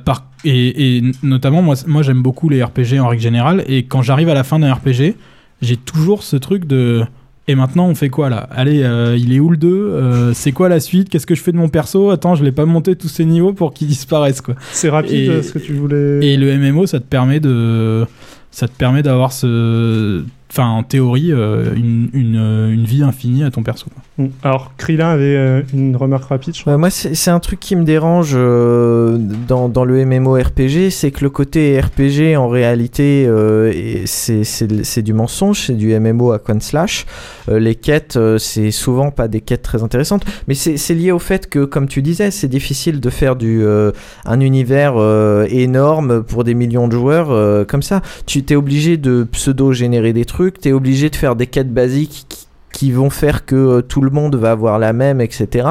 Par, 0.05 0.25
et, 0.45 0.97
et 0.99 1.03
notamment, 1.23 1.61
moi, 1.61 1.75
moi 1.87 2.01
j'aime 2.03 2.23
beaucoup 2.23 2.49
les 2.49 2.63
RPG 2.63 2.99
en 2.99 3.09
règle 3.09 3.23
générale. 3.23 3.63
Et 3.67 3.85
quand 3.85 4.01
j'arrive 4.01 4.29
à 4.31 4.35
la 4.35 4.43
fin 4.45 4.59
d'un 4.59 4.73
RPG, 4.73 5.17
j'ai 5.61 5.77
toujours 5.77 6.23
ce 6.23 6.37
truc 6.37 6.67
de. 6.67 7.05
Et 7.51 7.57
maintenant, 7.57 7.89
on 7.89 7.97
fait 7.97 8.11
quoi 8.11 8.29
là? 8.31 8.49
Allez, 8.53 8.83
euh, 8.85 9.17
il 9.19 9.33
est 9.33 9.41
où 9.41 9.51
le 9.51 9.57
2 9.57 9.69
Euh, 9.69 10.33
C'est 10.35 10.53
quoi 10.53 10.69
la 10.69 10.79
suite? 10.79 11.09
Qu'est-ce 11.09 11.27
que 11.27 11.35
je 11.35 11.43
fais 11.43 11.51
de 11.51 11.57
mon 11.57 11.69
perso? 11.69 12.11
Attends, 12.11 12.37
je 12.37 12.45
l'ai 12.45 12.53
pas 12.53 12.65
monté 12.65 12.95
tous 12.95 13.09
ces 13.09 13.25
niveaux 13.25 13.53
pour 13.53 13.75
qu'il 13.75 13.89
disparaisse 13.89 14.41
quoi. 14.41 14.55
C'est 14.71 14.89
rapide 14.89 15.31
Et- 15.33 15.43
ce 15.43 15.53
que 15.53 15.59
tu 15.59 15.73
voulais. 15.73 16.21
Et 16.25 16.37
le 16.37 16.57
MMO, 16.57 16.87
ça 16.87 17.01
te 17.01 17.05
permet 17.07 17.41
de. 17.41 18.07
Ça 18.51 18.67
te 18.69 18.73
permet 18.73 19.03
d'avoir 19.03 19.33
ce. 19.33 20.25
Enfin, 20.53 20.67
en 20.67 20.83
théorie, 20.83 21.31
euh, 21.33 21.73
une, 21.77 22.11
une, 22.13 22.37
euh, 22.37 22.73
une 22.73 22.83
vie 22.85 23.05
infinie 23.05 23.45
à 23.45 23.53
ton 23.53 23.63
perso. 23.63 23.87
quoi. 23.95 24.03
Mm. 24.25 24.31
Alors, 24.43 24.73
Krillin 24.77 25.09
avait 25.11 25.37
euh, 25.37 25.63
une 25.73 25.95
remarque 25.95 26.25
rapide, 26.25 26.57
je 26.57 26.63
crois. 26.63 26.73
Ouais, 26.73 26.79
moi, 26.79 26.91
c'est 26.91 27.31
un 27.31 27.39
truc 27.39 27.61
qui 27.61 27.77
me 27.77 27.85
dérange 27.85 28.33
euh, 28.35 29.17
dans, 29.47 29.69
dans 29.69 29.85
le 29.85 30.05
MMORPG, 30.05 30.91
c'est 30.91 31.13
que 31.13 31.23
le 31.23 31.31
côté 31.31 31.79
RPG, 31.81 32.37
en 32.37 32.49
réalité, 32.49 33.27
euh, 33.29 34.03
c'est- 34.07 35.03
du 35.03 35.13
mensonge, 35.13 35.67
c'est 35.67 35.77
du 35.77 35.93
MMO 35.95 36.33
à 36.33 36.41
coin 36.41 36.59
slash. 36.59 37.07
Euh, 37.49 37.61
les 37.61 37.77
quêtes, 37.77 38.17
euh, 38.17 38.37
c'est 38.39 38.73
souvent 38.73 39.13
pas 39.13 39.29
des 39.29 39.43
quêtes 39.43 39.63
très 39.63 39.85
intéressantes, 39.85 40.25
mais 40.49 40.55
c'est 40.55 40.77
c'est 40.79 40.95
lié 40.95 41.13
au 41.13 41.21
fait 41.21 41.49
que, 41.49 41.65
comme 41.65 41.87
tu 41.87 42.03
disais, 42.03 42.33
c'est 42.33 42.49
difficile 42.49 42.99
de 42.99 43.09
faire 43.11 43.37
du, 43.37 43.63
euh, 43.63 43.93
un 44.25 44.41
univers 44.41 44.95
euh, 44.97 45.47
énorme 45.49 46.25
pour 46.25 46.43
des 46.43 46.55
millions 46.55 46.89
de 46.89 46.93
joueurs 46.95 47.31
euh, 47.31 47.65
comme 47.65 47.83
ça. 47.83 48.03
Tu 48.27 48.40
t'es 48.43 48.57
obligé 48.57 48.97
de 48.97 49.25
pseudo-générer 49.25 50.13
des 50.13 50.25
trucs, 50.25 50.59
t'es 50.59 50.73
obligé 50.73 51.11
de 51.11 51.17
faire 51.17 51.37
des 51.37 51.47
quêtes 51.47 51.73
basiques 51.73 52.40
qui 52.73 52.93
vont 52.93 53.11
faire 53.11 53.45
que 53.45 53.57
euh, 53.57 53.81
tout 53.83 54.01
le 54.01 54.11
monde 54.11 54.37
va 54.37 54.53
avoir 54.53 54.79
la 54.79 54.93
même, 54.93 55.21
etc. 55.21 55.69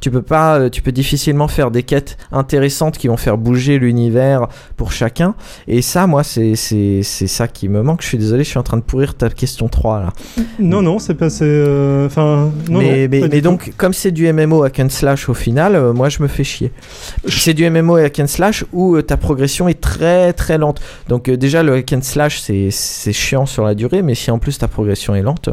Tu 0.00 0.10
peux 0.10 0.22
pas, 0.22 0.58
euh, 0.58 0.68
tu 0.70 0.82
peux 0.82 0.92
difficilement 0.92 1.48
faire 1.48 1.70
des 1.70 1.82
quêtes 1.82 2.18
intéressantes 2.30 2.98
qui 2.98 3.08
vont 3.08 3.16
faire 3.16 3.38
bouger 3.38 3.78
l'univers 3.78 4.48
pour 4.76 4.92
chacun. 4.92 5.34
Et 5.66 5.82
ça, 5.82 6.06
moi, 6.06 6.22
c'est 6.24 6.54
c'est 6.56 7.00
c'est 7.02 7.26
ça 7.26 7.48
qui 7.48 7.68
me 7.68 7.82
manque. 7.82 8.02
Je 8.02 8.08
suis 8.08 8.18
désolé, 8.18 8.44
je 8.44 8.50
suis 8.50 8.58
en 8.58 8.62
train 8.62 8.76
de 8.76 8.82
pourrir 8.82 9.14
ta 9.14 9.28
question 9.30 9.68
3 9.68 10.00
là. 10.00 10.12
Non, 10.58 10.82
non, 10.82 10.98
c'est 10.98 11.14
passé. 11.14 11.44
euh, 11.44 12.06
Enfin, 12.06 12.50
non, 12.68 12.78
mais 12.80 13.08
non, 13.08 13.08
mais, 13.10 13.28
pas 13.28 13.40
donc, 13.40 13.72
comme 13.76 13.92
c'est 13.92 14.10
du 14.12 14.30
MMO 14.32 14.62
hack 14.62 14.80
and 14.80 14.88
slash 14.90 15.28
au 15.28 15.34
final, 15.34 15.74
euh, 15.74 15.92
moi 15.92 16.08
je 16.08 16.22
me 16.22 16.28
fais 16.28 16.44
chier. 16.44 16.72
C'est 17.28 17.54
du 17.54 17.68
MMO 17.68 17.96
hack 17.96 18.20
and 18.20 18.26
slash 18.26 18.64
où 18.72 18.96
euh, 18.96 19.02
ta 19.02 19.16
progression 19.16 19.68
est 19.68 19.80
très 19.80 20.32
très 20.32 20.58
lente. 20.58 20.80
Donc 21.08 21.30
déjà 21.30 21.62
le 21.62 21.74
hack 21.74 21.92
and 21.92 22.02
slash 22.02 22.40
c'est 22.40 22.68
c'est 22.70 23.12
chiant 23.12 23.46
sur 23.46 23.64
la 23.64 23.74
durée, 23.74 24.02
mais 24.02 24.14
si 24.14 24.30
en 24.30 24.38
plus 24.38 24.58
ta 24.58 24.68
progression 24.68 25.14
est 25.14 25.22
lente. 25.22 25.48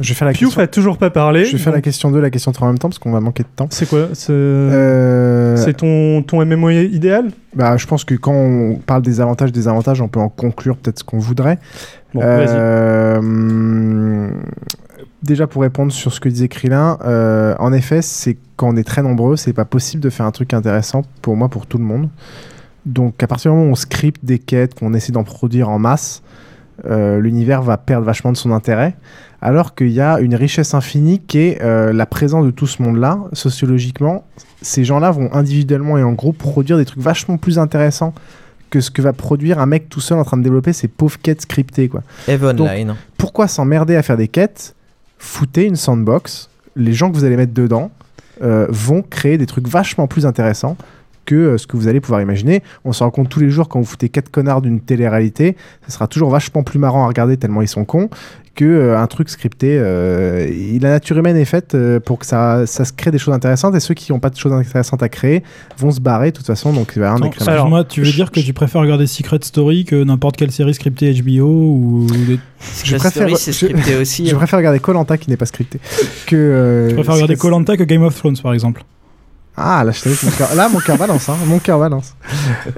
Je 0.00 0.08
vais 0.10 0.14
faire 0.14 0.26
la 0.26 0.32
Piouf 0.32 0.48
question. 0.50 0.62
a 0.62 0.66
toujours 0.66 0.98
pas 0.98 1.10
parlé. 1.10 1.44
Je 1.44 1.52
vais 1.52 1.58
faire 1.62 1.72
la 1.72 1.80
question 1.80 2.10
2, 2.10 2.20
la 2.20 2.30
question 2.30 2.52
3 2.52 2.68
en 2.68 2.70
même 2.72 2.78
temps 2.78 2.88
parce 2.88 2.98
qu'on 2.98 3.12
va 3.12 3.20
manquer 3.20 3.42
de 3.44 3.48
temps. 3.54 3.68
C'est 3.70 3.88
quoi 3.88 4.08
C'est 4.12 4.32
Euh, 4.32 5.56
c'est 5.56 5.74
ton, 5.74 6.22
ton 6.22 6.44
MMO 6.44 6.70
idéal? 6.70 7.30
Bah, 7.54 7.76
je 7.76 7.86
pense 7.86 8.04
que 8.04 8.14
quand 8.14 8.34
on 8.34 8.76
parle 8.76 9.02
des 9.02 9.20
avantages, 9.20 9.52
des 9.52 9.68
avantages, 9.68 10.00
on 10.00 10.08
peut 10.08 10.20
en 10.20 10.28
conclure 10.28 10.76
peut-être 10.76 10.98
ce 10.98 11.04
qu'on 11.04 11.18
voudrait. 11.18 11.58
Bon, 12.14 12.20
Euh, 13.26 14.30
Déjà 15.22 15.46
pour 15.46 15.62
répondre 15.62 15.90
sur 15.92 16.12
ce 16.12 16.20
que 16.20 16.28
disait 16.28 16.48
Krillin, 16.48 16.98
euh, 17.04 17.54
en 17.58 17.72
effet, 17.72 18.00
c'est 18.02 18.36
quand 18.56 18.68
on 18.68 18.76
est 18.76 18.84
très 18.84 19.02
nombreux, 19.02 19.36
c'est 19.36 19.52
pas 19.52 19.64
possible 19.64 20.02
de 20.02 20.10
faire 20.10 20.24
un 20.26 20.30
truc 20.30 20.54
intéressant 20.54 21.02
pour 21.20 21.36
moi, 21.36 21.48
pour 21.48 21.66
tout 21.66 21.78
le 21.78 21.84
monde. 21.84 22.08
Donc 22.84 23.20
à 23.22 23.26
partir 23.26 23.50
du 23.50 23.56
moment 23.56 23.70
où 23.70 23.72
on 23.72 23.76
script 23.76 24.24
des 24.24 24.38
quêtes, 24.38 24.78
qu'on 24.78 24.94
essaie 24.94 25.10
d'en 25.12 25.24
produire 25.24 25.68
en 25.68 25.78
masse, 25.80 26.22
euh, 26.88 27.18
l'univers 27.18 27.62
va 27.62 27.76
perdre 27.76 28.06
vachement 28.06 28.30
de 28.30 28.36
son 28.36 28.52
intérêt. 28.52 28.94
Alors 29.46 29.76
qu'il 29.76 29.90
y 29.90 30.00
a 30.00 30.18
une 30.18 30.34
richesse 30.34 30.74
infinie 30.74 31.20
qui 31.20 31.38
est 31.38 31.62
euh, 31.62 31.92
la 31.92 32.04
présence 32.04 32.44
de 32.44 32.50
tout 32.50 32.66
ce 32.66 32.82
monde-là, 32.82 33.20
sociologiquement. 33.32 34.24
Ces 34.60 34.84
gens-là 34.84 35.12
vont 35.12 35.32
individuellement 35.32 35.96
et 35.96 36.02
en 36.02 36.14
groupe 36.14 36.36
produire 36.36 36.76
des 36.78 36.84
trucs 36.84 36.98
vachement 36.98 37.36
plus 37.36 37.56
intéressants 37.56 38.12
que 38.70 38.80
ce 38.80 38.90
que 38.90 39.00
va 39.00 39.12
produire 39.12 39.60
un 39.60 39.66
mec 39.66 39.88
tout 39.88 40.00
seul 40.00 40.18
en 40.18 40.24
train 40.24 40.36
de 40.36 40.42
développer 40.42 40.72
ses 40.72 40.88
pauvres 40.88 41.20
quêtes 41.22 41.42
scriptées. 41.42 41.88
Quoi. 41.88 42.02
Donc, 42.54 42.96
pourquoi 43.18 43.46
s'emmerder 43.46 43.94
à 43.94 44.02
faire 44.02 44.16
des 44.16 44.26
quêtes? 44.26 44.74
Foutez 45.18 45.62
une 45.62 45.76
sandbox. 45.76 46.50
Les 46.74 46.92
gens 46.92 47.12
que 47.12 47.16
vous 47.16 47.22
allez 47.22 47.36
mettre 47.36 47.54
dedans 47.54 47.92
euh, 48.42 48.66
vont 48.68 49.02
créer 49.02 49.38
des 49.38 49.46
trucs 49.46 49.68
vachement 49.68 50.08
plus 50.08 50.26
intéressants 50.26 50.76
que 51.26 51.34
euh, 51.34 51.58
ce 51.58 51.66
que 51.66 51.76
vous 51.76 51.88
allez 51.88 52.00
pouvoir 52.00 52.22
imaginer. 52.22 52.62
On 52.86 52.92
se 52.94 53.02
rend 53.04 53.10
compte 53.10 53.28
tous 53.28 53.40
les 53.40 53.50
jours 53.50 53.68
quand 53.68 53.78
vous 53.80 53.84
foutez 53.86 54.08
quatre 54.08 54.30
connards 54.30 54.62
d'une 54.62 54.80
télé-réalité, 54.80 55.56
ça 55.86 55.92
sera 55.94 56.06
toujours 56.06 56.30
vachement 56.30 56.62
plus 56.62 56.78
marrant 56.78 57.04
à 57.04 57.08
regarder 57.08 57.36
tellement 57.36 57.60
ils 57.62 57.68
sont 57.68 57.84
cons 57.84 58.08
que 58.54 58.64
euh, 58.64 58.98
un 58.98 59.06
truc 59.06 59.28
scripté. 59.28 59.76
euh, 59.78 60.48
la 60.80 60.88
nature 60.88 61.18
humaine 61.18 61.36
est 61.36 61.44
faite 61.44 61.74
euh, 61.74 62.00
pour 62.00 62.18
que 62.18 62.24
ça, 62.24 62.66
ça 62.66 62.86
se 62.86 62.92
crée 62.94 63.10
des 63.10 63.18
choses 63.18 63.34
intéressantes 63.34 63.74
et 63.74 63.80
ceux 63.80 63.92
qui 63.92 64.12
n'ont 64.12 64.18
pas 64.18 64.30
de 64.30 64.36
choses 64.36 64.52
intéressantes 64.54 65.02
à 65.02 65.10
créer 65.10 65.42
vont 65.76 65.90
se 65.90 66.00
barrer 66.00 66.30
de 66.30 66.36
toute 66.38 66.46
façon. 66.46 66.72
Donc 66.72 66.92
il 66.96 67.00
va 67.00 67.12
Attends, 67.12 67.26
écrémage. 67.26 67.54
Excuse-moi, 67.54 67.84
tu 67.84 68.00
veux 68.02 68.10
dire 68.12 68.30
que 68.30 68.40
tu 68.40 68.54
préfères 68.54 68.80
regarder 68.80 69.06
Secret 69.06 69.40
Story 69.42 69.84
que 69.84 70.02
n'importe 70.02 70.36
quelle 70.36 70.52
série 70.52 70.72
scriptée 70.72 71.12
HBO 71.20 71.44
ou 71.44 72.06
des... 72.26 72.38
je 72.82 72.96
préfère, 72.96 73.28
je- 73.28 73.34
je 73.52 73.66
hein. 74.32 74.36
préfère 74.36 74.58
regarder 74.58 74.78
Colanta 74.78 75.18
qui 75.18 75.28
n'est 75.28 75.36
pas 75.36 75.44
scripté 75.46 75.78
que. 76.26 76.34
euh, 76.36 76.88
Je 76.90 76.94
préfère 76.94 77.14
regarder 77.14 77.36
Colanta 77.36 77.76
que 77.76 77.82
Game 77.84 78.04
of 78.04 78.16
Thrones 78.16 78.38
par 78.42 78.54
exemple. 78.54 78.84
Ah, 79.56 79.82
là, 79.84 79.90
je 79.92 80.02
t'avoue 80.02 80.16
que 80.16 80.26
mon 80.26 80.32
cœur, 80.32 80.54
là, 80.54 80.68
mon 80.68 80.80
cœur 80.80 80.98
balance, 80.98 81.28
hein, 81.30 81.36
mon 81.46 81.58
cœur 81.58 81.78
balance. 81.78 82.14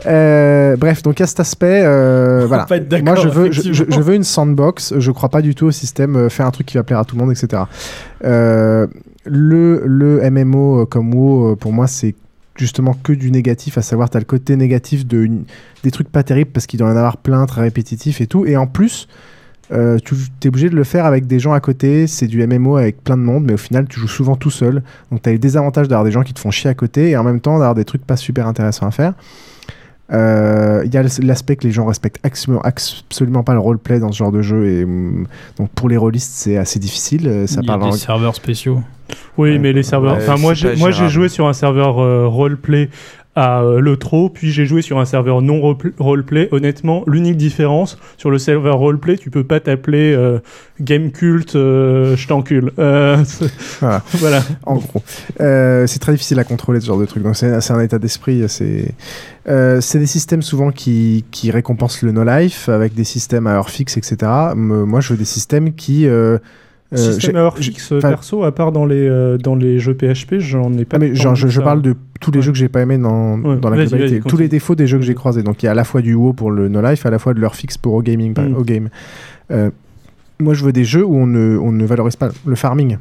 Euh, 0.07 0.77
bref, 0.77 1.03
donc 1.03 1.21
à 1.21 1.27
cet 1.27 1.41
aspect, 1.41 1.83
euh, 1.85 2.45
voilà. 2.47 2.67
pas 2.67 2.77
être 2.77 2.89
d'accord, 2.89 3.15
Moi, 3.15 3.17
je 3.17 3.29
veux, 3.29 3.47
je, 3.47 3.63
je- 3.63 3.69
effectivement. 3.71 3.97
je 3.97 4.01
veux 4.03 4.15
une 4.15 4.23
sandbox. 4.25 4.95
Je 4.97 5.11
crois 5.11 5.29
pas 5.29 5.43
du 5.43 5.55
tout 5.57 5.67
au 5.67 5.71
système 5.73 6.15
euh, 6.17 6.29
faire 6.29 6.47
un 6.47 6.51
truc 6.53 6.67
qui 6.69 6.77
va 6.77 6.85
plaire 6.85 7.01
à 7.01 7.05
tout 7.05 7.17
le 7.17 7.23
monde, 7.25 7.33
etc. 7.33 7.63
Le, 9.25 9.83
le 9.85 10.31
MMO 10.31 10.87
comme 10.87 11.13
WoW, 11.13 11.57
pour 11.57 11.73
moi, 11.73 11.87
c'est 11.87 12.15
justement 12.57 12.95
que 13.03 13.13
du 13.13 13.31
négatif, 13.31 13.77
à 13.79 13.83
savoir, 13.83 14.09
tu 14.11 14.17
as 14.17 14.21
le 14.21 14.27
côté 14.27 14.57
négatif 14.57 15.07
de 15.07 15.19
une- 15.23 15.45
des 15.85 15.91
trucs 15.91 16.09
pas 16.11 16.23
terribles 16.23 16.51
parce 16.53 16.67
qu'il 16.67 16.79
doit 16.79 16.89
y 16.89 16.93
en 16.93 16.97
avoir 16.97 17.19
plein, 17.19 17.45
très 17.47 17.61
répétitifs 17.63 18.21
et 18.21 18.27
tout. 18.27 18.47
Et 18.47 18.57
en 18.57 18.67
plus, 18.67 19.07
euh, 19.73 19.99
tu 20.05 20.15
es 20.45 20.49
obligé 20.49 20.71
de 20.71 20.77
le 20.77 20.85
faire 20.85 21.05
avec 21.05 21.27
des 21.27 21.39
gens 21.39 21.53
à 21.53 21.61
côté. 21.61 22.07
C'est 22.07 22.27
du 22.27 22.47
MMO 22.47 22.77
avec 22.77 23.03
plein 23.05 23.17
de 23.17 23.23
monde, 23.23 23.45
mais 23.45 23.53
au 23.55 23.59
final, 23.59 23.87
tu 23.89 24.01
joues 24.01 24.09
souvent 24.09 24.37
tout 24.37 24.51
seul. 24.51 24.83
Donc, 25.11 25.23
tu 25.23 25.29
as 25.29 25.33
le 25.33 25.39
désavantage 25.39 25.89
d'avoir 25.89 26.05
des 26.05 26.11
gens 26.11 26.23
qui 26.23 26.33
te 26.35 26.41
font 26.41 26.51
chier 26.51 26.71
à 26.71 26.75
côté 26.75 27.11
et 27.11 27.17
en 27.17 27.25
même 27.25 27.41
temps 27.41 27.53
d'avoir 27.59 27.75
des 27.75 27.85
trucs 27.85 28.07
pas 28.07 28.17
super 28.17 28.47
intéressants 28.47 28.87
à 28.87 28.91
faire. 28.91 29.13
Euh, 30.13 30.83
Il 30.87 30.95
y 30.95 30.97
a 30.97 31.03
l'aspect 31.03 31.57
que 31.57 31.65
les 31.67 31.71
gens 31.73 31.85
respectent 31.85 32.19
absolument, 32.25 32.63
absolument 32.63 33.43
pas 33.43 33.53
le 33.53 33.59
roleplay 33.61 33.99
dans 34.01 34.11
ce 34.11 34.17
genre 34.19 34.33
de 34.33 34.41
jeu. 34.41 34.67
Et 34.67 34.85
hum, 34.85 35.27
donc, 35.59 35.69
pour 35.71 35.89
les 35.89 35.97
rôlistes, 35.99 36.33
c'est 36.35 36.57
assez 36.57 36.79
difficile. 36.79 37.29
Euh, 37.29 37.47
Ça 37.47 37.61
Il 37.63 37.67
y 37.67 37.69
a 37.71 37.73
parle 37.77 37.83
des 37.91 37.97
en- 37.97 37.99
serveurs 37.99 38.35
spéciaux. 38.35 38.81
Oui, 39.39 39.59
mais 39.59 39.73
les 39.73 39.83
serveurs. 39.83 40.17
Ouais, 40.17 40.23
enfin, 40.23 40.37
moi, 40.37 40.53
j'ai, 40.55 40.77
moi, 40.77 40.91
j'ai 40.91 41.09
joué 41.09 41.29
sur 41.29 41.47
un 41.47 41.53
serveur 41.55 41.99
euh, 41.99 42.27
roleplay 42.27 42.91
à 43.39 43.63
euh, 43.63 43.81
l'Eutro, 43.81 44.29
puis 44.31 44.51
j'ai 44.51 44.67
joué 44.67 44.83
sur 44.83 44.99
un 44.99 45.05
serveur 45.05 45.43
non 45.43 45.59
rolepl- 45.61 45.93
roleplay. 45.99 46.49
Honnêtement, 46.51 47.05
l'unique 47.07 47.37
différence 47.37 47.97
sur 48.17 48.31
le 48.31 48.39
serveur 48.39 48.79
roleplay, 48.79 49.17
tu 49.17 49.31
peux 49.31 49.45
pas 49.45 49.61
t'appeler 49.61 50.13
euh, 50.13 50.41
Game 50.81 51.13
Cult, 51.13 51.55
euh, 51.55 52.17
je 52.17 52.27
t'encule. 52.27 52.73
Euh, 52.79 53.17
Voilà. 53.81 54.03
voilà. 54.15 54.43
En 54.67 54.77
gros. 54.77 55.03
Euh, 55.41 55.87
c'est 55.87 56.01
très 56.01 56.13
difficile 56.13 56.39
à 56.41 56.45
contrôler 56.45 56.81
ce 56.81 56.87
genre 56.87 56.99
de 56.99 57.07
truc. 57.07 57.23
Donc 57.23 57.37
c'est 57.37 57.61
c'est 57.61 57.73
un 57.73 57.81
état 57.81 57.99
d'esprit. 57.99 58.43
C'est 58.49 58.93
euh, 59.49 59.81
c'est 59.81 59.99
des 60.01 60.07
systèmes 60.07 60.43
souvent 60.43 60.73
qui, 60.73 61.25
qui 61.31 61.51
récompensent 61.51 62.03
le 62.03 62.13
no-life 62.13 62.69
avec 62.69 62.95
des 62.95 63.05
systèmes 63.05 63.47
à 63.47 63.53
heure 63.53 63.71
fixe, 63.71 63.97
etc. 63.97 64.17
Moi, 64.55 65.01
je 65.01 65.13
veux 65.13 65.19
des 65.19 65.25
systèmes 65.25 65.73
qui... 65.75 66.07
Euh, 66.07 66.19
euh, 66.19 66.39
Système 66.95 67.37
j'ai- 67.57 67.63
fixe 67.65 67.93
perso, 68.01 68.45
à 68.45 68.53
part 68.53 68.73
dans 68.73 68.87
les, 68.87 69.07
euh, 69.07 69.37
dans 69.37 69.55
les 69.55 69.79
jeux 69.79 69.93
PHP, 69.95 70.39
j'en 70.39 70.73
ai 70.73 70.87
pas. 70.87 70.97
ah, 70.97 70.99
mais 71.01 71.15
genre, 71.15 71.35
je, 71.35 71.61
parle 71.61 71.83
de 71.83 71.95
tous 72.21 72.31
les 72.31 72.41
jeux 72.41 72.51
que 72.53 72.57
j'ai 72.57 72.71
pas 72.71 72.81
aimés 72.81 72.97
dans, 72.97 73.39
Ouais, 73.41 73.57
dans 73.57 73.69
la 73.69 73.85
globalité. 73.85 74.21
tous 74.27 74.39
les 74.39 74.49
défauts 74.49 74.75
des 74.75 74.87
jeux 74.87 74.97
que 74.99 75.05
j'ai 75.05 75.15
croisés. 75.15 75.43
Donc 75.43 75.63
il 75.63 75.67
y 75.67 75.69
a 75.69 75.73
à 75.73 75.75
la 75.75 75.85
fois 75.85 76.01
du 76.01 76.15
WoW 76.15 76.33
pour 76.33 76.51
le 76.51 76.69
no-life, 76.69 77.05
à 77.05 77.11
la 77.11 77.19
fois 77.19 77.35
de 77.35 77.41
l'heure 77.41 77.55
fixe 77.57 77.77
pour 77.77 77.93
O-Gaming. 77.95 78.33
par- 78.33 78.47
Mm. 78.49 78.57
O-Game. 78.57 78.89
Euh, 79.51 79.71
moi, 80.41 80.55
je 80.55 80.65
veux 80.65 80.73
des 80.73 80.85
jeux 80.85 81.05
où 81.05 81.15
on 81.17 81.27
ne, 81.27 81.59
on 81.59 81.73
ne 81.73 81.85
valorise 81.85 82.17
pas 82.17 82.31
le 82.47 82.55
farming. 82.55 82.97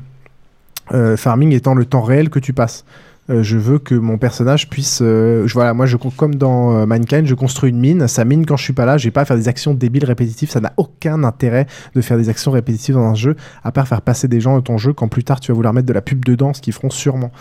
Euh, 0.94 1.16
farming 1.16 1.54
étant 1.54 1.74
le 1.74 1.86
temps 1.86 2.02
réel 2.02 2.30
que 2.30 2.40
tu 2.40 2.52
passes. 2.54 2.84
Euh, 3.30 3.44
je 3.44 3.58
veux 3.58 3.78
que 3.78 3.94
mon 3.94 4.18
personnage 4.18 4.70
puisse. 4.70 5.00
euh, 5.02 5.46
voilà, 5.54 5.74
moi, 5.74 5.86
je, 5.86 5.98
comme 5.98 6.36
dans 6.36 6.76
euh, 6.76 6.86
Mankind, 6.86 7.26
je 7.26 7.36
construis 7.36 7.72
une 7.72 7.80
mine. 7.80 8.08
Ça 8.08 8.24
mine 8.24 8.46
quand 8.46 8.56
je 8.56 8.64
suis 8.64 8.74
pas 8.74 8.86
là. 8.86 8.98
J'ai 8.98 9.12
pas 9.12 9.22
à 9.22 9.26
faire 9.26 9.38
des 9.38 9.48
actions 9.48 9.74
débiles 9.74 10.06
répétitives. 10.06 10.50
Ça 10.50 10.62
n'a 10.62 10.74
aucun 10.78 11.24
intérêt 11.24 11.68
de 11.94 12.02
faire 12.02 12.18
des 12.18 12.30
actions 12.30 12.52
répétitives 12.52 12.96
dans 12.96 13.06
un 13.06 13.16
jeu, 13.16 13.36
à 13.64 13.72
part 13.72 13.88
faire 13.88 14.02
passer 14.02 14.28
des 14.28 14.40
gens 14.40 14.56
dans 14.56 14.62
ton 14.62 14.78
jeu 14.78 14.94
quand 14.94 15.08
plus 15.08 15.24
tard 15.24 15.40
tu 15.40 15.52
vas 15.52 15.56
vouloir 15.56 15.74
mettre 15.74 15.88
de 15.88 15.94
la 15.94 16.02
pub 16.02 16.24
dedans, 16.24 16.54
ce 16.54 16.62
qu'ils 16.62 16.74
feront 16.74 16.90
sûrement. 16.90 17.32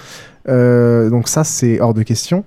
Euh, 0.49 1.11
donc 1.11 1.29
ça, 1.29 1.45
c'est 1.45 1.81
hors 1.81 1.95
de 1.95 2.03
question. 2.03 2.45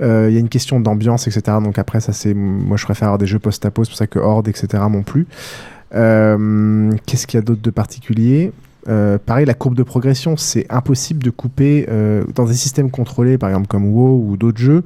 Il 0.00 0.06
y 0.06 0.36
a 0.36 0.40
une 0.40 0.50
question 0.50 0.78
d'ambiance, 0.78 1.26
etc. 1.26 1.56
Donc 1.62 1.78
après, 1.78 2.00
ça 2.00 2.12
c'est, 2.12 2.34
moi 2.34 2.76
je 2.76 2.84
préfère 2.84 3.08
avoir 3.08 3.18
des 3.18 3.26
jeux 3.26 3.38
post-apo, 3.38 3.82
c'est 3.82 3.90
pour 3.90 3.96
ça 3.96 4.06
que 4.06 4.18
Horde, 4.18 4.46
etc. 4.46 4.82
m'ont 4.90 5.02
plu. 5.02 5.26
Qu'est-ce 5.90 7.26
qu'il 7.26 7.38
y 7.38 7.42
a 7.42 7.42
d'autre 7.42 7.62
de 7.62 7.70
particulier? 7.70 8.52
Euh, 8.88 9.18
pareil, 9.18 9.46
la 9.46 9.54
courbe 9.54 9.74
de 9.74 9.82
progression, 9.82 10.36
c'est 10.36 10.66
impossible 10.70 11.22
de 11.22 11.30
couper 11.30 11.86
euh, 11.88 12.24
dans 12.34 12.44
des 12.44 12.54
systèmes 12.54 12.90
contrôlés, 12.90 13.38
par 13.38 13.48
exemple 13.48 13.66
comme 13.66 13.86
WoW 13.86 14.30
ou 14.30 14.36
d'autres 14.36 14.58
jeux. 14.58 14.84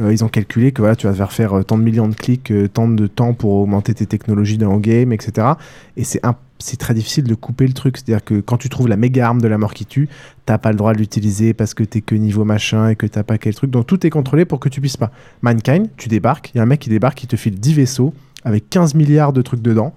euh, 0.00 0.12
ils 0.12 0.24
ont 0.24 0.28
calculé 0.28 0.72
que 0.72 0.80
voilà, 0.80 0.96
tu 0.96 1.06
vas 1.06 1.12
devoir 1.12 1.32
faire 1.32 1.64
tant 1.66 1.76
de 1.76 1.82
millions 1.82 2.08
de 2.08 2.14
clics, 2.14 2.52
tant 2.72 2.88
de 2.88 3.06
temps 3.06 3.34
pour 3.34 3.52
augmenter 3.52 3.92
tes 3.94 4.06
technologies 4.06 4.56
dans 4.56 4.72
le 4.72 4.80
game, 4.80 5.12
etc. 5.12 5.48
Et 5.96 6.04
c'est 6.04 6.20
c'est 6.62 6.76
très 6.76 6.94
difficile 6.94 7.24
de 7.24 7.34
couper 7.34 7.66
le 7.66 7.72
truc. 7.72 7.96
C'est-à-dire 7.96 8.24
que 8.24 8.40
quand 8.40 8.56
tu 8.56 8.68
trouves 8.68 8.88
la 8.88 8.96
méga 8.96 9.26
arme 9.26 9.40
de 9.40 9.48
la 9.48 9.58
mort 9.58 9.74
qui 9.74 9.84
tue, 9.84 10.08
t'as 10.46 10.58
pas 10.58 10.70
le 10.70 10.76
droit 10.76 10.94
de 10.94 10.98
l'utiliser 10.98 11.54
parce 11.54 11.74
que 11.74 11.82
t'es 11.82 12.00
que 12.00 12.14
niveau 12.14 12.44
machin 12.44 12.88
et 12.88 12.96
que 12.96 13.06
t'as 13.06 13.22
pas 13.22 13.38
quel 13.38 13.54
truc. 13.54 13.70
Donc 13.70 13.86
tout 13.86 14.06
est 14.06 14.10
contrôlé 14.10 14.44
pour 14.44 14.60
que 14.60 14.68
tu 14.68 14.80
puisses 14.80 14.96
pas. 14.96 15.10
Mankind, 15.42 15.88
tu 15.96 16.08
débarques, 16.08 16.52
il 16.54 16.58
y 16.58 16.60
a 16.60 16.62
un 16.62 16.66
mec 16.66 16.80
qui 16.80 16.88
débarque 16.88 17.18
qui 17.18 17.26
te 17.26 17.36
file 17.36 17.58
10 17.58 17.74
vaisseaux 17.74 18.14
avec 18.44 18.70
15 18.70 18.94
milliards 18.94 19.32
de 19.32 19.42
trucs 19.42 19.62
dedans. 19.62 19.92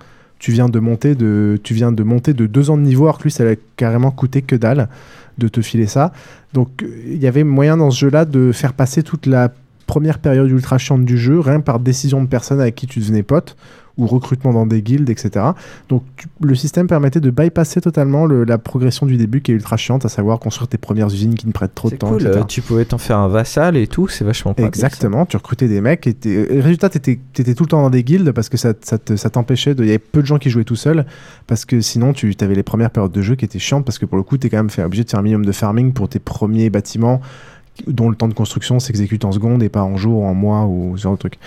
Tu 0.45 0.51
viens 0.51 0.69
de 0.69 0.79
monter 0.79 1.15
de, 1.15 1.59
tu 1.63 1.73
deux 1.73 2.69
ans 2.69 2.77
de 2.77 2.83
niveau, 2.83 3.05
alors 3.05 3.17
que 3.17 3.23
lui, 3.23 3.31
ça 3.31 3.43
a 3.49 3.55
carrément 3.77 4.11
coûté 4.11 4.43
que 4.43 4.55
dalle 4.55 4.89
de 5.39 5.47
te 5.47 5.59
filer 5.59 5.87
ça. 5.87 6.13
Donc 6.53 6.85
il 7.07 7.17
y 7.17 7.25
avait 7.25 7.43
moyen 7.43 7.77
dans 7.77 7.89
ce 7.89 7.97
jeu-là 8.01 8.25
de 8.25 8.51
faire 8.51 8.73
passer 8.73 9.01
toute 9.01 9.25
la 9.25 9.51
première 9.87 10.19
période 10.19 10.47
ultra 10.51 10.77
chiante 10.77 11.03
du 11.03 11.17
jeu, 11.17 11.39
rien 11.39 11.61
par 11.61 11.79
décision 11.79 12.21
de 12.21 12.27
personne 12.27 12.61
avec 12.61 12.75
qui 12.75 12.85
tu 12.85 12.99
devenais 12.99 13.23
pote, 13.23 13.57
ou 13.97 14.07
recrutement 14.07 14.51
dans 14.53 14.65
des 14.65 14.81
guildes, 14.81 15.09
etc. 15.09 15.45
Donc 15.89 16.03
tu- 16.17 16.27
le 16.41 16.53
système 16.55 16.87
permettait 16.87 17.19
de 17.21 17.29
bypasser 17.29 17.79
totalement 17.81 18.25
le- 18.25 18.43
la 18.43 18.57
progression 18.57 19.05
du 19.05 19.15
début 19.17 19.41
qui 19.41 19.51
est 19.51 19.55
ultra 19.55 19.77
chiante, 19.77 20.05
à 20.05 20.09
savoir 20.09 20.39
construire 20.39 20.67
tes 20.67 20.77
premières 20.77 21.07
usines 21.07 21.35
qui 21.35 21.47
ne 21.47 21.51
prêtent 21.51 21.75
trop 21.75 21.89
de 21.89 21.95
temps, 21.95 22.09
cool, 22.09 22.21
etc. 22.23 22.39
euh, 22.39 22.43
tu 22.43 22.61
pouvais 22.61 22.85
t'en 22.85 22.97
faire 22.97 23.17
un 23.19 23.27
vassal 23.29 23.77
et 23.77 23.87
tout, 23.87 24.07
c'est 24.07 24.25
vachement 24.25 24.53
pratique. 24.53 24.75
ça. 24.75 24.87
Exactement, 24.87 25.25
tu 25.25 25.37
recrutais 25.37 25.67
des 25.67 25.79
mecs 25.81 26.07
et, 26.07 26.13
t'es- 26.13 26.47
résultat, 26.59 26.89
tu 26.89 26.97
étais, 26.97 27.53
tout 27.53 27.63
le 27.63 27.69
temps 27.69 27.81
dans 27.81 27.89
des 27.89 28.03
guildes 28.03 28.31
parce 28.31 28.49
que 28.49 28.57
ça, 28.57 28.73
ça 28.81 28.97
te- 28.97 29.15
ça 29.15 29.29
t'empêchait 29.29 29.75
de. 29.75 29.83
Il 29.83 29.87
y 29.87 29.91
avait 29.91 29.99
peu 29.99 30.21
de 30.21 30.25
gens 30.27 30.37
qui 30.39 30.49
jouaient 30.49 30.63
tout 30.65 30.75
seuls 30.75 31.05
parce 31.47 31.63
que 31.65 31.79
sinon 31.81 32.11
tu 32.13 32.35
avais 32.41 32.55
les 32.55 32.63
premières 32.63 32.89
périodes 32.91 33.11
de 33.11 33.21
jeu 33.21 33.35
qui 33.35 33.45
étaient 33.45 33.59
chiantes 33.59 33.85
parce 33.85 33.97
que 33.99 34.05
pour 34.05 34.17
le 34.17 34.23
coup, 34.23 34.37
tu 34.37 34.47
es 34.47 34.49
quand 34.49 34.57
même 34.57 34.69
fait, 34.69 34.83
obligé 34.83 35.03
de 35.03 35.09
faire 35.09 35.19
un 35.19 35.23
minimum 35.23 35.45
de 35.45 35.51
farming 35.51 35.93
pour 35.93 36.09
tes 36.09 36.19
premiers 36.19 36.69
bâtiments 36.69 37.21
dont 37.87 38.09
le 38.09 38.15
temps 38.15 38.27
de 38.27 38.33
construction 38.33 38.79
s'exécute 38.79 39.25
en 39.25 39.31
secondes 39.31 39.61
et 39.61 39.69
pas 39.69 39.83
en 39.83 39.97
jours, 39.97 40.23
en 40.23 40.33
mois 40.33 40.65
ou 40.65 40.95
ce 40.97 41.03
genre 41.03 41.13
de 41.13 41.19
truc. 41.19 41.37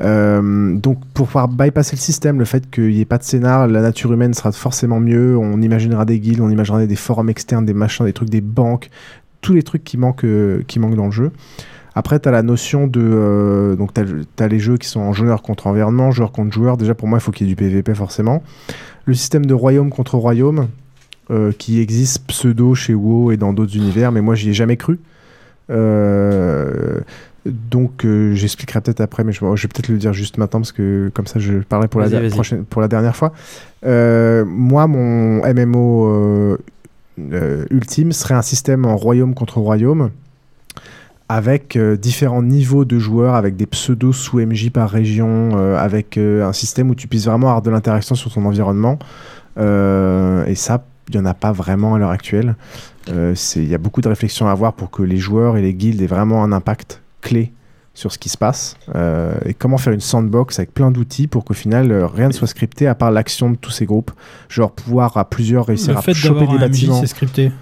Euh, 0.00 0.74
donc 0.76 0.98
pour 1.14 1.26
pouvoir 1.26 1.48
bypasser 1.48 1.96
le 1.96 2.00
système, 2.00 2.38
le 2.38 2.44
fait 2.44 2.70
qu'il 2.70 2.90
n'y 2.90 3.00
ait 3.00 3.04
pas 3.04 3.18
de 3.18 3.24
scénar, 3.24 3.66
la 3.66 3.80
nature 3.80 4.12
humaine 4.12 4.34
sera 4.34 4.52
forcément 4.52 5.00
mieux, 5.00 5.36
on 5.36 5.60
imaginera 5.60 6.04
des 6.04 6.18
guildes, 6.18 6.40
on 6.40 6.50
imaginera 6.50 6.86
des 6.86 6.96
forums 6.96 7.28
externes, 7.28 7.64
des 7.64 7.74
machins, 7.74 8.04
des 8.04 8.12
trucs, 8.12 8.30
des 8.30 8.40
banques, 8.40 8.90
tous 9.40 9.52
les 9.52 9.62
trucs 9.62 9.84
qui 9.84 9.98
manquent, 9.98 10.24
euh, 10.24 10.62
qui 10.66 10.78
manquent 10.78 10.96
dans 10.96 11.06
le 11.06 11.12
jeu. 11.12 11.32
Après, 11.96 12.18
tu 12.18 12.28
as 12.28 12.32
la 12.32 12.42
notion 12.42 12.88
de. 12.88 13.00
euh, 13.00 13.76
donc, 13.76 13.94
tu 13.94 14.00
as, 14.42 14.48
les 14.48 14.58
jeux 14.58 14.78
qui 14.78 14.88
sont 14.88 15.00
en 15.00 15.12
joueur 15.12 15.42
contre 15.42 15.68
environnement, 15.68 16.10
joueur 16.10 16.32
contre 16.32 16.52
joueur. 16.52 16.76
Déjà, 16.76 16.92
pour 16.92 17.06
moi, 17.06 17.18
il 17.18 17.20
faut 17.20 17.30
qu'il 17.30 17.46
y 17.46 17.50
ait 17.50 17.54
du 17.54 17.56
PVP, 17.56 17.94
forcément. 17.94 18.42
Le 19.04 19.14
système 19.14 19.46
de 19.46 19.54
royaume 19.54 19.90
contre 19.90 20.16
royaume, 20.16 20.66
qui 21.56 21.80
existe 21.80 22.26
pseudo 22.26 22.74
chez 22.74 22.94
WoW 22.94 23.30
et 23.30 23.36
dans 23.36 23.52
d'autres 23.52 23.76
univers, 23.76 24.10
mais 24.10 24.22
moi, 24.22 24.34
j'y 24.34 24.50
ai 24.50 24.52
jamais 24.52 24.76
cru. 24.76 24.98
Euh, 25.70 27.00
donc, 27.46 28.04
euh, 28.04 28.32
j'expliquerai 28.34 28.80
peut-être 28.80 29.00
après, 29.00 29.22
mais 29.22 29.32
je, 29.32 29.40
je 29.40 29.62
vais 29.62 29.68
peut-être 29.68 29.88
le 29.88 29.98
dire 29.98 30.12
juste 30.12 30.38
maintenant, 30.38 30.60
parce 30.60 30.72
que 30.72 31.10
comme 31.14 31.26
ça, 31.26 31.38
je 31.38 31.58
parlerai 31.58 31.88
pour, 31.88 32.00
la, 32.00 32.06
der- 32.08 32.20
prochaine, 32.36 32.64
pour 32.64 32.80
la 32.80 32.88
dernière 32.88 33.14
fois. 33.16 33.32
Euh, 33.84 34.44
moi, 34.46 34.86
mon 34.86 35.42
MMO 35.46 36.56
ultime 37.70 38.12
serait 38.12 38.34
un 38.34 38.42
système 38.42 38.84
en 38.86 38.96
royaume 38.96 39.34
contre 39.34 39.58
royaume 39.58 40.10
avec 41.28 41.76
euh, 41.76 41.96
différents 41.96 42.42
niveaux 42.42 42.84
de 42.84 42.98
joueurs, 42.98 43.34
avec 43.34 43.56
des 43.56 43.64
pseudos 43.66 44.12
sous 44.12 44.38
MJ 44.40 44.70
par 44.70 44.90
région, 44.90 45.52
euh, 45.56 45.76
avec 45.76 46.18
euh, 46.18 46.46
un 46.46 46.52
système 46.52 46.90
où 46.90 46.94
tu 46.94 47.08
puisses 47.08 47.24
vraiment 47.26 47.48
avoir 47.48 47.62
de 47.62 47.70
l'interaction 47.70 48.14
sur 48.14 48.32
ton 48.32 48.44
environnement. 48.44 48.98
Et 49.58 50.54
ça, 50.54 50.84
il 51.08 51.16
n'y 51.16 51.20
en 51.20 51.26
a 51.26 51.34
pas 51.34 51.52
vraiment 51.52 51.94
à 51.94 51.98
l'heure 51.98 52.10
actuelle. 52.10 52.56
Euh, 53.08 53.34
Il 53.56 53.68
y 53.68 53.74
a 53.74 53.78
beaucoup 53.78 54.00
de 54.00 54.08
réflexions 54.08 54.48
à 54.48 54.52
avoir 54.52 54.72
pour 54.72 54.90
que 54.90 55.02
les 55.02 55.18
joueurs 55.18 55.56
et 55.56 55.62
les 55.62 55.74
guildes 55.74 56.00
aient 56.00 56.06
vraiment 56.06 56.42
un 56.42 56.52
impact 56.52 57.02
clé 57.20 57.52
sur 57.94 58.10
ce 58.10 58.18
qui 58.18 58.28
se 58.28 58.36
passe 58.36 58.76
euh, 58.96 59.34
et 59.44 59.54
comment 59.54 59.78
faire 59.78 59.92
une 59.92 60.00
sandbox 60.00 60.58
avec 60.58 60.74
plein 60.74 60.90
d'outils 60.90 61.28
pour 61.28 61.44
qu'au 61.44 61.54
final 61.54 61.92
euh, 61.92 62.06
rien 62.08 62.26
ne 62.26 62.32
soit 62.32 62.48
scripté 62.48 62.88
à 62.88 62.96
part 62.96 63.12
l'action 63.12 63.50
de 63.50 63.56
tous 63.56 63.70
ces 63.70 63.86
groupes 63.86 64.10
genre 64.48 64.72
pouvoir 64.72 65.16
à 65.16 65.30
plusieurs 65.30 65.66
réussir 65.66 65.92
Le 65.92 65.98
à 66.00 66.02
fait 66.02 66.12
choper 66.12 66.40
d'avoir 66.40 66.58
des 66.58 66.64
un 66.64 66.68
bâtiments 66.68 67.00
c'est 67.00 67.06
scripté. 67.06 67.52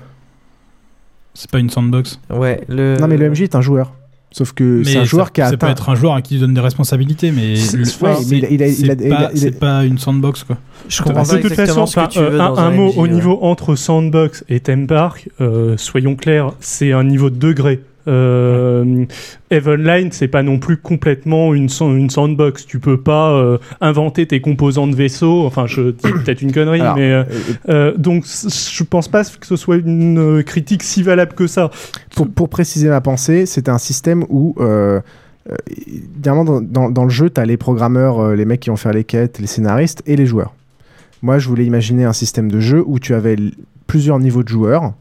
C'est 1.34 1.50
pas 1.50 1.58
une 1.58 1.70
sandbox. 1.70 2.18
Ouais, 2.30 2.62
le... 2.68 2.96
non 2.98 3.08
mais 3.08 3.18
le 3.18 3.30
MJ 3.30 3.42
est 3.42 3.54
un 3.54 3.60
joueur 3.60 3.92
sauf 4.32 4.52
que 4.52 4.82
c'est 4.84 4.96
un 4.98 5.04
joueur 5.04 5.26
ça, 5.26 5.32
qui 5.32 5.40
a 5.40 5.44
ça 5.48 5.54
atteint 5.54 5.66
peut 5.66 5.72
être 5.72 5.88
un 5.90 5.94
joueur 5.94 6.14
à 6.14 6.22
qui 6.22 6.34
il 6.36 6.40
donne 6.40 6.54
des 6.54 6.60
responsabilités, 6.60 7.30
mais 7.30 7.56
C'est- 7.56 8.98
pas- 9.08 9.28
pas 9.58 9.84
une 9.84 9.98
sandbox 9.98 10.44
quoi. 10.44 10.58
Je 10.88 11.02
Bah, 11.02 11.22
de 11.22 11.42
toute 11.42 11.54
façon, 11.54 11.80
enfin, 11.82 12.08
euh, 12.16 12.40
un, 12.40 12.54
un 12.56 12.70
mot 12.70 12.92
au 12.96 13.06
niveau 13.06 13.38
entre 13.42 13.76
Sandbox 13.76 14.44
et 14.48 14.60
Theme 14.60 14.86
Park, 14.86 15.28
euh, 15.40 15.76
soyons 15.76 16.16
clairs, 16.16 16.52
c'est 16.60 16.92
un 16.92 17.04
niveau 17.04 17.30
de 17.30 17.36
degré. 17.36 17.80
Euh, 18.08 19.04
Evenline, 19.50 20.10
c'est 20.12 20.28
pas 20.28 20.42
non 20.42 20.58
plus 20.58 20.76
complètement 20.76 21.54
une, 21.54 21.68
une 21.80 22.10
sandbox. 22.10 22.66
Tu 22.66 22.78
peux 22.78 23.00
pas 23.00 23.32
euh, 23.32 23.58
inventer 23.80 24.26
tes 24.26 24.40
composants 24.40 24.86
de 24.86 24.94
vaisseau. 24.96 25.44
Enfin, 25.46 25.66
je 25.66 25.90
peut-être 25.90 26.42
une 26.42 26.52
connerie, 26.52 26.80
Alors, 26.80 26.96
mais 26.96 27.12
euh, 27.12 27.24
euh, 27.68 27.96
donc 27.96 28.24
je 28.26 28.84
pense 28.84 29.08
pas 29.08 29.24
que 29.24 29.46
ce 29.46 29.56
soit 29.56 29.76
une 29.76 30.42
critique 30.44 30.82
si 30.82 31.02
valable 31.02 31.34
que 31.34 31.46
ça. 31.46 31.70
pour, 32.14 32.28
pour 32.28 32.48
préciser 32.48 32.88
ma 32.88 33.00
pensée, 33.00 33.46
c'est 33.46 33.68
un 33.68 33.78
système 33.78 34.24
où, 34.28 34.56
évidemment, 35.86 36.44
dans, 36.44 36.60
dans- 36.60 36.90
dans 36.90 37.04
le 37.04 37.10
jeu, 37.10 37.30
tu 37.30 37.40
as 37.40 37.44
les 37.44 37.56
programmeurs, 37.56 38.34
les 38.34 38.44
mecs 38.44 38.60
qui 38.60 38.70
vont 38.70 38.76
faire 38.76 38.92
les 38.92 39.04
quêtes, 39.04 39.38
les 39.38 39.46
scénaristes 39.46 40.02
et 40.06 40.16
les 40.16 40.26
joueurs. 40.26 40.54
Moi, 41.22 41.38
je 41.38 41.48
voulais 41.48 41.64
imaginer 41.64 42.04
un 42.04 42.12
système 42.12 42.50
de 42.50 42.58
jeu 42.60 42.82
où 42.84 42.98
tu 42.98 43.14
avais 43.14 43.36
plusieurs 43.86 44.18
niveaux 44.18 44.42
de 44.42 44.48
joueurs 44.48 44.92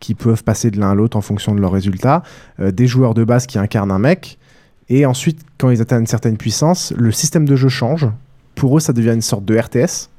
qui 0.00 0.14
peuvent 0.14 0.44
passer 0.44 0.70
de 0.70 0.78
l'un 0.78 0.90
à 0.90 0.94
l'autre 0.94 1.16
en 1.16 1.20
fonction 1.20 1.54
de 1.54 1.60
leurs 1.60 1.72
résultats, 1.72 2.22
euh, 2.60 2.70
des 2.70 2.86
joueurs 2.86 3.14
de 3.14 3.24
base 3.24 3.46
qui 3.46 3.58
incarnent 3.58 3.90
un 3.90 3.98
mec, 3.98 4.38
et 4.88 5.06
ensuite, 5.06 5.40
quand 5.58 5.70
ils 5.70 5.80
atteignent 5.80 6.00
une 6.00 6.06
certaine 6.06 6.36
puissance, 6.36 6.92
le 6.96 7.10
système 7.10 7.46
de 7.46 7.56
jeu 7.56 7.68
change. 7.68 8.06
Pour 8.54 8.76
eux, 8.76 8.80
ça 8.80 8.92
devient 8.92 9.14
une 9.14 9.22
sorte 9.22 9.44
de 9.44 9.58
RTS, 9.58 10.10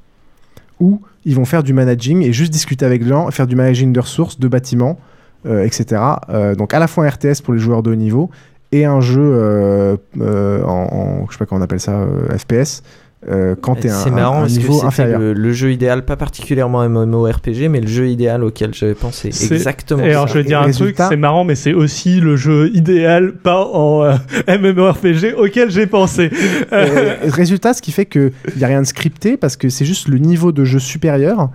où 0.80 1.00
ils 1.24 1.34
vont 1.34 1.44
faire 1.44 1.62
du 1.62 1.72
managing 1.72 2.22
et 2.22 2.32
juste 2.32 2.52
discuter 2.52 2.84
avec 2.84 3.02
les 3.02 3.08
gens, 3.08 3.30
faire 3.30 3.46
du 3.46 3.56
managing 3.56 3.92
de 3.92 4.00
ressources, 4.00 4.38
de 4.38 4.48
bâtiments, 4.48 4.98
euh, 5.46 5.64
etc. 5.64 6.02
Euh, 6.28 6.54
donc 6.54 6.74
à 6.74 6.78
la 6.78 6.88
fois 6.88 7.06
un 7.06 7.08
RTS 7.08 7.42
pour 7.42 7.54
les 7.54 7.60
joueurs 7.60 7.82
de 7.82 7.92
haut 7.92 7.96
niveau 7.96 8.30
et 8.72 8.84
un 8.84 9.00
jeu 9.00 9.96
en, 10.18 11.26
je 11.28 11.32
sais 11.32 11.38
pas 11.38 11.46
comment 11.46 11.60
on 11.60 11.64
appelle 11.64 11.80
ça, 11.80 12.04
FPS, 12.36 12.82
euh, 13.28 13.56
quand 13.60 13.74
tu 13.76 13.88
es 13.88 13.90
un, 13.90 14.10
marrant 14.10 14.38
un 14.38 14.40
parce 14.42 14.52
que 14.54 14.58
niveau 14.58 14.74
c'était 14.74 14.86
inférieur. 14.86 15.18
le, 15.20 15.32
le 15.32 15.52
jeu 15.52 15.72
idéal, 15.72 16.04
pas 16.04 16.16
particulièrement 16.16 16.88
MMORPG, 16.88 17.68
mais 17.68 17.80
le 17.80 17.88
jeu 17.88 18.08
idéal 18.08 18.44
auquel 18.44 18.72
j'avais 18.72 18.94
pensé. 18.94 19.28
Exactement. 19.28 20.04
Et 20.04 20.10
alors, 20.10 20.28
ça. 20.28 20.34
je 20.34 20.38
vais 20.38 20.44
dire 20.44 20.60
un 20.60 20.66
Résultat- 20.66 21.04
truc, 21.04 21.06
c'est 21.10 21.16
marrant, 21.16 21.44
mais 21.44 21.54
c'est 21.56 21.72
aussi 21.72 22.20
le 22.20 22.36
jeu 22.36 22.70
idéal, 22.72 23.32
pas 23.34 23.64
en 23.66 24.04
euh, 24.04 24.14
MMORPG 24.58 25.34
auquel 25.36 25.70
j'ai 25.70 25.86
pensé. 25.86 26.30
Euh, 26.72 27.16
résultat, 27.24 27.74
ce 27.74 27.80
qui 27.82 27.92
fait 27.92 28.06
qu'il 28.06 28.32
n'y 28.56 28.64
a 28.64 28.66
rien 28.66 28.80
de 28.82 28.86
scripté 28.86 29.36
parce 29.36 29.56
que 29.56 29.68
c'est 29.68 29.84
juste 29.84 30.08
le 30.08 30.18
niveau 30.18 30.52
de 30.52 30.64
jeu 30.64 30.78
supérieur 30.78 31.48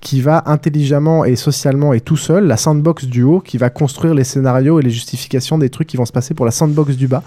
qui 0.00 0.20
va 0.20 0.42
intelligemment 0.46 1.24
et 1.24 1.36
socialement 1.36 1.92
et 1.92 2.00
tout 2.00 2.16
seul, 2.16 2.46
la 2.46 2.56
sandbox 2.56 3.04
du 3.06 3.22
haut, 3.22 3.40
qui 3.40 3.58
va 3.58 3.70
construire 3.70 4.14
les 4.14 4.24
scénarios 4.24 4.80
et 4.80 4.82
les 4.82 4.90
justifications 4.90 5.58
des 5.58 5.68
trucs 5.70 5.88
qui 5.88 5.96
vont 5.96 6.04
se 6.06 6.12
passer 6.12 6.34
pour 6.34 6.44
la 6.46 6.52
sandbox 6.52 6.96
du 6.96 7.06
bas. 7.08 7.22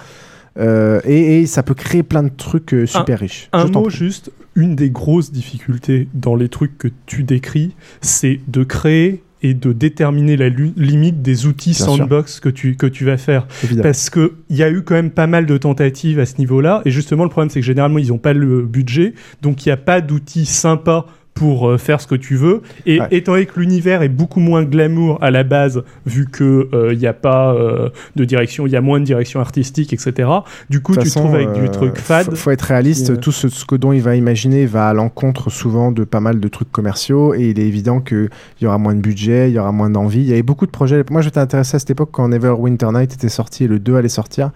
Euh, 0.58 1.00
et, 1.06 1.42
et 1.42 1.46
ça 1.46 1.64
peut 1.64 1.74
créer 1.74 2.04
plein 2.04 2.24
de 2.24 2.32
trucs 2.36 2.74
euh, 2.74 2.86
super 2.86 3.18
un, 3.18 3.22
riches. 3.22 3.50
Un 3.54 3.66
mot 3.68 3.84
prie. 3.84 3.96
juste, 3.96 4.32
une 4.56 4.76
des 4.76 4.90
grosses 4.90 5.32
difficultés 5.32 6.08
dans 6.14 6.36
les 6.36 6.50
trucs 6.50 6.78
que 6.78 6.88
tu 7.06 7.24
décris, 7.24 7.76
c'est 8.02 8.40
de 8.48 8.64
créer 8.64 9.24
et 9.42 9.54
de 9.54 9.72
déterminer 9.72 10.36
la 10.36 10.50
limite 10.50 11.22
des 11.22 11.46
outils 11.46 11.72
Bien 11.72 11.86
sûr. 11.86 11.96
sandbox 11.96 12.40
que 12.40 12.50
tu, 12.50 12.76
que 12.76 12.86
tu 12.86 13.06
vas 13.06 13.18
faire. 13.18 13.48
Évidemment. 13.64 13.84
Parce 13.84 14.10
qu'il 14.10 14.30
y 14.50 14.64
a 14.64 14.70
eu 14.70 14.82
quand 14.82 14.96
même 14.96 15.12
pas 15.12 15.28
mal 15.28 15.46
de 15.46 15.58
tentatives 15.58 16.20
à 16.20 16.26
ce 16.26 16.38
niveau-là. 16.40 16.82
Et 16.86 16.92
justement, 16.92 17.24
le 17.24 17.30
problème, 17.30 17.50
c'est 17.50 17.62
que 17.62 17.66
généralement, 17.66 18.00
ils 18.00 18.10
n'ont 18.10 18.18
pas 18.18 18.34
le 18.34 18.64
budget. 18.64 19.14
Donc, 19.42 19.66
il 19.66 19.70
n'y 19.70 19.74
a 19.74 19.78
pas 19.78 20.02
d'outils 20.02 20.46
sympas 20.46 21.06
pour 21.40 21.70
euh, 21.70 21.78
faire 21.78 22.02
ce 22.02 22.08
que 22.08 22.16
tu 22.16 22.36
veux. 22.36 22.62
Et 22.86 23.00
Ouais. 23.00 23.08
étant 23.12 23.32
donné 23.32 23.46
que 23.46 23.58
l'univers 23.60 24.02
est 24.02 24.10
beaucoup 24.10 24.42
moins 24.42 24.64
glamour 24.64 25.18
à 25.22 25.32
la 25.32 25.44
base, 25.46 25.84
vu 26.06 26.28
que 26.28 26.68
euh, 26.74 26.92
il 26.92 27.00
n'y 27.00 27.08
a 27.08 27.14
pas 27.14 27.54
euh, 27.54 27.88
de 28.18 28.26
direction, 28.26 28.68
il 28.68 28.74
y 28.74 28.76
a 28.76 28.82
moins 28.82 29.00
de 29.00 29.06
direction 29.06 29.40
artistique, 29.40 29.94
etc. 29.94 30.30
Du 30.70 30.82
coup, 30.82 30.98
tu 30.98 31.08
te 31.08 31.16
trouves 31.18 31.34
avec 31.36 31.54
du 31.54 31.62
euh, 31.62 31.68
truc 31.70 31.98
fade. 31.98 32.26
Faut, 32.32 32.36
faut 32.36 32.52
être 32.52 32.64
réaliste. 32.64 33.12
Euh, 33.12 33.16
Tout 33.16 33.32
ce, 33.32 33.48
ce 33.48 33.64
que 33.64 33.76
dont 33.76 33.94
il 33.94 34.02
va 34.02 34.18
imaginer 34.18 34.66
va 34.66 34.90
à 34.90 34.94
l'encontre 34.94 35.50
souvent 35.50 35.94
de 35.94 36.04
pas 36.04 36.20
mal 36.20 36.42
de 36.42 36.48
trucs 36.50 36.72
commerciaux 36.74 37.34
et 37.34 37.50
il 37.52 37.60
est 37.60 37.66
évident 37.68 38.02
qu'il 38.02 38.30
y 38.62 38.66
aura 38.66 38.78
moins 38.78 38.94
de 38.96 39.00
budget, 39.02 39.50
il 39.50 39.54
y 39.56 39.60
aura 39.60 39.72
moins 39.72 39.90
d'envie. 39.90 40.20
Il 40.20 40.28
y 40.28 40.34
avait 40.34 40.44
beaucoup 40.44 40.66
de 40.66 40.72
projets. 40.72 41.04
Moi, 41.10 41.22
j'étais 41.22 41.40
intéressé 41.40 41.76
à 41.78 41.80
cette 41.80 41.90
époque 41.92 42.10
quand 42.12 42.28
Neverwinter 42.28 42.88
Night 42.94 43.14
était 43.14 43.30
sorti 43.30 43.64
et 43.64 43.68
le 43.68 43.80
2 43.80 43.96
allait 43.96 44.10
sortir, 44.10 44.52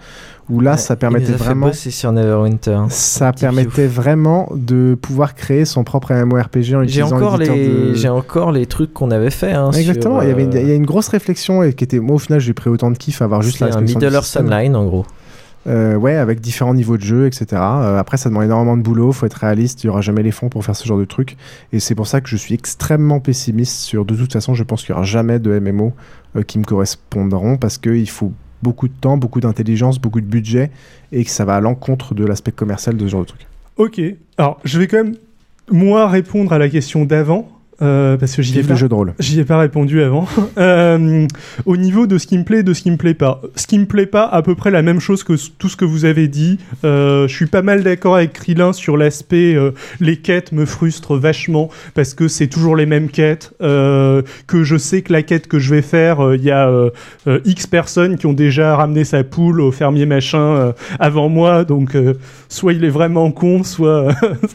où 0.50 0.60
là, 0.60 0.78
ça 0.78 0.96
Il 0.96 0.98
permettait 0.98 1.32
vraiment. 1.32 1.72
sur 1.74 2.12
Neverwinter. 2.12 2.80
Ça 2.90 3.32
Petit 3.32 3.42
permettait 3.42 3.88
vraiment 3.88 4.50
de 4.56 4.98
pouvoir 5.02 5.36
créer 5.36 5.66
son 5.66 5.84
propre 5.84 6.14
MMORPG 6.14 6.44
RPG 6.74 6.76
en 6.76 6.82
utilisant 6.82 7.16
encore, 7.16 7.38
les... 7.38 7.48
de- 7.48 7.94
j'ai 7.94 8.10
encore 8.10 8.52
les 8.52 8.66
trucs 8.66 8.94
qu'on 8.94 9.12
avait 9.12 9.30
fait. 9.30 9.54
hein, 9.54 9.72
Exactement, 9.72 10.16
sur, 10.20 10.24
il, 10.24 10.30
y 10.30 10.32
avait 10.34 10.44
une, 10.44 10.56
euh, 10.56 10.62
il 10.62 10.68
y 10.68 10.72
a 10.72 10.76
une 10.76 10.86
grosse 10.86 11.08
réflexion 11.08 11.64
et 11.64 11.74
qui 11.74 11.84
était. 11.84 12.00
Moi, 12.00 12.16
au 12.16 12.20
final, 12.20 12.40
j'ai 12.40 12.54
pris 12.54 12.70
autant 12.70 12.92
de 12.92 12.98
kiff 12.98 13.22
à 13.22 13.26
avoir 13.26 13.42
juste 13.42 13.60
la 13.60 13.72
C'est 13.72 13.78
un 13.78 13.82
Middle 13.82 14.14
Earth. 14.14 14.38
Online 14.40 14.76
en 14.76 14.86
gros. 14.86 15.06
Euh, 15.66 15.96
ouais, 15.96 16.16
avec 16.16 16.42
différents 16.42 16.74
niveaux 16.74 16.98
de 16.98 17.04
jeu, 17.04 17.26
etc. 17.26 17.46
Euh, 17.54 17.98
après, 17.98 18.18
ça 18.18 18.28
demande 18.28 18.44
énormément 18.44 18.76
de 18.76 18.82
boulot, 18.82 19.14
faut 19.14 19.26
être 19.26 19.36
réaliste, 19.36 19.82
il 19.84 19.88
y 19.88 19.90
aura 19.90 20.02
jamais 20.02 20.22
les 20.22 20.32
fonds 20.32 20.50
pour 20.50 20.66
faire 20.66 20.76
ce 20.76 20.86
genre 20.86 20.98
de 20.98 21.06
truc. 21.06 21.38
Et 21.72 21.80
c'est 21.80 21.96
pour 21.96 22.06
ça 22.06 22.20
que 22.20 22.28
je 22.28 22.36
suis 22.36 22.54
extrêmement 22.54 23.22
pessimiste 23.22 23.78
sur. 23.80 24.04
De 24.04 24.14
toute 24.14 24.34
façon, 24.34 24.56
je 24.56 24.64
pense 24.64 24.82
qu'il 24.82 24.90
y 24.90 24.94
aura 24.94 25.06
jamais 25.06 25.40
de 25.40 25.58
MMO 25.58 25.94
euh, 26.36 26.42
qui 26.44 26.60
me 26.60 26.66
correspondront 26.66 27.56
parce 27.56 27.78
qu'il 27.78 28.10
faut 28.10 28.34
beaucoup 28.64 28.88
de 28.88 28.94
temps, 28.94 29.18
beaucoup 29.18 29.40
d'intelligence, 29.40 30.00
beaucoup 30.00 30.22
de 30.22 30.26
budget 30.26 30.72
et 31.12 31.24
que 31.24 31.30
ça 31.30 31.46
va 31.46 31.56
à 31.56 31.60
l'encontre 31.60 32.16
de 32.16 32.26
l'aspect 32.26 32.52
commercial 32.52 32.98
de 32.98 33.06
ce 33.06 33.12
genre 33.12 33.22
de 33.22 33.28
truc. 33.28 33.46
Ok. 33.78 34.02
Alors, 34.38 34.60
je 34.64 34.80
vais 34.80 34.88
quand 34.88 35.04
même, 35.04 35.16
moi, 35.70 36.08
répondre 36.08 36.52
à 36.54 36.58
la 36.58 36.70
question 36.70 37.06
d'avant. 37.06 37.48
Euh, 37.82 38.18
parce 38.18 38.36
que 38.36 38.42
j'y 38.42 38.58
ai, 38.60 38.64
pas- 38.64 38.70
le 38.70 38.76
jeu 38.76 38.88
de 38.90 38.94
rôle. 38.94 39.14
j'y 39.20 39.40
ai 39.40 39.44
pas 39.46 39.58
répondu 39.58 40.02
avant. 40.02 40.28
Euh, 40.58 41.28
au 41.66 41.78
niveau 41.78 42.06
de 42.06 42.18
ce 42.18 42.28
qui 42.28 42.38
me 42.38 42.44
plaît, 42.44 42.64
de 42.64 42.74
ce 42.74 42.84
qui 42.84 42.92
me 42.92 42.98
plaît 42.98 43.14
pas. 43.16 43.42
Ce 43.56 43.66
qui 43.66 43.80
me 43.80 43.86
plaît 43.86 44.06
pas, 44.06 44.26
à 44.26 44.42
peu 44.44 44.54
près 44.56 44.70
la 44.72 44.82
même 44.82 45.00
chose 45.00 45.24
que 45.24 45.34
tout 45.58 45.68
ce 45.68 45.76
que 45.76 45.84
vous 45.86 46.06
avez 46.06 46.28
dit. 46.28 46.60
Euh, 46.86 47.28
je 47.28 47.36
suis 47.36 47.48
pas 47.48 47.62
mal 47.64 47.84
d'accord 47.84 48.16
avec 48.16 48.34
Krillin 48.34 48.72
sur 48.72 48.96
l'aspect 48.98 49.56
euh, 49.56 49.72
les 50.00 50.18
quêtes 50.18 50.52
me 50.52 50.66
frustrent 50.66 51.18
vachement 51.18 51.70
parce 51.96 52.14
que 52.14 52.28
c'est 52.28 52.48
toujours 52.48 52.76
les 52.76 52.86
mêmes 52.86 53.10
quêtes. 53.10 53.54
que 53.60 54.24
je 54.64 54.78
sais 54.78 55.02
que 55.02 55.12
la 55.12 55.24
quête 55.24 55.48
que 55.48 55.60
je 55.60 55.74
vais 55.74 55.82
faire, 55.82 56.34
il 56.36 56.44
y 56.44 56.52
a 56.52 56.70
X 57.46 57.68
personnes 57.68 58.18
qui 58.18 58.26
ont 58.28 58.34
déjà 58.34 58.76
ramené 58.76 59.04
sa 59.04 59.24
poule 59.24 59.60
au 59.62 59.72
fermier 59.72 60.06
machin 60.06 60.74
avant 61.00 61.30
moi, 61.30 61.64
donc 61.64 61.98
soit 62.50 62.74
il 62.74 62.84
est 62.86 62.90
vraiment 62.90 63.32
con, 63.32 63.64
soit 63.64 64.10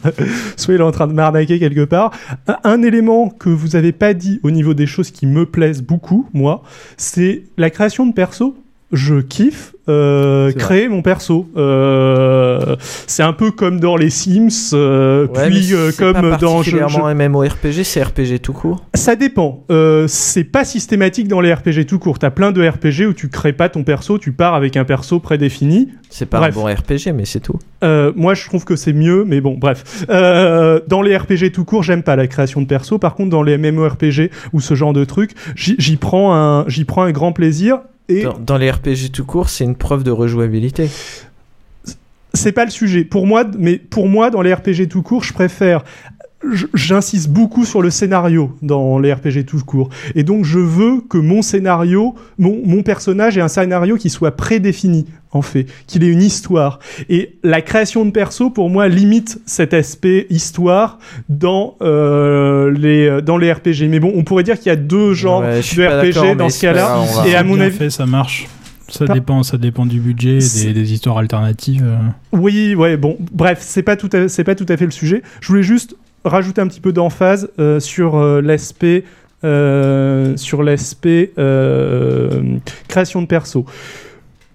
soit 0.55 0.73
il 0.73 0.79
est 0.79 0.83
en 0.83 0.91
train 0.91 1.07
de 1.07 1.13
m'arnaquer 1.13 1.59
quelque 1.59 1.83
part. 1.85 2.11
Un, 2.47 2.57
un 2.63 2.83
que 3.29 3.49
vous 3.49 3.75
avez 3.75 3.91
pas 3.91 4.13
dit 4.13 4.39
au 4.43 4.51
niveau 4.51 4.73
des 4.73 4.85
choses 4.85 5.11
qui 5.11 5.25
me 5.25 5.45
plaisent 5.45 5.81
beaucoup, 5.81 6.27
moi, 6.33 6.63
c'est 6.97 7.43
la 7.57 7.69
création 7.69 8.05
de 8.05 8.13
perso. 8.13 8.55
Je 8.91 9.19
kiffe 9.21 9.75
euh, 9.87 10.51
créer 10.51 10.87
mon 10.87 11.01
perso. 11.03 11.47
Euh, 11.57 12.75
c'est 13.07 13.21
un 13.23 13.33
peu 13.33 13.51
comme 13.51 13.79
dans 13.79 13.95
les 13.95 14.09
Sims, 14.09 14.49
euh, 14.73 15.27
Ouais, 15.27 15.47
puis 15.49 15.71
comme 15.97 16.13
pas 16.13 16.37
dans 16.37 16.61
je- 16.63 16.75
MMORPG, 17.13 17.83
c'est 17.83 18.01
RPG 18.03 18.39
tout 18.41 18.53
court. 18.53 18.83
ça 18.95 19.15
dépend. 19.15 19.63
C'est 20.07 20.43
pas 20.43 20.65
systématique 20.65 21.27
dans 21.27 21.39
les 21.41 21.53
RPG 21.53 21.85
tout 21.87 21.99
court. 21.99 22.17
T'as 22.19 22.31
plein 22.31 22.51
de 22.51 22.67
RPG 22.67 23.05
où 23.07 23.13
tu 23.13 23.29
crées 23.29 23.53
pas 23.53 23.69
ton 23.69 23.83
perso, 23.83 24.17
tu 24.17 24.31
pars 24.31 24.55
avec 24.55 24.75
un 24.77 24.85
perso 24.85 25.19
prédéfini. 25.19 25.89
C'est 26.09 26.25
pas 26.27 26.39
Bref. 26.39 26.57
un 26.57 26.59
bon 26.61 26.65
RPG, 26.65 27.13
mais 27.13 27.25
c'est 27.25 27.39
tout. 27.41 27.59
Moi, 27.83 28.33
je 28.33 28.45
trouve 28.47 28.65
que 28.65 28.75
c'est 28.75 28.93
mieux, 28.93 29.23
mais 29.23 29.39
bon, 29.41 29.55
bref. 29.55 30.05
Dans 30.07 31.01
les 31.03 31.15
RPG 31.15 31.51
tout 31.53 31.63
court, 31.65 31.83
j'aime 31.83 32.01
pas 32.03 32.15
la 32.15 32.25
création 32.27 32.61
de 32.61 32.67
perso. 32.67 32.97
Par 32.97 33.13
contre, 33.15 33.29
dans 33.29 33.43
les 33.43 33.57
MMORPG 33.57 34.31
ou 34.53 34.61
ce 34.61 34.73
genre 34.73 34.93
de 34.93 35.03
truc, 35.05 35.31
j'y 35.55 35.95
prends 35.97 36.33
un, 36.35 36.67
j'y 36.67 36.85
prends 36.85 37.03
un 37.03 37.11
grand 37.11 37.31
plaisir. 37.33 37.79
Et 38.09 38.23
Dans, 38.23 38.37
dans 38.37 38.57
les 38.57 38.69
RPG 38.69 39.11
tout 39.13 39.23
court, 39.23 39.49
c'est 39.49 39.63
une 39.63 39.75
preuve 39.75 40.03
de 40.03 40.11
rejouabilité. 40.11 40.89
c'est 42.33 42.51
pas 42.51 42.65
le 42.65 42.71
sujet. 42.71 43.03
Pour 43.05 43.27
moi, 43.27 43.45
mais 43.57 43.77
pour 43.77 44.09
moi, 44.09 44.31
dans 44.31 44.41
les 44.41 44.53
RPG 44.53 44.87
tout 44.89 45.03
court, 45.03 45.23
je 45.23 45.31
préfère. 45.31 45.83
J'insiste 46.73 47.29
beaucoup 47.29 47.65
sur 47.65 47.81
le 47.81 47.89
scénario 47.89 48.55
dans 48.61 48.97
les 48.97 49.13
RPG 49.13 49.45
tout 49.45 49.59
court. 49.65 49.89
Et 50.15 50.23
donc, 50.23 50.45
je 50.45 50.57
veux 50.59 51.01
que 51.01 51.17
mon 51.17 51.41
scénario, 51.41 52.15
mon, 52.37 52.61
mon 52.65 52.81
personnage 52.81 53.37
ait 53.37 53.41
un 53.41 53.49
scénario 53.49 53.97
qui 53.97 54.09
soit 54.09 54.31
prédéfini, 54.31 55.05
en 55.31 55.41
fait, 55.43 55.67
qu'il 55.87 56.03
ait 56.03 56.07
une 56.09 56.21
histoire. 56.23 56.79
Et 57.09 57.35
la 57.43 57.61
création 57.61 58.03
de 58.05 58.11
perso, 58.11 58.49
pour 58.49 58.69
moi, 58.69 58.87
limite 58.87 59.39
cet 59.45 59.73
aspect 59.73 60.25
histoire 60.29 60.97
dans, 61.29 61.75
euh, 61.81 62.71
les, 62.71 63.21
dans 63.21 63.37
les 63.37 63.51
RPG. 63.51 63.87
Mais 63.89 63.99
bon, 63.99 64.11
on 64.15 64.23
pourrait 64.23 64.43
dire 64.43 64.57
qu'il 64.57 64.67
y 64.67 64.71
a 64.71 64.75
deux 64.75 65.13
genres 65.13 65.41
Ouais, 65.41 65.59
de 65.61 66.31
RPG 66.33 66.35
dans 66.35 66.49
ce 66.49 66.61
cas-là. 66.61 67.03
va- 67.15 67.27
Et 67.27 67.35
à 67.35 67.43
mon 67.43 67.59
avis, 67.59 67.77
fait, 67.77 67.89
ça 67.89 68.05
marche. 68.05 68.47
Ça 68.87 69.05
Pas- 69.05 69.13
dépend, 69.13 69.43
ça 69.43 69.57
dépend 69.59 69.85
du 69.85 69.99
budget, 69.99 70.39
des, 70.39 70.73
des 70.73 70.93
histoires 70.93 71.19
alternatives. 71.19 71.85
euh. 71.85 71.97
Oui, 72.31 72.73
ouais, 72.73 72.97
bon, 72.97 73.17
bref, 73.31 73.59
c'est 73.61 73.83
pas 73.83 73.95
tout, 73.95 74.09
à, 74.13 74.27
c'est 74.29 74.43
pas 74.43 74.55
tout 74.55 74.65
à 74.67 74.77
fait 74.77 74.85
le 74.85 74.91
sujet. 74.91 75.21
Je 75.41 75.47
voulais 75.49 75.61
juste 75.61 75.95
rajouter 76.25 76.59
un 76.59 76.67
petit 76.67 76.81
peu 76.81 76.91
d'emphase 76.91 77.51
euh, 77.59 77.79
sur 77.79 78.15
euh, 78.17 78.41
l'aspect, 78.41 79.03
euh, 79.43 80.35
sur 80.37 80.63
l'aspect 80.63 81.31
euh, 81.37 82.41
création 82.87 83.21
de 83.21 83.27
perso. 83.27 83.63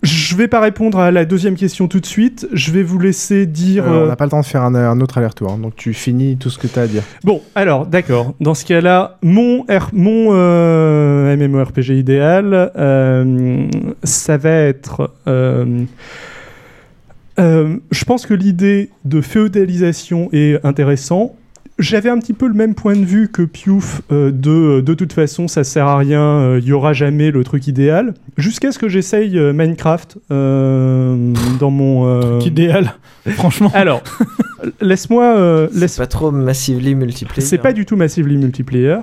Je 0.04 0.36
vais 0.36 0.48
pas 0.48 0.60
répondre 0.60 0.98
à 0.98 1.10
la 1.10 1.24
deuxième 1.24 1.54
question 1.56 1.88
tout 1.88 1.98
de 1.98 2.04
suite. 2.06 2.46
Je 2.52 2.70
vais 2.72 2.82
vous 2.82 2.98
laisser 2.98 3.46
dire. 3.46 3.84
Euh, 3.86 3.90
euh, 4.00 4.04
on 4.04 4.08
n'a 4.08 4.16
pas 4.16 4.26
le 4.26 4.30
temps 4.30 4.40
de 4.40 4.44
faire 4.44 4.62
un, 4.62 4.74
un 4.74 5.00
autre 5.00 5.16
aller-retour, 5.16 5.50
hein, 5.52 5.58
donc 5.58 5.76
tu 5.76 5.94
finis 5.94 6.36
tout 6.36 6.50
ce 6.50 6.58
que 6.58 6.66
tu 6.66 6.78
as 6.78 6.82
à 6.82 6.86
dire. 6.86 7.02
Bon, 7.24 7.40
alors, 7.54 7.86
d'accord. 7.86 8.34
Dans 8.38 8.52
ce 8.54 8.66
cas-là, 8.66 9.16
mon, 9.22 9.64
R- 9.64 9.88
mon 9.94 10.28
euh, 10.32 11.34
MMORPG 11.36 11.90
idéal, 11.96 12.70
euh, 12.76 13.66
ça 14.02 14.36
va 14.36 14.50
être... 14.50 15.10
euh, 15.26 15.84
euh, 17.40 17.76
je 17.90 18.04
pense 18.04 18.26
que 18.26 18.34
l'idée 18.34 18.90
de 19.06 19.22
féodalisation 19.22 20.28
est 20.32 20.64
intéressant. 20.66 21.34
J'avais 21.78 22.08
un 22.08 22.18
petit 22.18 22.34
peu 22.34 22.46
le 22.46 22.54
même 22.54 22.74
point 22.74 22.94
de 22.94 23.04
vue 23.04 23.28
que 23.28 23.42
Piouf 23.42 24.02
euh, 24.12 24.30
de 24.30 24.80
de 24.80 24.94
toute 24.94 25.12
façon 25.12 25.48
ça 25.48 25.64
sert 25.64 25.86
à 25.86 25.98
rien, 25.98 26.56
il 26.58 26.64
y 26.64 26.72
aura 26.72 26.92
jamais 26.92 27.30
le 27.30 27.42
truc 27.42 27.66
idéal. 27.66 28.14
Jusqu'à 28.36 28.72
ce 28.72 28.78
que 28.78 28.88
j'essaye 28.88 29.38
euh, 29.38 29.52
Minecraft 29.52 30.18
euh, 30.30 31.32
dans 31.60 31.70
mon 31.70 32.08
euh, 32.08 32.38
Truc 32.38 32.46
idéal, 32.46 32.94
franchement. 33.28 33.70
Alors, 33.74 34.02
laisse-moi 34.80 35.36
euh, 35.36 35.68
laisse 35.72 35.98
Pas 35.98 36.06
trop 36.06 36.32
massively 36.32 36.94
multiplayer. 36.94 37.46
c'est 37.46 37.58
pas 37.58 37.72
du 37.72 37.86
tout 37.86 37.96
massively 37.96 38.36
multiplayer, 38.36 38.98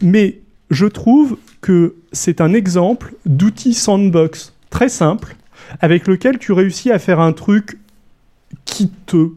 mais 0.00 0.38
je 0.70 0.86
trouve 0.86 1.38
que 1.60 1.96
c'est 2.12 2.40
un 2.40 2.54
exemple 2.54 3.14
d'outil 3.26 3.74
sandbox 3.74 4.54
très 4.70 4.88
simple 4.88 5.34
avec 5.80 6.06
lequel 6.06 6.38
tu 6.38 6.52
réussis 6.52 6.92
à 6.92 6.98
faire 6.98 7.18
un 7.20 7.32
truc 7.32 7.78
qui 8.64 8.90
te 9.06 9.28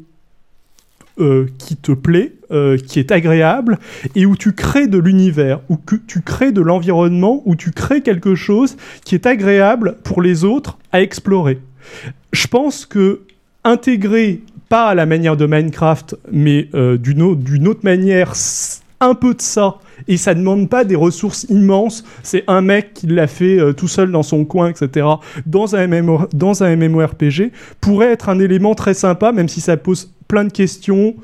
euh, 1.21 1.45
qui 1.57 1.75
te 1.77 1.91
plaît, 1.91 2.33
euh, 2.51 2.77
qui 2.77 2.99
est 2.99 3.11
agréable, 3.11 3.77
et 4.15 4.25
où 4.25 4.35
tu 4.35 4.53
crées 4.53 4.87
de 4.87 4.97
l'univers, 4.97 5.61
où 5.69 5.77
tu 6.07 6.21
crées 6.21 6.51
de 6.51 6.61
l'environnement, 6.61 7.41
où 7.45 7.55
tu 7.55 7.71
crées 7.71 8.01
quelque 8.01 8.35
chose 8.35 8.75
qui 9.05 9.15
est 9.15 9.25
agréable 9.25 9.97
pour 10.03 10.21
les 10.21 10.43
autres 10.43 10.77
à 10.91 11.01
explorer. 11.01 11.59
Je 12.33 12.47
pense 12.47 12.85
que 12.85 13.21
intégrer, 13.63 14.41
pas 14.69 14.87
à 14.87 14.95
la 14.95 15.05
manière 15.05 15.37
de 15.37 15.45
Minecraft, 15.45 16.15
mais 16.31 16.69
euh, 16.73 16.97
d'une 16.97 17.21
au- 17.21 17.35
d'une 17.35 17.67
autre 17.67 17.81
manière, 17.83 18.33
un 19.01 19.15
peu 19.15 19.33
de 19.33 19.41
ça, 19.41 19.79
et 20.07 20.17
ça 20.17 20.33
demande 20.33 20.69
pas 20.69 20.83
des 20.83 20.95
ressources 20.95 21.45
immenses, 21.49 22.03
c'est 22.23 22.43
un 22.47 22.61
mec 22.61 22.93
qui 22.93 23.07
l'a 23.07 23.27
fait 23.27 23.59
euh, 23.59 23.73
tout 23.73 23.87
seul 23.87 24.11
dans 24.11 24.23
son 24.23 24.45
coin, 24.45 24.69
etc., 24.69 25.05
dans 25.45 25.75
un, 25.75 25.87
MMO, 25.87 26.27
dans 26.33 26.63
un 26.63 26.75
MMORPG, 26.75 27.51
pourrait 27.81 28.11
être 28.11 28.29
un 28.29 28.39
élément 28.39 28.75
très 28.75 28.93
sympa, 28.93 29.31
même 29.31 29.49
si 29.49 29.59
ça 29.61 29.75
pose 29.77 30.13
plein 30.27 30.45
de 30.45 30.51
questions 30.51 31.15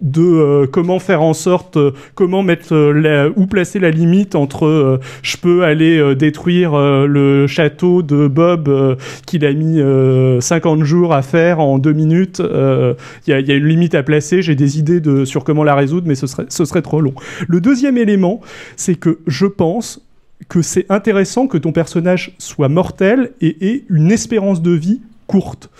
de 0.00 0.22
euh, 0.22 0.66
comment 0.70 0.98
faire 0.98 1.22
en 1.22 1.34
sorte, 1.34 1.76
euh, 1.76 1.92
comment 2.14 2.42
mettre 2.42 2.74
euh, 2.74 2.92
la- 2.92 3.28
où 3.36 3.46
placer 3.46 3.78
la 3.78 3.90
limite 3.90 4.34
entre 4.34 5.00
je 5.22 5.36
peux 5.36 5.64
aller 5.64 6.14
détruire 6.14 6.76
le 6.76 7.46
château 7.46 8.02
de 8.02 8.28
Bob 8.28 8.96
qu'il 9.26 9.44
a 9.44 9.52
mis 9.52 9.80
euh, 9.80 10.40
50 10.40 10.84
jours 10.84 11.14
à 11.14 11.22
faire 11.22 11.60
en 11.60 11.78
deux 11.78 11.92
minutes. 11.92 12.40
Il 12.40 12.94
y, 13.26 13.32
a, 13.32 13.38
une 13.38 13.66
limite 13.66 13.94
à 13.94 14.02
placer. 14.02 14.42
J'ai 14.42 14.54
des 14.54 14.78
idées 14.78 15.00
de, 15.00 15.24
sur 15.24 15.44
comment 15.44 15.64
la 15.64 15.74
résoudre, 15.74 16.06
mais 16.06 16.14
ce 16.14 16.26
serait, 16.26 16.46
ce 16.48 16.64
serait 16.64 16.82
trop 16.82 17.00
long. 17.00 17.14
Le 17.46 17.60
deuxième 17.60 17.98
élément, 17.98 18.40
c'est 18.76 18.94
que 18.94 19.18
je 19.26 19.46
pense 19.46 20.00
que 20.48 20.62
c'est 20.62 20.86
intéressant 20.88 21.46
que 21.46 21.58
ton 21.58 21.72
personnage 21.72 22.34
soit 22.38 22.68
mortel 22.68 23.32
et 23.40 23.56
ait 23.68 23.84
une 23.90 24.12
espérance 24.12 24.62
de 24.62 24.70
vie 24.70 25.00
courte. 25.26 25.70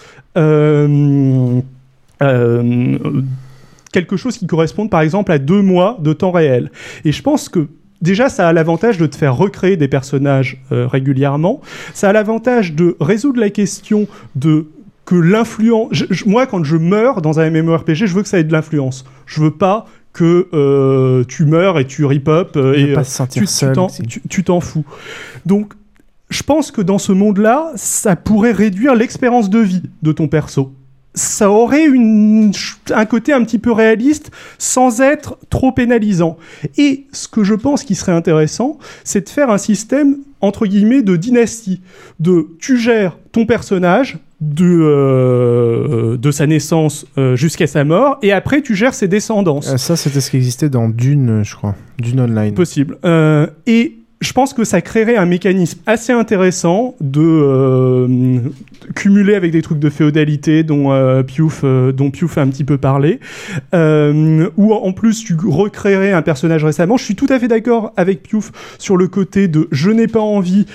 Quelque 3.92 4.16
chose 4.16 4.38
qui 4.38 4.46
corresponde 4.46 4.90
par 4.90 5.00
exemple 5.00 5.32
à 5.32 5.38
deux 5.38 5.62
mois 5.62 5.98
de 6.00 6.12
temps 6.12 6.30
réel. 6.30 6.70
Et 7.04 7.12
je 7.12 7.22
pense 7.22 7.48
que 7.48 7.68
déjà 8.02 8.28
ça 8.28 8.48
a 8.48 8.52
l'avantage 8.52 8.98
de 8.98 9.06
te 9.06 9.16
faire 9.16 9.36
recréer 9.36 9.76
des 9.76 9.88
personnages 9.88 10.62
euh, 10.72 10.86
régulièrement, 10.86 11.60
ça 11.94 12.10
a 12.10 12.12
l'avantage 12.12 12.74
de 12.74 12.96
résoudre 13.00 13.40
la 13.40 13.50
question 13.50 14.06
de 14.36 14.66
que 15.04 15.14
l'influence... 15.14 16.04
Moi 16.26 16.46
quand 16.46 16.62
je 16.64 16.76
meurs 16.76 17.22
dans 17.22 17.40
un 17.40 17.50
MMORPG, 17.50 18.06
je 18.06 18.14
veux 18.14 18.22
que 18.22 18.28
ça 18.28 18.38
ait 18.38 18.44
de 18.44 18.52
l'influence. 18.52 19.04
Je 19.26 19.40
veux 19.40 19.52
pas 19.52 19.86
que 20.12 20.48
euh, 20.52 21.24
tu 21.28 21.44
meurs 21.44 21.78
et 21.78 21.86
tu 21.86 22.04
rip-up 22.04 22.56
euh, 22.56 22.74
et 22.74 22.92
pas 22.92 23.04
se 23.04 23.24
seul 23.46 23.76
tu 24.28 24.44
t'en 24.44 24.60
fous. 24.60 24.84
Donc 25.46 25.74
je 26.30 26.42
pense 26.42 26.70
que 26.70 26.82
dans 26.82 26.98
ce 26.98 27.12
monde-là, 27.12 27.72
ça 27.76 28.16
pourrait 28.16 28.52
réduire 28.52 28.94
l'expérience 28.94 29.48
de 29.48 29.60
vie 29.60 29.82
de 30.02 30.12
ton 30.12 30.28
perso. 30.28 30.72
Ça 31.18 31.50
aurait 31.50 31.84
une, 31.86 32.52
un 32.90 33.06
côté 33.06 33.32
un 33.32 33.42
petit 33.44 33.58
peu 33.58 33.72
réaliste 33.72 34.30
sans 34.58 35.00
être 35.00 35.38
trop 35.50 35.72
pénalisant. 35.72 36.38
Et 36.76 37.06
ce 37.12 37.28
que 37.28 37.44
je 37.44 37.54
pense 37.54 37.84
qui 37.84 37.94
serait 37.94 38.12
intéressant, 38.12 38.78
c'est 39.04 39.24
de 39.24 39.28
faire 39.28 39.50
un 39.50 39.58
système 39.58 40.18
entre 40.40 40.66
guillemets 40.66 41.02
de 41.02 41.16
dynastie. 41.16 41.80
De 42.20 42.48
tu 42.60 42.78
gères 42.78 43.18
ton 43.32 43.46
personnage 43.46 44.18
de, 44.40 44.64
euh, 44.64 46.16
de 46.16 46.30
sa 46.30 46.46
naissance 46.46 47.06
euh, 47.18 47.34
jusqu'à 47.34 47.66
sa 47.66 47.84
mort, 47.84 48.18
et 48.22 48.30
après 48.32 48.62
tu 48.62 48.76
gères 48.76 48.94
ses 48.94 49.08
descendances. 49.08 49.72
Euh, 49.72 49.76
ça, 49.76 49.96
c'était 49.96 50.20
ce 50.20 50.30
qui 50.30 50.36
existait 50.36 50.68
dans 50.68 50.88
Dune, 50.88 51.42
je 51.42 51.56
crois. 51.56 51.74
Dune 51.98 52.20
Online. 52.20 52.54
Possible. 52.54 52.98
Euh, 53.04 53.48
et 53.66 53.97
je 54.20 54.32
pense 54.32 54.52
que 54.52 54.64
ça 54.64 54.80
créerait 54.80 55.16
un 55.16 55.26
mécanisme 55.26 55.80
assez 55.86 56.12
intéressant 56.12 56.96
de 57.00 57.20
euh, 57.22 58.40
cumuler 58.94 59.34
avec 59.34 59.52
des 59.52 59.62
trucs 59.62 59.78
de 59.78 59.90
féodalité 59.90 60.64
dont 60.64 60.92
euh, 60.92 61.22
Piouf 61.22 61.62
euh, 61.64 61.92
a 61.92 62.40
un 62.40 62.48
petit 62.48 62.64
peu 62.64 62.78
parlé. 62.78 63.20
Euh, 63.74 64.48
ou 64.56 64.72
en 64.72 64.92
plus 64.92 65.24
tu 65.24 65.36
recréerais 65.46 66.12
un 66.12 66.22
personnage 66.22 66.64
récemment. 66.64 66.96
Je 66.96 67.04
suis 67.04 67.14
tout 67.14 67.26
à 67.28 67.38
fait 67.38 67.48
d'accord 67.48 67.92
avec 67.96 68.22
Piouf 68.22 68.50
sur 68.78 68.96
le 68.96 69.06
côté 69.06 69.46
de 69.46 69.68
je 69.70 69.90
n'ai 69.90 70.08
pas 70.08 70.20
envie 70.20 70.66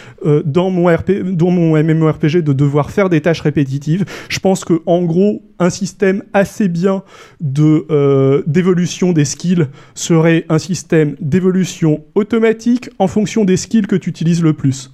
dans 0.46 0.70
mon 0.70 0.94
dans 1.24 1.52
mon 1.52 1.82
MMORPG 1.82 2.42
de 2.42 2.54
devoir 2.54 2.92
faire 2.92 3.10
des 3.10 3.22
tâches 3.22 3.42
répétitives 3.42 4.06
je 4.30 4.40
pense 4.40 4.64
que 4.66 4.82
en 4.86 5.02
gros 5.04 5.42
un 5.60 5.70
système 5.70 6.24
assez 6.34 6.68
bien 6.68 7.04
de 7.42 8.44
d'évolution 8.48 9.14
des 9.14 9.26
skills 9.26 9.68
serait 9.96 10.46
un 10.50 10.60
système 10.60 11.16
d'évolution 11.20 12.04
automatique 12.16 12.90
en 13.00 13.08
fonction 13.08 13.33
des 13.44 13.58
skills 13.58 13.88
que 13.88 13.96
tu 13.96 14.10
utilises 14.12 14.44
le 14.44 14.54
plus, 14.54 14.94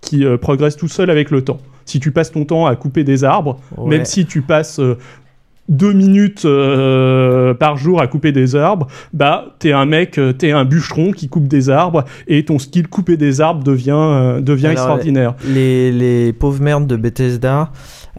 qui 0.00 0.24
euh, 0.24 0.36
progresse 0.36 0.76
tout 0.76 0.88
seul 0.88 1.10
avec 1.10 1.30
le 1.30 1.42
temps. 1.42 1.58
Si 1.84 2.00
tu 2.00 2.10
passes 2.10 2.32
ton 2.32 2.44
temps 2.44 2.66
à 2.66 2.76
couper 2.76 3.04
des 3.04 3.24
arbres, 3.24 3.58
Ouais. 3.76 3.88
même 3.96 4.04
si 4.04 4.26
tu 4.26 4.42
passes 4.42 4.78
euh, 4.80 4.96
deux 5.68 5.92
minutes 5.92 6.44
euh, 6.44 7.54
par 7.54 7.76
jour 7.76 8.00
à 8.02 8.06
couper 8.08 8.32
des 8.32 8.56
arbres, 8.56 8.88
bah 9.12 9.54
t'es 9.60 9.72
un 9.72 9.86
mec, 9.86 10.20
t'es 10.38 10.50
un 10.50 10.64
bûcheron 10.64 11.12
qui 11.12 11.28
coupe 11.28 11.46
des 11.46 11.70
arbres 11.70 12.04
et 12.26 12.44
ton 12.44 12.58
skill 12.58 12.88
couper 12.88 13.16
des 13.16 13.40
arbres 13.40 13.62
devient 13.62 14.40
devient 14.42 14.66
Alors, 14.66 14.72
extraordinaire. 14.72 15.34
Les, 15.48 15.92
les 15.92 16.32
pauvres 16.32 16.60
merdes 16.62 16.88
de 16.88 16.96
Bethesda 16.96 17.70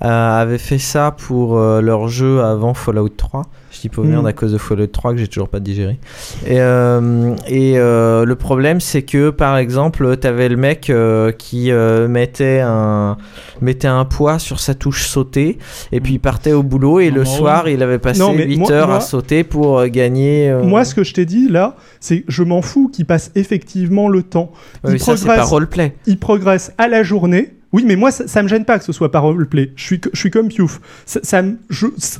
euh, 0.03 0.41
avaient 0.41 0.57
fait 0.57 0.79
ça 0.79 1.11
pour 1.11 1.57
euh, 1.57 1.81
leur 1.81 2.07
jeu 2.07 2.41
avant 2.41 2.73
Fallout 2.73 3.09
3. 3.09 3.43
Je 3.71 3.79
dis 3.81 3.89
pauvres 3.89 4.07
Mm. 4.07 4.11
merdes 4.11 4.27
à 4.27 4.33
cause 4.33 4.51
de 4.51 4.57
Fallout 4.57 4.87
3 4.87 5.13
que 5.13 5.19
j'ai 5.19 5.27
toujours 5.27 5.47
pas 5.47 5.59
digéré. 5.59 5.99
Et, 6.45 6.59
euh, 6.59 7.35
et 7.47 7.73
euh, 7.77 8.25
le 8.25 8.35
problème, 8.35 8.81
c'est 8.81 9.03
que 9.03 9.29
par 9.29 9.57
exemple, 9.57 10.17
t'avais 10.17 10.49
le 10.49 10.57
mec 10.57 10.89
euh, 10.89 11.31
qui 11.31 11.71
mettait, 11.71 12.61
un, 12.61 13.17
mettait 13.61 13.87
un 13.87 14.05
poids 14.05 14.39
sur 14.39 14.59
sa 14.59 14.73
touche 14.73 15.07
sauter 15.07 15.57
et 15.91 16.01
puis 16.01 16.13
il 16.13 16.19
partait 16.19 16.53
au 16.53 16.63
boulot 16.63 16.99
et 16.99 17.11
le 17.11 17.21
Oh. 17.21 17.25
soir, 17.25 17.69
il 17.69 17.81
avait 17.83 17.99
passé 17.99 18.19
Non, 18.19 18.33
mais 18.33 18.45
8 18.45 18.57
moi- 18.57 18.71
heures 18.71 18.87
moi- 18.87 18.97
à 18.97 19.01
sauter 19.01 19.43
pour 19.43 19.85
gagner. 19.87 20.53
Moi, 20.63 20.83
ce 20.83 20.95
que 20.95 21.03
je 21.03 21.13
t'ai 21.13 21.25
dit 21.25 21.47
là, 21.47 21.75
c'est 21.99 22.21
que 22.21 22.31
je 22.31 22.43
m'en 22.43 22.61
fous 22.61 22.89
qu'il 22.91 23.05
passe 23.05 23.31
effectivement 23.35 24.09
le 24.09 24.23
temps. 24.23 24.51
Ouais, 24.83 24.97
ça, 24.97 25.13
pas 25.25 25.43
roleplay. 25.43 25.95
Il 26.07 26.17
progresse 26.19 26.73
à 26.77 26.87
la 26.87 27.03
journée. 27.03 27.53
Oui, 27.73 27.83
mais 27.85 27.95
moi, 27.95 28.11
ça, 28.11 28.27
ça 28.27 28.43
me 28.43 28.47
gêne 28.47 28.65
pas 28.65 28.79
que 28.79 28.85
ce 28.85 28.91
soit 28.91 29.11
pas 29.11 29.19
roleplay. 29.19 29.71
Je 29.75 29.95
suis, 30.13 30.31
comme 30.31 30.49
Piouf. 30.49 30.81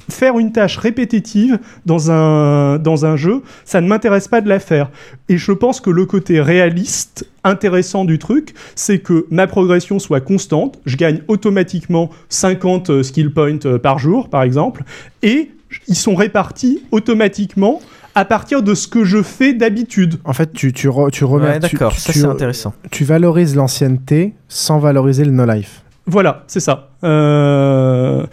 Faire 0.09 0.39
une 0.39 0.51
tâche 0.51 0.77
répétitive 0.77 1.59
dans 1.85 2.09
un, 2.11 2.77
dans 2.79 3.05
un 3.05 3.17
jeu, 3.17 3.41
ça 3.65 3.81
ne 3.81 3.87
m'intéresse 3.87 4.27
pas 4.27 4.41
de 4.41 4.47
la 4.47 4.59
faire. 4.59 4.89
Et 5.27 5.37
je 5.37 5.51
pense 5.51 5.81
que 5.81 5.89
le 5.89 6.05
côté 6.05 6.41
réaliste, 6.41 7.27
intéressant 7.43 8.05
du 8.05 8.19
truc, 8.19 8.53
c'est 8.75 8.99
que 8.99 9.25
ma 9.29 9.47
progression 9.47 9.99
soit 9.99 10.21
constante. 10.21 10.79
Je 10.85 10.95
gagne 10.95 11.21
automatiquement 11.27 12.09
50 12.29 12.89
euh, 12.89 13.03
skill 13.03 13.33
points 13.33 13.65
euh, 13.65 13.77
par 13.77 13.99
jour, 13.99 14.29
par 14.29 14.43
exemple. 14.43 14.83
Et 15.21 15.51
ils 15.87 15.95
sont 15.95 16.15
répartis 16.15 16.83
automatiquement 16.91 17.81
à 18.15 18.25
partir 18.25 18.61
de 18.63 18.73
ce 18.75 18.87
que 18.87 19.03
je 19.03 19.21
fais 19.23 19.53
d'habitude. 19.53 20.19
En 20.25 20.33
fait, 20.33 20.51
tu, 20.53 20.73
tu, 20.73 20.89
re- 20.89 21.11
tu 21.11 21.23
remets. 21.23 21.47
Ouais, 21.47 21.59
d'accord, 21.59 21.93
tu- 21.93 21.99
ça, 22.01 22.11
tu- 22.13 22.19
c'est 22.19 22.25
intéressant. 22.25 22.73
Tu 22.91 23.03
valorises 23.03 23.55
l'ancienneté 23.55 24.33
sans 24.47 24.79
valoriser 24.79 25.23
le 25.25 25.31
no-life. 25.31 25.83
Voilà, 26.07 26.43
c'est 26.47 26.59
ça. 26.59 26.89
Euh, 27.03 28.25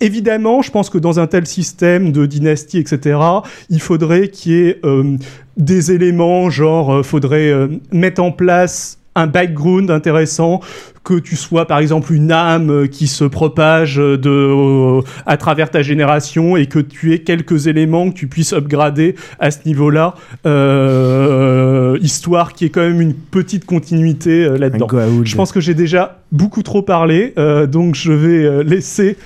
Évidemment, 0.00 0.62
je 0.62 0.70
pense 0.72 0.90
que 0.90 0.98
dans 0.98 1.20
un 1.20 1.26
tel 1.28 1.46
système 1.46 2.10
de 2.10 2.26
dynastie, 2.26 2.78
etc., 2.78 3.18
il 3.70 3.80
faudrait 3.80 4.28
qu'il 4.28 4.52
y 4.52 4.68
ait 4.68 4.80
euh, 4.84 5.16
des 5.56 5.92
éléments, 5.92 6.50
genre, 6.50 6.92
euh, 6.94 7.02
faudrait 7.04 7.50
euh, 7.50 7.68
mettre 7.92 8.20
en 8.22 8.32
place 8.32 8.98
un 9.14 9.26
background 9.26 9.90
intéressant, 9.90 10.60
que 11.04 11.14
tu 11.18 11.34
sois 11.36 11.66
par 11.66 11.78
exemple 11.80 12.12
une 12.12 12.30
âme 12.30 12.88
qui 12.88 13.08
se 13.08 13.24
propage 13.24 13.98
euh, 13.98 14.16
de, 14.16 14.30
euh, 14.30 15.00
à 15.26 15.36
travers 15.36 15.68
ta 15.70 15.82
génération 15.82 16.56
et 16.56 16.66
que 16.66 16.78
tu 16.78 17.12
aies 17.12 17.18
quelques 17.18 17.66
éléments 17.66 18.08
que 18.10 18.14
tu 18.14 18.28
puisses 18.28 18.52
upgrader 18.52 19.16
à 19.40 19.50
ce 19.50 19.58
niveau-là, 19.66 20.14
euh, 20.46 21.98
histoire 22.00 22.52
qu'il 22.52 22.66
y 22.66 22.68
ait 22.68 22.70
quand 22.70 22.82
même 22.82 23.00
une 23.00 23.14
petite 23.14 23.64
continuité 23.64 24.44
euh, 24.44 24.56
là-dedans. 24.56 24.86
Je 25.24 25.34
pense 25.36 25.50
que 25.52 25.60
j'ai 25.60 25.74
déjà 25.74 26.20
beaucoup 26.30 26.62
trop 26.62 26.82
parlé, 26.82 27.32
euh, 27.36 27.66
donc 27.66 27.94
je 27.96 28.12
vais 28.12 28.64
laisser 28.64 29.16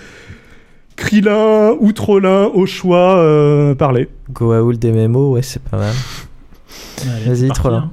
Krillin 0.97 1.73
ou 1.79 1.93
Trollin 1.93 2.45
au 2.55 2.65
choix 2.67 3.19
euh, 3.19 3.75
parler. 3.75 4.09
Goa'uld 4.33 4.83
MMO, 4.85 5.33
ouais, 5.35 5.43
c'est 5.43 5.63
pas 5.63 5.77
mal. 5.77 5.93
Vas-y, 7.27 7.49
Trollin. 7.49 7.77
hein. 7.79 7.91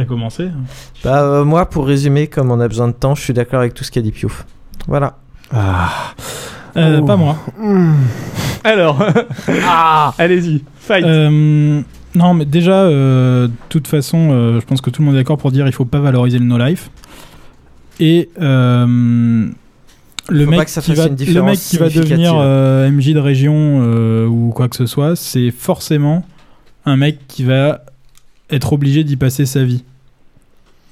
T'as 0.00 0.06
commencé 0.06 0.48
Bah, 1.04 1.22
euh, 1.22 1.44
moi, 1.44 1.68
pour 1.68 1.86
résumer, 1.86 2.26
comme 2.26 2.50
on 2.50 2.58
a 2.58 2.68
besoin 2.68 2.88
de 2.88 2.92
temps, 2.94 3.14
je 3.14 3.20
suis 3.20 3.34
d'accord 3.34 3.60
avec 3.60 3.74
tout 3.74 3.84
ce 3.84 3.90
qu'a 3.90 4.00
dit 4.00 4.12
Piouf. 4.12 4.46
Voilà. 4.88 5.18
Ah. 5.52 5.90
Euh, 6.76 7.00
Oh. 7.02 7.04
Pas 7.04 7.16
moi. 7.16 7.36
Alors, 8.64 9.04
ah, 9.66 10.14
allez-y, 10.16 10.62
fight. 10.78 11.04
Euh, 11.04 11.82
non, 12.14 12.34
mais 12.34 12.44
déjà, 12.46 12.84
euh, 12.84 13.48
de 13.48 13.52
toute 13.68 13.88
façon, 13.88 14.30
euh, 14.30 14.60
je 14.60 14.64
pense 14.66 14.80
que 14.80 14.88
tout 14.88 15.02
le 15.02 15.06
monde 15.06 15.16
est 15.16 15.18
d'accord 15.18 15.36
pour 15.36 15.52
dire 15.52 15.66
il 15.66 15.72
faut 15.72 15.84
pas 15.84 16.00
valoriser 16.00 16.38
le 16.38 16.44
no-life. 16.46 16.90
Et 17.98 18.30
euh, 18.40 19.50
le, 20.28 20.46
mec 20.46 20.68
qui 20.68 20.94
va, 20.94 21.04
une 21.04 21.10
le 21.10 21.14
différence 21.16 21.50
mec 21.50 21.58
qui 21.58 21.76
va 21.76 21.90
significative. 21.90 22.10
devenir 22.10 22.34
euh, 22.36 22.90
MJ 22.90 23.12
de 23.12 23.18
région 23.18 23.80
euh, 23.82 24.26
ou 24.26 24.52
quoi 24.54 24.68
que 24.68 24.76
ce 24.76 24.86
soit, 24.86 25.16
c'est 25.16 25.50
forcément 25.50 26.24
un 26.86 26.96
mec 26.96 27.18
qui 27.28 27.44
va 27.44 27.82
être 28.48 28.72
obligé 28.72 29.04
d'y 29.04 29.16
passer 29.16 29.44
sa 29.44 29.64
vie. 29.64 29.84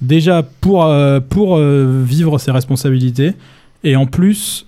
Déjà 0.01 0.43
pour, 0.61 0.85
euh, 0.87 1.19
pour 1.21 1.57
euh, 1.57 2.03
vivre 2.05 2.39
ses 2.39 2.51
responsabilités 2.53 3.33
et 3.85 3.97
en 3.97 4.07
plus 4.07 4.67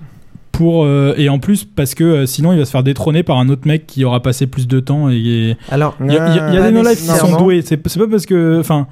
pour 0.51 0.85
euh, 0.85 1.15
et 1.17 1.29
en 1.29 1.39
plus 1.39 1.65
parce 1.65 1.95
que 1.95 2.03
euh, 2.03 2.27
sinon 2.27 2.53
il 2.53 2.59
va 2.59 2.65
se 2.65 2.71
faire 2.73 2.83
détrôner 2.83 3.23
par 3.23 3.39
un 3.39 3.49
autre 3.49 3.63
mec 3.67 3.87
qui 3.87 4.05
aura 4.05 4.21
passé 4.21 4.47
plus 4.49 4.67
de 4.67 4.81
temps 4.81 5.09
et, 5.09 5.15
et- 5.17 5.57
Alors, 5.71 5.97
il 6.01 6.13
y 6.13 6.19
a, 6.19 6.29
il 6.31 6.37
y 6.37 6.39
a- 6.41 6.49
il 6.49 6.55
y 6.55 6.57
a 6.59 6.61
pas 6.61 6.67
des 6.71 6.73
no 6.75 6.83
life 6.83 6.99
qui 7.01 7.07
sont 7.07 7.37
doués. 7.39 7.63
C'est 7.65 7.77
pas 7.77 7.89
parce 8.11 8.27
que 8.27 8.59
enfin 8.59 8.89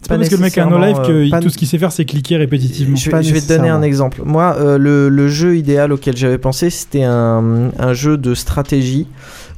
c'est 0.00 0.08
pas 0.08 0.14
Pas 0.14 0.18
parce 0.18 0.28
que 0.30 0.34
le 0.36 0.40
mec 0.42 0.56
a 0.58 0.64
un 0.66 0.70
no 0.70 0.78
life 0.78 0.98
que 1.06 1.12
euh, 1.12 1.24
il- 1.26 1.30
tout 1.40 1.48
ce 1.48 1.58
qu'il 1.58 1.66
sait 1.68 1.78
faire 1.78 1.90
c'est 1.92 2.04
cliquer 2.04 2.36
répétitivement. 2.36 2.94
Je, 2.96 3.10
vais- 3.10 3.22
je 3.24 3.34
vais 3.34 3.40
te 3.40 3.48
donner 3.48 3.68
un 3.68 3.82
exemple. 3.82 4.22
Moi, 4.24 4.56
euh, 4.58 4.78
le, 4.78 5.08
le 5.08 5.28
jeu 5.28 5.56
idéal 5.56 5.92
auquel 5.92 6.16
j'avais 6.16 6.38
pensé, 6.38 6.70
c'était 6.70 7.02
un, 7.04 7.70
un 7.78 7.92
jeu 7.92 8.16
de 8.16 8.34
stratégie 8.34 9.06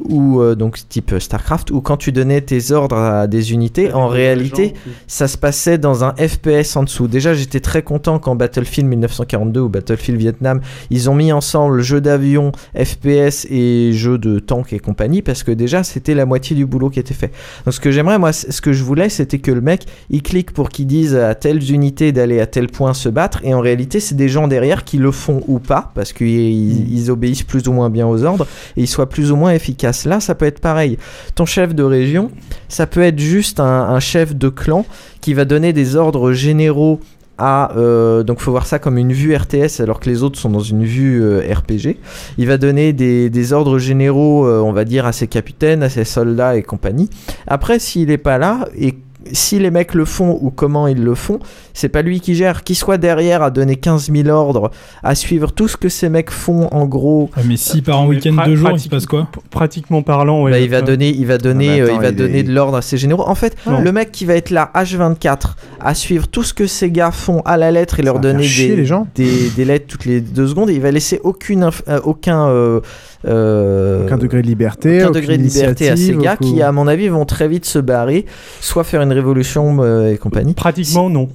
ou 0.00 0.42
donc 0.54 0.78
type 0.88 1.14
Starcraft, 1.18 1.70
où 1.70 1.80
quand 1.80 1.96
tu 1.96 2.12
donnais 2.12 2.40
tes 2.40 2.72
ordres 2.72 2.96
à 2.96 3.26
des 3.26 3.52
unités, 3.52 3.92
en 3.92 4.08
réalité, 4.08 4.74
ça 5.06 5.28
se 5.28 5.38
passait 5.38 5.78
dans 5.78 6.04
un 6.04 6.14
FPS 6.14 6.76
en 6.76 6.82
dessous. 6.82 7.08
Déjà, 7.08 7.34
j'étais 7.34 7.60
très 7.60 7.82
content 7.82 8.18
quand 8.18 8.34
Battlefield 8.34 8.88
1942 8.88 9.60
ou 9.60 9.68
Battlefield 9.68 10.18
Vietnam, 10.18 10.60
ils 10.90 11.10
ont 11.10 11.14
mis 11.14 11.32
ensemble 11.32 11.82
jeu 11.82 12.00
d'avion, 12.00 12.52
FPS 12.74 13.46
et 13.50 13.92
jeu 13.92 14.18
de 14.18 14.38
tank 14.38 14.72
et 14.72 14.78
compagnie, 14.78 15.22
parce 15.22 15.42
que 15.42 15.52
déjà, 15.52 15.84
c'était 15.84 16.14
la 16.14 16.26
moitié 16.26 16.56
du 16.56 16.66
boulot 16.66 16.90
qui 16.90 16.98
était 16.98 17.14
fait. 17.14 17.32
Donc, 17.64 17.74
ce 17.74 17.80
que 17.80 17.90
j'aimerais, 17.90 18.18
moi, 18.18 18.32
ce 18.32 18.60
que 18.60 18.72
je 18.72 18.82
voulais, 18.82 19.08
c'était 19.08 19.38
que 19.38 19.50
le 19.50 19.60
mec, 19.60 19.84
il 20.10 20.22
clique 20.22 20.52
pour 20.52 20.68
qu'il 20.70 20.86
dise 20.86 21.14
à 21.14 21.34
telles 21.34 21.70
unités 21.70 22.12
d'aller 22.12 22.40
à 22.40 22.46
tel 22.46 22.68
point 22.68 22.94
se 22.94 23.08
battre, 23.08 23.40
et 23.44 23.54
en 23.54 23.60
réalité, 23.60 24.00
c'est 24.00 24.14
des 24.14 24.28
gens 24.28 24.48
derrière 24.48 24.84
qui 24.84 24.98
le 24.98 25.10
font 25.10 25.42
ou 25.46 25.58
pas, 25.58 25.92
parce 25.94 26.12
qu'ils 26.12 26.92
ils 26.92 27.10
obéissent 27.10 27.42
plus 27.42 27.68
ou 27.68 27.72
moins 27.72 27.90
bien 27.90 28.06
aux 28.06 28.24
ordres, 28.24 28.46
et 28.76 28.82
ils 28.82 28.88
soient 28.88 29.08
plus 29.08 29.30
ou 29.30 29.36
moins 29.36 29.52
efficaces. 29.52 29.83
Là, 30.04 30.20
ça 30.20 30.34
peut 30.34 30.46
être 30.46 30.60
pareil. 30.60 30.98
Ton 31.34 31.46
chef 31.46 31.74
de 31.74 31.82
région, 31.82 32.30
ça 32.68 32.86
peut 32.86 33.02
être 33.02 33.18
juste 33.18 33.60
un, 33.60 34.00
chef 34.00 34.34
de 34.34 34.48
clan 34.48 34.84
qui 35.20 35.34
va 35.34 35.44
donner 35.44 35.72
des 35.72 35.96
ordres 35.96 36.32
généraux 36.32 37.00
à 37.36 37.76
euh, 37.76 38.22
donc 38.22 38.38
faut 38.38 38.52
voir 38.52 38.64
ça 38.64 38.78
comme 38.78 38.96
une 38.96 39.12
vue 39.12 39.34
RTS 39.34 39.80
alors 39.80 39.98
que 39.98 40.08
les 40.08 40.22
autres 40.22 40.38
sont 40.38 40.50
dans 40.50 40.60
une 40.60 40.84
vue 40.84 41.20
euh, 41.20 41.40
RPG. 41.40 41.96
Il 42.38 42.46
va 42.46 42.58
donner 42.58 42.92
des, 42.92 43.52
ordres 43.52 43.78
généraux, 43.78 44.46
euh, 44.46 44.60
on 44.60 44.72
va 44.72 44.84
dire 44.84 45.04
à 45.04 45.12
ses 45.12 45.26
capitaines, 45.26 45.82
à 45.82 45.88
ses 45.88 46.04
soldats 46.04 46.56
et 46.56 46.62
compagnie. 46.62 47.10
Après, 47.46 47.78
s'il 47.78 48.10
est 48.10 48.18
pas 48.18 48.38
là 48.38 48.68
et 48.78 48.94
si 49.32 49.58
les 49.58 49.70
mecs 49.70 49.94
le 49.94 50.04
font 50.04 50.38
ou 50.40 50.50
comment 50.50 50.86
ils 50.86 51.02
le 51.02 51.14
font, 51.14 51.38
c'est 51.72 51.88
pas 51.88 52.02
lui 52.02 52.20
qui 52.20 52.34
gère. 52.34 52.62
Qu'il 52.64 52.76
soit 52.76 52.98
derrière 52.98 53.42
à 53.42 53.50
donner 53.50 53.76
15 53.76 54.10
000 54.12 54.28
ordres, 54.28 54.70
à 55.02 55.14
suivre 55.14 55.52
tout 55.52 55.68
ce 55.68 55.76
que 55.76 55.88
ces 55.88 56.08
mecs 56.08 56.30
font 56.30 56.68
en 56.72 56.86
gros. 56.86 57.30
Ouais, 57.36 57.42
mais 57.46 57.54
part 57.82 58.00
en 58.00 58.06
Mais 58.08 58.16
week-end 58.16 58.42
deux 58.46 58.56
jours 58.56 58.70
il 58.72 58.80
se 58.80 58.88
passe 58.88 59.06
quoi? 59.06 59.28
Pratiquement 59.50 60.02
parlant, 60.02 60.42
ouais. 60.42 60.50
Bah, 60.52 60.58
il 60.58 60.70
va 60.70 60.82
donner, 60.82 61.10
il 61.10 61.26
va 61.26 61.38
donner, 61.38 61.80
Ah, 61.80 61.84
euh, 61.84 61.84
attends, 61.86 61.94
il 61.96 62.00
va 62.02 62.08
il 62.10 62.16
donner 62.16 62.38
est- 62.40 62.42
de 62.44 62.52
l'ordre 62.52 62.76
à 62.76 62.82
ses 62.82 62.96
généraux. 62.96 63.24
En 63.26 63.34
fait, 63.34 63.56
Non. 63.66 63.80
le 63.80 63.92
mec 63.92 64.12
qui 64.12 64.24
va 64.24 64.34
être 64.34 64.50
là 64.50 64.70
H24 64.74 65.56
à 65.80 65.94
suivre 65.94 66.28
tout 66.28 66.42
ce 66.42 66.54
que 66.54 66.66
ces 66.66 66.90
gars 66.90 67.10
font 67.10 67.40
à 67.44 67.56
la 67.56 67.70
lettre 67.70 68.00
et 68.00 68.02
leur 68.02 68.18
donner 68.20 68.42
chier 68.44 68.68
des, 68.68 68.76
les 68.76 68.86
gens. 68.86 69.06
Des, 69.14 69.50
des 69.50 69.64
lettres 69.64 69.86
toutes 69.88 70.04
les 70.04 70.20
deux 70.20 70.46
secondes, 70.48 70.70
et 70.70 70.74
il 70.74 70.80
va 70.80 70.90
laisser 70.90 71.20
aucune, 71.24 71.64
inf- 71.64 71.82
euh, 71.88 72.00
aucun, 72.04 72.48
euh, 72.48 72.80
euh, 73.26 74.04
Aucun 74.06 74.18
degré 74.18 74.42
de 74.42 74.46
liberté. 74.46 75.02
aucun 75.02 75.12
degré 75.12 75.38
de 75.38 75.42
liberté 75.42 75.88
à 75.90 75.96
ces 75.96 76.12
gars 76.16 76.36
aucun- 76.40 76.46
qui, 76.46 76.62
à 76.62 76.72
mon 76.72 76.86
avis, 76.86 77.08
vont 77.08 77.24
très 77.24 77.48
vite 77.48 77.64
se 77.64 77.78
barrer, 77.78 78.26
soit 78.60 78.84
faire 78.84 79.02
une 79.02 79.12
révolution 79.12 79.78
euh, 79.82 80.12
et 80.12 80.16
compagnie. 80.18 80.54
Pratiquement, 80.54 81.08
non. 81.10 81.28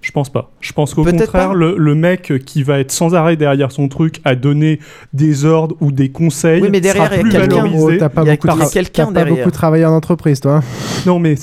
Je 0.00 0.10
pense 0.12 0.28
pas. 0.30 0.50
Je 0.60 0.70
pense 0.74 0.92
qu'au 0.92 1.02
Peut-être 1.02 1.24
contraire, 1.32 1.48
pas. 1.48 1.54
le, 1.54 1.76
le 1.78 1.94
mec 1.94 2.30
qui 2.44 2.62
va 2.62 2.78
être 2.78 2.92
sans 2.92 3.14
arrêt 3.14 3.36
derrière 3.36 3.72
son 3.72 3.88
truc 3.88 4.20
à 4.26 4.34
donner 4.34 4.78
des 5.14 5.46
ordres 5.46 5.76
ou 5.80 5.92
des 5.92 6.10
conseils 6.10 6.60
Oui, 6.60 6.68
mais 6.70 6.82
derrière, 6.82 7.06
sera 7.06 7.16
il 7.22 7.32
y 7.32 7.36
a 7.36 7.40
quelqu'un. 7.40 7.64
Oh, 7.74 7.90
t'as 7.98 8.08
pas 8.10 8.22
Il 8.26 8.30
beaucoup, 8.32 8.48
il 8.48 8.58
y 8.58 8.62
a 8.62 8.66
tra- 8.66 8.72
quelqu'un 8.74 9.04
t'as 9.06 9.12
pas 9.12 9.24
derrière. 9.24 9.36
beaucoup 9.46 9.50
travaillé 9.50 9.86
en 9.86 9.92
entreprise, 9.94 10.40
toi. 10.40 10.60
Non, 11.06 11.18
mais 11.18 11.36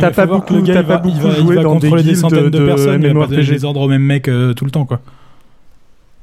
t'as 0.00 0.10
pas 0.12 0.24
beaucoup, 0.24 0.54
il 0.64 0.72
va, 0.72 0.82
pas 0.82 0.96
beaucoup 0.96 1.14
il 1.14 1.22
va- 1.22 1.28
il 1.38 1.44
joué 1.44 1.56
va 1.56 1.62
dans 1.62 1.74
des 1.76 1.90
des 2.02 2.14
centaines 2.14 2.44
de, 2.44 2.58
de 2.58 2.64
personnes, 2.66 3.02
il 3.02 3.08
va 3.08 3.20
pas 3.20 3.26
donner 3.26 3.36
MMORPG. 3.36 3.50
les 3.52 3.64
ordres 3.66 3.80
au 3.82 3.88
même 3.88 4.02
mec 4.02 4.28
euh, 4.28 4.54
tout 4.54 4.64
le 4.64 4.70
temps, 4.70 4.86
quoi. 4.86 5.00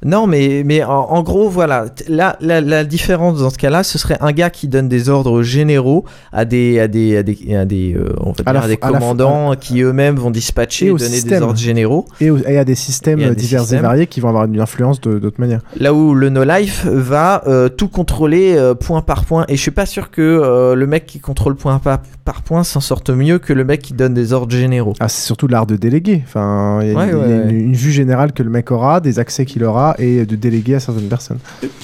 Non, 0.04 0.26
mais, 0.26 0.62
mais 0.64 0.82
en, 0.82 0.90
en 0.92 1.22
gros, 1.22 1.48
voilà. 1.48 1.86
Là, 2.08 2.36
la, 2.40 2.60
la 2.60 2.84
différence 2.84 3.38
dans 3.40 3.50
ce 3.50 3.58
cas-là, 3.58 3.82
ce 3.84 3.98
serait 3.98 4.18
un 4.20 4.32
gars 4.32 4.50
qui 4.50 4.66
donne 4.68 4.88
des 4.88 5.08
ordres 5.08 5.42
généraux 5.42 6.04
à 6.32 6.44
des, 6.44 6.80
à 6.80 6.88
des, 6.88 7.16
à 7.18 7.22
des, 7.22 7.54
à 7.54 7.64
des, 7.64 7.94
euh, 7.94 8.12
on 8.20 8.32
va 8.32 8.42
À 8.46 8.52
dire, 8.52 8.52
la 8.54 8.60
à 8.62 8.68
des 8.68 8.74
f- 8.74 8.78
à 8.82 8.90
la 8.90 8.98
f- 8.98 9.00
commandants 9.00 9.54
qui 9.54 9.80
eux-mêmes 9.82 10.16
vont 10.16 10.30
dispatcher 10.30 10.86
Et 10.86 10.92
donner 10.94 11.20
des 11.22 11.40
ordres 11.40 11.56
généraux. 11.58 12.06
Et 12.20 12.30
à 12.58 12.64
des 12.64 12.74
systèmes 12.74 13.22
à 13.22 13.30
divers 13.34 13.72
et 13.72 13.78
variés 13.78 14.06
qui 14.06 14.20
vont 14.20 14.28
avoir 14.28 14.44
une 14.46 14.60
influence 14.60 15.00
de- 15.00 15.18
d'autres 15.18 15.40
manières. 15.40 15.60
Là 15.78 15.94
où 15.94 16.14
le 16.14 16.30
No 16.30 16.44
Life 16.44 16.86
va 16.86 17.42
euh, 17.46 17.68
tout 17.68 17.88
contrôler 17.88 18.54
euh, 18.56 18.74
point 18.74 19.02
par 19.02 19.24
point. 19.24 19.44
Et 19.48 19.56
je 19.56 19.60
suis 19.62 19.70
pas 19.70 19.86
sûr 19.86 20.10
que 20.10 20.20
euh, 20.22 20.74
le 20.74 20.86
mec 20.86 21.06
qui 21.06 21.20
contrôle 21.20 21.54
point 21.54 21.78
par, 21.78 22.00
par 22.24 22.42
point 22.42 22.64
s'en 22.64 22.80
sorte 22.80 23.10
mieux 23.10 23.38
que 23.38 23.52
le 23.52 23.64
mec 23.64 23.82
qui 23.82 23.94
donne 23.94 24.14
des 24.14 24.32
ordres 24.32 24.54
généraux. 24.54 24.94
Ah, 25.00 25.08
c'est 25.08 25.24
surtout 25.24 25.46
l'art 25.46 25.66
de 25.66 25.76
déléguer. 25.76 26.22
Enfin, 26.26 26.80
il 26.82 26.88
y 26.88 26.92
a, 26.92 26.96
Ouais, 26.96 27.06
il 27.06 27.10
y 27.10 27.14
a 27.14 27.18
ouais, 27.18 27.24
une, 27.26 27.46
ouais. 27.46 27.50
une 27.52 27.74
vue 27.74 27.92
générale 27.92 28.32
que 28.32 28.42
le 28.42 28.50
mec 28.50 28.70
aura, 28.70 29.00
des 29.00 29.18
accès 29.18 29.44
qu'il 29.44 29.62
aura 29.64 29.91
et 29.98 30.24
de 30.26 30.36
déléguer 30.36 30.74
à 30.76 30.80
certaines 30.80 31.08
personnes. 31.08 31.38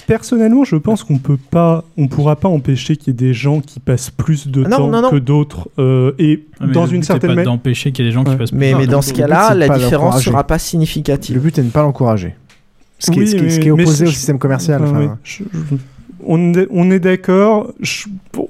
Personnellement, 0.06 0.64
je 0.64 0.76
pense 0.76 1.05
qu'on 1.05 1.18
peut 1.18 1.36
pas, 1.51 1.85
on 1.97 2.09
pourra 2.09 2.36
pas 2.36 2.48
empêcher 2.48 2.97
qu'il 2.97 3.09
y 3.09 3.10
ait 3.10 3.28
des 3.28 3.35
gens 3.35 3.60
qui 3.60 3.80
passent 3.80 4.10
plus 4.10 4.48
de 4.48 4.62
Ah 4.64 4.68
non, 4.68 4.76
temps 4.76 4.89
non, 4.89 5.02
non. 5.02 5.10
que 5.10 5.16
d'autres 5.16 5.68
euh, 5.78 6.12
et 6.18 6.44
Ah, 6.60 6.66
mais 6.66 6.72
dans 6.72 6.86
le 6.86 6.94
une 6.94 7.02
certaine 7.02 7.30
pas 7.30 7.35
manière. 7.36 7.52
d'empêcher 7.52 7.93
qu'il 7.93 8.05
y 8.05 8.09
ait 8.09 8.10
des 8.10 8.14
gens 8.14 8.24
qui 8.24 8.36
passent 8.36 8.52
Mais, 8.52 8.72
plus 8.72 8.80
mais 8.80 8.86
de 8.86 8.90
dans 8.93 8.98
temps. 8.98 9.02
ce 9.02 9.10
le 9.12 9.16
cas-là, 9.18 9.55
la 9.55 9.68
différence 9.68 9.93
l'encourager. 9.93 10.24
sera 10.30 10.44
pas 10.44 10.55
Le 10.55 10.60
significative. 10.60 11.39
but 11.40 11.59
est 11.59 11.62
de 11.62 11.66
ne 11.66 11.70
pas 11.72 11.82
l'encourager. 11.82 12.35
Ce 12.98 13.10
qui 13.10 13.18
est, 13.18 13.22
Oui, 13.22 13.28
ce 13.28 13.36
qui 13.36 13.44
est- 13.44 13.51
ce 13.51 13.56
mais- 13.56 13.62
qui 13.62 13.68
est 13.68 13.72
mais 13.72 13.82
opposé 13.85 14.06
au 14.06 14.10
système 14.10 14.39
commercial. 14.39 14.80
Ah 14.85 14.89
enfin, 14.89 14.98
oui, 15.01 15.09
je- 15.22 15.44
je- 15.44 15.76
on 16.70 16.90
est, 16.90 16.98
d'accord. 16.98 17.72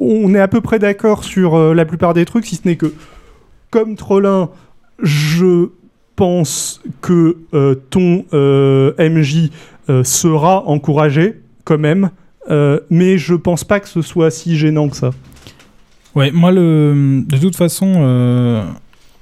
On 0.01 0.35
est 0.35 0.41
à 0.41 0.49
peu 0.49 0.61
près 0.61 0.79
d'accord 0.79 1.23
sur 1.25 1.55
euh, 1.55 1.75
la 1.75 1.85
plupart 1.85 2.15
des 2.15 2.25
trucs, 2.25 2.47
si 2.47 2.57
ce 2.57 2.63
n'est 2.67 2.77
que, 2.77 2.93
comme 3.71 3.95
Trollin, 3.97 4.49
je 5.03 5.69
pense 6.19 6.81
que 7.01 7.37
euh, 7.55 7.77
ton 7.91 8.25
euh, 8.33 8.93
MJ 8.99 9.51
euh, 9.89 10.03
sera 10.03 10.65
encouragé 10.67 11.41
quand 11.63 11.79
même, 11.79 12.11
euh, 12.51 12.81
mais 12.91 13.19
je 13.19 13.35
pense 13.35 13.63
pas 13.63 13.79
que 13.79 13.89
ce 13.89 14.03
soit 14.03 14.33
si 14.33 14.57
gênant 14.59 14.89
que 14.89 14.97
ça. 14.97 15.11
Ouais, 16.17 16.33
moi, 16.33 16.51
le, 16.51 17.23
de 17.25 17.37
toute 17.39 17.55
façon, 17.55 17.93
euh, 17.99 18.65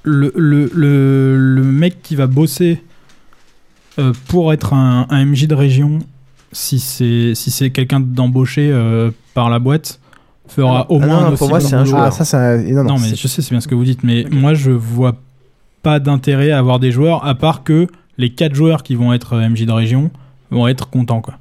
le, 0.01 0.33
le, 0.35 0.71
le, 0.73 1.37
le 1.37 1.61
mec 1.63 2.01
qui 2.01 2.15
va 2.15 2.25
bosser 2.25 2.81
euh, 3.99 4.11
pour 4.27 4.51
être 4.51 4.73
un, 4.73 5.05
un 5.11 5.25
MJ 5.25 5.47
de 5.47 5.53
région, 5.53 5.99
si 6.51 6.79
c'est 6.79 7.33
si 7.35 7.51
c'est 7.51 7.69
quelqu'un 7.69 7.99
d'embauché 7.99 8.71
euh, 8.71 9.11
par 9.35 9.51
la 9.51 9.59
boîte, 9.59 9.99
fera 10.47 10.87
Ah 10.89 10.91
au 10.91 10.99
non, 10.99 11.05
moins 11.05 11.21
non, 11.21 11.27
un 11.27 11.35
pour 11.35 11.49
moi, 11.49 11.59
aussi 11.59 11.67
c'est 11.67 11.75
un 11.75 11.85
joueur. 11.85 12.01
Ah, 12.05 12.11
ça, 12.11 12.25
ça. 12.25 12.57
Non, 12.57 12.83
non, 12.83 12.95
Non, 12.95 12.99
mais 12.99 13.09
je 13.15 13.27
sais, 13.27 13.43
c'est 13.43 13.51
bien 13.51 13.61
ce 13.61 13.67
que 13.67 13.75
vous 13.75 13.83
dites, 13.85 14.03
mais 14.03 14.25
moi, 14.31 14.55
je 14.55 14.71
vois 14.71 15.13
pas 15.87 15.99
d'intérêt 16.01 16.51
à 16.51 16.57
avoir 16.59 16.79
des 16.79 16.91
joueurs, 16.91 17.25
à 17.25 17.33
part 17.33 17.63
que 17.63 17.87
les 18.17 18.29
4 18.31 18.53
joueurs 18.53 18.83
qui 18.83 18.95
vont 18.95 19.13
être 19.13 19.33
euh, 19.35 19.47
MJ 19.47 19.65
de 19.65 19.71
région 19.71 20.11
vont 20.51 20.67
être 20.67 20.89
contents, 20.89 21.21
quoi. 21.21 21.35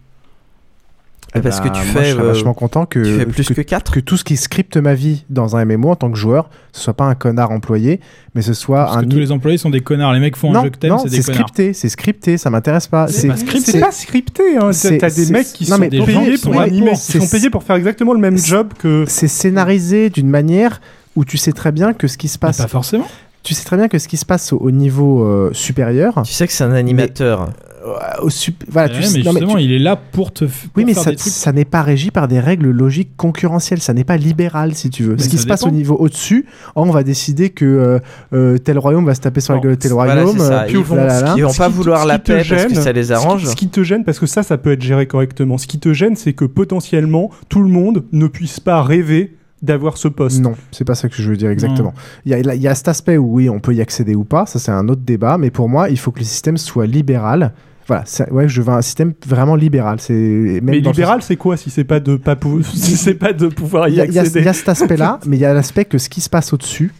Parce 1.42 1.60
que 1.60 1.66
tu 1.68 1.74
moi, 1.74 1.82
fais, 1.82 2.04
je 2.04 2.10
serais 2.12 2.22
euh, 2.22 2.32
vachement 2.32 2.54
content 2.54 2.86
que, 2.86 3.00
tu 3.02 3.18
fais 3.18 3.26
plus 3.26 3.48
que 3.48 3.60
4 3.60 3.90
que 3.92 3.98
tout 4.00 4.16
ce 4.16 4.22
qui 4.24 4.36
scripte 4.36 4.76
ma 4.76 4.94
vie 4.94 5.24
dans 5.28 5.56
un 5.56 5.64
MMO 5.64 5.90
en 5.90 5.96
tant 5.96 6.10
que 6.12 6.16
joueur, 6.16 6.48
ce 6.72 6.80
soit 6.80 6.94
pas 6.94 7.04
un 7.06 7.16
connard 7.16 7.50
employé, 7.50 8.00
mais 8.36 8.40
ce 8.42 8.54
soit 8.54 8.84
Parce 8.84 8.98
un. 8.98 9.00
que 9.02 9.06
tous 9.06 9.18
les 9.18 9.32
employés 9.32 9.58
sont 9.58 9.68
des 9.68 9.80
connards. 9.80 10.12
Les 10.14 10.20
mecs 10.20 10.36
font 10.36 10.52
non, 10.52 10.60
un 10.60 10.64
jeu 10.64 10.70
que 10.70 10.78
t'aimes, 10.78 10.90
non, 10.92 10.98
c'est 10.98 11.10
des 11.10 11.20
connards. 11.22 11.48
scripté, 11.48 11.72
c'est 11.74 11.88
scripté, 11.88 12.38
ça 12.38 12.48
m'intéresse 12.48 12.86
pas. 12.86 13.08
C'est 13.08 13.26
pas 13.28 13.36
scripté. 13.36 13.72
C'est 13.72 13.80
pas 13.80 13.90
scripté, 13.90 14.42
hein. 14.56 14.72
c'est- 14.72 14.96
T'as 14.98 15.10
des 15.10 15.26
mecs 15.32 15.48
qui 15.48 15.64
non, 15.68 15.74
sont 15.76 15.80
mais 15.80 15.88
des 15.88 16.00
payés 16.00 16.38
pour 16.38 16.54
là 16.54 16.62
animer, 16.62 16.92
pour- 16.92 17.00
qui 17.00 17.18
sont 17.20 17.26
payés 17.28 17.50
pour 17.50 17.64
faire 17.64 17.76
exactement 17.76 18.12
le 18.14 18.20
même 18.20 18.38
job 18.38 18.68
que. 18.78 19.04
c'est 19.08 19.28
scénarisé 19.28 20.08
d'une 20.08 20.28
manière 20.30 20.80
où 21.16 21.24
tu 21.24 21.36
sais 21.38 21.52
très 21.52 21.72
bien 21.72 21.92
que 21.92 22.06
ce 22.08 22.16
qui 22.16 22.28
se 22.28 22.36
Mais 22.36 22.46
passe, 22.48 22.58
Pas 22.58 22.68
forcément. 22.68 23.08
Tu 23.46 23.54
sais 23.54 23.64
très 23.64 23.76
bien 23.76 23.86
que 23.86 23.98
ce 24.00 24.08
qui 24.08 24.16
se 24.16 24.24
passe 24.26 24.52
au, 24.52 24.56
au 24.58 24.70
niveau 24.72 25.22
euh, 25.24 25.50
supérieur, 25.52 26.20
Tu 26.24 26.32
sais 26.32 26.46
que 26.48 26.52
c'est 26.52 26.64
un 26.64 26.72
animateur. 26.72 27.42
euh, 27.86 28.22
au 28.22 28.28
sup- 28.30 28.64
voilà, 28.68 28.88
tu 28.88 29.00
sais- 29.04 29.18
mais 29.18 29.24
non, 29.24 29.32
mais 29.32 29.40
justement, 29.40 29.58
tu- 29.58 29.62
il 29.64 29.72
est 29.72 29.78
là 29.78 29.94
pour 29.94 30.32
te 30.32 30.44
oui, 30.76 30.84
mais 30.84 30.92
faire 30.94 31.04
ça, 31.04 31.10
des 31.10 31.16
trucs. 31.16 31.32
ça 31.32 31.52
n'est 31.52 31.64
pas 31.64 31.82
régi 31.82 32.10
par 32.10 32.26
des 32.26 32.40
règles 32.40 32.68
logiques 32.72 33.10
concurrentielles. 33.16 33.80
Ça 33.80 33.94
n'est 33.94 34.02
pas 34.02 34.16
libéral, 34.16 34.74
si 34.74 34.90
tu 34.90 35.04
veux. 35.04 35.14
Mais 35.14 35.22
Ce 35.22 35.28
qui 35.28 35.38
se 35.38 35.46
passe 35.46 35.62
au 35.62 35.70
niveau 35.70 35.94
au-dessus, 35.94 36.46
oh, 36.74 36.82
on 36.84 36.90
va 36.90 37.04
décider 37.04 37.50
que 37.50 37.64
euh, 37.64 37.98
euh, 38.32 38.58
tel 38.58 38.78
royaume 38.80 39.06
va 39.06 39.14
se 39.14 39.20
taper 39.20 39.40
sur 39.40 39.54
la 39.54 39.60
gueule 39.60 39.76
de 39.76 39.80
tel 39.80 39.92
royaume. 39.92 40.36
Ils 40.68 40.78
vont, 40.78 40.96
là, 40.96 41.06
là, 41.06 41.20
là. 41.20 41.34
ils 41.36 41.44
vont 41.44 41.52
pas 41.54 41.68
vouloir 41.68 42.04
la 42.06 42.18
paix 42.18 42.42
parce 42.48 42.64
que 42.66 42.74
ça 42.74 42.90
les 42.90 43.04
Ce 43.04 43.06
qui- 43.08 43.12
arrange. 43.14 43.44
Ce 43.46 43.54
qui, 43.54 43.68
te 43.68 43.84
gêne, 43.84 44.02
parce 44.04 44.18
que 44.18 44.26
ça, 44.26 44.42
ça 44.42 44.58
peut 44.58 44.72
être 44.72 44.82
géré 44.82 45.06
correctement. 45.06 45.56
Ce 45.56 45.68
qui 45.68 45.78
te 45.78 45.92
gêne, 45.92 46.16
c'est 46.16 46.32
que 46.32 46.44
potentiellement, 46.44 47.30
tout 47.48 47.62
le 47.62 47.68
monde 47.68 48.02
ne 48.10 48.26
puisse 48.26 48.58
pas 48.58 48.82
rêver 48.82 49.36
d'avoir 49.62 49.96
ce 49.96 50.08
poste. 50.08 50.40
Non, 50.40 50.54
c'est 50.70 50.84
pas 50.84 50.94
ça 50.94 51.08
que 51.08 51.14
je 51.20 51.30
veux 51.30 51.36
dire 51.36 51.50
exactement. 51.50 51.94
Il 52.24 52.32
y, 52.32 52.34
a, 52.34 52.54
il 52.54 52.60
y 52.62 52.68
a 52.68 52.74
cet 52.74 52.88
aspect 52.88 53.16
où 53.16 53.34
oui, 53.36 53.48
on 53.48 53.58
peut 53.60 53.74
y 53.74 53.80
accéder 53.80 54.14
ou 54.14 54.24
pas, 54.24 54.46
ça 54.46 54.58
c'est 54.58 54.70
un 54.72 54.88
autre 54.88 55.02
débat, 55.02 55.38
mais 55.38 55.50
pour 55.50 55.68
moi, 55.68 55.88
il 55.88 55.98
faut 55.98 56.10
que 56.12 56.18
le 56.20 56.24
système 56.24 56.56
soit 56.58 56.86
libéral. 56.86 57.52
Voilà, 57.88 58.04
ouais, 58.32 58.48
je 58.48 58.62
veux 58.62 58.72
un 58.72 58.82
système 58.82 59.14
vraiment 59.26 59.54
libéral. 59.54 60.00
C'est 60.00 60.58
Mais 60.62 60.80
libéral, 60.80 61.22
c'est 61.22 61.36
quoi 61.36 61.56
si 61.56 61.70
c'est 61.70 61.84
pas 61.84 62.00
de 62.00 62.16
pas 62.16 62.34
pou- 62.34 62.62
si 62.64 62.96
c'est 62.96 63.14
pas 63.14 63.32
de 63.32 63.46
pouvoir 63.46 63.88
y 63.88 63.94
y, 63.94 64.00
a- 64.00 64.04
il 64.06 64.12
y 64.12 64.18
a- 64.18 64.22
accéder? 64.22 64.40
il 64.40 64.46
y 64.46 64.48
a 64.48 64.52
cet 64.52 64.68
aspect-là, 64.68 65.20
mais 65.26 65.36
il 65.36 65.40
y 65.40 65.44
a 65.44 65.54
l'aspect 65.54 65.84
que 65.84 65.96
ce 65.98 66.08
qui 66.08 66.20
se 66.20 66.28
passe 66.28 66.52
au-dessus, 66.52 66.92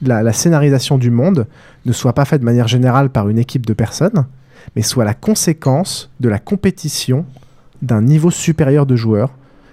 la, 0.00 0.22
la 0.22 0.32
scénarisation 0.32 0.96
du 0.96 1.10
monde, 1.10 1.46
ne 1.86 1.92
soit 1.92 2.12
pas 2.12 2.24
faite 2.24 2.40
de 2.40 2.44
manière 2.44 2.68
générale 2.68 3.10
par 3.10 3.28
une 3.28 3.38
équipe 3.38 3.66
de 3.66 3.72
personnes, 3.74 4.26
mais 4.76 4.82
soit 4.82 5.04
la 5.04 5.14
conséquence 5.14 6.08
de 6.20 6.28
la 6.28 6.38
compétition 6.38 7.24
d'un 7.82 8.00
niveau 8.02 8.30
supérieur 8.30 8.86
de 8.86 8.94
joueurs. 8.96 9.30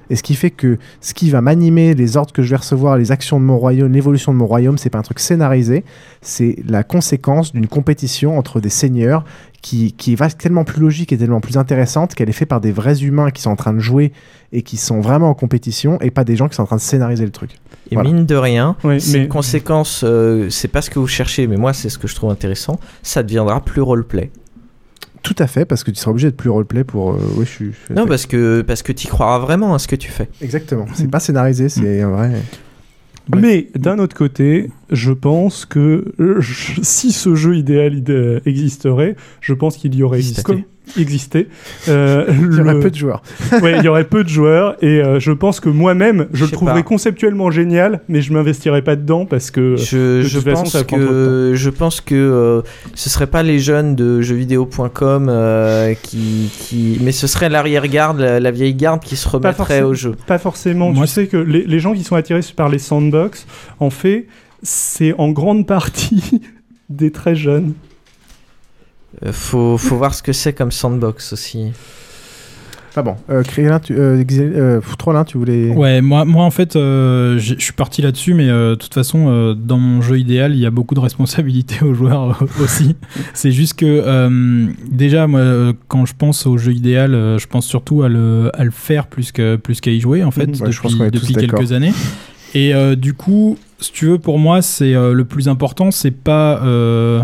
Et 0.10 0.16
ce 0.16 0.24
qui 0.24 0.36
fait 0.36 0.52
que 0.52 0.78
ce 1.02 1.14
qui 1.14 1.30
va 1.30 1.42
m'animer, 1.42 1.94
les 1.94 2.18
ordres 2.18 2.32
que 2.34 2.44
je 2.44 2.50
vais 2.52 2.56
recevoir, 2.58 2.98
les 2.98 3.12
actions 3.12 3.40
de 3.40 3.46
mon 3.46 3.58
royaume, 3.58 3.92
l'évolution 3.92 4.32
de 4.34 4.38
mon 4.38 4.46
royaume, 4.48 4.78
c'est 4.78 4.90
pas 4.90 5.00
un 5.00 5.04
truc 5.04 5.20
scénarisé, 5.20 5.84
c'est 6.22 6.58
la 6.68 6.84
conséquence 6.84 7.52
d'une 7.54 7.68
compétition 7.68 8.38
entre 8.38 8.60
des 8.60 8.70
seigneurs 8.70 9.24
qui, 9.62 9.94
qui 9.94 10.14
va 10.16 10.30
tellement 10.30 10.64
plus 10.64 10.80
logique 10.82 11.12
et 11.12 11.18
tellement 11.18 11.42
plus 11.42 11.58
intéressante 11.58 12.14
qu'elle 12.14 12.30
est 12.30 12.34
faite 12.34 12.50
par 12.50 12.62
des 12.62 12.72
vrais 12.72 13.02
humains 13.04 13.32
qui 13.32 13.42
sont 13.42 13.50
en 13.50 13.56
train 13.56 13.74
de 13.74 13.80
jouer 13.80 14.12
et 14.52 14.62
qui 14.62 14.78
sont 14.78 15.02
vraiment 15.02 15.30
en 15.30 15.34
compétition 15.34 16.00
et 16.02 16.12
pas 16.12 16.24
des 16.24 16.36
gens 16.36 16.48
qui 16.48 16.56
sont 16.56 16.64
en 16.64 16.68
train 16.68 16.76
de 16.76 16.82
scénariser 16.82 17.26
le 17.26 17.32
truc. 17.32 17.52
Et 17.90 17.96
Voilà. 17.96 18.12
mine 18.12 18.26
de 18.28 18.36
rien, 18.36 18.76
Oui, 18.84 19.02
c'est 19.02 19.18
mais- 19.18 19.24
une 19.24 19.30
conséquence, 19.30 20.04
euh, 20.04 20.50
c'est 20.52 20.68
pas 20.68 20.82
ce 20.84 20.90
que 20.92 21.00
vous 21.00 21.08
cherchez, 21.08 21.48
mais 21.48 21.58
moi 21.58 21.74
c'est 21.74 21.90
ce 21.90 21.98
que 21.98 22.08
je 22.08 22.14
trouve 22.16 22.30
intéressant, 22.30 22.80
ça 23.02 23.24
deviendra 23.24 23.60
plus 23.64 23.82
roleplay. 23.82 24.30
Tout 25.26 25.36
à 25.40 25.48
fait, 25.48 25.66
parce 25.66 25.84
que 25.84 25.92
tu 25.92 25.98
seras 25.98 26.12
obligé 26.12 26.30
de 26.32 26.36
plus 26.36 26.50
roleplay 26.50 26.84
pour. 26.86 27.12
euh, 27.14 27.18
oui, 27.36 27.46
je 27.46 27.50
suis. 27.50 27.66
je 27.72 27.86
suis 27.88 27.94
Non, 27.96 28.06
parce 28.06 28.26
que 28.28 28.62
parce 28.62 28.82
que 28.84 28.92
tu 28.94 29.08
croiras 29.08 29.40
vraiment 29.40 29.74
à 29.74 29.80
ce 29.80 29.88
que 29.88 29.96
tu 29.96 30.10
fais. 30.12 30.30
Exactement. 30.42 30.86
C'est 30.94 31.10
pas 31.10 31.20
scénarisé, 31.20 31.68
c'est 31.68 32.02
un 32.02 32.10
vrai. 32.12 32.32
Mais 33.36 33.70
d'un 33.76 33.98
autre 33.98 34.16
côté, 34.16 34.70
je 34.92 35.12
pense 35.12 35.66
que 35.66 36.14
euh, 36.20 36.40
je- 36.42 36.80
si 36.84 37.12
ce 37.12 37.34
jeu 37.34 37.56
idéal 37.56 37.96
idé- 37.96 38.40
existerait, 38.46 39.16
je 39.42 39.54
pense 39.54 39.78
qu'il 39.78 39.96
y 39.96 40.04
aurait 40.04 40.22
comme- 40.44 40.62
existé. 41.00 41.48
euh, 41.88 42.26
Il 42.52 42.58
y 42.58 42.62
aurait 42.62 42.74
le- 42.74 42.80
peu 42.80 42.90
de 42.92 42.96
joueurs. 42.96 43.22
Ouais, 43.62 43.78
il 43.80 43.84
y 43.84 43.88
aurait 43.88 44.04
peu 44.04 44.24
de 44.24 44.30
joueurs 44.30 44.76
et 44.84 45.02
euh, 45.02 45.20
je 45.20 45.32
pense 45.32 45.60
que 45.60 45.70
moi-même, 45.70 46.28
je 46.34 46.40
Je 46.40 46.46
le 46.46 46.52
trouverais 46.52 46.76
pas. 46.76 46.84
conceptuellement 46.84 47.52
génial, 47.52 48.02
mais 48.10 48.22
je 48.22 48.34
m'investirais 48.34 48.82
pas 48.82 48.96
dedans 48.96 49.26
parce 49.26 49.52
que 49.52 49.76
Je, 49.78 50.18
de 50.18 50.22
je 50.22 50.38
toute 50.38 50.44
façon, 50.50 50.64
pense 50.64 50.72
ça 50.74 50.84
prend 50.84 50.98
trop 50.98 51.06
de 51.06 51.12
que 51.14 51.52
je 51.56 51.70
pense 51.70 52.02
que 52.02 52.16
euh, 52.16 52.62
ce 52.94 53.10
serait 53.10 53.28
pas 53.28 53.44
les 53.44 53.60
jeunes 53.60 53.96
de 53.96 54.22
jeuxvideo.com 54.22 55.28
euh, 55.30 55.94
qui, 56.02 56.50
qui 56.60 57.00
mais 57.02 57.12
ce 57.12 57.28
serait 57.28 57.50
l'arrière-garde, 57.50 58.20
la, 58.20 58.40
la 58.40 58.52
vieille 58.52 58.74
garde 58.76 59.02
qui 59.02 59.16
se 59.16 59.28
remettrait 59.28 59.82
au 59.82 59.94
jeu. 59.94 60.16
Pas 60.28 60.38
forcément. 60.38 60.92
Moi, 60.92 61.06
tu 61.06 61.12
sais 61.14 61.28
que 61.28 61.38
les, 61.38 61.64
les 61.64 61.80
gens 61.80 61.94
qui 61.94 62.04
sont 62.04 62.16
attirés 62.16 62.42
par 62.56 62.70
les 62.70 62.80
sandbox, 62.80 63.46
en 63.80 63.90
fait, 63.90 64.28
c'est 64.64 65.14
en 65.18 65.30
grande 65.32 65.66
partie 65.68 66.42
des 66.90 67.12
très 67.12 67.36
jeunes. 67.36 67.74
Euh, 69.24 69.32
faut 69.32 69.78
faut 69.78 69.98
voir 69.98 70.14
ce 70.14 70.24
que 70.24 70.34
c'est 70.34 70.54
comme 70.54 70.72
sandbox 70.72 71.34
aussi. 71.34 71.72
Enfin 72.90 73.04
bon, 73.04 73.16
euh, 73.30 73.44
Krillin, 73.44 73.80
tu, 73.80 73.94
euh, 73.94 74.24
euh, 74.32 74.80
Trollin, 74.98 75.26
tu 75.26 75.38
voulais. 75.38 75.70
Ouais, 75.72 76.00
moi, 76.00 76.24
moi 76.24 76.46
en 76.46 76.50
fait, 76.50 76.78
euh, 76.78 77.38
je 77.38 77.56
suis 77.58 77.74
parti 77.74 78.02
là-dessus, 78.02 78.34
mais 78.34 78.48
euh, 78.48 78.70
de 78.70 78.76
toute 78.76 78.94
façon, 78.94 79.26
euh, 79.28 79.54
dans 79.54 79.78
mon 79.78 80.02
jeu 80.02 80.18
idéal, 80.18 80.54
il 80.54 80.60
y 80.60 80.66
a 80.66 80.72
beaucoup 80.72 80.96
de 80.96 81.02
responsabilités 81.02 81.84
aux 81.84 81.94
joueurs 81.94 82.42
euh, 82.42 82.64
aussi. 82.64 82.96
C'est 83.34 83.52
juste 83.52 83.74
que 83.74 83.86
euh, 83.86 84.68
déjà, 84.90 85.28
moi, 85.28 85.42
euh, 85.42 85.74
quand 85.90 86.06
je 86.06 86.14
pense 86.18 86.48
au 86.48 86.58
jeu 86.58 86.72
idéal, 86.72 87.14
euh, 87.14 87.38
je 87.38 87.48
pense 87.48 87.66
surtout 87.66 88.02
à 88.04 88.08
le, 88.08 88.50
à 88.54 88.64
le 88.64 88.72
faire 88.72 89.08
plus 89.08 89.34
que 89.34 89.58
plus 89.58 89.82
qu'à 89.82 89.92
y 89.92 90.00
jouer 90.00 90.24
en 90.24 90.32
fait 90.32 90.46
Mhm. 90.46 90.62
Ouais, 90.62 91.12
depuis, 91.12 91.34
depuis 91.34 91.34
quelques 91.34 91.74
années. 91.74 91.92
Et 92.54 92.74
euh, 92.74 92.96
du 92.96 93.14
coup, 93.14 93.58
si 93.80 93.92
tu 93.92 94.06
veux, 94.06 94.20
pour 94.20 94.40
moi, 94.40 94.62
c'est 94.62 94.96
euh, 94.96 95.12
le 95.12 95.26
plus 95.26 95.50
important, 95.50 95.92
c'est 95.92 96.12
pas 96.12 96.62
euh, 96.64 97.22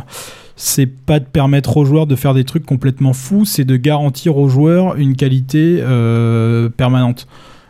c'est 0.55 0.85
pas 0.85 1.19
de 1.19 1.25
permettre 1.25 1.77
aux 1.77 1.85
joueurs 1.85 2.07
de 2.07 2.15
faire 2.15 2.33
des 2.33 2.43
trucs 2.43 2.65
complètement 2.65 3.13
fous, 3.13 3.45
c'est 3.45 3.63
de 3.63 3.75
garantir 3.77 4.37
aux 4.37 4.49
joueurs 4.49 4.95
une 4.95 5.15
qualité 5.15 5.79
euh, 5.81 6.69
permanente. 6.69 7.27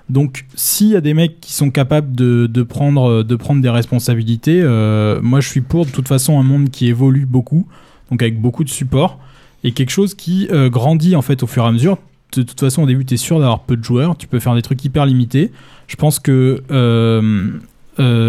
Donc, 0.10 0.46
s'il 0.56 0.90
y 0.90 0.96
a 0.96 1.02
des 1.02 1.14
mecs 1.14 1.40
qui 1.40 1.54
sont 1.54 1.72
capables 1.72 2.14
de, 2.14 2.48
de 2.48 2.64
prendre, 2.64 3.24
de 3.24 3.36
prendre 3.36 3.62
des 3.62 3.70
responsabilités, 3.70 4.62
euh, 4.62 5.22
moi 5.22 5.40
je 5.40 5.48
suis 5.48 5.62
pour 5.62 5.86
de 5.86 5.92
toute 5.92 6.08
façon 6.08 6.38
un 6.38 6.44
monde 6.44 6.70
qui 6.70 6.88
évolue 6.88 7.26
beaucoup. 7.26 7.66
donc 8.10 8.22
avec 8.22 8.40
beaucoup 8.40 8.66
de 8.66 8.70
support, 8.70 9.20
et 9.64 9.72
quelque 9.72 9.92
chose 9.92 10.14
qui 10.14 10.48
euh, 10.52 10.70
grandit 10.70 11.16
en 11.16 11.22
fait 11.22 11.44
au 11.44 11.48
fur 11.48 11.64
et 11.64 11.68
à 11.68 11.72
mesure. 11.72 11.98
De 12.36 12.44
toute 12.44 12.60
façon, 12.60 12.84
au 12.84 12.86
début, 12.86 13.06
tu 13.06 13.14
es 13.14 13.18
sûr 13.18 13.40
d'avoir 13.40 13.62
peu 13.62 13.76
de 13.76 13.84
joueurs, 13.84 14.18
tu 14.18 14.26
peux 14.26 14.40
faire 14.40 14.56
des 14.56 14.62
trucs 14.62 14.84
hyper 14.86 15.06
limités. 15.06 15.52
Je 15.88 15.98
pense 15.98 16.20
que 16.20 16.64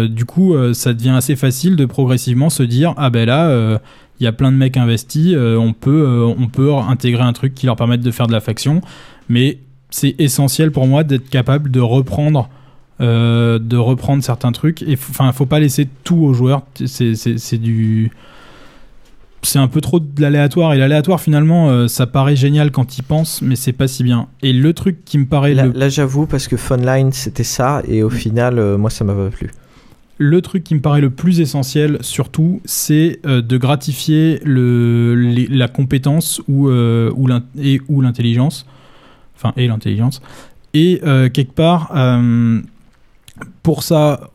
du 0.07 0.25
coup, 0.25 0.53
ça 0.73 0.93
devient 0.93 1.11
assez 1.11 1.37
facile 1.37 1.77
de 1.77 1.85
progressivement 1.85 2.49
se 2.49 2.63
dire 2.63 2.93
ah 2.97 3.09
ben 3.09 3.25
là, 3.25 3.79
il 4.19 4.23
y 4.23 4.27
a 4.27 4.31
plein 4.31 4.51
de 4.51 4.57
mecs 4.57 4.77
investis, 4.77 5.33
euh, 5.33 5.57
on 5.57 5.73
peut 5.73 6.03
euh, 6.05 6.33
on 6.37 6.47
peut 6.47 6.73
intégrer 6.73 7.23
un 7.23 7.33
truc 7.33 7.53
qui 7.53 7.65
leur 7.65 7.75
permette 7.75 8.01
de 8.01 8.11
faire 8.11 8.27
de 8.27 8.31
la 8.31 8.41
faction, 8.41 8.81
mais 9.29 9.59
c'est 9.89 10.15
essentiel 10.19 10.71
pour 10.71 10.87
moi 10.87 11.03
d'être 11.03 11.29
capable 11.29 11.69
de 11.71 11.79
reprendre 11.79 12.49
euh, 13.01 13.57
de 13.59 13.75
reprendre 13.75 14.23
certains 14.23 14.51
trucs. 14.51 14.83
Et 14.83 14.93
enfin 14.93 15.31
faut 15.31 15.47
pas 15.47 15.59
laisser 15.59 15.87
tout 16.03 16.17
aux 16.17 16.33
joueurs. 16.33 16.61
C'est 16.85 17.57
du 17.57 18.11
c'est 19.41 19.59
un 19.59 19.67
peu 19.67 19.81
trop 19.81 19.99
de 19.99 20.21
l'aléatoire. 20.21 20.73
Et 20.73 20.77
l'aléatoire 20.77 21.19
finalement 21.19 21.69
euh, 21.69 21.87
ça 21.87 22.05
paraît 22.05 22.35
génial 22.35 22.71
quand 22.71 22.97
il 22.97 23.01
pense 23.01 23.41
mais 23.41 23.55
c'est 23.55 23.73
pas 23.73 23.87
si 23.87 24.03
bien. 24.03 24.27
Et 24.43 24.53
le 24.53 24.73
truc 24.73 25.03
qui 25.05 25.17
me 25.17 25.25
paraît 25.25 25.55
Là, 25.55 25.65
le 25.65 25.71
là, 25.71 25.89
j'avoue, 25.89 26.27
parce 26.27 26.47
que 26.47 26.55
Funline 26.55 27.11
c'était 27.11 27.43
ça, 27.43 27.81
et 27.87 28.03
au 28.03 28.11
final, 28.11 28.59
euh, 28.59 28.77
moi 28.77 28.89
ça 28.89 29.03
m'a 29.03 29.15
pas 29.15 29.29
plu. 29.29 29.49
Le 30.17 30.41
truc 30.41 30.63
qui 30.63 30.75
me 30.75 30.79
paraît 30.79 31.01
le 31.01 31.09
plus 31.09 31.39
essentiel, 31.39 31.97
surtout, 32.01 32.61
c'est 32.65 33.19
euh, 33.25 33.41
de 33.41 33.57
gratifier 33.57 34.39
la 34.45 35.67
compétence 35.67 36.41
ou, 36.47 36.69
euh, 36.69 37.11
et- 37.59 37.81
l'intelligence. 37.89 38.65
Enfin, 39.35 39.53
et 39.57 39.67
l'intelligence. 39.67 40.21
Et 40.73 41.01
euh, 41.03 41.29
quelque 41.29 41.53
part, 41.53 41.91
pour 43.61 43.83
ça, 43.83 44.29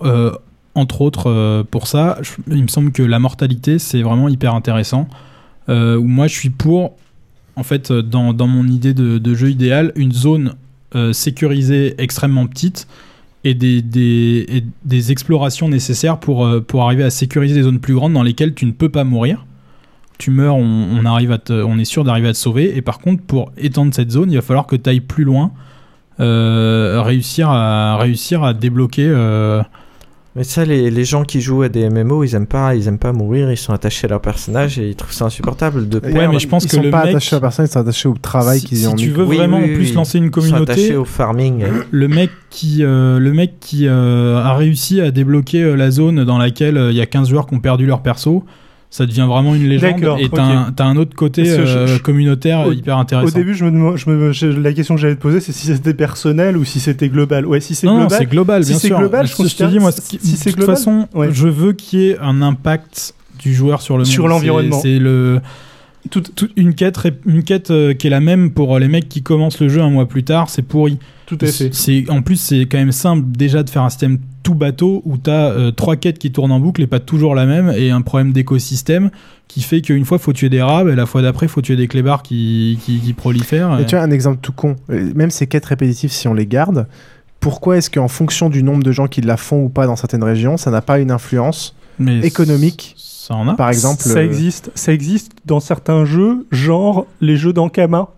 entre 0.74 1.00
autres, 1.00 1.64
pour 1.70 1.86
ça, 1.86 2.18
il 2.48 2.62
me 2.62 2.68
semble 2.68 2.92
que 2.92 3.02
la 3.02 3.18
mortalité, 3.18 3.78
c'est 3.78 4.02
vraiment 4.02 4.28
hyper 4.28 4.54
intéressant. 4.54 5.08
Moi, 5.68 6.26
je 6.26 6.34
suis 6.34 6.50
pour, 6.50 6.96
en 7.56 7.62
fait, 7.62 7.92
dans, 7.92 8.46
mon 8.46 8.66
idée 8.66 8.92
de, 8.94 9.34
jeu 9.34 9.50
idéal, 9.50 9.92
une 9.96 10.12
zone 10.12 10.54
sécurisée 11.12 11.94
extrêmement 11.98 12.46
petite 12.46 12.86
et 13.44 13.54
des, 13.54 15.10
explorations 15.10 15.68
nécessaires 15.68 16.18
pour, 16.18 16.44
euh, 16.44 16.60
pour 16.60 16.82
arriver 16.82 17.04
à 17.04 17.10
sécuriser 17.10 17.54
des 17.54 17.62
zones 17.62 17.80
plus 17.80 17.94
grandes 17.94 18.12
dans 18.12 18.22
lesquelles 18.22 18.54
tu 18.54 18.66
ne 18.66 18.72
peux 18.72 18.88
pas 18.88 19.04
mourir. 19.04 19.46
Tu 20.18 20.32
meurs, 20.32 20.56
on, 20.56 21.04
arrive 21.04 21.30
à 21.30 21.38
on 21.50 21.78
est 21.78 21.84
sûr 21.84 22.02
d'arriver 22.02 22.28
à 22.28 22.32
te 22.32 22.38
sauver. 22.38 22.76
Et 22.76 22.82
par 22.82 22.98
contre, 22.98 23.22
pour 23.22 23.52
étendre 23.56 23.94
cette 23.94 24.10
zone, 24.10 24.32
il 24.32 24.34
va 24.34 24.42
falloir 24.42 24.66
que 24.66 24.74
tu 24.74 24.90
ailles 24.90 25.00
plus 25.00 25.22
loin, 25.22 25.52
euh, 26.18 27.00
réussir, 27.02 27.48
à, 27.50 27.96
réussir 27.98 28.42
à 28.42 28.52
débloquer. 28.52 29.06
euh, 29.06 29.62
Mais 30.38 30.44
ça, 30.44 30.64
les, 30.64 30.90
les 30.90 31.04
gens 31.04 31.24
qui 31.24 31.40
jouent 31.40 31.62
à 31.62 31.68
des 31.68 31.90
MMO, 31.90 32.22
ils 32.24 32.34
aiment 32.36 32.46
pas, 32.46 32.74
ils 32.76 32.86
aiment 32.88 32.98
pas 32.98 33.12
mourir, 33.12 33.50
ils 33.50 33.56
sont 33.56 33.72
attachés 33.72 34.06
à 34.06 34.10
leur 34.10 34.20
personnage 34.20 34.78
et 34.78 34.88
ils 34.88 34.94
trouvent 34.94 35.12
ça 35.12 35.24
insupportable 35.26 35.88
de 35.88 35.98
Ouais, 35.98 36.12
perdre. 36.12 36.32
mais 36.32 36.38
je 36.38 36.46
pense 36.48 36.64
ils 36.64 36.68
que 36.70 36.76
sont 36.76 36.82
le 36.82 36.90
pas 36.90 37.00
mec- 37.04 37.10
attachés 37.16 37.34
à 37.36 37.40
personne, 37.40 37.66
ils 37.66 37.68
sont 37.68 37.80
attachés 37.80 38.08
au 38.08 38.14
travail 38.14 38.60
si, 38.60 38.66
qu'ils 38.66 38.78
y 38.78 38.80
si 38.82 38.86
ont 38.86 38.94
tu 38.94 39.08
mis. 39.08 39.12
veux 39.12 39.24
Oui, 39.24 39.36
vraiment 39.36 39.58
oui, 39.58 39.64
en 39.72 39.74
plus 39.74 39.88
oui. 39.88 39.92
lancer 39.94 40.18
une 40.18 40.24
Ils 40.24 40.28
sont 40.28 40.40
communauté, 40.40 40.72
attachés 40.72 40.96
au 40.96 41.04
farming. 41.04 41.64
le 41.90 42.08
mec 42.08 42.30
qui, 42.50 42.84
euh, 42.84 43.18
le 43.18 43.32
mec 43.32 43.54
qui 43.60 43.88
euh, 43.88 44.36
a 44.36 44.54
réussi 44.54 45.00
à 45.00 45.10
débloquer 45.10 45.62
euh, 45.64 45.74
la 45.74 45.90
zone 45.90 46.22
dans 46.24 46.38
laquelle 46.38 46.76
euh, 46.78 46.90
il 46.92 46.96
y 46.96 47.00
a 47.00 47.06
15 47.06 47.28
joueurs 47.30 47.46
qui 47.46 47.54
ont 47.56 47.60
perdu 47.60 47.84
leur 47.86 48.02
perso, 48.02 48.44
ça 48.90 49.04
devient 49.06 49.26
vraiment 49.28 49.54
une 49.54 49.68
légende. 49.68 50.00
Et 50.18 50.28
t'as 50.30 50.68
ok. 50.68 50.80
un, 50.80 50.96
autre 50.96 51.14
côté 51.14 51.44
je- 51.44 51.50
euh, 51.60 51.86
je- 51.86 51.98
communautaire 52.00 52.66
Au- 52.66 52.72
hyper 52.72 52.96
intéressant. 52.98 53.28
Au 53.28 53.30
début, 53.38 53.54
je 53.54 53.64
me, 53.66 53.96
je 53.96 54.08
me- 54.08 54.60
la 54.62 54.72
question 54.72 54.94
que 54.94 55.00
j'allais 55.00 55.16
te 55.16 55.20
poser, 55.20 55.40
c'est 55.40 55.52
si 55.52 55.66
c'était 55.66 55.92
personnel 55.94 56.56
ou 56.56 56.64
si 56.64 56.80
c'était 56.80 57.08
global. 57.08 57.44
Ouais, 57.46 57.60
si 57.60 57.74
c'est 57.74 57.86
non, 57.86 57.94
non, 57.94 57.98
global. 58.00 58.18
c'est 58.18 58.26
global, 58.26 58.64
si 58.64 58.70
bien 58.70 58.78
c'est 58.78 58.86
sûr. 58.88 58.98
global, 58.98 59.26
je, 59.26 59.34
te 59.54 59.64
dis, 59.64 59.78
moi, 59.78 59.92
si, 59.92 60.18
si 60.20 60.36
c'est 60.36 60.46
de 60.46 60.50
toute 60.52 60.56
global, 60.60 60.76
façon, 60.76 61.06
ouais. 61.14 61.28
je 61.32 61.48
veux 61.48 61.72
qu'il 61.74 61.98
y 62.00 62.08
ait 62.10 62.18
un 62.18 62.40
impact 62.42 63.14
du 63.38 63.54
joueur 63.54 63.82
sur 63.82 63.98
le 63.98 64.04
Sur 64.04 64.24
monde. 64.24 64.30
l'environnement. 64.32 64.80
C'est 64.80 64.98
le 64.98 65.40
toute, 66.10 66.34
toute- 66.34 66.52
une 66.56 66.74
quête, 66.74 66.98
une 67.26 67.42
quête 67.42 67.70
euh, 67.70 67.92
qui 67.92 68.06
est 68.06 68.10
la 68.10 68.20
même 68.20 68.50
pour 68.52 68.78
les 68.78 68.88
mecs 68.88 69.08
qui 69.08 69.22
commencent 69.22 69.60
le 69.60 69.68
jeu 69.68 69.82
un 69.82 69.90
mois 69.90 70.06
plus 70.08 70.24
tard, 70.24 70.48
c'est 70.48 70.62
pourri. 70.62 70.98
Tout 71.28 71.38
à 71.42 71.46
fait. 71.46 71.74
C'est 71.74 72.08
en 72.08 72.22
plus 72.22 72.36
c'est 72.36 72.62
quand 72.62 72.78
même 72.78 72.90
simple 72.90 73.26
déjà 73.28 73.62
de 73.62 73.68
faire 73.68 73.82
un 73.82 73.90
système 73.90 74.16
tout 74.42 74.54
bateau 74.54 75.02
où 75.04 75.18
t'as 75.18 75.50
euh, 75.50 75.70
trois 75.70 75.96
quêtes 75.96 76.18
qui 76.18 76.32
tournent 76.32 76.52
en 76.52 76.58
boucle 76.58 76.80
et 76.80 76.86
pas 76.86 77.00
toujours 77.00 77.34
la 77.34 77.44
même 77.44 77.70
et 77.76 77.90
un 77.90 78.00
problème 78.00 78.32
d'écosystème 78.32 79.10
qui 79.46 79.60
fait 79.60 79.82
qu'une 79.82 80.06
fois 80.06 80.18
faut 80.18 80.32
tuer 80.32 80.48
des 80.48 80.62
rabes 80.62 80.88
et 80.88 80.96
la 80.96 81.04
fois 81.04 81.20
d'après 81.20 81.46
faut 81.46 81.60
tuer 81.60 81.76
des 81.76 81.86
clébards 81.86 82.22
qui, 82.22 82.78
qui, 82.82 82.98
qui 82.98 83.12
prolifèrent. 83.12 83.78
Et 83.78 83.84
tu 83.84 83.94
as 83.94 84.02
un 84.02 84.10
exemple 84.10 84.38
tout 84.40 84.52
con. 84.52 84.76
Euh, 84.88 85.12
Même 85.14 85.30
ces 85.30 85.46
quêtes 85.46 85.66
répétitives, 85.66 86.10
si 86.10 86.28
on 86.28 86.34
les 86.34 86.46
garde, 86.46 86.86
pourquoi 87.40 87.76
est-ce 87.76 87.90
qu'en 87.90 88.08
fonction 88.08 88.48
du 88.48 88.62
nombre 88.62 88.82
de 88.82 88.90
gens 88.92 89.06
qui 89.06 89.20
la 89.20 89.36
font 89.36 89.62
ou 89.62 89.68
pas 89.68 89.86
dans 89.86 89.96
certaines 89.96 90.24
régions, 90.24 90.56
ça 90.56 90.70
n'a 90.70 90.80
pas 90.80 90.98
une 90.98 91.10
influence 91.10 91.76
Mais 91.98 92.20
économique 92.20 92.94
ça 92.96 93.34
en 93.34 93.46
a. 93.48 93.54
Par 93.54 93.68
exemple, 93.68 94.02
ça 94.02 94.20
euh, 94.20 94.24
existe, 94.24 94.70
ça 94.74 94.92
existe 94.92 95.32
dans 95.44 95.60
certains 95.60 96.06
jeux, 96.06 96.46
genre 96.50 97.06
les 97.20 97.36
jeux 97.36 97.52
d'Ankama. 97.52 98.08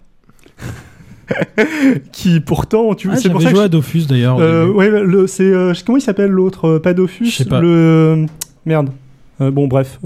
qui 2.12 2.40
pourtant, 2.40 2.94
tu 2.94 3.08
Ah, 3.10 3.16
c'est 3.16 3.30
pour 3.30 3.42
ça 3.42 3.50
joué 3.50 3.60
à 3.64 3.68
Dofus 3.68 4.06
d'ailleurs. 4.06 4.38
Euh, 4.38 4.68
ouais, 4.68 4.88
le, 4.90 5.26
c'est 5.26 5.44
euh, 5.44 5.72
comment 5.84 5.98
il 5.98 6.02
s'appelle 6.02 6.30
l'autre 6.30 6.66
euh, 6.66 6.78
Pas 6.78 6.94
Dofus, 6.94 7.44
pas. 7.48 7.60
le 7.60 8.26
merde. 8.66 8.90
Bon 9.38 9.68
bref. 9.68 9.98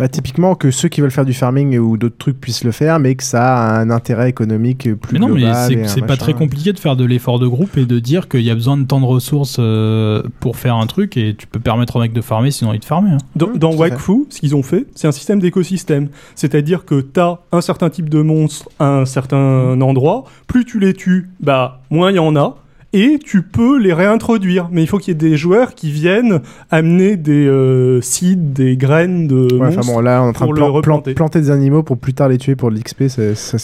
Bah, 0.00 0.08
typiquement 0.08 0.54
que 0.54 0.70
ceux 0.70 0.88
qui 0.88 1.02
veulent 1.02 1.10
faire 1.10 1.26
du 1.26 1.34
farming 1.34 1.76
ou 1.78 1.98
d'autres 1.98 2.16
trucs 2.16 2.40
puissent 2.40 2.64
le 2.64 2.72
faire, 2.72 2.98
mais 2.98 3.14
que 3.16 3.22
ça 3.22 3.54
a 3.58 3.80
un 3.80 3.90
intérêt 3.90 4.30
économique 4.30 4.94
plus 4.94 5.12
Mais 5.12 5.18
non, 5.18 5.28
mais 5.28 5.42
global. 5.42 5.88
c'est 5.88 6.06
pas 6.06 6.16
très 6.16 6.32
compliqué 6.32 6.72
de 6.72 6.78
faire 6.78 6.96
de 6.96 7.04
l'effort 7.04 7.38
de 7.38 7.46
groupe 7.46 7.76
et 7.76 7.84
de 7.84 7.98
dire 7.98 8.26
qu'il 8.26 8.40
y 8.40 8.50
a 8.50 8.54
besoin 8.54 8.78
de 8.78 8.84
tant 8.84 8.98
de 8.98 9.04
ressources 9.04 9.58
euh, 9.58 10.22
pour 10.40 10.56
faire 10.56 10.76
un 10.76 10.86
truc 10.86 11.18
et 11.18 11.34
tu 11.36 11.46
peux 11.46 11.60
permettre 11.60 11.96
au 11.96 12.00
mec 12.00 12.14
de 12.14 12.22
farmer 12.22 12.50
sinon 12.50 12.72
il 12.72 12.80
te 12.80 12.86
farmer. 12.86 13.10
hein. 13.10 13.18
Dans, 13.36 13.48
dans. 13.54 13.74
Wakfu, 13.74 14.24
ce 14.30 14.40
qu'ils 14.40 14.56
ont 14.56 14.62
fait, 14.62 14.86
c'est 14.94 15.06
un 15.06 15.12
système 15.12 15.38
d'écosystème. 15.38 16.08
C'est-à-dire 16.34 16.86
que 16.86 17.02
tu 17.02 17.20
as 17.20 17.38
un 17.52 17.60
certain 17.60 17.90
type 17.90 18.08
de 18.08 18.22
monstre 18.22 18.70
à 18.78 19.00
un 19.00 19.04
certain 19.04 19.78
endroit. 19.82 20.24
Plus 20.46 20.64
tu 20.64 20.80
les 20.80 20.94
tues, 20.94 21.28
bah, 21.40 21.82
moins 21.90 22.10
il 22.10 22.16
y 22.16 22.18
en 22.18 22.36
a. 22.36 22.56
Et 22.92 23.20
tu 23.24 23.42
peux 23.42 23.78
les 23.78 23.92
réintroduire. 23.92 24.68
Mais 24.72 24.82
il 24.82 24.86
faut 24.88 24.98
qu'il 24.98 25.08
y 25.08 25.10
ait 25.12 25.30
des 25.30 25.36
joueurs 25.36 25.74
qui 25.76 25.92
viennent 25.92 26.40
amener 26.72 27.16
des 27.16 27.46
euh, 27.46 28.00
seeds, 28.00 28.34
des 28.36 28.76
graines 28.76 29.28
de 29.28 29.46
Ouais, 29.52 29.66
monstres 29.66 29.78
enfin 29.80 29.92
bon, 29.92 30.00
là, 30.00 30.22
on 30.22 30.26
est 30.26 30.28
en 30.30 30.32
train 30.32 30.44
pour 30.46 30.54
de 30.54 30.80
plan- 30.82 31.00
planter 31.00 31.40
des 31.40 31.50
animaux 31.50 31.84
pour 31.84 31.98
plus 31.98 32.14
tard 32.14 32.28
les 32.28 32.38
tuer 32.38 32.56
pour 32.56 32.70
de 32.72 32.76
l'XP. 32.76 33.02
Oui, 33.02 33.08
ça- 33.08 33.56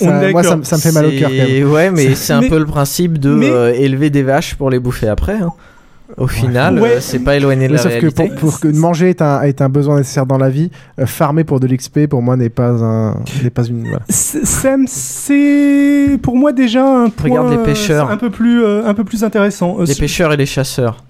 on 0.00 0.20
est 0.22 0.32
Moi, 0.32 0.42
ça, 0.42 0.56
me- 0.56 0.62
ça 0.62 0.76
me 0.76 0.80
fait 0.80 0.92
mal 0.92 1.04
au 1.06 1.10
cœur 1.10 1.28
quand 1.30 1.36
C'est- 1.36 1.60
même. 1.60 1.70
Ouais, 1.70 1.90
mais 1.90 2.14
c'est 2.14 2.32
un 2.32 2.40
Mais- 2.40 2.48
peu 2.48 2.58
le 2.58 2.64
principe 2.64 3.18
de 3.18 3.34
mais- 3.34 3.50
euh, 3.50 3.74
élever 3.74 4.08
des 4.08 4.22
vaches 4.22 4.54
pour 4.54 4.70
les 4.70 4.78
bouffer 4.78 5.08
après. 5.08 5.34
hein. 5.34 5.50
Au 6.16 6.26
final, 6.26 6.78
Ouais. 6.80 6.96
euh, 6.96 7.00
c'est 7.00 7.18
pas 7.20 7.36
éloigné 7.36 7.66
de 7.68 7.72
Mais 7.72 7.78
la 7.78 7.82
sauf 7.82 7.98
que 7.98 8.06
pour, 8.06 8.34
pour 8.36 8.60
que 8.60 8.68
manger 8.68 9.10
est 9.10 9.22
un, 9.22 9.42
est 9.42 9.60
un 9.60 9.68
besoin 9.68 9.96
nécessaire 9.98 10.26
dans 10.26 10.38
la 10.38 10.50
vie, 10.50 10.70
euh, 11.00 11.06
farmer 11.06 11.44
pour 11.44 11.60
de 11.60 11.66
l'XP 11.66 12.06
pour 12.08 12.22
moi 12.22 12.36
n'est 12.36 12.48
pas 12.50 12.70
un 12.82 13.16
n'est 13.42 13.50
pas 13.50 13.64
une 13.64 13.82
voilà. 13.82 14.00
C'est- 14.08 14.44
Sam, 14.44 14.84
c'est 14.88 16.18
pour 16.22 16.36
moi 16.36 16.52
déjà 16.52 16.84
un 16.86 17.08
point 17.10 17.30
Regarde 17.30 17.50
les 17.50 17.56
euh, 17.58 17.64
pêcheurs. 17.64 18.10
un 18.10 18.16
peu 18.16 18.30
plus 18.30 18.62
euh, 18.64 18.84
un 18.86 18.94
peu 18.94 19.04
plus 19.04 19.24
intéressant. 19.24 19.76
Euh, 19.80 19.84
Les 19.84 19.94
pêcheurs 19.94 20.32
et 20.32 20.36
les 20.36 20.46
chasseurs 20.46 21.02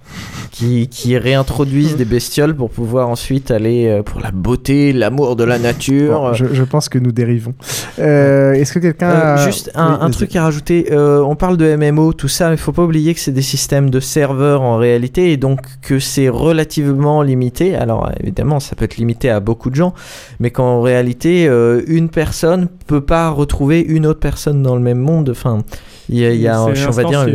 qui, 0.51 0.89
qui 0.89 1.16
réintroduisent 1.16 1.97
des 1.97 2.05
bestioles 2.05 2.55
pour 2.55 2.70
pouvoir 2.70 3.09
ensuite 3.09 3.51
aller 3.51 3.86
euh, 3.89 4.02
pour 4.02 4.20
la 4.20 4.30
beauté, 4.30 4.93
l'amour 4.93 5.34
de 5.36 5.44
la 5.44 5.59
nature. 5.59 6.20
Bon, 6.20 6.32
je, 6.34 6.44
je 6.52 6.62
pense 6.62 6.89
que 6.89 6.98
nous 6.98 7.12
dérivons. 7.12 7.55
Euh, 7.98 8.52
Est-ce 8.52 8.72
que 8.74 8.78
quelqu'un 8.78 9.10
Euh, 9.10 9.34
a- 9.36 9.47
juste 9.47 9.70
un, 9.74 9.89
Oui, 9.89 9.94
un 9.94 10.05
vas-y. 10.06 10.10
truc 10.12 10.36
à 10.36 10.43
rajouter. 10.44 10.89
euh, 10.93 11.20
on 11.22 11.36
parle 11.36 11.56
de 11.56 11.74
MMO, 11.76 12.12
tout 12.12 12.28
ça, 12.28 12.51
mais 12.51 12.56
faut 12.56 12.72
pas 12.72 12.82
oublier 12.84 13.14
que 13.14 13.20
c'est 13.20 13.32
des 13.32 13.43
systèmes 13.43 13.90
de 13.90 14.01
serveurs 14.01 14.62
en 14.62 14.76
réalité, 14.76 15.32
et 15.32 15.36
donc 15.36 15.60
que 15.80 15.98
c'est 15.98 16.28
relativement 16.28 17.22
limité. 17.22 17.74
Alors 17.74 18.10
évidemment, 18.20 18.60
ça 18.60 18.76
peut 18.76 18.84
être 18.84 18.97
limité 18.97 19.30
à 19.30 19.40
beaucoup 19.40 19.70
de 19.70 19.74
gens, 19.76 19.94
mais 20.40 20.51
qu'en 20.51 20.80
réalité, 20.82 21.47
euh, 21.48 21.82
une 21.86 22.09
personne 22.09 22.68
peut 22.86 23.01
pas 23.01 23.30
retrouver 23.30 23.80
une 23.80 24.06
autre 24.06 24.20
personne 24.20 24.62
dans 24.62 24.74
le 24.76 24.82
même 24.82 24.98
monde. 24.98 25.30
Enfin, 25.30 25.62
il 26.09 26.18
y 26.18 26.26
a, 26.26 26.32
il 26.32 26.40
y 26.40 26.48
a 26.48 26.59
un- 26.60 26.74
C'est 26.74 26.86
on 26.86 26.90
va 26.90 27.05
dire. 27.05 27.26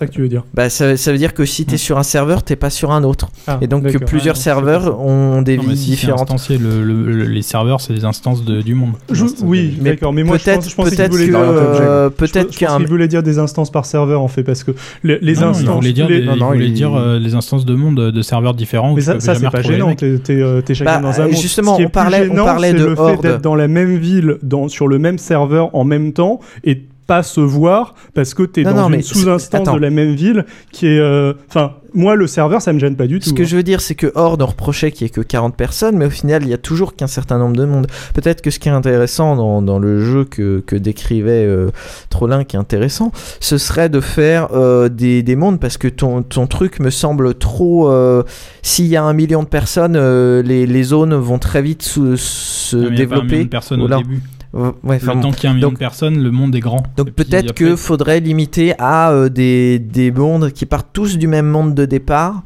Euh, 0.00 0.04
ça 0.04 0.06
que 0.06 0.12
tu 0.12 0.20
veux 0.22 0.28
dire. 0.28 0.44
bah, 0.54 0.68
ça, 0.70 0.96
ça 0.96 1.12
veut 1.12 1.18
dire 1.18 1.34
que 1.34 1.44
si 1.44 1.64
tu 1.66 1.74
es 1.74 1.78
sur 1.78 1.98
un 1.98 2.02
serveur, 2.02 2.42
t'es 2.42 2.56
pas 2.56 2.70
sur 2.70 2.90
un 2.92 3.04
autre. 3.04 3.28
Ah, 3.46 3.58
et 3.60 3.66
donc 3.66 3.84
que 3.86 3.98
plusieurs 3.98 4.36
Ah, 4.36 4.40
serveurs 4.40 5.00
ont 5.00 5.42
des 5.42 5.56
Non, 5.56 5.62
vies 5.64 5.76
si, 5.76 5.90
différentes. 5.90 6.30
le- 6.50 6.84
le- 6.84 7.12
le- 7.12 7.24
les 7.24 7.42
serveurs 7.42 7.80
c'est 7.80 7.92
des 7.94 8.04
instances 8.04 8.44
de- 8.44 8.62
du 8.62 8.74
monde. 8.74 8.92
Je- 9.10 9.24
oui, 9.42 9.76
Mais 9.80 9.90
d'accord. 9.90 10.12
Mais 10.12 10.22
moi, 10.22 10.38
je, 10.38 10.44
peut-être- 10.44 10.56
pense, 10.60 10.70
je 10.70 10.74
pensais 10.76 10.88
qu'il 10.90 10.96
peut-être 10.98 11.10
voulait 11.12 11.26
que, 11.26 11.30
dire, 11.30 11.40
euh, 11.40 12.10
qu'un- 12.56 12.76
qu'il 12.78 12.86
voulait 12.88 13.08
dire 13.08 13.22
des 13.22 13.38
instances 13.38 13.70
par 13.70 13.84
serveur 13.86 14.20
en 14.22 14.28
fait, 14.28 14.42
parce 14.42 14.64
que 14.64 14.72
les, 15.04 15.18
les 15.20 15.34
Non, 15.34 15.48
instances. 15.48 15.60
il 15.62 15.68
voulait 15.68 15.92
dire, 15.92 16.08
les- 16.08 16.20
des- 16.20 16.26
non, 16.26 16.36
non, 16.36 16.52
il 16.52 16.56
voulait 16.56 16.66
il- 16.68 16.72
dire 16.72 16.94
euh, 16.94 17.18
les 17.18 17.34
instances 17.34 17.64
de 17.64 17.74
monde 17.74 18.10
de 18.12 18.22
serveurs 18.22 18.54
différents. 18.54 18.94
Mais 18.94 19.00
tu 19.02 19.06
ça, 19.06 19.18
c'est 19.20 19.50
pas 19.50 19.62
gênant. 19.62 19.94
T'es 19.94 20.18
euh, 20.30 20.60
t'es 20.60 20.74
chacun 20.74 20.96
Bah, 20.96 21.00
dans 21.00 21.20
un 21.20 21.24
monde. 21.26 21.36
justement, 21.36 21.76
on 21.78 21.88
parlait- 21.88 22.28
on 22.30 22.34
parlait 22.36 22.70
c'est 22.72 22.78
de 22.78 22.84
le 22.86 22.96
fait 22.96 23.20
d'être 23.22 23.42
dans 23.42 23.54
la 23.54 23.68
même 23.68 23.96
ville, 23.96 24.38
sur 24.68 24.88
le 24.88 24.98
même 24.98 25.18
serveur 25.18 25.74
en 25.74 25.84
même 25.84 26.12
temps 26.12 26.40
et 26.64 26.82
pas 27.10 27.22
se 27.24 27.40
voir 27.40 27.94
parce 28.14 28.34
que 28.34 28.44
t'es 28.44 28.62
Non, 28.62 28.72
dans 28.72 28.88
non, 28.88 28.94
une 28.96 29.02
sous-instance 29.02 29.72
de 29.74 29.78
la 29.80 29.90
même 29.90 30.14
ville 30.14 30.44
qui 30.70 30.86
est. 30.86 31.00
euh, 31.00 31.32
Enfin, 31.48 31.74
moi, 31.92 32.14
le 32.14 32.28
serveur, 32.28 32.62
ça 32.62 32.72
me 32.72 32.78
gêne 32.78 32.94
pas 32.94 33.08
du 33.08 33.18
tout. 33.18 33.28
Ce 33.28 33.34
que 33.34 33.42
hein. 33.42 33.46
je 33.46 33.56
veux 33.56 33.64
dire, 33.64 33.80
c'est 33.80 33.96
que 33.96 34.12
Horde, 34.14 34.42
on 34.42 34.46
reprochait 34.46 34.92
qu'il 34.92 35.04
n'y 35.04 35.08
ait 35.08 35.12
que 35.12 35.20
40 35.22 35.56
personnes, 35.56 35.96
mais 35.96 36.06
au 36.06 36.10
final, 36.10 36.44
il 36.44 36.48
y 36.48 36.54
a 36.54 36.58
toujours 36.58 36.94
qu'un 36.94 37.08
certain 37.08 37.36
nombre 37.38 37.56
de 37.56 37.64
monde. 37.64 37.88
Peut-être 38.14 38.42
que 38.42 38.50
ce 38.52 38.60
qui 38.60 38.68
est 38.68 38.72
intéressant 38.72 39.34
dans, 39.34 39.60
dans 39.60 39.80
le 39.80 40.00
jeu 40.00 40.24
que, 40.24 40.62
que 40.64 40.76
décrivait 40.76 41.44
euh, 41.44 41.70
Trollin, 42.08 42.44
qui 42.44 42.54
est 42.54 42.60
intéressant, 42.60 43.10
ce 43.40 43.58
serait 43.58 43.88
de 43.88 43.98
faire 44.00 44.50
euh, 44.54 44.88
des, 44.88 45.24
des 45.24 45.34
mondes, 45.34 45.58
parce 45.58 45.78
que 45.78 45.88
ton, 45.88 46.22
ton 46.22 46.46
truc 46.46 46.78
me 46.78 46.90
semble 46.90 47.34
trop... 47.34 47.90
euh, 47.90 48.22
S'il 48.62 48.86
y 48.86 48.94
a 48.96 49.02
un 49.02 49.12
million 49.12 49.42
de 49.42 49.48
personnes, 49.48 49.96
euh, 49.96 50.42
les, 50.44 50.66
les 50.66 50.82
zones 50.84 51.14
vont 51.16 51.40
très 51.40 51.60
vite 51.60 51.82
se, 51.82 52.14
se 52.14 52.76
mais 52.76 52.86
il 52.92 52.98
y 53.00 53.02
a 53.02 53.06
pas 53.08 53.16
un 53.16 53.18
développer. 53.18 53.26
million 53.32 53.44
de 53.46 53.48
personnes 53.50 53.80
au 53.82 53.88
début. 53.88 54.22
Ouais, 54.52 54.98
temps 54.98 55.30
qu'il 55.30 55.44
y 55.44 55.46
a 55.46 55.50
un 55.50 55.54
million 55.54 55.68
donc- 55.68 55.74
de 55.74 55.78
personnes, 55.78 56.20
le 56.22 56.30
monde 56.32 56.54
est 56.56 56.60
grand. 56.60 56.82
donc 56.96 57.10
peut-être 57.12 57.54
que 57.54 57.76
faudrait 57.76 58.18
limiter 58.20 58.74
à 58.78 59.12
euh, 59.12 59.28
des, 59.28 59.78
des 59.78 60.10
mondes 60.10 60.50
qui 60.50 60.66
partent 60.66 60.88
tous 60.92 61.18
du 61.18 61.28
même 61.28 61.46
monde 61.46 61.74
de 61.74 61.84
départ, 61.84 62.42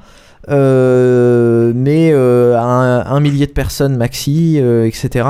euh, 0.51 1.73
mais 1.75 2.11
euh, 2.13 2.59
à 2.59 2.63
un, 2.63 3.07
un 3.07 3.21
millier 3.21 3.47
de 3.47 3.53
personnes 3.53 3.97
maxi, 3.97 4.59
euh, 4.61 4.85
etc. 4.87 5.27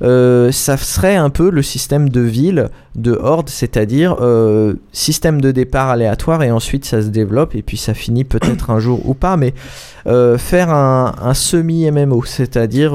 Ça 0.00 0.76
serait 0.76 1.14
un 1.14 1.30
peu 1.30 1.50
le 1.50 1.62
système 1.62 2.08
de 2.08 2.20
ville 2.20 2.70
de 2.96 3.12
Horde, 3.12 3.48
c'est-à-dire 3.48 4.16
système 4.92 5.40
de 5.40 5.52
départ 5.52 5.90
aléatoire 5.90 6.42
et 6.42 6.50
ensuite 6.50 6.84
ça 6.84 7.02
se 7.02 7.08
développe 7.08 7.54
et 7.54 7.62
puis 7.62 7.76
ça 7.76 7.94
finit 7.94 8.24
peut-être 8.24 8.70
un 8.70 8.80
jour 8.80 9.08
ou 9.08 9.14
pas, 9.14 9.36
mais 9.36 9.54
faire 10.04 10.70
un, 10.70 11.14
un 11.22 11.34
semi-MMO, 11.34 12.24
c'est-à-dire 12.24 12.94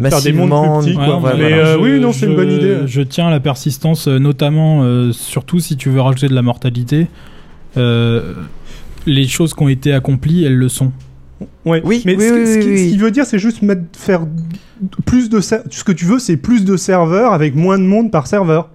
Faire 0.00 0.22
des 0.22 0.32
mondes 0.32 0.48
massivement... 0.50 0.78
plus 0.80 0.86
petits, 0.86 0.96
quoi. 0.96 1.14
Ouais, 1.14 1.20
Voilà. 1.20 1.36
mais, 1.38 1.52
euh, 1.54 1.74
je- 1.74 1.78
oui, 1.78 2.00
non, 2.00 2.12
c'est 2.12 2.26
une 2.26 2.36
bonne 2.36 2.50
idée. 2.52 2.76
Je 2.86 3.02
tiens 3.02 3.28
à 3.28 3.30
la 3.30 3.40
persistance, 3.40 4.06
euh, 4.06 4.18
notamment, 4.18 4.82
euh, 4.84 5.12
surtout 5.12 5.58
si 5.60 5.76
tu 5.76 5.88
veux 5.90 6.00
rajouter 6.00 6.28
de 6.28 6.34
la 6.34 6.42
mortalité. 6.42 7.06
euh, 7.76 8.34
les 9.06 9.26
choses 9.26 9.54
qui 9.54 9.62
ont 9.62 9.68
été 9.68 9.92
accomplies, 9.92 10.44
elles 10.44 10.56
le 10.56 10.68
sont. 10.68 10.92
Ouais. 11.64 11.80
Oui, 11.84 12.02
mais 12.04 12.16
oui, 12.16 12.22
ce, 12.28 12.32
oui, 12.34 12.46
ce 12.46 12.58
qui, 12.58 12.66
oui, 12.68 12.78
ce 12.78 12.84
oui. 12.84 12.90
qui 12.90 12.96
veut 12.98 13.10
dire, 13.10 13.24
c'est 13.26 13.38
juste 13.38 13.62
mettre, 13.62 13.82
faire 13.96 14.26
plus 15.06 15.30
de 15.30 15.40
ce 15.40 15.84
que 15.84 15.92
tu 15.92 16.04
veux, 16.04 16.18
c'est 16.18 16.36
plus 16.36 16.64
de 16.64 16.76
serveurs 16.76 17.32
avec 17.32 17.54
moins 17.54 17.78
de 17.78 17.84
monde 17.84 18.10
par 18.10 18.26
serveur. 18.26 18.68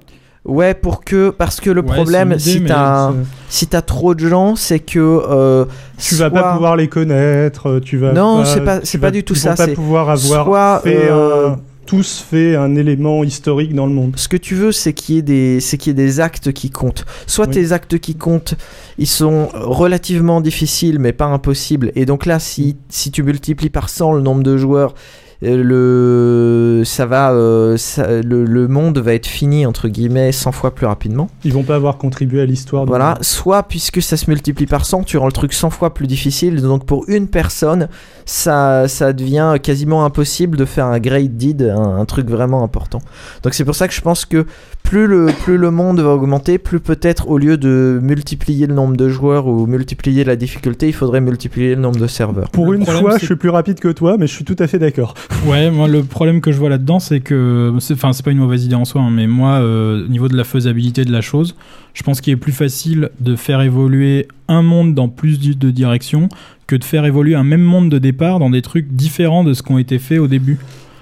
Ouais, 0.45 0.73
pour 0.73 1.05
que 1.05 1.29
parce 1.29 1.61
que 1.61 1.69
le 1.69 1.79
Ouais, 1.81 1.87
problème, 1.93 2.31
idée, 2.33 2.39
si 2.39 2.63
t'as 2.65 3.11
c'est- 3.11 3.17
si 3.49 3.67
t'as 3.67 3.81
trop 3.81 4.13
de 4.13 4.27
gens, 4.27 4.55
c'est 4.57 4.79
que 4.79 4.99
euh, 4.99 5.65
Tu 5.97 6.15
vas 6.15 6.29
pas 6.29 6.41
soit- 6.41 6.53
pouvoir 6.53 6.75
les 6.75 6.89
connaître, 6.89 7.79
tu 7.79 7.97
vas 7.97 8.11
Non, 8.11 8.39
pas- 8.39 8.45
c'est 8.45 8.61
pas- 8.61 8.79
tu 8.81 8.85
c'est 8.85 8.97
vas- 8.97 9.07
pas 9.07 9.11
du 9.11 9.23
tout 9.23 9.35
ça, 9.35 9.51
vont 9.51 9.55
pas 9.55 9.65
c'est 9.67 9.73
pouvoir 9.73 10.09
avoir 10.09 10.45
soit, 10.45 10.81
fait 10.83 11.07
euh, 11.09 11.51
un- 11.51 11.59
tous 11.85 12.25
fait 12.29 12.55
un 12.57 12.75
élément 12.75 13.23
historique 13.23 13.73
dans 13.73 13.85
le 13.85 13.93
monde. 13.93 14.13
Ce 14.17 14.27
que 14.27 14.35
tu 14.37 14.55
veux, 14.55 14.73
c'est 14.73 14.91
qu'il 14.91 15.15
y 15.15 15.17
ait 15.19 15.21
des, 15.21 15.59
c'est 15.61 15.77
qu'il 15.77 15.91
y 15.91 16.01
ait 16.01 16.05
des 16.05 16.19
actes 16.19 16.51
qui 16.51 16.69
comptent. 16.69 17.05
Soit 17.25 17.47
Oui. 17.47 17.53
tes 17.53 17.71
actes 17.71 17.97
qui 17.99 18.15
comptent, 18.15 18.55
ils 18.97 19.07
sont 19.07 19.47
relativement 19.53 20.41
difficiles, 20.41 20.99
mais 20.99 21.13
pas 21.13 21.25
impossibles. 21.25 21.93
Et 21.95 22.05
donc 22.05 22.25
là, 22.25 22.39
si, 22.39 22.75
si 22.89 23.11
tu 23.11 23.23
multiplies 23.23 23.69
par 23.69 23.87
100 23.87 24.11
le 24.13 24.21
nombre 24.21 24.43
de 24.43 24.57
joueurs, 24.57 24.93
euh, 24.93 24.97
le, 25.43 26.83
ça 26.85 27.05
va, 27.05 27.31
euh, 27.31 27.75
ça- 27.77 28.21
le, 28.21 28.45
le 28.45 28.67
monde 28.67 28.97
va 28.99 29.13
être 29.13 29.27
fini 29.27 29.65
entre 29.65 29.87
guillemets 29.87 30.31
100 30.31 30.51
fois 30.51 30.73
plus 30.73 30.85
rapidement. 30.85 31.29
Ils 31.43 31.53
vont 31.53 31.63
pas 31.63 31.75
avoir 31.75 31.97
contribué 31.97 32.41
à 32.41 32.45
l'histoire. 32.45 32.85
Voilà, 32.85 33.17
soit 33.21 33.63
puisque 33.63 34.01
ça 34.01 34.15
se 34.17 34.29
multiplie 34.29 34.65
par 34.67 34.85
100, 34.85 35.03
tu 35.03 35.17
rends 35.17 35.25
le 35.25 35.31
truc 35.31 35.53
100 35.53 35.69
fois 35.69 35.93
plus 35.93 36.07
difficile. 36.07 36.61
Donc 36.61 36.85
pour 36.85 37.05
une 37.09 37.27
personne, 37.27 37.89
ça, 38.25 38.87
ça 38.87 39.13
devient 39.13 39.55
quasiment 39.61 40.05
impossible 40.05 40.57
de 40.57 40.65
faire 40.65 40.85
un 40.85 40.99
great 40.99 41.35
deed, 41.35 41.61
un, 41.63 41.97
un 41.97 42.05
truc 42.05 42.29
vraiment 42.29 42.63
important. 42.63 42.99
Donc 43.43 43.53
c'est 43.53 43.65
pour 43.65 43.75
ça 43.75 43.87
que 43.87 43.93
je 43.93 44.01
pense 44.01 44.25
que 44.25 44.45
plus 44.83 45.07
le, 45.07 45.27
plus 45.43 45.57
le 45.57 45.71
monde 45.71 45.99
va 45.99 46.09
augmenter, 46.09 46.57
plus 46.57 46.79
peut-être 46.79 47.27
au 47.29 47.37
lieu 47.37 47.57
de 47.57 47.99
multiplier 48.01 48.67
le 48.67 48.73
nombre 48.73 48.95
de 48.95 49.09
joueurs 49.09 49.47
ou 49.47 49.65
multiplier 49.65 50.23
la 50.23 50.35
difficulté, 50.35 50.87
il 50.87 50.93
faudrait 50.93 51.21
multiplier 51.21 51.75
le 51.75 51.81
nombre 51.81 51.99
de 51.99 52.07
serveurs. 52.07 52.49
Pour 52.51 52.71
Le 52.71 52.77
une 52.77 52.83
problème, 52.83 53.03
fois, 53.03 53.17
je 53.17 53.25
suis 53.25 53.35
plus 53.35 53.49
rapide 53.49 53.79
que 53.79 53.87
toi, 53.87 54.17
mais 54.19 54.27
je 54.27 54.33
suis 54.33 54.45
tout 54.45 54.55
à 54.59 54.67
fait 54.67 54.79
d'accord. 54.79 55.15
Ouais, 55.45 55.69
moi 55.69 55.89
le 55.89 56.03
problème 56.03 56.39
que 56.39 56.53
je 56.53 56.57
vois 56.57 56.69
là-dedans, 56.69 56.99
c'est 56.99 57.19
que, 57.19 57.73
enfin, 57.91 58.13
c'est 58.13 58.23
pas 58.23 58.31
une 58.31 58.37
mauvaise 58.37 58.63
idée 58.63 58.75
en 58.75 58.85
soi, 58.85 59.01
hein, 59.01 59.09
mais 59.11 59.27
moi, 59.27 59.55
euh, 59.55 60.05
au 60.05 60.07
niveau 60.07 60.29
de 60.29 60.37
la 60.37 60.45
faisabilité 60.45 61.03
de 61.03 61.11
la 61.11 61.19
chose, 61.19 61.55
je 61.93 62.01
pense 62.03 62.21
qu'il 62.21 62.31
est 62.31 62.37
plus 62.37 62.53
facile 62.53 63.09
de 63.19 63.35
faire 63.35 63.61
évoluer 63.61 64.27
un 64.47 64.61
monde 64.61 64.93
dans 64.93 65.09
plus 65.09 65.39
de 65.39 65.53
de 65.53 65.71
directions 65.71 66.29
que 66.67 66.75
de 66.75 66.83
faire 66.83 67.05
évoluer 67.05 67.35
un 67.35 67.43
même 67.43 67.61
monde 67.61 67.89
de 67.89 67.97
départ 67.97 68.39
dans 68.39 68.49
des 68.49 68.61
trucs 68.61 68.87
différents 68.93 69.43
de 69.43 69.53
ce 69.53 69.63
qui 69.63 69.71
ont 69.71 69.77
été 69.77 69.99
faits 69.99 70.19
au 70.19 70.27
début. 70.27 70.57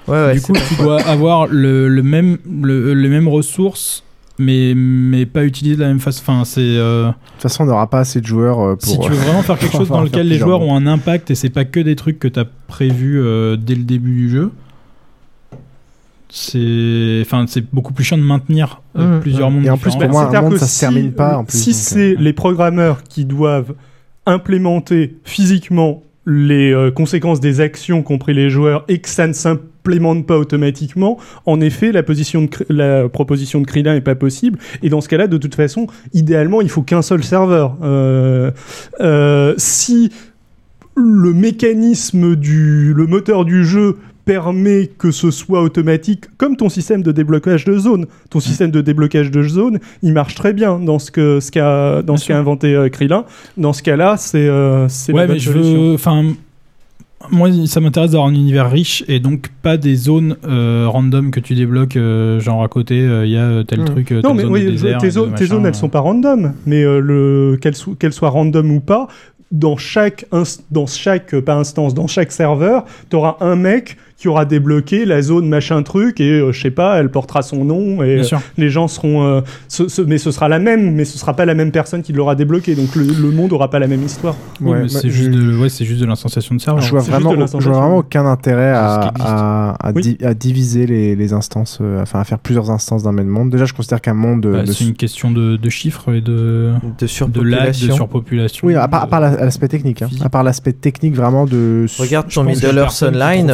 Ouais, 0.07 0.26
ouais, 0.26 0.34
du 0.36 0.41
coup, 0.41 0.53
tu 0.68 0.76
dois 0.76 1.02
avoir 1.03 1.48
le, 1.48 1.88
le 1.88 2.03
même, 2.03 2.38
le- 2.49 2.94
les 2.94 3.07
mêmes 3.10 3.28
ressources, 3.28 4.03
mais, 4.40 4.73
mais 4.76 5.26
pas 5.28 5.44
utilisées 5.45 5.76
de 5.76 5.82
la 5.82 5.88
même 5.90 5.99
façon. 5.99 6.22
Enfin, 6.26 6.44
c'est. 6.45 6.60
euh, 6.61 7.07
De 7.07 7.11
toute 7.34 7.41
façon, 7.44 7.64
on 7.64 7.68
n'aura 7.68 7.88
pas 7.90 7.99
assez 7.99 8.19
de 8.22 8.26
joueurs 8.26 8.60
euh, 8.60 8.76
pour. 8.76 8.88
si 8.90 8.99
tu 8.99 9.10
veux 9.10 9.15
vraiment 9.15 9.44
faire 9.44 9.57
quelque 9.60 9.78
chose 9.78 9.90
dans 9.90 10.02
lequel 10.02 10.28
les 10.28 10.38
joueurs 10.40 10.61
ont 10.61 10.76
un 10.76 10.88
impact 10.88 11.30
et 11.32 11.36
c'est 11.36 11.49
pas 11.52 11.65
que 11.65 11.80
des 11.80 11.95
trucs 11.95 12.18
que 12.19 12.28
tu 12.28 12.40
as 12.40 12.45
prévus 12.68 13.19
euh, 13.22 13.56
dès 13.57 13.76
le 13.76 13.84
début 13.84 14.11
du 14.14 14.30
jeu, 14.30 14.52
c'est 16.30 17.19
enfin 17.26 17.45
c'est 17.48 17.65
beaucoup 17.73 17.94
plus 17.94 18.03
chiant 18.03 18.18
de 18.18 18.23
maintenir 18.23 18.82
euh, 18.98 19.18
Mmh, 19.18 19.22
plusieurs 19.22 19.52
mmh. 19.52 19.53
mondes 19.53 19.65
Et 19.65 19.69
en 19.69 19.78
plus, 19.78 19.91
pour 19.95 20.10
moi, 20.10 20.23
un 20.23 20.30
C'est-à-dire 20.32 20.49
monde, 20.49 20.57
se 20.60 20.80
termine 20.80 21.11
pas, 21.11 21.38
en 21.38 21.44
plus, 21.45 21.57
Si 21.57 21.73
c'est 21.73 22.15
les 22.18 22.34
programmeurs 22.34 23.03
qui 23.03 23.26
doivent 23.26 23.73
implémenter 24.26 25.15
physiquement 25.26 26.03
les 26.26 26.72
euh, 26.72 26.91
conséquences 26.91 27.40
des 27.40 27.60
actions 27.61 28.02
qu'ont 28.03 28.18
pris 28.18 28.34
les 28.34 28.49
joueurs 28.49 28.86
et 28.88 28.99
que 28.99 29.10
ça 29.10 29.28
ne 29.28 29.34
s'implémente 29.83 30.25
pas 30.27 30.37
automatiquement, 30.37 31.17
en 31.45 31.59
effet, 31.61 31.91
la, 31.91 32.03
position 32.03 32.43
de, 32.43 32.47
Kr- 32.47 32.65
la 32.69 33.09
proposition 33.09 33.61
de 33.61 33.65
Krillin 33.65 33.93
n'est 33.93 34.01
pas 34.01 34.15
possible. 34.15 34.59
Et 34.83 34.89
dans 34.89 35.01
ce 35.01 35.09
cas-là, 35.09 35.27
de 35.27 35.37
toute 35.37 35.55
façon, 35.55 35.87
idéalement, 36.13 36.61
il 36.61 36.69
faut 36.69 36.83
qu'un 36.83 37.01
seul 37.01 37.23
serveur. 37.23 37.77
Euh, 37.81 38.51
euh, 38.99 39.53
si 39.57 40.11
le 40.95 41.33
mécanisme 41.33 42.35
du 42.35 42.93
le 42.93 43.07
moteur 43.07 43.45
du 43.45 43.63
jeu 43.63 43.97
permet 44.25 44.87
que 44.97 45.09
ce 45.09 45.31
soit 45.31 45.61
automatique 45.61 46.25
comme 46.37 46.57
ton 46.57 46.67
système 46.67 47.01
de 47.01 47.13
déblocage 47.13 47.63
de 47.63 47.77
zone 47.77 48.07
ton 48.29 48.41
système 48.41 48.71
de 48.71 48.81
déblocage 48.81 49.31
de 49.31 49.41
zone 49.41 49.79
il 50.03 50.11
marche 50.11 50.35
très 50.35 50.51
bien 50.51 50.79
dans 50.79 50.99
ce 50.99 51.09
que 51.09 51.39
ce 51.39 51.49
qu'a 51.49 52.01
dans 52.03 52.17
ce 52.17 52.27
qu'a 52.27 52.37
inventé 52.37 52.75
euh, 52.75 52.89
Krillin 52.89 53.23
dans 53.55 53.71
ce 53.71 53.81
cas-là 53.83 54.17
c'est 54.17 54.49
euh, 54.49 54.89
c'est 54.89 55.13
la 55.13 55.19
Ouais, 55.19 55.27
bonne 55.27 55.35
mais 55.35 55.39
je 55.39 55.51
veux. 55.51 55.93
Enfin, 55.93 56.25
moi, 57.30 57.49
ça 57.68 57.80
m'intéresse 57.80 58.11
d'avoir 58.11 58.27
un 58.30 58.34
univers 58.34 58.69
riche 58.72 59.03
et 59.07 59.19
donc 59.19 59.49
pas 59.61 59.77
des 59.77 59.95
zones 59.95 60.38
euh, 60.48 60.85
random 60.88 61.31
que 61.31 61.39
tu 61.39 61.56
débloques, 61.56 61.95
euh, 61.98 62.39
genre 62.39 62.64
à 62.64 62.68
côté, 62.68 62.98
il 62.98 63.30
y 63.30 63.38
a 63.38 63.41
euh, 63.41 63.64
tel 63.64 63.81
Hmm. 63.81 63.85
truc, 63.85 64.11
euh, 64.11 64.22
non 64.23 64.34
mais 64.34 64.43
zone 64.43 64.52
oui, 64.52 64.65
de 64.65 64.72
désert, 64.72 64.98
tes, 64.99 65.10
zo- 65.11 65.27
zones 65.45 65.65
elles 65.65 65.76
sont 65.76 65.89
pas 65.89 65.99
random 65.99 66.53
mais 66.65 66.84
euh, 66.84 66.99
le 66.99 67.57
qu'elles 67.61 67.76
so- 67.76 67.95
soient 68.11 68.30
random 68.30 68.72
ou 68.72 68.80
pas 68.80 69.07
dans 69.52 69.76
chaque 69.77 70.26
dans 70.72 70.88
chaque 70.88 71.34
euh, 71.34 71.41
pas 71.41 71.56
instance 71.56 71.93
dans 71.93 72.07
chaque 72.07 72.31
serveur 72.31 72.85
tu 73.10 73.15
auras 73.18 73.35
un 73.41 73.56
mec 73.57 73.98
qui 74.22 74.27
aura 74.27 74.45
débloqué 74.45 75.06
la 75.06 75.23
zone 75.23 75.49
machin 75.49 75.81
truc 75.81 76.22
et 76.22 76.30
euh, 76.41 76.52
je 76.52 76.61
sais 76.61 76.69
pas 76.69 76.98
elle 76.99 77.10
portera 77.10 77.41
son 77.41 77.65
nom 77.65 78.03
et 78.03 78.19
euh, 78.19 78.38
les 78.57 78.69
gens 78.69 78.88
seront 78.88 79.23
euh, 79.26 79.41
ce- 79.68 79.88
ce- 79.88 80.03
mais 80.03 80.19
ce 80.19 80.30
sera 80.30 80.48
la 80.48 80.60
même 80.60 80.93
mais 80.93 81.06
ce 81.06 81.18
sera 81.18 81.35
pas 81.35 81.45
la 81.45 81.56
même 81.56 81.72
personne 81.72 82.03
qui 82.03 82.14
l'aura 82.14 82.35
débloqué 82.35 82.76
donc 82.76 82.95
le, 82.95 83.03
le 83.06 83.31
monde 83.31 83.52
aura 83.52 83.72
pas 83.72 83.80
la 83.80 83.88
même 83.88 84.03
histoire 84.03 84.35
Oui, 84.61 84.72
Ouais, 84.72 84.88
c'est 84.89 85.10
juste, 85.10 85.31
je- 85.34 85.38
de, 85.38 85.57
ouais, 85.57 85.69
c'est 85.69 85.85
juste 85.85 86.02
de 86.02 86.06
l'instanciation 86.06 86.53
de 86.53 86.61
serveur. 86.61 86.84
Je 86.84 86.91
vois 86.91 86.99
vraiment, 87.02 87.34
de 87.34 87.48
je 87.60 87.68
vois 87.69 87.80
vraiment 87.80 87.98
aucun 87.98 88.26
intérêt 88.27 88.69
à, 88.69 89.11
à, 89.19 89.88
à 89.88 89.91
Oui. 89.93 90.02
di- 90.03 90.18
à 90.23 90.35
diviser 90.35 90.85
les, 90.85 91.15
les 91.15 91.34
instances, 91.34 91.80
euh, 91.81 91.99
enfin 92.02 92.19
à 92.19 92.23
faire 92.23 92.38
plusieurs 92.39 92.69
instances 92.69 93.02
d'un 93.03 93.11
même 93.11 93.27
monde. 93.27 93.49
Déjà, 93.49 93.65
je 93.65 93.73
considère 93.73 94.02
qu'un 94.02 94.14
monde. 94.14 94.45
Bah, 94.45 94.64
c'est 94.68 94.84
une 94.85 94.93
question 94.93 95.31
de, 95.31 95.56
de 95.57 95.69
chiffres 95.69 96.14
et 96.14 96.22
de, 96.22 96.73
De 96.99 97.31
de 97.31 97.41
lag, 97.41 97.69
de 97.69 97.73
surpopulation. 97.73 97.95
surpopulation. 97.95 98.68
Oui, 98.68 98.76
à 98.76 98.88
part, 98.88 99.19
la- 99.19 99.31
l'aspect 99.45 99.68
technique. 99.68 100.02
hein. 100.03 100.10
À 100.23 100.30
part 100.30 100.43
l'aspect 100.43 100.73
technique 100.73 101.15
vraiment 101.15 101.45
de. 101.45 101.85
Regarde 101.98 102.27
ton 102.31 102.43
Middle 102.43 102.77
Earth 102.77 103.02
Online, 103.03 103.49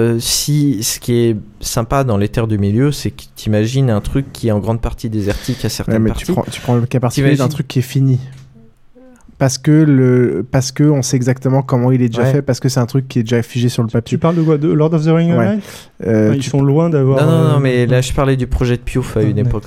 euh, 0.00 0.18
si 0.18 0.82
ce 0.82 0.98
qui 1.00 1.14
est 1.14 1.36
sympa 1.60 2.04
dans 2.04 2.16
les 2.16 2.28
terres 2.28 2.46
du 2.48 2.58
milieu, 2.58 2.92
c'est 2.92 3.10
que 3.10 3.22
t'imagines 3.36 3.90
un 3.90 4.00
truc 4.00 4.32
qui 4.32 4.48
est 4.48 4.52
en 4.52 4.58
grande 4.58 4.80
partie 4.80 5.08
désertique 5.10 5.58
à 5.60 5.64
Ouais, 5.64 5.68
certaines 5.68 6.02
mais 6.02 6.10
parties. 6.10 6.24
tu 6.26 6.32
prends, 6.32 6.44
tu 6.50 6.60
prends 6.60 6.74
le 6.76 6.86
cas 6.86 7.00
particulier 7.00 7.36
d'un 7.36 7.48
truc 7.48 7.68
qui 7.68 7.78
est 7.80 7.82
fini. 7.82 8.18
Parce 9.38 9.56
que, 9.56 9.70
le, 9.70 10.44
parce 10.50 10.70
que 10.70 10.84
on 10.84 11.00
sait 11.00 11.16
exactement 11.16 11.62
comment 11.62 11.90
il 11.92 12.02
est 12.02 12.08
déjà 12.10 12.24
Ouais. 12.24 12.30
fait, 12.32 12.42
parce 12.42 12.60
que 12.60 12.68
c'est 12.68 12.78
un 12.80 12.84
truc 12.84 13.08
qui 13.08 13.20
est 13.20 13.22
déjà 13.22 13.42
figé 13.42 13.70
sur 13.70 13.82
le 13.82 13.88
papier. 13.88 14.16
tu 14.16 14.18
parles 14.18 14.34
de 14.36 14.42
quoi 14.42 14.58
de 14.58 14.68
Lord 14.70 14.92
of 14.92 15.02
the 15.02 15.08
Rings 15.08 15.34
Ouais. 15.34 15.58
Euh, 16.06 16.32
ils 16.34 16.42
tu- 16.42 16.50
sont 16.50 16.60
loin 16.60 16.90
d'avoir 16.90 17.24
Non, 17.24 17.30
non, 17.30 17.38
euh, 17.48 17.52
non, 17.54 17.58
mais 17.60 17.86
là 17.86 18.02
je 18.02 18.12
parlais 18.12 18.36
du 18.36 18.46
projet 18.46 18.76
de 18.76 18.82
Piouf 18.82 19.16
à 19.16 19.22
une 19.22 19.36
Ouais. 19.36 19.40
époque. 19.40 19.64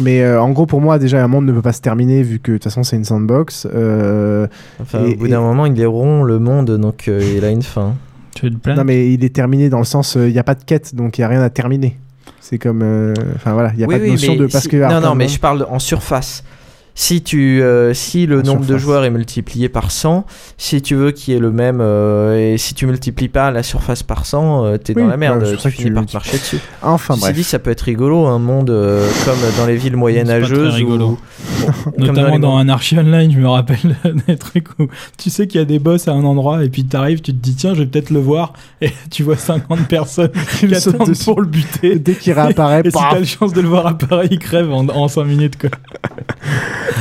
Mais 0.00 0.22
euh, 0.22 0.40
en 0.40 0.50
gros, 0.50 0.66
pour 0.66 0.80
moi, 0.80 1.00
déjà, 1.00 1.24
un 1.24 1.26
monde 1.26 1.44
ne 1.46 1.52
peut 1.52 1.60
pas 1.62 1.72
se 1.72 1.80
terminer 1.80 2.22
vu 2.22 2.38
que 2.38 2.52
de 2.52 2.56
toute 2.58 2.64
façon, 2.64 2.84
c'est 2.84 2.94
une 2.94 3.02
sandbox. 3.04 3.66
Euh, 3.74 4.46
enfin 4.80 5.04
Et- 5.04 5.14
au 5.14 5.16
bout 5.16 5.26
et- 5.26 5.30
d'un 5.30 5.40
moment, 5.40 5.66
il 5.66 5.80
est 5.80 5.86
rond 5.86 6.22
le 6.22 6.38
monde, 6.38 6.70
donc 6.78 7.08
euh, 7.08 7.20
il 7.36 7.44
a 7.44 7.50
une 7.50 7.62
fin. 7.62 7.94
Tu 8.34 8.46
veux 8.46 8.50
te 8.52 8.56
plaindre 8.58 8.80
non, 8.80 8.84
mais 8.84 9.12
il 9.12 9.24
est 9.24 9.34
terminé 9.34 9.68
dans 9.68 9.78
le 9.78 9.84
sens, 9.84 10.16
euh, 10.16 10.28
il 10.28 10.32
n'y 10.32 10.38
a 10.38 10.44
pas 10.44 10.54
de 10.54 10.64
quête, 10.64 10.94
donc 10.94 11.18
il 11.18 11.20
n'y 11.20 11.24
a 11.24 11.28
rien 11.28 11.42
à 11.42 11.50
terminer. 11.50 11.96
C'est 12.40 12.58
comme. 12.58 12.82
euh, 12.82 13.14
Enfin 13.36 13.52
voilà, 13.54 13.70
il 13.72 13.78
n'y 13.78 13.84
a 13.84 13.86
Oui, 13.86 13.94
pas 13.94 14.00
de 14.04 14.06
notion 14.10 14.36
de. 14.36 14.46
Parce 14.46 14.64
si- 14.64 14.68
que 14.70 14.76
non, 14.76 15.00
non, 15.00 15.14
mais 15.14 15.26
bon, 15.26 15.30
je 15.32 15.38
parle 15.40 15.66
en 15.70 15.78
surface. 15.78 16.44
Si, 16.96 17.22
tu, 17.22 17.60
euh, 17.60 17.92
si 17.92 18.26
le 18.26 18.40
En 18.40 18.42
nombre 18.42 18.66
de 18.66 18.78
joueurs 18.78 19.04
est 19.04 19.10
multiplié 19.10 19.68
par 19.68 19.90
100, 19.90 20.24
si 20.56 20.80
tu 20.80 20.94
veux 20.94 21.10
qu'il 21.10 21.34
y 21.34 21.36
ait 21.36 21.40
le 21.40 21.50
même, 21.50 21.80
euh, 21.80 22.54
et 22.54 22.56
si 22.56 22.74
tu 22.74 22.86
multiplies 22.86 23.28
pas 23.28 23.50
la 23.50 23.64
surface 23.64 24.04
par 24.04 24.26
100, 24.26 24.64
euh, 24.64 24.76
t'es 24.78 24.94
Oui, 24.94 25.02
dans 25.02 25.08
la 25.08 25.16
merde, 25.16 25.42
ouais, 25.42 25.56
c'est 25.58 25.70
tu 25.70 25.76
finis 25.76 25.90
par 25.90 26.06
te 26.06 26.12
marcher 26.12 26.38
dessus. 26.38 26.60
Enfin, 26.82 27.16
bref. 27.18 27.34
dit, 27.34 27.42
ça 27.42 27.58
peut 27.58 27.70
être 27.72 27.82
rigolo, 27.82 28.26
un 28.26 28.38
monde 28.38 28.70
euh, 28.70 29.08
comme 29.24 29.38
dans 29.58 29.66
les 29.66 29.76
villes 29.76 29.96
moyenâgeuses. 29.96 30.72
rigolo. 30.72 31.18
comme 31.84 32.06
Notamment 32.06 32.38
dans, 32.38 32.56
un 32.56 32.68
archi 32.68 32.96
online, 32.96 33.32
je 33.32 33.40
me 33.40 33.48
rappelle 33.48 33.96
des 34.28 34.36
trucs 34.36 34.68
où 34.78 34.86
tu 35.18 35.30
sais 35.30 35.48
qu'il 35.48 35.58
y 35.58 35.62
a 35.62 35.66
des 35.66 35.80
boss 35.80 36.06
à 36.06 36.12
un 36.12 36.24
endroit 36.24 36.64
et 36.64 36.68
puis 36.68 36.84
t'arrives, 36.84 37.20
tu 37.20 37.32
te 37.32 37.38
dis 37.38 37.56
tiens, 37.56 37.74
je 37.74 37.80
vais 37.80 37.86
peut-être 37.86 38.10
le 38.10 38.20
voir 38.20 38.52
et 38.80 38.92
tu 39.10 39.24
vois 39.24 39.36
50 39.36 39.88
personnes 39.88 40.30
qui 40.60 40.72
attendent 40.72 41.08
dessus. 41.08 41.24
pour 41.24 41.40
le 41.40 41.48
buter. 41.48 41.98
Dès 41.98 42.14
qu'il 42.14 42.34
réapparaît, 42.34 42.82
et 42.84 42.90
si 42.90 42.92
paf. 42.92 43.10
t'as 43.10 43.18
la 43.18 43.26
chance 43.26 43.52
de 43.52 43.60
le 43.60 43.68
voir 43.68 43.88
apparaître, 43.88 44.32
il 44.32 44.38
crève 44.38 44.72
en, 44.72 44.86
en 44.88 45.08
5 45.08 45.24
minutes 45.24 45.58
quoi. 45.58 45.70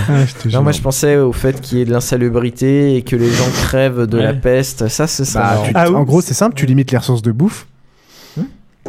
Ah, 0.09 0.13
je. 0.45 0.49
Non, 0.49 0.63
moi 0.63 0.71
je 0.71 0.81
pensais 0.81 1.17
au 1.17 1.31
fait 1.33 1.59
qu'il 1.61 1.77
y 1.77 1.81
ait 1.81 1.85
de 1.85 1.91
l'insalubrité 1.91 2.95
et 2.95 3.01
que 3.01 3.15
les 3.15 3.29
gens 3.31 3.49
crèvent 3.63 4.05
de 4.07 4.17
la 4.17 4.33
peste. 4.33 4.87
Ça, 4.87 5.07
c'est 5.07 5.25
ça. 5.25 5.41
Bah, 5.73 5.85
Ah 5.87 5.91
en 5.91 6.03
gros, 6.03 6.21
c'est 6.21 6.33
simple, 6.33 6.55
tu 6.55 6.65
limites 6.65 6.91
les 6.91 6.97
ressources 6.97 7.21
de 7.21 7.31
bouffe. 7.31 7.67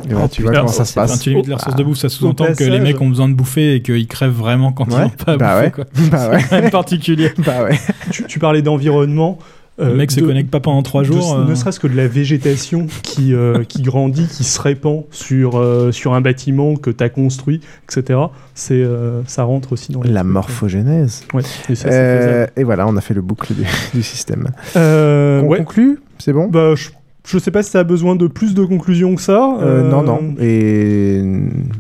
Et 0.09 0.13
voilà, 0.13 0.29
tu 0.29 0.43
vois 0.43 0.53
comment 0.53 0.67
ça 0.69 0.85
se 0.85 0.93
passe. 0.93 1.13
Quand 1.13 1.19
tu 1.19 1.31
limites 1.31 1.47
les 1.47 1.55
ressources 1.55 1.77
de 1.77 1.85
bouffe, 1.85 1.99
ça 1.99 2.09
sous-entend 2.09 2.47
que 2.59 2.65
les 2.65 2.81
mecs 2.81 3.01
ont 3.01 3.09
besoin 3.09 3.29
de 3.29 3.35
bouffer 3.35 3.77
et 3.77 3.83
qu'ils 3.83 4.09
crèvent 4.09 4.33
vraiment 4.33 4.73
quand 4.73 4.87
ils 4.87 4.95
Ouais, 4.95 5.03
n'ont 5.03 5.09
pas 5.11 5.33
à 5.33 5.37
bah 5.37 5.55
bouffer. 5.55 5.65
ouais. 5.67 5.71
Quoi. 5.71 5.85
Bah 6.11 6.31
ouais. 6.31 6.41
C'est 6.41 6.49
quand 6.49 6.61
même 6.63 6.71
particulier. 6.71 7.33
Bah 7.39 7.63
ouais. 7.65 7.79
tu, 8.11 8.25
tu 8.25 8.39
parlais 8.41 8.61
d'environnement. 8.63 9.39
Le 9.77 9.85
euh, 9.87 9.97
mec 9.97 10.13
se 10.13 10.21
de- 10.21 10.27
connecte 10.27 10.51
pas 10.51 10.61
pendant 10.61 10.83
3 10.83 11.03
de- 11.03 11.07
jours. 11.09 11.37
ne 11.39 11.51
euh, 11.51 11.55
serait-ce 11.57 11.81
que 11.81 11.89
de 11.89 11.97
la 11.97 12.07
végétation 12.07 12.87
qui, 13.03 13.35
euh, 13.35 13.65
qui 13.65 13.83
grandit, 13.83 14.27
qui 14.29 14.45
se 14.45 14.61
répand 14.61 15.03
sur, 15.11 15.57
euh, 15.59 15.91
sur 15.91 16.15
un 16.15 16.21
bâtiment 16.21 16.77
que 16.77 16.91
tu 16.91 17.03
as 17.03 17.09
construit, 17.09 17.61
etc. 17.89 18.21
C'est, 18.55 18.75
euh, 18.75 19.23
ça 19.27 19.43
rentre 19.43 19.73
aussi 19.73 19.91
dans 19.93 20.01
La 20.05 20.23
morphogénèse. 20.23 21.25
Ouais, 21.35 21.43
et 21.69 21.75
ça, 21.75 21.89
Euh, 21.89 22.47
et 22.57 22.63
voilà, 22.63 22.87
on 22.87 22.97
a 22.97 23.01
fait 23.01 23.15
le 23.15 23.23
boucle 23.23 23.53
du, 23.53 23.65
du 23.95 24.03
système. 24.03 24.47
Euh, 24.77 25.41
On 25.43 25.49
ouais. 25.49 25.59
conclut 25.59 25.99
C'est 26.19 26.33
bon? 26.33 26.47
Bah, 26.49 26.75
je, 26.77 26.91
je 27.27 27.39
sais 27.39 27.51
pas 27.51 27.63
si 27.65 27.71
ça 27.71 27.81
a 27.81 27.85
besoin 27.85 28.15
de 28.15 28.29
plus 28.29 28.55
de 28.55 28.63
conclusions 28.65 29.17
que 29.17 29.23
ça. 29.23 29.57
Euh, 29.61 29.83
Euh, 29.83 29.91
Non, 29.91 30.03
non. 30.03 30.35
Et 30.41 31.21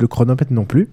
le 0.00 0.06
chronomètre 0.08 0.52
non 0.52 0.64
plus. 0.64 0.88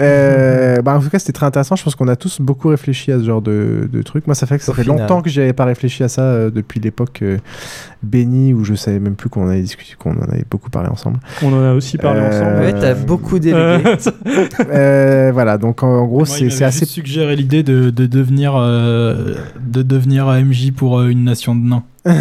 Euh, 0.00 0.80
bah, 0.80 0.96
en 0.96 1.00
tout 1.00 1.10
cas, 1.10 1.18
c'était 1.18 1.32
très 1.34 1.44
intéressant. 1.46 1.76
Je 1.76 1.84
pense 1.84 1.94
qu'on 1.94 2.08
a 2.08 2.16
tous 2.16 2.40
beaucoup 2.40 2.68
réfléchi 2.68 3.12
à 3.12 3.18
ce 3.18 3.24
genre 3.24 3.42
de, 3.42 3.88
de 3.92 4.02
truc. 4.02 4.26
Moi, 4.26 4.34
ça 4.34 4.46
fait 4.46 4.56
que 4.58 4.64
ça 4.64 4.72
Au 4.72 4.74
fait 4.74 4.82
final. 4.82 5.00
longtemps 5.00 5.20
que 5.20 5.28
j'avais 5.28 5.52
pas 5.52 5.66
réfléchi 5.66 6.02
à 6.02 6.08
ça 6.08 6.22
euh, 6.22 6.50
depuis 6.50 6.80
l'époque 6.80 7.20
euh, 7.22 7.36
bénie 8.02 8.54
où 8.54 8.64
je 8.64 8.74
savais 8.74 8.98
même 9.00 9.16
plus 9.16 9.28
qu'on 9.28 9.48
avait 9.48 9.60
discuté, 9.60 9.94
qu'on 9.98 10.12
en 10.16 10.22
avait 10.22 10.44
beaucoup 10.50 10.70
parlé 10.70 10.88
ensemble. 10.88 11.18
On 11.42 11.52
en 11.52 11.62
a 11.62 11.72
aussi 11.74 11.98
parlé 11.98 12.20
Euh, 12.20 12.28
ensemble. 12.28 12.60
Ouais, 12.64 12.72
t'as 12.80 12.94
beaucoup 12.94 13.38
délégué. 13.38 13.58
Euh, 13.60 13.96
Euh, 14.70 15.30
voilà, 15.32 15.58
donc 15.58 15.82
en, 15.82 15.88
en 15.88 16.06
gros, 16.06 16.24
c'est 16.24 16.48
c'est 16.50 16.64
assez. 16.64 16.84
suggéré 16.86 17.36
l'idée 17.36 17.62
de, 17.62 17.90
de 17.90 18.06
devenir 18.06 18.54
euh, 18.56 19.34
de 19.60 19.82
devenir 19.82 20.26
AMJ 20.28 20.72
pour 20.72 20.98
euh, 21.00 21.08
une 21.08 21.24
nation 21.24 21.54
de 21.54 21.60
nains. 21.60 21.82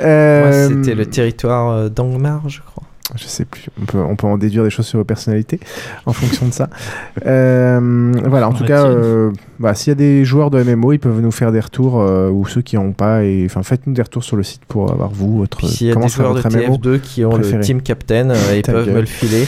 Euh, 0.00 0.68
Moi, 0.68 0.82
c'était 0.82 0.94
le 0.96 1.06
territoire 1.06 1.88
d'Angmar, 1.90 2.48
je 2.48 2.60
crois. 2.60 2.71
Je 3.16 3.24
sais 3.24 3.44
plus. 3.44 3.66
On 3.80 3.84
peut, 3.84 3.98
on 3.98 4.16
peut 4.16 4.26
en 4.26 4.38
déduire 4.38 4.64
des 4.64 4.70
choses 4.70 4.86
sur 4.86 4.98
vos 4.98 5.04
personnalités 5.04 5.60
en 6.06 6.12
fonction 6.12 6.46
de 6.46 6.52
ça. 6.52 6.68
Euh, 7.26 8.12
voilà, 8.26 8.48
en 8.48 8.52
tout 8.52 8.64
cas, 8.64 8.84
euh, 8.84 9.30
bah, 9.60 9.74
s'il 9.74 9.90
y 9.90 9.92
a 9.92 9.94
des 9.94 10.24
joueurs 10.24 10.50
de 10.50 10.62
MMO, 10.62 10.92
ils 10.92 10.98
peuvent 10.98 11.20
nous 11.20 11.30
faire 11.30 11.52
des 11.52 11.60
retours 11.60 12.00
euh, 12.00 12.30
ou 12.30 12.46
ceux 12.46 12.62
qui 12.62 12.76
n'en 12.76 12.86
ont 12.86 12.92
pas. 12.92 13.22
Et 13.22 13.44
enfin, 13.46 13.62
faites-nous 13.62 13.92
des 13.92 14.02
retours 14.02 14.24
sur 14.24 14.36
le 14.36 14.42
site 14.42 14.62
pour 14.66 14.90
avoir 14.90 15.10
vous 15.10 15.38
votre. 15.38 15.66
S'il 15.68 15.88
y 15.88 15.92
a 15.92 15.94
des 15.94 16.08
joueurs 16.08 16.34
de 16.34 16.40
votre 16.40 16.56
MMO 16.56 16.76
TF2 16.76 17.00
qui 17.00 17.24
ont 17.24 17.30
préféré. 17.30 17.58
le 17.58 17.64
Team 17.64 17.82
Captain, 17.82 18.32
ils 18.54 18.62
peuvent 18.62 18.86
gueule. 18.86 18.94
me 18.94 19.00
le 19.00 19.06
filer. 19.06 19.46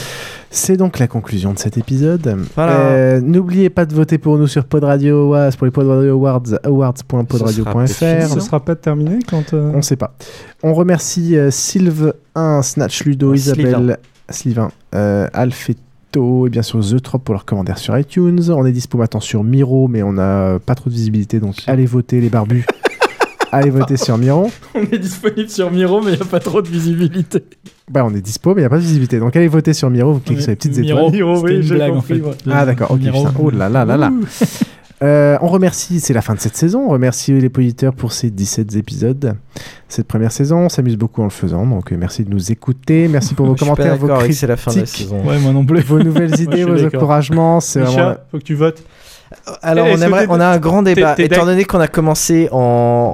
C'est 0.57 0.77
donc 0.77 0.99
la 0.99 1.07
conclusion 1.07 1.51
de 1.53 1.59
cet 1.59 1.77
épisode. 1.77 2.37
Voilà. 2.55 2.71
Euh, 2.79 3.19
N'oubliez 3.19 3.69
pas 3.69 3.85
de 3.85 3.93
voter 3.93 4.17
pour 4.17 4.37
nous 4.37 4.47
sur 4.47 4.63
Pod 4.63 4.85
Radio 4.85 5.23
Awards, 5.25 5.51
pour 5.57 5.65
les 5.65 5.71
Pod 5.71 5.85
Radio 5.85 6.11
Awards, 6.13 6.43
awards.podradio.fr. 6.63 7.87
Ça 7.89 8.39
sera 8.39 8.63
pas 8.63 8.75
terminé 8.75 9.19
quand. 9.29 9.53
euh, 9.53 9.71
On 9.75 9.81
sait 9.81 9.97
pas. 9.97 10.15
On 10.63 10.73
remercie 10.73 11.35
euh, 11.37 11.51
Sylve 11.51 12.13
1, 12.35 12.61
Snatch 12.61 13.03
Ludo, 13.03 13.33
Isabelle, 13.33 13.97
Sylvain, 14.29 14.71
euh, 14.95 15.27
Alfeto 15.33 16.47
et 16.47 16.49
bien 16.49 16.61
sûr 16.61 16.79
The 16.79 17.01
Trop 17.01 17.17
pour 17.19 17.33
leurs 17.35 17.43
commentaires 17.43 17.77
sur 17.77 17.97
iTunes. 17.97 18.39
On 18.49 18.65
est 18.65 18.71
dispo 18.71 18.97
maintenant 18.97 19.19
sur 19.19 19.43
Miro, 19.43 19.89
mais 19.89 20.03
on 20.03 20.13
n'a 20.13 20.59
pas 20.65 20.73
trop 20.75 20.89
de 20.89 20.95
visibilité, 20.95 21.41
donc 21.41 21.55
allez 21.67 21.85
voter 21.85 22.21
les 22.21 22.29
barbus. 22.29 22.65
allez 23.55 23.69
voter 23.69 23.97
sur 23.97 24.17
Miro. 24.17 24.51
On 24.75 24.81
est 24.81 24.97
disponible 24.97 25.49
sur 25.49 25.71
Miro, 25.71 26.01
mais 26.01 26.13
il 26.13 26.15
n'y 26.15 26.21
a 26.21 26.25
pas 26.25 26.39
trop 26.39 26.61
de 26.61 26.67
visibilité. 26.67 27.43
Bah, 27.89 28.03
on 28.03 28.15
est 28.15 28.21
dispo, 28.21 28.55
mais 28.55 28.61
il 28.61 28.63
n'y 28.63 28.65
a 28.65 28.69
pas 28.69 28.77
de 28.77 28.81
visibilité. 28.81 29.19
Donc 29.19 29.35
allez 29.35 29.47
voter 29.47 29.73
sur 29.73 29.91
Miro, 29.91 30.13
vous 30.13 30.19
cliquez 30.19 30.41
sur 30.41 30.49
les 30.49 30.55
petites 30.55 30.77
Miro, 30.77 31.11
étoiles. 31.13 31.41
c'était 31.41 31.61
une 31.61 31.77
blague 31.77 31.93
en 31.93 32.01
fait. 32.01 32.21
Ah 32.49 32.65
d'accord, 32.65 32.91
ok. 32.91 32.99
Miro. 32.99 33.25
putain. 33.25 33.33
Oh 33.39 33.49
là 33.51 33.69
là 33.69 33.85
là 33.85 33.95
là. 33.95 34.11
Euh, 35.03 35.37
on 35.41 35.47
remercie, 35.47 35.99
c'est 35.99 36.13
la 36.13 36.21
fin 36.21 36.35
de 36.35 36.39
cette 36.39 36.55
saison, 36.55 36.85
on 36.87 36.89
remercie 36.89 37.33
les 37.33 37.47
auditeurs 37.47 37.93
pour 37.93 38.13
ces 38.13 38.31
17 38.31 38.75
épisodes. 38.77 39.35
Cette 39.89 40.07
première 40.07 40.31
saison, 40.31 40.59
on 40.59 40.69
s'amuse 40.69 40.95
beaucoup 40.95 41.21
en 41.21 41.25
le 41.25 41.31
faisant, 41.31 41.67
donc 41.67 41.91
euh, 41.91 41.97
merci 41.97 42.23
de 42.23 42.29
nous 42.29 42.51
écouter, 42.51 43.09
merci 43.09 43.33
pour 43.33 43.45
vos 43.47 43.55
Je 43.55 43.63
suis 43.63 43.69
pas 43.69 43.75
commentaires, 43.75 43.97
vos 43.97 44.07
critiques, 44.07 44.37
c'est 44.37 44.47
la 44.47 44.55
fin 44.55 44.73
de 44.73 44.79
la 44.79 44.85
saison. 44.85 45.21
Ouais, 45.27 45.37
moi 45.39 45.51
non 45.51 45.65
plus. 45.65 45.81
vos 45.85 45.99
nouvelles 45.99 46.39
idées, 46.39 46.63
vos 46.63 46.81
encouragements. 46.83 47.59
C'est 47.59 47.81
Micha, 47.81 47.91
vraiment... 47.91 48.15
faut 48.31 48.37
que 48.37 48.43
tu 48.43 48.55
votes. 48.55 48.83
Alors, 49.61 49.87
Est-ce 49.87 50.01
on, 50.03 50.05
aimerait, 50.05 50.27
a 50.27 50.51
un 50.51 50.57
grand 50.57 50.81
débat. 50.81 51.15
Étant 51.17 51.45
donné 51.45 51.65
qu'on 51.65 51.79
a 51.79 51.87
commencé 51.87 52.49
en, 52.51 52.57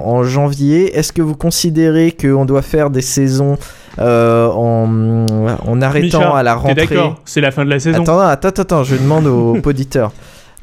en 0.04 0.22
janvier, 0.22 0.96
est-ce 0.96 1.12
que 1.12 1.22
vous 1.22 1.34
considérez 1.36 2.12
qu'on 2.12 2.44
doit 2.44 2.62
faire 2.62 2.90
des 2.90 3.02
saisons 3.02 3.56
euh, 3.98 4.48
en, 4.48 5.26
en 5.66 5.82
arrêtant 5.82 6.18
Micha, 6.18 6.36
à 6.36 6.42
la 6.42 6.54
rentrée 6.54 6.74
d'accord 6.74 7.20
C'est 7.24 7.40
la 7.40 7.50
fin 7.50 7.64
de 7.64 7.70
la 7.70 7.78
saison. 7.78 8.02
Attends, 8.02 8.18
attends, 8.20 8.48
attends, 8.48 8.62
attends, 8.62 8.84
je 8.84 8.96
demande 8.96 9.26
aux 9.26 9.56
auditeurs. 9.64 10.12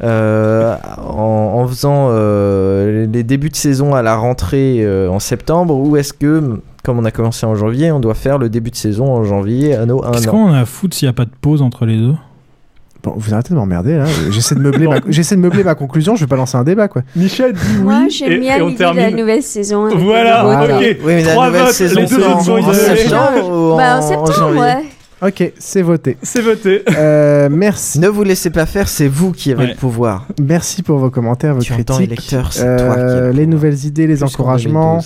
Euh, 0.01 0.75
en, 1.05 1.59
en 1.61 1.67
faisant 1.67 2.07
euh, 2.11 3.05
les 3.11 3.23
débuts 3.23 3.49
de 3.49 3.55
saison 3.57 3.93
à 3.95 4.01
la 4.01 4.15
rentrée 4.15 4.77
euh, 4.79 5.09
en 5.09 5.19
septembre 5.19 5.75
ou 5.75 5.97
est-ce 5.97 6.13
que, 6.13 6.61
comme 6.85 6.99
on 6.99 7.03
a 7.03 7.11
commencé 7.11 7.45
en 7.45 7.53
janvier, 7.53 7.91
on 7.91 7.99
doit 7.99 8.13
faire 8.13 8.37
le 8.37 8.47
début 8.47 8.71
de 8.71 8.77
saison 8.77 9.11
en 9.13 9.25
janvier 9.25 9.75
à 9.75 9.85
nos 9.85 10.01
un 10.05 10.11
Qu'est-ce 10.11 10.29
an? 10.29 10.31
qu'on 10.31 10.53
a 10.53 10.59
à 10.61 10.65
foutre 10.65 10.95
s'il 10.95 11.07
n'y 11.07 11.09
a 11.09 11.13
pas 11.13 11.25
de 11.25 11.31
pause 11.41 11.61
entre 11.61 11.85
les 11.85 11.97
deux? 11.97 12.15
Bon, 13.03 13.13
vous 13.15 13.33
arrêtez 13.33 13.49
de 13.51 13.55
m'emmerder 13.55 13.97
là. 13.97 14.05
J'essaie 14.29 14.55
de 14.55 14.59
meubler, 14.59 14.87
ma... 14.89 14.97
j'essaie 15.07 15.35
de 15.35 15.41
meubler 15.41 15.63
ma 15.63 15.75
conclusion. 15.75 16.15
Je 16.15 16.21
vais 16.25 16.27
pas 16.27 16.35
lancer 16.35 16.57
un 16.57 16.63
débat 16.65 16.87
quoi. 16.89 17.01
Micha 17.15 17.51
dit 17.51 17.59
oui. 17.77 17.81
Moi, 17.83 18.07
j'aime 18.09 18.39
bien 18.41 18.59
l'idée 18.59 18.83
de 18.83 18.95
la 18.97 19.11
nouvelle 19.11 19.43
saison. 19.43 19.85
avec 19.85 19.97
Voilà, 19.99 20.45
ok. 20.65 20.79
thèmes. 20.79 20.97
Oui, 21.05 21.13
mais 21.15 21.23
la 21.23 21.31
Trois 21.31 21.47
nouvelle 21.47 21.63
votes, 21.63 21.71
saison, 21.73 21.99
les 22.01 22.05
deux 22.07 22.23
en, 22.23 22.39
sont 22.43 22.51
en 22.59 22.73
septembre 22.73 23.73
ou 23.73 23.77
Bah, 23.77 23.97
en 23.99 24.01
septembre, 24.01 24.59
ouais. 24.59 24.83
Ok, 25.21 25.51
c'est 25.59 25.81
voté. 25.81 26.17
C'est 26.23 26.41
voté. 26.41 26.81
Euh, 26.97 27.49
merci, 27.51 27.99
Ne 27.99 28.07
vous 28.07 28.23
laissez 28.23 28.49
pas 28.51 28.65
faire, 28.65 28.87
c'est 28.87 29.07
vous 29.09 29.31
qui 29.33 29.51
avez 29.51 29.63
Ouais. 29.63 29.69
le 29.71 29.75
pouvoir. 29.75 30.25
merci 30.41 30.81
pour 30.81 30.97
vos 30.97 31.09
commentaires, 31.09 31.55
vos 31.55 31.61
Tu 31.61 31.73
entends, 31.73 31.95
critiques, 31.97 32.33
euh, 32.33 32.77
toi 32.77 32.95
qui 32.95 33.03
les 33.25 33.29
pouvoir. 33.31 33.47
nouvelles 33.47 33.85
idées, 33.85 34.07
les 34.07 34.15
Plus 34.15 34.23
encouragements. 34.23 34.99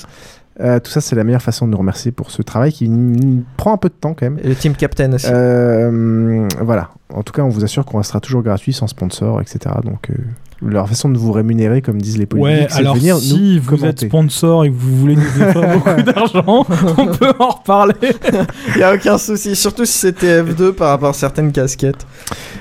2012. 0.58 0.66
Euh, 0.66 0.80
tout 0.80 0.92
ça, 0.92 1.02
c'est 1.02 1.16
la 1.16 1.24
meilleure 1.24 1.42
façon 1.42 1.66
de 1.66 1.72
nous 1.72 1.78
remercier 1.78 2.12
pour 2.12 2.32
ce 2.32 2.42
travail 2.42 2.72
qui 2.72 2.90
prend 3.58 3.74
un 3.74 3.78
peu 3.78 3.90
de 3.90 3.94
temps 3.94 4.14
quand 4.14 4.26
même. 4.26 4.40
Et 4.44 4.48
le 4.48 4.56
team 4.56 4.76
captain 4.76 5.12
aussi. 5.14 5.28
Euh, 5.30 6.48
voilà. 6.62 6.90
En 7.14 7.24
tout 7.24 7.34
cas, 7.34 7.44
on 7.44 7.50
vous 7.50 7.64
assure 7.64 7.86
qu'on 7.86 7.98
restera 7.98 8.20
toujours 8.20 8.42
gratuit, 8.42 8.74
sans 8.74 8.88
sponsor, 8.88 9.42
etc. 9.42 9.76
Donc, 9.84 10.10
euh, 10.10 10.16
leur 10.66 10.88
façon 10.90 11.10
de 11.10 11.18
vous 11.18 11.32
rémunérer, 11.32 11.82
comme 11.82 12.02
disent 12.02 12.18
les 12.18 12.26
politiques, 12.26 12.62
Ouais, 12.62 12.68
de 12.68 12.74
alors 12.74 12.96
venir 12.96 13.18
si 13.18 13.34
nous 13.56 13.62
vous 13.62 13.74
êtes 13.76 13.80
commenter. 13.80 14.08
sponsor 14.08 14.66
et 14.66 14.70
que 14.70 14.76
vous 14.76 14.96
voulez 14.98 15.16
nous 15.16 15.42
offrir 15.44 15.70
beaucoup 15.78 16.02
d'argent, 16.02 16.66
on 16.98 17.06
peut 17.08 17.34
en 17.40 17.50
reparler. 17.50 17.94
Il 18.76 18.80
y 18.80 18.84
a 18.84 18.94
aucun 18.94 19.18
souci, 19.18 19.56
surtout 19.56 19.86
si 19.86 19.98
c'était 19.98 20.42
F2 20.44 20.72
par 20.74 20.90
rapport 20.90 21.10
à 21.10 21.14
certaines 21.14 21.52
casquettes. 21.52 22.06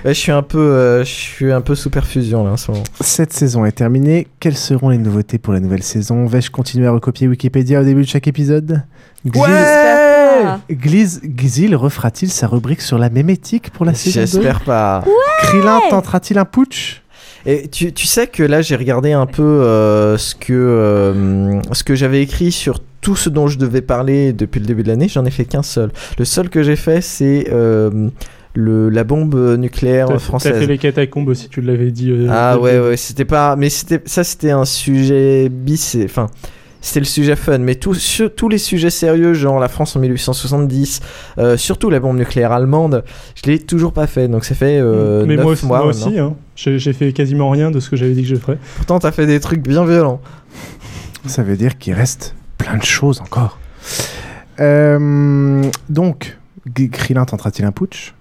Ouais, 0.05 0.15
je 0.15 0.19
suis 0.19 0.33
un 0.33 0.43
peu, 0.43 0.59
euh, 0.59 1.05
je 1.05 1.11
suis 1.11 1.53
un 1.53 1.61
peu 1.61 1.75
sous 1.75 1.91
perfusion 1.91 2.45
là 2.45 2.51
en 2.53 2.57
ce 2.57 2.71
moment. 2.73 2.83
Cette 3.01 3.33
saison 3.33 3.65
est 3.65 3.73
terminée. 3.73 4.27
Quelles 4.41 4.57
seront 4.57 4.89
les 4.89 4.99
nouveautés 4.99 5.39
pour 5.39 5.53
la 5.53 5.61
nouvelle 5.61 5.83
saison? 5.83 6.27
Vais-je 6.27 6.51
continuer 6.51 6.87
à 6.87 6.91
recopier 6.93 7.29
Wikipédia 7.29 7.81
au 7.81 7.85
début 7.85 8.03
de 8.03 8.09
chaque 8.09 8.27
épisode? 8.27 8.83
Pas. 9.33 10.61
Gliz- 10.71 11.21
Xil 11.25 11.77
refera-t-il 11.77 12.31
sa 12.31 12.49
rubrique 12.49 12.81
sur 12.81 12.99
la 12.99 13.09
mémétique 13.11 13.71
pour 13.71 13.85
la 13.85 13.95
saison 13.95 14.21
2 14.21 14.27
J'espère 14.27 14.61
pas. 14.61 15.05
Krillin 15.43 15.81
tentera-t-il 15.91 16.39
un 16.39 16.45
putsch? 16.45 17.02
Et 17.47 17.69
tu, 17.69 17.93
tu 17.93 18.07
sais 18.07 18.27
que 18.27 18.43
là 18.43 18.63
j'ai 18.63 18.77
regardé 18.77 19.13
un 19.13 19.27
peu 19.27 19.43
euh, 19.43 20.17
ce 20.17 20.35
que 20.35 20.53
euh, 20.53 21.61
ce 21.73 21.83
que 21.85 21.95
j'avais 21.95 22.23
écrit 22.23 22.53
sur 22.53 22.81
tout 23.01 23.17
ce 23.17 23.29
dont 23.29 23.49
je 23.49 23.59
devais 23.59 23.83
parler 23.83 24.33
depuis 24.33 24.61
le 24.61 24.67
début 24.67 24.83
de 24.85 24.89
l'année. 24.89 25.09
J'en 25.09 25.25
ai 25.25 25.31
fait 25.33 25.45
qu'un 25.45 25.63
seul. 25.65 25.91
Le 26.19 26.25
seul 26.25 26.49
que 26.51 26.63
j'ai 26.63 26.77
fait 26.77 27.01
c'est 27.01 27.49
euh, 27.53 28.09
le 28.55 28.91
la 28.91 29.03
bombe 29.03 29.35
nucléaire 29.59 30.07
T'as- 30.07 30.13
T'as 30.15 30.19
française. 30.21 30.59
fait 30.59 30.67
les 30.67 30.79
catacombes 30.79 31.29
aussi, 31.29 31.49
tu 31.49 31.63
l'avais 31.63 31.91
dit. 31.91 32.13
Ah 32.31 32.59
ouais 32.61 32.79
ouais 32.79 32.97
c'était 32.97 33.25
pas 33.25 33.57
mais 33.57 33.71
ça 33.71 34.23
c'était 34.25 34.51
un 34.53 34.65
sujet 34.65 35.49
bis 35.49 35.97
enfin 36.05 36.29
c'était 36.83 37.01
le 37.01 37.07
sujet 37.07 37.37
fun 37.37 37.59
mais 37.59 37.77
tous 37.77 37.95
sur- 37.95 38.35
tous 38.35 38.51
les 38.51 38.59
sujets 38.59 38.91
sérieux 38.91 39.33
genre 39.33 39.59
la 39.59 39.69
France 39.69 39.97
en 39.97 40.01
1870 40.01 41.01
euh, 41.39 41.57
surtout 41.57 41.89
la 41.89 42.01
bombe 42.01 42.19
nucléaire 42.19 42.53
allemande 42.53 43.05
je 43.35 43.51
l'ai 43.51 43.59
toujours 43.61 43.93
pas 43.95 44.07
fait 44.07 44.29
donc 44.29 44.45
ça 44.45 44.55
fait 44.55 44.79
euh, 44.79 45.25
Mais 45.27 45.37
neuf 45.37 45.45
moi 45.45 45.53
aussi, 45.53 45.67
mois 45.67 45.79
moi 45.79 45.87
aussi 45.87 46.19
hein. 46.19 46.35
j'ai 46.57 46.79
j'ai 46.79 46.93
fait 46.93 47.13
quasiment 47.15 47.49
rien 47.49 47.71
de 47.71 47.81
ce 47.81 47.89
que 47.89 47.97
j'avais 47.97 48.13
dit 48.13 48.23
que 48.23 48.29
je 48.29 48.37
ferais. 48.37 48.59
pourtant 48.77 48.99
t'as 48.99 49.13
fait 49.13 49.27
des 49.27 49.41
trucs 49.41 49.63
bien 49.63 49.87
violents 49.87 50.21
Ça 51.27 51.43
veut 51.43 51.57
dire 51.57 51.79
qu'il 51.79 51.95
reste 51.95 52.35
plein 52.59 52.77
de 52.77 52.83
choses 52.85 53.21
encore. 53.21 53.59
Euh, 54.61 55.63
donc, 55.89 56.37
Krillin 56.93 57.25
tentera-t-il 57.25 57.65
un 57.65 57.73
putsch? 57.73 58.15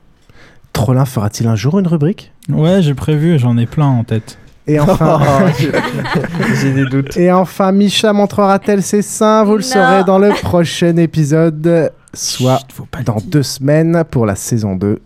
Trollin 0.74 1.06
fera-t-il 1.06 1.48
un 1.48 1.56
jour 1.56 1.80
une 1.80 1.88
rubrique? 1.88 2.32
Ouais, 2.50 2.82
j'ai 2.82 2.94
prévu, 2.94 3.38
j'en 3.38 3.58
ai 3.58 3.66
plein 3.66 3.88
en 3.88 4.04
tête. 4.04 4.38
Et 4.68 4.80
enfin, 4.80 5.20
j'ai 6.62 6.72
des 6.72 6.86
doutes. 6.86 7.18
Et 7.18 7.32
enfin, 7.32 7.72
Misha 7.72 8.14
montrera-t-elle 8.14 8.84
ses 8.84 9.02
seins? 9.02 9.44
Vous 9.44 9.56
le 9.58 9.64
saurez 9.64 10.04
dans 10.04 10.20
le 10.20 10.30
prochain 10.42 10.96
épisode, 10.98 11.92
soit 12.14 12.60
dans 13.06 13.18
deux 13.26 13.44
semaines 13.44 14.04
pour 14.10 14.26
la 14.26 14.36
saison 14.36 14.76
2. 14.76 15.00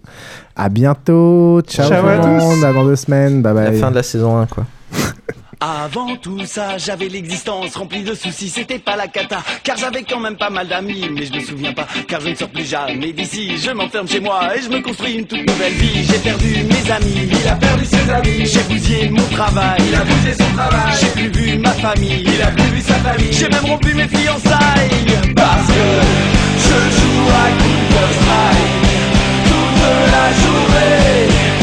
À 0.55 0.69
bientôt. 0.69 1.61
Ciao, 1.67 1.87
Ciao 1.87 2.01
tout 2.01 2.07
à 2.07 2.15
le 2.15 2.21
tous. 2.21 2.27
monde. 2.27 2.63
À 2.63 2.73
dans 2.73 2.85
deux 2.85 2.95
semaines. 2.95 3.41
Bye 3.41 3.53
bye. 3.53 3.65
La 3.73 3.79
fin 3.79 3.91
de 3.91 3.95
la 3.95 4.03
saison 4.03 4.37
1, 4.39 4.45
quoi. 4.47 4.65
Avant 5.59 6.15
tout 6.17 6.45
ça, 6.45 6.77
j'avais 6.77 7.07
l'existence 7.07 7.75
remplie 7.75 8.03
de 8.03 8.13
soucis, 8.13 8.49
c'était 8.49 8.79
pas 8.79 8.95
la 8.95 9.07
cata, 9.07 9.41
car 9.63 9.77
j'avais 9.77 10.03
quand 10.03 10.19
même 10.19 10.35
pas 10.35 10.49
mal 10.49 10.67
d'amis, 10.67 11.09
mais 11.11 11.25
je 11.25 11.33
me 11.33 11.39
souviens 11.39 11.73
pas, 11.73 11.87
car 12.07 12.19
je 12.19 12.29
ne 12.29 12.35
sors 12.35 12.49
plus 12.49 12.65
jamais 12.65 13.13
d'ici, 13.13 13.57
je 13.57 13.71
m'enferme 13.71 14.07
chez 14.07 14.19
moi 14.19 14.55
et 14.55 14.61
je 14.61 14.69
me 14.69 14.81
construis 14.81 15.13
une 15.13 15.25
toute 15.25 15.47
nouvelle 15.47 15.73
vie, 15.73 16.03
j'ai 16.03 16.19
perdu 16.19 16.63
mes 16.63 16.91
amis, 16.91 17.29
il 17.31 17.47
a 17.47 17.55
perdu 17.55 17.85
ses 17.85 18.09
amis, 18.09 18.45
j'ai 18.45 18.63
bousillé 18.63 19.09
mon 19.09 19.25
travail, 19.29 19.81
il 19.87 19.95
a 19.95 20.03
bousillé 20.03 20.33
son 20.33 20.55
travail, 20.55 20.93
j'ai 20.99 21.07
plus 21.07 21.29
vu 21.29 21.57
ma 21.57 21.71
famille, 21.71 22.23
il 22.25 22.41
a 22.41 22.47
plus 22.47 22.63
vu 22.63 22.81
sa 22.81 22.95
famille, 22.95 23.31
j'ai 23.33 23.49
même 23.49 23.65
rompu 23.65 23.93
mes 23.93 24.07
fiançailles, 24.07 25.33
parce 25.35 25.67
que 25.67 25.87
je 26.57 26.77
joue 26.99 27.29
à 27.29 27.49
Counter 27.61 28.13
Strike, 28.19 28.75
toute 29.45 29.81
la 30.11 30.27
journée, 30.41 31.54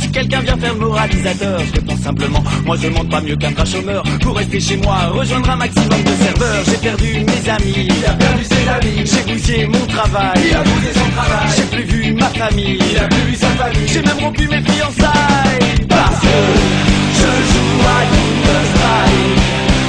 si 0.00 0.10
quelqu'un 0.10 0.40
vient 0.40 0.56
faire 0.56 0.74
moralisateur. 0.76 1.58
Je 1.60 1.72
réponds 1.72 1.96
simplement, 1.96 2.42
moi 2.64 2.76
je 2.80 2.88
demande 2.88 3.10
pas 3.10 3.20
mieux 3.20 3.36
qu'un 3.36 3.50
vrai 3.50 3.66
chômeur. 3.66 4.02
Pour 4.20 4.36
rester 4.36 4.60
chez 4.60 4.76
moi, 4.76 5.08
rejoindre 5.08 5.50
un 5.50 5.56
maximum 5.56 6.02
de 6.02 6.24
serveurs. 6.24 6.64
J'ai 6.66 6.76
perdu 6.76 7.24
mes 7.24 7.50
amis, 7.50 7.88
perdu 8.18 8.44
ses 8.44 8.68
amis. 8.68 9.04
J'ai 9.04 9.32
bousillé 9.32 9.66
mon 9.66 9.86
travail, 9.86 10.56
son 10.94 11.10
travail. 11.10 11.48
J'ai 11.56 11.76
plus 11.76 11.84
vu 11.84 12.12
ma 12.12 12.28
famille, 12.28 12.78
plus 12.78 13.32
vu 13.32 13.36
famille. 13.36 13.88
J'ai 13.88 14.02
même 14.02 14.18
rompu 14.18 14.48
mes 14.48 14.62
fiançailles. 14.62 15.86
Parce 15.88 16.20
que 16.20 16.36
je 17.14 17.30
joue 17.52 17.80
à 17.86 18.00
Counter 18.12 18.62
Strike 18.72 19.42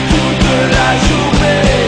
toute 0.10 0.46
la 0.72 0.90
journée 1.08 1.83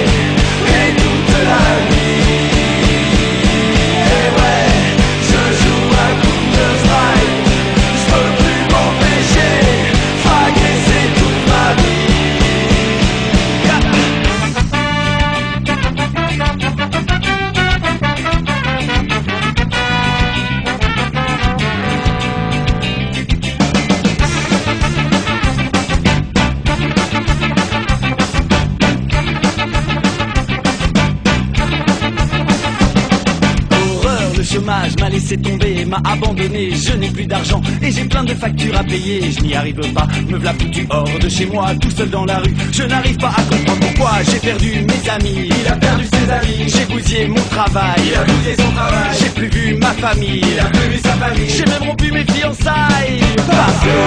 m'a 35.96 36.12
abandonné, 36.12 36.72
je 36.72 36.94
n'ai 36.94 37.10
plus 37.10 37.26
d'argent 37.26 37.62
et 37.82 37.92
j'ai 37.92 38.06
plein 38.06 38.24
de 38.24 38.34
factures 38.34 38.78
à 38.78 38.84
payer, 38.84 39.32
je 39.32 39.42
n'y 39.42 39.56
arrive 39.56 39.94
pas, 39.94 40.08
me 40.30 40.38
v'là 40.38 40.54
foutu 40.54 40.86
hors 40.90 41.20
de 41.20 41.30
chez 41.30 41.46
moi, 41.46 41.74
tout 41.80 41.92
seul 41.92 42.10
dans 42.10 42.26
la 42.26 42.40
rue, 42.40 42.54
je 42.72 42.84
n'arrive 42.84 43.18
pas 43.18 43.30
à 43.38 43.42
comprendre 43.44 43.80
pourquoi 43.80 44.12
j'ai 44.30 44.40
perdu 44.40 44.72
mes 44.82 45.10
amis, 45.10 45.50
il 45.62 45.68
a 45.68 45.76
perdu 45.76 46.06
ses 46.06 46.32
amis, 46.32 46.68
j'ai 46.68 46.86
bousillé 46.94 47.28
mon 47.28 47.42
travail, 47.52 48.02
il 48.06 48.16
a 48.16 48.24
bousillé 48.24 48.56
son 48.56 48.72
travail, 48.72 49.18
j'ai 49.20 49.30
plus 49.30 49.50
vu 49.50 49.76
ma 49.76 49.92
famille, 49.92 50.42
il 50.42 50.60
a 50.60 50.66
plus 50.66 50.90
vu 50.90 51.00
sa 51.04 51.14
famille, 51.14 51.50
j'ai 51.50 51.66
même 51.66 51.90
rompu 51.90 52.12
mes 52.12 52.26
fiançailles, 52.26 53.22
parce 53.48 53.80
que 53.86 53.98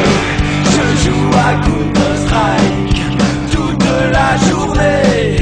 je 0.73 1.05
joue 1.05 1.31
à 1.39 1.55
Counter 1.65 2.15
Strike 2.27 3.03
toute 3.51 3.85
la 4.13 4.37
journée 4.49 5.37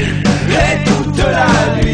et 0.49 0.83
toute 0.85 1.17
la 1.17 1.81
nuit. 1.81 1.86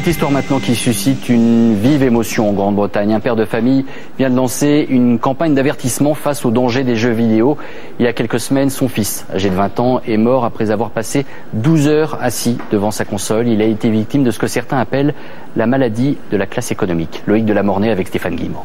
Cette 0.00 0.12
histoire 0.12 0.30
maintenant 0.30 0.60
qui 0.60 0.76
suscite 0.76 1.28
une 1.28 1.74
vive 1.74 2.02
émotion 2.02 2.48
en 2.48 2.52
Grande-Bretagne. 2.54 3.12
Un 3.12 3.20
père 3.20 3.36
de 3.36 3.44
famille 3.44 3.84
vient 4.16 4.30
de 4.30 4.34
lancer 4.34 4.86
une 4.88 5.18
campagne 5.18 5.54
d'avertissement 5.54 6.14
face 6.14 6.46
aux 6.46 6.50
dangers 6.50 6.84
des 6.84 6.96
jeux 6.96 7.10
vidéo. 7.10 7.58
Il 7.98 8.06
y 8.06 8.08
a 8.08 8.14
quelques 8.14 8.40
semaines, 8.40 8.70
son 8.70 8.88
fils, 8.88 9.26
âgé 9.30 9.50
de 9.50 9.54
20 9.54 9.78
ans, 9.78 10.00
est 10.06 10.16
mort 10.16 10.46
après 10.46 10.70
avoir 10.70 10.88
passé 10.88 11.26
12 11.52 11.88
heures 11.88 12.18
assis 12.22 12.56
devant 12.72 12.90
sa 12.90 13.04
console. 13.04 13.46
Il 13.46 13.60
a 13.60 13.66
été 13.66 13.90
victime 13.90 14.24
de 14.24 14.30
ce 14.30 14.38
que 14.38 14.46
certains 14.46 14.78
appellent 14.78 15.12
la 15.54 15.66
maladie 15.66 16.16
de 16.30 16.36
la 16.38 16.46
classe 16.46 16.72
économique. 16.72 17.22
Loïc 17.26 17.44
de 17.44 17.52
la 17.52 17.62
Mornay 17.62 17.90
avec 17.90 18.08
Stéphane 18.08 18.36
Guimont. 18.36 18.64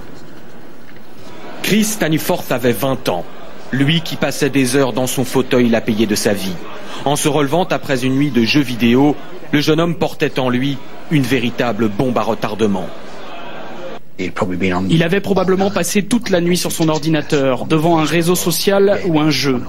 Chris 1.64 1.83
Staniforth 1.83 2.49
avait 2.53 2.72
20 2.72 3.09
ans. 3.09 3.25
Lui 3.72 4.02
qui 4.02 4.16
passait 4.16 4.50
des 4.50 4.76
heures 4.76 4.94
dans 4.94 5.08
son 5.08 5.26
fauteuil 5.26 5.69
l'a 5.69 5.82
payé 5.82 6.06
de 6.06 6.16
sa 6.16 6.34
vie. 6.34 6.56
En 7.03 7.16
se 7.16 7.27
relevant 7.27 7.66
après 7.66 8.06
une 8.06 8.16
nuit 8.16 8.32
de 8.32 8.44
jeux 8.44 8.61
vidéo, 8.61 9.16
le 9.52 9.60
jeune 9.61 9.80
homme 9.80 9.95
portait 9.95 10.40
en 10.40 10.50
lui 10.50 10.77
une 11.11 11.24
véritable 11.24 11.90
bombe 11.90 12.18
à 12.18 12.22
retardement. 12.22 12.88
Il 14.90 15.03
avait 15.03 15.19
probablement 15.19 15.72
passé 15.72 16.03
toute 16.03 16.30
la 16.30 16.40
nuit 16.40 16.56
sur 16.56 16.72
son 16.72 16.88
ordinateur, 16.88 17.66
devant 17.66 18.00
un 18.00 18.06
réseau 18.06 18.35
social 18.35 19.02
ou 19.08 19.19
un 19.19 19.30
jeu. 19.30 19.61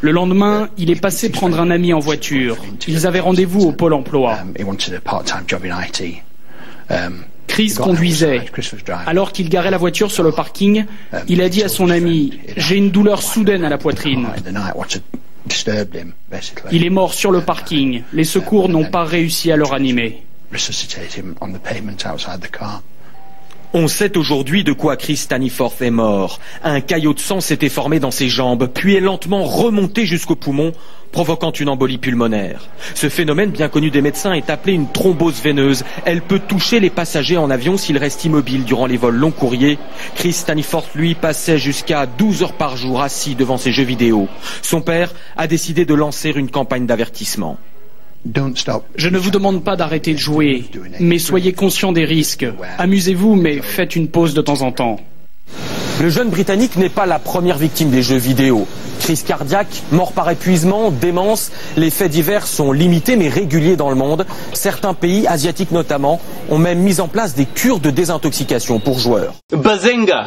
Le 0.00 0.10
lendemain, 0.10 0.68
il 0.76 0.90
est 0.90 1.00
passé 1.00 1.30
prendre 1.30 1.58
un 1.58 1.70
ami 1.70 1.94
en 1.94 1.98
voiture. 1.98 2.58
Ils 2.86 3.06
avaient 3.06 3.20
rendez-vous 3.20 3.62
au 3.62 3.72
pôle 3.72 3.94
emploi. 3.94 4.38
Chris 7.48 7.74
conduisait. 7.74 8.42
Alors 9.06 9.32
qu'il 9.32 9.48
garait 9.48 9.72
la 9.72 9.78
voiture 9.78 10.12
sur 10.12 10.22
le 10.22 10.30
parking, 10.30 10.84
il 11.26 11.42
a 11.42 11.48
dit 11.48 11.64
à 11.64 11.68
son 11.68 11.90
ami 11.90 12.38
J'ai 12.56 12.76
une 12.76 12.90
douleur 12.90 13.22
soudaine 13.22 13.64
à 13.64 13.68
la 13.68 13.78
poitrine. 13.78 14.28
Il 16.70 16.84
est 16.84 16.90
mort 16.90 17.14
sur 17.14 17.32
le 17.32 17.40
parking. 17.40 18.02
Les 18.12 18.24
secours 18.24 18.68
n'ont 18.68 18.84
pas 18.84 19.04
réussi 19.04 19.50
à 19.50 19.56
le 19.56 19.64
ranimer. 19.64 20.22
On 23.74 23.86
sait 23.86 24.16
aujourd'hui 24.16 24.64
de 24.64 24.72
quoi 24.72 24.96
Chris 24.96 25.16
Staniforth 25.16 25.82
est 25.82 25.90
mort. 25.90 26.40
Un 26.64 26.80
caillot 26.80 27.12
de 27.12 27.20
sang 27.20 27.42
s'était 27.42 27.68
formé 27.68 28.00
dans 28.00 28.10
ses 28.10 28.30
jambes, 28.30 28.70
puis 28.72 28.94
est 28.94 29.00
lentement 29.00 29.44
remonté 29.44 30.06
jusqu'au 30.06 30.36
poumon, 30.36 30.72
provoquant 31.12 31.52
une 31.52 31.68
embolie 31.68 31.98
pulmonaire. 31.98 32.66
Ce 32.94 33.10
phénomène, 33.10 33.50
bien 33.50 33.68
connu 33.68 33.90
des 33.90 34.00
médecins, 34.00 34.32
est 34.32 34.48
appelé 34.48 34.72
une 34.72 34.90
thrombose 34.90 35.42
veineuse. 35.42 35.84
Elle 36.06 36.22
peut 36.22 36.38
toucher 36.38 36.80
les 36.80 36.88
passagers 36.88 37.36
en 37.36 37.50
avion 37.50 37.76
s'ils 37.76 37.98
restent 37.98 38.24
immobiles 38.24 38.64
durant 38.64 38.86
les 38.86 38.96
vols 38.96 39.16
long 39.16 39.32
courriers. 39.32 39.78
Chris 40.14 40.32
Staniforth, 40.32 40.94
lui, 40.94 41.14
passait 41.14 41.58
jusqu'à 41.58 42.06
12 42.06 42.44
heures 42.44 42.52
par 42.54 42.78
jour 42.78 43.02
assis 43.02 43.34
devant 43.34 43.58
ses 43.58 43.72
jeux 43.72 43.84
vidéo. 43.84 44.28
Son 44.62 44.80
père 44.80 45.12
a 45.36 45.46
décidé 45.46 45.84
de 45.84 45.92
lancer 45.92 46.32
une 46.34 46.50
campagne 46.50 46.86
d'avertissement. 46.86 47.58
Je 48.96 49.08
ne 49.08 49.18
vous 49.18 49.30
demande 49.30 49.64
pas 49.64 49.76
d'arrêter 49.76 50.12
de 50.12 50.18
jouer, 50.18 50.64
mais 51.00 51.18
soyez 51.18 51.52
conscient 51.52 51.92
des 51.92 52.04
risques. 52.04 52.46
Amusez-vous, 52.78 53.34
mais 53.34 53.60
faites 53.62 53.96
une 53.96 54.08
pause 54.08 54.34
de 54.34 54.42
temps 54.42 54.62
en 54.62 54.72
temps. 54.72 54.98
Le 56.00 56.10
jeune 56.10 56.28
Britannique 56.28 56.76
n'est 56.76 56.88
pas 56.88 57.06
la 57.06 57.18
première 57.18 57.58
victime 57.58 57.90
des 57.90 58.02
jeux 58.02 58.18
vidéo. 58.18 58.68
Crise 59.00 59.24
cardiaque, 59.24 59.82
mort 59.90 60.12
par 60.12 60.30
épuisement, 60.30 60.92
démence, 60.92 61.50
les 61.76 61.90
faits 61.90 62.12
divers 62.12 62.46
sont 62.46 62.70
limités 62.70 63.16
mais 63.16 63.28
réguliers 63.28 63.74
dans 63.74 63.90
le 63.90 63.96
monde. 63.96 64.24
Certains 64.52 64.94
pays, 64.94 65.26
asiatiques 65.26 65.72
notamment, 65.72 66.20
ont 66.50 66.58
même 66.58 66.78
mis 66.78 67.00
en 67.00 67.08
place 67.08 67.34
des 67.34 67.46
cures 67.46 67.80
de 67.80 67.90
désintoxication 67.90 68.78
pour 68.78 68.98
joueurs. 69.00 69.34
Bazenga 69.52 70.26